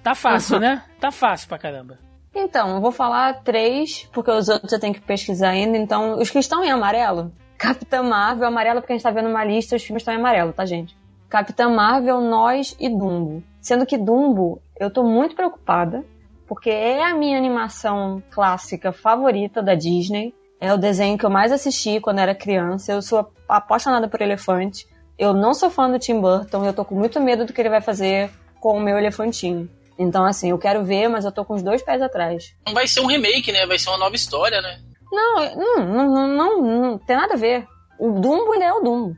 tá 0.09 0.15
fácil, 0.15 0.59
né? 0.61 0.83
Tá 0.99 1.11
fácil 1.11 1.47
pra 1.47 1.57
caramba. 1.57 1.99
Então, 2.33 2.75
eu 2.75 2.81
vou 2.81 2.91
falar 2.91 3.41
três, 3.43 4.07
porque 4.13 4.29
os 4.29 4.47
outros 4.47 4.71
eu 4.71 4.79
tenho 4.79 4.93
que 4.93 5.01
pesquisar 5.01 5.49
ainda. 5.49 5.77
Então, 5.77 6.19
os 6.19 6.29
que 6.29 6.37
estão 6.37 6.63
em 6.63 6.69
amarelo, 6.69 7.31
Capitã 7.57 8.03
Marvel, 8.03 8.47
amarelo 8.47 8.79
porque 8.79 8.93
a 8.93 8.95
gente 8.95 9.03
tá 9.03 9.11
vendo 9.11 9.29
uma 9.29 9.43
lista, 9.43 9.75
os 9.75 9.83
filmes 9.83 10.01
estão 10.01 10.13
em 10.13 10.17
amarelo, 10.17 10.53
tá, 10.53 10.65
gente? 10.65 10.95
Capitã 11.27 11.69
Marvel, 11.69 12.21
Nós 12.21 12.75
e 12.79 12.87
Dumbo. 12.87 13.43
Sendo 13.59 13.85
que 13.85 13.97
Dumbo, 13.97 14.61
eu 14.79 14.89
tô 14.89 15.03
muito 15.03 15.35
preocupada, 15.35 16.05
porque 16.47 16.69
é 16.69 17.03
a 17.03 17.13
minha 17.13 17.37
animação 17.37 18.21
clássica 18.29 18.91
favorita 18.91 19.61
da 19.61 19.73
Disney. 19.73 20.33
É 20.61 20.73
o 20.73 20.77
desenho 20.77 21.17
que 21.17 21.25
eu 21.25 21.29
mais 21.29 21.51
assisti 21.51 21.99
quando 21.99 22.19
era 22.19 22.33
criança. 22.33 22.93
Eu 22.93 23.01
sou 23.01 23.31
apaixonada 23.49 24.07
por 24.07 24.21
elefante. 24.21 24.87
Eu 25.17 25.33
não 25.33 25.53
sou 25.53 25.69
fã 25.69 25.89
do 25.89 25.99
Tim 25.99 26.21
Burton, 26.21 26.63
eu 26.63 26.73
tô 26.73 26.85
com 26.85 26.93
muito 26.93 27.19
medo 27.19 27.45
do 27.45 27.51
que 27.51 27.59
ele 27.59 27.69
vai 27.69 27.81
fazer 27.81 28.29
com 28.59 28.77
o 28.77 28.79
meu 28.79 28.97
elefantinho. 28.97 29.67
Então, 29.97 30.25
assim, 30.25 30.51
eu 30.51 30.57
quero 30.57 30.83
ver, 30.83 31.07
mas 31.07 31.25
eu 31.25 31.31
tô 31.31 31.43
com 31.43 31.55
os 31.55 31.63
dois 31.63 31.81
pés 31.81 32.01
atrás. 32.01 32.53
Não 32.65 32.73
vai 32.73 32.87
ser 32.87 33.01
um 33.01 33.07
remake, 33.07 33.51
né? 33.51 33.65
Vai 33.65 33.79
ser 33.79 33.89
uma 33.89 33.97
nova 33.97 34.15
história, 34.15 34.61
né? 34.61 34.79
Não, 35.11 35.55
não, 35.55 35.85
não, 35.85 36.07
não, 36.07 36.27
não, 36.27 36.81
não 36.81 36.97
tem 36.99 37.15
nada 37.15 37.33
a 37.33 37.37
ver. 37.37 37.65
O 37.99 38.19
Dumbo 38.19 38.53
ainda 38.53 38.65
é 38.65 38.73
o 38.73 38.81
Dumbo. 38.81 39.15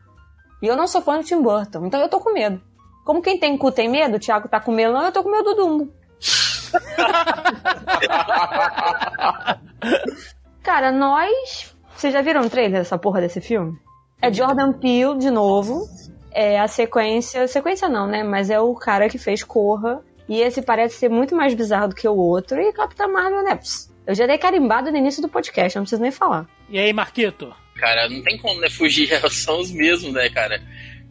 E 0.61 0.67
eu 0.67 0.75
não 0.75 0.87
sou 0.87 1.01
fã 1.01 1.17
do 1.17 1.23
Tim 1.23 1.41
Burton, 1.41 1.85
então 1.85 1.99
eu 1.99 2.09
tô 2.09 2.19
com 2.19 2.33
medo. 2.33 2.61
Como 3.05 3.21
quem 3.21 3.39
tem 3.39 3.57
cu 3.57 3.71
tem 3.71 3.89
medo, 3.89 4.17
o 4.17 4.19
Thiago 4.19 4.47
tá 4.47 4.59
com 4.59 4.71
medo, 4.71 4.93
não, 4.93 5.05
eu 5.05 5.11
tô 5.11 5.23
com 5.23 5.31
medo 5.31 5.43
do 5.43 5.55
Dumbo. 5.55 5.93
Cara, 10.61 10.91
nós. 10.91 11.73
Vocês 11.95 12.13
já 12.13 12.21
viram 12.21 12.41
o 12.41 12.49
trailer 12.49 12.79
dessa 12.79 12.97
porra 12.97 13.21
desse 13.21 13.41
filme? 13.41 13.77
É 14.21 14.31
Jordan 14.31 14.73
Peele 14.73 15.17
de 15.17 15.31
novo. 15.31 15.87
É 16.31 16.59
a 16.59 16.67
sequência. 16.67 17.47
Sequência 17.47 17.89
não, 17.89 18.05
né? 18.05 18.23
Mas 18.23 18.49
é 18.49 18.59
o 18.59 18.75
cara 18.75 19.09
que 19.09 19.17
fez 19.17 19.43
Corra. 19.43 20.03
E 20.29 20.41
esse 20.41 20.61
parece 20.61 20.95
ser 20.95 21.09
muito 21.09 21.35
mais 21.35 21.53
bizarro 21.55 21.89
do 21.89 21.95
que 21.95 22.07
o 22.07 22.15
outro. 22.15 22.61
E 22.61 22.71
Capitã 22.71 23.07
Marvel, 23.07 23.43
né? 23.43 23.55
Pss, 23.55 23.89
Eu 24.05 24.13
já 24.13 24.27
dei 24.27 24.37
carimbado 24.37 24.91
no 24.91 24.97
início 24.97 25.21
do 25.21 25.27
podcast, 25.27 25.75
não 25.75 25.83
preciso 25.83 26.01
nem 26.01 26.11
falar. 26.11 26.47
E 26.69 26.77
aí, 26.77 26.93
Marquito? 26.93 27.51
Cara, 27.75 28.07
não 28.07 28.21
tem 28.21 28.37
como, 28.37 28.59
né? 28.61 28.69
Fugir, 28.69 29.09
são 29.31 29.59
os 29.59 29.71
mesmos, 29.71 30.13
né, 30.13 30.29
cara? 30.29 30.61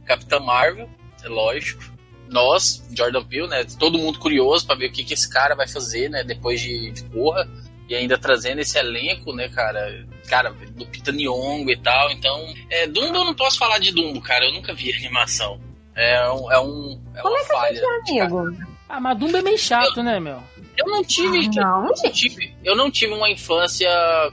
Capitã 0.07 0.39
Marvel, 0.39 0.89
é 1.25 1.29
lógico. 1.29 1.83
Nós, 2.29 2.87
Jordan 2.95 3.25
Peele, 3.25 3.49
né? 3.49 3.65
Todo 3.79 3.99
mundo 3.99 4.19
curioso 4.19 4.67
pra 4.67 4.77
ver 4.77 4.87
o 4.91 4.93
que, 4.93 5.03
que 5.03 5.15
esse 5.15 5.29
cara 5.29 5.55
vai 5.57 5.67
fazer, 5.67 6.09
né? 6.11 6.23
Depois 6.23 6.61
de, 6.61 6.93
de 6.93 7.03
Corra. 7.05 7.49
E 7.89 7.95
ainda 7.95 8.19
trazendo 8.19 8.61
esse 8.61 8.79
elenco, 8.79 9.33
né, 9.35 9.49
cara? 9.49 10.07
Cara, 10.29 10.51
do 10.51 10.87
Pita 10.87 11.11
Nyong'o 11.11 11.71
e 11.71 11.77
tal. 11.79 12.11
Então, 12.11 12.55
é, 12.71 12.87
Dumbo 12.87 13.17
eu 13.17 13.25
não 13.25 13.35
posso 13.35 13.59
falar 13.59 13.79
de 13.79 13.91
Dumbo, 13.93 14.21
cara. 14.21 14.45
Eu 14.45 14.53
nunca 14.53 14.75
vi 14.75 14.93
animação. 14.95 15.59
É 15.97 16.31
um... 16.31 16.53
É, 16.53 16.61
um, 16.61 17.01
é 17.15 17.21
Como 17.23 17.35
uma 17.35 17.41
é 17.41 17.45
que 17.45 17.49
falha. 17.49 17.71
a 17.71 18.07
gente 18.07 18.19
é 18.19 18.21
amigo? 18.23 18.68
Ah, 18.89 19.01
mas 19.01 19.19
Dumbo 19.19 19.37
é 19.37 19.43
meio 19.43 19.59
chato, 19.59 20.03
né, 20.03 20.19
meu? 20.19 20.43
Eu 20.77 20.87
não 20.87 21.05
tive... 21.05 21.49
Não, 21.49 21.83
eu, 21.83 21.89
não 21.89 21.97
gente. 21.97 22.13
tive 22.13 22.55
eu 22.65 22.77
não 22.77 22.91
tive 22.91 23.13
uma 23.13 23.29
infância 23.31 23.89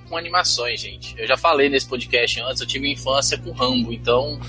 com 0.08 0.18
animações, 0.18 0.80
gente. 0.80 1.14
Eu 1.18 1.28
já 1.28 1.36
falei 1.36 1.70
nesse 1.70 1.88
podcast 1.88 2.40
antes, 2.42 2.62
eu 2.62 2.68
tive 2.68 2.92
infância 2.92 3.38
com 3.38 3.52
Rambo, 3.52 3.92
então... 3.92 4.40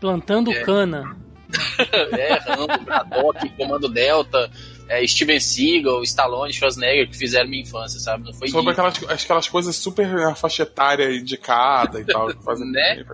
Plantando 0.00 0.52
É. 0.52 0.62
cana. 0.62 1.16
é, 2.12 2.34
Rambo, 2.34 2.84
Braddock, 2.84 3.48
Comando 3.50 3.88
Delta, 3.88 4.50
é, 4.88 5.06
Steven 5.06 5.40
Seagal, 5.40 6.02
Stallone, 6.02 6.52
Schwarzenegger 6.52 7.08
que 7.08 7.16
fizeram 7.16 7.48
minha 7.48 7.62
infância, 7.62 7.98
sabe? 7.98 8.24
Não 8.24 8.32
foi 8.32 8.48
Sobre 8.48 8.72
aquelas, 8.72 9.02
aquelas 9.08 9.48
coisas 9.48 9.76
super 9.76 10.06
na 10.08 10.34
faixa 10.34 10.62
etária 10.62 11.10
indicada 11.14 12.00
e 12.00 12.04
tal. 12.04 12.30
fazem 12.42 12.70
Né? 12.70 13.04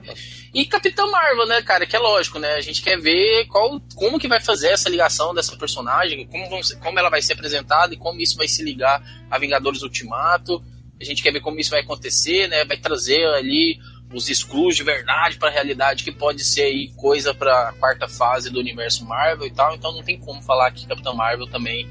E 0.52 0.66
Capitão 0.66 1.10
Marvel, 1.10 1.46
né, 1.46 1.62
cara? 1.62 1.86
Que 1.86 1.94
é 1.94 1.98
lógico, 1.98 2.38
né? 2.38 2.54
A 2.54 2.60
gente 2.60 2.82
quer 2.82 2.98
ver 2.98 3.46
qual, 3.46 3.80
como 3.94 4.18
que 4.18 4.26
vai 4.28 4.40
fazer 4.40 4.68
essa 4.68 4.88
ligação 4.88 5.32
dessa 5.32 5.56
personagem, 5.56 6.26
como, 6.26 6.62
ser- 6.64 6.76
como 6.80 6.98
ela 6.98 7.08
vai 7.10 7.22
ser 7.22 7.34
apresentada 7.34 7.94
e 7.94 7.96
como 7.96 8.20
isso 8.20 8.36
vai 8.36 8.48
se 8.48 8.62
ligar 8.64 9.02
a 9.30 9.38
Vingadores 9.38 9.82
Ultimato. 9.82 10.62
A 11.00 11.04
gente 11.04 11.22
quer 11.22 11.32
ver 11.32 11.40
como 11.40 11.58
isso 11.58 11.70
vai 11.70 11.80
acontecer, 11.80 12.48
né? 12.48 12.64
Vai 12.64 12.76
trazer 12.76 13.24
ali 13.26 13.78
os 14.12 14.28
Skrulls 14.28 14.76
de 14.76 14.82
verdade 14.82 15.38
pra 15.38 15.50
realidade, 15.50 16.02
que 16.04 16.10
pode 16.12 16.44
ser 16.44 16.62
aí 16.62 16.92
coisa 16.96 17.32
pra 17.34 17.72
quarta 17.78 18.08
fase 18.08 18.50
do 18.50 18.58
universo 18.58 19.04
Marvel 19.04 19.46
e 19.46 19.50
tal. 19.52 19.74
Então 19.74 19.92
não 19.92 20.02
tem 20.02 20.18
como 20.18 20.42
falar 20.42 20.70
que 20.72 20.86
Capitão 20.86 21.14
Marvel 21.14 21.46
também 21.48 21.88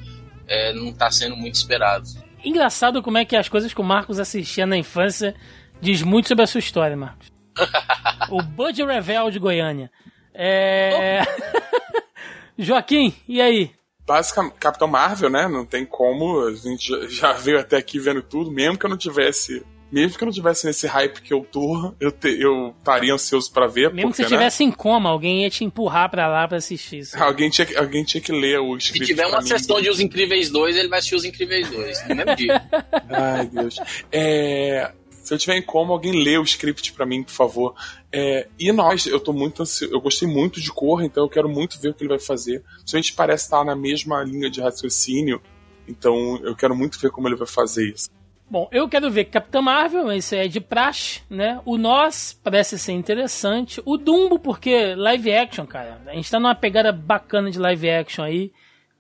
é, 0.48 0.74
não 0.74 0.92
tá 0.94 1.10
sendo 1.10 1.36
muito 1.38 1.56
esperado. 1.56 2.06
Engraçado 2.44 3.02
como 3.02 3.18
é 3.18 3.26
que 3.26 3.36
as 3.36 3.48
coisas 3.50 3.74
que 3.74 3.82
o 3.82 3.84
Marcos 3.84 4.20
assistia 4.20 4.66
na 4.66 4.78
infância 4.78 5.36
diz 5.82 6.02
muito 6.02 6.28
sobre 6.28 6.44
a 6.44 6.48
sua 6.48 6.60
história, 6.60 6.96
Marcos. 6.98 7.28
o 8.30 8.42
Bud 8.42 8.84
Revel 8.84 9.32
de 9.32 9.40
Goiânia. 9.40 9.92
É... 10.34 11.22
Joaquim, 12.58 13.14
e 13.28 13.42
aí? 13.42 13.72
Basicamente, 14.06 14.56
Capitão 14.60 14.88
Marvel, 14.88 15.30
né? 15.30 15.48
Não 15.48 15.66
tem 15.66 15.86
como. 15.86 16.46
A 16.48 16.54
gente 16.54 16.88
já- 16.88 17.08
já 17.08 17.34
veio 17.34 17.60
até 17.60 17.78
aqui 17.78 18.00
vendo 18.00 18.22
tudo, 18.22 18.52
mesmo 18.52 18.78
que 18.78 18.86
eu 18.86 18.90
não 18.90 18.98
tivesse. 18.98 19.64
Mesmo 19.92 20.18
que 20.18 20.24
eu 20.24 20.28
não 20.28 20.34
tivesse 20.34 20.66
nesse 20.68 20.86
hype 20.86 21.22
que 21.22 21.34
eu 21.34 21.44
tô, 21.52 21.94
eu, 22.00 22.12
te- 22.12 22.40
eu 22.40 22.76
estaria 22.78 23.14
ansioso 23.14 23.52
pra 23.52 23.66
ver. 23.66 23.92
Mesmo 23.94 23.96
que 23.96 24.02
porque, 24.02 24.16
você 24.18 24.22
né, 24.22 24.28
estivesse 24.28 24.64
em 24.64 24.72
coma, 24.72 25.10
alguém 25.10 25.44
ia 25.44 25.50
te 25.50 25.64
empurrar 25.64 26.10
pra 26.12 26.28
lá 26.28 26.48
pra 26.48 26.58
assistir 26.58 27.00
isso. 27.00 27.22
Alguém 27.22 27.50
tinha, 27.50 27.66
que- 27.66 27.76
alguém 27.76 28.04
tinha 28.04 28.22
que 28.22 28.32
ler 28.32 28.60
o 28.60 28.80
Se 28.80 28.86
script. 28.88 29.08
tiver 29.08 29.24
pra 29.24 29.32
uma 29.32 29.42
mim. 29.42 29.48
sessão 29.48 29.82
de 29.82 29.90
Os 29.90 30.00
Incríveis 30.00 30.50
2, 30.52 30.76
ele 30.76 30.88
vai 30.90 31.00
assistir 31.00 31.16
Os 31.16 31.26
Incríveis 31.26 31.70
2, 31.72 32.08
no 32.08 32.16
mesmo 32.16 32.36
dia. 32.36 32.62
Ai, 33.10 33.48
Deus. 33.48 33.78
É, 34.12 34.92
se 35.24 35.34
eu 35.34 35.38
tiver 35.40 35.58
em 35.58 35.62
como, 35.64 35.92
alguém 35.92 36.24
lê 36.24 36.38
o 36.38 36.44
script 36.44 36.94
pra 36.94 37.06
mim, 37.06 37.24
por 37.24 37.32
favor. 37.34 37.76
É, 38.12 38.48
e 38.60 38.72
nós, 38.72 39.06
eu 39.08 39.20
tô 39.20 39.34
muito 39.34 39.64
ansioso. 39.64 39.94
Eu 39.94 40.00
gostei 40.02 40.28
muito 40.28 40.62
de 40.62 40.72
Corra, 40.72 41.04
então 41.06 41.24
eu 41.24 41.30
quero 41.30 41.50
muito 41.50 41.80
ver 41.82 41.90
o 41.90 41.94
que 41.96 42.04
ele 42.04 42.10
vai 42.10 42.20
fazer. 42.20 42.64
Principalmente 42.78 43.14
parece 43.14 43.44
estar 43.46 43.64
na 43.66 43.76
mesma 43.76 44.24
linha 44.24 44.50
de 44.52 44.62
raciocínio. 44.62 45.42
Então 45.88 46.40
eu 46.44 46.56
quero 46.56 46.76
muito 46.76 47.00
ver 47.00 47.10
como 47.10 47.28
ele 47.28 47.36
vai 47.36 47.48
fazer 47.48 47.90
isso. 47.92 48.10
Bom, 48.50 48.68
eu 48.72 48.90
quero 48.90 49.12
ver 49.12 49.26
Capitã 49.26 49.62
Marvel, 49.62 50.12
isso 50.12 50.34
é 50.34 50.48
de 50.48 50.60
praxe, 50.60 51.22
né? 51.30 51.62
O 51.66 51.78
Nós 51.78 52.34
parece 52.44 52.80
ser 52.80 52.94
interessante. 52.94 53.80
O 53.86 53.96
Dumbo, 53.96 54.40
porque 54.40 54.96
live 54.96 55.32
action, 55.32 55.68
cara. 55.68 56.02
A 56.08 56.16
gente 56.16 56.32
tá 56.32 56.40
numa 56.40 56.56
pegada 56.56 56.92
bacana 56.92 57.52
de 57.52 57.60
live 57.60 57.88
action 57.92 58.24
aí. 58.24 58.52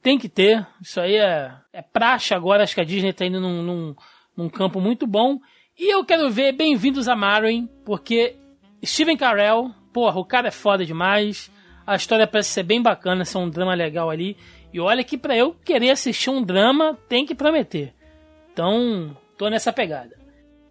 Tem 0.03 0.19
que 0.19 0.29
ter. 0.29 0.67
Isso 0.79 1.01
aí 1.01 1.15
é, 1.15 1.51
é 1.73 1.81
praxe 1.81 2.35
agora. 2.35 2.61
Acho 2.61 2.75
que 2.75 2.81
a 2.81 2.83
Disney 2.83 3.11
tá 3.11 3.25
indo 3.25 3.41
num, 3.41 3.63
num, 3.63 3.95
num 4.37 4.49
campo 4.49 4.79
muito 4.79 5.07
bom. 5.07 5.39
E 5.75 5.91
eu 5.91 6.05
quero 6.05 6.29
ver 6.29 6.51
Bem-vindos 6.51 7.07
a 7.07 7.15
Marin, 7.15 7.67
porque 7.83 8.35
Steven 8.85 9.17
Carell, 9.17 9.71
porra, 9.91 10.19
o 10.19 10.25
cara 10.25 10.49
é 10.49 10.51
foda 10.51 10.85
demais. 10.85 11.51
A 11.87 11.95
história 11.95 12.27
parece 12.27 12.51
ser 12.51 12.61
bem 12.61 12.83
bacana, 12.83 13.25
ser 13.25 13.39
um 13.39 13.49
drama 13.49 13.73
legal 13.73 14.11
ali. 14.11 14.37
E 14.71 14.79
olha 14.79 15.03
que 15.03 15.17
pra 15.17 15.35
eu 15.35 15.55
querer 15.65 15.89
assistir 15.89 16.29
um 16.29 16.43
drama, 16.43 16.95
tem 17.09 17.25
que 17.25 17.33
prometer. 17.33 17.95
Então, 18.53 19.17
tô 19.39 19.49
nessa 19.49 19.73
pegada. 19.73 20.15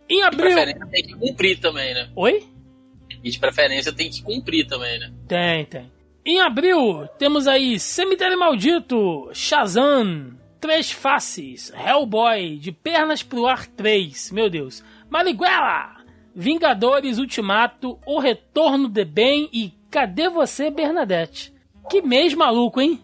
Em 0.09 0.19
De 0.19 0.23
abril. 0.23 0.43
preferência 0.53 0.87
tem 0.87 1.03
que 1.03 1.15
cumprir 1.15 1.59
também, 1.59 1.93
né? 1.95 2.09
Oi? 2.15 2.47
E 3.25 3.31
de 3.31 3.39
preferência 3.39 3.93
tem 3.93 4.09
que 4.09 4.23
cumprir 4.23 4.67
também, 4.67 4.99
né? 5.01 5.11
Tem, 5.27 5.65
tem. 5.65 5.91
Em 6.25 6.41
abril, 6.41 7.09
temos 7.19 7.49
aí 7.49 7.81
Cemitério 7.81 8.39
Maldito, 8.39 9.31
Shazam, 9.33 10.37
Três 10.61 10.91
Faces, 10.93 11.73
Hellboy, 11.75 12.59
De 12.59 12.71
Pernas 12.71 13.23
pro 13.23 13.47
Ar 13.47 13.67
3, 13.67 14.31
meu 14.33 14.51
Deus, 14.51 14.85
Marighella, 15.09 15.97
Vingadores 16.35 17.19
Ultimato, 17.19 17.99
O 18.07 18.19
Retorno 18.19 18.89
de 18.89 19.05
Ben 19.05 19.49
e 19.53 19.73
Cadê 19.91 20.29
Você, 20.29 20.71
Bernadette? 20.71 21.53
Que 21.91 22.03
mês 22.03 22.35
maluco, 22.35 22.81
hein? 22.81 23.01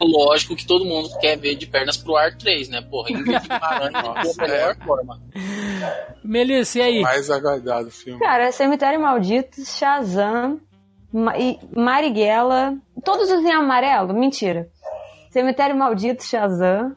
Lógico 0.00 0.56
que 0.56 0.66
todo 0.66 0.84
mundo 0.84 1.08
quer 1.20 1.36
ver 1.36 1.54
de 1.54 1.66
pernas 1.66 1.96
pro 1.96 2.16
ar 2.16 2.36
3, 2.36 2.68
né? 2.68 2.80
Porra, 2.82 3.10
Ingrid 3.12 3.40
Guimarães 3.48 3.92
Nossa, 3.92 4.36
da 4.36 4.48
melhor 4.48 4.76
é. 4.80 4.84
forma. 4.84 5.20
Melissa, 6.24 6.78
e 6.78 6.82
aí? 6.82 7.00
Mais 7.00 7.30
aguardado 7.30 7.88
o 7.88 7.90
filme. 7.90 8.18
Cara, 8.20 8.52
Cemitério 8.52 9.00
Maldito, 9.00 9.64
Shazam, 9.64 10.60
Ma 11.12 11.36
e 11.38 11.58
Marighella. 11.74 12.76
Todos 13.04 13.30
os 13.30 13.44
em 13.44 13.52
amarelo? 13.52 14.12
Mentira. 14.14 14.68
Cemitério 15.30 15.76
Maldito, 15.76 16.24
Shazam, 16.24 16.94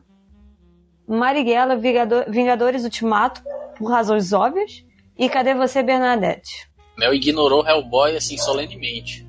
Marighella, 1.08 1.76
Vingador- 1.76 2.26
Vingadores 2.30 2.84
Ultimato, 2.84 3.42
por 3.78 3.90
razões 3.90 4.34
óbvias. 4.34 4.84
E 5.18 5.30
cadê 5.30 5.54
você, 5.54 5.84
Bernadette? 5.84 6.68
Mel 6.98 7.14
ignorou 7.14 7.66
Hellboy 7.68 8.16
assim 8.18 8.38
solenemente. 8.38 9.26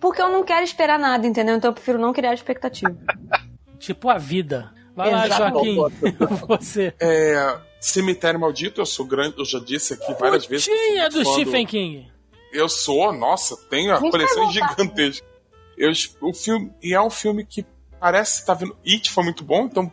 Porque 0.00 0.20
eu 0.22 0.30
não 0.30 0.44
quero 0.44 0.64
esperar 0.64 0.98
nada, 0.98 1.26
entendeu? 1.26 1.56
Então 1.56 1.70
eu 1.70 1.74
prefiro 1.74 1.98
não 1.98 2.12
criar 2.12 2.34
expectativa. 2.34 2.96
Tipo 3.78 4.08
a 4.10 4.18
vida. 4.18 4.72
Vai 4.94 5.10
lá. 5.10 5.28
Joaquim. 5.28 5.76
Você. 6.48 6.92
É, 7.00 7.58
Cemitério 7.80 8.40
Maldito, 8.40 8.80
eu 8.80 8.86
sou 8.86 9.06
grande, 9.06 9.36
eu 9.38 9.44
já 9.44 9.58
disse 9.60 9.94
aqui 9.94 10.12
várias 10.14 10.46
vezes. 10.46 10.66
que 10.66 10.72
eu 10.72 10.76
sou 10.76 10.86
Tinha 10.92 11.08
do 11.10 11.24
Stephen 11.24 11.66
King. 11.66 12.08
Eu 12.52 12.68
sou, 12.68 13.12
nossa, 13.12 13.56
tenho 13.68 13.94
a 13.94 14.00
coleção 14.00 14.50
gigantesca. 14.50 15.24
Eu, 15.76 15.92
o 16.20 16.32
filme, 16.32 16.72
e 16.82 16.92
é 16.94 17.00
um 17.00 17.10
filme 17.10 17.44
que 17.44 17.64
parece 18.00 18.44
tá 18.44 18.54
vendo. 18.54 18.76
It 18.84 19.10
foi 19.10 19.22
muito 19.22 19.44
bom, 19.44 19.66
então 19.66 19.92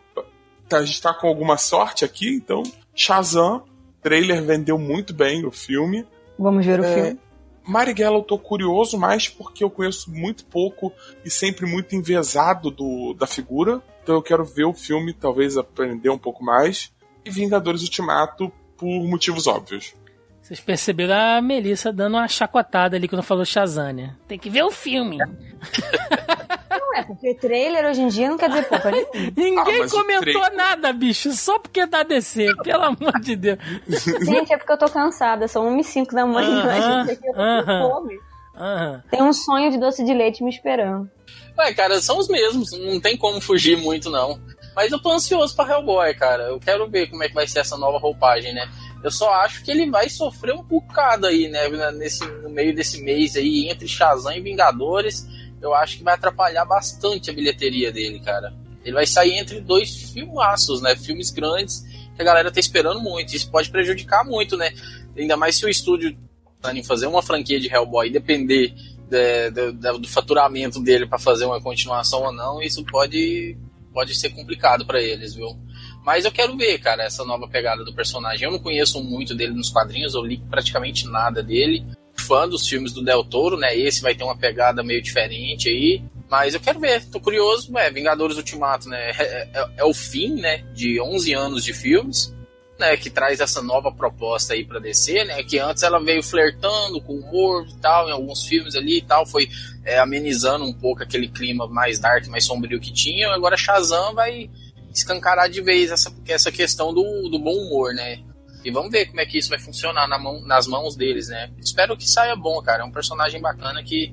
tá- 0.68 0.78
a 0.78 0.84
gente 0.84 1.00
tá 1.00 1.14
com 1.14 1.28
alguma 1.28 1.56
sorte 1.56 2.04
aqui, 2.04 2.34
então. 2.34 2.62
Shazam, 2.94 3.62
trailer 4.02 4.42
vendeu 4.42 4.78
muito 4.78 5.14
bem 5.14 5.44
o 5.46 5.52
filme. 5.52 6.04
Vamos 6.38 6.66
ver 6.66 6.80
o 6.80 6.84
É, 6.84 6.94
filme. 6.94 7.20
Marighella 7.66 8.16
eu 8.16 8.22
tô 8.22 8.38
curioso 8.38 8.96
mais 8.98 9.28
porque 9.28 9.64
eu 9.64 9.70
conheço 9.70 10.10
muito 10.10 10.44
pouco 10.46 10.92
e 11.24 11.30
sempre 11.30 11.66
muito 11.66 11.94
envezado 11.94 12.70
do, 12.70 13.14
da 13.14 13.26
figura. 13.26 13.82
Então 14.02 14.14
eu 14.14 14.22
quero 14.22 14.44
ver 14.44 14.64
o 14.64 14.72
filme, 14.72 15.12
talvez 15.12 15.56
aprender 15.56 16.10
um 16.10 16.18
pouco 16.18 16.44
mais. 16.44 16.92
E 17.24 17.30
Vingadores 17.30 17.82
Ultimato 17.82 18.52
por 18.76 18.86
motivos 18.86 19.46
óbvios. 19.46 19.94
Vocês 20.40 20.60
perceberam 20.60 21.14
a 21.14 21.42
Melissa 21.42 21.92
dando 21.92 22.14
uma 22.14 22.28
chacotada 22.28 22.96
ali 22.96 23.08
quando 23.08 23.22
falou 23.22 23.44
Shazam, 23.44 23.92
né? 23.92 24.14
Tem 24.28 24.38
que 24.38 24.48
ver 24.48 24.62
o 24.62 24.70
filme. 24.70 25.18
Não 26.78 26.94
é, 26.96 27.02
porque 27.02 27.34
trailer 27.34 27.84
hoje 27.86 28.02
em 28.02 28.08
dia 28.08 28.28
não 28.28 28.36
quer 28.36 28.48
dizer 28.48 28.68
porra 28.68 28.90
nenhuma. 28.90 29.10
Ninguém 29.36 29.82
Ah, 29.82 29.88
comentou 29.90 30.50
nada, 30.56 30.92
bicho, 30.92 31.32
só 31.32 31.58
porque 31.58 31.80
é 31.80 31.86
da 31.86 32.02
DC, 32.02 32.46
pelo 32.62 32.82
amor 32.84 33.12
de 33.20 33.36
Deus. 33.36 33.58
Gente, 34.24 34.52
é 34.52 34.56
porque 34.56 34.72
eu 34.72 34.78
tô 34.78 34.88
cansada. 34.88 35.48
São 35.48 35.66
1 35.68 35.80
e 35.80 35.84
5 35.84 36.14
da 36.14 36.26
manhã. 36.26 36.64
Aham, 36.64 37.04
gente, 37.06 37.12
aqui 37.12 37.26
eu 37.28 37.32
tô 37.34 37.64
com 37.64 37.90
fome. 37.90 38.18
Aham. 38.56 39.02
Tem 39.10 39.22
um 39.22 39.32
sonho 39.32 39.70
de 39.70 39.78
doce 39.78 40.04
de 40.04 40.14
leite 40.14 40.42
me 40.42 40.50
esperando. 40.50 41.10
Ué, 41.58 41.72
cara, 41.74 42.00
são 42.00 42.18
os 42.18 42.28
mesmos, 42.28 42.70
não 42.72 43.00
tem 43.00 43.16
como 43.16 43.40
fugir 43.40 43.76
muito, 43.78 44.10
não. 44.10 44.38
Mas 44.74 44.92
eu 44.92 45.00
tô 45.00 45.10
ansioso 45.12 45.56
pra 45.56 45.66
Hellboy, 45.70 46.14
cara. 46.14 46.44
Eu 46.44 46.60
quero 46.60 46.88
ver 46.88 47.08
como 47.08 47.22
é 47.22 47.28
que 47.28 47.34
vai 47.34 47.46
ser 47.46 47.60
essa 47.60 47.78
nova 47.78 47.98
roupagem, 47.98 48.52
né? 48.52 48.68
Eu 49.02 49.10
só 49.10 49.32
acho 49.34 49.62
que 49.64 49.70
ele 49.70 49.90
vai 49.90 50.08
sofrer 50.10 50.54
um 50.54 50.62
bocado 50.62 51.26
aí, 51.26 51.48
né? 51.48 51.68
Nesse, 51.92 52.26
no 52.42 52.50
meio 52.50 52.74
desse 52.74 53.00
mês 53.02 53.36
aí, 53.36 53.68
entre 53.70 53.88
Shazam 53.88 54.32
e 54.36 54.40
Vingadores. 54.40 55.26
Eu 55.66 55.74
acho 55.74 55.98
que 55.98 56.04
vai 56.04 56.14
atrapalhar 56.14 56.64
bastante 56.64 57.30
a 57.30 57.32
bilheteria 57.32 57.92
dele, 57.92 58.20
cara. 58.20 58.54
Ele 58.84 58.94
vai 58.94 59.06
sair 59.06 59.34
entre 59.38 59.60
dois 59.60 60.12
filmaços, 60.12 60.80
né? 60.80 60.94
Filmes 60.96 61.30
grandes 61.30 61.84
que 62.14 62.22
a 62.22 62.24
galera 62.24 62.50
tá 62.50 62.60
esperando 62.60 63.00
muito. 63.00 63.34
Isso 63.34 63.50
pode 63.50 63.68
prejudicar 63.70 64.24
muito, 64.24 64.56
né? 64.56 64.72
Ainda 65.16 65.36
mais 65.36 65.56
se 65.56 65.66
o 65.66 65.68
estúdio 65.68 66.16
tá 66.62 66.72
em 66.74 66.82
fazer 66.82 67.06
uma 67.06 67.22
franquia 67.22 67.58
de 67.60 67.68
Hellboy 67.72 68.06
e 68.06 68.10
depender 68.12 68.74
de- 69.08 69.50
de- 69.50 69.72
de- 69.72 69.98
do 69.98 70.08
faturamento 70.08 70.80
dele 70.82 71.06
pra 71.06 71.18
fazer 71.18 71.44
uma 71.44 71.60
continuação 71.60 72.22
ou 72.22 72.32
não, 72.32 72.62
isso 72.62 72.84
pode, 72.84 73.56
pode 73.92 74.14
ser 74.14 74.30
complicado 74.30 74.84
pra 74.86 75.00
eles, 75.02 75.34
viu? 75.34 75.56
Mas 76.04 76.24
eu 76.24 76.32
quero 76.32 76.56
ver, 76.56 76.78
cara, 76.78 77.02
essa 77.04 77.24
nova 77.24 77.48
pegada 77.48 77.84
do 77.84 77.92
personagem. 77.94 78.44
Eu 78.46 78.52
não 78.52 78.58
conheço 78.60 79.02
muito 79.02 79.34
dele 79.34 79.52
nos 79.52 79.70
quadrinhos, 79.70 80.14
eu 80.14 80.22
li 80.24 80.38
praticamente 80.48 81.06
nada 81.08 81.42
dele. 81.42 81.84
Fã 82.26 82.48
dos 82.48 82.68
filmes 82.68 82.92
do 82.92 83.04
Del 83.04 83.24
Toro, 83.24 83.56
né? 83.56 83.76
Esse 83.76 84.02
vai 84.02 84.14
ter 84.14 84.24
uma 84.24 84.36
pegada 84.36 84.82
meio 84.82 85.00
diferente 85.00 85.68
aí. 85.68 86.02
Mas 86.28 86.54
eu 86.54 86.60
quero 86.60 86.80
ver, 86.80 87.04
tô 87.06 87.20
curioso. 87.20 87.76
É, 87.78 87.90
Vingadores 87.90 88.36
Ultimato, 88.36 88.88
né? 88.88 89.10
É, 89.18 89.48
é- 89.54 89.70
é 89.78 89.84
o 89.84 89.94
fim, 89.94 90.34
né? 90.34 90.64
De 90.74 91.00
11 91.00 91.32
anos 91.32 91.64
de 91.64 91.72
filmes. 91.72 92.34
Né, 92.78 92.94
que 92.94 93.08
traz 93.08 93.40
essa 93.40 93.62
nova 93.62 93.90
proposta 93.90 94.52
aí 94.52 94.62
pra 94.62 94.78
DC, 94.78 95.24
né? 95.24 95.42
Que 95.42 95.58
antes 95.58 95.82
ela 95.82 95.98
veio 95.98 96.22
flertando 96.22 97.00
com 97.00 97.14
humor 97.14 97.66
e 97.66 97.80
tal, 97.80 98.06
em 98.06 98.12
alguns 98.12 98.44
filmes 98.44 98.76
ali 98.76 98.98
e 98.98 99.02
tal, 99.02 99.24
foi 99.24 99.48
é, 99.82 99.98
amenizando 99.98 100.66
um 100.66 100.74
pouco 100.74 101.02
aquele 101.02 101.26
clima 101.26 101.66
mais 101.66 101.98
dark, 101.98 102.26
mais 102.26 102.44
sombrio 102.44 102.78
que 102.78 102.92
tinha. 102.92 103.30
Agora 103.30 103.56
Shazam 103.56 104.14
vai 104.14 104.50
escancarar 104.92 105.48
de 105.48 105.62
vez 105.62 105.90
essa, 105.90 106.14
essa 106.28 106.52
questão 106.52 106.92
do, 106.92 107.30
do 107.30 107.38
bom 107.38 107.54
humor, 107.54 107.94
né? 107.94 108.18
E 108.66 108.70
vamos 108.72 108.90
ver 108.90 109.06
como 109.06 109.20
é 109.20 109.24
que 109.24 109.38
isso 109.38 109.48
vai 109.48 109.60
funcionar 109.60 110.08
na 110.08 110.18
mão, 110.18 110.40
nas 110.44 110.66
mãos 110.66 110.96
deles, 110.96 111.28
né? 111.28 111.48
Espero 111.56 111.96
que 111.96 112.04
saia 112.04 112.34
bom, 112.34 112.60
cara. 112.60 112.82
É 112.82 112.84
um 112.84 112.90
personagem 112.90 113.40
bacana 113.40 113.80
que 113.80 114.12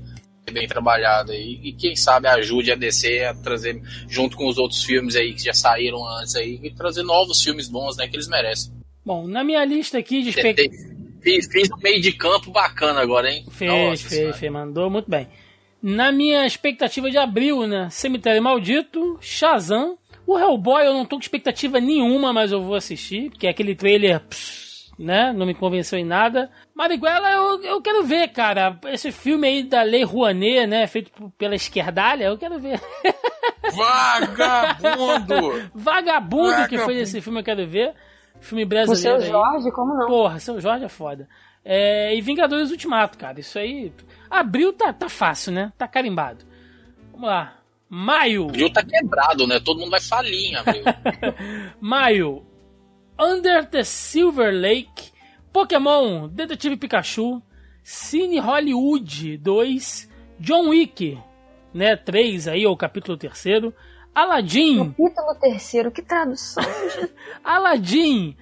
bem 0.52 0.68
trabalhado 0.68 1.32
aí. 1.32 1.60
E 1.64 1.74
quem 1.74 1.96
sabe 1.96 2.28
ajude 2.28 2.72
a 2.72 2.76
DC 2.76 3.24
a 3.24 3.34
trazer, 3.34 3.82
junto 4.08 4.38
com 4.38 4.48
os 4.48 4.60
outros 4.60 4.84
filmes 4.84 5.16
aí 5.16 5.34
que 5.34 5.44
já 5.44 5.56
saíram 5.56 6.08
antes 6.08 6.36
aí, 6.36 6.60
e 6.62 6.70
trazer 6.70 7.02
novos 7.02 7.42
filmes 7.42 7.68
bons, 7.68 7.98
né? 7.98 8.08
Que 8.08 8.16
eles 8.16 8.28
merecem. 8.28 8.72
Bom, 9.04 9.26
na 9.26 9.44
minha 9.44 9.66
lista 9.66 9.98
aqui 9.98 10.22
de 10.22 10.30
expectativas. 10.30 10.94
Fiz, 11.24 11.48
fiz 11.52 11.72
um 11.72 11.82
meio 11.82 12.00
de 12.00 12.12
campo 12.12 12.52
bacana 12.52 13.02
agora, 13.02 13.32
hein? 13.32 13.48
Fez, 13.50 13.72
Nossa 13.72 14.08
fez, 14.08 14.38
fez, 14.38 14.52
mandou 14.52 14.88
muito 14.88 15.10
bem. 15.10 15.30
Na 15.82 16.12
minha 16.12 16.46
expectativa 16.46 17.10
de 17.10 17.18
abril, 17.18 17.66
né? 17.66 17.90
Cemitério 17.90 18.44
Maldito, 18.44 19.18
Shazam. 19.20 19.98
O 20.26 20.38
Hellboy 20.38 20.86
eu 20.86 20.94
não 20.94 21.06
tô 21.06 21.18
com 21.18 21.22
expectativa 21.22 21.80
nenhuma, 21.80 22.32
mas 22.32 22.52
eu 22.52 22.62
vou 22.62 22.76
assistir, 22.76 23.30
porque 23.30 23.48
aquele 23.48 23.76
trailer, 23.76 24.20
pss, 24.22 24.92
né? 24.98 25.34
Não 25.34 25.46
me 25.46 25.54
convenceu 25.54 26.00
em 26.00 26.06
nada. 26.06 26.50
Marighella 26.74 27.30
eu, 27.32 27.62
eu 27.64 27.82
quero 27.82 28.04
ver, 28.04 28.30
cara. 28.30 28.80
Esse 28.86 29.12
filme 29.12 29.48
aí 29.48 29.64
da 29.64 29.82
Lei 29.84 30.04
Rouanet, 30.04 30.66
né? 30.68 30.88
Feito 30.88 31.12
pela 31.38 31.56
esquerdalha, 31.56 32.26
eu 32.26 32.38
quero 32.38 32.60
ver. 32.60 32.80
Vagabundo! 33.76 35.70
Vagabundo 35.74 36.52
que 36.68 36.78
Vagabundo. 36.78 36.84
foi 36.84 36.98
esse 37.00 37.22
filme, 37.22 37.40
eu 37.40 37.44
quero 37.44 37.68
ver. 37.68 37.94
Filme 38.40 38.64
Com 38.64 38.68
o 38.68 38.70
brasileiro 38.70 39.22
seu 39.22 39.26
aí. 39.26 39.32
Jorge, 39.32 39.72
como 39.72 39.94
não? 39.94 40.08
Porra, 40.08 40.40
seu 40.40 40.60
Jorge 40.60 40.86
é 40.86 40.90
foda. 40.90 41.28
É, 41.66 42.14
e 42.16 42.22
Vingadores 42.22 42.72
Ultimato, 42.72 43.18
cara. 43.18 43.40
Isso 43.40 43.58
aí. 43.58 43.92
Abril 44.30 44.74
tá, 44.74 44.92
tá 44.92 45.08
fácil, 45.08 45.54
né? 45.54 45.72
Tá 45.78 45.88
carimbado. 45.88 46.46
Vamos 47.12 47.28
lá. 47.28 47.56
Maio. 47.96 48.48
O 48.48 48.52
Rio 48.52 48.74
tá 48.74 48.84
quebrado, 48.84 49.46
né? 49.46 49.60
Todo 49.60 49.80
mundo 49.80 49.92
vai 49.92 50.02
falir 50.02 50.52
em 50.52 50.56
abril. 50.56 50.84
Maio. 51.80 52.44
Under 53.20 53.70
the 53.70 53.84
Silver 53.84 54.52
Lake. 54.52 55.12
Pokémon. 55.52 56.28
Detetive 56.28 56.76
Pikachu. 56.76 57.40
Cine 57.84 58.40
Hollywood 58.40 59.38
2. 59.38 60.10
John 60.40 60.70
Wick. 60.70 61.20
Né? 61.72 61.96
3 61.96 62.48
aí, 62.48 62.66
ou 62.66 62.76
capítulo 62.76 63.16
terceiro. 63.16 63.72
Aladdin. 64.16 64.90
Capítulo 64.90 65.36
terceiro, 65.40 65.92
que 65.92 66.02
tradução. 66.02 66.64
Aladdin, 67.44 68.36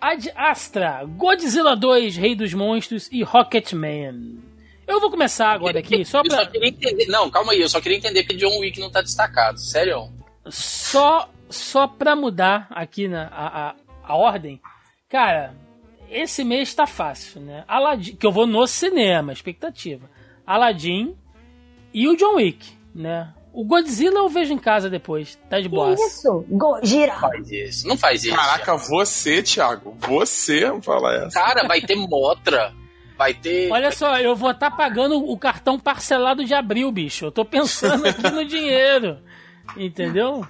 Ad 0.00 0.30
Astra, 0.36 1.04
Godzilla 1.04 1.74
2, 1.74 2.16
Rei 2.16 2.34
dos 2.34 2.52
Monstros 2.52 3.08
e 3.10 3.22
Rocketman. 3.22 4.53
Eu 4.86 5.00
vou 5.00 5.10
começar 5.10 5.50
agora 5.50 5.78
aqui, 5.78 6.04
só 6.04 6.20
Eu 6.20 6.30
só 6.30 6.36
pra, 6.36 6.46
queria 6.46 6.68
entender. 6.68 7.06
Não, 7.06 7.30
calma 7.30 7.52
aí, 7.52 7.60
eu 7.60 7.68
só 7.68 7.80
queria 7.80 7.98
entender 7.98 8.24
que 8.24 8.36
John 8.36 8.58
Wick 8.58 8.78
não 8.80 8.90
tá 8.90 9.00
destacado. 9.00 9.58
Sério. 9.58 10.12
só, 10.48 11.28
só 11.48 11.86
pra 11.86 12.14
mudar 12.14 12.66
aqui 12.70 13.08
na, 13.08 13.28
a, 13.28 13.68
a, 13.70 13.74
a 14.04 14.16
ordem. 14.16 14.60
Cara, 15.08 15.54
esse 16.10 16.44
mês 16.44 16.74
tá 16.74 16.86
fácil, 16.86 17.40
né? 17.40 17.64
Aladdin, 17.66 18.16
que 18.16 18.26
eu 18.26 18.32
vou 18.32 18.46
no 18.46 18.66
cinema, 18.66 19.32
expectativa. 19.32 20.08
Aladdin 20.46 21.16
e 21.92 22.06
o 22.08 22.16
John 22.16 22.36
Wick, 22.36 22.72
né? 22.94 23.32
O 23.52 23.64
Godzilla 23.64 24.18
eu 24.18 24.28
vejo 24.28 24.52
em 24.52 24.58
casa 24.58 24.90
depois, 24.90 25.38
tá 25.48 25.58
de 25.58 25.68
Que 25.68 25.74
boa. 25.76 25.94
isso? 25.94 26.44
Gojira. 26.48 27.14
Faz 27.20 27.50
isso. 27.52 27.86
Não 27.86 27.96
faz 27.96 28.24
isso. 28.24 28.34
Caraca, 28.34 28.76
você, 28.76 29.42
Thiago, 29.42 29.96
você 30.00 30.68
fala 30.82 31.14
essa. 31.14 31.40
Cara, 31.40 31.66
vai 31.68 31.80
ter 31.80 31.94
Motra. 31.94 32.74
Vai 33.16 33.32
ter. 33.32 33.70
Olha 33.70 33.92
só, 33.92 34.18
eu 34.18 34.34
vou 34.34 34.50
estar 34.50 34.70
pagando 34.70 35.16
o 35.16 35.38
cartão 35.38 35.78
parcelado 35.78 36.44
de 36.44 36.52
abril, 36.52 36.90
bicho. 36.90 37.26
Eu 37.26 37.32
tô 37.32 37.44
pensando 37.44 38.06
aqui 38.06 38.28
no 38.30 38.44
dinheiro. 38.44 39.18
Entendeu? 39.76 40.46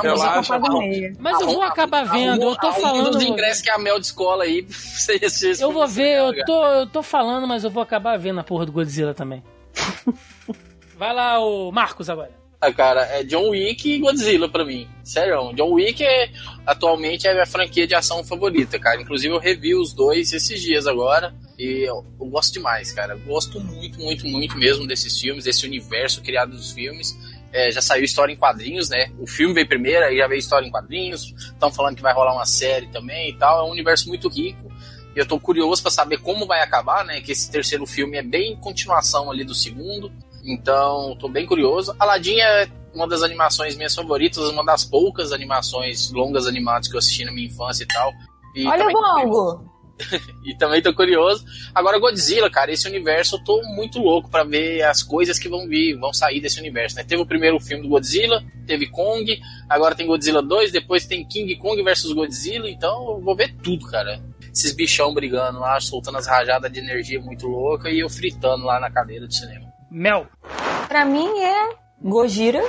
Relaxa, 0.00 0.58
não. 0.58 0.78
meia. 0.78 1.12
Mas 1.18 1.40
eu 1.40 1.48
vou 1.48 1.62
acabar 1.62 2.04
vendo, 2.04 2.42
eu 2.42 2.56
tô 2.56 2.72
falando. 2.72 3.16
os 3.16 3.22
ingressos 3.22 3.62
que 3.62 3.70
a 3.70 3.78
Mel 3.78 3.98
de 4.00 4.06
escola 4.06 4.44
aí. 4.44 4.66
Eu 5.60 5.72
vou 5.72 5.86
ver, 5.86 6.18
eu 6.18 6.44
tô, 6.44 6.64
eu 6.64 6.86
tô 6.86 7.02
falando, 7.02 7.46
mas 7.46 7.64
eu 7.64 7.70
vou 7.70 7.82
acabar 7.82 8.16
vendo 8.18 8.40
a 8.40 8.44
porra 8.44 8.64
do 8.64 8.72
Godzilla 8.72 9.12
também. 9.12 9.42
Vai 10.96 11.12
lá, 11.12 11.40
o 11.40 11.70
Marcos 11.72 12.08
agora. 12.08 12.41
Ah, 12.62 12.72
cara, 12.72 13.00
é 13.06 13.24
John 13.24 13.48
Wick 13.48 13.90
e 13.90 13.98
Godzilla 13.98 14.48
pra 14.48 14.64
mim. 14.64 14.86
Sério, 15.02 15.52
John 15.52 15.72
Wick 15.72 16.00
é, 16.04 16.30
atualmente 16.64 17.26
é 17.26 17.32
a 17.32 17.34
minha 17.34 17.44
franquia 17.44 17.88
de 17.88 17.94
ação 17.96 18.22
favorita, 18.22 18.78
cara. 18.78 19.02
Inclusive 19.02 19.34
eu 19.34 19.40
revi 19.40 19.74
os 19.74 19.92
dois 19.92 20.32
esses 20.32 20.62
dias 20.62 20.86
agora 20.86 21.34
e 21.58 21.88
eu, 21.88 22.06
eu 22.20 22.26
gosto 22.28 22.52
demais, 22.52 22.92
cara. 22.92 23.16
Gosto 23.16 23.58
muito, 23.58 23.98
muito, 23.98 24.28
muito 24.28 24.56
mesmo 24.56 24.86
desses 24.86 25.18
filmes, 25.18 25.42
desse 25.42 25.66
universo 25.66 26.22
criado 26.22 26.52
dos 26.52 26.70
filmes. 26.70 27.18
É, 27.52 27.68
já 27.72 27.82
saiu 27.82 28.04
história 28.04 28.32
em 28.32 28.36
quadrinhos, 28.36 28.88
né? 28.88 29.10
O 29.18 29.26
filme 29.26 29.54
veio 29.54 29.66
primeiro, 29.66 30.04
aí 30.04 30.18
já 30.18 30.28
veio 30.28 30.38
história 30.38 30.64
em 30.64 30.70
quadrinhos. 30.70 31.34
Estão 31.36 31.72
falando 31.72 31.96
que 31.96 32.02
vai 32.02 32.14
rolar 32.14 32.32
uma 32.32 32.46
série 32.46 32.86
também 32.92 33.30
e 33.30 33.36
tal. 33.36 33.66
É 33.66 33.68
um 33.68 33.72
universo 33.72 34.08
muito 34.08 34.28
rico. 34.28 34.70
E 35.16 35.18
eu 35.18 35.26
tô 35.26 35.36
curioso 35.40 35.82
pra 35.82 35.90
saber 35.90 36.18
como 36.18 36.46
vai 36.46 36.62
acabar, 36.62 37.04
né? 37.04 37.20
Que 37.22 37.32
esse 37.32 37.50
terceiro 37.50 37.84
filme 37.86 38.18
é 38.18 38.22
bem 38.22 38.54
continuação 38.54 39.32
ali 39.32 39.42
do 39.42 39.52
segundo. 39.52 40.12
Então, 40.44 41.16
tô 41.18 41.28
bem 41.28 41.46
curioso. 41.46 41.94
Aladdin 41.98 42.40
é 42.40 42.68
uma 42.94 43.08
das 43.08 43.22
animações 43.22 43.76
minhas 43.76 43.94
favoritas, 43.94 44.48
uma 44.48 44.64
das 44.64 44.84
poucas 44.84 45.32
animações 45.32 46.10
longas 46.12 46.46
animadas 46.46 46.88
que 46.88 46.94
eu 46.94 46.98
assisti 46.98 47.24
na 47.24 47.32
minha 47.32 47.46
infância 47.46 47.84
e 47.84 47.86
tal. 47.86 48.12
E 48.54 48.66
Olha 48.66 48.86
o 48.86 48.92
Bongo. 48.92 49.72
e 50.44 50.54
também 50.56 50.82
tô 50.82 50.92
curioso. 50.94 51.44
Agora, 51.74 51.98
Godzilla, 51.98 52.50
cara, 52.50 52.72
esse 52.72 52.86
universo 52.88 53.36
eu 53.36 53.44
tô 53.44 53.62
muito 53.74 53.98
louco 53.98 54.30
pra 54.30 54.44
ver 54.44 54.82
as 54.82 55.02
coisas 55.02 55.38
que 55.38 55.48
vão 55.48 55.66
vir, 55.68 55.98
vão 55.98 56.12
sair 56.12 56.40
desse 56.40 56.60
universo, 56.60 56.96
né? 56.96 57.04
Teve 57.04 57.22
o 57.22 57.26
primeiro 57.26 57.58
filme 57.60 57.82
do 57.82 57.88
Godzilla, 57.88 58.42
teve 58.66 58.88
Kong, 58.88 59.40
agora 59.68 59.94
tem 59.94 60.06
Godzilla 60.06 60.42
2, 60.42 60.72
depois 60.72 61.06
tem 61.06 61.26
King 61.26 61.54
Kong 61.56 61.82
versus 61.82 62.12
Godzilla, 62.12 62.68
então 62.68 63.12
eu 63.12 63.20
vou 63.20 63.36
ver 63.36 63.54
tudo, 63.62 63.86
cara. 63.86 64.22
Esses 64.52 64.72
bichão 64.72 65.14
brigando 65.14 65.60
lá, 65.60 65.80
soltando 65.80 66.18
as 66.18 66.26
rajadas 66.26 66.70
de 66.70 66.78
energia 66.78 67.20
muito 67.20 67.46
louca 67.46 67.90
e 67.90 68.00
eu 68.00 68.08
fritando 68.08 68.64
lá 68.64 68.78
na 68.78 68.90
cadeira 68.90 69.26
de 69.26 69.36
cinema. 69.36 69.71
Mel. 69.92 70.26
Pra 70.88 71.04
mim 71.04 71.28
é 71.38 71.74
Gojira 72.00 72.62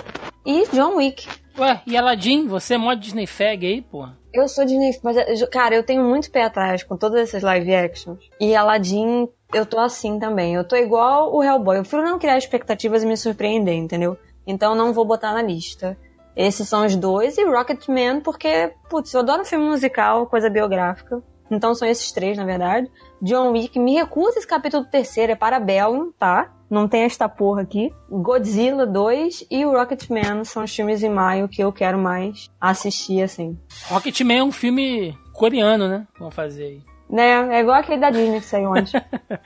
e 0.45 0.67
John 0.73 0.97
Wick. 0.97 1.25
Ué, 1.57 1.81
e 1.87 1.95
Aladdin? 1.95 2.47
Você 2.47 2.73
é 2.73 2.77
mó 2.77 2.93
Disney 2.93 3.25
Fag 3.25 3.65
aí, 3.65 3.81
porra? 3.81 4.17
Eu 4.33 4.47
sou 4.49 4.65
Disney, 4.65 4.99
mas, 5.01 5.15
cara, 5.49 5.75
eu 5.75 5.83
tenho 5.83 6.03
muito 6.03 6.29
pé 6.29 6.43
atrás 6.43 6.83
com 6.83 6.97
todas 6.97 7.21
essas 7.21 7.41
live 7.41 7.73
actions. 7.73 8.19
E 8.41 8.53
Aladdin, 8.53 9.29
eu 9.53 9.65
tô 9.65 9.79
assim 9.79 10.19
também. 10.19 10.55
Eu 10.55 10.67
tô 10.67 10.75
igual 10.75 11.33
o 11.33 11.41
Hellboy. 11.41 11.77
Eu 11.77 11.83
prefiro 11.83 12.03
não 12.03 12.19
criar 12.19 12.37
expectativas 12.37 13.03
e 13.03 13.05
me 13.05 13.15
surpreender, 13.15 13.75
entendeu? 13.75 14.17
Então 14.45 14.75
não 14.75 14.91
vou 14.91 15.05
botar 15.05 15.31
na 15.31 15.41
lista. 15.41 15.97
Esses 16.35 16.67
são 16.67 16.85
os 16.85 16.95
dois. 16.95 17.37
E 17.37 17.45
Rocketman, 17.45 18.19
porque, 18.19 18.73
putz, 18.89 19.13
eu 19.13 19.21
adoro 19.21 19.45
filme 19.45 19.65
musical, 19.65 20.27
coisa 20.27 20.49
biográfica. 20.49 21.23
Então 21.49 21.75
são 21.75 21.87
esses 21.87 22.11
três, 22.11 22.37
na 22.37 22.43
verdade. 22.43 22.91
John 23.21 23.51
Wick, 23.51 23.79
me 23.79 23.93
recusa 23.93 24.39
esse 24.39 24.47
capítulo 24.47 24.83
terceiro, 24.85 25.31
é 25.31 25.35
Parabellum, 25.35 26.11
tá? 26.11 26.51
Não 26.73 26.87
tem 26.87 27.03
esta 27.03 27.29
porra 27.29 27.61
aqui. 27.61 27.93
Godzilla 28.09 28.87
2 28.87 29.45
e 29.51 29.63
o 29.63 29.73
Rocketman 29.73 30.43
são 30.43 30.63
os 30.63 30.75
filmes 30.75 31.03
em 31.03 31.09
maio 31.09 31.47
que 31.47 31.63
eu 31.63 31.71
quero 31.71 31.99
mais 31.99 32.49
assistir, 32.59 33.21
assim. 33.21 33.55
Rocketman 33.89 34.39
é 34.39 34.43
um 34.43 34.51
filme 34.51 35.15
coreano, 35.31 35.87
né? 35.87 36.07
Vamos 36.17 36.33
fazer 36.33 36.63
aí. 36.63 36.81
Né? 37.07 37.57
É 37.57 37.59
igual 37.59 37.77
aquele 37.79 37.99
da 38.01 38.09
Disney 38.09 38.39
que 38.39 38.47
saiu 38.47 38.71
ontem. 38.71 38.99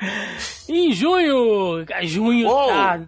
Em 0.69 0.93
junho. 0.93 1.85
Junho 2.03 2.47
Uou. 2.47 2.67
tá. 2.69 3.01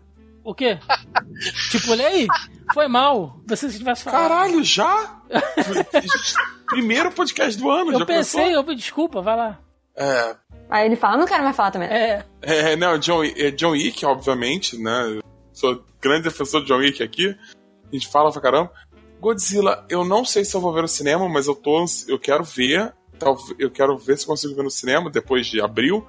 O 0.43 0.53
quê? 0.53 0.77
Te 1.71 1.79
pulei? 1.85 2.27
Foi 2.73 2.89
mal. 2.89 3.39
Você 3.47 3.69
se 3.69 3.77
tivesse 3.77 4.03
falado. 4.03 4.21
Caralho, 4.27 4.61
já? 4.65 5.21
Primeiro 6.67 7.09
podcast 7.11 7.57
do 7.57 7.69
ano, 7.69 7.93
Eu 7.93 7.99
já 7.99 8.05
pensei, 8.05 8.41
começou? 8.51 8.69
eu, 8.69 8.75
desculpa, 8.75 9.21
vai 9.21 9.37
lá. 9.37 9.59
É, 9.95 10.35
Aí 10.69 10.85
ele 10.85 10.95
fala, 10.95 11.17
não 11.17 11.25
quero 11.25 11.43
mais 11.43 11.55
falar 11.55 11.71
também. 11.71 11.87
É. 11.89 12.23
É, 12.41 12.75
não, 12.75 12.97
John, 12.99 13.23
é 13.23 13.49
John 13.51 13.71
Wick, 13.71 14.05
obviamente, 14.05 14.77
né? 14.77 15.15
Eu 15.17 15.23
sou 15.51 15.83
grande 15.99 16.23
defensor 16.23 16.61
de 16.61 16.67
John 16.67 16.77
Wick 16.77 17.01
aqui. 17.01 17.29
A 17.29 17.95
gente 17.95 18.07
fala 18.07 18.31
pra 18.31 18.41
caramba. 18.41 18.71
Godzilla, 19.19 19.85
eu 19.89 20.05
não 20.05 20.23
sei 20.23 20.45
se 20.45 20.55
eu 20.55 20.61
vou 20.61 20.71
ver 20.71 20.81
no 20.83 20.87
cinema, 20.87 21.27
mas 21.27 21.47
eu 21.47 21.55
tô, 21.55 21.83
eu 22.07 22.19
quero 22.19 22.43
ver. 22.43 22.93
Talvez- 23.17 23.53
Eu 23.59 23.69
quero 23.69 23.97
ver 23.97 24.17
se 24.17 24.25
consigo 24.25 24.55
ver 24.55 24.63
no 24.63 24.69
cinema 24.71 25.09
depois 25.09 25.47
de 25.47 25.59
abril. 25.59 26.05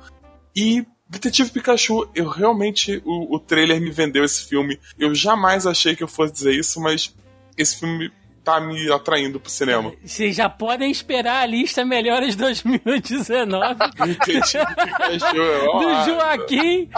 E 0.55 0.87
Detetive 1.09 1.51
Pikachu, 1.51 2.09
eu 2.15 2.29
realmente 2.29 3.03
o, 3.05 3.35
o 3.35 3.41
trailer 3.41 3.81
me 3.81 3.91
vendeu 3.91 4.25
esse 4.25 4.45
filme. 4.47 4.79
Eu 4.97 5.13
jamais 5.15 5.67
achei 5.67 5.97
que 5.97 6.05
eu 6.05 6.09
fosse 6.09 6.33
dizer 6.33 6.53
isso, 6.55 6.81
mas 6.81 7.13
esse 7.59 7.81
filme 7.81 8.13
tá 8.44 8.60
me 8.60 8.91
atraindo 8.91 9.39
pro 9.39 9.51
cinema. 9.51 9.93
Vocês 10.05 10.36
já 10.36 10.49
podem 10.49 10.91
esperar 10.91 11.43
a 11.43 11.47
lista 11.47 11.85
Melhores 11.85 12.35
2019 12.36 13.75
Detetive 14.07 14.67
Pikachu, 14.75 15.43
ó, 15.69 15.78
do 15.78 16.05
Joaquim 16.05 16.89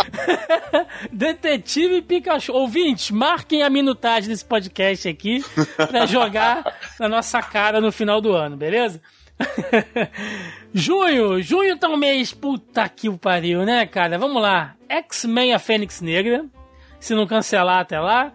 Detetive 1.12 2.02
Pikachu. 2.02 2.52
Ouvintes, 2.52 3.10
marquem 3.10 3.62
a 3.62 3.70
minutagem 3.70 4.28
desse 4.28 4.44
podcast 4.44 5.08
aqui 5.08 5.44
pra 5.88 6.06
jogar 6.06 6.64
na 6.98 7.08
nossa 7.08 7.42
cara 7.42 7.80
no 7.80 7.90
final 7.92 8.20
do 8.20 8.32
ano, 8.32 8.56
beleza? 8.56 9.00
junho, 10.72 11.42
junho 11.42 11.76
tá 11.76 11.88
um 11.88 11.96
mês, 11.96 12.32
puta 12.32 12.88
que 12.88 13.08
o 13.08 13.18
pariu, 13.18 13.64
né, 13.64 13.86
cara? 13.86 14.18
Vamos 14.18 14.40
lá. 14.40 14.76
X-Men 14.88 15.54
a 15.54 15.58
Fênix 15.58 16.00
Negra, 16.00 16.44
se 17.00 17.14
não 17.14 17.26
cancelar 17.26 17.80
até 17.80 17.98
lá. 17.98 18.32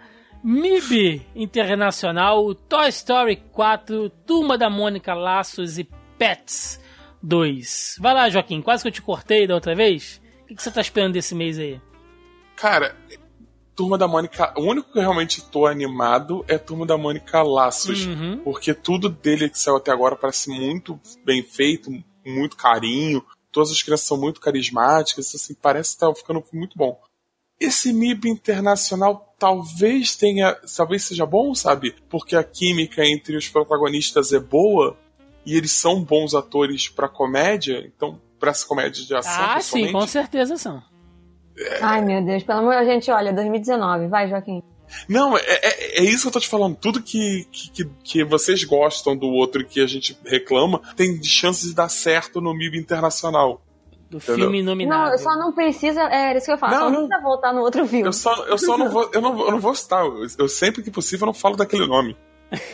MIB 0.48 1.28
Internacional, 1.36 2.56
Toy 2.56 2.88
Story 2.88 3.36
4, 3.52 4.10
Turma 4.26 4.58
da 4.58 4.70
Mônica 4.70 5.14
Laços 5.14 5.78
e 5.78 5.84
Pets 6.18 6.80
2. 7.22 7.98
Vai 8.00 8.14
lá, 8.14 8.30
Joaquim, 8.30 8.62
quase 8.62 8.82
que 8.82 8.88
eu 8.88 8.94
te 8.94 9.02
cortei 9.02 9.46
da 9.46 9.56
outra 9.56 9.76
vez. 9.76 10.22
O 10.44 10.46
que, 10.46 10.56
que 10.56 10.64
você 10.64 10.72
tá 10.72 10.80
esperando 10.80 11.12
desse 11.12 11.36
mês 11.36 11.60
aí? 11.60 11.82
Cara, 12.56 12.96
Turma 13.76 13.98
da 13.98 14.08
Mônica. 14.08 14.54
O 14.56 14.62
único 14.62 14.90
que 14.90 14.98
eu 14.98 15.02
realmente 15.02 15.44
tô 15.52 15.68
animado 15.68 16.46
é 16.48 16.58
Turma 16.58 16.86
da 16.86 16.98
Mônica 16.98 17.44
Laços. 17.44 18.06
Uhum. 18.06 18.40
Porque 18.42 18.74
tudo 18.74 19.10
dele 19.10 19.50
que 19.50 19.60
saiu 19.60 19.76
até 19.76 19.92
agora 19.92 20.16
parece 20.16 20.50
muito 20.50 20.98
bem 21.26 21.44
feito, 21.44 21.92
muito 22.26 22.56
carinho. 22.56 23.22
Todas 23.52 23.70
as 23.70 23.84
crianças 23.84 24.08
são 24.08 24.18
muito 24.18 24.40
carismáticas, 24.40 25.36
assim, 25.36 25.54
parece 25.56 25.96
que 25.96 26.00
tá 26.00 26.16
ficando 26.16 26.42
muito 26.54 26.78
bom. 26.78 26.98
Esse 27.60 27.92
MIB 27.92 28.30
internacional 28.30 29.34
talvez 29.40 30.16
tenha. 30.16 30.56
talvez 30.76 31.04
seja 31.04 31.26
bom, 31.26 31.56
sabe? 31.56 31.96
Porque 32.10 32.36
a 32.36 32.44
química 32.44 33.06
entre 33.06 33.36
os 33.36 33.48
protagonistas 33.48 34.32
é 34.32 34.40
boa 34.40 34.98
e 35.46 35.56
eles 35.56 35.72
são 35.72 36.04
bons 36.04 36.36
atores 36.36 36.90
pra 36.90 37.08
comédia, 37.08 37.80
então, 37.86 38.20
pra 38.40 38.52
essa 38.52 38.68
comédia 38.68 39.04
de 39.04 39.16
ação. 39.16 39.44
Ah, 39.44 39.62
sim, 39.62 39.92
com 39.92 40.06
certeza 40.06 40.58
são. 40.58 40.84
Ai, 41.82 42.04
meu 42.04 42.24
Deus, 42.24 42.44
pelo 42.44 42.60
amor 42.60 42.74
de 42.74 42.86
Deus, 42.86 42.94
gente, 42.94 43.12
olha, 43.12 43.34
2019. 43.34 44.08
Vai, 44.08 44.30
Joaquim. 44.30 44.62
Não, 45.08 45.38
é, 45.38 45.42
é, 45.42 46.00
é 46.00 46.04
isso 46.04 46.24
que 46.24 46.28
eu 46.28 46.32
tô 46.34 46.40
te 46.40 46.48
falando. 46.48 46.76
Tudo 46.76 47.02
que, 47.02 47.46
que, 47.52 47.86
que 48.04 48.24
vocês 48.24 48.64
gostam 48.64 49.18
do 49.18 49.28
outro 49.28 49.62
e 49.62 49.66
que 49.66 49.82
a 49.82 49.88
gente 49.88 50.18
reclama 50.26 50.82
tem 50.96 51.22
chances 51.24 51.70
de 51.70 51.76
dar 51.76 51.90
certo 51.90 52.40
no 52.40 52.54
MIB 52.54 52.78
internacional. 52.78 53.62
Do 54.10 54.18
Entendeu? 54.18 54.36
filme 54.36 54.60
inominado. 54.60 55.06
Não, 55.06 55.12
eu 55.12 55.18
só 55.18 55.36
não 55.38 55.52
precisa. 55.52 56.02
É, 56.04 56.30
era 56.30 56.38
isso 56.38 56.46
que 56.46 56.54
eu 56.54 56.58
falo. 56.58 56.72
Não, 56.74 56.80
só 56.80 56.86
não 56.90 56.92
não. 57.02 57.08
precisa 57.08 57.24
voltar 57.28 57.54
no 57.54 57.62
outro 57.62 57.86
filme. 57.86 58.08
Eu 58.08 58.14
só, 58.14 58.46
eu 58.46 58.58
só 58.58 58.78
não 58.78 58.90
vou. 58.90 59.10
Eu 59.14 59.22
não, 59.22 59.40
eu 59.40 59.52
não 59.52 59.60
vou 59.60 59.76
citar. 59.76 60.06
Eu, 60.06 60.26
eu 60.40 60.48
sempre 60.48 60.82
que 60.82 60.90
possível 60.90 61.26
eu 61.26 61.28
não 61.28 61.34
falo 61.34 61.58
daquele 61.58 61.86
nome. 61.86 62.16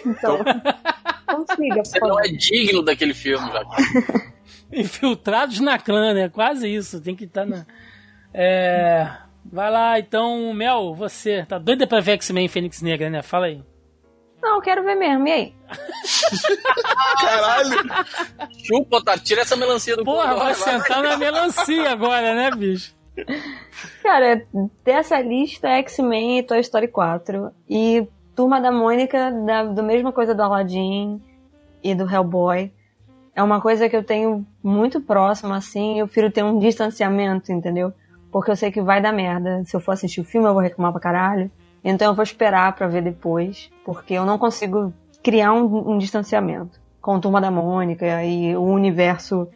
Então, 0.05 0.37
consiga, 1.25 1.83
Você 1.83 1.99
por 1.99 2.09
não 2.09 2.15
favor. 2.17 2.29
é 2.29 2.31
digno 2.37 2.83
daquele 2.83 3.13
filme, 3.15 3.49
já. 3.51 3.63
Infiltrados 4.71 5.59
na 5.59 5.79
clã, 5.79 6.13
né? 6.13 6.29
Quase 6.29 6.67
isso. 6.73 7.01
Tem 7.01 7.15
que 7.15 7.23
estar 7.25 7.45
na. 7.45 7.65
É. 8.33 9.09
Vai 9.45 9.69
lá, 9.71 9.99
então, 9.99 10.53
Mel, 10.53 10.93
você. 10.93 11.45
Tá 11.47 11.57
doida 11.57 11.85
pra 11.87 11.99
ver 11.99 12.13
X-Men 12.13 12.47
Fênix 12.47 12.81
Negra, 12.81 13.09
né? 13.09 13.21
Fala 13.21 13.47
aí. 13.47 13.61
Não, 14.43 14.55
eu 14.57 14.61
quero 14.61 14.83
ver 14.83 14.95
mesmo. 14.95 15.25
E 15.25 15.31
aí? 15.31 15.55
Caralho! 17.21 17.77
Chupa, 18.65 19.01
tá, 19.01 19.17
tira 19.17 19.41
essa 19.41 19.55
melancia 19.55 19.95
do 19.95 20.03
Porra, 20.03 20.35
vai 20.35 20.53
sentar 20.53 21.01
na 21.01 21.15
melancia 21.15 21.89
agora, 21.89 22.35
né, 22.35 22.51
bicho? 22.51 22.93
Cara, 24.03 24.45
dessa 24.83 25.21
lista, 25.21 25.69
X-Men 25.69 26.39
e 26.39 26.43
Toy 26.43 26.59
Story 26.59 26.89
4. 26.89 27.51
E 27.69 28.05
Turma 28.35 28.59
da 28.59 28.69
Mônica, 28.69 29.31
da 29.31 29.63
do 29.63 29.81
mesma 29.81 30.11
coisa 30.11 30.35
do 30.35 30.43
Aladdin 30.43 31.21
e 31.81 31.95
do 31.95 32.03
Hellboy. 32.03 32.69
É 33.33 33.41
uma 33.41 33.61
coisa 33.61 33.87
que 33.87 33.95
eu 33.95 34.03
tenho 34.03 34.45
muito 34.61 34.99
próximo, 34.99 35.53
assim. 35.53 35.99
Eu 35.99 36.05
prefiro 36.05 36.29
ter 36.29 36.43
um 36.43 36.59
distanciamento, 36.59 37.49
entendeu? 37.49 37.93
Porque 38.29 38.51
eu 38.51 38.57
sei 38.57 38.71
que 38.71 38.81
vai 38.81 39.01
dar 39.01 39.13
merda. 39.13 39.63
Se 39.63 39.73
eu 39.73 39.79
for 39.79 39.93
assistir 39.93 40.19
o 40.19 40.25
filme, 40.25 40.47
eu 40.47 40.53
vou 40.53 40.61
reclamar 40.61 40.91
pra 40.91 40.99
caralho. 40.99 41.49
Então 41.83 42.07
eu 42.07 42.15
vou 42.15 42.23
esperar 42.23 42.73
pra 42.75 42.87
ver 42.87 43.01
depois. 43.01 43.69
Porque 43.83 44.13
eu 44.13 44.25
não 44.25 44.37
consigo 44.37 44.93
criar 45.21 45.53
um, 45.53 45.93
um 45.93 45.97
distanciamento 45.97 46.79
com 47.01 47.19
Turma 47.19 47.41
da 47.41 47.51
Mônica 47.51 48.23
e 48.23 48.55
o 48.55 48.63
universo 48.63 49.47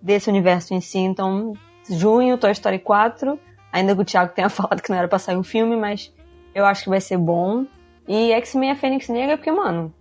desse 0.00 0.30
universo 0.30 0.72
em 0.74 0.80
si. 0.80 0.98
Então, 0.98 1.52
junho, 1.90 2.38
Toy 2.38 2.52
Story 2.52 2.78
4. 2.78 3.38
Ainda 3.72 3.94
que 3.94 4.02
o 4.02 4.04
Thiago 4.04 4.32
tenha 4.34 4.48
falado 4.50 4.82
que 4.82 4.90
não 4.90 4.98
era 4.98 5.08
pra 5.08 5.18
sair 5.18 5.36
o 5.36 5.42
filme, 5.42 5.76
mas 5.76 6.12
eu 6.54 6.64
acho 6.64 6.84
que 6.84 6.90
vai 6.90 7.00
ser 7.00 7.18
bom. 7.18 7.66
E 8.06 8.32
X-Men 8.32 8.72
a 8.72 8.76
Fênix 8.76 9.08
Negra, 9.08 9.36
porque, 9.36 9.50
mano, 9.50 9.94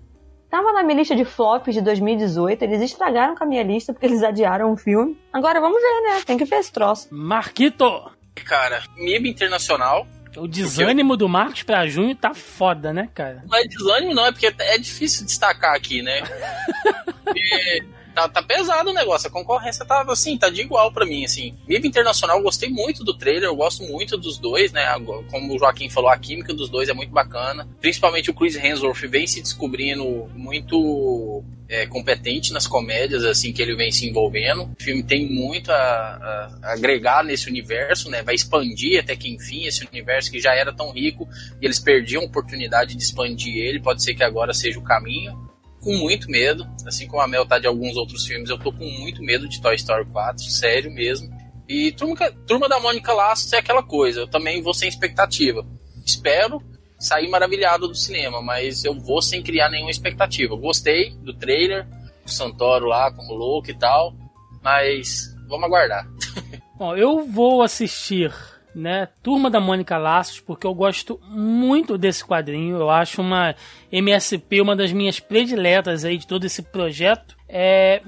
tava 0.49 0.73
na 0.73 0.83
minha 0.83 0.97
lista 0.97 1.15
de 1.15 1.23
flops 1.23 1.73
de 1.73 1.81
2018. 1.81 2.61
Eles 2.63 2.81
estragaram 2.81 3.35
com 3.35 3.43
a 3.43 3.47
minha 3.47 3.63
lista 3.63 3.93
porque 3.93 4.05
eles 4.05 4.23
adiaram 4.23 4.71
o 4.71 4.77
filme. 4.77 5.17
Agora 5.31 5.61
vamos 5.61 5.81
ver, 5.81 6.01
né? 6.01 6.21
Tem 6.25 6.37
que 6.37 6.45
ver 6.45 6.57
esse 6.57 6.71
troço. 6.71 7.07
Marquito! 7.11 8.11
Cara, 8.45 8.81
MIB 8.95 9.29
internacional. 9.29 10.05
O 10.37 10.47
desânimo 10.47 11.17
do 11.17 11.27
Marcos 11.27 11.63
pra 11.63 11.87
junho 11.87 12.15
tá 12.15 12.33
foda, 12.33 12.93
né, 12.93 13.09
cara? 13.13 13.43
Não 13.47 13.57
é 13.57 13.63
desânimo, 13.63 14.13
não, 14.13 14.25
é 14.25 14.31
porque 14.31 14.53
é 14.59 14.77
difícil 14.77 15.25
destacar 15.25 15.75
aqui, 15.75 16.01
né? 16.01 16.21
Porque 17.23 17.83
tá, 18.13 18.27
tá 18.29 18.43
pesado 18.43 18.89
o 18.89 18.93
negócio, 18.93 19.27
a 19.27 19.31
concorrência 19.31 19.85
tá 19.85 20.03
assim, 20.07 20.37
tá 20.37 20.49
de 20.49 20.61
igual 20.61 20.91
pra 20.91 21.05
mim, 21.05 21.23
assim. 21.25 21.55
MIB 21.67 21.87
Internacional, 21.87 22.37
eu 22.37 22.43
gostei 22.43 22.69
muito 22.69 23.03
do 23.03 23.13
trailer, 23.17 23.43
eu 23.43 23.55
gosto 23.55 23.83
muito 23.83 24.17
dos 24.17 24.37
dois, 24.37 24.71
né? 24.71 24.85
Como 25.29 25.53
o 25.55 25.59
Joaquim 25.59 25.89
falou, 25.89 26.09
a 26.09 26.17
química 26.17 26.53
dos 26.53 26.69
dois 26.69 26.89
é 26.89 26.93
muito 26.93 27.11
bacana. 27.11 27.67
Principalmente 27.79 28.29
o 28.29 28.33
Chris 28.33 28.55
Hemsworth 28.55 29.01
vem 29.09 29.25
se 29.27 29.41
descobrindo 29.41 30.29
muito 30.35 31.43
é, 31.69 31.85
competente 31.87 32.51
nas 32.51 32.67
comédias, 32.67 33.23
assim, 33.23 33.53
que 33.53 33.61
ele 33.61 33.75
vem 33.75 33.91
se 33.91 34.05
envolvendo. 34.07 34.63
O 34.63 34.83
filme 34.83 35.03
tem 35.03 35.25
muito 35.33 35.71
a, 35.71 35.75
a- 35.75 36.59
a 36.63 36.73
agregar 36.73 37.23
nesse 37.23 37.47
universo, 37.49 38.09
né? 38.09 38.21
Vai 38.23 38.35
expandir 38.35 38.99
até 38.99 39.15
que 39.15 39.29
enfim 39.33 39.65
esse 39.65 39.85
universo 39.85 40.29
que 40.31 40.39
já 40.39 40.53
era 40.53 40.73
tão 40.73 40.91
rico 40.91 41.27
e 41.61 41.65
eles 41.65 41.79
perdiam 41.79 42.23
a 42.23 42.25
oportunidade 42.25 42.95
de 42.95 43.01
expandir 43.03 43.55
ele. 43.55 43.79
Pode 43.79 44.03
ser 44.03 44.13
que 44.13 44.23
agora 44.23 44.53
seja 44.53 44.79
o 44.79 44.83
caminho. 44.83 45.49
Com 45.81 45.97
muito 45.97 46.29
medo, 46.29 46.67
assim 46.85 47.07
como 47.07 47.21
a 47.21 47.27
Mel 47.27 47.45
tá 47.45 47.57
de 47.57 47.67
alguns 47.67 47.97
outros 47.97 48.25
filmes, 48.25 48.49
eu 48.49 48.59
tô 48.59 48.71
com 48.71 48.85
muito 48.85 49.23
medo 49.23 49.49
de 49.49 49.59
Toy 49.59 49.75
Story 49.75 50.05
4, 50.05 50.43
sério 50.43 50.91
mesmo. 50.93 51.29
E 51.67 51.91
Turma, 51.91 52.31
Turma 52.45 52.69
da 52.69 52.79
Mônica 52.79 53.13
Laços 53.13 53.51
é 53.53 53.57
aquela 53.57 53.81
coisa, 53.81 54.21
eu 54.21 54.27
também 54.27 54.61
vou 54.61 54.73
sem 54.73 54.87
expectativa. 54.87 55.65
Espero 56.05 56.61
sair 56.99 57.27
maravilhado 57.29 57.87
do 57.87 57.95
cinema, 57.95 58.41
mas 58.41 58.85
eu 58.85 58.93
vou 58.93 59.21
sem 59.21 59.41
criar 59.41 59.69
nenhuma 59.69 59.89
expectativa. 59.89 60.55
Gostei 60.55 61.11
do 61.17 61.33
trailer, 61.33 61.87
o 62.25 62.29
Santoro 62.29 62.85
lá 62.85 63.11
como 63.11 63.33
louco 63.33 63.71
e 63.71 63.73
tal, 63.73 64.13
mas 64.61 65.35
vamos 65.47 65.65
aguardar. 65.65 66.07
Bom, 66.77 66.95
eu 66.95 67.25
vou 67.25 67.61
assistir, 67.61 68.33
né, 68.73 69.07
Turma 69.21 69.49
da 69.49 69.59
Mônica 69.59 69.97
Laços, 69.97 70.39
porque 70.39 70.65
eu 70.65 70.73
gosto 70.73 71.19
muito 71.27 71.97
desse 71.97 72.25
quadrinho. 72.25 72.77
Eu 72.77 72.89
acho 72.89 73.21
uma 73.21 73.55
MSP 73.91 74.61
uma 74.61 74.75
das 74.75 74.91
minhas 74.91 75.19
prediletas 75.19 76.05
aí 76.05 76.17
de 76.17 76.27
todo 76.27 76.45
esse 76.45 76.61
projeto. 76.61 77.35
É, 77.47 78.01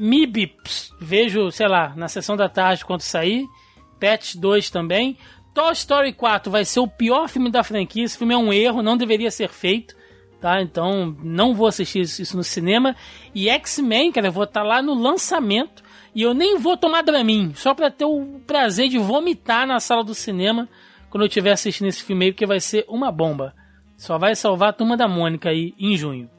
vejo, 1.00 1.52
sei 1.52 1.68
lá, 1.68 1.94
na 1.96 2.08
sessão 2.08 2.38
da 2.38 2.48
tarde 2.48 2.86
quando 2.86 3.02
sair. 3.02 3.46
Pet 4.00 4.38
2 4.38 4.70
também. 4.70 5.18
Toy 5.54 5.72
Story 5.74 6.14
4 6.14 6.52
vai 6.52 6.66
ser 6.66 6.80
o 6.80 6.88
pior 6.88 7.28
filme 7.28 7.52
da 7.52 7.64
franquia. 7.64 8.04
Esse 8.04 8.18
filme 8.18 8.34
é 8.34 8.38
um 8.38 8.52
erro, 8.52 8.82
não 8.82 8.98
deveria 8.98 9.30
ser 9.30 9.50
feito. 9.50 9.96
Tá? 10.42 10.62
Então, 10.62 11.16
não 11.24 11.54
vou 11.54 11.68
assistir 11.68 12.02
isso 12.02 12.36
no 12.36 12.44
cinema. 12.44 12.96
E 13.34 13.50
X-Men, 13.50 14.12
cara, 14.12 14.28
eu 14.28 14.32
vou 14.32 14.44
estar 14.44 14.64
lá 14.64 14.82
no 14.82 14.94
lançamento. 14.94 15.83
E 16.16 16.22
eu 16.22 16.34
nem 16.34 16.60
vou 16.60 16.78
tomar 16.78 17.02
Dramin, 17.02 17.54
só 17.56 17.74
pra 17.74 17.90
ter 17.90 18.06
o 18.06 18.40
prazer 18.46 18.88
de 18.88 18.98
vomitar 18.98 19.66
na 19.66 19.80
sala 19.80 20.04
do 20.04 20.14
cinema 20.14 20.70
quando 21.10 21.24
eu 21.24 21.28
estiver 21.28 21.52
assistindo 21.52 21.88
esse 21.88 22.04
filme 22.04 22.26
aí, 22.26 22.32
porque 22.32 22.46
vai 22.46 22.60
ser 22.60 22.86
uma 22.88 23.12
bomba. 23.12 23.54
Só 23.98 24.18
vai 24.18 24.36
salvar 24.36 24.70
a 24.70 24.74
turma 24.74 24.98
da 24.98 25.08
Mônica 25.08 25.50
aí 25.50 25.74
em 25.80 25.96
junho. 25.96 26.30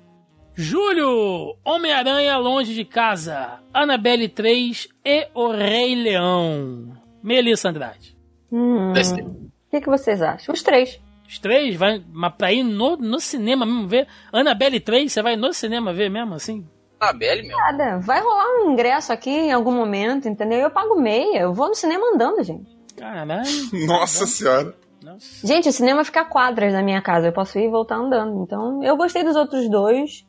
Julho! 0.54 1.56
Homem-Aranha 1.64 2.36
Longe 2.36 2.74
de 2.74 2.84
Casa, 2.84 3.60
Annabelle 3.72 4.28
3 4.28 4.88
e 5.04 5.28
O 5.34 5.50
Rei 5.50 5.94
Leão. 5.96 6.96
Melissa 7.22 7.70
Andrade. 7.70 8.16
Hum, 8.52 8.92
o 8.92 9.70
que, 9.70 9.80
que 9.80 9.88
vocês 9.88 10.22
acham? 10.22 10.52
Os 10.52 10.62
três. 10.62 11.00
Os 11.26 11.38
três, 11.38 11.74
vai, 11.74 12.00
mas 12.12 12.34
pra 12.34 12.52
ir 12.52 12.62
no, 12.62 12.96
no 12.96 13.18
cinema 13.18 13.66
mesmo 13.66 13.88
ver. 13.88 14.06
Annabelle 14.32 14.78
3, 14.78 15.10
você 15.10 15.22
vai 15.22 15.36
no 15.36 15.52
cinema 15.52 15.92
ver 15.92 16.10
mesmo 16.10 16.34
assim? 16.34 16.68
Annabelle, 17.04 17.46
meu. 17.46 17.56
Nada. 17.56 17.98
Vai 17.98 18.20
rolar 18.20 18.46
um 18.58 18.72
ingresso 18.72 19.12
aqui 19.12 19.30
em 19.30 19.52
algum 19.52 19.72
momento, 19.72 20.28
entendeu? 20.28 20.58
Eu 20.58 20.70
pago 20.70 21.00
meia. 21.00 21.40
Eu 21.40 21.52
vou 21.52 21.68
no 21.68 21.74
cinema 21.74 22.04
andando, 22.14 22.42
gente. 22.42 22.76
Caralho. 22.96 23.42
Nossa 23.86 24.26
senhora. 24.26 24.74
Nossa. 25.02 25.46
Gente, 25.46 25.68
o 25.68 25.72
cinema 25.72 26.04
fica 26.04 26.22
a 26.22 26.24
quadras 26.24 26.72
na 26.72 26.82
minha 26.82 27.02
casa. 27.02 27.28
Eu 27.28 27.32
posso 27.32 27.58
ir 27.58 27.66
e 27.66 27.70
voltar 27.70 27.96
andando. 27.96 28.42
Então, 28.42 28.82
eu 28.82 28.96
gostei 28.96 29.22
dos 29.22 29.36
outros 29.36 29.68
dois. 29.68 30.26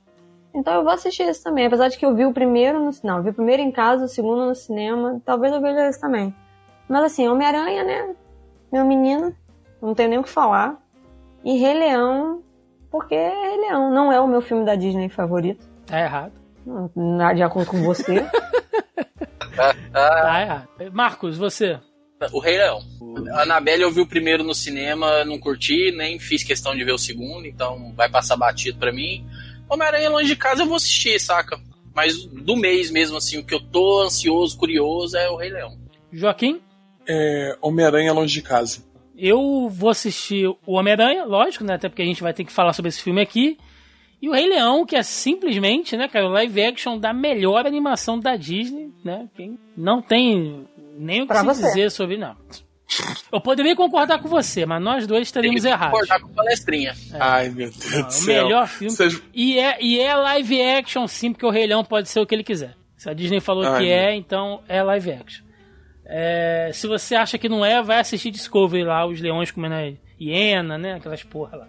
Então, 0.53 0.73
eu 0.75 0.83
vou 0.83 0.91
assistir 0.91 1.23
esse 1.23 1.43
também. 1.43 1.65
Apesar 1.65 1.87
de 1.87 1.97
que 1.97 2.05
eu 2.05 2.15
vi 2.15 2.25
o 2.25 2.33
primeiro 2.33 2.83
no 2.83 2.91
Não, 3.03 3.17
eu 3.17 3.23
vi 3.23 3.29
o 3.29 3.33
primeiro 3.33 3.61
em 3.61 3.71
casa, 3.71 4.05
o 4.05 4.07
segundo 4.07 4.45
no 4.45 4.55
cinema. 4.55 5.21
Talvez 5.25 5.53
eu 5.53 5.61
veja 5.61 5.87
esse 5.87 5.99
também. 5.99 6.35
Mas 6.87 7.03
assim, 7.03 7.27
Homem-Aranha, 7.27 7.83
né? 7.83 8.15
Meu 8.71 8.85
menino. 8.85 9.35
Não 9.81 9.93
tenho 9.93 10.09
nem 10.09 10.19
o 10.19 10.23
que 10.23 10.29
falar. 10.29 10.77
E 11.43 11.57
Rei 11.57 11.73
Leão. 11.73 12.41
Porque 12.91 13.15
Rei 13.15 13.57
Leão 13.61 13.91
não 13.91 14.11
é 14.11 14.19
o 14.19 14.27
meu 14.27 14.41
filme 14.41 14.65
da 14.65 14.75
Disney 14.75 15.09
favorito. 15.09 15.65
Tá 15.85 15.99
errado. 15.99 16.44
Não, 16.65 17.33
De 17.33 17.43
acordo 17.43 17.69
com 17.69 17.81
você. 17.83 18.25
Tá 19.55 20.41
errado. 20.41 20.67
Marcos, 20.91 21.37
você. 21.37 21.79
o 22.33 22.39
Rei 22.39 22.57
Leão. 22.57 22.81
A 23.33 23.43
Annabelle 23.43 23.83
eu 23.83 23.91
vi 23.91 24.01
o 24.01 24.07
primeiro 24.07 24.43
no 24.43 24.53
cinema, 24.53 25.23
não 25.23 25.39
curti, 25.39 25.91
nem 25.91 26.19
fiz 26.19 26.43
questão 26.43 26.75
de 26.75 26.83
ver 26.83 26.91
o 26.91 26.97
segundo, 26.97 27.45
então 27.47 27.93
vai 27.95 28.09
passar 28.09 28.35
batido 28.35 28.77
pra 28.77 28.91
mim. 28.91 29.25
Homem-Aranha 29.69 30.09
longe 30.09 30.27
de 30.27 30.35
casa 30.35 30.63
eu 30.63 30.67
vou 30.67 30.75
assistir, 30.75 31.17
saca? 31.19 31.57
Mas 31.95 32.25
do 32.25 32.57
mês 32.57 32.91
mesmo, 32.91 33.15
assim, 33.17 33.37
o 33.37 33.45
que 33.45 33.53
eu 33.53 33.61
tô 33.61 34.01
ansioso, 34.01 34.57
curioso 34.57 35.15
é 35.15 35.29
o 35.29 35.37
Rei 35.37 35.49
Leão. 35.51 35.77
Joaquim? 36.11 36.59
É, 37.07 37.57
Homem-Aranha 37.61 38.11
longe 38.11 38.33
de 38.33 38.41
casa. 38.41 38.83
Eu 39.17 39.69
vou 39.69 39.89
assistir 39.89 40.47
o 40.47 40.73
Homem-Aranha, 40.73 41.23
lógico, 41.23 41.63
né? 41.63 41.75
Até 41.75 41.87
porque 41.87 42.01
a 42.01 42.05
gente 42.05 42.21
vai 42.21 42.33
ter 42.33 42.43
que 42.43 42.51
falar 42.51 42.73
sobre 42.73 42.89
esse 42.89 43.01
filme 43.01 43.21
aqui. 43.21 43.57
E 44.21 44.29
o 44.29 44.33
Rei 44.33 44.47
Leão, 44.47 44.85
que 44.85 44.95
é 44.95 45.03
simplesmente, 45.03 45.95
né, 45.97 46.07
cara, 46.07 46.25
o 46.27 46.31
live 46.31 46.63
action 46.63 46.97
da 46.97 47.13
melhor 47.13 47.65
animação 47.67 48.19
da 48.19 48.35
Disney, 48.35 48.91
né? 49.03 49.27
Quem 49.35 49.59
não 49.77 50.01
tem 50.01 50.65
nem 50.97 51.21
o 51.23 51.27
que 51.27 51.33
dizer 51.51 51.91
sobre. 51.91 52.17
Não. 52.17 52.35
Eu 53.31 53.41
poderia 53.41 53.75
concordar 53.75 54.19
com 54.21 54.29
você, 54.29 54.65
mas 54.65 54.81
nós 54.81 55.05
dois 55.05 55.27
estaríamos 55.27 55.65
errados. 55.65 55.91
concordar 55.91 56.19
com 56.21 56.29
palestrinha. 56.33 56.93
Ai, 57.19 57.49
meu 57.49 57.69
Deus 57.69 57.93
Ah, 57.93 58.01
do 58.01 58.07
o 58.07 58.11
céu. 58.11 58.43
melhor 58.45 58.67
filme. 58.67 58.95
Vocês- 58.95 59.21
E, 59.33 59.59
é, 59.59 59.77
e 59.83 59.99
é 59.99 60.15
live 60.15 60.61
action, 60.61 61.05
sim, 61.07 61.31
porque 61.33 61.45
o 61.45 61.49
Rei 61.49 61.67
Leão 61.67 61.83
pode 61.83 62.07
ser 62.09 62.19
o 62.21 62.25
que 62.25 62.33
ele 62.33 62.43
quiser. 62.43 62.75
Se 62.95 63.09
a 63.09 63.13
Disney 63.13 63.41
falou 63.41 63.65
Ai, 63.65 63.79
que 63.79 63.85
meu. 63.89 63.93
é, 63.97 64.15
então 64.15 64.61
é 64.67 64.81
live 64.81 65.11
action. 65.11 65.43
É, 66.05 66.69
se 66.73 66.87
você 66.87 67.15
acha 67.15 67.37
que 67.37 67.49
não 67.49 67.65
é, 67.65 67.81
vai 67.81 67.99
assistir 67.99 68.31
Discovery 68.31 68.83
lá, 68.83 69.05
os 69.05 69.19
leões 69.19 69.51
comendo 69.51 69.75
a 69.75 69.91
hiena, 70.21 70.77
né? 70.77 70.93
Aquelas 70.93 71.23
porra 71.23 71.57
lá. 71.57 71.67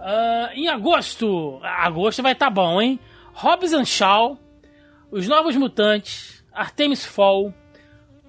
Ah, 0.00 0.50
em 0.54 0.68
agosto, 0.68 1.60
agosto 1.62 2.22
vai 2.22 2.32
estar 2.32 2.50
bom, 2.50 2.80
hein? 2.80 2.98
Hobbs 3.34 3.72
and 3.72 3.84
Shaw, 3.84 4.38
Os 5.10 5.28
Novos 5.28 5.56
Mutantes, 5.56 6.44
Artemis 6.52 7.04
Fall, 7.04 7.52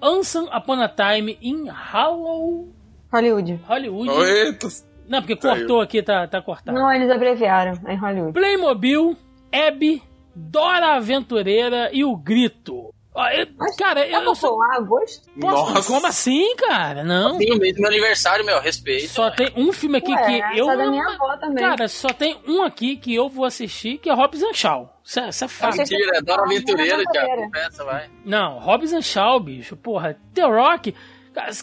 Anson 0.00 0.44
Upon 0.54 0.80
a 0.82 0.88
Time 0.88 1.38
in 1.40 1.68
Hollow, 1.68 2.68
Hollywood. 3.12 3.60
Hollywood. 3.66 4.10
Eita, 4.10 4.68
Não, 5.08 5.20
porque 5.20 5.38
Saiu. 5.40 5.56
cortou 5.60 5.80
aqui, 5.80 6.02
tá, 6.02 6.26
tá 6.26 6.40
cortado. 6.42 6.76
Não, 6.78 6.90
eles 6.92 7.10
abreviaram 7.10 7.72
é 7.86 7.94
em 7.94 7.96
Hollywood. 7.96 8.32
Playmobil, 8.32 9.16
Abby, 9.52 10.02
Dora 10.34 10.96
Aventureira 10.96 11.90
e 11.92 12.04
o 12.04 12.16
Grito. 12.16 12.92
Eu- 13.14 13.46
cara, 13.78 14.06
eu, 14.06 14.12
Dá 14.12 14.18
pra 14.20 14.30
eu 14.30 14.34
só, 14.34 14.48
pular 14.48 14.76
agosto? 14.76 15.28
posso, 15.38 15.74
Nossa. 15.74 15.92
como 15.92 16.06
assim, 16.06 16.56
cara? 16.56 17.04
Não. 17.04 17.36
Tem 17.36 17.52
o 17.52 17.58
mesmo 17.58 17.86
aniversário, 17.86 18.42
meu, 18.44 18.58
respeito. 18.58 19.08
Só 19.08 19.30
tem 19.30 19.52
um 19.54 19.70
filme 19.70 19.98
aqui 19.98 20.12
Ué, 20.12 20.24
que 20.52 20.58
eu 20.58 20.68
essa 20.70 20.78
da 20.78 20.90
minha 20.90 21.04
avó 21.06 21.36
também. 21.36 21.62
Cara, 21.62 21.88
só 21.88 22.08
tem 22.08 22.38
um 22.48 22.62
aqui 22.62 22.96
que 22.96 23.14
eu 23.14 23.28
vou 23.28 23.44
assistir, 23.44 23.98
que 23.98 24.08
é 24.08 24.14
and 24.42 24.54
Shaw. 24.54 24.98
Isso 25.04 25.20
é, 25.20 25.28
isso 25.28 25.44
é 25.44 25.46
Ah, 25.46 25.48
fácil. 25.48 25.78
Mentira, 25.82 26.16
é 26.16 26.22
Dora 26.22 26.42
Aventureira, 26.42 27.02
Thiago. 27.04 27.18
Aventureira. 27.32 27.42
Confessa, 27.50 27.84
vai. 27.84 28.10
Não, 28.24 28.58
and 28.94 29.02
Shaw, 29.02 29.38
bicho, 29.40 29.76
porra. 29.76 30.16
The 30.32 30.44
Rock. 30.46 30.94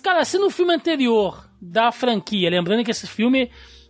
Cara, 0.04 0.26
se 0.26 0.38
no 0.38 0.52
filme 0.52 0.74
anterior 0.74 1.50
da 1.60 1.92
franquia, 1.92 2.50
lembrando 2.52 2.84
que 2.84 2.92
esse 2.92 3.08
filme 3.08 3.50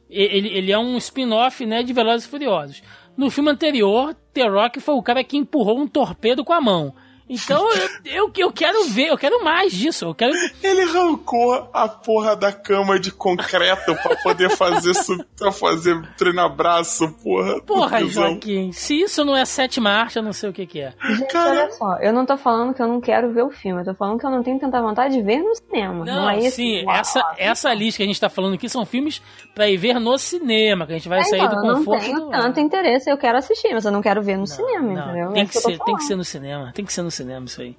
ele, 0.10 0.48
ele 0.48 0.72
é 0.72 0.80
um 0.80 0.98
spin-off, 0.98 1.66
né, 1.66 1.84
de 1.84 1.92
Velozes 1.94 2.26
e 2.26 2.30
Furiosos. 2.30 2.82
No 3.18 3.30
filme 3.30 3.52
anterior, 3.52 4.16
The 4.34 4.48
Rock 4.48 4.80
foi 4.80 4.96
o 4.96 5.04
cara 5.04 5.24
que 5.26 5.38
empurrou 5.38 5.78
um 5.78 5.88
torpedo 5.88 6.44
com 6.46 6.54
a 6.54 6.62
mão. 6.62 6.96
Então, 7.30 7.70
eu, 7.74 7.90
eu, 8.06 8.32
eu 8.36 8.52
quero 8.52 8.86
ver, 8.86 9.08
eu 9.10 9.18
quero 9.18 9.44
mais 9.44 9.72
disso. 9.72 10.06
Eu 10.06 10.16
quero. 10.16 10.34
Ele 10.64 10.82
arrancou 10.82 11.70
a 11.72 11.88
porra 11.88 12.36
da 12.36 12.52
cama 12.52 13.00
de 13.00 13.12
concreto 13.12 13.96
pra 14.02 14.16
poder 14.18 14.50
fazer 14.50 14.94
pra 15.38 15.52
fazer 15.52 16.02
treinar 16.18 16.50
braço, 16.54 17.08
porra. 17.24 17.62
Porra. 17.62 18.04
Joaquim, 18.06 18.72
se 18.72 19.02
isso 19.02 19.24
não 19.24 19.36
é 19.36 19.46
sete 19.46 19.80
marchas, 19.80 20.16
eu 20.18 20.24
não 20.24 20.34
sei 20.34 20.50
o 20.50 20.54
que, 20.54 20.66
que 20.66 20.80
é. 20.82 20.94
Gente, 21.10 21.32
Cara- 21.32 21.50
olha 21.52 21.72
só, 21.72 21.98
eu 21.98 22.12
não 22.12 22.26
tô 22.26 22.38
falando 22.38 22.74
que 22.74 22.82
eu 22.82 22.88
não 22.88 23.00
quero 23.00 23.32
ver 23.32 23.44
o 23.44 23.50
filme, 23.52 23.82
eu 23.82 23.86
tô 23.86 23.94
falando 23.94 24.20
que 24.20 24.26
eu 24.26 24.32
não 24.32 24.42
tenho 24.42 24.60
tanta 24.60 24.82
vontade 24.82 25.14
de 25.16 25.22
ver 25.22 25.38
no 25.40 25.54
cinema. 25.56 26.04
Não, 26.06 26.22
Não, 26.22 26.30
é 26.30 26.40
isso? 26.40 26.56
sim, 26.56 26.84
Uau. 26.86 26.96
essa, 26.96 27.36
essa 27.38 27.74
lista 27.74 27.98
que 27.98 28.04
a 28.04 28.08
gente 28.08 28.20
tá 28.20 28.30
falando 28.30 28.56
aqui 28.56 28.68
são 28.68 28.86
filmes 28.86 29.22
pra 29.54 29.70
ir 29.70 29.78
ver 29.78 30.00
no 30.00 30.18
cinema, 30.18 30.86
que 30.88 30.94
a 30.94 30.96
gente 30.96 31.10
vai 31.10 31.20
É, 31.20 31.24
sair 31.24 31.42
então, 31.42 31.62
do 31.62 31.68
eu 31.68 31.72
não 31.74 31.76
conforto. 31.78 32.02
tenho 32.04 32.20
do- 32.22 32.30
tanto 32.32 32.60
interesse, 32.60 33.10
eu 33.12 33.18
quero 33.18 33.38
assistir, 33.38 33.74
mas 33.74 33.86
eu 33.86 33.92
não 33.92 34.02
quero 34.02 34.22
ver 34.24 34.38
no 34.38 34.48
cinema, 34.48 34.82
Não, 34.94 35.04
entendeu? 35.04 35.32
Tem 35.34 35.44
É 35.44 35.46
que, 35.46 35.58
eu 35.58 35.62
ser, 35.62 35.78
tem 35.80 35.96
que 35.96 36.04
ser 36.04 36.16
no 36.16 36.24
cinema, 36.24 36.72
tem 36.74 36.86
que 36.86 36.94
ser 36.94 37.02
no 37.04 37.12
cinema 37.12 37.19
isso 37.46 37.62
aí. 37.62 37.76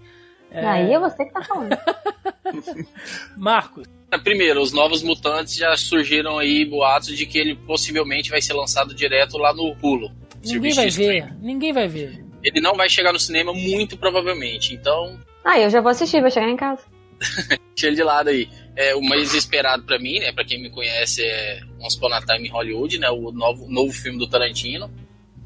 É, 0.50 0.66
Aí 0.66 0.92
é 0.92 0.98
você 0.98 1.24
que 1.24 1.32
tá 1.32 1.42
falando. 1.42 1.70
Marcos, 3.36 3.86
Primeiro, 4.24 4.60
os 4.60 4.72
Novos 4.72 5.02
Mutantes 5.02 5.54
já 5.54 5.76
surgiram 5.76 6.38
aí 6.38 6.64
boatos 6.64 7.16
de 7.16 7.24
que 7.24 7.38
ele 7.38 7.54
possivelmente 7.54 8.30
vai 8.30 8.42
ser 8.42 8.54
lançado 8.54 8.92
direto 8.94 9.38
lá 9.38 9.54
no 9.54 9.74
Pulo. 9.76 10.10
ninguém 10.44 10.74
vai 10.74 10.90
ver, 10.90 11.32
ninguém 11.40 11.72
vai 11.72 11.86
ver. 11.86 12.24
Ele 12.42 12.60
não 12.60 12.74
vai 12.74 12.88
chegar 12.88 13.12
no 13.12 13.20
cinema, 13.20 13.52
muito 13.52 13.96
provavelmente. 13.96 14.74
Então, 14.74 15.18
Ah, 15.44 15.60
eu 15.60 15.70
já 15.70 15.80
vou 15.80 15.90
assistir, 15.90 16.20
vai 16.20 16.30
chegar 16.30 16.48
em 16.48 16.56
casa. 16.56 16.82
deixa 17.76 17.86
ele 17.86 17.96
de 17.96 18.02
lado 18.02 18.30
aí. 18.30 18.48
É, 18.74 18.94
o 18.96 19.02
mais 19.02 19.34
esperado 19.34 19.84
pra 19.84 19.98
mim, 19.98 20.18
né? 20.18 20.32
Pra 20.32 20.44
quem 20.44 20.60
me 20.60 20.70
conhece, 20.70 21.22
é 21.22 21.60
Once 21.78 21.96
Upon 21.98 22.12
a 22.14 22.20
Time 22.22 22.48
em 22.48 22.50
Hollywood, 22.50 22.98
né? 22.98 23.10
O 23.10 23.30
novo, 23.30 23.66
novo 23.68 23.92
filme 23.92 24.18
do 24.18 24.26
Tarantino. 24.26 24.90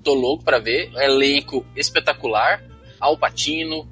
Tô 0.03 0.15
louco 0.15 0.45
pra 0.45 0.59
ver. 0.59 0.91
Elenco 0.95 1.67
espetacular. 1.77 2.63
Al 3.01 3.17
Pacino, 3.19 3.89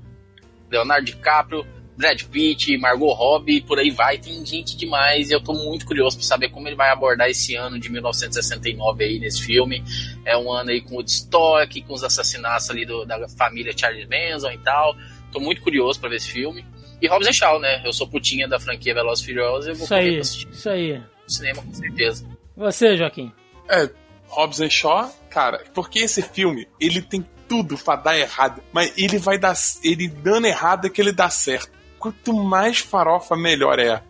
Leonardo 0.70 1.04
DiCaprio, 1.06 1.66
Brad 1.96 2.22
Pitt, 2.24 2.76
Margot 2.78 3.12
Robbie, 3.12 3.60
por 3.60 3.78
aí 3.78 3.90
vai. 3.90 4.16
Tem 4.18 4.44
gente 4.46 4.76
demais 4.76 5.30
e 5.30 5.34
eu 5.34 5.40
tô 5.42 5.52
muito 5.52 5.84
curioso 5.84 6.16
pra 6.16 6.26
saber 6.26 6.48
como 6.48 6.66
ele 6.66 6.74
vai 6.76 6.90
abordar 6.90 7.28
esse 7.28 7.54
ano 7.54 7.78
de 7.78 7.90
1969 7.90 9.04
aí 9.04 9.18
nesse 9.18 9.42
filme. 9.42 9.84
É 10.24 10.36
um 10.36 10.50
ano 10.50 10.70
aí 10.70 10.80
com 10.80 10.94
o 10.94 10.96
Woodstock, 10.96 11.82
com 11.82 11.92
os 11.92 12.02
assassinatos 12.02 12.70
ali 12.70 12.84
do- 12.86 13.04
da 13.04 13.28
família 13.28 13.76
Charles 13.76 14.08
Manson 14.08 14.50
e 14.52 14.58
tal. 14.58 14.96
Tô 15.30 15.38
muito 15.38 15.60
curioso 15.60 16.00
pra 16.00 16.08
ver 16.08 16.16
esse 16.16 16.30
filme. 16.30 16.64
E 17.00 17.06
Hobbs 17.08 17.28
and 17.28 17.32
Shaw, 17.32 17.58
né? 17.60 17.82
Eu 17.84 17.92
sou 17.92 18.06
putinha 18.06 18.46
da 18.48 18.58
franquia 18.60 18.94
Velozes 18.94 19.24
e 19.24 19.26
Furiosos 19.26 19.66
eu 19.66 19.74
vou 19.74 19.84
Isso 19.84 19.88
correr 19.94 20.00
aí, 20.06 20.12
pra 20.12 20.20
assistir 20.20 20.48
isso 20.50 20.68
aí. 20.70 20.98
no 20.98 21.30
cinema, 21.30 21.62
com 21.62 21.74
certeza. 21.74 22.24
Você, 22.56 22.96
Joaquim. 22.96 23.32
É, 23.68 23.90
Hobbs 24.28 24.60
and 24.60 24.70
Shaw, 24.70 25.10
cara, 25.28 25.64
porque 25.74 25.98
esse 26.00 26.22
filme, 26.22 26.66
ele 26.80 27.02
tem 27.02 27.26
tudo 27.52 27.76
pra 27.76 27.96
dar 27.96 28.18
errado, 28.18 28.62
mas 28.72 28.90
ele 28.96 29.18
vai 29.18 29.36
dar, 29.36 29.54
ele 29.84 30.08
dando 30.08 30.46
errado 30.46 30.86
é 30.86 30.90
que 30.90 31.02
ele 31.02 31.12
dá 31.12 31.28
certo. 31.28 31.70
Quanto 31.98 32.32
mais 32.32 32.78
farofa, 32.78 33.36
melhor 33.36 33.78
é. 33.78 34.02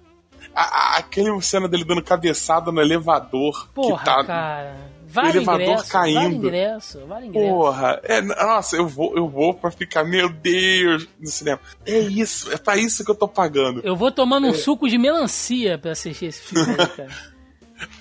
A, 0.55 0.63
a, 0.63 0.97
aquele 0.99 1.43
cena 1.43 1.67
dele 1.67 1.85
dando 1.85 2.05
cabeçada 2.05 2.71
no 2.71 2.81
elevador, 2.81 3.69
Porra, 3.75 3.99
que 3.99 4.05
tá, 4.05 4.25
cara. 4.25 4.77
Vale 5.09 5.39
elevador 5.39 5.61
ingresso, 5.63 5.93
vale 5.93 6.15
caindo. 6.15 6.47
ingresso, 6.47 7.07
vale 7.07 7.27
ingresso. 7.27 7.49
Porra, 7.49 8.01
é, 8.05 8.23
nossa, 8.23 8.77
eu 8.77 8.87
vou, 8.87 9.17
eu 9.17 9.29
vou 9.29 9.55
pra 9.55 9.73
ficar, 9.73 10.05
meu 10.05 10.29
Deus, 10.29 11.09
no 11.21 11.27
cinema. 11.27 11.59
É 11.85 11.99
isso, 11.99 12.51
é 12.53 12.57
pra 12.57 12.77
isso 12.77 13.05
que 13.05 13.11
eu 13.11 13.15
tô 13.17 13.27
pagando. 13.27 13.81
Eu 13.83 13.97
vou 13.97 14.13
tomando 14.13 14.47
um 14.47 14.55
suco 14.55 14.89
de 14.89 14.97
melancia 14.97 15.77
pra 15.79 15.91
assistir 15.91 16.27
esse 16.27 16.43
filme 16.43 16.77
cara. 16.77 17.09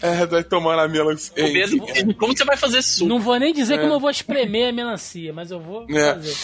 É, 0.01 0.25
vai 0.25 0.43
tomando 0.43 0.79
a 0.79 0.87
melancia. 0.87 1.31
O 1.33 1.53
Pedro, 1.53 2.15
como 2.15 2.35
você 2.35 2.43
vai 2.43 2.57
fazer 2.57 2.81
suco? 2.81 3.07
Não 3.09 3.19
vou 3.19 3.37
nem 3.39 3.53
dizer 3.53 3.75
É. 3.75 3.77
como 3.79 3.93
eu 3.93 3.99
vou 3.99 4.09
espremer 4.09 4.69
a 4.69 4.71
melancia, 4.71 5.31
mas 5.33 5.51
eu 5.51 5.59
vou 5.59 5.85
É. 5.89 6.13
fazer. 6.13 6.35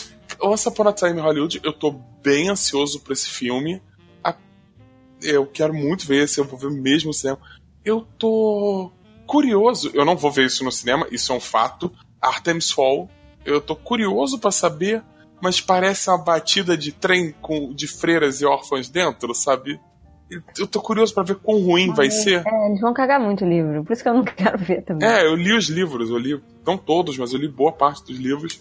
Once 0.41 0.67
Upon 0.67 0.87
a 0.89 0.93
Time 0.93 1.19
Hollywood, 1.19 1.59
eu 1.63 1.71
tô 1.73 1.91
bem 2.21 2.49
ansioso 2.49 2.99
pra 2.99 3.13
esse 3.13 3.29
filme. 3.29 3.81
Eu 5.21 5.47
quero 5.47 5.73
muito 5.73 6.05
ver 6.05 6.27
se 6.27 6.39
eu 6.39 6.45
vou 6.45 6.59
ver 6.59 6.69
mesmo 6.69 7.07
no 7.07 7.13
cinema. 7.13 7.39
Eu 7.83 8.05
tô 8.19 8.91
curioso, 9.25 9.89
eu 9.95 10.05
não 10.05 10.15
vou 10.15 10.31
ver 10.31 10.45
isso 10.45 10.63
no 10.63 10.71
cinema, 10.71 11.07
isso 11.11 11.31
é 11.33 11.35
um 11.35 11.39
fato. 11.39 11.91
Artemis 12.21 12.69
Fall, 12.69 13.09
eu 13.43 13.59
tô 13.59 13.75
curioso 13.75 14.37
pra 14.37 14.51
saber, 14.51 15.01
mas 15.41 15.59
parece 15.59 16.09
uma 16.09 16.17
batida 16.19 16.77
de 16.77 16.91
trem 16.91 17.31
com 17.41 17.73
de 17.73 17.87
freiras 17.87 18.41
e 18.41 18.45
órfãos 18.45 18.89
dentro, 18.89 19.33
sabe? 19.33 19.79
Eu- 20.29 20.67
tô 20.67 20.81
curioso 20.81 21.13
pra 21.13 21.23
ver 21.23 21.35
quão 21.35 21.59
ruim 21.61 21.93
vai 21.93 22.09
ser. 22.11 22.43
É, 22.45 22.67
eles 22.67 22.81
vão 22.81 22.93
cagar 22.93 23.19
muito 23.19 23.45
o 23.45 23.49
livro, 23.49 23.83
por 23.83 23.93
isso 23.93 24.03
que 24.03 24.09
eu 24.09 24.13
não 24.13 24.23
quero 24.25 24.57
ver 24.57 24.81
também. 24.83 25.07
É, 25.07 25.25
eu 25.25 25.35
li 25.35 25.53
os 25.53 25.69
livros, 25.69 26.09
eu 26.09 26.17
li, 26.17 26.41
não 26.65 26.77
todos, 26.77 27.17
mas 27.17 27.31
eu 27.33 27.39
li 27.39 27.47
boa 27.47 27.71
parte 27.71 28.03
dos 28.05 28.17
livros. 28.17 28.59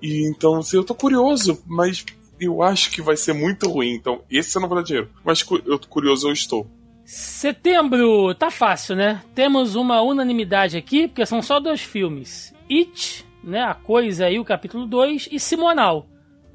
E 0.00 0.28
então, 0.28 0.56
assim, 0.58 0.76
eu 0.76 0.84
tô 0.84 0.94
curioso, 0.94 1.60
mas 1.66 2.04
eu 2.40 2.62
acho 2.62 2.90
que 2.90 3.00
vai 3.02 3.16
ser 3.16 3.32
muito 3.32 3.68
ruim. 3.68 3.92
Então, 3.94 4.20
esse 4.30 4.56
eu 4.56 4.60
não 4.62 4.68
vou 4.68 4.76
dar 4.78 4.84
dinheiro. 4.84 5.08
Mas 5.24 5.44
eu 5.66 5.78
tô 5.78 5.88
curioso, 5.88 6.28
eu 6.28 6.32
estou. 6.32 6.66
Setembro, 7.04 8.34
tá 8.34 8.50
fácil, 8.50 8.94
né? 8.96 9.22
Temos 9.34 9.74
uma 9.74 10.00
unanimidade 10.02 10.76
aqui, 10.76 11.08
porque 11.08 11.24
são 11.26 11.40
só 11.42 11.58
dois 11.58 11.80
filmes. 11.80 12.52
It, 12.70 13.24
né? 13.42 13.62
A 13.62 13.74
Coisa 13.74 14.26
aí, 14.26 14.38
o 14.38 14.44
capítulo 14.44 14.86
2, 14.86 15.28
e 15.32 15.40
Simonal. 15.40 16.06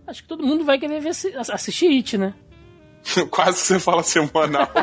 Acho 0.06 0.22
que 0.22 0.28
todo 0.30 0.46
mundo 0.46 0.64
vai 0.64 0.78
querer 0.80 1.02
ver, 1.02 1.14
se- 1.14 1.34
assistir 1.36 1.88
It, 1.88 2.18
né? 2.18 2.34
Quase 3.30 3.62
que 3.62 3.68
você 3.68 3.80
fala 3.80 4.04
semanal. 4.04 4.70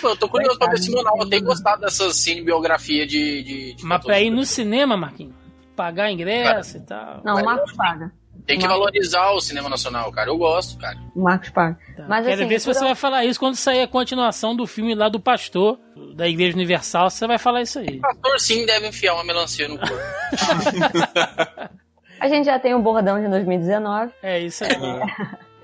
Pô, 0.00 0.08
eu 0.08 0.16
tô 0.16 0.28
curioso 0.28 0.58
pra 0.58 0.68
ver 0.68 0.74
esse 0.74 0.86
Simonal. 0.86 1.16
Eu 1.20 1.28
tenho 1.28 1.44
gostado 1.44 1.80
dessa 1.82 2.12
cinebiografia 2.12 3.06
de. 3.06 3.42
de, 3.42 3.74
de 3.74 3.84
Mas 3.84 4.02
pra 4.04 4.20
ir 4.20 4.30
no 4.30 4.44
cinema, 4.44 4.96
Marquinhos, 4.96 5.34
pagar 5.76 6.10
ingresso 6.10 6.78
e 6.78 6.80
tal. 6.80 7.20
Não, 7.24 7.36
o 7.40 7.44
Marcos 7.44 7.72
paga. 7.72 8.12
Tem 8.44 8.58
que 8.58 8.66
valorizar 8.66 9.30
o 9.30 9.40
cinema 9.40 9.68
nacional, 9.68 10.10
cara. 10.10 10.28
Eu 10.28 10.36
gosto, 10.36 10.76
cara. 10.76 10.98
O 11.14 11.22
Marcos 11.22 11.50
paga. 11.50 11.78
Tá. 11.96 12.06
Mas 12.08 12.26
Quero 12.26 12.40
assim, 12.40 12.48
ver 12.48 12.58
se 12.58 12.66
você 12.66 12.80
vai 12.80 12.96
falar 12.96 13.24
isso 13.24 13.38
quando 13.38 13.54
sair 13.54 13.82
a 13.82 13.86
continuação 13.86 14.56
do 14.56 14.66
filme 14.66 14.96
lá 14.96 15.08
do 15.08 15.20
pastor, 15.20 15.78
da 16.16 16.26
Igreja 16.26 16.56
Universal, 16.56 17.08
você 17.08 17.24
vai 17.28 17.38
falar 17.38 17.62
isso 17.62 17.78
aí. 17.78 17.98
O 17.98 18.00
pastor 18.00 18.40
sim 18.40 18.66
deve 18.66 18.88
enfiar 18.88 19.14
uma 19.14 19.22
melancia 19.22 19.68
no 19.68 19.78
corpo. 19.78 19.94
a 22.18 22.28
gente 22.28 22.46
já 22.46 22.58
tem 22.58 22.74
o 22.74 22.82
bordão 22.82 23.22
de 23.22 23.28
2019. 23.28 24.10
É 24.20 24.40
isso 24.40 24.64
aí. 24.64 24.70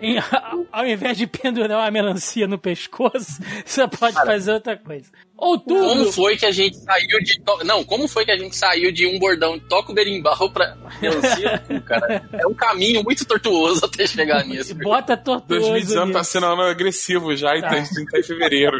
Em- 0.00 0.16
ao 0.72 0.86
invés 0.86 1.16
de 1.16 1.26
pendurar 1.26 1.78
uma 1.78 1.90
melancia 1.90 2.46
no 2.46 2.58
pescoço, 2.58 3.40
você 3.66 3.86
pode 3.88 4.14
fazer 4.14 4.52
outra 4.52 4.76
coisa. 4.76 5.10
Outubro. 5.36 5.86
Como 5.88 6.12
foi 6.12 6.36
que 6.36 6.44
a 6.46 6.50
gente 6.50 6.76
saiu 6.78 7.18
de. 7.22 7.40
to- 7.40 7.64
Não, 7.64 7.84
como 7.84 8.08
foi 8.08 8.24
que 8.24 8.32
a 8.32 8.36
gente 8.36 8.56
saiu 8.56 8.90
de 8.90 9.06
um 9.06 9.18
bordão 9.20 9.56
toca 9.58 9.92
o 9.92 9.94
berimbau 9.94 10.50
pra 10.50 10.76
melancia 11.00 11.62
no 11.68 11.80
cu, 11.80 11.86
cara? 11.86 12.28
É 12.32 12.46
um 12.46 12.54
caminho 12.54 13.04
muito 13.04 13.24
tortuoso 13.24 13.84
até 13.84 14.04
chegar 14.06 14.42
nisso. 14.46 14.74
Bota 14.74 15.16
tortuoso. 15.16 15.60
2019 15.68 16.12
tá 16.12 16.24
sendo 16.24 16.46
ano 16.46 16.62
agressivo 16.62 17.36
já 17.36 17.56
e 17.56 17.60
tá, 17.60 17.68
a 17.70 17.80
gente 17.80 18.04
tá 18.06 18.18
em 18.18 18.22
fevereiro. 18.24 18.78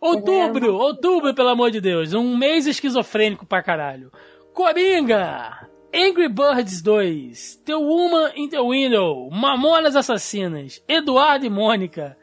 outubro, 0.00 0.74
outubro, 0.74 1.34
pelo 1.34 1.48
amor 1.50 1.70
de 1.70 1.80
Deus. 1.80 2.12
Um 2.14 2.36
mês 2.36 2.66
esquizofrênico 2.66 3.44
pra 3.44 3.62
caralho. 3.62 4.10
Coringa! 4.54 5.65
Angry 5.96 6.28
Birds 6.28 6.82
2, 6.82 7.60
The 7.64 7.74
Woman 7.76 8.32
in 8.36 8.48
the 8.50 8.60
Window, 8.60 9.30
Mamonas 9.30 9.96
Assassinas, 9.96 10.82
Eduardo 10.86 11.46
e 11.46 11.50
Mônica, 11.50 12.16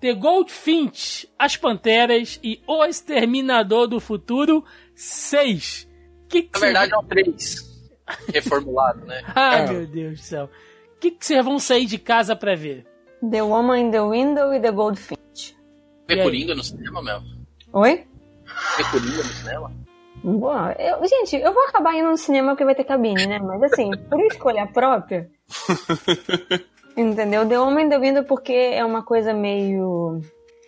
The 0.00 0.12
Goldfinch, 0.12 1.26
As 1.38 1.56
Panteras 1.56 2.38
e 2.42 2.60
O 2.66 2.84
Exterminador 2.84 3.86
do 3.88 3.98
Futuro 4.00 4.62
6. 4.94 5.88
Que 6.28 6.42
que 6.42 6.50
Na 6.54 6.58
cê- 6.58 6.64
verdade 6.66 6.92
é 6.94 6.98
um 6.98 7.04
3. 7.04 7.76
Reformulado, 8.34 9.04
né? 9.06 9.22
Ai, 9.34 9.64
É. 9.64 9.72
meu 9.72 9.86
Deus 9.86 10.20
do 10.20 10.22
céu. 10.24 10.50
O 10.96 10.98
que 11.00 11.16
vocês 11.18 11.44
vão 11.44 11.58
sair 11.58 11.86
de 11.86 11.98
casa 11.98 12.36
pra 12.36 12.54
ver? 12.54 12.84
The 13.30 13.42
Woman 13.42 13.78
in 13.80 13.90
the 13.90 14.02
Window 14.02 14.52
e 14.52 14.60
The 14.60 14.70
Goldfinch. 14.70 15.56
Vê 16.06 16.22
Coringa 16.22 16.54
no 16.54 16.62
cinema, 16.62 17.02
Mel? 17.02 17.22
Oi? 17.72 18.06
Vê 18.76 18.84
Coringa 18.90 19.16
no 19.16 19.24
cinema? 19.24 19.85
Bom, 20.28 20.52
eu, 20.76 21.06
gente, 21.06 21.36
eu 21.36 21.54
vou 21.54 21.62
acabar 21.68 21.94
indo 21.94 22.10
no 22.10 22.16
cinema 22.16 22.48
porque 22.50 22.64
vai 22.64 22.74
ter 22.74 22.82
cabine, 22.82 23.28
né? 23.28 23.38
Mas 23.38 23.62
assim, 23.62 23.92
por 24.10 24.20
escolha 24.22 24.66
própria. 24.66 25.30
entendeu? 26.96 27.46
The 27.48 27.56
Woman 27.60 27.82
in 27.82 27.88
the 27.88 27.98
Window 28.00 28.24
porque 28.24 28.52
é 28.52 28.84
uma 28.84 29.04
coisa 29.04 29.32
meio 29.32 30.20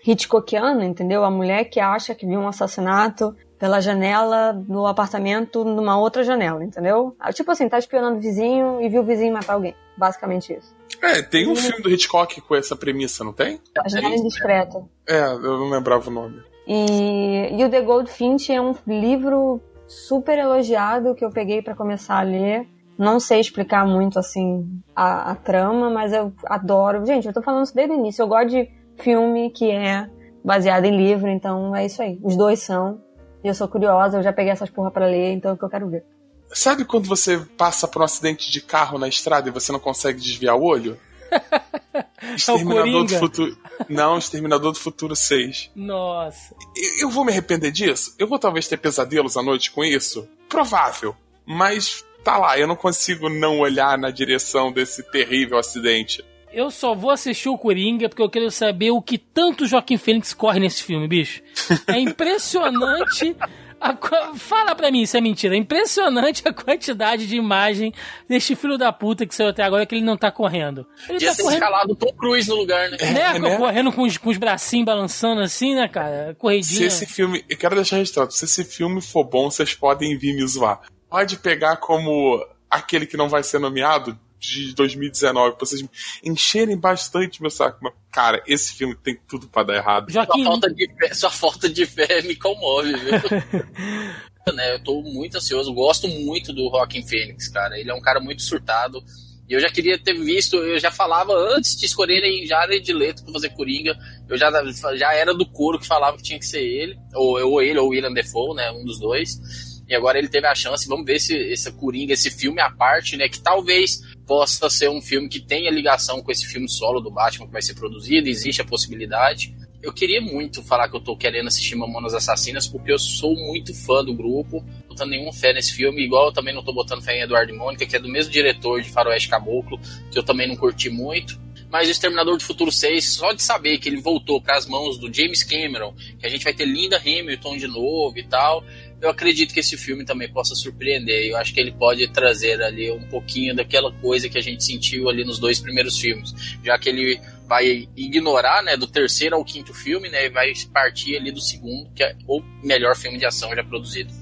Hitchcockiana, 0.07 0.85
entendeu? 0.85 1.25
A 1.25 1.31
mulher 1.31 1.65
que 1.65 1.81
acha 1.81 2.15
que 2.15 2.25
viu 2.25 2.39
um 2.39 2.47
assassinato 2.47 3.35
pela 3.59 3.81
janela 3.81 4.53
do 4.53 4.87
apartamento 4.87 5.65
numa 5.65 5.99
outra 5.99 6.23
janela, 6.23 6.63
entendeu? 6.63 7.17
Ah, 7.19 7.33
Tipo 7.33 7.51
assim, 7.51 7.69
tá 7.69 7.81
espionando 7.81 8.19
o 8.19 8.21
vizinho 8.21 8.81
e 8.81 8.89
viu 8.89 9.03
o 9.03 9.05
vizinho 9.05 9.33
matar 9.33 9.55
alguém. 9.55 9.75
Basicamente 9.97 10.53
isso. 10.53 10.73
É, 11.03 11.21
tem 11.21 11.49
um 11.49 11.57
filme 11.57 11.83
do 11.83 11.91
Hitchcock 11.91 12.41
com 12.43 12.55
essa 12.55 12.77
premissa, 12.77 13.25
não 13.25 13.33
tem? 13.33 13.61
A 13.77 13.89
janela 13.89 14.15
indiscreta. 14.15 14.85
É, 15.09 15.21
eu 15.25 15.59
não 15.59 15.69
lembrava 15.69 16.09
o 16.09 16.13
nome. 16.13 16.41
E, 16.69 17.59
e 17.59 17.65
o 17.65 17.71
The 17.71 17.81
Goldfinch 17.81 18.53
é 18.53 18.61
um 18.61 18.75
livro 18.87 19.59
super 19.87 20.39
elogiado 20.39 21.15
que 21.15 21.25
eu 21.25 21.31
peguei 21.31 21.63
pra 21.63 21.75
começar 21.75 22.19
a 22.19 22.23
ler. 22.23 22.69
Não 22.99 23.19
sei 23.19 23.41
explicar 23.41 23.87
muito 23.87 24.19
assim 24.19 24.69
a, 24.95 25.31
a 25.31 25.35
trama, 25.35 25.89
mas 25.89 26.13
eu 26.13 26.31
adoro. 26.45 27.07
Gente, 27.07 27.27
eu 27.27 27.33
tô 27.33 27.41
falando 27.41 27.65
isso 27.65 27.75
desde 27.75 27.95
o 27.95 27.99
início. 27.99 28.23
Eu 28.23 28.29
gosto 28.29 28.51
de 28.51 28.69
filme 28.99 29.51
que 29.51 29.71
é 29.71 30.11
baseado 30.45 30.85
em 30.85 30.95
livro, 30.95 31.31
então 31.31 31.75
é 31.75 31.87
isso 31.87 32.03
aí. 32.03 32.19
Os 32.23 32.37
dois 32.37 32.61
são. 32.61 33.01
E 33.43 33.49
eu 33.49 33.55
sou 33.55 33.67
curiosa, 33.67 34.19
eu 34.19 34.23
já 34.23 34.33
peguei 34.33 34.53
essas 34.53 34.69
porra 34.69 34.91
pra 34.91 35.07
ler, 35.07 35.33
então 35.33 35.53
é 35.53 35.55
o 35.55 35.57
que 35.57 35.65
eu 35.65 35.71
quero 35.71 35.89
ver. 35.89 36.05
Sabe 36.53 36.85
quando 36.85 37.07
você 37.07 37.39
passa 37.57 37.89
por 37.89 38.03
um 38.03 38.05
acidente 38.05 38.51
de 38.51 38.61
carro 38.61 38.99
na 38.99 39.09
estrada 39.09 39.49
e 39.49 39.53
você 39.53 39.73
não 39.73 39.79
consegue 39.79 40.21
desviar 40.21 40.57
o 40.57 40.65
olho? 40.65 40.99
Exterminador 42.35 42.85
do 42.85 42.91
Coringa. 42.91 43.19
Futuro. 43.19 43.57
Não, 43.89 44.19
Exterminador 44.19 44.73
do 44.73 44.79
Futuro 44.79 45.15
6. 45.15 45.71
Nossa. 45.75 46.55
Eu- 47.01 47.11
vou 47.11 47.25
me 47.25 47.33
arrepender 47.33 47.71
disso? 47.71 48.15
Eu 48.19 48.27
vou 48.27 48.39
talvez 48.39 48.67
ter 48.69 48.77
pesadelos 48.79 49.37
à 49.37 49.43
noite 49.43 49.71
com 49.71 49.85
isso? 49.85 50.29
Provável. 50.49 51.15
Mas 51.47 52.05
tá 52.25 52.37
lá, 52.39 52.59
eu 52.59 52.67
não 52.67 52.77
consigo 52.77 53.29
não 53.29 53.61
olhar 53.61 53.97
na 53.99 54.11
direção 54.11 54.71
desse 54.73 55.03
terrível 55.11 55.59
acidente. 55.59 56.25
Eu 56.53 56.71
só 56.71 56.95
vou 56.95 57.11
assistir 57.11 57.49
o 57.51 57.59
Coringa 57.59 58.09
porque 58.09 58.23
eu 58.23 58.31
quero 58.31 58.51
saber 58.51 58.91
o 58.91 59.03
que 59.03 59.19
tanto 59.19 59.67
Joaquim 59.67 59.99
Fênix 59.99 60.33
corre 60.33 60.59
nesse 60.59 60.83
filme, 60.83 61.07
bicho. 61.07 61.43
É 61.87 61.99
impressionante. 62.01 63.37
A 63.81 63.97
Fala 64.37 64.75
pra 64.75 64.91
mim 64.91 65.05
se 65.07 65.17
é 65.17 65.21
mentira. 65.21 65.55
É 65.55 65.59
impressionante 65.59 66.43
a 66.47 66.53
quantidade 66.53 67.27
de 67.27 67.37
imagem 67.37 67.93
deste 68.29 68.55
filho 68.57 68.77
da 68.79 68.93
puta 68.93 69.27
que 69.27 69.35
saiu 69.35 69.49
até 69.49 69.63
agora 69.63 69.87
que 69.87 69.95
ele 69.95 70.05
não 70.05 70.17
tá 70.17 70.31
correndo. 70.31 70.87
Ele 71.09 71.23
Ia 71.23 71.31
tá 71.31 71.37
ter 71.37 71.43
correndo. 71.43 71.59
escalado 71.63 71.93
o 71.93 71.97
Tom 71.97 72.13
Cruise 72.15 72.49
no 72.49 72.57
lugar, 72.57 72.91
né? 72.91 72.97
Né, 73.01 73.39
né? 73.39 73.57
correndo 73.57 73.93
com 73.93 74.03
os, 74.03 74.17
com 74.17 74.31
os 74.31 74.37
bracinhos 74.37 74.87
balançando 74.87 75.41
assim, 75.41 75.75
né, 75.75 75.89
cara? 75.89 76.29
Se 76.29 76.35
Corridinha. 76.35 76.87
esse 76.87 77.07
filme. 77.07 77.45
Eu 77.49 77.57
quero 77.57 77.75
deixar 77.75 77.97
registrado. 77.97 78.33
Se 78.33 78.45
esse 78.45 78.65
filme 78.65 79.01
for 79.01 79.25
bom, 79.25 79.51
vocês 79.51 79.75
podem 79.75 80.17
vir 80.19 80.35
me 80.35 80.47
zoar. 80.47 80.81
Pode 81.09 81.37
pegar 81.39 81.77
como 81.77 82.45
aquele 82.71 83.07
que 83.07 83.17
não 83.17 83.29
vai 83.29 83.43
ser 83.43 83.59
nomeado 83.59 84.19
de 84.39 84.75
2019, 84.75 85.57
pra 85.57 85.67
vocês 85.67 85.85
encherem 86.23 86.77
bastante 86.77 87.41
meu 87.41 87.51
saco. 87.51 87.79
Mas, 87.83 87.93
cara, 88.11 88.43
esse 88.47 88.75
filme 88.75 88.95
tem 88.95 89.19
tudo 89.29 89.49
pra 89.49 89.63
dar 89.63 89.77
errado. 89.77 90.11
Sua 90.11 90.25
Joaquim, 90.25 90.45
falta, 90.45 90.73
de 90.73 90.95
fé, 90.95 91.15
sua 91.15 91.31
falta 91.31 91.69
de 91.69 91.87
fé 91.87 92.23
me 92.23 92.37
comove, 92.37 92.93
viu? 92.93 93.13
né, 94.55 94.75
eu 94.75 94.83
tô 94.83 95.03
muito 95.03 95.37
ansioso, 95.37 95.73
gosto 95.73 96.09
muito 96.09 96.53
do 96.53 96.69
Rockin' 96.69 97.07
Phoenix, 97.07 97.49
cara. 97.49 97.79
Ele 97.79 97.91
é 97.91 97.95
um 97.95 98.01
cara 98.01 98.21
muito 98.21 98.43
surtado. 98.43 99.03
E 99.49 99.55
eu 99.55 99.61
já 99.61 99.71
queria 99.71 99.99
ter 99.99 100.13
visto, 100.13 100.57
eu 100.57 100.79
já 100.79 100.91
falava 100.91 101.33
antes 101.33 101.75
de 101.75 101.87
escolherem 101.87 102.47
Jared 102.47 102.93
Leto 102.93 103.25
pra 103.25 103.33
fazer 103.33 103.49
Coringa, 103.51 103.97
eu 104.29 104.37
já, 104.37 104.51
já 104.95 105.15
era 105.15 105.33
do 105.33 105.47
coro 105.47 105.79
que 105.79 105.87
falava 105.87 106.19
que 106.19 106.23
tinha 106.23 106.39
que 106.39 106.45
ser 106.45 106.63
ele, 106.63 106.99
ou, 107.15 107.41
ou 107.43 107.63
ele, 107.63 107.79
ou 107.79 107.87
o 107.87 107.89
William 107.89 108.13
Defoe, 108.13 108.55
né, 108.55 108.71
um 108.71 108.85
dos 108.85 109.01
dois. 109.01 109.41
E 109.89 109.95
agora 109.95 110.19
ele 110.19 110.29
teve 110.29 110.47
a 110.47 110.55
chance, 110.55 110.87
vamos 110.87 111.07
ver 111.07 111.19
se 111.19 111.35
esse 111.35 111.73
Coringa, 111.73 112.13
esse 112.13 112.31
filme 112.31 112.61
à 112.61 112.71
parte, 112.71 113.17
né, 113.17 113.27
que 113.27 113.41
talvez 113.41 114.03
possa 114.29 114.69
ser 114.69 114.91
um 114.91 115.01
filme 115.01 115.27
que 115.27 115.41
tenha 115.41 115.71
ligação 115.71 116.23
com 116.23 116.31
esse 116.31 116.47
filme 116.47 116.69
solo 116.69 117.01
do 117.01 117.11
Batman 117.11 117.47
que 117.47 117.53
vai 117.53 117.63
ser 117.63 117.75
produzido, 117.75 118.29
existe 118.29 118.61
a 118.61 118.65
possibilidade. 118.65 119.57
Eu 119.83 119.91
queria 119.91 120.21
muito 120.21 120.63
falar 120.63 120.91
que 120.91 120.97
eu 120.97 121.01
tô 121.01 121.17
querendo 121.17 121.47
assistir 121.47 121.75
Mamonas 121.77 122.13
Assassinas, 122.13 122.67
porque 122.67 122.93
eu 122.93 122.99
sou 122.99 123.35
muito 123.35 123.75
fã 123.75 124.05
do 124.05 124.15
grupo, 124.15 124.63
não 124.81 124.89
botando 124.89 125.11
nenhuma 125.11 125.33
fé 125.33 125.55
nesse 125.55 125.73
filme, 125.73 126.05
igual 126.05 126.27
eu 126.27 126.33
também 126.33 126.55
não 126.55 126.63
tô 126.63 126.75
botando 126.75 127.03
fé 127.03 127.17
em 127.17 127.23
Eduardo 127.23 127.53
e 127.53 127.57
Mônica, 127.57 127.87
que 127.87 127.97
é 127.97 127.99
do 127.99 128.09
mesmo 128.09 128.31
diretor 128.31 128.83
de 128.83 128.91
Faroeste 128.91 129.29
Caboclo, 129.29 129.81
que 130.11 130.19
eu 130.19 130.23
também 130.23 130.47
não 130.47 130.57
curti 130.57 130.91
muito. 130.91 131.41
Mas 131.71 131.89
o 131.89 131.91
Exterminador 131.91 132.37
do 132.37 132.43
Futuro 132.43 132.73
6, 132.73 133.05
só 133.15 133.33
de 133.33 133.43
saber 133.43 133.79
que 133.79 133.89
ele 133.89 134.01
voltou 134.01 134.41
para 134.41 134.57
as 134.57 134.67
mãos 134.67 134.99
do 134.99 135.13
James 135.13 135.43
Cameron, 135.43 135.95
que 136.19 136.27
a 136.27 136.29
gente 136.29 136.45
vai 136.45 136.55
ter 136.55 136.65
Linda 136.65 136.97
Hamilton 136.97 137.57
de 137.57 137.69
novo 137.69 138.19
e 138.19 138.23
tal, 138.23 138.65
eu 139.01 139.11
acredito 139.11 139.53
que 139.53 139.61
esse 139.61 139.77
filme 139.77 140.05
também 140.05 140.29
possa 140.33 140.55
surpreender. 140.55 141.27
Eu 141.27 141.37
acho 141.37 141.53
que 141.53 141.61
ele 141.61 141.73
pode 141.73 142.09
trazer 142.09 142.63
ali 142.63 142.91
um 142.91 143.07
pouquinho 143.09 143.55
daquela 143.55 143.93
coisa 143.93 144.29
que 144.29 144.39
a 144.39 144.43
gente 144.43 144.65
sentiu 144.65 145.09
ali 145.09 145.25
nos 145.25 145.39
dois 145.39 145.61
primeiros 145.61 145.99
filmes, 145.99 146.33
já 146.65 146.79
que 146.79 146.89
ele 146.89 147.21
vai 147.47 147.89
ignorar, 147.97 148.63
né, 148.63 148.77
do 148.77 148.87
terceiro 148.87 149.37
ao 149.37 149.45
quinto 149.45 149.73
filme, 149.73 150.09
né, 150.09 150.27
e 150.27 150.31
vai 150.31 150.53
partir 150.73 151.17
ali 151.17 151.31
do 151.31 151.41
segundo, 151.41 151.91
que 151.95 152.03
é 152.03 152.15
o 152.27 152.43
melhor 152.63 152.97
filme 152.97 153.19
de 153.19 153.25
ação 153.25 153.55
já 153.55 153.65
produzido. 153.65 154.13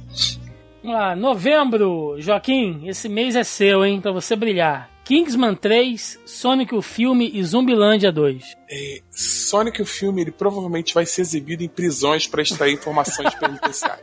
Vamos 0.83 1.01
lá, 1.01 1.17
novembro, 1.17 2.17
Joaquim, 2.21 2.87
esse 2.87 3.09
mês 3.09 3.35
é 3.35 3.43
seu, 3.43 3.85
hein, 3.85 4.01
pra 4.01 4.13
você 4.13 4.37
brilhar. 4.37 4.96
Kingsman 5.07 5.55
3, 5.55 6.19
Sonic 6.27 6.75
o 6.75 6.83
filme 6.83 7.31
e 7.33 7.41
Zumbilândia 7.45 8.11
2. 8.11 8.57
É, 8.69 9.03
Sonic 9.09 9.81
o 9.81 9.87
filme 9.87 10.21
ele 10.21 10.33
provavelmente 10.33 10.93
vai 10.93 11.07
ser 11.07 11.21
exibido 11.21 11.63
em 11.63 11.69
prisões 11.69 12.27
para 12.27 12.43
extrair 12.43 12.75
informações 12.75 13.33
penitenciárias 13.37 14.03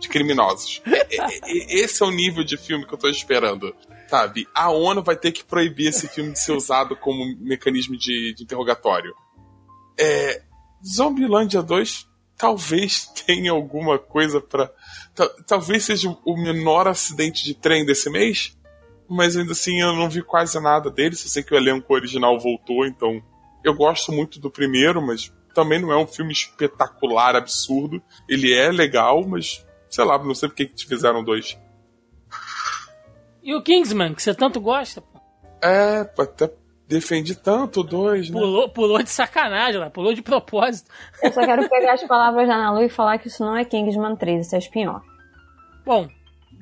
de 0.00 0.08
criminosos. 0.08 0.80
É, 0.86 1.16
é, 1.16 1.40
é, 1.44 1.80
esse 1.80 2.02
é 2.02 2.06
o 2.06 2.10
nível 2.10 2.42
de 2.42 2.56
filme 2.56 2.86
que 2.86 2.94
eu 2.94 2.98
tô 2.98 3.06
esperando. 3.06 3.76
Sabe? 4.08 4.48
A 4.54 4.70
ONU 4.70 5.02
vai 5.02 5.14
ter 5.14 5.30
que 5.30 5.44
proibir 5.44 5.88
esse 5.88 6.08
filme 6.08 6.32
de 6.32 6.40
ser 6.40 6.52
usado 6.52 6.96
como 6.96 7.36
mecanismo 7.38 7.94
de, 7.94 8.32
de 8.32 8.44
interrogatório. 8.44 9.14
É, 10.00 10.40
Zombilândia 10.82 11.62
2 11.62 12.06
talvez 12.34 13.06
tenha 13.26 13.52
alguma 13.52 13.98
coisa 13.98 14.40
para 14.40 14.72
Talvez 15.46 15.84
seja 15.84 16.16
o 16.24 16.36
menor 16.36 16.88
acidente 16.88 17.44
de 17.44 17.54
trem 17.54 17.84
desse 17.84 18.10
mês, 18.10 18.56
mas 19.08 19.36
ainda 19.36 19.52
assim 19.52 19.80
eu 19.80 19.94
não 19.94 20.08
vi 20.08 20.22
quase 20.22 20.60
nada 20.60 20.90
dele. 20.90 21.14
Só 21.14 21.28
sei 21.28 21.42
que 21.42 21.54
o 21.54 21.56
elenco 21.56 21.92
original 21.92 22.38
voltou, 22.38 22.86
então 22.86 23.22
eu 23.62 23.74
gosto 23.74 24.12
muito 24.12 24.38
do 24.40 24.50
primeiro, 24.50 25.00
mas 25.00 25.32
também 25.54 25.80
não 25.80 25.92
é 25.92 25.96
um 25.96 26.06
filme 26.06 26.32
espetacular, 26.32 27.36
absurdo. 27.36 28.02
Ele 28.28 28.52
é 28.52 28.70
legal, 28.70 29.26
mas 29.26 29.64
sei 29.88 30.04
lá, 30.04 30.18
não 30.18 30.34
sei 30.34 30.48
por 30.48 30.56
que 30.56 30.66
que 30.66 30.74
te 30.74 30.86
fizeram 30.86 31.22
dois. 31.22 31.58
E 33.42 33.54
o 33.54 33.62
Kingsman, 33.62 34.14
que 34.14 34.22
você 34.22 34.34
tanto 34.34 34.60
gosta? 34.60 35.00
pô? 35.00 35.20
É, 35.62 36.00
até 36.18 36.50
defendi 36.88 37.34
tanto 37.34 37.80
o 37.80 37.84
dois, 37.84 38.28
né? 38.28 38.38
Pulou, 38.38 38.68
pulou 38.68 39.02
de 39.02 39.10
sacanagem 39.10 39.80
lá, 39.80 39.90
pulou 39.90 40.12
de 40.12 40.22
propósito. 40.22 40.90
Eu 41.22 41.32
só 41.32 41.40
quero 41.40 41.68
pegar 41.68 41.94
as 41.94 42.04
palavras 42.04 42.48
da 42.48 42.54
Ana 42.54 42.72
Lu 42.72 42.82
e 42.82 42.88
falar 42.88 43.18
que 43.18 43.28
isso 43.28 43.44
não 43.44 43.56
é 43.56 43.64
Kingsman 43.64 44.16
3, 44.16 44.46
isso 44.46 44.56
é 44.56 44.58
spin-off. 44.58 45.06
Bom, 45.84 46.08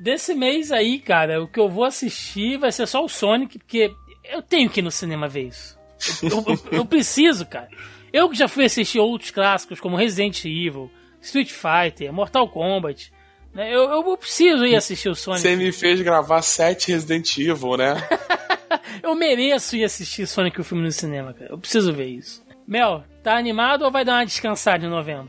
desse 0.02 0.34
mês 0.34 0.70
aí, 0.72 0.98
cara, 0.98 1.42
o 1.42 1.48
que 1.48 1.60
eu 1.60 1.68
vou 1.68 1.84
assistir 1.84 2.58
vai 2.58 2.72
ser 2.72 2.86
só 2.86 3.04
o 3.04 3.08
Sonic, 3.08 3.58
porque 3.58 3.92
eu 4.24 4.42
tenho 4.42 4.68
que 4.68 4.80
ir 4.80 4.82
no 4.82 4.90
cinema 4.90 5.28
ver 5.28 5.48
isso. 5.48 5.78
Eu, 6.22 6.44
eu- 6.46 6.78
eu 6.78 6.84
preciso, 6.84 7.46
cara. 7.46 7.68
Eu 8.12 8.28
que 8.28 8.36
já 8.36 8.48
fui 8.48 8.64
assistir 8.64 8.98
outros 8.98 9.30
clássicos 9.30 9.80
como 9.80 9.96
Resident 9.96 10.44
Evil, 10.44 10.90
Street 11.20 11.50
Fighter, 11.50 12.12
Mortal 12.12 12.48
Kombat. 12.48 13.12
né, 13.54 13.74
Eu, 13.74 13.88
eu 13.90 14.16
preciso 14.16 14.64
ir 14.66 14.74
assistir 14.76 15.08
o 15.08 15.14
Sonic. 15.14 15.42
Você 15.42 15.56
me 15.56 15.70
fez 15.72 16.00
gravar 16.00 16.42
sete 16.42 16.90
Resident 16.92 17.36
Evil, 17.38 17.76
né? 17.76 17.94
Eu 19.02 19.14
mereço 19.14 19.76
ir 19.76 19.84
assistir 19.84 20.26
Sonic 20.26 20.60
o 20.60 20.64
filme 20.64 20.82
no 20.84 20.90
cinema, 20.92 21.32
cara. 21.32 21.50
Eu 21.52 21.58
preciso 21.58 21.92
ver 21.92 22.06
isso. 22.06 22.42
Mel, 22.66 23.04
tá 23.22 23.36
animado 23.36 23.82
ou 23.82 23.90
vai 23.90 24.04
dar 24.04 24.14
uma 24.18 24.26
descansada 24.26 24.84
em 24.84 24.88
novembro? 24.88 25.28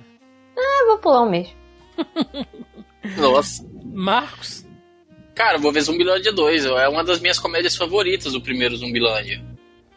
Eu 0.56 0.88
vou 0.88 0.98
pular 1.00 1.24
um 1.24 1.30
mês. 1.30 1.50
Nossa. 3.18 3.66
Marcos? 3.84 4.63
Cara, 5.36 5.58
vou 5.58 5.72
ver 5.72 5.82
Zumbilândia 5.82 6.32
2. 6.32 6.66
É 6.66 6.88
uma 6.88 7.04
das 7.04 7.20
minhas 7.20 7.40
comédias 7.40 7.76
favoritas, 7.76 8.36
o 8.36 8.42
primeiro 8.42 8.76
Zumbilândia. 8.78 9.44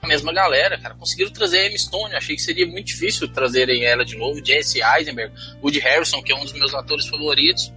A 0.02 0.06
mesma 0.06 0.32
galera, 0.32 0.78
cara. 0.78 0.94
Conseguiram 0.94 1.32
trazer 1.32 1.58
a 1.58 1.66
Emma 1.66 1.76
Stone. 1.76 2.12
Eu 2.12 2.18
achei 2.18 2.36
que 2.36 2.42
seria 2.42 2.66
muito 2.66 2.86
difícil 2.86 3.26
trazerem 3.28 3.84
ela 3.84 4.04
de 4.04 4.16
novo. 4.16 4.44
Jesse 4.44 4.80
Eisenberg, 4.80 5.34
Woody 5.62 5.80
Harrison, 5.80 6.22
que 6.22 6.32
é 6.32 6.36
um 6.36 6.44
dos 6.44 6.52
meus 6.52 6.72
atores 6.74 7.06
favoritos. 7.06 7.72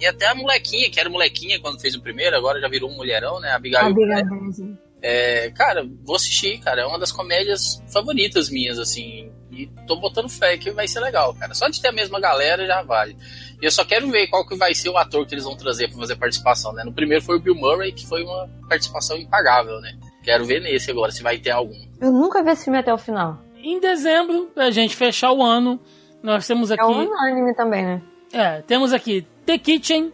E 0.00 0.06
até 0.06 0.26
a 0.28 0.34
molequinha, 0.34 0.90
que 0.90 1.00
era 1.00 1.10
molequinha 1.10 1.60
quando 1.60 1.80
fez 1.80 1.94
o 1.94 2.00
primeiro, 2.00 2.36
agora 2.36 2.60
já 2.60 2.68
virou 2.68 2.90
um 2.90 2.96
mulherão, 2.96 3.40
né? 3.40 3.50
A 3.50 3.56
Abigail. 3.56 3.86
Abigail 3.86 4.24
Breslin. 4.24 4.78
É, 5.02 5.50
cara, 5.50 5.84
vou 6.04 6.14
assistir, 6.14 6.58
cara. 6.58 6.82
É 6.82 6.86
uma 6.86 6.98
das 6.98 7.10
comédias 7.10 7.82
favoritas 7.92 8.48
minhas, 8.48 8.78
assim. 8.78 9.30
E 9.52 9.66
tô 9.86 9.96
botando 9.96 10.28
fé 10.30 10.56
que 10.56 10.70
vai 10.70 10.88
ser 10.88 11.00
legal, 11.00 11.34
cara. 11.34 11.52
Só 11.54 11.68
de 11.68 11.80
ter 11.80 11.88
a 11.88 11.92
mesma 11.92 12.18
galera 12.18 12.66
já 12.66 12.82
vale. 12.82 13.16
E 13.60 13.64
eu 13.64 13.70
só 13.70 13.84
quero 13.84 14.10
ver 14.10 14.26
qual 14.28 14.46
que 14.46 14.56
vai 14.56 14.74
ser 14.74 14.88
o 14.88 14.96
ator 14.96 15.26
que 15.26 15.34
eles 15.34 15.44
vão 15.44 15.56
trazer 15.56 15.88
pra 15.88 15.98
fazer 15.98 16.16
participação, 16.16 16.72
né? 16.72 16.82
No 16.84 16.92
primeiro 16.92 17.22
foi 17.22 17.36
o 17.36 17.40
Bill 17.40 17.54
Murray, 17.54 17.92
que 17.92 18.06
foi 18.06 18.24
uma 18.24 18.48
participação 18.68 19.16
impagável, 19.16 19.80
né? 19.80 19.92
Quero 20.24 20.44
ver 20.44 20.60
nesse 20.60 20.90
agora, 20.90 21.12
se 21.12 21.22
vai 21.22 21.38
ter 21.38 21.50
algum. 21.50 21.78
Eu 22.00 22.10
nunca 22.12 22.42
vi 22.42 22.50
esse 22.50 22.64
filme 22.64 22.78
até 22.78 22.92
o 22.94 22.98
final. 22.98 23.38
Em 23.56 23.78
dezembro, 23.78 24.46
pra 24.54 24.70
gente 24.70 24.96
fechar 24.96 25.32
o 25.32 25.42
ano, 25.42 25.78
nós 26.22 26.46
temos 26.46 26.70
aqui. 26.72 26.82
É 26.82 26.86
um 26.86 27.06
unânime 27.06 27.54
também, 27.54 27.84
né? 27.84 28.02
É, 28.32 28.62
temos 28.62 28.92
aqui 28.92 29.26
The 29.44 29.58
Kitchen, 29.58 30.12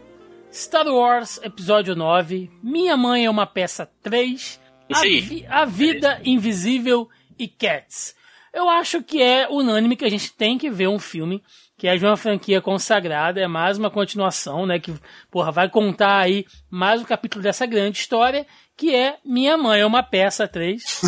Star 0.51 0.87
Wars 0.87 1.39
Episódio 1.43 1.95
9, 1.95 2.51
Minha 2.61 2.97
Mãe 2.97 3.25
é 3.25 3.29
uma 3.29 3.45
Peça 3.47 3.89
3, 4.03 4.59
Isso 4.89 4.99
a. 4.99 5.03
Vi- 5.03 5.45
a 5.47 5.65
Vida 5.65 6.19
Invisível 6.25 7.07
e 7.37 7.47
Cats. 7.47 8.15
Eu 8.53 8.69
acho 8.69 9.01
que 9.03 9.21
é 9.21 9.47
unânime 9.49 9.95
que 9.95 10.05
a 10.05 10.09
gente 10.09 10.31
tem 10.33 10.57
que 10.57 10.69
ver 10.69 10.87
um 10.87 10.99
filme 10.99 11.43
que 11.77 11.87
é 11.87 11.95
de 11.95 12.05
uma 12.05 12.17
franquia 12.17 12.59
consagrada, 12.61 13.39
é 13.39 13.47
mais 13.47 13.77
uma 13.77 13.89
continuação, 13.89 14.65
né? 14.65 14.79
Que, 14.79 14.93
porra, 15.31 15.49
vai 15.49 15.69
contar 15.69 16.17
aí 16.17 16.45
mais 16.69 17.01
um 17.01 17.05
capítulo 17.05 17.41
dessa 17.41 17.65
grande 17.65 17.97
história, 17.99 18.45
que 18.75 18.93
é 18.93 19.15
Minha 19.23 19.57
Mãe 19.57 19.79
é 19.79 19.85
uma 19.85 20.03
Peça 20.03 20.45
3. 20.45 20.83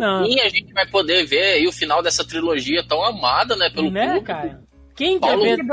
Não. 0.00 0.24
E 0.26 0.40
a 0.40 0.48
gente 0.48 0.72
vai 0.72 0.84
poder 0.86 1.24
ver 1.26 1.42
aí 1.54 1.66
o 1.68 1.72
final 1.72 2.02
dessa 2.02 2.26
trilogia 2.26 2.82
tão 2.86 3.04
amada, 3.04 3.54
né, 3.54 3.70
pelo 3.70 3.90
né, 3.90 4.06
público. 4.06 4.26
cara? 4.26 4.60
Quem 4.96 5.20
quer 5.20 5.28
Paulo- 5.28 5.42
O 5.42 5.44
ver 5.44 5.64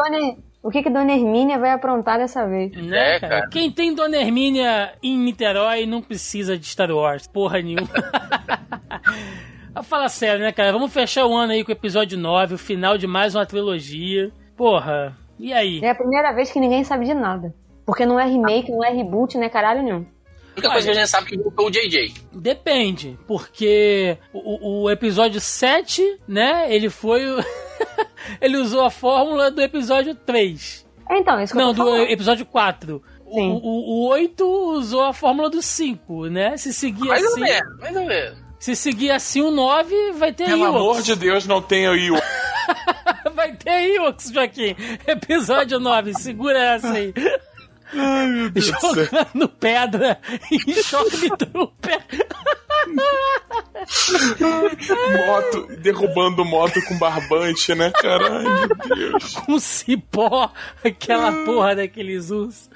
o 0.65 0.71
que, 0.71 0.81
que 0.81 0.89
Dona 0.89 1.11
Hermínia 1.13 1.59
vai 1.59 1.69
aprontar 1.69 2.17
dessa 2.17 2.47
vez? 2.47 2.71
Né, 2.71 3.17
É, 3.17 3.19
cara? 3.19 3.35
cara. 3.35 3.49
Quem 3.49 3.69
tem 3.69 3.93
Dona 3.93 4.17
Hermínia 4.17 4.93
em 5.03 5.15
Niterói 5.15 5.85
não 5.85 6.01
precisa 6.01 6.57
de 6.57 6.65
Star 6.65 6.89
Wars, 6.89 7.27
porra 7.27 7.61
nenhuma. 7.61 7.87
Fala 9.83 10.09
sério, 10.09 10.39
né, 10.43 10.51
cara? 10.51 10.71
Vamos 10.71 10.91
fechar 10.91 11.27
o 11.27 11.35
ano 11.35 11.51
aí 11.51 11.63
com 11.63 11.69
o 11.71 11.75
episódio 11.75 12.17
9, 12.17 12.55
o 12.55 12.57
final 12.57 12.97
de 12.97 13.05
mais 13.05 13.35
uma 13.35 13.45
trilogia. 13.45 14.31
Porra, 14.57 15.15
e 15.37 15.53
aí? 15.53 15.81
É 15.83 15.91
a 15.91 15.95
primeira 15.95 16.31
vez 16.33 16.51
que 16.51 16.59
ninguém 16.59 16.83
sabe 16.83 17.05
de 17.05 17.13
nada. 17.13 17.53
Porque 17.85 18.03
não 18.03 18.19
é 18.19 18.25
remake, 18.25 18.71
não 18.71 18.83
é 18.83 18.89
reboot, 18.89 19.37
não 19.37 19.43
é 19.43 19.49
caralho 19.49 19.83
nenhum. 19.83 19.97
A 19.99 20.57
única 20.57 20.71
coisa 20.71 20.87
que 20.87 20.91
a 20.91 20.99
gente 20.99 21.09
sabe 21.09 21.27
é 21.27 21.29
que 21.29 21.37
voltou 21.37 21.67
o 21.67 21.69
JJ. 21.69 22.11
Depende, 22.33 23.19
porque 23.27 24.17
o, 24.33 24.83
o 24.85 24.89
episódio 24.89 25.39
7, 25.39 26.21
né, 26.27 26.73
ele 26.73 26.89
foi 26.89 27.23
o... 27.29 27.37
ele 28.41 28.57
usou 28.57 28.83
a 28.85 28.89
fórmula 28.91 29.51
do 29.51 29.61
episódio 29.61 30.15
3. 30.15 30.85
É, 31.09 31.17
então, 31.19 31.39
isso 31.41 31.53
que 31.53 31.59
Não, 31.59 31.69
eu 31.69 31.75
tô 31.75 31.83
do 31.83 31.89
falando. 31.91 32.09
episódio 32.09 32.45
4. 32.45 33.03
Sim. 33.31 33.49
O, 33.51 33.55
o, 33.57 34.05
o 34.05 34.09
8 34.09 34.43
usou 34.77 35.03
a 35.03 35.13
fórmula 35.13 35.49
do 35.49 35.61
5, 35.61 36.27
né? 36.27 36.57
Se 36.57 36.73
seguir 36.73 37.07
Mais 37.07 37.23
ou 37.23 37.29
assim... 37.31 37.41
menos, 37.41 37.79
mais 37.79 37.95
ou 37.95 38.05
menos. 38.05 38.37
Se 38.59 38.75
seguir 38.75 39.11
assim 39.11 39.41
o 39.41 39.51
9, 39.51 40.13
vai 40.13 40.31
ter 40.33 40.45
Pelo 40.45 40.63
Ewoks. 40.65 40.75
amor 40.81 41.01
de 41.03 41.15
Deus, 41.15 41.45
não 41.45 41.61
tenha 41.61 41.91
aí 41.91 42.09
o. 42.09 42.15
Vai 43.35 43.53
ter 43.53 43.95
Ewoks, 43.95 44.31
Joaquim. 44.31 44.75
Episódio 45.05 45.79
9, 45.79 46.13
segura 46.15 46.57
essa 46.75 46.91
aí. 46.93 47.13
Ai, 47.93 48.27
meu 48.27 48.49
Deus. 48.49 48.65
Jogando 48.65 49.49
pedra 49.49 50.17
em 50.51 50.71
Stormtrooper. 50.71 51.99
Moto, 55.27 55.67
derrubando 55.77 56.43
moto 56.45 56.81
com 56.88 56.97
barbante, 56.97 57.73
né, 57.75 57.91
caralho, 57.91 58.49
meu 58.49 58.67
Deus. 58.97 59.33
Com 59.35 59.59
cipó, 59.59 60.51
aquela 60.83 61.31
porra 61.45 61.75
daqueles 61.75 62.30
ursos. 62.31 62.69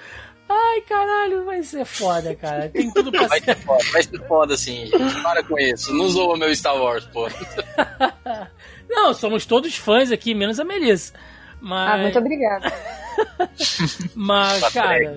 Ai, 0.51 0.81
caralho, 0.81 1.45
vai 1.45 1.61
ser 1.61 1.85
foda, 1.85 2.33
cara. 2.35 2.69
Tem 2.69 2.91
tudo 2.91 3.11
pra 3.11 3.27
Vai 3.27 3.39
ser. 3.39 3.55
foda, 3.57 3.83
vai 3.91 4.01
ser 4.03 4.27
foda 4.27 4.53
assim, 4.55 4.88
gente. 4.88 5.21
Para 5.21 5.43
com 5.43 5.59
isso. 5.59 5.93
Não 5.93 6.07
zoa 6.07 6.35
meu 6.38 6.53
Star 6.55 6.75
Wars, 6.75 7.05
pô. 7.05 7.27
Não, 8.89 9.13
somos 9.13 9.45
todos 9.45 9.75
fãs 9.75 10.11
aqui, 10.11 10.33
menos 10.33 10.59
a 10.59 10.63
Melissa. 10.63 11.13
Mas, 11.61 11.91
Ah, 11.93 11.97
muito 11.99 12.17
obrigada. 12.17 12.73
mas 14.15 14.73
cara, 14.73 15.13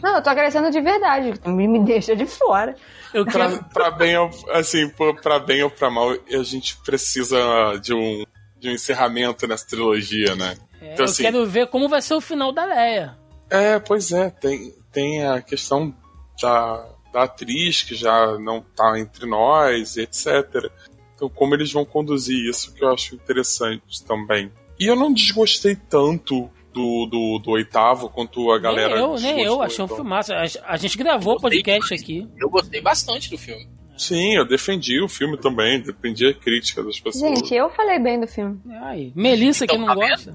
Não, 0.00 0.14
eu 0.16 0.22
tô 0.22 0.30
agradecendo 0.30 0.70
de 0.70 0.80
verdade. 0.80 1.32
Me, 1.46 1.66
me 1.66 1.84
deixa 1.84 2.14
de 2.14 2.26
fora. 2.26 2.76
Eu 3.14 3.24
Pra, 3.24 3.48
quero. 3.48 3.64
pra 3.64 3.90
bem 3.90 4.16
ou, 4.16 4.30
assim, 4.52 4.88
pra- 4.90 5.14
pra 5.14 5.38
bem 5.38 5.62
ou 5.62 5.70
pra 5.70 5.90
mal, 5.90 6.10
a 6.10 6.42
gente 6.42 6.76
precisa 6.84 7.38
de 7.82 7.92
um, 7.94 8.24
de 8.58 8.68
um 8.68 8.72
encerramento 8.72 9.46
nessa 9.46 9.66
trilogia, 9.66 10.34
né? 10.36 10.56
é, 10.80 10.92
então, 10.94 11.04
eu 11.06 11.10
assim, 11.10 11.22
quero 11.22 11.46
ver 11.46 11.66
como 11.68 11.88
vai 11.88 12.00
ser 12.02 12.14
o 12.14 12.20
final 12.20 12.52
da 12.52 12.64
Leia. 12.64 13.18
É, 13.50 13.78
pois 13.78 14.12
é, 14.12 14.30
tem, 14.30 14.72
tem 14.92 15.26
a 15.26 15.42
questão 15.42 15.94
da, 16.40 16.86
da 17.12 17.22
atriz 17.24 17.82
que 17.82 17.94
já 17.94 18.38
não 18.38 18.60
tá 18.62 18.98
entre 18.98 19.26
nós, 19.26 19.96
etc. 19.96 20.70
Então, 21.14 21.28
como 21.28 21.54
eles 21.54 21.72
vão 21.72 21.84
conduzir 21.84 22.48
isso, 22.48 22.72
que 22.72 22.82
eu 22.84 22.92
acho 22.92 23.14
interessante 23.14 24.02
também. 24.04 24.50
E 24.78 24.86
eu 24.86 24.96
não 24.96 25.12
desgostei 25.12 25.74
tanto 25.76 26.48
do, 26.72 27.06
do, 27.06 27.38
do 27.38 27.50
oitavo 27.50 28.08
quanto 28.08 28.50
a 28.50 28.58
galera. 28.58 28.94
nem 28.94 29.04
eu, 29.04 29.14
nem 29.16 29.42
eu. 29.42 29.62
Achei 29.62 29.82
um 29.82 29.86
então. 29.86 29.96
filmaço. 29.96 30.32
A, 30.32 30.44
a 30.66 30.76
gente 30.76 30.96
gravou 30.96 31.36
o 31.36 31.40
podcast 31.40 31.92
aqui. 31.94 32.28
Eu 32.38 32.48
gostei 32.48 32.80
bastante 32.80 33.30
do 33.30 33.38
filme. 33.38 33.68
Sim, 34.00 34.34
eu 34.34 34.46
defendi 34.46 34.98
o 35.02 35.08
filme 35.08 35.36
também, 35.36 35.78
defendi 35.78 36.26
a 36.26 36.32
crítica 36.32 36.82
das 36.82 36.98
pessoas. 36.98 37.38
Gente, 37.38 37.54
eu 37.54 37.68
falei 37.68 37.98
bem 37.98 38.18
do 38.18 38.26
filme. 38.26 38.58
Ai, 38.80 39.12
Melissa 39.14 39.66
que 39.66 39.74
Então, 39.74 39.86
não 39.86 39.94
tá 39.94 40.08
gosta. 40.08 40.34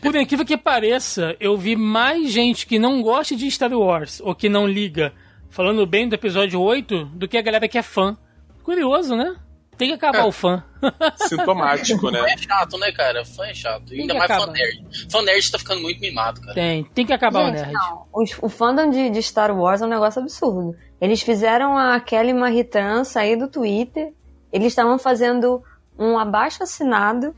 Por 0.00 0.14
incrível 0.14 0.46
que 0.46 0.56
pareça, 0.56 1.34
eu 1.40 1.56
vi 1.56 1.74
mais 1.74 2.30
gente 2.30 2.64
que 2.66 2.78
não 2.78 3.02
gosta 3.02 3.34
de 3.34 3.50
Star 3.50 3.72
Wars 3.72 4.20
ou 4.20 4.32
que 4.32 4.48
não 4.48 4.64
liga 4.64 5.12
falando 5.50 5.84
bem 5.84 6.08
do 6.08 6.14
episódio 6.14 6.60
8 6.60 7.06
do 7.06 7.26
que 7.26 7.36
a 7.36 7.42
galera 7.42 7.66
que 7.66 7.78
é 7.78 7.82
fã. 7.82 8.16
Curioso, 8.62 9.16
né? 9.16 9.34
Tem 9.76 9.88
que 9.88 9.94
acabar 9.94 10.20
É. 10.20 10.24
o 10.24 10.32
fã. 10.32 10.62
Sintomático, 11.16 12.10
né? 12.10 12.18
Fã 12.20 12.26
é 12.26 12.36
chato, 12.36 12.78
né, 12.78 12.92
cara? 12.92 13.24
Fã 13.24 13.46
é 13.46 13.54
chato. 13.54 13.84
Tem 13.86 14.00
Ainda 14.02 14.14
mais 14.14 14.28
fã 14.28 14.36
acabar. 14.36 14.52
nerd. 14.52 15.10
Fã 15.10 15.22
nerd 15.22 15.50
tá 15.52 15.58
ficando 15.58 15.80
muito 15.82 16.00
mimado, 16.00 16.40
cara. 16.40 16.54
Tem, 16.54 16.84
tem 16.84 17.06
que 17.06 17.12
acabar 17.12 17.46
Gente, 17.46 17.56
o 17.56 17.60
nerd. 17.62 17.72
não. 17.72 18.06
O, 18.42 18.48
fandom 18.48 18.90
de, 18.90 19.10
de 19.10 19.22
Star 19.22 19.56
Wars 19.56 19.82
é 19.82 19.86
um 19.86 19.88
negócio 19.88 20.20
absurdo. 20.20 20.76
Eles 21.00 21.22
fizeram 21.22 21.76
a 21.76 21.98
Kelly 22.00 22.32
Maritran 22.32 23.04
sair 23.04 23.36
do 23.36 23.48
Twitter. 23.48 24.12
Eles 24.52 24.68
estavam 24.68 24.98
fazendo 24.98 25.62
um 25.98 26.18
abaixo 26.18 26.62
assinado 26.62 27.34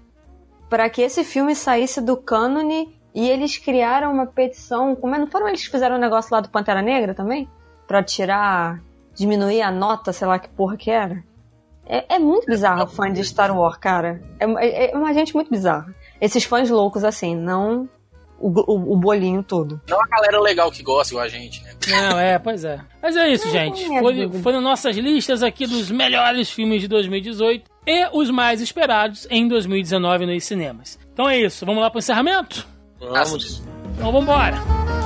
para 0.68 0.88
que 0.90 1.02
esse 1.02 1.24
filme 1.24 1.54
saísse 1.54 2.00
do 2.00 2.16
cânone 2.16 2.94
e 3.14 3.28
eles 3.28 3.56
criaram 3.56 4.12
uma 4.12 4.26
petição. 4.26 4.94
Como 4.96 5.14
é, 5.14 5.18
não 5.18 5.26
foram 5.26 5.48
eles 5.48 5.64
que 5.64 5.70
fizeram 5.70 5.96
um 5.96 6.00
negócio 6.00 6.34
lá 6.34 6.40
do 6.40 6.48
Pantera 6.50 6.82
Negra 6.82 7.14
também? 7.14 7.48
Pra 7.86 8.02
tirar, 8.02 8.82
diminuir 9.14 9.62
a 9.62 9.70
nota, 9.70 10.12
sei 10.12 10.26
lá 10.26 10.38
que 10.38 10.48
porra 10.48 10.76
que 10.76 10.90
era. 10.90 11.24
É, 11.88 12.16
é 12.16 12.18
muito 12.18 12.46
bizarro 12.46 12.84
o 12.84 12.86
fã 12.86 13.12
de 13.12 13.22
Star 13.24 13.56
Wars, 13.56 13.76
cara. 13.78 14.20
É, 14.40 14.44
é- 14.44 14.90
é 14.92 14.96
uma 14.96 15.14
gente 15.14 15.34
muito 15.34 15.50
bizarra. 15.50 15.94
Esses 16.20 16.44
fãs 16.44 16.68
loucos 16.68 17.04
assim, 17.04 17.34
não 17.36 17.88
o, 18.38 18.48
o- 18.48 18.92
o 18.94 18.96
bolinho 18.96 19.42
todo. 19.42 19.80
Não 19.88 19.98
a 20.02 20.06
galera 20.08 20.40
legal 20.40 20.70
que 20.70 20.82
gosta 20.82 21.12
igual 21.14 21.24
a 21.24 21.28
gente, 21.28 21.62
né? 21.62 21.72
Não, 21.88 22.18
é, 22.18 22.38
pois 22.38 22.64
é. 22.64 22.80
Mas 23.02 23.16
é 23.16 23.28
isso, 23.28 23.46
É, 23.48 23.50
gente. 23.50 23.84
é 23.94 24.00
Foi- 24.00 24.28
foram 24.42 24.60
nossas 24.60 24.96
listas 24.96 25.42
aqui 25.42 25.66
dos 25.66 25.90
melhores 25.90 26.50
filmes 26.50 26.80
de 26.82 26.88
2018 26.88 27.70
e 27.86 28.08
os 28.12 28.30
mais 28.30 28.60
esperados 28.60 29.26
em 29.30 29.46
2019 29.48 30.26
nos 30.26 30.44
cinemas. 30.44 30.98
Então 31.12 31.28
é 31.28 31.38
isso. 31.38 31.64
Vamos 31.64 31.80
lá 31.82 31.88
pro 31.88 31.98
encerramento? 32.00 32.66
Vamos. 32.98 33.62
Então 33.96 34.10
vambora. 34.12 34.56
E 34.56 35.05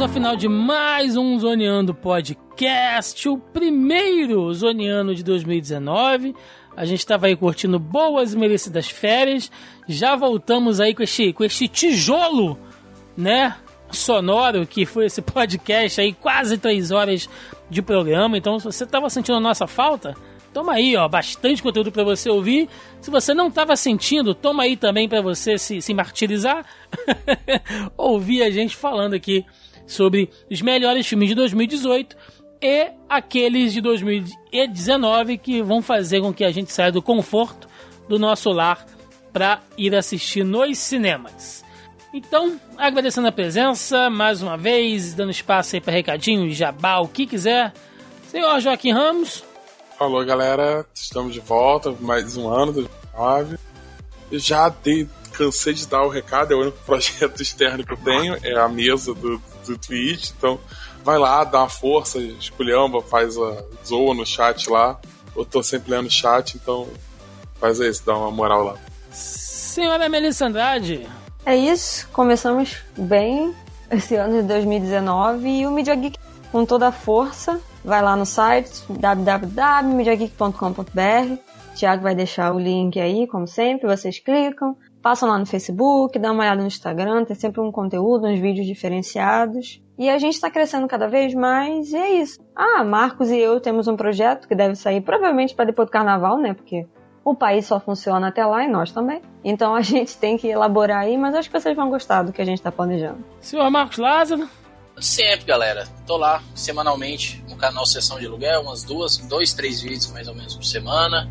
chegamos 0.00 0.02
ao 0.02 0.08
final 0.08 0.36
de 0.36 0.48
mais 0.48 1.14
um 1.14 1.38
Zoneando 1.38 1.92
Podcast, 1.92 3.28
o 3.28 3.36
primeiro 3.36 4.52
Zoneando 4.54 5.14
de 5.14 5.22
2019. 5.22 6.34
A 6.74 6.86
gente 6.86 7.00
estava 7.00 7.26
aí 7.26 7.36
curtindo 7.36 7.78
boas 7.78 8.32
e 8.32 8.38
merecidas 8.38 8.88
férias. 8.88 9.50
Já 9.86 10.16
voltamos 10.16 10.80
aí 10.80 10.94
com 10.94 11.02
este, 11.02 11.34
com 11.34 11.44
este 11.44 11.68
tijolo, 11.68 12.58
né? 13.14 13.54
Sonoro, 13.90 14.66
que 14.66 14.86
foi 14.86 15.04
esse 15.06 15.20
podcast 15.20 16.00
aí, 16.00 16.14
quase 16.14 16.56
três 16.56 16.90
horas 16.90 17.28
de 17.68 17.82
programa. 17.82 18.38
Então, 18.38 18.58
se 18.58 18.64
você 18.64 18.84
estava 18.84 19.10
sentindo 19.10 19.36
a 19.36 19.40
nossa 19.40 19.66
falta, 19.66 20.14
toma 20.50 20.72
aí, 20.72 20.96
ó, 20.96 21.06
bastante 21.08 21.62
conteúdo 21.62 21.92
para 21.92 22.04
você 22.04 22.30
ouvir. 22.30 22.70
Se 23.02 23.10
você 23.10 23.34
não 23.34 23.48
estava 23.48 23.76
sentindo, 23.76 24.34
toma 24.34 24.62
aí 24.62 24.78
também 24.78 25.08
para 25.08 25.20
você 25.20 25.58
se, 25.58 25.82
se 25.82 25.92
martirizar. 25.92 26.64
ouvir 27.98 28.42
a 28.42 28.50
gente 28.50 28.74
falando 28.74 29.12
aqui 29.12 29.44
sobre 29.92 30.30
os 30.50 30.62
melhores 30.62 31.06
filmes 31.06 31.28
de 31.28 31.34
2018 31.34 32.16
e 32.62 32.90
aqueles 33.08 33.72
de 33.72 33.80
2019 33.80 35.38
que 35.38 35.62
vão 35.62 35.80
fazer 35.80 36.20
com 36.20 36.32
que 36.32 36.44
a 36.44 36.50
gente 36.50 36.72
saia 36.72 36.92
do 36.92 37.00
conforto 37.00 37.68
do 38.08 38.18
nosso 38.18 38.50
lar 38.50 38.84
para 39.32 39.60
ir 39.78 39.94
assistir 39.94 40.44
nos 40.44 40.78
cinemas. 40.78 41.64
Então, 42.12 42.60
agradecendo 42.76 43.28
a 43.28 43.32
presença, 43.32 44.10
mais 44.10 44.42
uma 44.42 44.56
vez, 44.56 45.14
dando 45.14 45.30
espaço 45.30 45.76
aí 45.76 45.80
para 45.80 45.92
recadinho, 45.92 46.52
jabá, 46.52 46.98
o 46.98 47.06
que 47.06 47.26
quiser. 47.26 47.72
Senhor 48.28 48.60
Joaquim 48.60 48.92
Ramos. 48.92 49.44
Falou, 49.96 50.24
galera. 50.24 50.84
Estamos 50.92 51.32
de 51.32 51.40
volta, 51.40 51.94
mais 52.00 52.36
um 52.36 52.48
ano, 52.48 52.72
2009. 52.72 53.58
Eu 54.32 54.38
já 54.38 54.68
dei, 54.68 55.08
cansei 55.32 55.72
de 55.72 55.86
dar 55.86 56.02
o 56.02 56.08
recado, 56.08 56.52
é 56.52 56.56
o 56.56 56.60
único 56.60 56.78
projeto 56.86 57.40
externo 57.40 57.84
que 57.84 57.92
eu 57.92 57.96
tenho, 57.98 58.36
é 58.42 58.58
a 58.58 58.68
mesa 58.68 59.14
do, 59.14 59.40
do 59.66 59.78
Twitch, 59.78 60.30
então 60.36 60.58
vai 61.04 61.18
lá, 61.18 61.44
dá 61.44 61.60
uma 61.60 61.68
força, 61.68 62.18
esculhamba, 62.18 63.02
faz 63.02 63.36
a 63.36 63.64
zoa 63.84 64.14
no 64.14 64.26
chat 64.26 64.68
lá. 64.70 64.98
Eu 65.36 65.44
tô 65.44 65.62
sempre 65.62 65.92
lendo 65.92 66.06
o 66.06 66.10
chat, 66.10 66.56
então 66.56 66.88
faz 67.58 67.78
isso, 67.78 68.04
dá 68.04 68.16
uma 68.16 68.30
moral 68.30 68.64
lá. 68.64 68.76
Senhora 69.10 70.08
Melissa 70.08 70.46
Andrade. 70.46 71.06
É 71.44 71.56
isso, 71.56 72.08
começamos 72.12 72.78
bem 72.96 73.54
esse 73.90 74.14
ano 74.14 74.42
de 74.42 74.48
2019 74.48 75.48
e 75.48 75.66
o 75.66 75.70
Media 75.70 75.94
Geek 75.94 76.18
com 76.52 76.66
toda 76.66 76.88
a 76.88 76.92
força. 76.92 77.60
Vai 77.84 78.02
lá 78.02 78.16
no 78.16 78.26
site 78.26 78.82
www.mediageek.com.br. 78.88 81.36
Tiago 81.74 82.02
vai 82.02 82.14
deixar 82.14 82.54
o 82.54 82.58
link 82.58 83.00
aí, 83.00 83.26
como 83.26 83.46
sempre, 83.46 83.86
vocês 83.86 84.18
clicam. 84.18 84.76
Passam 85.02 85.28
lá 85.28 85.38
no 85.38 85.46
Facebook, 85.46 86.18
dá 86.18 86.30
uma 86.30 86.42
olhada 86.42 86.60
no 86.60 86.66
Instagram, 86.66 87.24
tem 87.24 87.34
sempre 87.34 87.60
um 87.60 87.72
conteúdo, 87.72 88.26
uns 88.26 88.38
vídeos 88.38 88.66
diferenciados. 88.66 89.80
E 89.98 90.08
a 90.08 90.18
gente 90.18 90.34
está 90.34 90.50
crescendo 90.50 90.86
cada 90.86 91.08
vez 91.08 91.34
mais, 91.34 91.92
e 91.92 91.96
é 91.96 92.10
isso. 92.20 92.38
Ah, 92.54 92.84
Marcos 92.84 93.30
e 93.30 93.38
eu 93.38 93.60
temos 93.60 93.88
um 93.88 93.96
projeto 93.96 94.46
que 94.46 94.54
deve 94.54 94.74
sair 94.74 95.00
provavelmente 95.00 95.54
para 95.54 95.66
depois 95.66 95.88
do 95.88 95.92
carnaval, 95.92 96.38
né? 96.38 96.54
Porque 96.54 96.86
o 97.24 97.34
país 97.34 97.66
só 97.66 97.78
funciona 97.78 98.28
até 98.28 98.44
lá 98.44 98.64
e 98.64 98.68
nós 98.68 98.92
também. 98.92 99.22
Então 99.44 99.74
a 99.74 99.80
gente 99.82 100.16
tem 100.16 100.36
que 100.36 100.48
elaborar 100.48 101.02
aí, 101.02 101.16
mas 101.16 101.34
acho 101.34 101.50
que 101.50 101.58
vocês 101.58 101.76
vão 101.76 101.90
gostar 101.90 102.22
do 102.22 102.32
que 102.32 102.42
a 102.42 102.44
gente 102.44 102.58
está 102.58 102.72
planejando. 102.72 103.24
Senhor 103.40 103.70
Marcos 103.70 103.98
Lázaro. 103.98 104.48
Sempre, 104.98 105.46
galera. 105.46 105.86
Tô 106.06 106.16
lá 106.16 106.42
semanalmente 106.54 107.42
no 107.48 107.56
canal 107.56 107.86
Sessão 107.86 108.18
de 108.18 108.26
Aluguel, 108.26 108.62
umas 108.62 108.84
duas, 108.84 109.16
dois, 109.16 109.54
três 109.54 109.80
vídeos 109.80 110.10
mais 110.12 110.28
ou 110.28 110.34
menos 110.34 110.54
por 110.54 110.64
semana. 110.64 111.30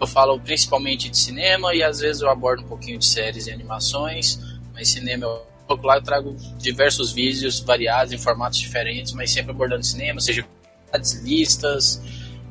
Eu 0.00 0.06
falo 0.06 0.40
principalmente 0.40 1.10
de 1.10 1.18
cinema 1.18 1.74
e 1.74 1.82
às 1.82 2.00
vezes 2.00 2.22
eu 2.22 2.30
abordo 2.30 2.62
um 2.62 2.68
pouquinho 2.68 2.98
de 2.98 3.04
séries 3.04 3.46
e 3.46 3.52
animações, 3.52 4.40
mas 4.72 4.88
cinema 4.88 5.26
eu 5.26 5.50
lá 5.82 5.96
eu 5.96 6.02
trago 6.02 6.36
diversos 6.58 7.12
vídeos 7.12 7.60
variados 7.60 8.12
em 8.12 8.18
formatos 8.18 8.58
diferentes, 8.58 9.12
mas 9.12 9.30
sempre 9.30 9.52
abordando 9.52 9.84
cinema, 9.84 10.20
seja 10.20 10.44
listas, 11.22 12.02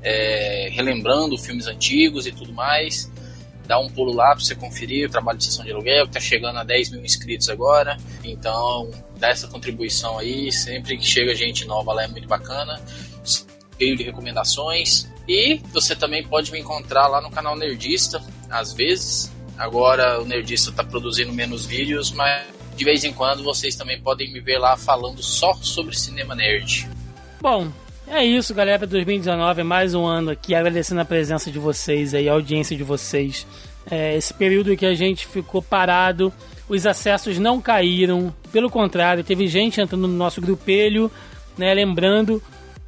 é, 0.01 0.69
relembrando 0.71 1.37
filmes 1.37 1.67
antigos 1.67 2.25
e 2.25 2.31
tudo 2.31 2.53
mais. 2.53 3.11
Dá 3.67 3.77
um 3.77 3.89
pulo 3.89 4.13
lá 4.13 4.33
para 4.33 4.39
você 4.43 4.55
conferir 4.55 5.07
o 5.07 5.11
trabalho 5.11 5.37
de 5.37 5.45
sessão 5.45 5.63
de 5.63 5.71
aluguel, 5.71 6.05
que 6.05 6.17
está 6.17 6.19
chegando 6.19 6.57
a 6.57 6.63
10 6.63 6.91
mil 6.91 7.05
inscritos 7.05 7.49
agora. 7.49 7.97
Então, 8.23 8.89
dá 9.17 9.29
essa 9.29 9.47
contribuição 9.47 10.17
aí. 10.17 10.51
Sempre 10.51 10.97
que 10.97 11.05
chega 11.05 11.35
gente 11.35 11.65
nova 11.65 11.93
lá 11.93 12.03
é 12.03 12.07
muito 12.07 12.27
bacana. 12.27 12.81
Cheio 13.77 13.95
de 13.95 14.03
recomendações. 14.03 15.07
E 15.29 15.61
você 15.71 15.95
também 15.95 16.23
pode 16.23 16.51
me 16.51 16.59
encontrar 16.59 17.07
lá 17.07 17.21
no 17.21 17.29
canal 17.29 17.55
Nerdista, 17.55 18.19
às 18.49 18.73
vezes. 18.73 19.31
Agora 19.55 20.19
o 20.19 20.25
Nerdista 20.25 20.71
está 20.71 20.83
produzindo 20.83 21.31
menos 21.31 21.67
vídeos, 21.67 22.11
mas 22.11 22.47
de 22.75 22.83
vez 22.83 23.03
em 23.03 23.13
quando 23.13 23.43
vocês 23.43 23.75
também 23.75 24.01
podem 24.01 24.33
me 24.33 24.39
ver 24.39 24.57
lá 24.57 24.75
falando 24.75 25.21
só 25.21 25.53
sobre 25.61 25.95
cinema 25.95 26.33
nerd. 26.33 26.89
Bom, 27.39 27.71
é 28.07 28.25
isso, 28.25 28.55
galera. 28.55 28.87
2019 28.87 29.61
é 29.61 29.63
mais 29.63 29.93
um 29.93 30.03
ano 30.03 30.31
aqui, 30.31 30.55
agradecendo 30.55 31.01
a 31.01 31.05
presença 31.05 31.51
de 31.51 31.59
vocês 31.59 32.15
aí, 32.15 32.27
a 32.27 32.33
audiência 32.33 32.75
de 32.75 32.83
vocês. 32.83 33.45
É, 33.91 34.17
esse 34.17 34.33
período 34.33 34.75
que 34.75 34.85
a 34.85 34.95
gente 34.95 35.27
ficou 35.27 35.61
parado, 35.61 36.33
os 36.67 36.87
acessos 36.87 37.37
não 37.37 37.61
caíram, 37.61 38.33
pelo 38.51 38.67
contrário, 38.67 39.23
teve 39.23 39.47
gente 39.47 39.79
entrando 39.79 40.07
no 40.07 40.15
nosso 40.15 40.41
grupelho, 40.41 41.11
né? 41.55 41.71
Lembrando 41.71 42.41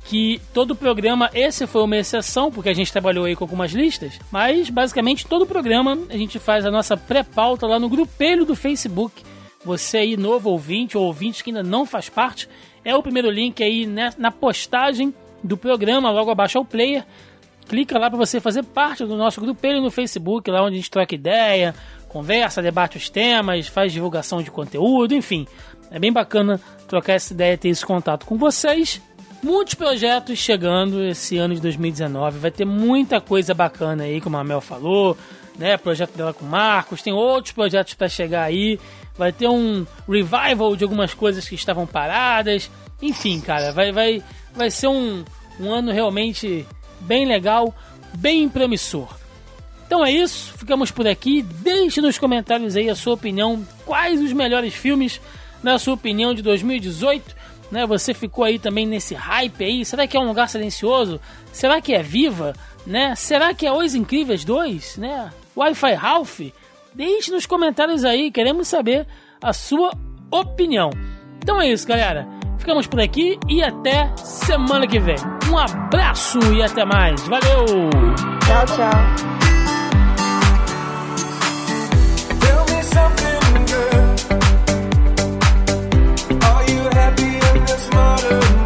que 0.03 0.41
todo 0.53 0.75
programa, 0.75 1.29
esse 1.33 1.67
foi 1.67 1.83
uma 1.83 1.97
exceção, 1.97 2.51
porque 2.51 2.69
a 2.69 2.73
gente 2.73 2.91
trabalhou 2.91 3.25
aí 3.25 3.35
com 3.35 3.43
algumas 3.43 3.71
listas, 3.71 4.19
mas 4.31 4.69
basicamente 4.69 5.25
todo 5.27 5.45
programa 5.45 5.97
a 6.09 6.17
gente 6.17 6.39
faz 6.39 6.65
a 6.65 6.71
nossa 6.71 6.97
pré-pauta 6.97 7.67
lá 7.67 7.79
no 7.79 7.89
grupelho 7.89 8.45
do 8.45 8.55
Facebook. 8.55 9.23
Você 9.63 9.97
aí, 9.97 10.17
novo 10.17 10.49
ouvinte 10.49 10.97
ou 10.97 11.05
ouvinte 11.05 11.43
que 11.43 11.51
ainda 11.51 11.63
não 11.63 11.85
faz 11.85 12.09
parte, 12.09 12.49
é 12.83 12.95
o 12.95 13.03
primeiro 13.03 13.29
link 13.29 13.63
aí 13.63 13.85
né, 13.85 14.11
na 14.17 14.31
postagem 14.31 15.13
do 15.43 15.55
programa, 15.55 16.11
logo 16.11 16.31
abaixo 16.31 16.57
ao 16.57 16.65
player. 16.65 17.05
Clica 17.67 17.97
lá 17.97 18.09
para 18.09 18.17
você 18.17 18.41
fazer 18.41 18.63
parte 18.63 19.05
do 19.05 19.15
nosso 19.15 19.39
grupelho 19.39 19.81
no 19.81 19.91
Facebook, 19.91 20.49
lá 20.49 20.63
onde 20.63 20.73
a 20.73 20.77
gente 20.77 20.91
troca 20.91 21.15
ideia, 21.15 21.75
conversa, 22.09 22.61
debate 22.61 22.97
os 22.97 23.07
temas, 23.07 23.67
faz 23.67 23.93
divulgação 23.93 24.41
de 24.41 24.51
conteúdo, 24.51 25.13
enfim. 25.13 25.47
É 25.91 25.99
bem 25.99 26.11
bacana 26.11 26.59
trocar 26.87 27.13
essa 27.13 27.33
ideia, 27.33 27.57
ter 27.57 27.69
esse 27.69 27.85
contato 27.85 28.25
com 28.25 28.37
vocês. 28.37 29.01
Muitos 29.43 29.73
projetos 29.73 30.37
chegando 30.37 31.03
esse 31.03 31.37
ano 31.37 31.55
de 31.55 31.61
2019. 31.61 32.37
Vai 32.37 32.51
ter 32.51 32.65
muita 32.65 33.19
coisa 33.19 33.53
bacana 33.53 34.03
aí, 34.03 34.21
como 34.21 34.37
a 34.37 34.43
Mel 34.43 34.61
falou, 34.61 35.17
né? 35.57 35.77
Projeto 35.77 36.15
dela 36.15 36.33
com 36.33 36.45
o 36.45 36.47
Marcos, 36.47 37.01
tem 37.01 37.11
outros 37.11 37.51
projetos 37.51 37.95
para 37.95 38.07
chegar 38.07 38.43
aí. 38.43 38.79
Vai 39.17 39.31
ter 39.31 39.47
um 39.47 39.85
revival 40.07 40.75
de 40.75 40.83
algumas 40.83 41.13
coisas 41.13 41.47
que 41.47 41.55
estavam 41.55 41.87
paradas. 41.87 42.69
Enfim, 43.01 43.41
cara, 43.41 43.71
vai, 43.71 43.91
vai, 43.91 44.23
vai 44.53 44.69
ser 44.69 44.87
um, 44.87 45.25
um 45.59 45.71
ano 45.71 45.91
realmente 45.91 46.65
bem 46.99 47.25
legal, 47.25 47.73
bem 48.13 48.47
promissor. 48.47 49.17
Então 49.87 50.05
é 50.05 50.11
isso, 50.11 50.53
ficamos 50.55 50.91
por 50.91 51.07
aqui. 51.07 51.41
Deixe 51.41 51.99
nos 51.99 52.17
comentários 52.19 52.75
aí 52.75 52.89
a 52.89 52.95
sua 52.95 53.15
opinião. 53.15 53.65
Quais 53.85 54.21
os 54.21 54.31
melhores 54.31 54.73
filmes, 54.73 55.19
na 55.63 55.79
sua 55.79 55.95
opinião, 55.95 56.33
de 56.33 56.43
2018? 56.43 57.40
Né, 57.71 57.85
você 57.85 58.13
ficou 58.13 58.43
aí 58.43 58.59
também 58.59 58.85
nesse 58.85 59.15
hype 59.15 59.63
aí? 59.63 59.85
Será 59.85 60.05
que 60.05 60.17
é 60.17 60.19
um 60.19 60.27
lugar 60.27 60.49
silencioso? 60.49 61.21
Será 61.53 61.79
que 61.79 61.93
é 61.93 62.03
Viva? 62.03 62.53
Né? 62.85 63.15
Será 63.15 63.53
que 63.53 63.65
é 63.65 63.71
Os 63.71 63.95
Incríveis 63.95 64.43
2? 64.43 64.97
Né? 64.97 65.31
Wi-Fi 65.55 65.93
Ralph? 65.93 66.41
Deixe 66.93 67.31
nos 67.31 67.45
comentários 67.45 68.03
aí, 68.03 68.29
queremos 68.29 68.67
saber 68.67 69.07
a 69.41 69.53
sua 69.53 69.91
opinião. 70.29 70.89
Então 71.41 71.61
é 71.61 71.69
isso, 71.69 71.87
galera. 71.87 72.27
Ficamos 72.59 72.85
por 72.85 72.99
aqui 72.99 73.39
e 73.49 73.63
até 73.63 74.13
semana 74.17 74.85
que 74.85 74.99
vem. 74.99 75.15
Um 75.49 75.57
abraço 75.57 76.39
e 76.53 76.61
até 76.61 76.85
mais. 76.85 77.25
Valeu! 77.27 77.65
Tchau, 78.45 78.65
tchau. 78.65 79.30
you. 88.31 88.60